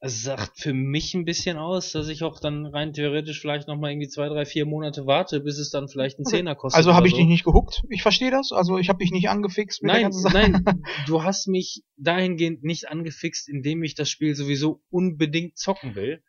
Es 0.00 0.22
sagt 0.22 0.60
für 0.60 0.72
mich 0.72 1.14
ein 1.14 1.24
bisschen 1.24 1.56
aus, 1.56 1.92
dass 1.92 2.08
ich 2.08 2.22
auch 2.22 2.38
dann 2.38 2.66
rein 2.66 2.92
theoretisch 2.92 3.40
vielleicht 3.40 3.66
nochmal 3.66 3.90
irgendwie 3.90 4.08
zwei, 4.08 4.28
drei, 4.28 4.44
vier 4.44 4.64
Monate 4.64 5.06
warte, 5.06 5.40
bis 5.40 5.58
es 5.58 5.70
dann 5.70 5.88
vielleicht 5.88 6.18
einen 6.18 6.24
Zehner 6.24 6.54
kostet. 6.54 6.76
Also 6.78 6.94
habe 6.94 7.06
ich 7.08 7.14
so. 7.14 7.18
dich 7.18 7.26
nicht 7.26 7.44
gehuckt. 7.44 7.82
Ich 7.90 8.02
verstehe 8.02 8.30
das. 8.30 8.52
Also 8.52 8.78
ich 8.78 8.88
habe 8.88 9.00
dich 9.00 9.10
nicht 9.10 9.28
angefixt 9.28 9.82
mit 9.82 9.90
der 9.90 9.94
Nein, 9.96 10.02
ganzen 10.04 10.22
Sache. 10.22 10.34
nein, 10.34 10.64
du 11.06 11.24
hast 11.24 11.48
mich 11.48 11.82
dahingehend 11.96 12.62
nicht 12.62 12.88
angefixt, 12.88 13.48
indem 13.48 13.82
ich 13.82 13.94
das 13.94 14.08
Spiel 14.08 14.34
sowieso 14.34 14.82
unbedingt 14.90 15.58
zocken 15.58 15.96
will. 15.96 16.22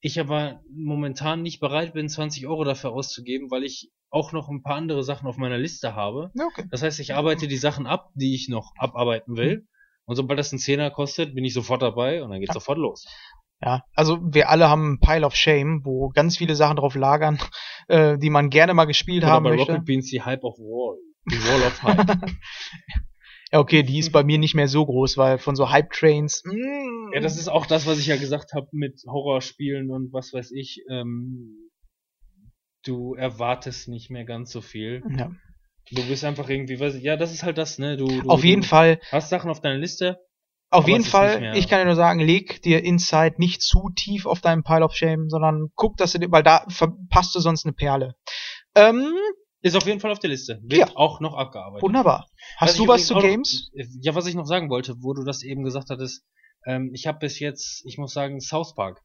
Ich 0.00 0.20
aber 0.20 0.60
momentan 0.70 1.40
nicht 1.40 1.60
bereit 1.60 1.94
bin, 1.94 2.10
20 2.10 2.46
Euro 2.46 2.64
dafür 2.64 2.92
auszugeben, 2.92 3.50
weil 3.50 3.64
ich 3.64 3.90
auch 4.10 4.32
noch 4.32 4.50
ein 4.50 4.62
paar 4.62 4.76
andere 4.76 5.02
Sachen 5.02 5.26
auf 5.26 5.38
meiner 5.38 5.56
Liste 5.56 5.94
habe. 5.94 6.30
Okay. 6.38 6.68
Das 6.70 6.82
heißt, 6.82 7.00
ich 7.00 7.14
arbeite 7.14 7.48
die 7.48 7.56
Sachen 7.56 7.86
ab, 7.86 8.10
die 8.14 8.34
ich 8.34 8.50
noch 8.50 8.74
abarbeiten 8.76 9.36
will. 9.36 9.66
Und 10.06 10.16
sobald 10.16 10.38
das 10.38 10.52
einen 10.52 10.58
Zehner 10.58 10.90
kostet, 10.90 11.34
bin 11.34 11.44
ich 11.44 11.54
sofort 11.54 11.82
dabei 11.82 12.22
und 12.22 12.30
dann 12.30 12.40
geht's 12.40 12.50
Ja. 12.50 12.60
sofort 12.60 12.78
los. 12.78 13.06
Ja, 13.62 13.82
also 13.94 14.18
wir 14.22 14.50
alle 14.50 14.68
haben 14.68 14.84
einen 14.84 15.00
Pile 15.00 15.24
of 15.24 15.34
Shame, 15.34 15.80
wo 15.84 16.10
ganz 16.10 16.36
viele 16.36 16.54
Sachen 16.54 16.76
drauf 16.76 16.94
lagern, 16.94 17.38
äh, 17.88 18.18
die 18.18 18.28
man 18.30 18.50
gerne 18.50 18.74
mal 18.74 18.84
gespielt 18.84 19.22
Oder 19.22 19.32
haben 19.32 19.44
bei 19.44 19.50
möchte. 19.56 19.72
Rocket 19.72 19.86
Beans 19.86 20.10
die 20.10 20.20
Hype 20.22 20.44
of 20.44 20.58
Wall. 20.58 20.98
Die 21.30 21.38
Wall 21.48 21.62
of 21.62 21.82
Hype. 21.82 22.30
Ja, 23.52 23.60
okay, 23.60 23.84
die 23.84 24.00
ist 24.00 24.10
bei 24.10 24.24
mir 24.24 24.38
nicht 24.38 24.56
mehr 24.56 24.66
so 24.66 24.84
groß, 24.84 25.16
weil 25.16 25.38
von 25.38 25.54
so 25.54 25.70
Hype 25.70 25.90
Trains. 25.92 26.42
mm, 26.44 27.12
ja, 27.14 27.20
das 27.20 27.36
ist 27.38 27.46
auch 27.46 27.66
das, 27.66 27.86
was 27.86 28.00
ich 28.00 28.06
ja 28.06 28.16
gesagt 28.16 28.52
habe 28.52 28.66
mit 28.72 29.00
Horrorspielen 29.06 29.90
und 29.92 30.12
was 30.12 30.32
weiß 30.32 30.50
ich. 30.50 30.82
Ähm, 30.90 31.70
du 32.84 33.14
erwartest 33.14 33.86
nicht 33.88 34.10
mehr 34.10 34.24
ganz 34.24 34.50
so 34.50 34.60
viel. 34.60 35.04
ja. 35.16 35.30
Du 35.90 36.02
bist 36.08 36.24
einfach 36.24 36.48
irgendwie, 36.48 36.80
weiß 36.80 36.94
ich, 36.94 37.02
ja, 37.02 37.16
das 37.16 37.32
ist 37.32 37.42
halt 37.42 37.58
das, 37.58 37.78
ne? 37.78 37.96
Du, 37.96 38.06
du 38.06 38.28
Auf 38.28 38.42
jeden 38.44 38.62
du 38.62 38.68
Fall, 38.68 39.00
hast 39.12 39.28
Sachen 39.30 39.50
auf 39.50 39.60
deiner 39.60 39.78
Liste. 39.78 40.18
auf 40.70 40.88
jeden 40.88 41.04
Fall, 41.04 41.40
mehr- 41.40 41.54
ich 41.54 41.68
kann 41.68 41.80
dir 41.80 41.84
nur 41.84 41.94
sagen, 41.94 42.20
leg 42.20 42.62
dir 42.62 42.82
Inside 42.82 43.34
nicht 43.38 43.62
zu 43.62 43.90
tief 43.94 44.26
auf 44.26 44.40
deinen 44.40 44.62
Pile 44.64 44.84
of 44.84 44.94
Shame, 44.94 45.28
sondern 45.28 45.68
guck, 45.74 45.96
dass 45.98 46.12
du 46.12 46.30
weil 46.32 46.42
da 46.42 46.64
verpasst 46.68 47.34
du 47.34 47.40
sonst 47.40 47.64
eine 47.66 47.74
Perle. 47.74 48.14
Ähm, 48.74 49.12
Ist 49.62 49.76
auf 49.76 49.86
jeden 49.86 50.00
Fall 50.00 50.10
auf 50.10 50.18
der 50.18 50.30
Liste. 50.30 50.60
Wird 50.62 50.80
Ja. 50.90 50.96
auch 50.96 51.20
noch 51.20 51.34
abgearbeitet. 51.34 51.82
wunderbar. 51.82 52.26
Hast 52.56 52.70
Was 52.72 52.76
du 52.76 52.88
was 52.88 53.06
zu 53.06 53.14
Games? 53.14 53.70
Noch, 53.74 53.84
ja, 54.00 54.14
was 54.14 54.26
ich 54.26 54.34
noch 54.34 54.46
sagen 54.46 54.68
wollte, 54.70 54.94
wo 55.00 55.12
du 55.14 55.22
das 55.24 55.42
eben 55.42 55.62
gesagt 55.64 55.90
hattest, 55.90 56.24
ähm, 56.66 56.90
ich 56.92 57.06
habe 57.06 57.18
bis 57.18 57.38
jetzt, 57.38 57.82
ich 57.86 57.96
muss 57.98 58.12
sagen, 58.12 58.40
South 58.40 58.74
Park 58.74 59.00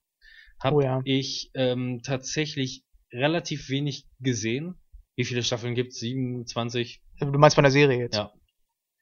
habe 0.61 0.75
Oh 0.75 0.81
ja. 0.81 1.01
ich 1.05 1.51
ähm, 1.53 2.01
tatsächlich 2.03 2.83
relativ 3.13 3.69
wenig 3.69 4.05
gesehen. 4.19 4.75
Wie 5.19 5.25
viele 5.25 5.43
Staffeln 5.43 5.75
gibt's? 5.75 5.99
27? 5.99 7.01
Du 7.19 7.37
meinst 7.37 7.55
von 7.55 7.65
der 7.65 7.71
Serie 7.71 7.99
jetzt? 7.99 8.15
Ja. 8.15 8.31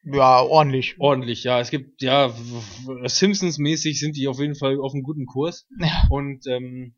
Ja, 0.03 0.41
ordentlich. 0.41 0.95
Ordentlich, 0.97 1.43
ja. 1.43 1.59
Es 1.59 1.69
gibt, 1.69 2.01
ja, 2.01 2.33
Simpsons-mäßig 3.03 3.99
sind 3.99 4.17
die 4.17 4.27
auf 4.27 4.39
jeden 4.39 4.55
Fall 4.55 4.79
auf 4.79 4.95
einem 4.95 5.03
guten 5.03 5.27
Kurs. 5.27 5.67
Ja. 5.79 6.07
Und 6.09 6.47
ähm, 6.47 6.95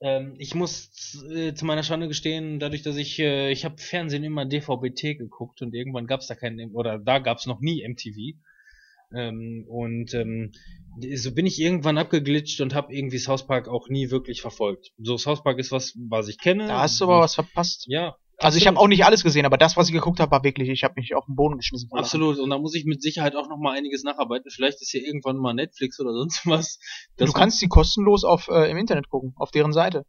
ähm, 0.00 0.34
ich 0.38 0.54
muss 0.54 1.22
äh, 1.30 1.52
zu 1.52 1.66
meiner 1.66 1.82
Schande 1.82 2.08
gestehen, 2.08 2.58
dadurch, 2.58 2.80
dass 2.80 2.96
ich, 2.96 3.18
äh, 3.18 3.50
ich 3.50 3.66
habe 3.66 3.76
Fernsehen 3.76 4.24
immer 4.24 4.46
DVB-T 4.46 5.16
geguckt 5.16 5.60
und 5.60 5.74
irgendwann 5.74 6.06
gab's 6.06 6.26
da 6.26 6.34
keinen, 6.34 6.74
oder 6.74 6.98
da 6.98 7.18
gab's 7.18 7.44
noch 7.44 7.60
nie 7.60 7.86
MTV. 7.86 8.38
Ähm, 9.14 9.64
und 9.68 10.14
ähm, 10.14 10.52
so 11.14 11.32
bin 11.34 11.46
ich 11.46 11.60
irgendwann 11.60 11.98
abgeglitscht 11.98 12.60
und 12.60 12.74
habe 12.74 12.94
irgendwie 12.94 13.18
South 13.18 13.46
Park 13.46 13.68
auch 13.68 13.88
nie 13.88 14.10
wirklich 14.10 14.40
verfolgt. 14.40 14.92
So 14.98 15.16
South 15.16 15.42
Park 15.42 15.58
ist 15.58 15.72
was, 15.72 15.94
was 16.08 16.28
ich 16.28 16.38
kenne. 16.38 16.66
Da 16.66 16.80
hast 16.80 17.00
du 17.00 17.04
aber 17.04 17.20
was 17.20 17.34
verpasst. 17.34 17.84
Ja. 17.88 18.16
Also 18.38 18.58
ich 18.58 18.66
habe 18.66 18.78
auch 18.78 18.88
nicht 18.88 19.04
alles 19.04 19.22
gesehen, 19.22 19.46
aber 19.46 19.56
das, 19.56 19.78
was 19.78 19.88
ich 19.88 19.94
geguckt 19.94 20.20
habe, 20.20 20.30
war 20.30 20.44
wirklich, 20.44 20.68
ich 20.68 20.84
habe 20.84 20.94
mich 20.96 21.14
auf 21.14 21.24
den 21.24 21.36
Boden 21.36 21.56
geschmissen. 21.56 21.88
Absolut, 21.92 22.38
und 22.38 22.50
da 22.50 22.58
muss 22.58 22.74
ich 22.74 22.84
mit 22.84 23.00
Sicherheit 23.00 23.34
auch 23.34 23.48
noch 23.48 23.56
mal 23.56 23.74
einiges 23.74 24.02
nacharbeiten. 24.02 24.50
Vielleicht 24.50 24.82
ist 24.82 24.90
hier 24.90 25.02
irgendwann 25.02 25.38
mal 25.38 25.54
Netflix 25.54 25.98
oder 26.00 26.12
sonst 26.12 26.46
was. 26.46 26.78
Du 27.16 27.32
kannst 27.32 27.62
die 27.62 27.68
kostenlos 27.68 28.24
auf 28.24 28.48
äh, 28.48 28.70
im 28.70 28.76
Internet 28.76 29.08
gucken, 29.08 29.32
auf 29.36 29.50
deren 29.52 29.72
Seite. 29.72 30.04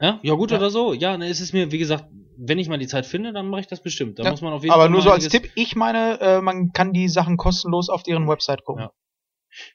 Ja, 0.00 0.20
ja 0.22 0.34
gut 0.34 0.52
Ja. 0.52 0.58
oder 0.58 0.70
so. 0.70 0.92
Ja, 0.92 1.16
ne, 1.16 1.28
es 1.28 1.40
ist 1.40 1.52
mir, 1.52 1.72
wie 1.72 1.78
gesagt, 1.78 2.08
wenn 2.36 2.58
ich 2.58 2.68
mal 2.68 2.78
die 2.78 2.86
Zeit 2.86 3.06
finde, 3.06 3.32
dann 3.32 3.48
mache 3.48 3.62
ich 3.62 3.66
das 3.66 3.82
bestimmt. 3.82 4.18
Da 4.18 4.24
Ja, 4.24 4.30
muss 4.30 4.40
man 4.42 4.52
auf 4.52 4.62
jeden 4.62 4.72
Aber 4.72 4.84
Fall 4.84 4.90
nur 4.90 5.02
so 5.02 5.10
als 5.10 5.28
Tipp, 5.28 5.50
ich 5.54 5.76
meine, 5.76 6.20
äh, 6.20 6.40
man 6.40 6.72
kann 6.72 6.92
die 6.92 7.08
Sachen 7.08 7.36
kostenlos 7.36 7.88
auf 7.88 8.02
deren 8.02 8.28
Website 8.28 8.64
gucken. 8.64 8.84
Ja. 8.84 8.92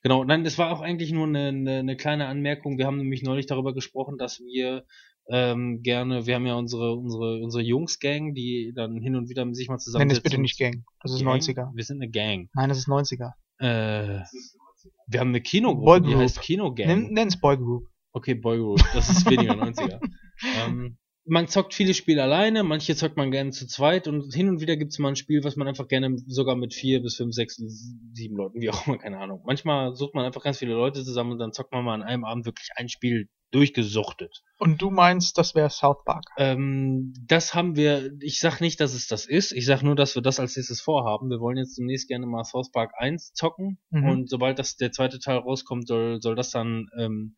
Genau, 0.03 0.23
nein, 0.25 0.45
es 0.45 0.57
war 0.57 0.71
auch 0.71 0.81
eigentlich 0.81 1.11
nur 1.11 1.25
eine, 1.25 1.47
eine, 1.47 1.79
eine 1.79 1.95
kleine 1.95 2.27
Anmerkung. 2.27 2.77
Wir 2.77 2.85
haben 2.85 2.97
nämlich 2.97 3.23
neulich 3.23 3.45
darüber 3.45 3.73
gesprochen, 3.73 4.17
dass 4.17 4.39
wir 4.39 4.83
ähm, 5.31 5.81
gerne, 5.83 6.25
wir 6.25 6.35
haben 6.35 6.45
ja 6.45 6.55
unsere 6.55 6.95
unsere 6.95 7.41
unsere 7.41 7.63
Jungs-Gang, 7.63 8.33
die 8.33 8.73
dann 8.75 8.97
hin 8.99 9.15
und 9.15 9.29
wieder 9.29 9.45
sich 9.53 9.67
mal 9.67 9.75
Nenn 9.75 9.79
zusammensetzen. 9.79 10.17
es 10.17 10.23
bitte 10.23 10.41
nicht 10.41 10.57
Gang. 10.59 10.83
Das 11.01 11.13
ist 11.13 11.23
Gang? 11.23 11.41
90er. 11.41 11.69
Wir 11.75 11.83
sind 11.83 12.01
eine 12.01 12.09
Gang. 12.11 12.49
Nein, 12.53 12.69
das 12.69 12.79
ist 12.79 12.87
90er. 12.87 13.31
Äh, 13.59 14.19
Das 14.19 14.57
wir 15.07 15.19
haben 15.19 15.29
eine 15.29 15.41
Kinogruppe, 15.41 16.01
die 16.01 16.07
Boygroup. 16.07 16.21
heißt 16.23 16.41
Kinogang. 16.41 16.87
Nenn, 16.87 17.13
nenn's 17.13 17.39
Boy 17.39 17.57
Group. 17.57 17.87
Okay, 18.11 18.33
Boygroup, 18.33 18.81
das 18.93 19.09
ist 19.09 19.29
weniger 19.29 19.53
90er. 19.53 19.99
ähm, 20.65 20.97
man 21.29 21.47
zockt 21.47 21.73
viele 21.73 21.93
Spiele 21.93 22.23
alleine, 22.23 22.63
manche 22.63 22.95
zockt 22.95 23.17
man 23.17 23.31
gerne 23.31 23.51
zu 23.51 23.67
zweit 23.67 24.07
und 24.07 24.33
hin 24.33 24.49
und 24.49 24.61
wieder 24.61 24.75
gibt's 24.77 24.99
mal 24.99 25.09
ein 25.09 25.15
Spiel, 25.15 25.43
was 25.43 25.55
man 25.55 25.67
einfach 25.67 25.87
gerne 25.87 26.17
sogar 26.27 26.55
mit 26.55 26.73
vier 26.73 27.01
bis 27.01 27.15
fünf, 27.15 27.33
sechs, 27.33 27.55
sieben 28.13 28.35
Leuten, 28.35 28.61
wie 28.61 28.69
auch 28.69 28.85
immer, 28.87 28.97
keine 28.97 29.19
Ahnung. 29.19 29.41
Manchmal 29.45 29.95
sucht 29.95 30.15
man 30.15 30.25
einfach 30.25 30.43
ganz 30.43 30.59
viele 30.59 30.73
Leute 30.73 31.03
zusammen 31.03 31.31
und 31.33 31.39
dann 31.39 31.53
zockt 31.53 31.71
man 31.71 31.85
mal 31.85 31.93
an 31.93 32.03
einem 32.03 32.25
Abend 32.25 32.45
wirklich 32.45 32.69
ein 32.75 32.89
Spiel 32.89 33.29
durchgesuchtet. 33.51 34.43
Und 34.57 34.81
du 34.81 34.91
meinst, 34.91 35.37
das 35.37 35.55
wäre 35.55 35.69
South 35.69 36.03
Park. 36.05 36.23
Ähm, 36.37 37.13
das 37.27 37.55
haben 37.55 37.75
wir, 37.75 38.11
ich 38.21 38.39
sag 38.39 38.59
nicht, 38.61 38.79
dass 38.79 38.93
es 38.93 39.07
das 39.07 39.25
ist, 39.25 39.51
ich 39.51 39.65
sag 39.65 39.81
nur, 39.81 39.95
dass 39.95 40.15
wir 40.15 40.21
das 40.21 40.39
als 40.39 40.55
nächstes 40.55 40.81
vorhaben. 40.81 41.29
Wir 41.29 41.39
wollen 41.39 41.57
jetzt 41.57 41.77
demnächst 41.77 42.07
gerne 42.07 42.25
mal 42.27 42.43
South 42.43 42.71
Park 42.71 42.91
1 42.97 43.33
zocken 43.33 43.79
Mhm. 43.89 44.09
und 44.09 44.29
sobald 44.29 44.59
das 44.59 44.75
der 44.75 44.91
zweite 44.91 45.19
Teil 45.19 45.37
rauskommt, 45.37 45.87
soll, 45.87 46.21
soll 46.21 46.35
das 46.35 46.51
dann 46.51 46.87
ähm, 46.99 47.35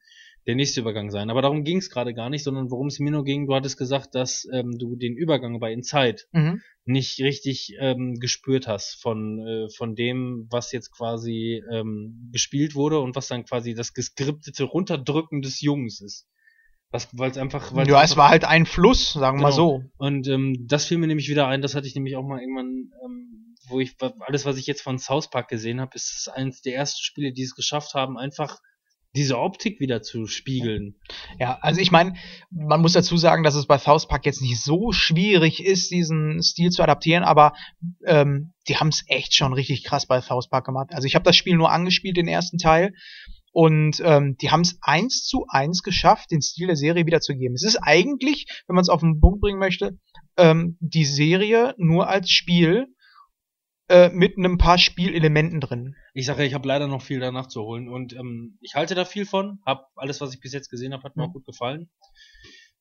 der 0.48 0.56
nächste 0.56 0.82
Übergang 0.82 1.12
sein. 1.12 1.30
Aber 1.30 1.42
darum 1.42 1.64
ging 1.64 1.78
es 1.78 1.90
gerade 1.90 2.14
gar 2.14 2.30
nicht, 2.30 2.44
sondern 2.44 2.72
worum 2.72 2.88
es 2.88 3.00
mir 3.00 3.12
nur 3.12 3.24
ging, 3.24 3.46
du 3.48 3.54
hattest 3.56 3.78
gesagt, 3.78 4.16
dass 4.16 4.48
ähm, 4.52 4.78
du 4.78 4.96
den 4.96 5.16
Übergang 5.16 5.60
bei 5.60 5.72
Inside 5.72 6.24
Mhm. 6.32 6.62
nicht 6.86 7.20
richtig 7.22 7.76
ähm, 7.80 8.16
gespürt 8.20 8.68
hast 8.68 9.00
von, 9.02 9.46
äh, 9.46 9.70
von 9.70 9.96
dem, 9.96 10.48
was 10.50 10.72
jetzt 10.72 10.92
quasi 10.92 11.62
ähm, 11.72 12.30
gespielt 12.32 12.74
wurde 12.74 13.00
und 13.00 13.16
was 13.16 13.28
dann 13.28 13.46
quasi 13.46 13.76
das 13.76 13.94
geskriptete 13.94 14.64
Runterdrücken 14.64 15.42
des 15.44 15.62
Jungs 15.62 16.02
ist. 16.02 16.28
Weil 17.14 17.32
es 17.32 17.38
einfach, 17.38 17.74
weil 17.74 17.88
Ja, 17.88 18.04
es 18.04 18.18
war 18.18 18.30
halt 18.30 18.44
ein 18.44 18.66
Fluss, 18.66 19.14
sagen 19.14 19.38
wir 19.38 19.44
mal 19.44 19.50
Genau. 19.52 19.56
so. 19.80 19.84
und 19.98 20.28
ähm, 20.28 20.66
das 20.68 20.86
fiel 20.86 20.98
mir 20.98 21.08
nämlich 21.08 21.30
wieder 21.30 21.48
ein, 21.48 21.62
das 21.62 21.76
hatte 21.76 21.88
ich 21.88 21.96
nämlich 21.96 22.18
auch 22.18 22.28
mal 22.28 22.42
irgendwann, 22.42 22.92
ähm, 23.06 23.56
wo 23.70 23.80
ich 23.80 23.96
alles, 24.20 24.46
was 24.46 24.58
ich 24.58 24.66
jetzt 24.68 24.82
von 24.82 24.98
South 25.00 25.30
Park 25.30 25.48
gesehen 25.48 25.80
habe, 25.80 25.96
ist 25.96 26.12
es 26.18 26.28
eines 26.28 26.62
der 26.62 26.76
ersten 26.76 27.02
Spiele, 27.02 27.32
die 27.32 27.44
es 27.44 27.56
geschafft 27.56 27.94
haben, 27.94 28.18
einfach 28.18 28.58
diese 29.16 29.38
Optik 29.38 29.80
wieder 29.80 30.02
zu 30.02 30.26
spiegeln. 30.26 30.96
Ja, 31.40 31.58
also 31.62 31.82
ich 31.82 31.92
meine, 31.92 32.16
man 32.50 32.82
muss 32.82 32.94
dazu 32.94 33.18
sagen, 33.18 33.44
dass 33.44 33.56
es 33.56 33.68
bei 33.68 33.78
South 33.78 34.08
Park 34.08 34.26
jetzt 34.26 34.42
nicht 34.42 34.62
so 34.62 34.92
schwierig 34.92 35.64
ist, 35.64 35.92
diesen 35.92 36.42
Stil 36.42 36.70
zu 36.70 36.82
adaptieren, 36.82 37.24
aber 37.24 37.54
ähm, 38.06 38.54
die 38.68 38.78
haben 38.78 38.88
es 38.90 39.04
echt 39.08 39.34
schon 39.34 39.54
richtig 39.54 39.84
krass 39.84 40.06
bei 40.06 40.22
South 40.22 40.50
Park 40.50 40.66
gemacht. 40.66 40.90
Also 40.92 41.08
ich 41.08 41.16
habe 41.16 41.24
das 41.24 41.36
Spiel 41.36 41.58
nur 41.58 41.72
angespielt, 41.72 42.18
den 42.18 42.28
ersten 42.28 42.58
Teil, 42.58 42.94
und 43.54 44.02
ähm, 44.04 44.38
die 44.42 44.50
haben 44.50 44.62
es 44.62 44.78
eins 44.82 45.26
zu 45.26 45.46
eins 45.50 45.84
geschafft, 45.84 46.32
den 46.32 46.42
Stil 46.42 46.68
der 46.68 46.78
Serie 46.78 47.06
wiederzugeben. 47.06 47.54
Es 47.54 47.64
ist 47.64 47.78
eigentlich, 47.78 48.46
wenn 48.68 48.76
man 48.76 48.82
es 48.82 48.90
auf 48.90 49.02
den 49.02 49.20
Punkt 49.20 49.42
bringen 49.42 49.60
möchte, 49.60 49.98
ähm, 50.38 50.78
die 50.80 51.06
Serie 51.06 51.76
nur 51.78 52.08
als 52.08 52.30
Spiel 52.30 52.88
äh, 53.92 54.10
mit 54.14 54.38
einem 54.38 54.58
paar 54.58 54.78
Spielelementen 54.78 55.60
drin. 55.60 55.96
Ich 56.14 56.26
sage 56.26 56.42
ja, 56.42 56.48
ich 56.48 56.54
habe 56.54 56.68
leider 56.68 56.88
noch 56.88 57.02
viel 57.02 57.20
danach 57.20 57.48
zu 57.48 57.62
holen 57.62 57.90
und 57.90 58.14
ähm, 58.14 58.58
ich 58.62 58.76
halte 58.76 58.96
da 58.96 59.06
viel 59.06 59.26
von, 59.26 59.60
hab 59.66 59.90
alles, 59.96 60.22
was 60.22 60.34
ich 60.34 60.40
bis 60.40 60.54
jetzt 60.54 60.70
gesehen 60.70 60.94
habe, 60.94 61.04
hat 61.04 61.16
mir 61.16 61.24
Mhm. 61.24 61.30
auch 61.30 61.34
gut 61.34 61.46
gefallen. 61.46 61.90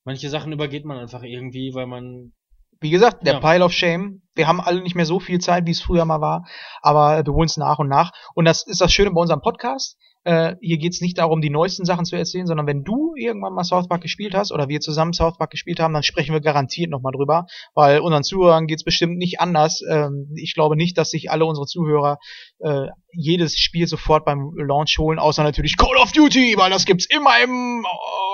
Manche 0.05 0.31
Sachen 0.31 0.53
übergeht 0.53 0.85
man 0.85 0.99
einfach 0.99 1.23
irgendwie, 1.23 1.74
weil 1.74 1.87
man 1.87 2.32
Wie 2.81 2.90
gesagt, 2.90 3.27
der 3.27 3.35
Ja. 3.35 3.40
Pile 3.40 3.65
of 3.65 3.73
Shame. 3.73 4.23
Wir 4.35 4.47
haben 4.47 4.61
alle 4.61 4.81
nicht 4.82 4.94
mehr 4.94 5.07
so 5.07 5.20
viel 5.20 5.39
Zeit, 5.39 5.66
wie 5.66 5.73
es 5.73 5.82
früher 5.82 6.05
mal 6.07 6.20
war, 6.20 6.47
aber 6.81 7.27
wir 7.27 7.32
holen 7.35 7.47
es 7.47 7.57
nach 7.59 7.78
und 7.78 7.89
nach. 7.89 8.11
Und 8.35 8.47
das 8.47 8.66
ist 8.66 8.81
das 8.81 8.93
Schöne 8.93 9.11
bei 9.11 9.20
unserem 9.20 9.43
Podcast. 9.43 9.98
Äh, 10.23 10.57
hier 10.61 10.77
geht's 10.77 11.01
nicht 11.01 11.16
darum, 11.16 11.40
die 11.40 11.48
neuesten 11.48 11.86
Sachen 11.86 12.05
zu 12.05 12.15
erzählen, 12.15 12.47
sondern 12.47 12.66
wenn 12.66 12.85
du 12.85 13.15
irgendwann 13.16 13.55
mal 13.55 13.65
South 13.65 13.89
Park 13.89 14.02
gespielt 14.02 14.35
hast 14.35 14.52
oder 14.52 14.69
wir 14.69 14.81
zusammen 14.81 15.15
South 15.15 15.39
Park 15.39 15.51
gespielt 15.51 15.81
haben, 15.81 15.94
dann 15.94 16.02
sprechen 16.02 16.32
wir 16.35 16.43
garantiert 16.43 16.90
nochmal 16.90 17.12
drüber, 17.12 17.47
weil 17.74 18.01
unseren 18.01 18.23
Zuhörern 18.23 18.66
geht's 18.66 18.85
bestimmt 18.85 19.16
nicht 19.16 19.40
anders. 19.40 19.81
Ähm, 19.90 20.31
ich 20.36 20.55
glaube 20.55 20.77
nicht, 20.77 20.98
dass 20.98 21.11
sich 21.11 21.31
alle 21.31 21.47
unsere 21.47 21.66
Zuhörer 21.66 22.19
äh, 22.59 22.86
jedes 23.12 23.59
Spiel 23.59 23.86
sofort 23.86 24.27
beim 24.27 24.52
Launch 24.57 24.97
holen, 24.98 25.19
außer 25.19 25.43
natürlich 25.43 25.78
Call 25.78 25.97
of 25.97 26.12
Duty, 26.12 26.55
weil 26.59 26.70
das 26.70 26.85
gibt's 26.85 27.07
immer 27.11 27.43
im 27.43 27.85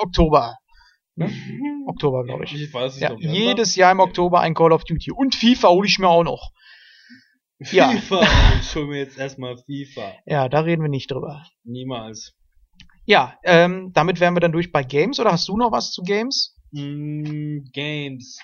Oktober. 0.02 0.56
Ne? 1.16 1.30
Oktober, 1.86 2.24
glaube 2.24 2.44
ich. 2.44 2.54
Ich 2.54 2.72
weiß 2.72 2.94
nicht, 2.94 3.02
Ja, 3.02 3.14
jedes 3.18 3.74
Jahr 3.76 3.92
im 3.92 4.00
Oktober 4.00 4.40
ein 4.40 4.54
Call 4.54 4.72
of 4.72 4.84
Duty. 4.84 5.12
Und 5.12 5.34
FIFA 5.34 5.68
hole 5.68 5.86
ich 5.88 5.98
mir 5.98 6.08
auch 6.08 6.24
noch. 6.24 6.50
ja. 7.58 7.90
FIFA, 7.90 8.22
ich 8.60 8.74
hol 8.74 8.86
mir 8.86 8.98
jetzt 8.98 9.18
erstmal 9.18 9.56
FIFA. 9.56 10.12
Ja, 10.26 10.48
da 10.48 10.60
reden 10.60 10.82
wir 10.82 10.88
nicht 10.90 11.10
drüber. 11.10 11.44
Niemals. 11.64 12.34
Ja, 13.06 13.38
ähm, 13.44 13.92
damit 13.94 14.20
wären 14.20 14.34
wir 14.34 14.40
dann 14.40 14.52
durch 14.52 14.72
bei 14.72 14.82
Games. 14.82 15.18
Oder 15.20 15.32
hast 15.32 15.48
du 15.48 15.56
noch 15.56 15.72
was 15.72 15.92
zu 15.92 16.02
Games? 16.02 16.56
Mm, 16.72 17.60
Games. 17.72 18.38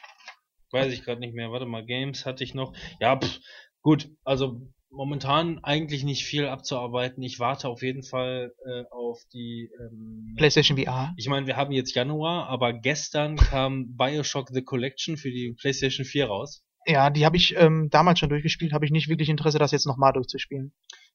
Weiß 0.71 0.93
ich 0.93 1.05
gerade 1.05 1.21
nicht 1.21 1.35
mehr. 1.35 1.51
Warte 1.51 1.67
mal, 1.67 1.85
Games 1.85 2.25
hatte 2.25 2.45
ich 2.45 2.55
noch. 2.55 2.73
Ja, 3.01 3.19
pff, 3.19 3.39
gut. 3.83 4.09
Also 4.25 4.63
momentan 4.93 5.59
eigentlich 5.63 6.05
nicht 6.05 6.25
viel 6.25 6.47
abzuarbeiten. 6.47 7.23
Ich 7.23 7.41
warte 7.41 7.69
auf 7.69 7.83
jeden 7.83 8.03
Fall 8.03 8.53
äh, 8.65 8.85
auf 8.91 9.21
die 9.33 9.71
ähm, 9.81 10.35
PlayStation 10.37 10.79
VR. 10.79 11.13
Ich 11.17 11.29
meine, 11.29 11.47
wir 11.47 11.57
haben 11.57 11.73
jetzt 11.73 11.95
Januar, 11.95 12.49
aber 12.49 12.73
gestern 12.73 13.37
kam 13.37 13.97
Bioshock 13.97 14.51
The 14.51 14.63
Collection 14.63 15.17
für 15.17 15.31
die 15.31 15.55
PlayStation 15.59 16.05
4 16.05 16.27
raus. 16.27 16.65
Ja, 16.87 17.11
die 17.11 17.25
habe 17.25 17.37
ich 17.37 17.57
ähm, 17.57 17.89
damals 17.91 18.19
schon 18.19 18.29
durchgespielt, 18.29 18.73
habe 18.73 18.85
ich 18.85 18.91
nicht 18.91 19.09
wirklich 19.09 19.29
Interesse, 19.29 19.59
das 19.59 19.73
jetzt 19.73 19.87
nochmal 19.87 20.13
durchzuspielen. 20.13 20.73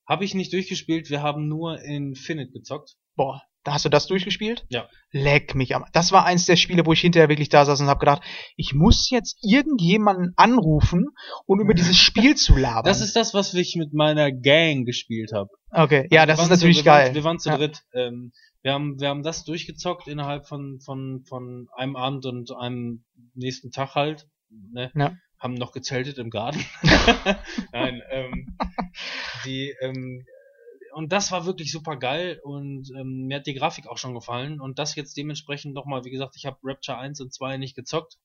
Habe 0.08 0.24
ich 0.24 0.34
nicht 0.34 0.54
durchgespielt, 0.54 1.10
wir 1.10 1.22
haben 1.22 1.48
nur 1.48 1.82
Infinite 1.82 2.52
gezockt. 2.52 2.96
Boah, 3.16 3.42
da 3.68 3.74
hast 3.74 3.84
du 3.84 3.90
das 3.90 4.08
durchgespielt? 4.08 4.66
Ja. 4.70 4.88
Leck 5.12 5.54
mich 5.54 5.76
am. 5.76 5.84
Das 5.92 6.14
war 6.14 6.26
eins 6.26 6.46
der 6.46 6.56
Spiele, 6.56 6.86
wo 6.86 6.94
ich 6.94 7.02
hinterher 7.02 7.28
wirklich 7.28 7.50
da 7.50 7.66
saß 7.66 7.82
und 7.82 7.88
habe 7.88 8.00
gedacht, 8.00 8.22
ich 8.56 8.74
muss 8.74 9.10
jetzt 9.10 9.38
irgendjemanden 9.42 10.32
anrufen, 10.38 11.08
um 11.46 11.60
über 11.60 11.74
dieses 11.74 11.98
Spiel 11.98 12.36
zu 12.36 12.56
labern. 12.56 12.86
Das 12.86 13.02
ist 13.02 13.18
das, 13.18 13.34
was 13.34 13.54
ich 13.54 13.76
mit 13.76 13.94
meiner 13.94 14.32
Gang 14.32 14.86
gespielt 14.86 15.34
habe. 15.34 15.50
Okay, 15.72 16.08
ja, 16.12 16.26
das 16.26 16.42
ist 16.42 16.50
natürlich 16.50 16.78
zu, 16.78 16.86
wir 16.86 16.92
geil. 16.92 17.06
Waren, 17.08 17.16
wir 17.16 17.24
waren 17.26 17.40
zu 17.40 17.50
Ja. 17.50 17.58
dritt. 17.58 17.82
Ähm, 17.94 18.32
wir 18.62 18.72
haben, 18.72 19.02
wir 19.02 19.10
haben 19.10 19.24
das 19.24 19.44
durchgezockt 19.44 20.08
innerhalb 20.08 20.48
von, 20.48 20.80
von, 20.80 21.26
von 21.28 21.68
einem 21.76 21.98
Abend 21.98 22.26
und 22.26 22.56
einem 22.56 23.04
nächsten 23.34 23.72
Tag 23.72 23.96
halt. 23.96 24.28
Ne? 24.50 24.92
Ja. 24.96 25.14
Haben 25.40 25.56
noch 25.56 25.74
gezeltet 25.74 26.20
im 26.20 26.30
Garten. 26.30 26.64
Nein, 27.74 28.02
ähm, 28.12 28.58
die, 29.46 29.74
ähm, 29.82 30.24
und 30.98 31.14
das 31.14 31.32
war 31.32 31.46
wirklich 31.46 31.72
super 31.72 31.96
geil 31.96 32.40
und 32.44 32.90
ähm, 32.98 33.28
mir 33.28 33.38
hat 33.38 33.46
die 33.46 33.54
Grafik 33.54 33.86
auch 33.86 34.00
schon 34.00 34.16
gefallen 34.16 34.60
und 34.60 34.80
das 34.80 34.96
jetzt 34.96 35.16
dementsprechend 35.16 35.76
nochmal, 35.76 36.04
wie 36.06 36.10
gesagt, 36.10 36.36
ich 36.36 36.48
habe 36.48 36.58
Rapture 36.64 36.98
1 36.98 37.22
und 37.22 37.32
2 37.32 37.58
nicht 37.58 37.76
gezockt. 37.76 38.18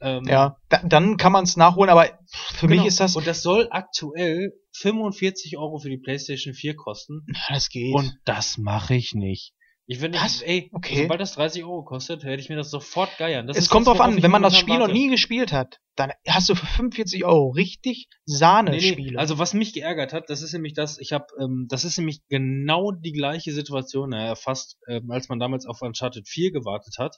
Ähm, 0.00 0.22
Ja, 0.28 0.56
da, 0.68 0.80
dann 0.84 1.16
kann 1.16 1.32
man 1.32 1.42
es 1.42 1.56
nachholen, 1.56 1.90
aber 1.90 2.16
für 2.28 2.68
genau. 2.68 2.82
mich 2.82 2.88
ist 2.88 3.00
das. 3.00 3.16
Und 3.16 3.26
das 3.26 3.42
soll 3.42 3.66
aktuell 3.72 4.52
45 4.74 5.58
Euro 5.58 5.80
für 5.80 5.90
die 5.90 5.98
PlayStation 5.98 6.54
4 6.54 6.76
kosten. 6.76 7.26
Ja, 7.26 7.54
das 7.54 7.68
geht. 7.68 7.92
Und 7.92 8.16
das 8.24 8.58
mache 8.58 8.94
ich 8.94 9.14
nicht. 9.14 9.52
Ich 9.86 9.98
finde, 9.98 10.18
Was? 10.18 10.40
ey, 10.40 10.70
Okay. 10.72 11.02
sobald 11.02 11.20
das 11.20 11.34
30 11.34 11.62
Euro 11.62 11.84
kostet, 11.84 12.24
werde 12.24 12.40
ich 12.40 12.48
mir 12.48 12.56
das 12.56 12.70
sofort 12.70 13.18
geiern. 13.18 13.46
Das 13.46 13.58
es 13.58 13.68
kommt 13.68 13.86
drauf 13.86 14.00
an, 14.00 14.22
wenn 14.22 14.30
man 14.30 14.42
das 14.42 14.56
Spiel 14.56 14.74
noch 14.76 14.82
warte. 14.82 14.94
nie 14.94 15.08
gespielt 15.10 15.52
hat, 15.52 15.78
dann 15.94 16.10
hast 16.26 16.48
du 16.48 16.54
für 16.54 16.64
45 16.64 17.24
Euro 17.26 17.50
richtig 17.50 18.06
Nee, 18.08 18.32
nee, 18.32 18.36
Sahne-Spiele. 18.38 19.18
also 19.18 19.38
was 19.38 19.52
mich 19.52 19.74
geärgert 19.74 20.14
hat, 20.14 20.30
das 20.30 20.40
ist 20.40 20.54
nämlich 20.54 20.72
das, 20.72 20.98
ich 20.98 21.12
habe, 21.12 21.26
ähm, 21.38 21.66
das 21.68 21.84
ist 21.84 21.98
nämlich 21.98 22.20
genau 22.30 22.92
die 22.92 23.12
gleiche 23.12 23.52
Situation, 23.52 24.08
naja, 24.10 24.34
fast, 24.36 24.78
ähm, 24.88 25.10
als 25.10 25.28
man 25.28 25.38
damals 25.38 25.66
auf 25.66 25.82
Uncharted 25.82 26.26
4 26.28 26.50
gewartet 26.50 26.94
hat, 26.98 27.16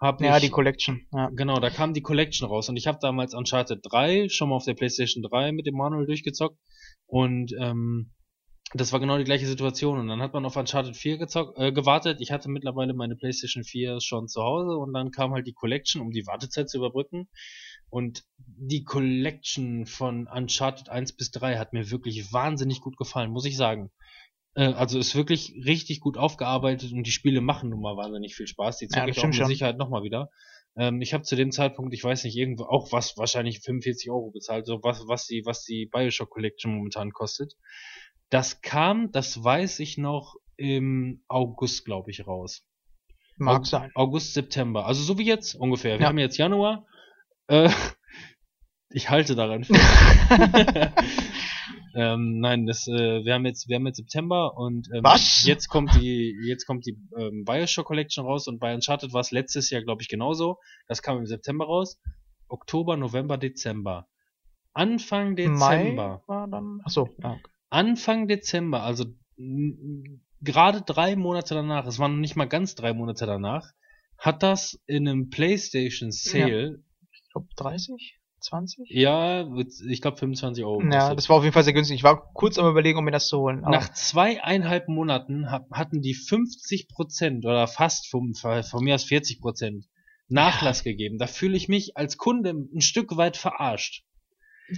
habe 0.00 0.24
ja, 0.24 0.36
ich, 0.38 0.42
die 0.42 0.50
Collection. 0.50 1.06
Ja. 1.12 1.30
genau, 1.32 1.60
da 1.60 1.70
kam 1.70 1.94
die 1.94 2.02
Collection 2.02 2.48
raus 2.48 2.68
und 2.68 2.76
ich 2.76 2.88
habe 2.88 2.98
damals 3.00 3.32
Uncharted 3.32 3.78
3 3.84 4.28
schon 4.28 4.48
mal 4.48 4.56
auf 4.56 4.64
der 4.64 4.74
PlayStation 4.74 5.22
3 5.22 5.52
mit 5.52 5.66
dem 5.68 5.76
Manual 5.76 6.06
durchgezockt 6.06 6.58
und 7.06 7.52
ähm, 7.60 8.10
das 8.74 8.92
war 8.92 9.00
genau 9.00 9.18
die 9.18 9.24
gleiche 9.24 9.46
Situation 9.46 9.98
und 9.98 10.08
dann 10.08 10.22
hat 10.22 10.32
man 10.32 10.44
auf 10.46 10.56
Uncharted 10.56 10.96
4 10.96 11.18
gezockt, 11.18 11.58
äh, 11.58 11.72
gewartet. 11.72 12.20
Ich 12.20 12.30
hatte 12.32 12.48
mittlerweile 12.50 12.94
meine 12.94 13.16
PlayStation 13.16 13.64
4 13.64 14.00
schon 14.00 14.28
zu 14.28 14.42
Hause 14.42 14.76
und 14.76 14.92
dann 14.92 15.10
kam 15.10 15.32
halt 15.32 15.46
die 15.46 15.52
Collection, 15.52 16.00
um 16.00 16.10
die 16.10 16.26
Wartezeit 16.26 16.70
zu 16.70 16.78
überbrücken. 16.78 17.28
Und 17.90 18.24
die 18.38 18.84
Collection 18.84 19.84
von 19.86 20.26
Uncharted 20.26 20.88
1 20.88 21.12
bis 21.14 21.30
3 21.32 21.58
hat 21.58 21.74
mir 21.74 21.90
wirklich 21.90 22.32
wahnsinnig 22.32 22.80
gut 22.80 22.96
gefallen, 22.96 23.30
muss 23.30 23.44
ich 23.44 23.56
sagen. 23.56 23.90
Äh, 24.54 24.72
also 24.72 24.98
ist 24.98 25.14
wirklich 25.14 25.54
richtig 25.64 26.00
gut 26.00 26.16
aufgearbeitet 26.16 26.92
und 26.92 27.06
die 27.06 27.12
Spiele 27.12 27.40
machen 27.40 27.70
nun 27.70 27.80
mal 27.82 27.96
wahnsinnig 27.96 28.34
viel 28.34 28.46
Spaß. 28.46 28.78
Die 28.78 28.88
Ja, 28.90 28.90
zocke 28.90 29.08
das 29.08 29.16
ich 29.16 29.22
auch 29.22 29.28
mit 29.28 29.36
schon. 29.36 29.46
Sicherheit 29.46 29.78
nochmal 29.78 30.02
wieder. 30.02 30.30
Ähm, 30.76 31.02
ich 31.02 31.12
habe 31.12 31.24
zu 31.24 31.36
dem 31.36 31.52
Zeitpunkt, 31.52 31.92
ich 31.94 32.02
weiß 32.02 32.24
nicht, 32.24 32.36
irgendwo 32.36 32.64
auch 32.64 32.92
was, 32.92 33.16
wahrscheinlich 33.18 33.60
45 33.60 34.10
Euro 34.10 34.30
bezahlt, 34.30 34.66
so 34.66 34.82
was, 34.82 35.06
was 35.06 35.26
die, 35.26 35.42
was 35.44 35.64
die 35.64 35.86
Bioshock 35.86 36.30
Collection 36.30 36.74
momentan 36.74 37.12
kostet. 37.12 37.54
Das 38.32 38.62
kam, 38.62 39.12
das 39.12 39.44
weiß 39.44 39.78
ich 39.80 39.98
noch, 39.98 40.36
im 40.56 41.22
August, 41.28 41.84
glaube 41.84 42.10
ich, 42.10 42.26
raus. 42.26 42.64
Mag 43.36 43.60
Aug- 43.60 43.66
sein. 43.66 43.90
August, 43.94 44.32
September. 44.32 44.86
Also 44.86 45.02
so 45.02 45.18
wie 45.18 45.26
jetzt 45.26 45.54
ungefähr. 45.54 45.98
Wir 45.98 46.04
Ja. 46.04 46.08
haben 46.08 46.18
jetzt 46.18 46.38
Januar. 46.38 46.86
Äh, 47.48 47.68
ich 48.90 49.10
halte 49.10 49.34
daran 49.34 49.64
fest. 49.64 49.78
ähm, 51.94 52.38
nein, 52.40 52.64
das, 52.64 52.86
äh, 52.88 53.22
wir 53.22 53.34
haben 53.34 53.44
jetzt, 53.44 53.68
wir 53.68 53.76
haben 53.76 53.86
jetzt 53.86 53.98
September 53.98 54.56
und 54.56 54.88
ähm, 54.94 55.04
Was? 55.04 55.44
jetzt 55.44 55.68
kommt 55.68 55.94
die, 55.96 56.34
jetzt 56.46 56.64
kommt 56.66 56.86
die 56.86 56.96
ähm, 57.18 57.44
Bioshock 57.44 57.84
Collection 57.84 58.24
raus 58.24 58.48
und 58.48 58.60
bei 58.60 58.74
Uncharted 58.74 59.12
war 59.12 59.20
es 59.20 59.30
letztes 59.30 59.68
Jahr, 59.68 59.82
glaube 59.82 60.00
ich, 60.00 60.08
genauso. 60.08 60.56
Das 60.88 61.02
kam 61.02 61.18
im 61.18 61.26
September 61.26 61.66
raus. 61.66 62.00
Oktober, 62.48 62.96
November, 62.96 63.36
Dezember. 63.36 64.06
Anfang 64.72 65.36
Dezember. 65.36 65.58
Mai 65.58 66.22
war 66.26 66.48
dann. 66.48 66.80
Achso, 66.84 67.10
ja. 67.22 67.36
Anfang 67.72 68.28
Dezember, 68.28 68.82
also 68.82 69.06
gerade 70.42 70.82
drei 70.82 71.16
Monate 71.16 71.54
danach, 71.54 71.86
es 71.86 71.98
waren 71.98 72.12
noch 72.12 72.20
nicht 72.20 72.36
mal 72.36 72.44
ganz 72.46 72.74
drei 72.74 72.92
Monate 72.92 73.26
danach, 73.26 73.66
hat 74.18 74.42
das 74.42 74.78
in 74.86 75.08
einem 75.08 75.30
PlayStation 75.30 76.12
Sale, 76.12 76.82
Ich 77.12 77.32
glaube 77.32 77.48
30, 77.56 78.18
20? 78.40 78.88
ja, 78.90 79.46
ich 79.88 80.00
glaube 80.02 80.16
25 80.18 80.64
Euro 80.64 80.82
Ja, 80.82 81.14
das 81.14 81.28
war 81.28 81.36
auf 81.36 81.44
jeden 81.44 81.54
Fall 81.54 81.64
sehr 81.64 81.72
günstig. 81.72 81.96
Ich 81.96 82.02
war 82.04 82.30
kurz 82.34 82.58
am 82.58 82.68
überlegen, 82.70 82.98
um 82.98 83.04
mir 83.04 83.10
das 83.10 83.28
zu 83.28 83.38
holen. 83.38 83.60
Nach 83.62 83.88
zweieinhalb 83.92 84.88
Monaten 84.88 85.50
ha- 85.50 85.66
hatten 85.72 86.02
die 86.02 86.14
50 86.14 86.88
Prozent 86.88 87.44
oder 87.46 87.66
fast 87.68 88.08
vom, 88.10 88.34
von 88.34 88.84
mir 88.84 88.94
aus 88.96 89.04
40 89.04 89.40
Prozent 89.40 89.86
Nachlass 90.28 90.82
gegeben. 90.84 91.18
Da 91.18 91.26
fühle 91.26 91.56
ich 91.56 91.68
mich 91.68 91.96
als 91.96 92.16
Kunde 92.16 92.50
ein 92.50 92.80
Stück 92.80 93.16
weit 93.16 93.36
verarscht. 93.36 94.04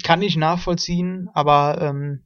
kann 0.02 0.22
ich 0.22 0.36
nachvollziehen, 0.36 1.28
aber 1.34 1.80
ähm, 1.80 2.24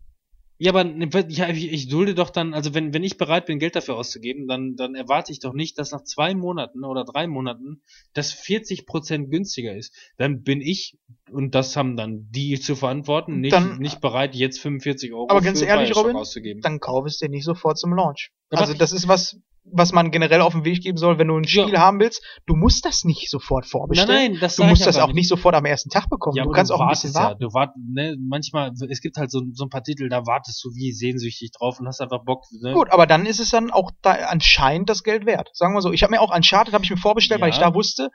Ja, 0.60 0.72
aber 0.72 0.82
ne, 0.82 1.08
ja, 1.28 1.48
ich, 1.50 1.70
ich 1.72 1.88
dulde 1.88 2.16
doch 2.16 2.30
dann, 2.30 2.52
also 2.52 2.74
wenn, 2.74 2.92
wenn 2.92 3.04
ich 3.04 3.16
bereit 3.16 3.46
bin, 3.46 3.60
Geld 3.60 3.76
dafür 3.76 3.94
auszugeben, 3.96 4.48
dann, 4.48 4.74
dann 4.74 4.96
erwarte 4.96 5.30
ich 5.30 5.38
doch 5.38 5.52
nicht, 5.52 5.78
dass 5.78 5.92
nach 5.92 6.02
zwei 6.02 6.34
Monaten 6.34 6.84
oder 6.84 7.04
drei 7.04 7.28
Monaten 7.28 7.80
das 8.12 8.32
40% 8.34 9.28
günstiger 9.28 9.76
ist. 9.76 9.94
Dann 10.16 10.42
bin 10.42 10.60
ich, 10.60 10.98
und 11.30 11.54
das 11.54 11.76
haben 11.76 11.96
dann 11.96 12.26
die 12.30 12.58
zu 12.58 12.74
verantworten, 12.74 13.40
nicht, 13.40 13.52
Dann- 13.52 13.78
nicht 13.78 14.00
bereit, 14.00 14.34
jetzt 14.34 14.58
45 14.58 15.12
Euro 15.12 15.28
Aber 15.30 15.40
ganz 15.42 15.62
ehrlich, 15.62 15.94
Robin, 15.94 16.16
auszugeben. 16.16 16.60
dann 16.60 16.80
kauf 16.80 17.06
es 17.06 17.18
dir 17.18 17.28
nicht 17.28 17.44
sofort 17.44 17.78
zum 17.78 17.94
Launch. 17.94 18.32
Aber- 18.50 18.62
Also 18.62 18.74
das 18.74 18.90
ist 18.92 19.06
was, 19.06 19.38
was 19.72 19.92
man 19.92 20.10
generell 20.10 20.40
auf 20.40 20.52
den 20.52 20.64
Weg 20.64 20.82
geben 20.82 20.98
soll, 20.98 21.18
wenn 21.18 21.28
du 21.28 21.36
ein 21.36 21.44
Ja. 21.44 21.62
Spiel 21.64 21.78
haben 21.78 22.00
willst. 22.00 22.22
Du 22.46 22.54
musst 22.56 22.84
das 22.84 23.04
nicht 23.04 23.30
sofort 23.30 23.66
vorbestellen. 23.66 24.08
nein, 24.12 24.30
nein, 24.32 24.40
das 24.40 24.56
Du 24.56 24.64
musst 24.64 24.80
ich 24.80 24.86
das 24.86 24.96
aber 24.96 25.10
auch 25.10 25.12
nicht 25.14 25.28
sofort 25.28 25.54
am 25.54 25.64
ersten 25.64 25.90
Tag 25.90 26.08
bekommen. 26.08 26.36
Ja, 26.36 26.44
du 26.44 26.50
aber 26.50 26.56
kannst 26.56 26.72
auch 26.72 26.80
ein 26.80 26.88
bisschen 26.88 27.14
warten. 27.14 27.40
Ja, 27.42 27.48
du 27.48 27.54
wart, 27.54 27.74
ne, 27.76 28.16
manchmal, 28.20 28.72
es 28.88 29.00
gibt 29.00 29.16
halt 29.16 29.30
so, 29.30 29.42
so 29.52 29.64
ein 29.64 29.70
paar 29.70 29.82
Titel, 29.82 30.08
da 30.08 30.26
wartest 30.26 30.62
du 30.64 30.70
wie 30.74 30.92
sehnsüchtig 30.92 31.50
drauf 31.58 31.78
und 31.80 31.86
hast 31.86 32.00
einfach 32.00 32.24
Bock. 32.24 32.44
Ne? 32.62 32.72
Gut, 32.72 32.90
aber 32.90 33.06
dann 33.06 33.26
ist 33.26 33.40
es 33.40 33.50
dann 33.50 33.70
auch 33.70 33.90
da 34.02 34.12
anscheinend 34.12 34.88
das 34.90 35.02
Geld 35.02 35.26
wert. 35.26 35.50
Sagen 35.52 35.74
wir 35.74 35.82
so. 35.82 35.92
Ich 35.92 36.02
habe 36.02 36.10
mir 36.12 36.20
auch 36.20 36.34
Uncharted 36.34 36.74
habe 36.74 36.84
ich 36.84 36.90
mir 36.90 36.96
vorbestellt, 36.96 37.40
weil 37.40 37.50
Ja. 37.50 37.54
ich 37.54 37.60
da 37.60 37.74
wusste, 37.74 38.10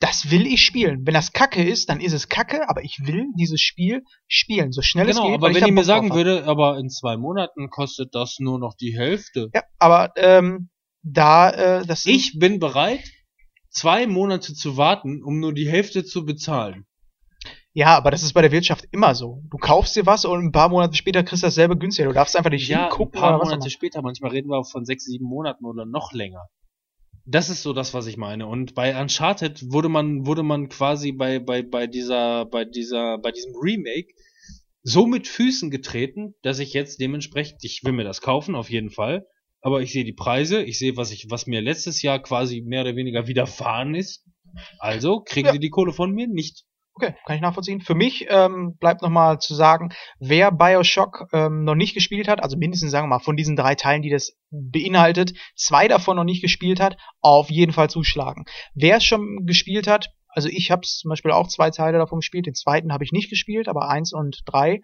das 0.00 0.30
will 0.30 0.46
ich 0.46 0.62
spielen. 0.62 1.04
Wenn 1.06 1.14
das 1.14 1.32
Kacke 1.32 1.60
ist, 1.60 1.88
dann 1.88 2.00
ist 2.00 2.12
es 2.12 2.28
Kacke, 2.28 2.68
aber 2.68 2.84
ich 2.84 3.00
will 3.02 3.24
dieses 3.36 3.60
Spiel 3.60 4.02
spielen, 4.28 4.70
so 4.70 4.80
schnell 4.80 5.08
es 5.08 5.16
Genau, 5.16 5.26
geht. 5.26 5.34
aber 5.38 5.46
weil 5.48 5.56
ich 5.56 5.60
wenn 5.62 5.66
ihr 5.68 5.72
mir 5.74 5.82
sagen 5.82 6.10
hab. 6.10 6.16
würde, 6.16 6.44
aber 6.46 6.78
in 6.78 6.88
zwei 6.88 7.16
Monaten 7.16 7.68
kostet 7.68 8.14
das 8.14 8.36
nur 8.38 8.60
noch 8.60 8.74
die 8.74 8.96
Hälfte. 8.96 9.48
Ja, 9.52 9.62
aber 9.80 10.12
ähm, 10.16 10.68
da 11.12 11.50
äh, 11.50 11.86
das 11.86 12.06
Ich 12.06 12.38
bin 12.38 12.58
bereit, 12.58 13.04
zwei 13.70 14.06
Monate 14.06 14.54
zu 14.54 14.76
warten, 14.76 15.22
um 15.22 15.40
nur 15.40 15.52
die 15.52 15.68
Hälfte 15.68 16.04
zu 16.04 16.24
bezahlen. 16.24 16.86
Ja, 17.72 17.96
aber 17.96 18.10
das 18.10 18.22
ist 18.22 18.32
bei 18.32 18.42
der 18.42 18.50
Wirtschaft 18.50 18.86
immer 18.90 19.14
so. 19.14 19.42
Du 19.50 19.56
kaufst 19.56 19.94
dir 19.94 20.04
was 20.04 20.24
und 20.24 20.46
ein 20.46 20.52
paar 20.52 20.68
Monate 20.68 20.96
später 20.96 21.22
kriegst 21.22 21.42
du 21.42 21.46
dasselbe 21.46 21.76
günstiger. 21.76 22.08
Du 22.08 22.14
darfst 22.14 22.36
einfach 22.36 22.50
nicht 22.50 22.68
Ja, 22.68 22.86
ein 22.86 22.90
hingucken 22.90 23.20
paar 23.20 23.30
oder 23.30 23.40
was 23.40 23.48
auch 23.48 23.52
Monate 23.52 23.70
später, 23.70 24.02
manchmal 24.02 24.32
reden 24.32 24.48
wir 24.48 24.58
auch 24.58 24.68
von 24.68 24.84
sechs, 24.84 25.04
sieben 25.04 25.26
Monaten 25.26 25.64
oder 25.64 25.84
noch 25.84 26.12
länger. 26.12 26.48
Das 27.24 27.50
ist 27.50 27.62
so 27.62 27.72
das, 27.74 27.94
was 27.94 28.06
ich 28.06 28.16
meine. 28.16 28.46
Und 28.46 28.74
bei 28.74 28.98
Uncharted 29.00 29.70
wurde 29.70 29.88
man, 29.90 30.26
wurde 30.26 30.42
man 30.42 30.68
quasi 30.70 31.12
bei, 31.12 31.38
bei, 31.38 31.62
bei 31.62 31.86
dieser, 31.86 32.46
bei 32.46 32.64
dieser, 32.64 33.18
bei 33.18 33.30
diesem 33.30 33.54
Remake 33.54 34.08
so 34.82 35.06
mit 35.06 35.28
Füßen 35.28 35.70
getreten, 35.70 36.34
dass 36.42 36.58
ich 36.58 36.72
jetzt 36.72 37.00
dementsprechend, 37.00 37.62
ich 37.62 37.82
will 37.84 37.92
mir 37.92 38.04
das 38.04 38.22
kaufen, 38.22 38.54
auf 38.54 38.70
jeden 38.70 38.90
Fall. 38.90 39.26
Aber 39.60 39.82
ich 39.82 39.92
sehe 39.92 40.04
die 40.04 40.12
Preise, 40.12 40.62
ich 40.62 40.78
sehe, 40.78 40.96
was 40.96 41.10
ich, 41.10 41.26
was 41.30 41.46
mir 41.46 41.60
letztes 41.60 42.02
Jahr 42.02 42.20
quasi 42.20 42.62
mehr 42.64 42.82
oder 42.82 42.96
weniger 42.96 43.26
widerfahren 43.26 43.94
ist. 43.94 44.24
Also 44.78 45.20
kriegen 45.20 45.46
Ja. 45.46 45.52
sie 45.52 45.58
die 45.58 45.70
Kohle 45.70 45.92
von 45.92 46.12
mir 46.12 46.28
nicht. 46.28 46.64
Okay, 46.94 47.14
kann 47.26 47.36
ich 47.36 47.42
nachvollziehen. 47.42 47.80
Für 47.80 47.94
mich 47.94 48.26
ähm, 48.28 48.76
bleibt 48.80 49.02
nochmal 49.02 49.38
zu 49.38 49.54
sagen, 49.54 49.90
wer 50.18 50.50
Bioshock 50.50 51.28
ähm, 51.32 51.62
noch 51.62 51.76
nicht 51.76 51.94
gespielt 51.94 52.26
hat, 52.26 52.42
also 52.42 52.56
mindestens 52.56 52.90
sagen 52.90 53.04
wir 53.04 53.16
mal 53.16 53.18
von 53.22 53.36
diesen 53.36 53.54
drei 53.54 53.76
Teilen, 53.76 54.02
die 54.02 54.10
das 54.10 54.36
beinhaltet, 54.50 55.32
zwei 55.54 55.86
davon 55.86 56.16
noch 56.16 56.24
nicht 56.24 56.42
gespielt 56.42 56.80
hat, 56.80 56.96
auf 57.20 57.50
jeden 57.50 57.72
Fall 57.72 57.88
zuschlagen. 57.88 58.46
Wer 58.74 58.96
es 58.96 59.04
schon 59.04 59.46
gespielt 59.46 59.86
hat, 59.86 60.10
also 60.26 60.48
ich 60.48 60.72
habe 60.72 60.82
zum 60.82 61.08
Beispiel 61.08 61.30
auch 61.30 61.46
zwei 61.46 61.70
Teile 61.70 61.98
davon 61.98 62.18
gespielt, 62.18 62.46
den 62.46 62.54
zweiten 62.54 62.92
habe 62.92 63.04
ich 63.04 63.12
nicht 63.12 63.30
gespielt, 63.30 63.68
aber 63.68 63.88
eins 63.88 64.12
und 64.12 64.40
drei. 64.44 64.80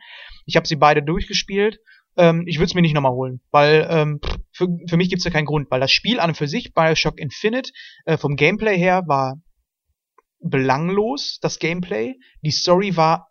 Ich 0.47 0.55
habe 0.55 0.69
sie 0.69 0.77
beide 0.77 1.03
durchgespielt. 1.03 1.79
Ähm, 2.17 2.45
ich 2.47 2.59
würde 2.59 2.67
es 2.67 2.75
mir 2.75 2.83
nicht 2.83 2.95
nochmal 2.95 3.13
holen, 3.13 3.41
weil 3.51 3.87
ähm, 3.91 4.21
für, 4.53 4.69
für 4.89 4.97
mich 4.97 5.09
gibt 5.09 5.21
es 5.21 5.25
ja 5.25 5.31
keinen 5.31 5.47
Grund, 5.47 5.71
weil 5.71 5.81
das 5.81 5.93
Spiel 5.93 6.21
an 6.21 6.31
und 6.31 6.37
für 6.37 6.49
sich, 6.49 6.73
Bioshock 6.73 7.19
Infinite, 7.19 7.73
äh, 8.05 8.17
vom 8.17 8.37
Gameplay 8.37 8.77
her 8.79 9.03
war 9.07 9.37
belanglos, 10.41 11.39
das 11.41 11.59
Gameplay. 11.59 12.15
Die 12.43 12.51
Story 12.51 12.97
war 12.97 13.29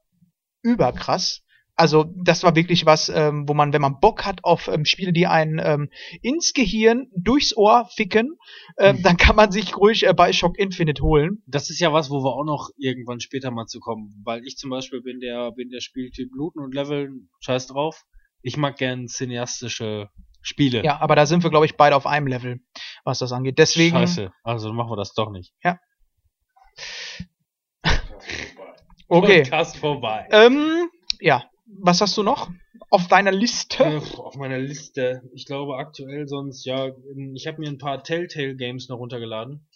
überkrass. 0.63 1.41
Also 1.75 2.05
das 2.15 2.43
war 2.43 2.55
wirklich 2.55 2.85
was, 2.85 3.09
ähm, 3.09 3.47
wo 3.47 3.55
man, 3.55 3.73
wenn 3.73 3.81
man 3.81 3.99
Bock 3.99 4.25
hat 4.25 4.43
auf 4.43 4.67
ähm, 4.67 4.85
Spiele, 4.85 5.11
die 5.11 5.25
einen 5.25 5.59
ähm, 5.63 5.89
ins 6.21 6.53
Gehirn, 6.53 7.07
durchs 7.15 7.57
Ohr 7.57 7.89
ficken, 7.95 8.37
ähm, 8.77 9.01
dann 9.01 9.17
kann 9.17 9.35
man 9.35 9.51
sich 9.51 9.75
ruhig 9.75 10.05
äh, 10.05 10.13
Bioshock 10.13 10.59
Infinite 10.59 11.01
holen. 11.01 11.41
Das 11.47 11.71
ist 11.71 11.79
ja 11.79 11.91
was, 11.91 12.11
wo 12.11 12.23
wir 12.23 12.35
auch 12.35 12.45
noch 12.45 12.69
irgendwann 12.77 13.19
später 13.21 13.49
mal 13.49 13.65
zu 13.65 13.79
kommen. 13.79 14.21
Weil 14.23 14.45
ich 14.45 14.57
zum 14.57 14.69
Beispiel 14.69 15.01
bin 15.01 15.19
der, 15.19 15.51
bin 15.51 15.69
der 15.69 15.81
Spieltyp 15.81 16.29
Bluten 16.31 16.59
und 16.59 16.75
Leveln, 16.75 17.29
scheiß 17.39 17.67
drauf. 17.67 18.03
Ich 18.43 18.57
mag 18.57 18.77
gern 18.77 19.07
cineastische 19.07 20.09
Spiele. 20.41 20.83
Ja, 20.83 20.99
aber 20.99 21.15
da 21.15 21.25
sind 21.25 21.43
wir, 21.43 21.49
glaube 21.49 21.65
ich, 21.65 21.77
beide 21.77 21.95
auf 21.95 22.05
einem 22.05 22.27
Level, 22.27 22.59
was 23.05 23.19
das 23.19 23.31
angeht. 23.31 23.57
Deswegen. 23.57 23.97
Scheiße, 23.97 24.31
also 24.43 24.73
machen 24.73 24.91
wir 24.91 24.97
das 24.97 25.13
doch 25.13 25.31
nicht. 25.31 25.53
Ja. 25.63 25.79
Okay. 29.09 29.43
Podcast 29.43 29.77
vorbei. 29.77 30.27
Ähm, 30.31 30.89
ja. 31.19 31.43
Was 31.81 32.01
hast 32.01 32.17
du 32.17 32.23
noch 32.23 32.49
auf 32.89 33.07
deiner 33.07 33.31
Liste? 33.31 33.83
Äh, 33.83 34.01
auf 34.17 34.35
meiner 34.37 34.57
Liste. 34.57 35.21
Ich 35.33 35.45
glaube 35.45 35.77
aktuell 35.77 36.27
sonst, 36.27 36.65
ja, 36.65 36.89
ich 37.35 37.45
habe 37.45 37.59
mir 37.59 37.69
ein 37.69 37.77
paar 37.77 38.03
Telltale 38.03 38.55
Games 38.55 38.89
noch 38.89 38.97
runtergeladen. 38.97 39.67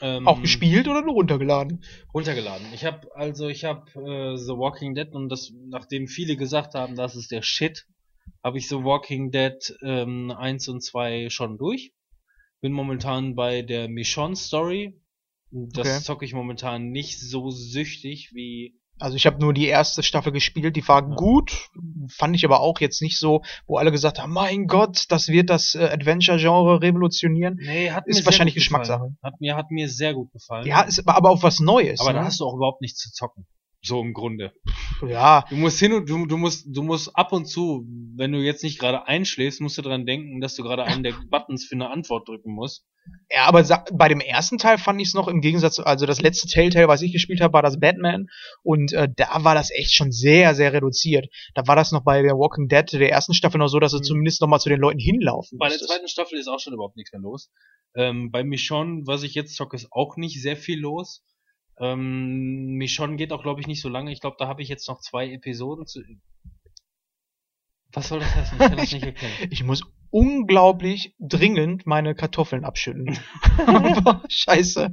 Ähm, 0.00 0.26
auch 0.26 0.40
gespielt 0.40 0.88
oder 0.88 1.02
nur 1.02 1.14
runtergeladen? 1.14 1.84
Runtergeladen. 2.12 2.66
Ich 2.74 2.84
habe 2.84 3.14
also 3.14 3.48
ich 3.48 3.64
habe 3.64 3.90
äh, 3.94 4.36
The 4.36 4.52
Walking 4.52 4.94
Dead 4.94 5.12
und 5.12 5.28
das 5.28 5.52
nachdem 5.66 6.08
viele 6.08 6.36
gesagt 6.36 6.74
haben, 6.74 6.96
das 6.96 7.16
ist 7.16 7.30
der 7.30 7.42
Shit, 7.42 7.86
habe 8.42 8.58
ich 8.58 8.68
The 8.68 8.76
Walking 8.76 9.30
Dead 9.30 9.76
ähm, 9.82 10.30
1 10.30 10.68
und 10.68 10.82
2 10.82 11.30
schon 11.30 11.58
durch. 11.58 11.92
Bin 12.60 12.72
momentan 12.72 13.34
bei 13.34 13.62
der 13.62 13.88
Michonne 13.88 14.36
Story. 14.36 15.00
Das 15.50 15.86
okay. 15.86 16.02
zocke 16.02 16.24
ich 16.24 16.34
momentan 16.34 16.90
nicht 16.90 17.20
so 17.20 17.50
süchtig 17.50 18.32
wie 18.34 18.76
also 18.98 19.16
ich 19.16 19.26
habe 19.26 19.40
nur 19.40 19.52
die 19.52 19.66
erste 19.66 20.02
Staffel 20.02 20.32
gespielt, 20.32 20.76
die 20.76 20.86
war 20.86 21.02
gut, 21.02 21.68
fand 22.08 22.36
ich 22.36 22.44
aber 22.44 22.60
auch 22.60 22.80
jetzt 22.80 23.02
nicht 23.02 23.18
so, 23.18 23.42
wo 23.66 23.76
alle 23.76 23.90
gesagt 23.90 24.20
haben, 24.20 24.32
mein 24.32 24.66
Gott, 24.66 25.06
das 25.08 25.28
wird 25.28 25.50
das 25.50 25.74
äh, 25.74 25.84
Adventure-Genre 25.84 26.80
revolutionieren. 26.80 27.58
Nee, 27.60 27.90
hat 27.90 28.06
ist 28.06 28.20
mir 28.20 28.26
wahrscheinlich 28.26 28.54
Geschmackssache. 28.54 29.16
Hat 29.22 29.40
mir, 29.40 29.56
hat 29.56 29.70
mir 29.70 29.88
sehr 29.88 30.14
gut 30.14 30.32
gefallen. 30.32 30.66
Ja, 30.66 30.82
ist 30.82 31.06
aber 31.08 31.30
auch 31.30 31.42
was 31.42 31.60
Neues. 31.60 32.00
Aber 32.00 32.12
ne? 32.12 32.20
da 32.20 32.24
hast 32.24 32.40
du 32.40 32.44
auch 32.44 32.54
überhaupt 32.54 32.80
nichts 32.80 33.00
zu 33.00 33.12
zocken. 33.12 33.46
So 33.82 34.00
im 34.00 34.14
Grunde. 34.14 34.52
Ja. 35.06 35.44
Du 35.50 35.56
musst 35.56 35.78
hin 35.78 35.92
und 35.92 36.08
du, 36.08 36.24
du 36.24 36.38
musst, 36.38 36.66
du 36.66 36.82
musst 36.82 37.14
ab 37.14 37.32
und 37.32 37.44
zu, 37.46 37.84
wenn 38.16 38.32
du 38.32 38.38
jetzt 38.38 38.62
nicht 38.62 38.78
gerade 38.78 39.06
einschläfst, 39.06 39.60
musst 39.60 39.76
du 39.76 39.82
dran 39.82 40.06
denken, 40.06 40.40
dass 40.40 40.54
du 40.54 40.62
gerade 40.62 40.84
einen 40.84 41.02
der 41.02 41.12
Buttons 41.30 41.66
für 41.66 41.74
eine 41.74 41.90
Antwort 41.90 42.26
drücken 42.26 42.52
musst. 42.52 42.86
Ja, 43.30 43.46
aber 43.46 43.64
bei 43.92 44.08
dem 44.08 44.20
ersten 44.20 44.58
Teil 44.58 44.78
fand 44.78 45.00
ich 45.00 45.08
es 45.08 45.14
noch 45.14 45.28
im 45.28 45.40
Gegensatz, 45.40 45.78
also 45.80 46.06
das 46.06 46.20
letzte 46.20 46.46
Telltale, 46.46 46.88
was 46.88 47.02
ich 47.02 47.12
gespielt 47.12 47.40
habe, 47.40 47.52
war 47.52 47.62
das 47.62 47.80
Batman 47.80 48.28
und 48.62 48.92
äh, 48.92 49.08
da 49.14 49.42
war 49.44 49.54
das 49.54 49.70
echt 49.70 49.92
schon 49.94 50.12
sehr, 50.12 50.54
sehr 50.54 50.72
reduziert. 50.72 51.26
Da 51.54 51.66
war 51.66 51.76
das 51.76 51.92
noch 51.92 52.04
bei 52.04 52.22
der 52.22 52.34
Walking 52.34 52.68
Dead 52.68 52.90
der 52.92 53.10
ersten 53.10 53.34
Staffel 53.34 53.58
noch 53.58 53.68
so, 53.68 53.80
dass 53.80 53.92
du 53.92 53.98
mhm. 53.98 54.04
zumindest 54.04 54.40
noch 54.40 54.48
mal 54.48 54.60
zu 54.60 54.68
den 54.68 54.80
Leuten 54.80 55.00
hinlaufen 55.00 55.58
Bei 55.58 55.66
musstest. 55.66 55.90
der 55.90 55.96
zweiten 55.96 56.08
Staffel 56.08 56.38
ist 56.38 56.48
auch 56.48 56.60
schon 56.60 56.74
überhaupt 56.74 56.96
nichts 56.96 57.12
mehr 57.12 57.22
los. 57.22 57.50
Ähm, 57.96 58.30
bei 58.30 58.44
Michonne, 58.44 59.02
was 59.06 59.22
ich 59.22 59.34
jetzt 59.34 59.56
zocke, 59.56 59.76
ist 59.76 59.92
auch 59.92 60.16
nicht 60.16 60.40
sehr 60.40 60.56
viel 60.56 60.80
los. 60.80 61.24
Ähm, 61.78 62.76
Michonne 62.76 63.16
geht 63.16 63.32
auch, 63.32 63.42
glaube 63.42 63.60
ich, 63.60 63.66
nicht 63.66 63.80
so 63.80 63.88
lange. 63.88 64.12
Ich 64.12 64.20
glaube, 64.20 64.36
da 64.38 64.46
habe 64.46 64.62
ich 64.62 64.68
jetzt 64.68 64.88
noch 64.88 65.00
zwei 65.00 65.30
Episoden 65.30 65.86
zu. 65.86 66.02
Was 67.92 68.08
soll 68.08 68.20
das 68.20 68.34
heißen? 68.34 68.58
Ich 68.60 68.68
kann 68.68 68.76
das 68.76 68.92
nicht 68.92 69.04
erkennen. 69.04 69.32
Ich 69.50 69.62
muss 69.64 69.82
unglaublich 70.14 71.12
dringend 71.18 71.86
meine 71.86 72.14
Kartoffeln 72.14 72.64
abschütten. 72.64 73.18
Scheiße. 74.28 74.92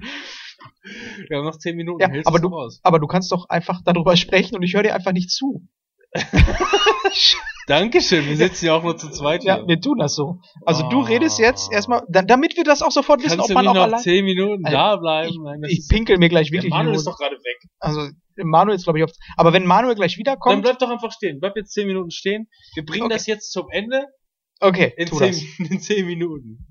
Wir 1.30 1.38
haben 1.38 1.46
noch 1.46 1.60
zehn 1.60 1.76
Minuten. 1.76 2.02
Ja, 2.02 2.10
aber, 2.26 2.40
du, 2.40 2.52
aber 2.82 3.00
du 3.00 3.06
kannst 3.06 3.32
doch 3.32 3.48
einfach 3.48 3.82
darüber 3.86 4.18
sprechen 4.18 4.56
und 4.56 4.64
ich 4.64 4.74
höre 4.74 4.82
dir 4.82 4.96
einfach 4.96 5.12
nicht 5.12 5.30
zu. 5.30 5.68
Dankeschön, 7.68 8.26
wir 8.28 8.36
sitzen 8.36 8.66
ja 8.66 8.74
auch 8.74 8.84
nur 8.84 8.98
zu 8.98 9.12
zweit 9.12 9.44
hier. 9.44 9.58
Ja, 9.58 9.68
wir 9.68 9.80
tun 9.80 10.00
das 10.00 10.16
so. 10.16 10.40
Also 10.66 10.86
oh. 10.86 10.90
du 10.90 11.02
redest 11.02 11.38
jetzt 11.38 11.72
erstmal, 11.72 12.02
da, 12.10 12.24
damit 12.24 12.58
wir 12.58 12.64
das 12.64 12.82
auch 12.82 12.92
sofort 12.92 13.24
wissen, 13.24 13.38
Kannst 13.38 13.52
ob 13.52 13.56
man 13.56 13.68
auch 13.68 13.76
noch 13.76 13.84
allein... 13.84 14.00
zehn 14.02 14.26
Minuten 14.26 14.66
also, 14.66 14.76
da 14.76 14.96
bleiben? 14.98 15.44
Nein, 15.44 15.62
ich, 15.70 15.80
ich 15.80 15.88
pinkel 15.88 16.18
mir 16.18 16.30
gleich 16.30 16.52
wirklich. 16.52 16.72
Manuel 16.72 16.96
ist 16.96 17.06
doch 17.06 17.18
gerade 17.18 17.36
weg. 17.36 17.70
Also 17.80 18.10
Manuel 18.38 18.76
ist 18.76 18.86
glaube 18.86 18.98
ich 18.98 19.06
auf. 19.06 19.12
Aber 19.38 19.54
wenn 19.54 19.66
Manuel 19.66 19.94
gleich 19.94 20.18
wiederkommt, 20.18 20.56
dann 20.56 20.62
bleib 20.64 20.80
doch 20.80 20.90
einfach 20.90 21.12
stehen. 21.12 21.40
Bleib 21.40 21.56
jetzt 21.56 21.74
zehn 21.74 21.86
Minuten 21.86 22.10
stehen. 22.10 22.50
Wir 22.74 22.84
bringen 22.84 23.06
okay. 23.06 23.14
das 23.14 23.28
jetzt 23.28 23.52
zum 23.52 23.68
Ende. 23.70 24.08
Okay. 24.62 24.94
In, 24.96 25.08
zehn, 25.08 25.34
in 25.70 25.80
zehn 25.80 26.06
Minuten. 26.06 26.68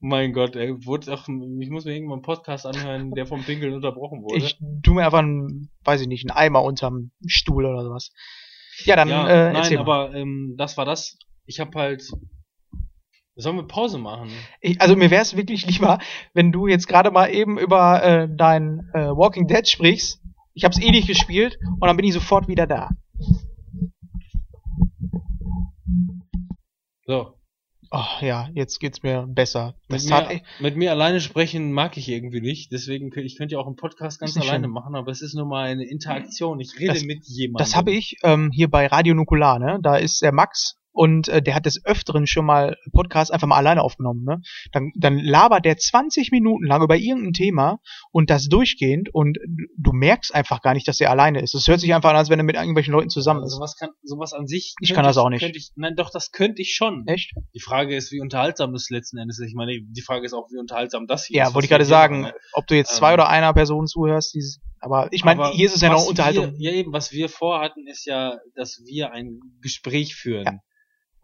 Mein 0.00 0.32
Gott, 0.32 0.56
ey, 0.56 0.84
wurde 0.84 1.12
auch, 1.14 1.28
ich 1.28 1.70
muss 1.70 1.84
mir 1.84 1.94
irgendwann 1.94 2.18
einen 2.18 2.22
Podcast 2.22 2.66
anhören, 2.66 3.12
der 3.12 3.26
vom 3.26 3.42
Pinkeln 3.42 3.72
unterbrochen 3.72 4.22
wurde. 4.22 4.44
Ich 4.44 4.58
tu 4.82 4.94
mir 4.94 5.04
einfach 5.04 5.20
einen, 5.20 5.70
weiß 5.84 6.00
ich 6.00 6.08
nicht, 6.08 6.28
einen 6.28 6.36
Eimer 6.36 6.62
unterm 6.62 7.10
Stuhl 7.26 7.64
oder 7.64 7.82
sowas. 7.82 8.12
Ja, 8.84 8.96
dann 8.96 9.08
ja, 9.08 9.28
äh, 9.28 9.52
nein, 9.52 9.78
aber 9.78 10.12
ähm, 10.14 10.54
das 10.58 10.76
war 10.76 10.84
das. 10.84 11.16
Ich 11.46 11.60
habe 11.60 11.78
halt 11.78 12.04
Sollen 13.36 13.56
wir 13.56 13.66
Pause 13.66 13.98
machen? 13.98 14.30
Ich, 14.60 14.80
also 14.80 14.94
mir 14.94 15.10
wäre 15.10 15.22
es 15.22 15.36
wirklich 15.36 15.66
lieber, 15.66 15.98
wenn 16.34 16.52
du 16.52 16.68
jetzt 16.68 16.86
gerade 16.86 17.10
mal 17.10 17.34
eben 17.34 17.58
über 17.58 18.02
äh, 18.02 18.28
dein 18.30 18.88
äh, 18.94 19.08
Walking 19.08 19.48
Dead 19.48 19.68
sprichst. 19.68 20.20
Ich 20.52 20.62
habe 20.62 20.72
es 20.72 20.80
eh 20.80 20.90
nicht 20.92 21.08
gespielt 21.08 21.58
und 21.80 21.86
dann 21.88 21.96
bin 21.96 22.06
ich 22.06 22.14
sofort 22.14 22.46
wieder 22.46 22.68
da. 22.68 22.90
So. 27.06 27.34
Oh, 27.90 28.04
ja, 28.22 28.48
jetzt 28.54 28.80
geht's 28.80 29.02
mir 29.02 29.26
besser. 29.28 29.74
Mit 29.88 30.04
mir, 30.04 30.40
mit 30.58 30.76
mir, 30.76 30.90
alleine 30.90 31.20
sprechen 31.20 31.70
mag 31.72 31.96
ich 31.96 32.08
irgendwie 32.08 32.40
nicht, 32.40 32.72
deswegen 32.72 33.10
könnte 33.10 33.26
ich 33.26 33.36
könnte 33.36 33.54
ja 33.54 33.60
auch 33.60 33.66
einen 33.66 33.76
Podcast 33.76 34.20
ganz 34.20 34.36
alleine 34.36 34.64
schön. 34.64 34.72
machen, 34.72 34.94
aber 34.94 35.10
es 35.10 35.20
ist 35.20 35.34
nur 35.34 35.46
mal 35.46 35.68
eine 35.68 35.84
Interaktion. 35.84 36.60
Ich 36.60 36.78
rede 36.78 36.94
das, 36.94 37.04
mit 37.04 37.26
jemandem. 37.26 37.58
Das 37.58 37.76
habe 37.76 37.92
ich 37.92 38.16
ähm, 38.22 38.50
hier 38.52 38.68
bei 38.68 38.86
Radio 38.86 39.14
Nukular, 39.14 39.58
ne? 39.58 39.78
Da 39.82 39.96
ist 39.96 40.22
der 40.22 40.32
Max 40.32 40.76
und 40.94 41.28
äh, 41.28 41.42
der 41.42 41.56
hat 41.56 41.66
des 41.66 41.84
Öfteren 41.84 42.26
schon 42.26 42.46
mal 42.46 42.76
Podcast 42.92 43.32
einfach 43.32 43.48
mal 43.48 43.56
alleine 43.56 43.82
aufgenommen. 43.82 44.24
Ne? 44.24 44.40
Dann, 44.72 44.92
dann 44.94 45.18
labert 45.18 45.64
der 45.64 45.76
20 45.76 46.30
Minuten 46.30 46.64
lang 46.64 46.82
über 46.82 46.96
irgendein 46.96 47.32
Thema 47.32 47.80
und 48.12 48.30
das 48.30 48.48
durchgehend 48.48 49.12
und 49.12 49.38
du 49.76 49.92
merkst 49.92 50.34
einfach 50.34 50.62
gar 50.62 50.72
nicht, 50.72 50.86
dass 50.86 51.00
er 51.00 51.10
alleine 51.10 51.42
ist. 51.42 51.54
Es 51.54 51.66
hört 51.66 51.80
sich 51.80 51.92
einfach 51.92 52.10
an, 52.10 52.16
als 52.16 52.30
wenn 52.30 52.38
er 52.38 52.44
mit 52.44 52.54
irgendwelchen 52.54 52.92
Leuten 52.92 53.10
zusammen 53.10 53.42
ist. 53.42 53.54
Sowas 53.54 53.76
kann, 53.76 53.90
sowas 54.04 54.32
an 54.32 54.46
sich. 54.46 54.74
Ich 54.80 54.94
kann 54.94 55.04
das 55.04 55.18
auch 55.18 55.28
nicht. 55.28 55.42
Ich, 55.42 55.72
nein, 55.74 55.96
doch, 55.96 56.10
das 56.10 56.30
könnte 56.30 56.62
ich 56.62 56.74
schon. 56.74 57.04
Echt? 57.06 57.32
Die 57.54 57.60
Frage 57.60 57.96
ist, 57.96 58.12
wie 58.12 58.20
unterhaltsam 58.20 58.72
es 58.74 58.88
letzten 58.88 59.18
Endes 59.18 59.40
ist. 59.40 59.48
Ich 59.48 59.54
meine, 59.54 59.72
die 59.82 60.02
Frage 60.02 60.24
ist 60.24 60.32
auch, 60.32 60.48
wie 60.52 60.58
unterhaltsam 60.58 61.08
das 61.08 61.26
hier 61.26 61.38
ja, 61.38 61.42
ist. 61.42 61.48
Ja, 61.50 61.54
wollte 61.54 61.64
ich 61.64 61.70
gerade 61.70 61.84
sagen, 61.84 62.22
machen. 62.22 62.34
ob 62.52 62.68
du 62.68 62.76
jetzt 62.76 62.92
ähm, 62.92 62.98
zwei 62.98 63.14
oder 63.14 63.28
einer 63.28 63.52
Person 63.52 63.88
zuhörst, 63.88 64.32
dieses, 64.34 64.60
aber 64.78 65.08
ich 65.10 65.24
meine, 65.24 65.50
hier 65.50 65.66
ist 65.66 65.74
es 65.74 65.80
ja 65.80 65.88
noch 65.88 66.06
Unterhaltung. 66.06 66.56
Wir, 66.56 66.70
ja, 66.70 66.76
eben, 66.76 66.92
was 66.92 67.10
wir 67.10 67.28
vorhatten, 67.28 67.88
ist 67.88 68.06
ja, 68.06 68.38
dass 68.54 68.80
wir 68.84 69.10
ein 69.10 69.40
Gespräch 69.60 70.14
führen. 70.14 70.44
Ja 70.44 70.60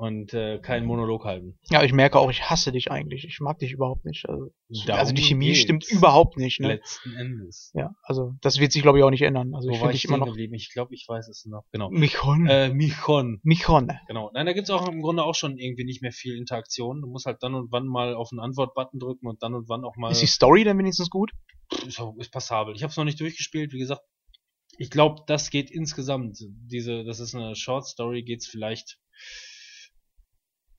und 0.00 0.32
äh, 0.32 0.58
keinen 0.60 0.86
Monolog 0.86 1.26
halten. 1.26 1.58
Ja, 1.68 1.82
ich 1.82 1.92
merke 1.92 2.18
auch, 2.18 2.30
ich 2.30 2.48
hasse 2.48 2.72
dich 2.72 2.90
eigentlich. 2.90 3.26
Ich 3.26 3.38
mag 3.40 3.58
dich 3.58 3.72
überhaupt 3.72 4.06
nicht. 4.06 4.26
Also, 4.26 4.50
also 4.88 5.12
die 5.12 5.20
Chemie 5.20 5.54
stimmt 5.54 5.86
überhaupt 5.90 6.38
nicht. 6.38 6.58
Ne? 6.58 6.68
Letzten 6.68 7.14
Endes. 7.16 7.70
Ja, 7.74 7.94
also 8.02 8.32
das 8.40 8.58
wird 8.58 8.72
sich 8.72 8.80
glaube 8.80 8.96
ich 8.96 9.04
auch 9.04 9.10
nicht 9.10 9.20
ändern. 9.20 9.54
Also 9.54 9.68
Wo 9.68 9.72
ich 9.72 9.78
finde 9.78 9.92
dich 9.92 10.06
immer 10.06 10.16
noch. 10.16 10.28
Geblieben? 10.28 10.54
Ich 10.54 10.72
glaube, 10.72 10.94
ich 10.94 11.04
weiß 11.06 11.28
es 11.28 11.44
noch. 11.44 11.64
Genau. 11.70 11.90
Michon. 11.90 12.46
Äh, 12.46 12.72
Michon. 12.72 13.40
Michon. 13.42 13.92
Genau. 14.06 14.30
Nein, 14.32 14.46
da 14.46 14.54
gibt's 14.54 14.70
auch 14.70 14.88
im 14.88 15.02
Grunde 15.02 15.22
auch 15.22 15.34
schon 15.34 15.58
irgendwie 15.58 15.84
nicht 15.84 16.00
mehr 16.00 16.12
viel 16.12 16.34
Interaktion. 16.34 17.02
Du 17.02 17.06
musst 17.06 17.26
halt 17.26 17.42
dann 17.42 17.54
und 17.54 17.70
wann 17.70 17.86
mal 17.86 18.14
auf 18.14 18.30
einen 18.32 18.40
Antwort-Button 18.40 19.00
drücken 19.00 19.26
und 19.26 19.42
dann 19.42 19.52
und 19.52 19.68
wann 19.68 19.84
auch 19.84 19.96
mal. 19.96 20.12
Ist 20.12 20.22
die 20.22 20.26
Story 20.26 20.64
dann 20.64 20.78
wenigstens 20.78 21.10
gut? 21.10 21.30
Ist, 21.86 22.02
ist 22.16 22.32
passabel. 22.32 22.74
Ich 22.74 22.82
habe 22.82 22.90
es 22.90 22.96
noch 22.96 23.04
nicht 23.04 23.20
durchgespielt. 23.20 23.74
Wie 23.74 23.78
gesagt, 23.78 24.00
ich 24.78 24.88
glaube, 24.88 25.24
das 25.26 25.50
geht 25.50 25.70
insgesamt. 25.70 26.38
Diese, 26.40 27.04
das 27.04 27.20
ist 27.20 27.34
eine 27.34 27.54
Short 27.54 27.86
Story, 27.86 28.22
geht's 28.22 28.46
vielleicht 28.46 28.98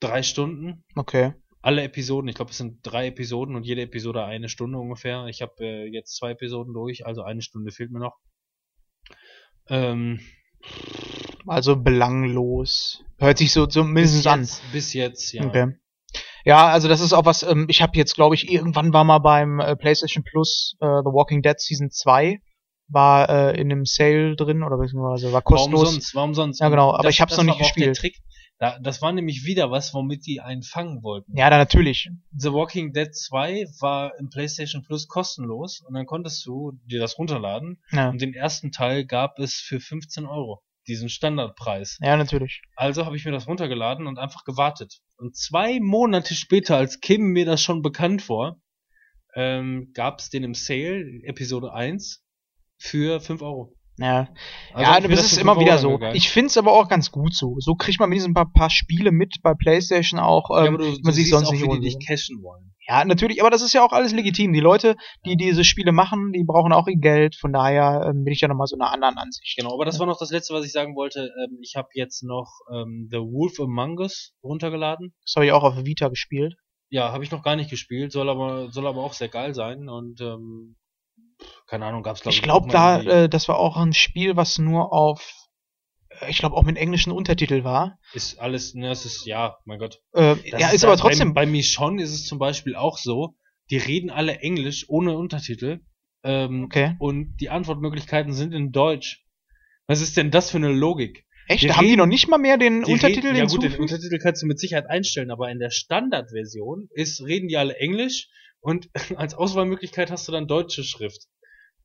drei 0.02 0.22
Stunden. 0.22 0.84
Okay. 0.94 1.34
Alle 1.60 1.82
Episoden, 1.82 2.28
ich 2.28 2.34
glaube, 2.34 2.50
es 2.50 2.58
sind 2.58 2.80
drei 2.82 3.08
Episoden 3.08 3.54
und 3.54 3.64
jede 3.64 3.82
Episode 3.82 4.24
eine 4.24 4.48
Stunde 4.48 4.78
ungefähr. 4.78 5.26
Ich 5.26 5.42
habe 5.42 5.52
äh, 5.60 5.86
jetzt 5.86 6.16
zwei 6.16 6.32
Episoden 6.32 6.74
durch, 6.74 7.06
also 7.06 7.22
eine 7.22 7.42
Stunde 7.42 7.70
fehlt 7.70 7.92
mir 7.92 8.00
noch. 8.00 8.16
Ähm, 9.68 10.20
also 11.46 11.76
belanglos. 11.76 13.04
Hört 13.18 13.38
sich 13.38 13.52
so 13.52 13.66
zumindest 13.66 14.26
an. 14.26 14.48
Bis 14.72 14.92
jetzt, 14.92 15.32
ja. 15.32 15.44
Okay. 15.44 15.74
Ja, 16.44 16.66
also 16.66 16.88
das 16.88 17.00
ist 17.00 17.12
auch 17.12 17.24
was, 17.24 17.44
ähm, 17.44 17.66
ich 17.68 17.82
habe 17.82 17.96
jetzt, 17.96 18.14
glaube 18.14 18.34
ich, 18.34 18.50
irgendwann 18.50 18.92
war 18.92 19.04
mal 19.04 19.20
beim 19.20 19.60
äh, 19.60 19.76
PlayStation 19.76 20.24
Plus 20.24 20.76
äh, 20.80 20.86
The 20.86 21.12
Walking 21.12 21.42
Dead 21.42 21.58
Season 21.60 21.90
2 21.90 22.40
war 22.88 23.28
äh, 23.28 23.60
in 23.60 23.70
einem 23.70 23.84
Sale 23.84 24.36
drin 24.36 24.62
oder 24.62 24.76
beziehungsweise 24.76 25.32
war 25.32 25.42
kostenlos. 25.42 25.82
Warum 25.82 25.92
sonst? 25.94 26.14
Warum 26.14 26.34
sonst? 26.34 26.60
Ja, 26.60 26.68
genau, 26.68 26.92
aber 26.92 27.04
das, 27.04 27.14
ich 27.14 27.20
habe 27.20 27.30
es 27.30 27.36
noch 27.36 27.44
nicht 27.44 27.58
gespielt. 27.58 27.96
Trick, 27.96 28.18
da, 28.62 28.78
das 28.78 29.02
war 29.02 29.12
nämlich 29.12 29.44
wieder 29.44 29.72
was, 29.72 29.92
womit 29.92 30.24
die 30.24 30.40
einen 30.40 30.62
fangen 30.62 31.02
wollten. 31.02 31.36
Ja, 31.36 31.50
da 31.50 31.58
natürlich. 31.58 32.08
The 32.30 32.52
Walking 32.52 32.92
Dead 32.92 33.12
2 33.12 33.66
war 33.80 34.16
im 34.20 34.30
PlayStation 34.30 34.84
Plus 34.84 35.08
kostenlos 35.08 35.80
und 35.80 35.94
dann 35.94 36.06
konntest 36.06 36.46
du 36.46 36.78
dir 36.84 37.00
das 37.00 37.18
runterladen. 37.18 37.82
Ja. 37.90 38.10
Und 38.10 38.22
den 38.22 38.34
ersten 38.34 38.70
Teil 38.70 39.04
gab 39.04 39.40
es 39.40 39.54
für 39.54 39.80
15 39.80 40.26
Euro. 40.26 40.62
Diesen 40.86 41.08
Standardpreis. 41.08 41.98
Ja, 42.00 42.16
natürlich. 42.16 42.62
Also 42.76 43.04
habe 43.04 43.16
ich 43.16 43.24
mir 43.24 43.32
das 43.32 43.48
runtergeladen 43.48 44.06
und 44.06 44.20
einfach 44.20 44.44
gewartet. 44.44 45.00
Und 45.16 45.36
zwei 45.36 45.80
Monate 45.80 46.36
später, 46.36 46.76
als 46.76 47.00
Kim 47.00 47.32
mir 47.32 47.46
das 47.46 47.60
schon 47.60 47.82
bekannt 47.82 48.28
war, 48.28 48.60
ähm, 49.34 49.90
gab 49.92 50.20
es 50.20 50.30
den 50.30 50.44
im 50.44 50.54
Sale, 50.54 51.02
Episode 51.24 51.72
1, 51.72 52.24
für 52.78 53.20
5 53.20 53.42
Euro. 53.42 53.74
Ja, 53.98 54.28
Also 54.72 55.02
ja 55.02 55.08
das 55.08 55.32
ist 55.32 55.38
immer 55.38 55.58
wieder 55.60 55.78
so. 55.78 55.88
angegangen. 55.88 56.16
Ich 56.16 56.30
find's 56.30 56.56
aber 56.56 56.72
auch 56.72 56.88
ganz 56.88 57.10
gut 57.10 57.34
so. 57.34 57.56
So 57.58 57.74
kriegt 57.74 58.00
man 58.00 58.10
wenigstens 58.10 58.30
ein 58.30 58.34
paar, 58.34 58.50
paar 58.50 58.70
Spiele 58.70 59.12
mit 59.12 59.36
bei 59.42 59.54
PlayStation 59.54 60.18
auch, 60.18 60.50
Ja, 60.50 60.64
ähm, 60.66 60.74
aber 60.74 60.84
du, 60.84 60.98
man 61.02 61.12
sich 61.12 61.24
siehst 61.24 61.30
sonst 61.30 61.48
auch, 61.48 61.52
nicht 61.52 61.62
wie 61.64 61.80
die 61.80 61.80
dich 61.80 62.06
cashen 62.06 62.42
wollen. 62.42 62.72
Ja, 62.88 63.04
natürlich, 63.04 63.40
aber 63.40 63.50
das 63.50 63.62
ist 63.62 63.74
ja 63.74 63.84
auch 63.84 63.92
alles 63.92 64.12
legitim. 64.12 64.52
Die 64.52 64.60
Leute, 64.60 64.96
die 65.24 65.36
diese 65.36 65.62
Spiele 65.62 65.92
machen, 65.92 66.32
die 66.32 66.42
brauchen 66.44 66.72
auch 66.72 66.88
ihr 66.88 66.98
Geld. 66.98 67.36
Von 67.36 67.52
daher 67.52 68.06
ähm, 68.08 68.24
bin 68.24 68.32
ich 68.32 68.40
ja 68.40 68.48
nochmal 68.48 68.66
so 68.66 68.76
einer 68.76 68.92
anderen 68.92 69.18
Ansicht. 69.18 69.54
Genau, 69.56 69.72
aber 69.74 69.84
das 69.84 70.00
war 70.00 70.06
noch 70.06 70.18
das 70.18 70.30
letzte, 70.30 70.52
was 70.54 70.64
ich 70.64 70.72
sagen 70.72 70.96
wollte. 70.96 71.30
Ähm, 71.44 71.58
ich 71.62 71.74
habe 71.76 71.88
jetzt 71.94 72.22
noch 72.24 72.50
ähm, 72.74 73.08
The 73.10 73.18
Wolf 73.18 73.60
Among 73.60 73.98
Us 73.98 74.32
runtergeladen. 74.42 75.14
Das 75.24 75.34
habe 75.36 75.46
ich 75.46 75.52
auch 75.52 75.62
auf 75.62 75.84
Vita 75.84 76.08
gespielt. 76.08 76.54
Ja, 76.90 77.12
habe 77.12 77.24
ich 77.24 77.30
noch 77.30 77.42
gar 77.42 77.56
nicht 77.56 77.70
gespielt, 77.70 78.12
soll 78.12 78.28
aber 78.28 78.70
soll 78.70 78.86
aber 78.86 79.02
auch 79.02 79.14
sehr 79.14 79.28
geil 79.28 79.54
sein 79.54 79.88
und 79.88 80.20
ähm, 80.20 80.76
keine 81.72 81.86
Ahnung, 81.86 82.02
gab's 82.02 82.20
glaube 82.20 82.34
Ich 82.34 82.42
glaube, 82.42 82.66
auch 82.68 82.70
da, 82.72 83.00
äh, 83.00 83.28
das 83.30 83.48
war 83.48 83.58
auch 83.58 83.78
ein 83.78 83.94
Spiel, 83.94 84.36
was 84.36 84.58
nur 84.58 84.92
auf, 84.92 85.32
äh, 86.20 86.28
ich 86.30 86.36
glaube, 86.36 86.54
auch 86.54 86.64
mit 86.64 86.76
englischen 86.76 87.12
Untertitel 87.12 87.64
war. 87.64 87.98
ist 88.12 88.38
alles, 88.38 88.74
ne, 88.74 88.90
es 88.90 89.06
ist 89.06 89.24
ja, 89.24 89.56
mein 89.64 89.78
Gott. 89.78 89.98
Äh, 90.14 90.36
ja, 90.50 90.68
ist 90.68 90.84
aber 90.84 90.96
da- 90.96 91.00
trotzdem. 91.02 91.32
Bei, 91.32 91.46
bei 91.46 91.50
Michonne 91.50 92.02
ist 92.02 92.10
es 92.12 92.26
zum 92.26 92.38
Beispiel 92.38 92.76
auch 92.76 92.98
so, 92.98 93.36
die 93.70 93.78
reden 93.78 94.10
alle 94.10 94.40
Englisch 94.40 94.84
ohne 94.88 95.16
Untertitel. 95.16 95.80
Ähm, 96.24 96.64
Okay. 96.66 96.94
Und 96.98 97.36
die 97.40 97.48
Antwortmöglichkeiten 97.48 98.34
sind 98.34 98.52
in 98.52 98.70
Deutsch. 98.70 99.24
Was 99.86 100.02
ist 100.02 100.18
denn 100.18 100.30
das 100.30 100.50
für 100.50 100.58
eine 100.58 100.70
Logik? 100.72 101.24
Echt? 101.48 101.62
die 101.62 101.68
Da 101.68 101.76
haben 101.76 101.84
die 101.84 101.92
reden- 101.92 102.00
noch 102.00 102.06
nicht 102.06 102.28
mal 102.28 102.36
mehr 102.38 102.58
den 102.58 102.84
Die 102.84 102.92
Untertitel 102.92 103.28
reden, 103.28 103.36
ja 103.38 103.46
gut, 103.46 103.62
den? 103.62 103.74
Untertitel 103.80 104.18
kannst 104.18 104.42
du 104.42 104.46
mit 104.46 104.60
Sicherheit 104.60 104.90
einstellen, 104.90 105.30
aber 105.30 105.50
in 105.50 105.58
der 105.58 105.70
Standardversion 105.70 106.88
ist, 106.92 107.22
reden 107.24 107.48
die 107.48 107.56
alle 107.56 107.76
Englisch 107.76 108.28
und 108.60 108.90
als 109.16 109.32
Auswahlmöglichkeit 109.34 110.10
hast 110.10 110.28
du 110.28 110.32
dann 110.32 110.46
deutsche 110.46 110.84
Schrift. 110.84 111.22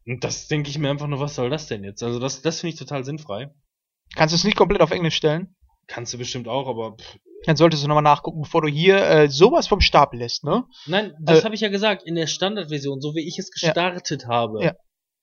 Und 0.08 0.24
das 0.24 0.48
denke 0.48 0.70
ich 0.70 0.78
mir 0.80 0.90
einfach 0.90 1.08
nur, 1.08 1.20
was 1.20 1.36
soll 1.36 1.50
das 1.50 1.68
denn 1.68 1.84
jetzt? 1.84 2.02
Also 2.02 2.18
das, 2.20 2.42
das 2.42 2.62
finde 2.62 2.74
ich 2.74 2.80
total 2.80 3.04
sinnfrei. 3.04 3.54
Kannst 4.16 4.34
du 4.34 4.38
es 4.38 4.44
nicht 4.46 4.56
komplett 4.58 4.82
auf 4.82 4.92
Englisch 4.92 5.16
stellen? 5.16 5.56
Kannst 5.88 6.14
du 6.14 6.18
bestimmt 6.18 6.48
auch, 6.48 6.68
aber 6.68 6.96
pff. 6.98 7.18
Dann 7.46 7.56
solltest 7.56 7.84
du 7.84 7.88
nochmal 7.88 8.04
nachgucken, 8.04 8.42
bevor 8.42 8.62
du 8.62 8.68
hier 8.68 8.98
äh, 9.06 9.30
sowas 9.30 9.68
vom 9.68 9.80
Stapel 9.80 10.20
lässt, 10.20 10.44
ne? 10.44 10.66
nein, 10.88 11.14
das 11.22 11.40
Äh, 11.40 11.44
habe 11.44 11.56
ich 11.56 11.62
ja 11.62 11.70
gesagt. 11.70 12.04
In 12.04 12.16
der 12.16 12.26
Standardversion, 12.28 13.00
so 13.00 13.14
wie 13.16 13.28
ich 13.28 13.38
es 13.38 13.50
Ja. 13.62 13.70
gestartet 13.74 14.26
habe, 14.28 14.64
Ja. 14.64 14.74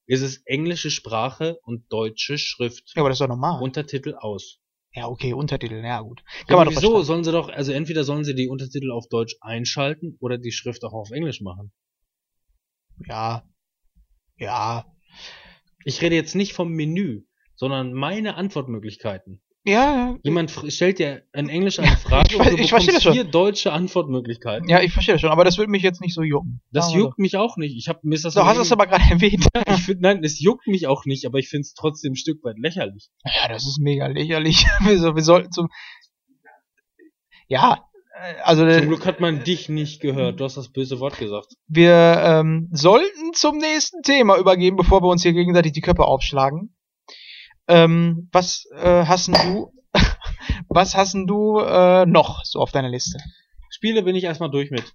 ist 0.07 0.23
es 0.23 0.43
englische 0.47 0.91
Sprache 0.91 1.59
und 1.65 1.91
deutsche 1.93 2.39
Schrift. 2.39 2.93
Ja, 2.95 3.03
aber 3.03 3.09
das 3.09 3.17
ist 3.17 3.21
doch 3.21 3.29
normal. 3.29 3.61
Untertitel 3.63 4.15
aus. 4.15 4.61
ja, 4.93 5.09
okay, 5.09 5.33
Untertitel, 5.33 5.83
ja 5.83 6.01
gut. 6.03 6.23
Ja, 6.25 6.45
Kann 6.47 6.59
man 6.59 6.61
aber 6.61 6.65
doch 6.67 6.71
wieso 6.71 6.91
verstehen. 6.93 7.05
sollen 7.07 7.25
sie 7.25 7.33
doch, 7.33 7.49
also 7.49 7.73
entweder 7.73 8.05
sollen 8.05 8.25
sie 8.25 8.35
die 8.35 8.49
Untertitel 8.49 8.91
auf 8.93 9.09
Deutsch 9.09 9.37
einschalten 9.41 10.17
oder 10.21 10.39
die 10.39 10.53
Schrift 10.53 10.85
auch 10.85 10.93
auf 10.93 11.11
Englisch 11.11 11.41
machen. 11.41 11.73
Ja. 13.09 13.43
Ja. 14.37 14.87
Ich 15.85 16.01
rede 16.03 16.15
jetzt 16.15 16.35
nicht 16.35 16.55
vom 16.55 16.71
Menü, 16.71 17.23
sondern 17.55 17.93
meine 17.93 18.37
Antwortmöglichkeiten. 18.37 19.41
Ja, 19.67 20.19
Jemand 20.23 20.51
stellt 20.69 20.99
dir 20.99 21.23
in 21.33 21.49
Englisch 21.49 21.79
eine 21.81 21.97
Frage 21.97 22.35
ich 22.35 22.39
und 22.39 22.51
du 22.51 22.57
ich 22.57 22.69
verstehe 22.69 22.93
bekommst 22.93 22.97
das 22.97 23.03
schon. 23.03 23.13
vier 23.15 23.25
deutsche 23.25 23.73
Antwortmöglichkeiten. 23.73 24.69
ja, 24.69 24.83
ich 24.83 24.93
verstehe 24.93 25.15
das 25.15 25.23
schon, 25.23 25.31
aber 25.31 25.45
das 25.45 25.57
würde 25.57 25.71
mich 25.71 25.83
jetzt 25.83 26.03
nicht 26.03 26.15
so 26.15 26.23
jucken. 26.23 26.61
Das 26.71 26.93
wir 26.93 27.01
juckt 27.01 27.19
mich 27.19 27.39
auch 27.39 27.57
nicht. 27.57 27.75
Ich 27.75 27.89
hab 27.89 28.05
mir 28.05 28.15
ist 28.15 28.27
das 28.27 28.35
nur 28.35 28.45
hast 28.45 28.59
du 28.59 28.63
es 28.63 28.73
aber 28.73 28.87
gerade 28.87 29.05
erwähnt. 29.11 29.49
ich 29.69 29.83
find, 29.83 30.03
nein, 30.03 30.23
es 30.23 30.39
juckt 30.39 30.67
mich 30.67 30.87
auch 30.87 31.07
nicht, 31.07 31.25
aber 31.25 31.39
ich 31.39 31.49
finde 31.49 31.63
es 31.63 31.73
trotzdem 31.73 32.13
ein 32.13 32.17
Stück 32.17 32.45
weit 32.45 32.59
lächerlich. 32.59 33.09
Ja, 33.25 33.49
das 33.49 33.67
ist 33.67 33.81
mega 33.81 34.07
lächerlich. 34.07 34.67
wir, 34.85 34.99
so, 34.99 35.17
wir 35.17 35.23
sollten 35.23 35.51
zum. 35.51 35.69
Ja, 37.49 37.87
also 38.43 38.63
Zum 38.63 38.71
äh, 38.71 38.87
Glück 38.87 39.07
hat 39.07 39.21
man 39.21 39.45
dich 39.45 39.69
nicht 39.69 40.01
gehört. 40.01 40.41
Du 40.41 40.45
hast 40.45 40.57
das 40.57 40.73
böse 40.73 41.01
Wort 41.01 41.19
gesagt. 41.19 41.55
wir 41.67 41.93
ähm, 42.23 42.69
sollten 42.73 43.33
zum 43.33 43.59
nächsten 43.59 44.03
Thema 44.03 44.39
übergehen, 44.39 44.77
bevor 44.77 45.03
wir 45.03 45.09
uns 45.09 45.23
hier 45.23 45.33
gegenseitig 45.33 45.73
die 45.73 45.81
Köpfe 45.81 46.05
aufschlagen. 46.05 46.77
Ähm, 47.67 48.29
was 48.33 48.67
äh, 48.77 49.05
hast 49.07 49.29
denn 49.29 49.35
du? 49.35 49.73
was 50.69 50.95
hast 50.95 51.15
denn 51.15 51.27
du 51.27 51.59
äh, 51.61 52.07
noch 52.07 52.45
so 52.45 52.61
auf 52.61 52.73
deiner 52.73 52.89
Liste? 52.89 53.19
Spiele 53.71 54.03
bin 54.03 54.15
ich 54.15 54.25
erstmal 54.25 54.51
durch 54.51 54.71
mit. 54.71 54.95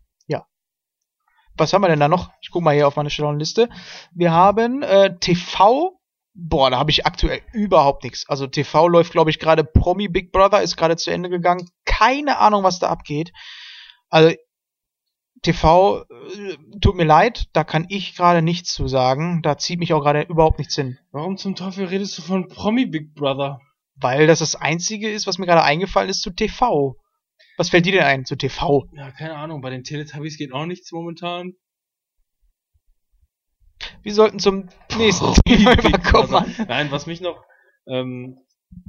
Was 1.60 1.74
haben 1.74 1.82
wir 1.82 1.90
denn 1.90 2.00
da 2.00 2.08
noch? 2.08 2.32
Ich 2.42 2.52
guck 2.52 2.64
mal 2.64 2.74
hier 2.74 2.88
auf 2.88 2.96
meine 2.96 3.10
schlauen 3.10 3.38
Liste. 3.38 3.68
Wir 4.14 4.32
haben 4.32 4.82
äh, 4.82 5.18
TV. 5.20 5.99
Boah, 6.34 6.70
da 6.70 6.78
habe 6.78 6.92
ich 6.92 7.06
aktuell 7.06 7.42
überhaupt 7.54 8.04
nichts. 8.04 8.28
Also 8.30 8.48
TV 8.48 8.88
läuft, 8.88 9.12
glaube 9.12 9.30
ich, 9.30 9.40
gerade 9.40 9.64
Promi 9.64 10.08
Big 10.08 10.32
Brother 10.32 10.62
ist 10.62 10.78
gerade 10.78 10.96
zu 10.96 11.12
Ende 11.12 11.30
gegangen. 11.30 11.70
Keine 11.86 12.40
Ahnung, 12.40 12.64
was 12.64 12.80
da 12.80 12.90
abgeht. 12.90 13.34
Also 14.10 14.36
TV, 15.42 16.04
äh, 16.04 16.58
tut 16.82 16.96
mir 16.96 17.06
leid, 17.06 17.48
da 17.54 17.64
kann 17.64 17.86
ich 17.90 18.16
gerade 18.16 18.42
nichts 18.42 18.74
zu 18.74 18.88
sagen. 18.88 19.42
Da 19.42 19.58
zieht 19.58 19.80
mich 19.80 19.94
auch 19.94 20.02
gerade 20.02 20.22
überhaupt 20.24 20.60
nichts 20.60 20.76
hin. 20.76 20.98
Warum 21.12 21.38
zum 21.38 21.56
Teufel 21.56 21.86
redest 21.86 22.18
du 22.18 22.22
von 22.22 22.48
Promi 22.48 22.86
Big 22.86 23.16
Brother? 23.16 23.62
Weil 23.96 24.28
das 24.28 24.40
das 24.40 24.56
Einzige 24.56 25.10
ist, 25.10 25.28
was 25.28 25.38
mir 25.38 25.46
gerade 25.46 25.64
eingefallen 25.64 26.10
ist 26.10 26.22
zu 26.22 26.32
TV. 26.32 26.96
Was 27.58 27.70
fällt 27.70 27.86
dir 27.86 27.94
denn 27.94 28.04
ein 28.04 28.26
zu 28.26 28.38
TV? 28.38 28.86
Ja, 28.94 29.12
keine 29.12 29.36
Ahnung. 29.36 29.62
Bei 29.62 29.70
den 29.70 29.84
Teletubbies 29.84 30.38
geht 30.38 30.54
auch 30.54 30.66
nichts 30.66 30.92
momentan. 30.92 31.54
Wir 34.04 34.14
sollten 34.14 34.40
zum 34.40 34.70
nächsten 34.98 35.34
Thema 35.46 35.74
überkommen. 35.86 36.36
Also, 36.36 36.64
nein, 36.68 36.92
was 36.92 37.06
mich 37.06 37.22
noch 37.22 37.44
ähm, 37.88 38.38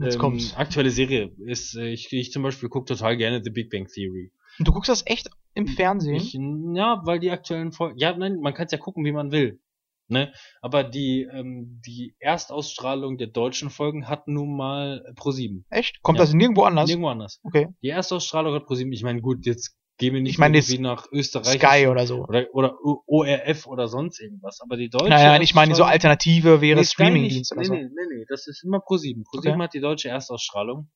Jetzt 0.00 0.14
ähm, 0.14 0.20
kommt's. 0.20 0.54
aktuelle 0.56 0.90
Serie 0.90 1.30
ist, 1.46 1.74
äh, 1.76 1.88
ich, 1.88 2.12
ich 2.12 2.32
zum 2.32 2.42
Beispiel 2.42 2.68
gucke 2.68 2.86
total 2.86 3.16
gerne 3.16 3.42
The 3.42 3.50
Big 3.50 3.70
Bang 3.70 3.86
Theory. 3.86 4.32
Und 4.58 4.68
du 4.68 4.72
guckst 4.72 4.88
das 4.90 5.06
echt 5.06 5.30
im 5.54 5.66
Fernsehen? 5.66 6.16
Ich, 6.16 6.34
ja, 6.34 7.00
weil 7.04 7.18
die 7.18 7.30
aktuellen 7.30 7.72
Folgen, 7.72 7.98
ja, 7.98 8.14
nein, 8.16 8.40
man 8.40 8.52
kann 8.52 8.66
es 8.66 8.72
ja 8.72 8.78
gucken, 8.78 9.04
wie 9.04 9.12
man 9.12 9.32
will. 9.32 9.60
Ne? 10.08 10.32
Aber 10.60 10.82
die, 10.82 11.22
ähm, 11.32 11.80
die 11.86 12.16
Erstausstrahlung 12.18 13.16
der 13.16 13.28
deutschen 13.28 13.70
Folgen 13.70 14.08
hat 14.08 14.26
nun 14.26 14.56
mal 14.56 15.04
Pro7. 15.16 15.62
Echt? 15.70 16.02
Kommt 16.02 16.18
Ja. 16.18 16.24
das 16.24 16.34
nirgendwo 16.34 16.64
anders? 16.64 16.88
Nirgendwo 16.88 17.08
anders. 17.10 17.38
Okay. 17.44 17.68
Die 17.80 17.88
Erstausstrahlung 17.90 18.52
hat 18.54 18.64
Pro7. 18.64 18.92
Ich 18.92 19.04
meine, 19.04 19.20
gut, 19.22 19.46
jetzt 19.46 19.76
gehen 20.00 20.14
wir 20.14 20.20
nicht 20.22 20.32
Ich 20.32 20.38
meine, 20.38 20.56
irgendwie 20.58 20.78
nach 20.78 21.06
Österreich 21.12 21.60
Sky 21.60 21.86
oder 21.86 22.06
so. 22.06 22.24
oder, 22.24 22.46
oder 22.52 22.74
ORF 23.06 23.66
oder 23.66 23.86
sonst 23.86 24.18
irgendwas. 24.20 24.60
Aber 24.60 24.76
die 24.76 24.88
deutsche 24.88 25.10
Nein, 25.10 25.24
nein, 25.26 25.42
ich 25.42 25.54
meine, 25.54 25.74
so 25.76 25.84
Alternative 25.84 26.60
wäre 26.60 26.80
Nee, 26.80 26.84
Streamingdienst 26.84 27.52
oder 27.52 27.60
nee, 27.60 27.66
so. 27.66 27.74
Nee, 27.74 27.82
nee, 27.84 28.16
nee, 28.16 28.24
das 28.28 28.48
ist 28.48 28.64
immer 28.64 28.78
Pro7. 28.78 29.22
Pro7 29.24 29.50
Okay. 29.52 29.62
hat 29.62 29.74
die 29.74 29.80
deutsche 29.80 30.08
Erstausstrahlung. 30.08 30.88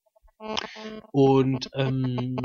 Und 1.12 1.70
ähm, 1.74 2.36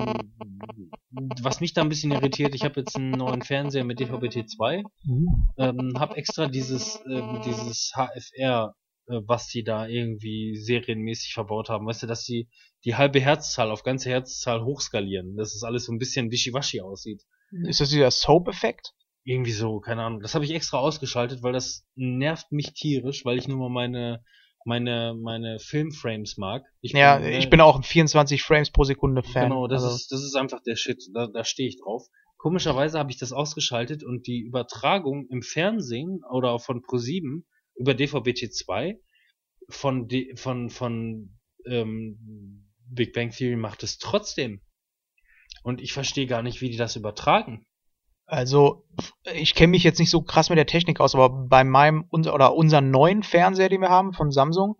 was 1.41 1.59
mich 1.59 1.73
da 1.73 1.81
ein 1.81 1.89
bisschen 1.89 2.11
irritiert, 2.11 2.53
ich 2.55 2.63
habe 2.63 2.81
jetzt 2.81 2.95
einen 2.95 3.11
neuen 3.11 3.41
Fernseher 3.41 3.83
mit 3.83 3.99
DVB-T2, 3.99 4.83
ähm, 5.57 5.99
habe 5.99 6.15
extra 6.15 6.47
dieses 6.47 6.99
ähm, 7.09 7.41
dieses 7.43 7.91
HFR, 7.95 8.75
äh, 9.07 9.19
was 9.25 9.47
die 9.47 9.63
da 9.63 9.87
irgendwie 9.87 10.55
serienmäßig 10.55 11.33
verbaut 11.33 11.69
haben, 11.69 11.87
weißt 11.87 12.03
du, 12.03 12.07
dass 12.07 12.23
sie 12.23 12.47
die 12.85 12.95
halbe 12.95 13.19
Herzzahl 13.19 13.71
auf 13.71 13.83
ganze 13.83 14.09
Herzzahl 14.09 14.63
hochskalieren, 14.63 15.35
dass 15.35 15.53
es 15.55 15.63
alles 15.63 15.85
so 15.85 15.91
ein 15.91 15.99
bisschen 15.99 16.31
wischiwaschi 16.31 16.81
aussieht. 16.81 17.23
Ist 17.51 17.81
das 17.81 17.89
dieser 17.89 18.11
Soap-Effekt? 18.11 18.93
Irgendwie 19.23 19.51
so, 19.51 19.79
keine 19.79 20.03
Ahnung. 20.03 20.21
Das 20.21 20.35
habe 20.35 20.45
ich 20.45 20.51
extra 20.51 20.77
ausgeschaltet, 20.77 21.43
weil 21.43 21.53
das 21.53 21.85
nervt 21.95 22.51
mich 22.51 22.73
tierisch, 22.73 23.25
weil 23.25 23.37
ich 23.37 23.47
nur 23.47 23.57
mal 23.57 23.69
meine 23.69 24.23
meine 24.65 25.15
meine 25.19 25.59
Filmframes 25.59 26.37
mag. 26.37 26.63
Ich 26.81 26.93
Ja, 26.93 27.17
bin, 27.17 27.33
ich 27.33 27.45
äh, 27.45 27.49
bin 27.49 27.61
auch 27.61 27.75
ein 27.75 27.83
24 27.83 28.43
Frames 28.43 28.71
pro 28.71 28.83
Sekunde 28.83 29.23
Fan. 29.23 29.49
Genau, 29.49 29.67
das 29.67 29.83
also, 29.83 29.95
ist 29.95 30.11
das 30.11 30.23
ist 30.23 30.35
einfach 30.35 30.61
der 30.61 30.75
Shit. 30.75 31.03
Da, 31.13 31.27
da 31.27 31.43
stehe 31.43 31.67
ich 31.67 31.79
drauf. 31.81 32.07
Komischerweise 32.37 32.97
habe 32.97 33.11
ich 33.11 33.17
das 33.17 33.33
ausgeschaltet 33.33 34.03
und 34.03 34.25
die 34.25 34.39
Übertragung 34.39 35.27
im 35.29 35.41
Fernsehen 35.41 36.21
oder 36.31 36.51
auch 36.51 36.61
von 36.61 36.81
Pro7 36.81 37.43
über 37.75 37.91
DVB-T2 37.91 38.95
von 39.69 40.07
D 40.07 40.35
von 40.35 40.69
von 40.69 41.37
ähm, 41.65 42.68
Big 42.89 43.13
Bang 43.13 43.31
Theory 43.31 43.55
macht 43.55 43.83
es 43.83 43.97
trotzdem. 43.97 44.61
Und 45.63 45.81
ich 45.81 45.93
verstehe 45.93 46.27
gar 46.27 46.41
nicht, 46.41 46.61
wie 46.61 46.69
die 46.69 46.77
das 46.77 46.95
übertragen. 46.95 47.65
also 48.25 48.85
ich 49.33 49.55
kenne 49.55 49.71
mich 49.71 49.83
jetzt 49.83 49.99
nicht 49.99 50.11
so 50.11 50.21
krass 50.21 50.49
mit 50.49 50.57
der 50.57 50.67
Technik 50.67 50.99
aus, 50.99 51.15
aber 51.15 51.29
bei 51.29 51.63
meinem 51.63 52.05
unser, 52.09 52.33
oder 52.33 52.53
unseren 52.53 52.91
neuen 52.91 53.23
Fernseher, 53.23 53.69
den 53.69 53.81
wir 53.81 53.89
haben 53.89 54.13
von 54.13 54.31
Samsung, 54.31 54.75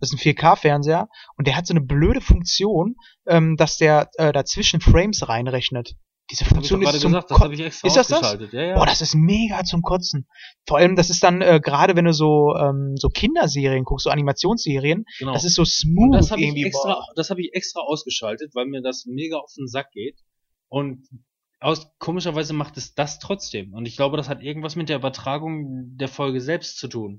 das 0.00 0.12
ist 0.12 0.18
ein 0.18 0.34
4K-Fernseher 0.34 1.08
und 1.36 1.46
der 1.46 1.56
hat 1.56 1.66
so 1.66 1.72
eine 1.72 1.80
blöde 1.80 2.20
Funktion, 2.20 2.96
ähm, 3.26 3.56
dass 3.56 3.78
der 3.78 4.10
äh, 4.14 4.32
dazwischen 4.32 4.80
Frames 4.80 5.28
reinrechnet. 5.28 5.94
Diese 6.30 6.44
Hab 6.44 6.52
Funktion 6.52 6.82
ist 6.82 7.00
zum 7.00 7.10
gesagt, 7.12 7.30
das 7.30 7.38
Ko- 7.38 7.44
habe 7.44 7.54
ich 7.54 7.60
extra 7.60 7.88
Ist 7.88 7.96
das 7.96 8.08
das? 8.08 8.38
Ja, 8.52 8.62
ja. 8.62 8.74
Boah, 8.76 8.86
das 8.86 9.00
ist 9.00 9.14
mega 9.14 9.64
zum 9.64 9.82
Kotzen. 9.82 10.26
Vor 10.66 10.78
allem, 10.78 10.96
das 10.96 11.10
ist 11.10 11.22
dann 11.22 11.42
äh, 11.42 11.60
gerade, 11.62 11.96
wenn 11.96 12.04
du 12.04 12.12
so 12.12 12.54
ähm, 12.56 12.94
so 12.96 13.08
Kinderserien 13.08 13.84
guckst, 13.84 14.04
so 14.04 14.10
Animationsserien, 14.10 15.04
genau. 15.18 15.32
das 15.32 15.44
ist 15.44 15.54
so 15.56 15.64
smooth 15.64 16.14
das 16.14 16.30
habe 16.30 16.40
ich 16.40 16.48
irgendwie. 16.48 16.66
extra, 16.66 16.94
boah. 16.94 17.06
das 17.16 17.30
habe 17.30 17.42
ich 17.42 17.52
extra 17.52 17.80
ausgeschaltet, 17.80 18.54
weil 18.54 18.66
mir 18.66 18.82
das 18.82 19.06
mega 19.06 19.36
auf 19.38 19.52
den 19.56 19.66
Sack 19.66 19.90
geht. 19.92 20.18
Und 20.68 21.08
aus, 21.60 21.92
komischerweise 21.98 22.54
macht 22.54 22.76
es 22.76 22.94
das 22.94 23.18
trotzdem. 23.18 23.74
Und 23.74 23.86
ich 23.86 23.96
glaube, 23.96 24.16
das 24.16 24.28
hat 24.28 24.42
irgendwas 24.42 24.76
mit 24.76 24.88
der 24.88 24.96
Übertragung 24.96 25.96
der 25.96 26.08
Folge 26.08 26.40
selbst 26.40 26.78
zu 26.78 26.88
tun. 26.88 27.18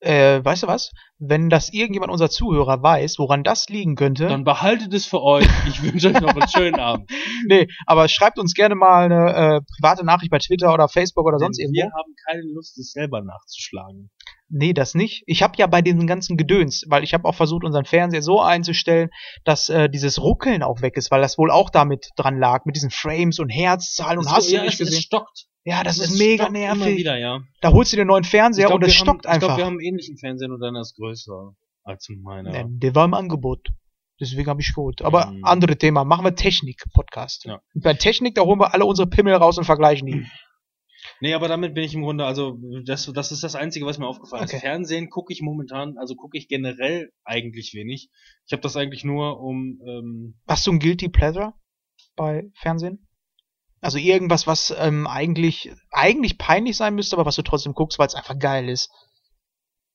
Äh, 0.00 0.42
weißt 0.42 0.62
du 0.62 0.66
was? 0.66 0.92
Wenn 1.18 1.50
das 1.50 1.72
irgendjemand 1.72 2.10
unserer 2.10 2.30
Zuhörer 2.30 2.82
weiß, 2.82 3.18
woran 3.18 3.44
das 3.44 3.68
liegen 3.68 3.96
könnte, 3.96 4.28
Dann 4.28 4.44
behaltet 4.44 4.94
es 4.94 5.04
für 5.04 5.22
euch. 5.22 5.46
Ich 5.68 5.82
wünsche 5.82 6.08
euch 6.08 6.20
noch 6.20 6.34
einen 6.34 6.48
schönen 6.54 6.80
Abend. 6.80 7.10
nee, 7.46 7.66
aber 7.86 8.08
schreibt 8.08 8.38
uns 8.38 8.54
gerne 8.54 8.74
mal 8.74 9.04
eine 9.04 9.56
äh, 9.56 9.60
private 9.76 10.04
Nachricht 10.04 10.30
bei 10.30 10.38
Twitter 10.38 10.72
oder 10.72 10.88
Facebook 10.88 11.26
oder 11.26 11.38
sonst 11.38 11.58
Denn 11.58 11.74
irgendwo. 11.74 11.82
Wir 11.82 11.92
haben 11.92 12.14
keine 12.26 12.42
Lust, 12.54 12.78
es 12.78 12.92
selber 12.92 13.20
nachzuschlagen. 13.20 14.10
Nee, 14.52 14.72
das 14.72 14.94
nicht. 14.94 15.22
Ich 15.26 15.42
habe 15.42 15.54
ja 15.58 15.66
bei 15.68 15.80
diesem 15.80 16.06
ganzen 16.08 16.36
Gedöns, 16.36 16.84
weil 16.88 17.04
ich 17.04 17.14
habe 17.14 17.24
auch 17.26 17.34
versucht, 17.36 17.62
unseren 17.64 17.84
Fernseher 17.84 18.20
so 18.22 18.40
einzustellen, 18.40 19.10
dass 19.44 19.68
äh, 19.68 19.88
dieses 19.88 20.20
Ruckeln 20.20 20.62
auch 20.64 20.82
weg 20.82 20.96
ist, 20.96 21.10
weil 21.12 21.20
das 21.22 21.38
wohl 21.38 21.50
auch 21.52 21.70
damit 21.70 22.08
dran 22.16 22.38
lag, 22.38 22.64
mit 22.64 22.74
diesen 22.74 22.90
Frames 22.90 23.38
und 23.38 23.48
Herzzahlen 23.48 24.18
und 24.18 24.24
So, 24.24 24.30
hast 24.32 24.50
ja, 24.50 24.58
du 24.60 24.64
nicht 24.66 24.74
es, 24.74 24.80
es 24.80 24.86
gesehen. 24.88 25.02
stockt. 25.02 25.46
Ja, 25.64 25.84
das 25.84 25.98
Es 25.98 26.10
ist 26.10 26.18
mega 26.18 26.48
nervig. 26.48 26.96
wieder, 26.96 27.16
ja. 27.18 27.40
Da 27.60 27.70
holst 27.70 27.92
du 27.92 27.96
dir 27.96 28.02
einen 28.02 28.08
neuen 28.08 28.24
Fernseher 28.24 28.64
Ich 28.64 28.68
glaub, 28.70 28.80
und 28.80 28.86
es 28.88 28.94
stockt 28.94 29.26
haben, 29.26 29.30
Ich 29.30 29.34
einfach. 29.34 29.46
glaube, 29.48 29.60
wir 29.60 29.66
haben 29.66 29.72
einen 29.74 29.80
ähnlichen 29.86 30.16
Fernseher, 30.18 30.48
nur 30.48 30.58
deiner 30.58 30.80
ist 30.80 30.96
größer 30.96 31.52
als 31.84 32.08
meiner. 32.22 32.52
Ja, 32.54 32.64
der 32.68 32.94
war 32.94 33.04
im 33.04 33.14
Angebot. 33.14 33.68
Deswegen 34.20 34.48
habe 34.50 34.60
ich 34.60 34.74
geholt. 34.74 35.00
Aber 35.02 35.26
Mhm. 35.26 35.44
andere 35.44 35.76
Thema. 35.76 36.04
Machen 36.04 36.24
wir 36.24 36.34
Technik-Podcast. 36.34 37.44
Ja. 37.44 37.60
Und 37.74 37.84
Bei 37.84 37.94
Technik, 37.94 38.34
da 38.34 38.42
holen 38.42 38.58
wir 38.58 38.74
alle 38.74 38.84
unsere 38.84 39.08
Pimmel 39.08 39.34
raus 39.34 39.58
und 39.58 39.64
vergleichen 39.64 40.06
die. 40.06 40.26
Nee, 41.20 41.34
aber 41.34 41.48
damit 41.48 41.74
bin 41.74 41.84
ich 41.84 41.94
im 41.94 42.02
Grunde, 42.02 42.24
also 42.24 42.58
das, 42.84 43.10
das 43.12 43.30
ist 43.32 43.42
das 43.42 43.54
Einzige, 43.54 43.84
was 43.86 43.98
mir 43.98 44.06
aufgefallen 44.06 44.44
Okay. 44.44 44.56
ist. 44.56 44.62
Fernsehen 44.62 45.10
gucke 45.10 45.32
ich 45.32 45.42
momentan, 45.42 45.98
also 45.98 46.14
gucke 46.14 46.38
ich 46.38 46.48
generell 46.48 47.12
eigentlich 47.24 47.74
wenig. 47.74 48.08
Ich 48.46 48.52
habe 48.52 48.62
das 48.62 48.76
eigentlich 48.76 49.04
nur 49.04 49.38
um, 49.40 49.80
ähm, 49.86 50.34
Hast 50.48 50.66
du 50.66 50.72
ein 50.72 50.78
Guilty 50.78 51.08
Pleasure 51.10 51.52
bei 52.16 52.50
Fernsehen? 52.54 53.06
Also 53.82 53.98
irgendwas, 53.98 54.46
was 54.46 54.74
ähm, 54.78 55.06
eigentlich 55.06 55.70
eigentlich 55.90 56.38
peinlich 56.38 56.76
sein 56.76 56.94
müsste, 56.94 57.16
aber 57.16 57.26
was 57.26 57.36
du 57.36 57.42
trotzdem 57.42 57.72
guckst, 57.74 57.98
weil 57.98 58.06
es 58.08 58.14
einfach 58.14 58.38
geil 58.38 58.68
ist. 58.68 58.90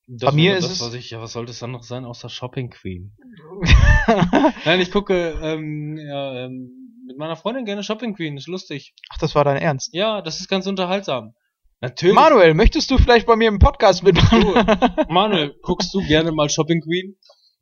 das 0.08 0.30
Bei 0.30 0.36
mir 0.36 0.56
ist 0.56 0.64
das, 0.64 0.72
es- 0.72 0.80
was 0.80 0.94
ich, 0.94 1.10
ja, 1.10 1.20
was 1.20 1.32
sollte 1.32 1.50
es 1.52 1.58
dann 1.60 1.70
noch 1.72 1.82
sein, 1.84 2.04
außer 2.04 2.28
Shopping 2.28 2.70
Queen? 2.70 3.16
Nein, 4.64 4.80
ich 4.80 4.90
gucke 4.90 5.38
ähm, 5.42 5.96
ja, 5.98 6.46
ähm, 6.46 6.85
mit 7.06 7.18
meiner 7.18 7.36
Freundin 7.36 7.64
gerne 7.64 7.82
Shopping 7.82 8.14
Queen, 8.14 8.36
ist 8.36 8.48
lustig. 8.48 8.94
Ach, 9.10 9.18
das 9.18 9.34
war 9.34 9.44
dein 9.44 9.58
Ernst. 9.58 9.90
Ja, 9.92 10.20
das 10.22 10.40
ist 10.40 10.48
ganz 10.48 10.66
unterhaltsam. 10.66 11.34
Natürlich. 11.80 12.14
Manuel, 12.14 12.54
möchtest 12.54 12.90
du 12.90 12.98
vielleicht 12.98 13.26
bei 13.26 13.36
mir 13.36 13.48
im 13.48 13.58
Podcast 13.58 14.02
mitmachen? 14.02 14.42
Manuel, 15.08 15.54
guckst 15.62 15.92
du 15.94 16.00
gerne 16.06 16.32
mal 16.32 16.48
Shopping 16.48 16.80
Queen? 16.80 17.16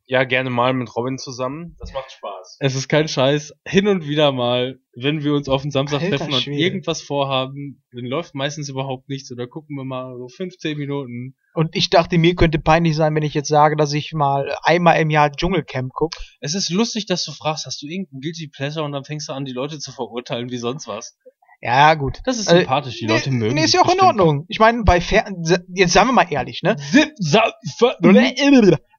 Ja, 0.06 0.24
gerne 0.24 0.50
mal 0.50 0.74
mit 0.74 0.94
Robin 0.94 1.16
zusammen. 1.16 1.76
Das 1.78 1.92
macht 1.94 2.12
Spaß. 2.12 2.58
Es 2.60 2.74
ist 2.74 2.88
kein 2.88 3.08
Scheiß. 3.08 3.54
Hin 3.66 3.88
und 3.88 4.06
wieder 4.06 4.32
mal, 4.32 4.78
wenn 4.94 5.24
wir 5.24 5.32
uns 5.32 5.48
auf 5.48 5.62
den 5.62 5.70
Samstag 5.70 6.02
Alter 6.02 6.18
treffen 6.18 6.34
und 6.34 6.42
Schwede. 6.42 6.58
irgendwas 6.60 7.00
vorhaben, 7.00 7.82
dann 7.90 8.04
läuft 8.04 8.34
meistens 8.34 8.68
überhaupt 8.68 9.08
nichts 9.08 9.32
oder 9.32 9.46
gucken 9.46 9.76
wir 9.76 9.84
mal 9.84 10.14
so 10.18 10.28
15 10.28 10.76
Minuten. 10.76 11.36
Und 11.54 11.74
ich 11.74 11.88
dachte, 11.88 12.18
mir 12.18 12.34
könnte 12.34 12.58
peinlich 12.58 12.96
sein, 12.96 13.14
wenn 13.14 13.22
ich 13.22 13.32
jetzt 13.32 13.48
sage, 13.48 13.76
dass 13.76 13.94
ich 13.94 14.12
mal 14.12 14.54
einmal 14.62 15.00
im 15.00 15.08
Jahr 15.08 15.32
Dschungelcamp 15.32 15.92
gucke. 15.94 16.18
Es 16.40 16.54
ist 16.54 16.68
lustig, 16.68 17.06
dass 17.06 17.24
du 17.24 17.32
fragst, 17.32 17.64
hast 17.64 17.80
du 17.80 17.86
irgendeinen 17.86 18.20
Guilty 18.20 18.48
Pleasure 18.48 18.84
und 18.84 18.92
dann 18.92 19.04
fängst 19.04 19.30
du 19.30 19.32
an, 19.32 19.46
die 19.46 19.52
Leute 19.52 19.78
zu 19.78 19.90
verurteilen 19.90 20.50
wie 20.50 20.58
sonst 20.58 20.86
was. 20.86 21.16
Ja, 21.62 21.94
gut. 21.94 22.18
Das 22.26 22.38
ist 22.38 22.52
Äh, 22.52 22.58
sympathisch, 22.58 22.98
die 22.98 23.06
Leute 23.06 23.30
mögen. 23.30 23.54
Nee, 23.54 23.64
ist 23.64 23.72
ja 23.72 23.80
auch 23.80 23.90
in. 23.94 24.00
Ordnung. 24.02 24.44
Ich 24.48 24.58
meine, 24.58 24.82
bei 24.84 25.00
Fer 25.00 25.24
jetzt 25.72 25.94
sagen 25.94 26.08
wir 26.08 26.12
mal 26.12 26.26
ehrlich, 26.30 26.60
ne? 26.62 26.76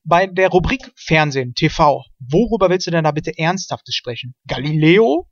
Bei 0.07 0.27
der 0.27 0.49
Rubrik 0.49 0.91
Fernsehen, 0.95 1.55
TV, 1.55 2.03
worüber 2.19 2.69
willst 2.69 2.85
du 2.85 2.91
denn 2.91 3.03
da 3.03 3.11
bitte 3.11 3.37
Ernsthaftes 3.37 3.95
sprechen? 3.95 4.35
Galileo? 4.47 5.27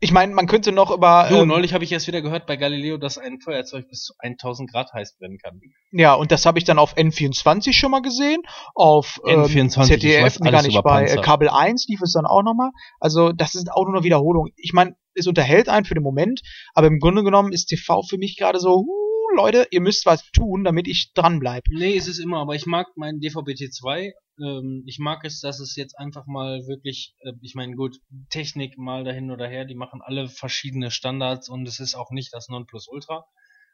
Ich 0.00 0.12
meine, 0.12 0.34
man 0.34 0.46
könnte 0.46 0.72
noch 0.72 0.90
über. 0.90 1.26
Du, 1.28 1.36
ähm, 1.36 1.48
neulich 1.48 1.72
habe 1.72 1.84
ich 1.84 1.92
erst 1.92 2.06
wieder 2.06 2.20
gehört 2.20 2.46
bei 2.46 2.56
Galileo, 2.56 2.98
dass 2.98 3.16
ein 3.16 3.40
Feuerzeug 3.40 3.88
bis 3.88 4.02
zu 4.02 4.14
1000 4.18 4.70
Grad 4.70 4.92
heiß 4.92 5.16
brennen 5.18 5.38
kann. 5.38 5.60
ja, 5.92 6.14
und 6.14 6.32
das 6.32 6.44
habe 6.44 6.58
ich 6.58 6.64
dann 6.64 6.78
auf 6.78 6.96
N24 6.96 7.72
schon 7.72 7.90
mal 7.90 8.02
gesehen. 8.02 8.42
Auf 8.74 9.20
ähm, 9.26 9.44
N24, 9.44 9.80
ich 9.80 9.86
ZDF, 9.88 10.40
nee, 10.40 10.50
gar 10.50 10.62
nicht, 10.62 10.82
bei 10.82 11.04
äh, 11.04 11.06
Panzer. 11.06 11.22
Kabel 11.22 11.48
1 11.48 11.86
lief 11.88 12.00
es 12.02 12.12
dann 12.12 12.26
auch 12.26 12.42
nochmal. 12.42 12.70
Also, 13.00 13.32
das 13.32 13.54
ist 13.54 13.70
auch 13.70 13.84
nur 13.84 13.94
eine 13.94 14.04
Wiederholung. 14.04 14.48
Ich 14.56 14.72
meine, 14.74 14.96
es 15.14 15.26
unterhält 15.26 15.68
einen 15.68 15.86
für 15.86 15.94
den 15.94 16.02
Moment, 16.02 16.40
aber 16.74 16.88
im 16.88 16.98
Grunde 16.98 17.24
genommen 17.24 17.52
ist 17.52 17.66
TV 17.66 18.02
für 18.02 18.18
mich 18.18 18.36
gerade 18.36 18.58
so, 18.58 18.84
uh, 18.86 19.05
Leute, 19.36 19.68
ihr 19.70 19.80
müsst 19.80 20.06
was 20.06 20.30
tun, 20.32 20.64
damit 20.64 20.88
ich 20.88 21.12
dranbleibe. 21.14 21.70
Nee, 21.70 21.92
ist 21.92 22.08
es 22.08 22.18
immer, 22.18 22.38
aber 22.38 22.54
ich 22.54 22.66
mag 22.66 22.88
meinen 22.96 23.20
DVB-T2. 23.20 24.12
Ähm, 24.40 24.82
ich 24.86 24.98
mag 24.98 25.24
es, 25.24 25.40
dass 25.40 25.60
es 25.60 25.76
jetzt 25.76 25.98
einfach 25.98 26.26
mal 26.26 26.66
wirklich, 26.66 27.14
äh, 27.20 27.32
ich 27.42 27.54
meine, 27.54 27.76
gut, 27.76 27.98
Technik 28.30 28.76
mal 28.76 29.04
dahin 29.04 29.30
oder 29.30 29.46
her, 29.46 29.64
die 29.64 29.74
machen 29.74 30.00
alle 30.02 30.28
verschiedene 30.28 30.90
Standards 30.90 31.48
und 31.48 31.68
es 31.68 31.80
ist 31.80 31.94
auch 31.94 32.10
nicht 32.10 32.32
das 32.32 32.48
Nonplusultra. 32.48 33.24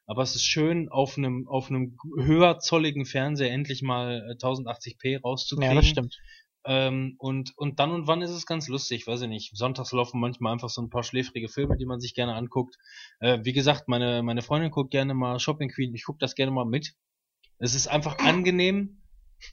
Aber 0.06 0.22
es 0.22 0.34
ist 0.34 0.44
schön, 0.44 0.88
auf 0.88 1.16
einem, 1.16 1.46
auf 1.48 1.70
einem 1.70 1.96
höherzolligen 2.18 3.06
Fernseher 3.06 3.52
endlich 3.52 3.82
mal 3.82 4.28
äh, 4.30 4.34
1080p 4.34 5.22
rauszukriegen. 5.22 5.74
Ja, 5.74 5.80
das 5.80 5.86
stimmt. 5.86 6.18
Ähm, 6.64 7.16
und, 7.18 7.52
und 7.56 7.80
dann 7.80 7.90
und 7.90 8.06
wann 8.06 8.22
ist 8.22 8.30
es 8.30 8.46
ganz 8.46 8.68
lustig, 8.68 9.06
weiß 9.06 9.22
ich 9.22 9.28
nicht. 9.28 9.56
Sonntags 9.56 9.92
laufen 9.92 10.20
manchmal 10.20 10.52
einfach 10.52 10.68
so 10.68 10.80
ein 10.80 10.90
paar 10.90 11.02
schläfrige 11.02 11.48
Filme, 11.48 11.76
die 11.76 11.86
man 11.86 11.98
sich 12.00 12.14
gerne 12.14 12.34
anguckt. 12.34 12.76
Äh, 13.20 13.40
wie 13.42 13.52
gesagt, 13.52 13.88
meine, 13.88 14.22
meine 14.22 14.42
Freundin 14.42 14.70
guckt 14.70 14.90
gerne 14.92 15.14
mal 15.14 15.38
Shopping 15.40 15.70
Queen, 15.70 15.94
ich 15.94 16.04
guck 16.04 16.18
das 16.20 16.34
gerne 16.36 16.52
mal 16.52 16.64
mit. 16.64 16.94
Es 17.58 17.74
ist 17.74 17.88
einfach 17.88 18.18
angenehm, 18.18 19.02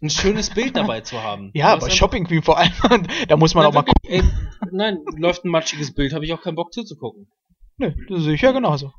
ein 0.03 0.10
schönes 0.11 0.52
Bild 0.52 0.76
dabei 0.77 1.02
zu 1.02 1.22
haben. 1.23 1.49
Ja, 1.56 1.73
einfach- 1.73 1.90
Shopping 1.90 2.26
Queen 2.26 2.44
vor 2.44 2.57
allem, 2.60 2.72
da 3.27 3.38
muss 3.38 3.56
man 3.56 3.64
Nein, 3.64 3.69
auch 3.72 3.76
mal 3.76 3.81
gucken. 3.84 4.10
ey, 4.10 4.23
nein, 4.72 4.99
läuft 5.18 5.45
ein 5.45 5.49
matschiges 5.49 5.94
Bild, 5.95 6.14
habe 6.14 6.26
ich 6.26 6.34
auch 6.34 6.41
keinen 6.41 6.56
Bock 6.56 6.72
zuzugucken. 6.73 7.27
Nö, 7.77 7.91
das 8.07 8.23
sehe 8.23 8.36
ich 8.36 8.41
ja 8.41 8.52
genauso. 8.52 8.94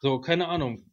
So, 0.00 0.20
keine 0.20 0.46
Ahnung. 0.48 0.84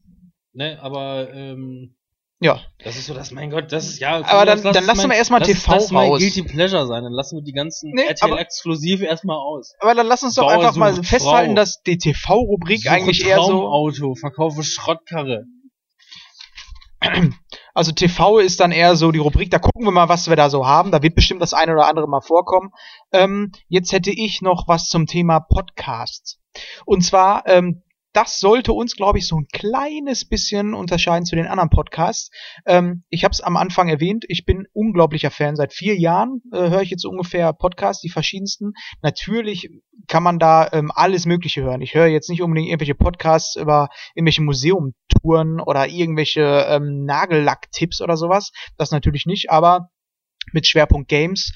Ne, 0.53 0.79
aber 0.81 1.31
ähm, 1.33 1.95
Ja, 2.43 2.59
das 2.83 2.97
ist 2.97 3.05
so, 3.07 3.13
das, 3.13 3.31
mein 3.31 3.49
Gott, 3.51 3.71
das 3.71 3.85
ist 3.87 3.99
ja. 3.99 4.21
Aber 4.23 4.45
dann- 4.45 4.61
das 4.61 4.73
dann 4.73 4.85
lassen 4.85 5.01
wir 5.03 5.07
mein- 5.07 5.17
erstmal 5.17 5.39
lass- 5.39 5.47
TV 5.49 5.71
lass 5.73 5.91
mein 5.91 6.09
raus. 6.09 6.19
Guilty 6.19 6.41
Pleasure 6.43 6.85
sein, 6.87 7.03
dann 7.03 7.13
lassen 7.13 7.37
wir 7.37 7.43
die 7.43 7.53
ganzen 7.53 7.91
Nee, 7.93 8.03
RTL 8.03 8.31
aber- 8.31 8.41
Exklusive 8.41 9.05
erstmal 9.05 9.37
aus. 9.37 9.73
aber 9.79 9.95
dann 9.95 10.07
lass 10.07 10.23
uns 10.23 10.35
doch 10.35 10.43
Bauer 10.43 10.53
einfach 10.53 10.75
mal 10.75 10.93
festhalten, 11.03 11.51
Frau. 11.51 11.55
dass 11.55 11.81
die 11.83 11.97
TV-Rubrik 11.97 12.89
eigentlich 12.89 13.25
eher 13.25 13.37
so. 13.37 13.47
Traumauto, 13.51 14.15
verkaufe 14.15 14.63
Schrottkarre. 14.63 15.45
Also 17.75 17.91
TV 17.91 18.37
ist 18.39 18.59
dann 18.59 18.71
eher 18.71 18.95
so 18.95 19.11
die 19.11 19.19
Rubrik, 19.19 19.49
da 19.49 19.57
gucken 19.57 19.83
wir 19.83 19.91
mal, 19.91 20.07
was 20.09 20.29
wir 20.29 20.35
da 20.35 20.49
so 20.49 20.65
haben. 20.67 20.91
Da 20.91 21.01
wird 21.01 21.15
bestimmt 21.15 21.41
das 21.41 21.53
eine 21.53 21.73
oder 21.73 21.87
andere 21.87 22.07
mal 22.07 22.21
vorkommen. 22.21 22.69
Ähm, 23.11 23.51
jetzt 23.67 23.91
hätte 23.93 24.11
ich 24.11 24.41
noch 24.41 24.67
was 24.67 24.89
zum 24.89 25.07
Thema 25.07 25.39
Podcasts. 25.39 26.39
Und 26.85 27.01
zwar, 27.03 27.47
ähm, 27.47 27.81
das 28.13 28.39
sollte 28.39 28.73
uns, 28.73 28.95
glaube 28.95 29.17
ich, 29.17 29.27
so 29.27 29.37
ein 29.37 29.47
kleines 29.51 30.25
bisschen 30.25 30.73
unterscheiden 30.73 31.25
zu 31.25 31.35
den 31.35 31.47
anderen 31.47 31.69
Podcasts. 31.69 32.29
Ähm, 32.65 33.03
ich 33.09 33.23
habe 33.23 33.31
es 33.31 33.41
am 33.41 33.57
Anfang 33.57 33.89
erwähnt, 33.89 34.23
ich 34.27 34.45
bin 34.45 34.67
unglaublicher 34.71 35.31
Fan. 35.31 35.55
Seit 35.55 35.73
vier 35.73 35.97
Jahren 35.97 36.41
äh, 36.53 36.69
höre 36.69 36.81
ich 36.81 36.91
jetzt 36.91 37.05
ungefähr 37.05 37.51
Podcasts, 37.53 38.01
die 38.01 38.09
verschiedensten. 38.09 38.73
Natürlich 39.01 39.69
kann 40.07 40.23
man 40.23 40.37
da 40.37 40.69
ähm, 40.71 40.91
alles 40.93 41.25
Mögliche 41.25 41.63
hören. 41.63 41.81
Ich 41.81 41.95
höre 41.95 42.07
jetzt 42.07 42.29
nicht 42.29 42.41
unbedingt 42.41 42.69
irgendwelche 42.69 42.95
Podcasts 42.95 43.55
über 43.55 43.89
irgendwelche 44.13 44.43
Museumtouren 44.43 45.59
oder 45.59 45.87
irgendwelche 45.87 46.65
ähm, 46.69 47.05
Nagellack-Tipps 47.05 48.01
oder 48.01 48.15
sowas. 48.15 48.51
Das 48.77 48.91
natürlich 48.91 49.25
nicht, 49.25 49.49
aber 49.49 49.89
mit 50.51 50.67
Schwerpunkt 50.67 51.09
Games 51.09 51.51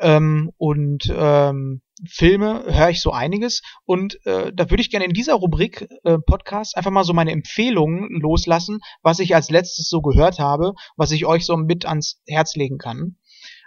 ähm, 0.00 0.50
und 0.56 1.12
ähm, 1.14 1.82
Filme 2.08 2.64
höre 2.66 2.90
ich 2.90 3.00
so 3.00 3.12
einiges 3.12 3.62
und 3.84 4.18
äh, 4.26 4.52
da 4.52 4.70
würde 4.70 4.80
ich 4.80 4.90
gerne 4.90 5.06
in 5.06 5.12
dieser 5.12 5.34
Rubrik 5.34 5.86
äh, 6.04 6.18
Podcast 6.18 6.76
einfach 6.76 6.90
mal 6.90 7.04
so 7.04 7.12
meine 7.12 7.32
Empfehlungen 7.32 8.08
loslassen, 8.20 8.80
was 9.02 9.18
ich 9.18 9.34
als 9.34 9.50
letztes 9.50 9.88
so 9.88 10.00
gehört 10.00 10.38
habe, 10.38 10.74
was 10.96 11.12
ich 11.12 11.26
euch 11.26 11.46
so 11.46 11.56
mit 11.56 11.86
ans 11.86 12.20
Herz 12.26 12.56
legen 12.56 12.78
kann. 12.78 13.16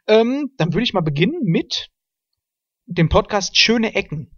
Ähm, 0.08 0.52
dann 0.58 0.74
würde 0.74 0.84
ich 0.84 0.94
mal 0.94 1.02
beginnen 1.02 1.42
mit 1.44 1.90
dem 2.86 3.10
Podcast 3.10 3.58
Schöne 3.58 3.96
Ecken. 3.96 4.35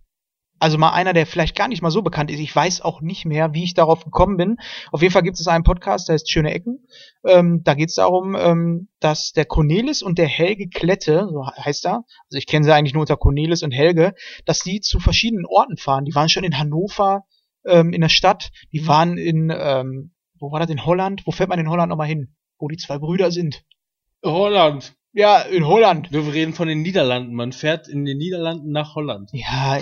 Also 0.59 0.77
mal 0.77 0.91
einer, 0.91 1.13
der 1.13 1.25
vielleicht 1.25 1.55
gar 1.55 1.67
nicht 1.67 1.81
mal 1.81 1.91
so 1.91 2.01
bekannt 2.01 2.31
ist. 2.31 2.39
Ich 2.39 2.55
weiß 2.55 2.81
auch 2.81 3.01
nicht 3.01 3.25
mehr, 3.25 3.53
wie 3.53 3.63
ich 3.63 3.73
darauf 3.73 4.03
gekommen 4.03 4.38
bin. 4.38 4.57
Auf 4.91 5.01
jeden 5.01 5.13
Fall 5.13 5.23
gibt 5.23 5.39
es 5.39 5.47
einen 5.47 5.63
Podcast, 5.63 6.07
der 6.07 6.13
heißt 6.13 6.29
Schöne 6.29 6.53
Ecken. 6.53 6.88
Ähm, 7.23 7.61
da 7.63 7.73
geht 7.75 7.89
es 7.89 7.95
darum, 7.95 8.35
ähm, 8.35 8.88
dass 8.99 9.34
der 9.34 9.45
Cornelis 9.45 10.01
und 10.01 10.17
der 10.17 10.27
Helge 10.27 10.67
Klette, 10.69 11.27
so 11.31 11.45
heißt 11.45 11.85
er, 11.85 12.05
also 12.25 12.38
ich 12.38 12.47
kenne 12.47 12.65
sie 12.65 12.73
eigentlich 12.73 12.93
nur 12.93 13.01
unter 13.01 13.17
Cornelis 13.17 13.61
und 13.61 13.71
Helge, 13.71 14.13
dass 14.45 14.59
die 14.59 14.81
zu 14.81 14.99
verschiedenen 14.99 15.45
Orten 15.45 15.77
fahren. 15.77 16.05
Die 16.05 16.15
waren 16.15 16.29
schon 16.29 16.43
in 16.43 16.57
Hannover, 16.57 17.25
ähm, 17.65 17.93
in 17.93 18.01
der 18.01 18.09
Stadt, 18.09 18.51
die 18.71 18.88
waren 18.88 19.17
in, 19.17 19.53
ähm, 19.55 20.13
wo 20.39 20.51
war 20.51 20.59
das, 20.59 20.69
in 20.69 20.85
Holland? 20.85 21.23
Wo 21.25 21.31
fährt 21.31 21.49
man 21.49 21.59
in 21.59 21.69
Holland 21.69 21.89
nochmal 21.89 22.07
hin? 22.07 22.35
Wo 22.57 22.67
die 22.67 22.77
zwei 22.77 22.97
Brüder 22.97 23.31
sind. 23.31 23.63
Holland. 24.23 24.95
Ja, 25.13 25.39
in 25.39 25.65
Holland. 25.65 26.11
Wir 26.11 26.31
reden 26.31 26.53
von 26.53 26.67
den 26.67 26.81
Niederlanden. 26.81 27.34
Man 27.34 27.51
fährt 27.51 27.88
in 27.88 28.05
den 28.05 28.17
Niederlanden 28.17 28.71
nach 28.71 28.95
Holland. 28.95 29.29
Ja, 29.34 29.79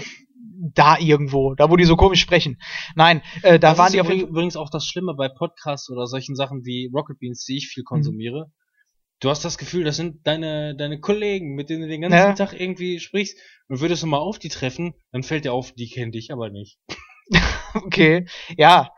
da 0.74 0.98
irgendwo, 0.98 1.56
da 1.56 1.70
wo 1.70 1.76
die 1.76 1.86
so 1.86 1.96
komisch 1.96 2.22
sprechen. 2.22 2.60
Nein, 2.96 3.22
äh, 3.44 3.60
da 3.60 3.70
das 3.72 3.78
waren 3.78 3.92
die 3.94 4.02
auf 4.02 4.10
übrigens 4.10 4.56
auch 4.56 4.70
das 4.70 4.86
Schlimme 4.86 5.14
bei 5.16 5.30
Podcasts 5.30 5.90
oder 5.90 6.08
solchen 6.08 6.36
Sachen 6.36 6.66
wie 6.66 6.90
Rocket 6.94 7.20
Beans, 7.20 7.44
die 7.46 7.58
ich 7.58 7.68
viel 7.68 7.84
Mhm. 7.84 7.86
konsumiere. 7.86 8.52
Du 9.22 9.30
hast 9.30 9.46
das 9.46 9.58
Gefühl, 9.58 9.86
das 9.86 9.96
sind 9.96 10.28
deine, 10.28 10.76
deine 10.76 11.00
Kollegen, 11.00 11.56
mit 11.56 11.70
denen 11.70 11.84
du 11.84 11.88
den 11.88 12.02
ganzen 12.02 12.18
Ja. 12.18 12.34
Tag 12.34 12.54
irgendwie 12.60 13.00
sprichst. 13.00 13.38
Und 13.70 13.80
würdest 13.80 14.04
du 14.04 14.08
mal 14.08 14.18
auf 14.18 14.40
die 14.40 14.50
treffen, 14.50 14.94
dann 15.12 15.24
fällt 15.24 15.46
dir 15.46 15.54
auf, 15.54 15.72
die 15.72 15.90
kennen 15.90 16.12
dich 16.12 16.32
aber 16.32 16.50
nicht. 16.50 16.78
Okay, 17.74 18.26
ja. 18.58 18.92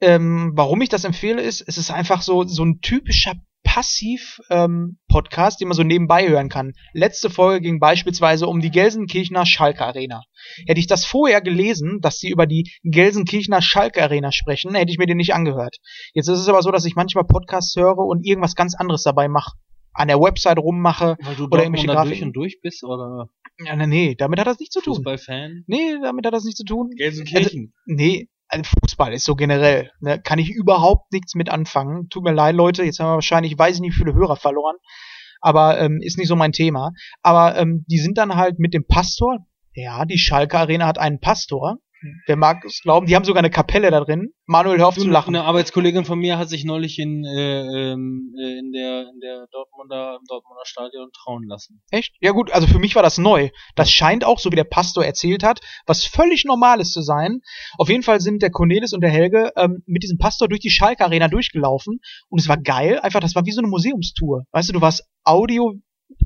Ähm, 0.00 0.52
warum 0.54 0.82
ich 0.82 0.88
das 0.88 1.04
empfehle, 1.04 1.40
ist, 1.42 1.62
es 1.66 1.78
ist 1.78 1.90
einfach 1.90 2.22
so, 2.22 2.44
so 2.44 2.64
ein 2.64 2.80
typischer 2.80 3.34
Passiv-Podcast, 3.66 5.60
den 5.60 5.68
man 5.68 5.76
so 5.76 5.82
nebenbei 5.82 6.28
hören 6.28 6.48
kann. 6.48 6.72
Letzte 6.92 7.28
Folge 7.30 7.60
ging 7.62 7.80
beispielsweise 7.80 8.46
um 8.46 8.60
die 8.60 8.70
Gelsenkirchener 8.70 9.44
Schalke 9.44 9.84
Arena. 9.84 10.22
Hätte 10.66 10.80
ich 10.80 10.86
das 10.86 11.04
vorher 11.04 11.40
gelesen, 11.40 11.98
dass 12.00 12.18
sie 12.18 12.30
über 12.30 12.46
die 12.46 12.70
Gelsenkirchener 12.84 13.60
Schalke 13.60 14.02
Arena 14.02 14.32
sprechen, 14.32 14.74
hätte 14.74 14.90
ich 14.92 14.98
mir 14.98 15.06
den 15.06 15.16
nicht 15.18 15.34
angehört. 15.34 15.76
Jetzt 16.14 16.28
ist 16.28 16.38
es 16.38 16.48
aber 16.48 16.62
so, 16.62 16.70
dass 16.70 16.84
ich 16.84 16.94
manchmal 16.94 17.24
Podcasts 17.24 17.74
höre 17.76 17.98
und 17.98 18.24
irgendwas 18.24 18.54
ganz 18.54 18.74
anderes 18.74 19.02
dabei 19.02 19.28
mache. 19.28 19.52
An 19.92 20.08
der 20.08 20.20
Website 20.20 20.58
rummache 20.58 21.16
Weil 21.20 21.34
du 21.36 21.44
oder 21.46 21.62
irgendwelche 21.62 21.86
durch 21.86 21.96
Grafiken. 21.96 22.26
und 22.28 22.32
durch 22.36 22.60
bist 22.62 22.84
oder 22.84 23.28
Ja, 23.64 23.74
nee, 23.76 23.86
nee, 23.86 24.14
damit 24.14 24.38
hat 24.38 24.46
das 24.46 24.58
nichts 24.58 24.74
zu 24.74 24.80
tun. 24.80 24.96
Fußballfan? 24.96 25.64
Nee, 25.66 25.96
damit 26.02 26.24
hat 26.26 26.34
das 26.34 26.44
nichts 26.44 26.58
zu 26.58 26.64
tun. 26.64 26.90
Gelsenkirchen. 26.96 27.72
Nee, 27.86 28.28
Fußball 28.64 29.12
ist 29.12 29.24
so 29.24 29.34
generell. 29.34 29.90
Ne, 30.00 30.20
kann 30.20 30.38
ich 30.38 30.50
überhaupt 30.50 31.12
nichts 31.12 31.34
mit 31.34 31.50
anfangen. 31.50 32.08
Tut 32.08 32.24
mir 32.24 32.32
leid, 32.32 32.54
Leute. 32.54 32.84
Jetzt 32.84 33.00
haben 33.00 33.08
wir 33.08 33.14
wahrscheinlich, 33.14 33.58
weiß 33.58 33.76
ich 33.76 33.80
nicht, 33.80 33.96
viele 33.96 34.14
Hörer 34.14 34.36
verloren. 34.36 34.76
Aber 35.40 35.78
ähm, 35.78 36.00
ist 36.00 36.18
nicht 36.18 36.28
so 36.28 36.36
mein 36.36 36.52
Thema. 36.52 36.92
Aber 37.22 37.56
ähm, 37.56 37.84
die 37.88 37.98
sind 37.98 38.18
dann 38.18 38.36
halt 38.36 38.58
mit 38.58 38.74
dem 38.74 38.86
Pastor. 38.86 39.46
Ja, 39.74 40.04
die 40.04 40.18
Schalke 40.18 40.58
Arena 40.58 40.86
hat 40.86 40.98
einen 40.98 41.20
Pastor. 41.20 41.78
Wer 42.26 42.36
mag 42.36 42.64
es 42.64 42.80
glauben? 42.82 43.06
Die 43.06 43.16
haben 43.16 43.24
sogar 43.24 43.40
eine 43.40 43.50
Kapelle 43.50 43.90
da 43.90 44.00
drin. 44.00 44.32
Manuel, 44.46 44.78
hör 44.78 44.88
auf 44.88 44.94
Du, 44.94 45.02
zu 45.02 45.08
lachen. 45.08 45.34
Eine 45.34 45.44
Arbeitskollegin 45.44 46.04
von 46.04 46.18
mir 46.18 46.38
hat 46.38 46.48
sich 46.48 46.64
neulich 46.64 46.98
in, 46.98 47.24
äh, 47.24 47.92
ähm, 47.92 48.34
äh, 48.38 48.58
in 48.58 48.72
der 48.72 49.08
in 49.12 49.20
der 49.20 49.46
Dortmunder 49.50 50.18
im 50.20 50.24
Dortmunder 50.28 50.64
Stadion 50.64 51.10
trauen 51.12 51.44
lassen. 51.48 51.82
Echt? 51.90 52.14
Ja 52.20 52.32
gut, 52.32 52.52
also 52.52 52.66
für 52.66 52.78
mich 52.78 52.94
war 52.94 53.02
das 53.02 53.18
neu. 53.18 53.50
Das 53.74 53.90
scheint 53.90 54.24
auch, 54.24 54.38
so 54.38 54.52
wie 54.52 54.56
der 54.56 54.64
Pastor 54.64 55.04
erzählt 55.04 55.42
hat, 55.42 55.60
was 55.86 56.04
völlig 56.04 56.44
Normales 56.44 56.90
zu 56.90 57.02
sein. 57.02 57.40
Auf 57.78 57.88
jeden 57.88 58.02
Fall 58.02 58.20
sind 58.20 58.42
der 58.42 58.50
Cornelis 58.50 58.92
und 58.92 59.00
der 59.00 59.10
Helge 59.10 59.52
ähm, 59.56 59.82
mit 59.86 60.02
diesem 60.02 60.18
Pastor 60.18 60.48
durch 60.48 60.60
die 60.60 60.70
Schalke 60.70 61.04
Arena 61.04 61.28
durchgelaufen 61.28 62.00
und 62.28 62.40
es 62.40 62.48
war 62.48 62.58
geil. 62.58 63.00
Einfach, 63.00 63.20
das 63.20 63.34
war 63.34 63.46
wie 63.46 63.52
so 63.52 63.60
eine 63.60 63.68
Museumstour. 63.68 64.44
Weißt 64.52 64.68
du, 64.68 64.74
du 64.74 64.80
warst 64.80 65.04
Audio, 65.24 65.74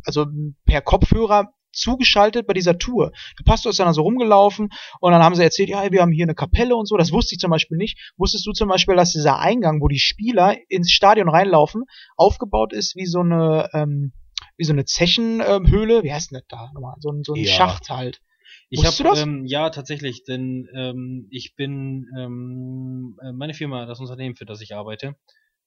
also 0.05 0.26
per 0.66 0.82
Kopfhörer 0.82 1.52
zugeschaltet 1.72 2.47
bei 2.47 2.52
dieser 2.55 2.78
Tour. 2.78 3.12
Der 3.38 3.44
Pastor 3.44 3.70
ist 3.70 3.78
dann 3.78 3.92
so 3.94 4.02
rumgelaufen 4.02 4.70
und 5.01 5.12
dann 5.12 5.22
haben 5.22 5.34
sie 5.34 5.42
erzählt, 5.42 5.68
ja, 5.68 5.90
wir 5.90 6.01
haben 6.02 6.12
hier 6.12 6.24
eine 6.24 6.34
Kapelle 6.34 6.76
und 6.76 6.86
so. 6.86 6.97
Das 6.97 7.12
wusste 7.12 7.34
ich 7.34 7.38
zum 7.40 7.51
Beispiel 7.51 7.76
nicht. 7.76 8.12
Wusstest 8.16 8.47
du 8.47 8.52
zum 8.52 8.68
Beispiel, 8.68 8.97
dass 8.97 9.12
dieser 9.12 9.38
Eingang, 9.38 9.80
wo 9.80 9.88
die 9.88 9.98
Spieler 9.98 10.56
ins 10.68 10.90
Stadion 10.90 11.28
reinlaufen, 11.28 11.84
aufgebaut 12.16 12.72
ist 12.72 12.97
wie 12.97 13.06
so 13.06 13.20
eine, 13.20 13.68
ähm, 13.72 14.12
wie 14.56 14.64
so 14.64 14.72
eine 14.72 14.84
Zechenhöhle? 14.84 16.02
Wie 16.02 16.12
heißt 16.12 16.30
denn 16.30 16.38
das 16.40 16.47
da 16.48 16.70
nochmal? 16.74 16.94
So 17.01 17.10
ein, 17.10 17.22
so 17.24 17.34
ein 17.34 17.42
Ja. 17.42 17.52
Schacht 17.52 17.90
halt. 17.90 18.20
Ich 18.68 18.78
Wusstest 18.80 19.05
das? 19.05 19.22
ähm, 19.22 19.47
ja 19.47 19.70
tatsächlich, 19.70 20.24
denn 20.24 20.68
ähm, 20.74 21.26
ich 21.30 21.56
bin 21.56 22.06
ähm, 22.16 23.18
äh, 23.22 23.32
meine 23.32 23.52
Firma, 23.52 23.84
das 23.86 23.98
Unternehmen, 23.98 24.36
für 24.36 24.47
das 24.47 24.60
ich 24.60 24.76
arbeite, 24.76 25.16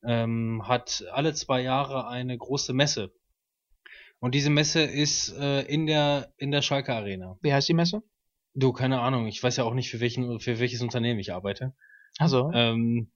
ähm, 0.05 0.63
hat 0.65 1.03
alle 1.11 1.33
zwei 1.33 1.61
Jahre 1.61 2.07
eine 2.07 2.37
große 2.37 2.73
Messe. 2.73 3.11
Und 4.23 4.33
diese 4.35 4.49
Messe 4.49 4.81
ist 4.83 5.35
äh, 5.37 5.63
in 5.63 5.85
der 5.85 6.33
in 6.37 6.51
der 6.51 6.61
Schalke 6.61 6.93
Arena. 6.93 7.37
Wie 7.41 7.53
heißt 7.53 7.67
die 7.67 7.73
Messe? 7.73 8.03
Du, 8.53 8.71
keine 8.71 9.01
Ahnung, 9.01 9.27
ich 9.27 9.43
weiß 9.43 9.57
ja 9.57 9.65
auch 9.65 9.73
nicht 9.73 9.89
für 9.91 9.99
welchen 9.99 10.39
für 10.39 10.59
welches 10.61 10.81
Unternehmen 10.81 11.19
ich 11.19 11.33
arbeite. 11.33 11.73
Also, 12.19 12.49
Ähm, 12.53 13.11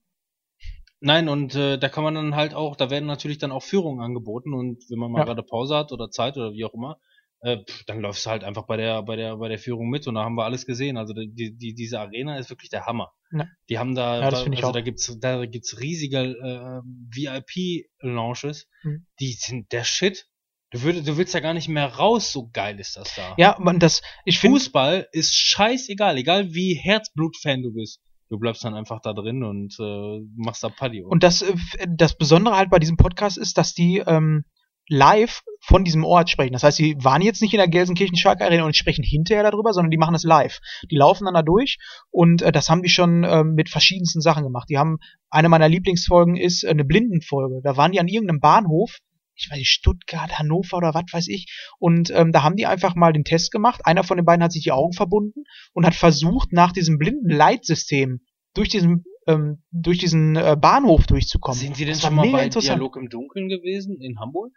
nein, 1.00 1.30
und 1.30 1.54
äh, 1.54 1.78
da 1.78 1.88
kann 1.88 2.04
man 2.04 2.14
dann 2.14 2.36
halt 2.36 2.52
auch, 2.52 2.76
da 2.76 2.90
werden 2.90 3.06
natürlich 3.06 3.38
dann 3.38 3.52
auch 3.52 3.62
Führungen 3.62 4.02
angeboten 4.02 4.52
und 4.52 4.84
wenn 4.90 4.98
man 4.98 5.10
mal 5.10 5.20
Ja. 5.20 5.24
gerade 5.24 5.42
Pause 5.42 5.76
hat 5.76 5.92
oder 5.92 6.10
Zeit 6.10 6.36
oder 6.36 6.52
wie 6.52 6.66
auch 6.66 6.74
immer, 6.74 7.00
äh, 7.40 7.56
dann 7.86 8.00
läufst 8.02 8.26
du 8.26 8.30
halt 8.30 8.44
einfach 8.44 8.66
bei 8.66 8.76
der 8.76 9.02
bei 9.02 9.16
der 9.16 9.38
bei 9.38 9.48
der 9.48 9.58
Führung 9.58 9.88
mit 9.88 10.06
und 10.08 10.14
da 10.16 10.24
haben 10.24 10.34
wir 10.34 10.44
alles 10.44 10.66
gesehen. 10.66 10.98
Also 10.98 11.14
die, 11.14 11.56
die 11.56 11.72
diese 11.74 12.00
Arena 12.00 12.36
ist 12.38 12.50
wirklich 12.50 12.68
der 12.68 12.84
Hammer. 12.84 13.12
Ja. 13.32 13.46
Die 13.70 13.78
haben 13.78 13.94
da, 13.94 14.20
Ja, 14.20 14.30
da 14.30 14.42
also 14.42 14.72
da 14.72 14.80
gibt's 14.82 15.18
da 15.20 15.46
gibt's 15.46 15.80
riesige 15.80 16.18
äh, 16.18 16.82
VIP 17.16 17.86
Launches, 18.02 18.68
Mhm. 18.82 19.06
die 19.20 19.32
sind 19.32 19.72
der 19.72 19.84
Shit. 19.84 20.26
Du 20.70 20.82
würdest, 20.82 21.08
du 21.08 21.16
willst 21.16 21.32
ja 21.32 21.40
gar 21.40 21.54
nicht 21.54 21.68
mehr 21.68 21.86
raus, 21.86 22.30
so 22.30 22.50
geil 22.52 22.78
ist 22.78 22.96
das 22.96 23.14
da. 23.14 23.34
ja, 23.38 23.56
man, 23.58 23.78
das, 23.78 24.02
ich 24.24 24.38
finde, 24.38 24.58
Fußball 24.58 25.08
ist 25.12 25.34
scheißegal, 25.34 26.18
egal 26.18 26.52
wie 26.52 26.74
Herzblut-Fan 26.74 27.62
du 27.62 27.72
bist. 27.72 28.00
Du 28.28 28.38
bleibst 28.38 28.62
dann 28.64 28.74
einfach 28.74 29.00
da 29.00 29.14
drin 29.14 29.42
und 29.42 29.74
äh, 29.80 30.20
machst 30.36 30.62
da 30.62 30.68
Paddy. 30.68 31.02
und 31.02 31.22
das, 31.22 31.40
äh, 31.40 31.54
das 31.88 32.18
Besondere 32.18 32.56
halt 32.56 32.68
bei 32.68 32.78
diesem 32.78 32.98
Podcast 32.98 33.38
ist, 33.38 33.56
dass 33.56 33.72
die 33.72 34.02
ähm, 34.06 34.44
live 34.88 35.42
von 35.60 35.84
diesem 35.84 36.04
Ort 36.04 36.30
sprechen. 36.30 36.52
Das 36.52 36.62
heißt, 36.62 36.76
sie 36.76 36.96
waren 37.00 37.22
jetzt 37.22 37.42
nicht 37.42 37.52
in 37.52 37.58
der 37.58 37.68
Gelsenkirchen 37.68 38.16
Schalke 38.16 38.44
Arena 38.44 38.64
und 38.64 38.76
sprechen 38.76 39.04
hinterher 39.04 39.50
darüber, 39.50 39.72
sondern 39.72 39.90
die 39.90 39.98
machen 39.98 40.14
es 40.14 40.24
live. 40.24 40.58
Die 40.90 40.96
laufen 40.96 41.24
dann 41.24 41.34
da 41.34 41.42
durch 41.42 41.78
und 42.10 42.42
äh, 42.42 42.52
das 42.52 42.68
haben 42.68 42.82
die 42.82 42.88
schon 42.88 43.24
ähm, 43.24 43.54
mit 43.54 43.68
verschiedensten 43.68 44.20
Sachen 44.20 44.44
gemacht. 44.44 44.68
Die 44.68 44.78
haben, 44.78 44.98
eine 45.30 45.48
meiner 45.48 45.68
Lieblingsfolgen 45.68 46.36
ist 46.36 46.64
äh, 46.64 46.68
eine 46.68 46.84
Blindenfolge. 46.84 47.60
Da 47.62 47.76
waren 47.76 47.92
die 47.92 48.00
an 48.00 48.08
irgendeinem 48.08 48.40
Bahnhof, 48.40 48.98
ich 49.38 49.48
weiß 49.50 49.58
nicht, 49.58 49.70
Stuttgart, 49.70 50.38
Hannover 50.38 50.76
oder 50.76 50.94
was 50.94 51.04
weiß 51.12 51.28
ich. 51.28 51.46
Und 51.78 52.10
ähm, 52.10 52.32
da 52.32 52.42
haben 52.42 52.56
die 52.56 52.66
einfach 52.66 52.94
mal 52.94 53.12
den 53.12 53.24
Test 53.24 53.50
gemacht. 53.52 53.80
Einer 53.84 54.04
von 54.04 54.16
den 54.16 54.26
beiden 54.26 54.42
hat 54.42 54.52
sich 54.52 54.64
die 54.64 54.72
Augen 54.72 54.92
verbunden 54.92 55.44
und 55.72 55.86
hat 55.86 55.94
versucht, 55.94 56.52
nach 56.52 56.72
diesem 56.72 56.98
blinden 56.98 57.30
Leitsystem 57.30 58.20
durch 58.54 58.68
diesen 58.68 59.04
ähm, 59.26 59.62
durch 59.70 59.98
diesen 59.98 60.36
äh, 60.36 60.56
Bahnhof 60.58 61.06
durchzukommen. 61.06 61.58
Sind 61.60 61.78
die 61.78 61.84
denn 61.84 61.94
Das 61.94 62.02
schon 62.02 62.14
mal 62.14 62.30
bei. 62.30 62.48
Dialog 62.48 62.96
im 62.96 63.08
Dunkeln 63.10 63.48
gewesen 63.48 64.00
in 64.00 64.18
Hamburg? 64.18 64.52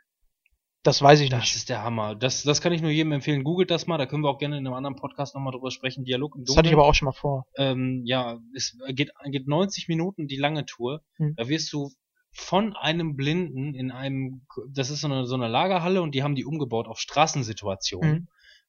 Das 0.83 0.99
weiß 1.01 1.19
ich 1.19 1.29
Das 1.29 1.41
nicht. 1.41 1.55
ist 1.57 1.69
der 1.69 1.83
Hammer. 1.83 2.15
Das, 2.15 2.41
das 2.41 2.59
kann 2.59 2.73
ich 2.73 2.81
nur 2.81 2.89
jedem 2.89 3.11
empfehlen. 3.11 3.43
Googelt 3.43 3.69
das 3.69 3.85
mal, 3.85 3.99
da 3.99 4.07
können 4.07 4.23
wir 4.23 4.29
auch 4.29 4.39
gerne 4.39 4.57
in 4.57 4.65
einem 4.65 4.73
anderen 4.73 4.95
Podcast 4.95 5.35
nochmal 5.35 5.51
drüber 5.53 5.69
sprechen. 5.69 6.05
Dialog 6.05 6.35
im 6.35 6.41
Das 6.41 6.47
Dunkeln. 6.47 6.57
hatte 6.57 6.69
ich 6.69 6.73
aber 6.73 6.85
auch 6.87 6.95
schon 6.95 7.05
mal 7.05 7.11
vor. 7.11 7.45
ähm, 7.57 8.01
ja, 8.05 8.39
es 8.55 8.75
geht, 8.89 9.11
geht 9.25 9.47
90 9.47 9.87
Minuten 9.89 10.25
die 10.27 10.37
lange 10.37 10.65
Tour. 10.65 11.03
Hm. 11.17 11.35
Da 11.37 11.47
wirst 11.49 11.71
du 11.71 11.91
von 12.33 12.75
einem 12.75 13.15
Blinden 13.15 13.73
in 13.73 13.91
einem, 13.91 14.45
das 14.69 14.89
ist 14.89 15.01
so 15.01 15.07
eine, 15.07 15.25
so 15.25 15.35
eine 15.35 15.47
Lagerhalle 15.47 16.01
und 16.01 16.15
die 16.15 16.23
haben 16.23 16.35
die 16.35 16.45
umgebaut 16.45 16.87
auf 16.87 16.99
Straßensituationen. 16.99 18.11
Mhm. 18.11 18.27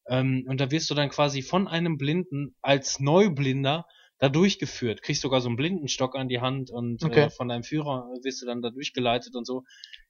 Ähm, 0.08 0.44
und 0.48 0.60
da 0.60 0.70
wirst 0.70 0.90
du 0.90 0.94
dann 0.94 1.10
quasi 1.10 1.42
von 1.42 1.68
einem 1.68 1.96
Blinden 1.96 2.56
als 2.60 2.98
Neublinder 2.98 3.86
da 4.18 4.28
durchgeführt. 4.28 5.02
Kriegst 5.02 5.22
sogar 5.22 5.40
so 5.40 5.48
einen 5.48 5.56
Blindenstock 5.56 6.16
an 6.16 6.28
die 6.28 6.40
Hand 6.40 6.70
und 6.70 7.02
Okay. 7.04 7.24
äh, 7.24 7.30
von 7.30 7.48
deinem 7.48 7.64
Führer 7.64 8.08
wirst 8.22 8.42
du 8.42 8.46
dann 8.46 8.62
da 8.62 8.70
durchgeleitet 8.70 9.34
und 9.34 9.46
so. 9.46 9.64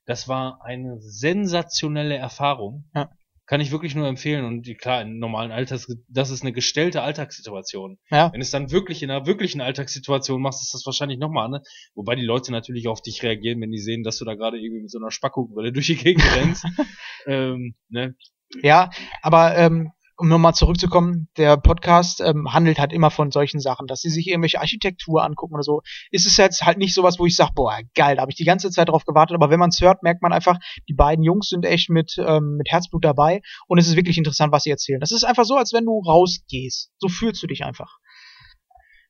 Das 0.05 0.29
war 0.29 0.61
eine 0.65 0.99
sensationelle 1.01 2.17
Erfahrung. 2.17 2.85
Ja. 2.95 3.11
Kann 3.47 3.61
ich 3.61 3.73
wirklich 3.73 3.95
nur 3.95 4.07
empfehlen. 4.07 4.45
Und 4.45 4.63
die, 4.63 4.75
klar, 4.75 5.03
in 5.03 5.19
normalen 5.19 5.51
Alltags, 5.51 5.87
das 6.09 6.31
ist 6.31 6.43
eine 6.43 6.53
gestellte 6.53 7.03
Alltagssituation. 7.03 7.99
Ja. 8.11 8.33
Wenn 8.33 8.41
es 8.41 8.51
dann 8.51 8.71
wirklich 8.71 9.03
in 9.03 9.11
einer 9.11 9.27
wirklichen 9.27 9.61
Alltagssituation 9.61 10.41
machst, 10.41 10.63
ist 10.63 10.75
das 10.75 10.87
wahrscheinlich 10.87 11.19
nochmal 11.19 11.47
anders. 11.47 11.69
Wobei 11.95 12.15
die 12.15 12.25
Leute 12.25 12.53
natürlich 12.53 12.89
auf 12.89 13.03
dich 13.03 13.23
reagieren, 13.23 13.61
wenn 13.61 13.73
die 13.73 13.79
sehen, 13.79 14.05
dass 14.05 14.19
du 14.19 14.25
da 14.25 14.35
gerade 14.35 14.59
irgendwie 14.59 14.83
mit 14.83 14.91
so 14.91 14.99
einer 14.99 15.11
Spackkuchenbrille 15.11 15.73
durch 15.73 15.87
die 15.87 15.97
Gegend 15.97 16.25
rennst. 16.37 16.65
ähm, 17.27 17.75
ne? 17.89 18.15
Ja, 18.63 18.91
aber 19.23 19.57
ähm, 19.57 19.93
um 20.23 20.29
nochmal 20.29 20.55
zurückzukommen, 20.55 21.27
der 21.37 21.57
Podcast 21.57 22.21
ähm, 22.21 22.53
handelt 22.53 22.79
halt 22.79 22.93
immer 22.93 23.11
von 23.11 23.33
solchen 23.33 23.59
Sachen, 23.59 23.89
dass 23.89 24.03
sie 24.03 24.09
sich 24.09 24.29
irgendwelche 24.29 24.61
Architektur 24.61 25.25
angucken 25.25 25.55
oder 25.55 25.65
so. 25.65 25.83
Ist 26.13 26.27
es 26.27 26.37
jetzt 26.37 26.63
halt 26.63 26.79
nicht 26.79 26.95
sowas, 26.95 27.19
wo 27.19 27.27
ich 27.27 27.35
sage, 27.35 27.51
boah, 27.57 27.77
geil, 27.97 28.15
da 28.15 28.23
habe 28.23 28.31
ich 28.31 28.37
die 28.37 28.45
ganze 28.45 28.71
Zeit 28.71 28.89
drauf 28.89 29.05
gewartet, 29.05 29.35
aber 29.35 29.51
wenn 29.51 29.59
man 29.59 29.71
es 29.71 29.81
hört, 29.81 30.05
merkt 30.05 30.23
man 30.23 30.33
einfach, 30.33 30.61
die 30.89 30.95
beiden 30.95 31.25
Jungs 31.25 31.49
sind 31.49 31.65
echt 31.65 31.91
mit, 31.91 32.15
ähm, 32.25 32.55
mit 32.57 32.71
Herzblut 32.71 33.05
dabei 33.05 33.43
und 33.67 33.79
es 33.79 33.89
ist 33.89 33.97
wirklich 33.97 34.17
interessant, 34.17 34.53
was 34.53 34.63
sie 34.63 34.71
erzählen. 34.71 35.01
Das 35.01 35.11
ist 35.11 35.25
einfach 35.25 35.45
so, 35.45 35.57
als 35.57 35.73
wenn 35.73 35.87
du 35.87 35.99
rausgehst. 35.99 36.93
So 36.99 37.09
fühlst 37.09 37.43
du 37.43 37.49
dich 37.49 37.65
einfach. 37.65 37.99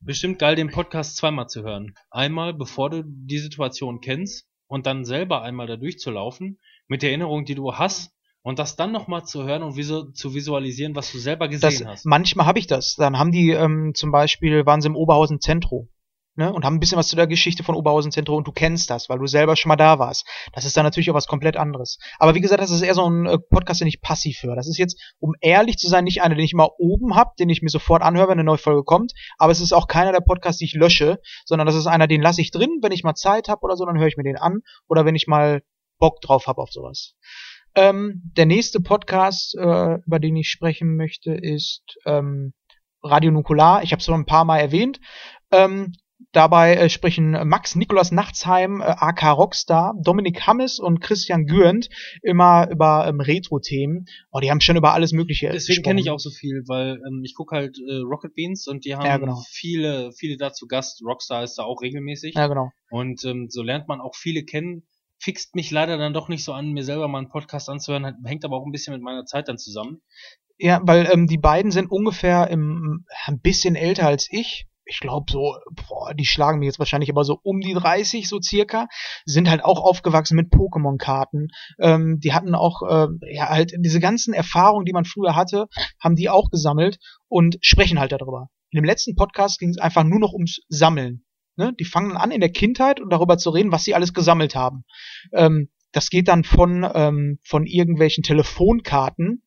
Bestimmt 0.00 0.38
geil, 0.38 0.56
den 0.56 0.70
Podcast 0.70 1.18
zweimal 1.18 1.46
zu 1.46 1.62
hören. 1.62 1.92
Einmal, 2.10 2.54
bevor 2.54 2.88
du 2.88 3.02
die 3.04 3.38
Situation 3.38 4.00
kennst 4.00 4.46
und 4.66 4.86
dann 4.86 5.04
selber 5.04 5.42
einmal 5.42 5.66
da 5.66 5.76
durchzulaufen, 5.76 6.58
mit 6.88 7.02
der 7.02 7.10
Erinnerung, 7.10 7.44
die 7.44 7.54
du 7.54 7.74
hast, 7.74 8.14
und 8.42 8.58
das 8.58 8.76
dann 8.76 8.92
nochmal 8.92 9.24
zu 9.24 9.44
hören 9.44 9.62
und 9.62 9.76
visu 9.76 10.10
zu 10.12 10.34
visualisieren, 10.34 10.94
was 10.96 11.12
du 11.12 11.18
selber 11.18 11.48
gesehen 11.48 11.60
Das, 11.70 11.84
hast. 11.84 12.04
manchmal 12.06 12.46
habe 12.46 12.58
ich 12.58 12.66
das. 12.66 12.96
Dann 12.96 13.18
haben 13.18 13.32
die 13.32 13.50
ähm, 13.50 13.92
zum 13.94 14.10
Beispiel, 14.10 14.66
waren 14.66 14.80
sie 14.80 14.88
im 14.88 14.96
Oberhausen 14.96 15.40
Zentrum. 15.40 15.88
Ne, 16.34 16.50
und 16.50 16.64
haben 16.64 16.76
ein 16.76 16.80
bisschen 16.80 16.96
was 16.96 17.08
zu 17.08 17.16
der 17.16 17.26
Geschichte 17.26 17.62
von 17.62 17.74
Oberhausen 17.74 18.10
Zentrum 18.10 18.38
und 18.38 18.46
du 18.48 18.52
kennst 18.52 18.88
das, 18.88 19.10
weil 19.10 19.18
du 19.18 19.26
selber 19.26 19.54
schon 19.54 19.68
mal 19.68 19.76
da 19.76 19.98
warst. 19.98 20.26
Das 20.54 20.64
ist 20.64 20.74
dann 20.74 20.84
natürlich 20.84 21.10
auch 21.10 21.14
was 21.14 21.26
komplett 21.26 21.58
anderes. 21.58 21.98
Aber 22.18 22.34
wie 22.34 22.40
gesagt, 22.40 22.62
das 22.62 22.70
ist 22.70 22.80
eher 22.80 22.94
so 22.94 23.06
ein 23.06 23.26
äh, 23.26 23.36
Podcast, 23.38 23.82
den 23.82 23.86
ich 23.88 24.00
passiv 24.00 24.42
höre. 24.42 24.56
Das 24.56 24.66
ist 24.66 24.78
jetzt, 24.78 24.98
um 25.18 25.34
ehrlich 25.42 25.76
zu 25.76 25.90
sein, 25.90 26.04
nicht 26.04 26.22
einer, 26.22 26.34
den 26.34 26.42
ich 26.46 26.54
mal 26.54 26.70
oben 26.78 27.16
hab, 27.16 27.36
den 27.36 27.50
ich 27.50 27.60
mir 27.60 27.68
sofort 27.68 28.00
anhöre, 28.00 28.28
wenn 28.28 28.38
eine 28.38 28.44
neue 28.44 28.56
Folge 28.56 28.82
kommt. 28.82 29.12
Aber 29.36 29.52
es 29.52 29.60
ist 29.60 29.74
auch 29.74 29.88
keiner 29.88 30.10
der 30.10 30.22
Podcasts, 30.22 30.58
die 30.58 30.64
ich 30.64 30.72
lösche, 30.72 31.20
sondern 31.44 31.66
das 31.66 31.76
ist 31.76 31.86
einer, 31.86 32.06
den 32.06 32.22
lasse 32.22 32.40
ich 32.40 32.50
drin, 32.50 32.78
wenn 32.80 32.92
ich 32.92 33.04
mal 33.04 33.14
Zeit 33.14 33.48
habe 33.48 33.60
oder 33.60 33.76
so, 33.76 33.84
dann 33.84 33.98
höre 33.98 34.06
ich 34.06 34.16
mir 34.16 34.24
den 34.24 34.38
an. 34.38 34.60
Oder 34.88 35.04
wenn 35.04 35.14
ich 35.14 35.26
mal 35.26 35.60
Bock 35.98 36.22
drauf 36.22 36.46
habe 36.46 36.62
auf 36.62 36.72
sowas. 36.72 37.14
Ähm, 37.74 38.22
der 38.36 38.46
nächste 38.46 38.80
Podcast, 38.80 39.54
äh, 39.56 39.98
über 40.06 40.18
den 40.18 40.36
ich 40.36 40.48
sprechen 40.48 40.96
möchte, 40.96 41.32
ist 41.32 41.82
ähm, 42.04 42.52
Radio 43.02 43.30
Nukular. 43.30 43.82
Ich 43.82 43.92
habe 43.92 44.00
es 44.00 44.06
schon 44.06 44.20
ein 44.20 44.26
paar 44.26 44.44
Mal 44.44 44.58
erwähnt. 44.58 45.00
Ähm, 45.50 45.92
dabei 46.32 46.76
äh, 46.76 46.88
sprechen 46.88 47.32
Max 47.48 47.74
Nikolas 47.74 48.12
Nachtsheim, 48.12 48.80
äh, 48.80 48.84
AK 48.84 49.36
Rockstar, 49.36 49.94
Dominik 50.02 50.46
Hammes 50.46 50.78
und 50.78 51.00
Christian 51.00 51.46
Gürnt 51.46 51.88
immer 52.22 52.68
über 52.70 53.06
ähm, 53.08 53.20
Retro-Themen. 53.20 54.06
Oh, 54.30 54.40
die 54.40 54.50
haben 54.50 54.60
schon 54.60 54.76
über 54.76 54.92
alles 54.92 55.12
Mögliche 55.12 55.50
Deswegen 55.50 55.82
kenne 55.82 56.00
ich 56.00 56.10
auch 56.10 56.20
so 56.20 56.30
viel, 56.30 56.62
weil 56.68 57.00
ähm, 57.06 57.22
ich 57.24 57.34
gucke 57.34 57.56
halt 57.56 57.78
äh, 57.78 57.96
Rocket 57.96 58.34
Beans 58.34 58.66
und 58.68 58.84
die 58.84 58.94
haben 58.94 59.04
Ja, 59.04 59.16
genau. 59.16 59.42
viele, 59.48 60.12
viele 60.12 60.36
da 60.36 60.52
zu 60.52 60.66
Gast. 60.66 61.02
Rockstar 61.04 61.42
ist 61.42 61.56
da 61.56 61.64
auch 61.64 61.82
regelmäßig. 61.82 62.34
Ja, 62.34 62.46
genau. 62.46 62.70
Und 62.90 63.24
ähm, 63.24 63.48
so 63.48 63.62
lernt 63.62 63.88
man 63.88 64.00
auch 64.00 64.14
viele 64.14 64.44
kennen, 64.44 64.84
fixt 65.22 65.54
mich 65.54 65.70
leider 65.70 65.98
dann 65.98 66.12
doch 66.12 66.28
nicht 66.28 66.44
so 66.44 66.52
an, 66.52 66.72
mir 66.72 66.84
selber 66.84 67.06
mal 67.06 67.18
einen 67.18 67.28
Podcast 67.28 67.68
anzuhören, 67.68 68.16
hängt 68.24 68.44
aber 68.44 68.56
auch 68.56 68.66
ein 68.66 68.72
bisschen 68.72 68.92
mit 68.92 69.02
meiner 69.02 69.24
Zeit 69.24 69.48
dann 69.48 69.56
zusammen. 69.56 70.02
Ja, 70.58 70.80
weil 70.82 71.08
ähm, 71.10 71.26
die 71.26 71.38
beiden 71.38 71.70
sind 71.70 71.90
ungefähr 71.90 72.48
im, 72.48 73.06
ein 73.26 73.40
bisschen 73.40 73.76
älter 73.76 74.06
als 74.06 74.28
ich. 74.30 74.66
Ich 74.84 74.98
glaube 74.98 75.30
so, 75.30 75.56
boah, 75.70 76.12
die 76.12 76.24
schlagen 76.24 76.58
mir 76.58 76.66
jetzt 76.66 76.80
wahrscheinlich 76.80 77.08
aber 77.08 77.22
so 77.22 77.38
um 77.44 77.60
die 77.60 77.72
30 77.72 78.28
so 78.28 78.40
circa, 78.42 78.88
sind 79.24 79.48
halt 79.48 79.64
auch 79.64 79.80
aufgewachsen 79.80 80.34
mit 80.34 80.52
Pokémon-Karten. 80.52 81.48
Ähm, 81.78 82.18
die 82.18 82.32
hatten 82.32 82.56
auch 82.56 82.82
äh, 82.82 83.06
ja 83.32 83.48
halt 83.48 83.72
diese 83.78 84.00
ganzen 84.00 84.34
Erfahrungen, 84.34 84.84
die 84.84 84.92
man 84.92 85.04
früher 85.04 85.36
hatte, 85.36 85.68
haben 86.00 86.16
die 86.16 86.28
auch 86.28 86.50
gesammelt 86.50 86.98
und 87.28 87.58
sprechen 87.60 88.00
halt 88.00 88.10
darüber. 88.10 88.48
In 88.70 88.76
dem 88.76 88.84
letzten 88.84 89.14
Podcast 89.14 89.60
ging 89.60 89.70
es 89.70 89.78
einfach 89.78 90.02
nur 90.02 90.18
noch 90.18 90.32
ums 90.32 90.60
Sammeln. 90.68 91.24
Ne? 91.62 91.72
Die 91.78 91.84
fangen 91.84 92.16
an 92.16 92.32
in 92.32 92.40
der 92.40 92.50
Kindheit 92.50 93.00
und 93.00 93.10
darüber 93.10 93.38
zu 93.38 93.50
reden, 93.50 93.70
was 93.70 93.84
sie 93.84 93.94
alles 93.94 94.12
gesammelt 94.12 94.56
haben. 94.56 94.84
Ähm, 95.32 95.68
das 95.92 96.10
geht 96.10 96.26
dann 96.26 96.42
von, 96.42 96.84
ähm, 96.92 97.38
von 97.44 97.66
irgendwelchen 97.66 98.24
Telefonkarten, 98.24 99.44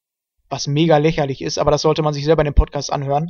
was 0.48 0.68
mega 0.68 0.98
lächerlich 0.98 1.42
ist, 1.42 1.58
aber 1.58 1.72
das 1.72 1.82
sollte 1.82 2.04
man 2.04 2.14
sich 2.14 2.24
selber 2.24 2.44
in 2.44 2.46
dem 2.46 2.54
Podcast 2.54 2.94
anhören, 2.94 3.28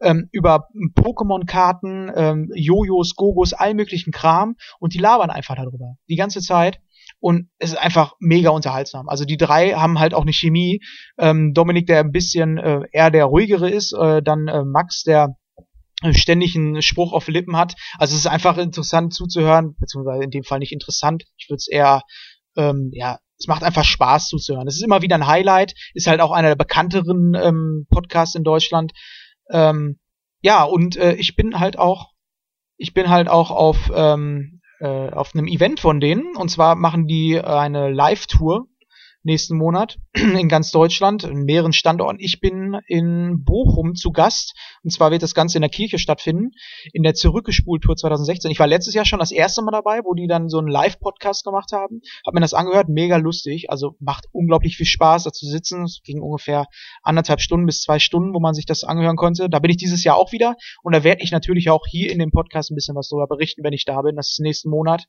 ähm, 0.00 0.28
über 0.32 0.66
Pokémon-Karten, 0.96 2.10
ähm, 2.16 2.50
Jojos, 2.56 3.14
Gogos, 3.14 3.52
all 3.52 3.74
möglichen 3.74 4.10
Kram 4.10 4.56
und 4.80 4.94
die 4.94 4.98
labern 4.98 5.30
einfach 5.30 5.54
darüber. 5.54 5.94
Die 6.08 6.16
ganze 6.16 6.40
Zeit. 6.40 6.80
Und 7.20 7.50
es 7.58 7.70
ist 7.70 7.78
einfach 7.78 8.14
mega 8.18 8.50
unterhaltsam. 8.50 9.08
Also 9.08 9.24
die 9.24 9.36
drei 9.36 9.74
haben 9.74 10.00
halt 10.00 10.12
auch 10.12 10.22
eine 10.22 10.32
Chemie. 10.32 10.80
Ähm, 11.18 11.52
Dominik, 11.54 11.86
der 11.86 12.00
ein 12.00 12.10
bisschen 12.10 12.58
äh, 12.58 12.80
eher 12.92 13.10
der 13.10 13.26
ruhigere 13.26 13.70
ist, 13.70 13.92
äh, 13.92 14.22
dann 14.22 14.48
äh, 14.48 14.64
Max, 14.64 15.04
der 15.04 15.36
ständig 16.12 16.54
einen 16.56 16.82
Spruch 16.82 17.12
auf 17.12 17.28
Lippen 17.28 17.56
hat. 17.56 17.74
Also 17.98 18.14
es 18.14 18.20
ist 18.20 18.26
einfach 18.26 18.58
interessant 18.58 19.14
zuzuhören, 19.14 19.74
beziehungsweise 19.78 20.24
in 20.24 20.30
dem 20.30 20.44
Fall 20.44 20.58
nicht 20.58 20.72
interessant. 20.72 21.24
Ich 21.36 21.48
würde 21.48 21.58
es 21.58 21.68
eher, 21.68 22.02
ähm, 22.56 22.90
ja, 22.92 23.18
es 23.38 23.46
macht 23.46 23.62
einfach 23.62 23.84
Spaß 23.84 24.28
zuzuhören. 24.28 24.68
Es 24.68 24.76
ist 24.76 24.84
immer 24.84 25.02
wieder 25.02 25.16
ein 25.16 25.26
Highlight, 25.26 25.74
ist 25.94 26.06
halt 26.06 26.20
auch 26.20 26.32
einer 26.32 26.48
der 26.48 26.56
bekannteren 26.56 27.34
ähm, 27.34 27.86
Podcasts 27.90 28.34
in 28.34 28.44
Deutschland. 28.44 28.92
Ähm, 29.50 29.98
ja, 30.40 30.62
und 30.64 30.96
äh, 30.96 31.14
ich 31.14 31.36
bin 31.36 31.58
halt 31.58 31.78
auch, 31.78 32.10
ich 32.76 32.92
bin 32.92 33.08
halt 33.08 33.28
auch 33.28 33.50
auf, 33.50 33.90
ähm, 33.94 34.60
äh, 34.80 35.10
auf 35.10 35.34
einem 35.34 35.46
Event 35.46 35.80
von 35.80 36.00
denen. 36.00 36.36
Und 36.36 36.50
zwar 36.50 36.74
machen 36.74 37.06
die 37.06 37.40
eine 37.40 37.90
Live-Tour 37.90 38.66
nächsten 39.24 39.56
Monat 39.56 39.98
in 40.14 40.48
ganz 40.48 40.70
Deutschland, 40.70 41.24
in 41.24 41.44
mehreren 41.44 41.72
Standorten. 41.72 42.18
Ich 42.20 42.40
bin 42.40 42.78
in 42.86 43.42
Bochum 43.44 43.94
zu 43.94 44.12
Gast 44.12 44.54
und 44.82 44.90
zwar 44.90 45.10
wird 45.10 45.22
das 45.22 45.34
Ganze 45.34 45.58
in 45.58 45.62
der 45.62 45.70
Kirche 45.70 45.98
stattfinden, 45.98 46.52
in 46.92 47.02
der 47.02 47.14
Zurückgespultour 47.14 47.96
2016. 47.96 48.50
Ich 48.50 48.58
war 48.58 48.66
letztes 48.66 48.94
Jahr 48.94 49.04
schon 49.04 49.18
das 49.18 49.32
erste 49.32 49.62
Mal 49.62 49.72
dabei, 49.72 50.00
wo 50.04 50.14
die 50.14 50.26
dann 50.26 50.48
so 50.48 50.58
einen 50.58 50.68
Live-Podcast 50.68 51.44
gemacht 51.44 51.72
haben. 51.72 52.02
Hab 52.26 52.34
mir 52.34 52.40
das 52.40 52.54
angehört, 52.54 52.88
mega 52.88 53.16
lustig, 53.16 53.70
also 53.70 53.96
macht 53.98 54.26
unglaublich 54.32 54.76
viel 54.76 54.86
Spaß, 54.86 55.24
da 55.24 55.32
zu 55.32 55.46
sitzen. 55.46 55.84
Es 55.84 56.00
ging 56.04 56.20
ungefähr 56.20 56.66
anderthalb 57.02 57.40
Stunden 57.40 57.66
bis 57.66 57.80
zwei 57.80 57.98
Stunden, 57.98 58.34
wo 58.34 58.40
man 58.40 58.54
sich 58.54 58.66
das 58.66 58.84
angehören 58.84 59.16
konnte. 59.16 59.48
Da 59.48 59.58
bin 59.58 59.70
ich 59.70 59.78
dieses 59.78 60.04
Jahr 60.04 60.16
auch 60.16 60.32
wieder 60.32 60.56
und 60.82 60.94
da 60.94 61.02
werde 61.02 61.22
ich 61.22 61.32
natürlich 61.32 61.70
auch 61.70 61.86
hier 61.86 62.12
in 62.12 62.18
dem 62.18 62.30
Podcast 62.30 62.70
ein 62.70 62.74
bisschen 62.74 62.96
was 62.96 63.08
darüber 63.08 63.26
berichten, 63.26 63.64
wenn 63.64 63.72
ich 63.72 63.84
da 63.84 64.02
bin. 64.02 64.16
Das 64.16 64.30
ist 64.30 64.40
nächsten 64.40 64.70
Monat. 64.70 65.06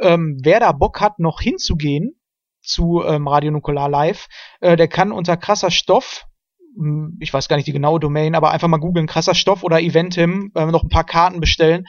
Ähm, 0.00 0.38
wer 0.42 0.60
da 0.60 0.72
Bock 0.72 1.00
hat, 1.00 1.18
noch 1.18 1.40
hinzugehen, 1.40 2.16
zu 2.62 3.02
ähm, 3.04 3.28
Radio 3.28 3.50
Nukular 3.50 3.88
Live. 3.88 4.28
Äh, 4.60 4.76
der 4.76 4.88
kann 4.88 5.12
unter 5.12 5.36
krasser 5.36 5.70
Stoff, 5.70 6.26
hm, 6.76 7.18
ich 7.20 7.32
weiß 7.32 7.48
gar 7.48 7.56
nicht 7.56 7.66
die 7.66 7.72
genaue 7.72 8.00
Domain, 8.00 8.34
aber 8.34 8.50
einfach 8.50 8.68
mal 8.68 8.78
googeln, 8.78 9.06
krasser 9.06 9.34
Stoff 9.34 9.62
oder 9.62 9.80
Eventim, 9.80 10.52
äh, 10.54 10.66
noch 10.66 10.82
ein 10.82 10.88
paar 10.88 11.04
Karten 11.04 11.40
bestellen. 11.40 11.86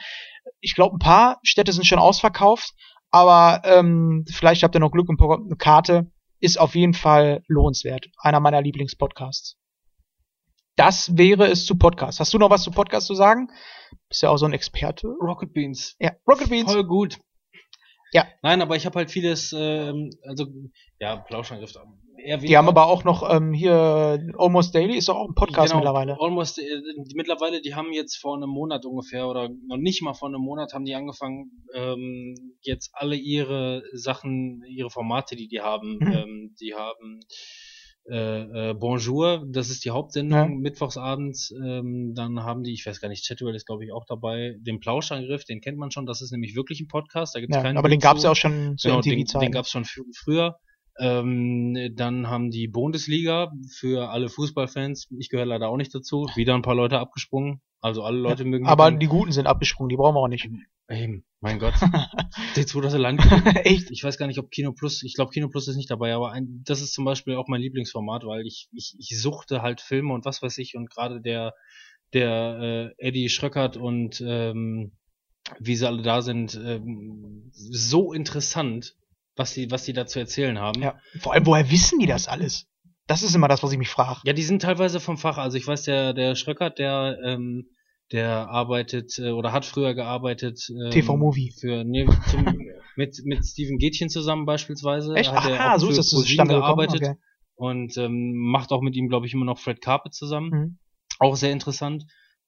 Ich 0.60 0.74
glaube, 0.74 0.96
ein 0.96 0.98
paar 0.98 1.38
Städte 1.42 1.72
sind 1.72 1.86
schon 1.86 1.98
ausverkauft, 1.98 2.72
aber 3.10 3.62
ähm, 3.64 4.24
vielleicht 4.30 4.62
habt 4.62 4.74
ihr 4.74 4.80
noch 4.80 4.90
Glück 4.92 5.08
und 5.08 5.20
eine 5.20 5.56
Karte. 5.56 6.10
Ist 6.40 6.60
auf 6.60 6.74
jeden 6.74 6.94
Fall 6.94 7.42
lohnenswert. 7.48 8.08
Einer 8.18 8.40
meiner 8.40 8.60
Lieblingspodcasts. 8.60 9.56
Das 10.76 11.16
wäre 11.16 11.46
es 11.46 11.64
zu 11.64 11.78
Podcast. 11.78 12.20
Hast 12.20 12.34
du 12.34 12.38
noch 12.38 12.50
was 12.50 12.64
zu 12.64 12.70
Podcast 12.70 13.06
zu 13.06 13.14
sagen? 13.14 13.48
Bist 14.08 14.22
ja 14.22 14.30
auch 14.30 14.36
so 14.36 14.44
ein 14.44 14.52
Experte. 14.52 15.06
Rocket 15.22 15.54
Beans. 15.54 15.94
Ja, 16.00 16.12
Rocket 16.28 16.50
Beans. 16.50 16.70
Voll 16.70 16.84
gut. 16.84 17.18
Ja. 18.14 18.26
Nein, 18.42 18.62
aber 18.62 18.76
ich 18.76 18.86
habe 18.86 19.00
halt 19.00 19.10
vieles, 19.10 19.52
ähm, 19.52 20.10
also 20.22 20.46
ja, 21.00 21.16
Plauschangriff. 21.16 21.74
Eher 22.16 22.38
die 22.38 22.56
haben 22.56 22.68
aber 22.68 22.86
auch 22.86 23.04
noch 23.04 23.28
ähm, 23.28 23.52
hier 23.52 24.24
Almost 24.38 24.74
Daily 24.74 24.96
ist 24.96 25.08
doch 25.08 25.16
auch 25.16 25.28
ein 25.28 25.34
Podcast 25.34 25.72
genau, 25.72 25.80
mittlerweile. 25.80 26.16
Almost 26.20 26.58
äh, 26.58 26.80
mittlerweile, 27.14 27.60
die 27.60 27.74
haben 27.74 27.92
jetzt 27.92 28.16
vor 28.16 28.36
einem 28.36 28.48
Monat 28.48 28.86
ungefähr 28.86 29.28
oder 29.28 29.48
noch 29.66 29.76
nicht 29.76 30.00
mal 30.00 30.14
vor 30.14 30.28
einem 30.28 30.40
Monat 30.40 30.72
haben 30.72 30.84
die 30.84 30.94
angefangen, 30.94 31.50
ähm, 31.74 32.54
jetzt 32.62 32.92
alle 32.94 33.16
ihre 33.16 33.82
Sachen, 33.92 34.62
ihre 34.68 34.90
Formate, 34.90 35.34
die 35.34 35.48
die 35.48 35.60
haben, 35.60 35.98
mhm. 35.98 36.12
ähm, 36.12 36.54
die 36.60 36.74
haben 36.74 37.20
äh, 38.08 38.70
äh, 38.70 38.74
Bonjour, 38.74 39.44
das 39.48 39.70
ist 39.70 39.84
die 39.84 39.90
Hauptsendung, 39.90 40.38
ja. 40.38 40.46
mittwochsabends. 40.48 41.52
Ähm, 41.52 42.14
dann 42.14 42.42
haben 42.42 42.62
die, 42.62 42.74
ich 42.74 42.84
weiß 42.84 43.00
gar 43.00 43.08
nicht, 43.08 43.26
Chatwell 43.26 43.54
ist 43.54 43.66
glaube 43.66 43.84
ich 43.84 43.92
auch 43.92 44.04
dabei, 44.04 44.56
den 44.58 44.80
Plauschangriff, 44.80 45.44
den 45.44 45.60
kennt 45.60 45.78
man 45.78 45.90
schon, 45.90 46.04
das 46.06 46.20
ist 46.20 46.30
nämlich 46.30 46.54
wirklich 46.54 46.80
ein 46.80 46.88
Podcast. 46.88 47.34
Da 47.34 47.40
gibt's 47.40 47.56
ja, 47.56 47.62
keinen 47.62 47.78
aber 47.78 47.88
den 47.88 48.00
gab 48.00 48.16
es 48.16 48.24
ja 48.24 48.30
auch 48.30 48.36
schon 48.36 48.76
zu 48.76 48.88
genau, 48.88 49.00
den, 49.00 49.24
den 49.24 49.52
gab 49.52 49.64
es 49.64 49.70
schon 49.70 49.84
früher. 49.84 50.58
Ähm, 50.98 51.92
dann 51.96 52.28
haben 52.28 52.50
die 52.50 52.68
Bundesliga 52.68 53.52
für 53.70 54.10
alle 54.10 54.28
Fußballfans, 54.28 55.08
ich 55.18 55.28
gehöre 55.28 55.46
leider 55.46 55.68
auch 55.68 55.76
nicht 55.76 55.94
dazu, 55.94 56.28
wieder 56.36 56.54
ein 56.54 56.62
paar 56.62 56.76
Leute 56.76 56.98
abgesprungen. 56.98 57.60
Also 57.80 58.02
alle 58.02 58.18
Leute 58.18 58.44
ja, 58.44 58.48
mögen. 58.48 58.66
Aber 58.66 58.90
die 58.90 59.06
Guten 59.06 59.32
sind 59.32 59.46
abgesprungen, 59.46 59.90
die 59.90 59.96
brauchen 59.96 60.14
wir 60.14 60.20
auch 60.20 60.28
nicht. 60.28 60.48
Eben, 60.88 61.24
mein 61.40 61.58
Gott. 61.58 61.74
Die 62.56 62.64
zu, 62.64 62.80
dass 62.80 62.92
sie 62.92 62.98
lang 62.98 63.18
Echt? 63.64 63.90
Ich 63.90 64.02
weiß 64.02 64.16
gar 64.16 64.26
nicht, 64.26 64.38
ob 64.38 64.50
Kino 64.50 64.72
Plus, 64.72 65.02
ich 65.02 65.14
glaube 65.14 65.32
Kino 65.32 65.48
Plus 65.48 65.68
ist 65.68 65.76
nicht 65.76 65.90
dabei, 65.90 66.14
aber 66.14 66.32
ein, 66.32 66.62
das 66.64 66.80
ist 66.80 66.94
zum 66.94 67.04
Beispiel 67.04 67.36
auch 67.36 67.48
mein 67.48 67.60
Lieblingsformat, 67.60 68.24
weil 68.24 68.46
ich, 68.46 68.68
ich, 68.72 68.96
ich 68.98 69.20
suchte 69.20 69.62
halt 69.62 69.80
Filme 69.80 70.14
und 70.14 70.24
was 70.24 70.40
weiß 70.40 70.58
ich 70.58 70.76
und 70.76 70.90
gerade 70.90 71.20
der, 71.20 71.54
der 72.12 72.94
äh, 72.98 73.06
Eddie 73.08 73.28
Schröckert 73.28 73.76
und 73.76 74.22
ähm, 74.26 74.92
wie 75.58 75.76
sie 75.76 75.86
alle 75.86 76.02
da 76.02 76.22
sind, 76.22 76.54
ähm, 76.54 77.50
so 77.52 78.12
interessant, 78.12 78.96
was 79.36 79.54
die, 79.54 79.70
was 79.70 79.84
die 79.84 79.92
da 79.92 80.06
zu 80.06 80.18
erzählen 80.18 80.58
haben. 80.58 80.82
Ja, 80.82 80.98
vor 81.20 81.32
allem, 81.32 81.46
woher 81.46 81.70
wissen 81.70 81.98
die 81.98 82.06
das 82.06 82.28
alles? 82.28 82.66
Das 83.06 83.22
ist 83.22 83.34
immer 83.34 83.48
das, 83.48 83.62
was 83.62 83.72
ich 83.72 83.78
mich 83.78 83.90
frage. 83.90 84.20
Ja, 84.24 84.32
die 84.32 84.42
sind 84.42 84.62
teilweise 84.62 84.98
vom 84.98 85.18
Fach. 85.18 85.36
Also 85.36 85.58
ich 85.58 85.66
weiß, 85.66 85.82
der, 85.82 86.14
der 86.14 86.36
Schröckert, 86.36 86.78
der 86.78 87.18
ähm, 87.24 87.66
der 88.12 88.48
arbeitet 88.48 89.18
äh, 89.18 89.30
oder 89.30 89.52
hat 89.52 89.64
früher 89.64 89.94
gearbeitet 89.94 90.60
ähm, 90.70 90.90
TV 90.90 91.16
Movie 91.16 91.52
für 91.58 91.84
nee, 91.84 92.06
zum, 92.30 92.44
mit 92.96 93.16
mit 93.24 93.44
Steven 93.44 93.78
Gätchen 93.78 94.08
zusammen 94.08 94.46
beispielsweise 94.46 95.14
Echt? 95.14 95.32
hat 95.32 95.50
Aha, 95.50 95.78
so 95.78 95.88
ist 95.88 95.98
das 95.98 96.08
zustande 96.08 96.54
gearbeitet 96.54 97.02
okay. 97.02 97.14
und 97.54 97.96
ähm, 97.96 98.34
macht 98.36 98.72
auch 98.72 98.82
mit 98.82 98.94
ihm 98.94 99.08
glaube 99.08 99.26
ich 99.26 99.32
immer 99.32 99.46
noch 99.46 99.58
Fred 99.58 99.80
Carpet 99.80 100.14
zusammen 100.14 100.50
mhm. 100.50 100.78
auch 101.18 101.36
sehr 101.36 101.52
interessant 101.52 102.04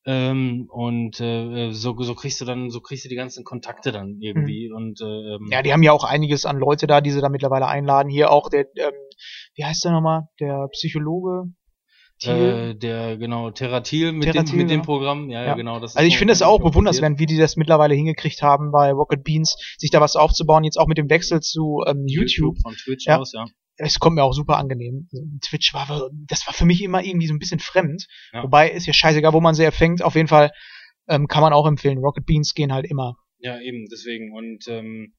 ähm, 0.07 0.69
und 0.71 1.21
äh, 1.21 1.73
so 1.73 2.01
so 2.01 2.15
kriegst 2.15 2.41
du 2.41 2.45
dann 2.45 2.71
so 2.71 2.81
kriegst 2.81 3.05
du 3.05 3.09
die 3.09 3.17
ganzen 3.17 3.45
Kontakte 3.45 3.91
dann 3.91 4.19
irgendwie 4.21 4.69
mhm. 4.69 4.77
und 4.77 5.01
äh, 5.01 5.39
ja 5.51 5.63
die 5.63 5.73
haben 5.73 5.83
ja 5.83 5.93
auch 5.93 6.05
einiges 6.05 6.45
an 6.45 6.59
Leute 6.59 6.87
da 6.87 7.01
die 7.01 7.11
sie 7.11 7.21
da 7.21 7.29
mittlerweile 7.29 7.67
einladen. 7.67 8.09
Hier 8.09 8.31
auch 8.31 8.49
der 8.49 8.67
ähm, 8.77 8.93
wie 9.57 9.65
heißt 9.65 9.85
der 9.85 9.91
nochmal? 9.91 10.29
Der 10.41 10.69
Psychologe 10.69 11.51
äh, 12.23 12.75
der 12.75 13.17
genau 13.19 13.51
Terratil 13.51 14.13
mit 14.13 14.31
Terratil, 14.31 14.53
dem 14.53 14.59
mit 14.59 14.71
dem 14.71 14.83
Programm. 14.83 15.29
Ja, 15.29 15.41
ja. 15.41 15.47
ja. 15.49 15.55
genau 15.55 15.81
das 15.81 15.97
also 15.97 16.07
ich 16.07 16.19
finde 16.19 16.33
es 16.33 16.41
auch 16.41 16.61
bewundernswert 16.61 17.19
wie 17.19 17.27
die 17.27 17.37
das 17.37 17.57
mittlerweile 17.57 17.95
hingekriegt 17.95 18.43
haben 18.43 18.71
bei 18.71 18.93
Rocket 18.93 19.25
Beans 19.25 19.57
sich 19.77 19.91
da 19.91 20.01
was 20.01 20.15
aufzubauen 20.15 20.63
jetzt 20.63 20.79
auch 20.79 20.87
mit 20.87 20.99
dem 20.99 21.11
Wechsel 21.11 21.41
zu 21.41 21.83
ähm, 21.87 22.05
YouTube. 22.07 22.55
YouTube. 22.55 22.63
von 22.63 22.75
Twitch 22.75 23.09
aus 23.09 23.33
ja 23.33 23.47
es 23.77 23.99
kommt 23.99 24.17
mir 24.17 24.25
auch 24.25 24.33
super 24.33 24.57
angenehm. 24.57 25.09
Twitch 25.45 25.75
war, 25.75 26.11
das 26.29 26.47
war 26.47 26.55
für 26.55 26.65
mich 26.65 26.83
immer 26.83 27.03
irgendwie 27.03 27.27
so 27.27 27.35
ein 27.35 27.39
bisschen 27.39 27.61
fremd. 27.61 28.07
Ja. 28.33 28.43
Wobei 28.43 28.71
ist 28.71 28.87
ja 28.87 28.93
scheißegal, 28.93 29.33
wo 29.33 29.41
man 29.41 29.55
sie 29.55 29.65
erfängt. 29.65 30.03
Auf 30.03 30.15
jeden 30.15 30.29
Fall 30.29 30.51
ähm, 31.09 31.29
kann 31.29 31.43
man 31.43 31.53
auch 31.53 31.67
empfehlen. 31.67 31.99
Rocket 31.99 32.27
Beans 32.27 32.55
gehen 32.55 32.73
halt 32.73 32.87
immer. 32.87 33.17
Ja, 33.39 33.61
eben, 33.61 33.87
deswegen. 33.91 34.33
Und 34.33 34.67
ähm, 34.69 35.15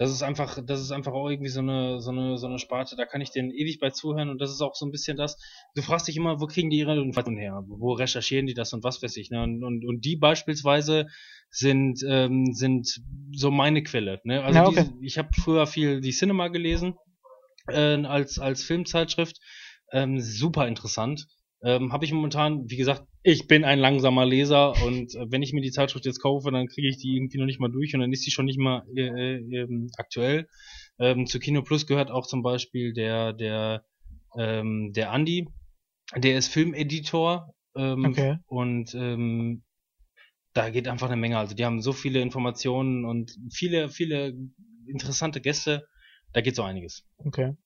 das 0.00 0.10
ist 0.10 0.22
einfach, 0.22 0.58
das 0.64 0.80
ist 0.80 0.92
einfach 0.92 1.12
auch 1.12 1.28
irgendwie 1.28 1.50
so 1.50 1.60
eine, 1.60 2.00
so 2.00 2.10
eine, 2.10 2.38
so 2.38 2.46
eine 2.46 2.58
Sparte, 2.58 2.96
da 2.96 3.04
kann 3.04 3.20
ich 3.20 3.32
denen 3.32 3.50
ewig 3.50 3.78
bei 3.80 3.90
zuhören 3.90 4.30
und 4.30 4.40
das 4.40 4.50
ist 4.50 4.62
auch 4.62 4.74
so 4.74 4.86
ein 4.86 4.90
bisschen 4.90 5.18
das, 5.18 5.36
du 5.74 5.82
fragst 5.82 6.08
dich 6.08 6.16
immer, 6.16 6.40
wo 6.40 6.46
kriegen 6.46 6.70
die 6.70 6.78
ihre 6.78 6.98
Informationen 6.98 7.36
her? 7.36 7.62
Wo 7.68 7.92
recherchieren 7.92 8.46
die 8.46 8.54
das 8.54 8.72
und 8.72 8.82
was 8.82 9.02
weiß 9.02 9.14
ich, 9.18 9.30
ne? 9.30 9.42
Und, 9.42 9.62
und, 9.62 9.84
und 9.84 10.04
die 10.06 10.16
beispielsweise 10.16 11.06
sind, 11.50 12.00
ähm, 12.08 12.46
sind 12.52 13.02
so 13.32 13.50
meine 13.50 13.82
Quelle, 13.82 14.22
ne? 14.24 14.42
Also 14.42 14.58
ja, 14.58 14.66
okay. 14.66 14.86
die, 15.00 15.06
ich 15.06 15.18
habe 15.18 15.28
früher 15.34 15.66
viel 15.66 16.00
die 16.00 16.12
Cinema 16.12 16.48
gelesen, 16.48 16.94
äh, 17.68 18.04
als, 18.04 18.38
als 18.38 18.62
Filmzeitschrift, 18.62 19.38
ähm, 19.92 20.20
super 20.20 20.68
interessant. 20.68 21.26
Ähm, 21.62 21.92
habe 21.92 22.06
ich 22.06 22.12
momentan, 22.12 22.70
wie 22.70 22.76
gesagt, 22.76 23.04
ich 23.22 23.46
bin 23.46 23.64
ein 23.64 23.78
langsamer 23.78 24.24
Leser 24.24 24.82
und 24.82 25.14
äh, 25.14 25.30
wenn 25.30 25.42
ich 25.42 25.52
mir 25.52 25.60
die 25.60 25.72
Zeitschrift 25.72 26.06
jetzt 26.06 26.22
kaufe, 26.22 26.50
dann 26.50 26.68
kriege 26.68 26.88
ich 26.88 26.96
die 26.96 27.16
irgendwie 27.16 27.36
noch 27.36 27.44
nicht 27.44 27.60
mal 27.60 27.70
durch 27.70 27.94
und 27.94 28.00
dann 28.00 28.12
ist 28.12 28.24
die 28.24 28.30
schon 28.30 28.46
nicht 28.46 28.58
mal 28.58 28.82
äh, 28.96 29.36
äh, 29.36 29.88
aktuell. 29.98 30.48
Ähm, 30.98 31.26
zu 31.26 31.38
Kino 31.38 31.62
Plus 31.62 31.86
gehört 31.86 32.10
auch 32.10 32.26
zum 32.26 32.42
Beispiel 32.42 32.94
der 32.94 33.34
der 33.34 33.84
ähm, 34.38 34.92
der 34.94 35.12
Andi, 35.12 35.48
der 36.16 36.38
ist 36.38 36.48
Filmeditor 36.48 37.52
ähm, 37.76 38.06
okay. 38.06 38.38
und 38.46 38.94
ähm, 38.94 39.62
da 40.54 40.70
geht 40.70 40.88
einfach 40.88 41.08
eine 41.08 41.20
Menge. 41.20 41.38
Also 41.38 41.54
die 41.54 41.64
haben 41.66 41.82
so 41.82 41.92
viele 41.92 42.20
Informationen 42.20 43.04
und 43.04 43.36
viele 43.52 43.90
viele 43.90 44.34
interessante 44.86 45.42
Gäste 45.42 45.86
Da 46.32 46.40
geht 46.40 46.56
so 46.56 46.62
einiges. 46.62 47.04
Okay. 47.24 47.56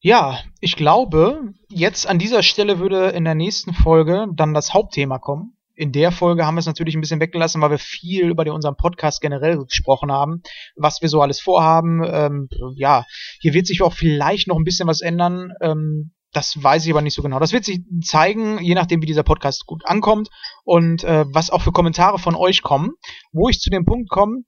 Ja, 0.00 0.38
ich 0.60 0.76
glaube, 0.76 1.54
jetzt 1.68 2.06
an 2.06 2.18
dieser 2.18 2.42
Stelle 2.42 2.78
würde 2.78 3.08
in 3.08 3.24
der 3.24 3.34
nächsten 3.34 3.74
Folge 3.74 4.26
dann 4.34 4.54
das 4.54 4.72
Hauptthema 4.72 5.18
kommen. 5.18 5.56
In 5.74 5.92
der 5.92 6.12
Folge 6.12 6.44
haben 6.44 6.54
wir 6.54 6.60
es 6.60 6.66
natürlich 6.66 6.94
ein 6.96 7.00
bisschen 7.00 7.20
weggelassen, 7.20 7.60
weil 7.60 7.70
wir 7.70 7.78
viel 7.78 8.30
über 8.30 8.44
den, 8.44 8.52
unseren 8.52 8.76
Podcast 8.76 9.20
generell 9.20 9.58
gesprochen 9.58 10.10
haben, 10.10 10.42
was 10.76 11.02
wir 11.02 11.08
so 11.08 11.20
alles 11.22 11.40
vorhaben. 11.40 12.02
Ähm, 12.04 12.48
ja, 12.74 13.04
hier 13.40 13.54
wird 13.54 13.66
sich 13.66 13.82
auch 13.82 13.92
vielleicht 13.92 14.48
noch 14.48 14.56
ein 14.56 14.64
bisschen 14.64 14.88
was 14.88 15.00
ändern. 15.00 15.52
Ähm, 15.60 16.12
das 16.32 16.62
weiß 16.62 16.84
ich 16.84 16.92
aber 16.92 17.02
nicht 17.02 17.14
so 17.14 17.22
genau. 17.22 17.38
Das 17.38 17.52
wird 17.52 17.64
sich 17.64 17.80
zeigen, 18.02 18.58
je 18.62 18.74
nachdem, 18.74 19.02
wie 19.02 19.06
dieser 19.06 19.22
Podcast 19.22 19.66
gut 19.66 19.82
ankommt 19.86 20.28
und 20.64 21.02
äh, 21.04 21.24
was 21.32 21.50
auch 21.50 21.62
für 21.62 21.72
Kommentare 21.72 22.18
von 22.18 22.36
euch 22.36 22.62
kommen. 22.62 22.92
Wo 23.32 23.48
ich 23.48 23.60
zu 23.60 23.70
dem 23.70 23.84
Punkt 23.84 24.10
komme, 24.10 24.42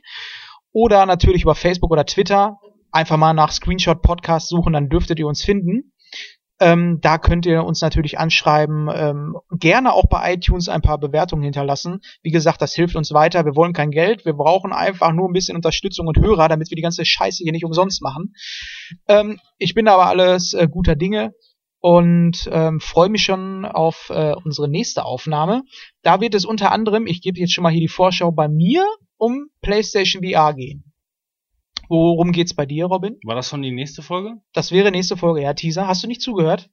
oder 0.72 1.06
natürlich 1.06 1.42
über 1.42 1.54
Facebook 1.54 1.90
oder 1.90 2.04
Twitter. 2.06 2.58
Einfach 2.90 3.18
mal 3.18 3.34
nach 3.34 3.52
Screenshot 3.52 4.00
Podcast 4.02 4.48
suchen, 4.48 4.72
dann 4.72 4.88
dürftet 4.88 5.18
ihr 5.18 5.26
uns 5.26 5.44
finden. 5.44 5.92
Ähm, 6.60 6.98
da 7.00 7.18
könnt 7.18 7.46
ihr 7.46 7.64
uns 7.64 7.80
natürlich 7.80 8.18
anschreiben, 8.18 8.88
ähm, 8.92 9.36
gerne 9.58 9.92
auch 9.92 10.06
bei 10.08 10.34
iTunes 10.34 10.68
ein 10.68 10.82
paar 10.82 10.98
Bewertungen 10.98 11.44
hinterlassen. 11.44 12.00
Wie 12.22 12.30
gesagt, 12.30 12.60
das 12.60 12.74
hilft 12.74 12.96
uns 12.96 13.12
weiter. 13.12 13.44
Wir 13.44 13.54
wollen 13.54 13.72
kein 13.72 13.90
Geld, 13.90 14.24
wir 14.24 14.32
brauchen 14.32 14.72
einfach 14.72 15.12
nur 15.12 15.28
ein 15.28 15.32
bisschen 15.32 15.56
Unterstützung 15.56 16.08
und 16.08 16.18
Hörer, 16.18 16.48
damit 16.48 16.70
wir 16.70 16.76
die 16.76 16.82
ganze 16.82 17.04
Scheiße 17.04 17.44
hier 17.44 17.52
nicht 17.52 17.64
umsonst 17.64 18.02
machen. 18.02 18.34
Ähm, 19.06 19.38
ich 19.58 19.74
bin 19.74 19.86
aber 19.86 20.06
alles 20.06 20.52
äh, 20.52 20.66
guter 20.68 20.96
Dinge 20.96 21.32
und 21.80 22.48
ähm, 22.50 22.80
freue 22.80 23.08
mich 23.08 23.22
schon 23.22 23.64
auf 23.64 24.10
äh, 24.10 24.34
unsere 24.44 24.68
nächste 24.68 25.04
Aufnahme. 25.04 25.62
Da 26.02 26.20
wird 26.20 26.34
es 26.34 26.44
unter 26.44 26.72
anderem, 26.72 27.06
ich 27.06 27.22
gebe 27.22 27.38
jetzt 27.38 27.52
schon 27.52 27.62
mal 27.62 27.72
hier 27.72 27.80
die 27.80 27.88
Vorschau 27.88 28.32
bei 28.32 28.48
mir, 28.48 28.84
um 29.16 29.46
PlayStation 29.62 30.24
VR 30.24 30.54
gehen. 30.54 30.87
Worum 31.88 32.32
geht's 32.32 32.54
bei 32.54 32.66
dir, 32.66 32.86
Robin? 32.86 33.16
War 33.24 33.34
das 33.34 33.48
schon 33.48 33.62
die 33.62 33.70
nächste 33.70 34.02
Folge? 34.02 34.34
Das 34.52 34.72
wäre 34.72 34.90
nächste 34.90 35.16
Folge, 35.16 35.42
ja, 35.42 35.54
Teaser. 35.54 35.88
Hast 35.88 36.02
du 36.02 36.06
nicht 36.06 36.20
zugehört? 36.22 36.68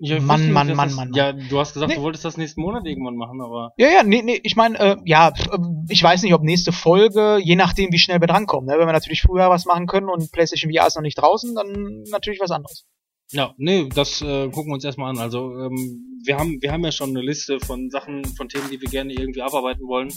Ja, 0.00 0.20
Mann, 0.20 0.40
nicht, 0.42 0.52
Mann, 0.52 0.74
Mann, 0.74 0.88
das, 0.88 0.96
Mann, 0.96 1.12
Ja, 1.14 1.32
du 1.32 1.58
hast 1.58 1.74
gesagt, 1.74 1.90
Nee. 1.90 1.96
du 1.96 2.02
wolltest 2.02 2.24
das 2.24 2.36
nächsten 2.36 2.60
Monat 2.60 2.86
irgendwann 2.86 3.16
machen, 3.16 3.40
aber. 3.40 3.72
Ja, 3.76 3.88
ja, 3.90 4.02
nee, 4.04 4.22
nee, 4.22 4.40
ich 4.42 4.54
meine, 4.56 4.78
äh, 4.78 4.96
ja, 5.04 5.28
äh, 5.28 5.58
ich 5.88 6.02
weiß 6.02 6.22
nicht, 6.22 6.32
ob 6.32 6.42
nächste 6.42 6.72
Folge, 6.72 7.38
je 7.42 7.56
nachdem, 7.56 7.92
wie 7.92 7.98
schnell 7.98 8.20
wir 8.20 8.28
drankommen. 8.28 8.66
Ne? 8.68 8.78
Wenn 8.78 8.86
wir 8.86 8.92
natürlich 8.92 9.20
früher 9.22 9.50
was 9.50 9.66
machen 9.66 9.86
können 9.86 10.08
und 10.08 10.30
PlayStation 10.32 10.72
VR 10.72 10.86
ist 10.86 10.94
noch 10.96 11.02
nicht 11.02 11.18
draußen, 11.18 11.54
dann 11.54 12.04
natürlich 12.10 12.40
was 12.40 12.50
anderes. 12.52 12.86
Ja, 13.32 13.54
nee, 13.58 13.88
das 13.94 14.22
äh, 14.22 14.48
gucken 14.50 14.70
wir 14.70 14.74
uns 14.74 14.84
erstmal 14.84 15.10
an. 15.10 15.18
Also, 15.18 15.56
ähm, 15.58 16.20
wir 16.24 16.36
haben, 16.38 16.60
wir 16.62 16.72
haben 16.72 16.84
ja 16.84 16.92
schon 16.92 17.10
eine 17.10 17.22
Liste 17.22 17.58
von 17.60 17.90
Sachen, 17.90 18.24
von 18.24 18.48
Themen, 18.48 18.70
die 18.70 18.80
wir 18.80 18.88
gerne 18.88 19.12
irgendwie 19.12 19.42
abarbeiten 19.42 19.86
wollen. 19.86 20.10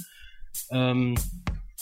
Ähm, 0.71 1.15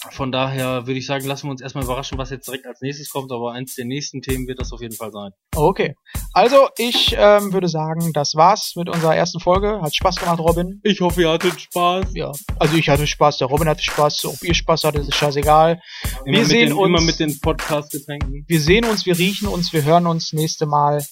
von 0.10 0.32
daher 0.32 0.88
würde 0.88 0.98
ich 1.00 1.06
sagen, 1.06 1.26
lassen 1.28 1.48
wir 1.48 1.52
uns 1.52 1.62
erstmal 1.62 1.84
überraschen, 1.84 2.18
was 2.18 2.32
jetzt 2.32 2.48
direkt 2.48 2.66
als 2.66 2.82
nächstes 2.82 3.10
kommt, 3.12 3.32
aber 3.32 3.52
eins 3.52 3.76
der 3.76 3.86
nächsten 3.86 4.22
Themen 4.22 4.48
wird 4.48 4.60
das 4.60 4.72
auf 4.74 4.82
jeden 4.82 4.96
Fall 4.96 5.12
sein. 5.12 5.32
Okay. 5.56 5.94
Also, 6.34 6.70
ich 6.78 7.14
ähm, 7.18 7.54
würde 7.54 7.68
sagen, 7.68 8.12
das 8.14 8.34
war's 8.36 8.74
mit 8.76 8.90
unserer 8.90 9.16
ersten 9.16 9.40
Folge. 9.40 9.80
Hat 9.82 9.96
Spaß 9.96 10.16
gemacht, 10.16 10.40
Robin. 10.40 10.80
Ich 10.84 11.02
hoffe, 11.02 11.22
ihr 11.22 11.30
hattet 11.30 11.60
Spaß. 11.62 12.06
Ja, 12.14 12.32
also 12.58 12.76
ich 12.78 12.90
hatte 12.90 13.06
Spaß, 13.06 13.38
der 13.38 13.48
Robin 13.48 13.68
hatte 13.68 13.84
Spaß. 13.84 14.26
Ob 14.26 14.42
ihr 14.44 14.56
Spaß 14.56 14.86
hattet, 14.86 15.08
ist 15.08 15.16
scheißegal. 15.16 15.80
Immer 16.26 16.40
mit 16.40 16.48
sehen 16.48 16.70
den, 16.70 16.74
uns- 16.78 16.88
Immer 16.88 17.02
mit 17.02 17.20
den 17.20 17.40
Podcast-Getränken. 17.40 18.44
Wir 18.48 18.60
sehen 18.60 18.86
uns, 18.86 19.06
wir 19.06 19.18
riechen 19.18 19.48
uns, 19.48 19.72
wir 19.72 19.84
hören 19.84 20.08
uns 20.08 20.34
nächste 20.34 20.66
Mal 20.66 21.06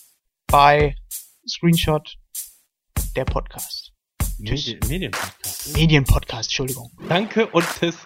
bei 0.48 0.96
Screenshot, 1.48 2.16
der 3.16 3.26
Podcast. 3.26 3.92
Tschüss. 4.44 4.66
Medien 4.68 4.80
Medienpodcast. 4.88 5.74
Medienpodcast, 5.76 6.50
Entschuldigung. 6.50 6.92
Danke 7.08 7.48
und 7.48 7.66
tschüss. 7.80 7.98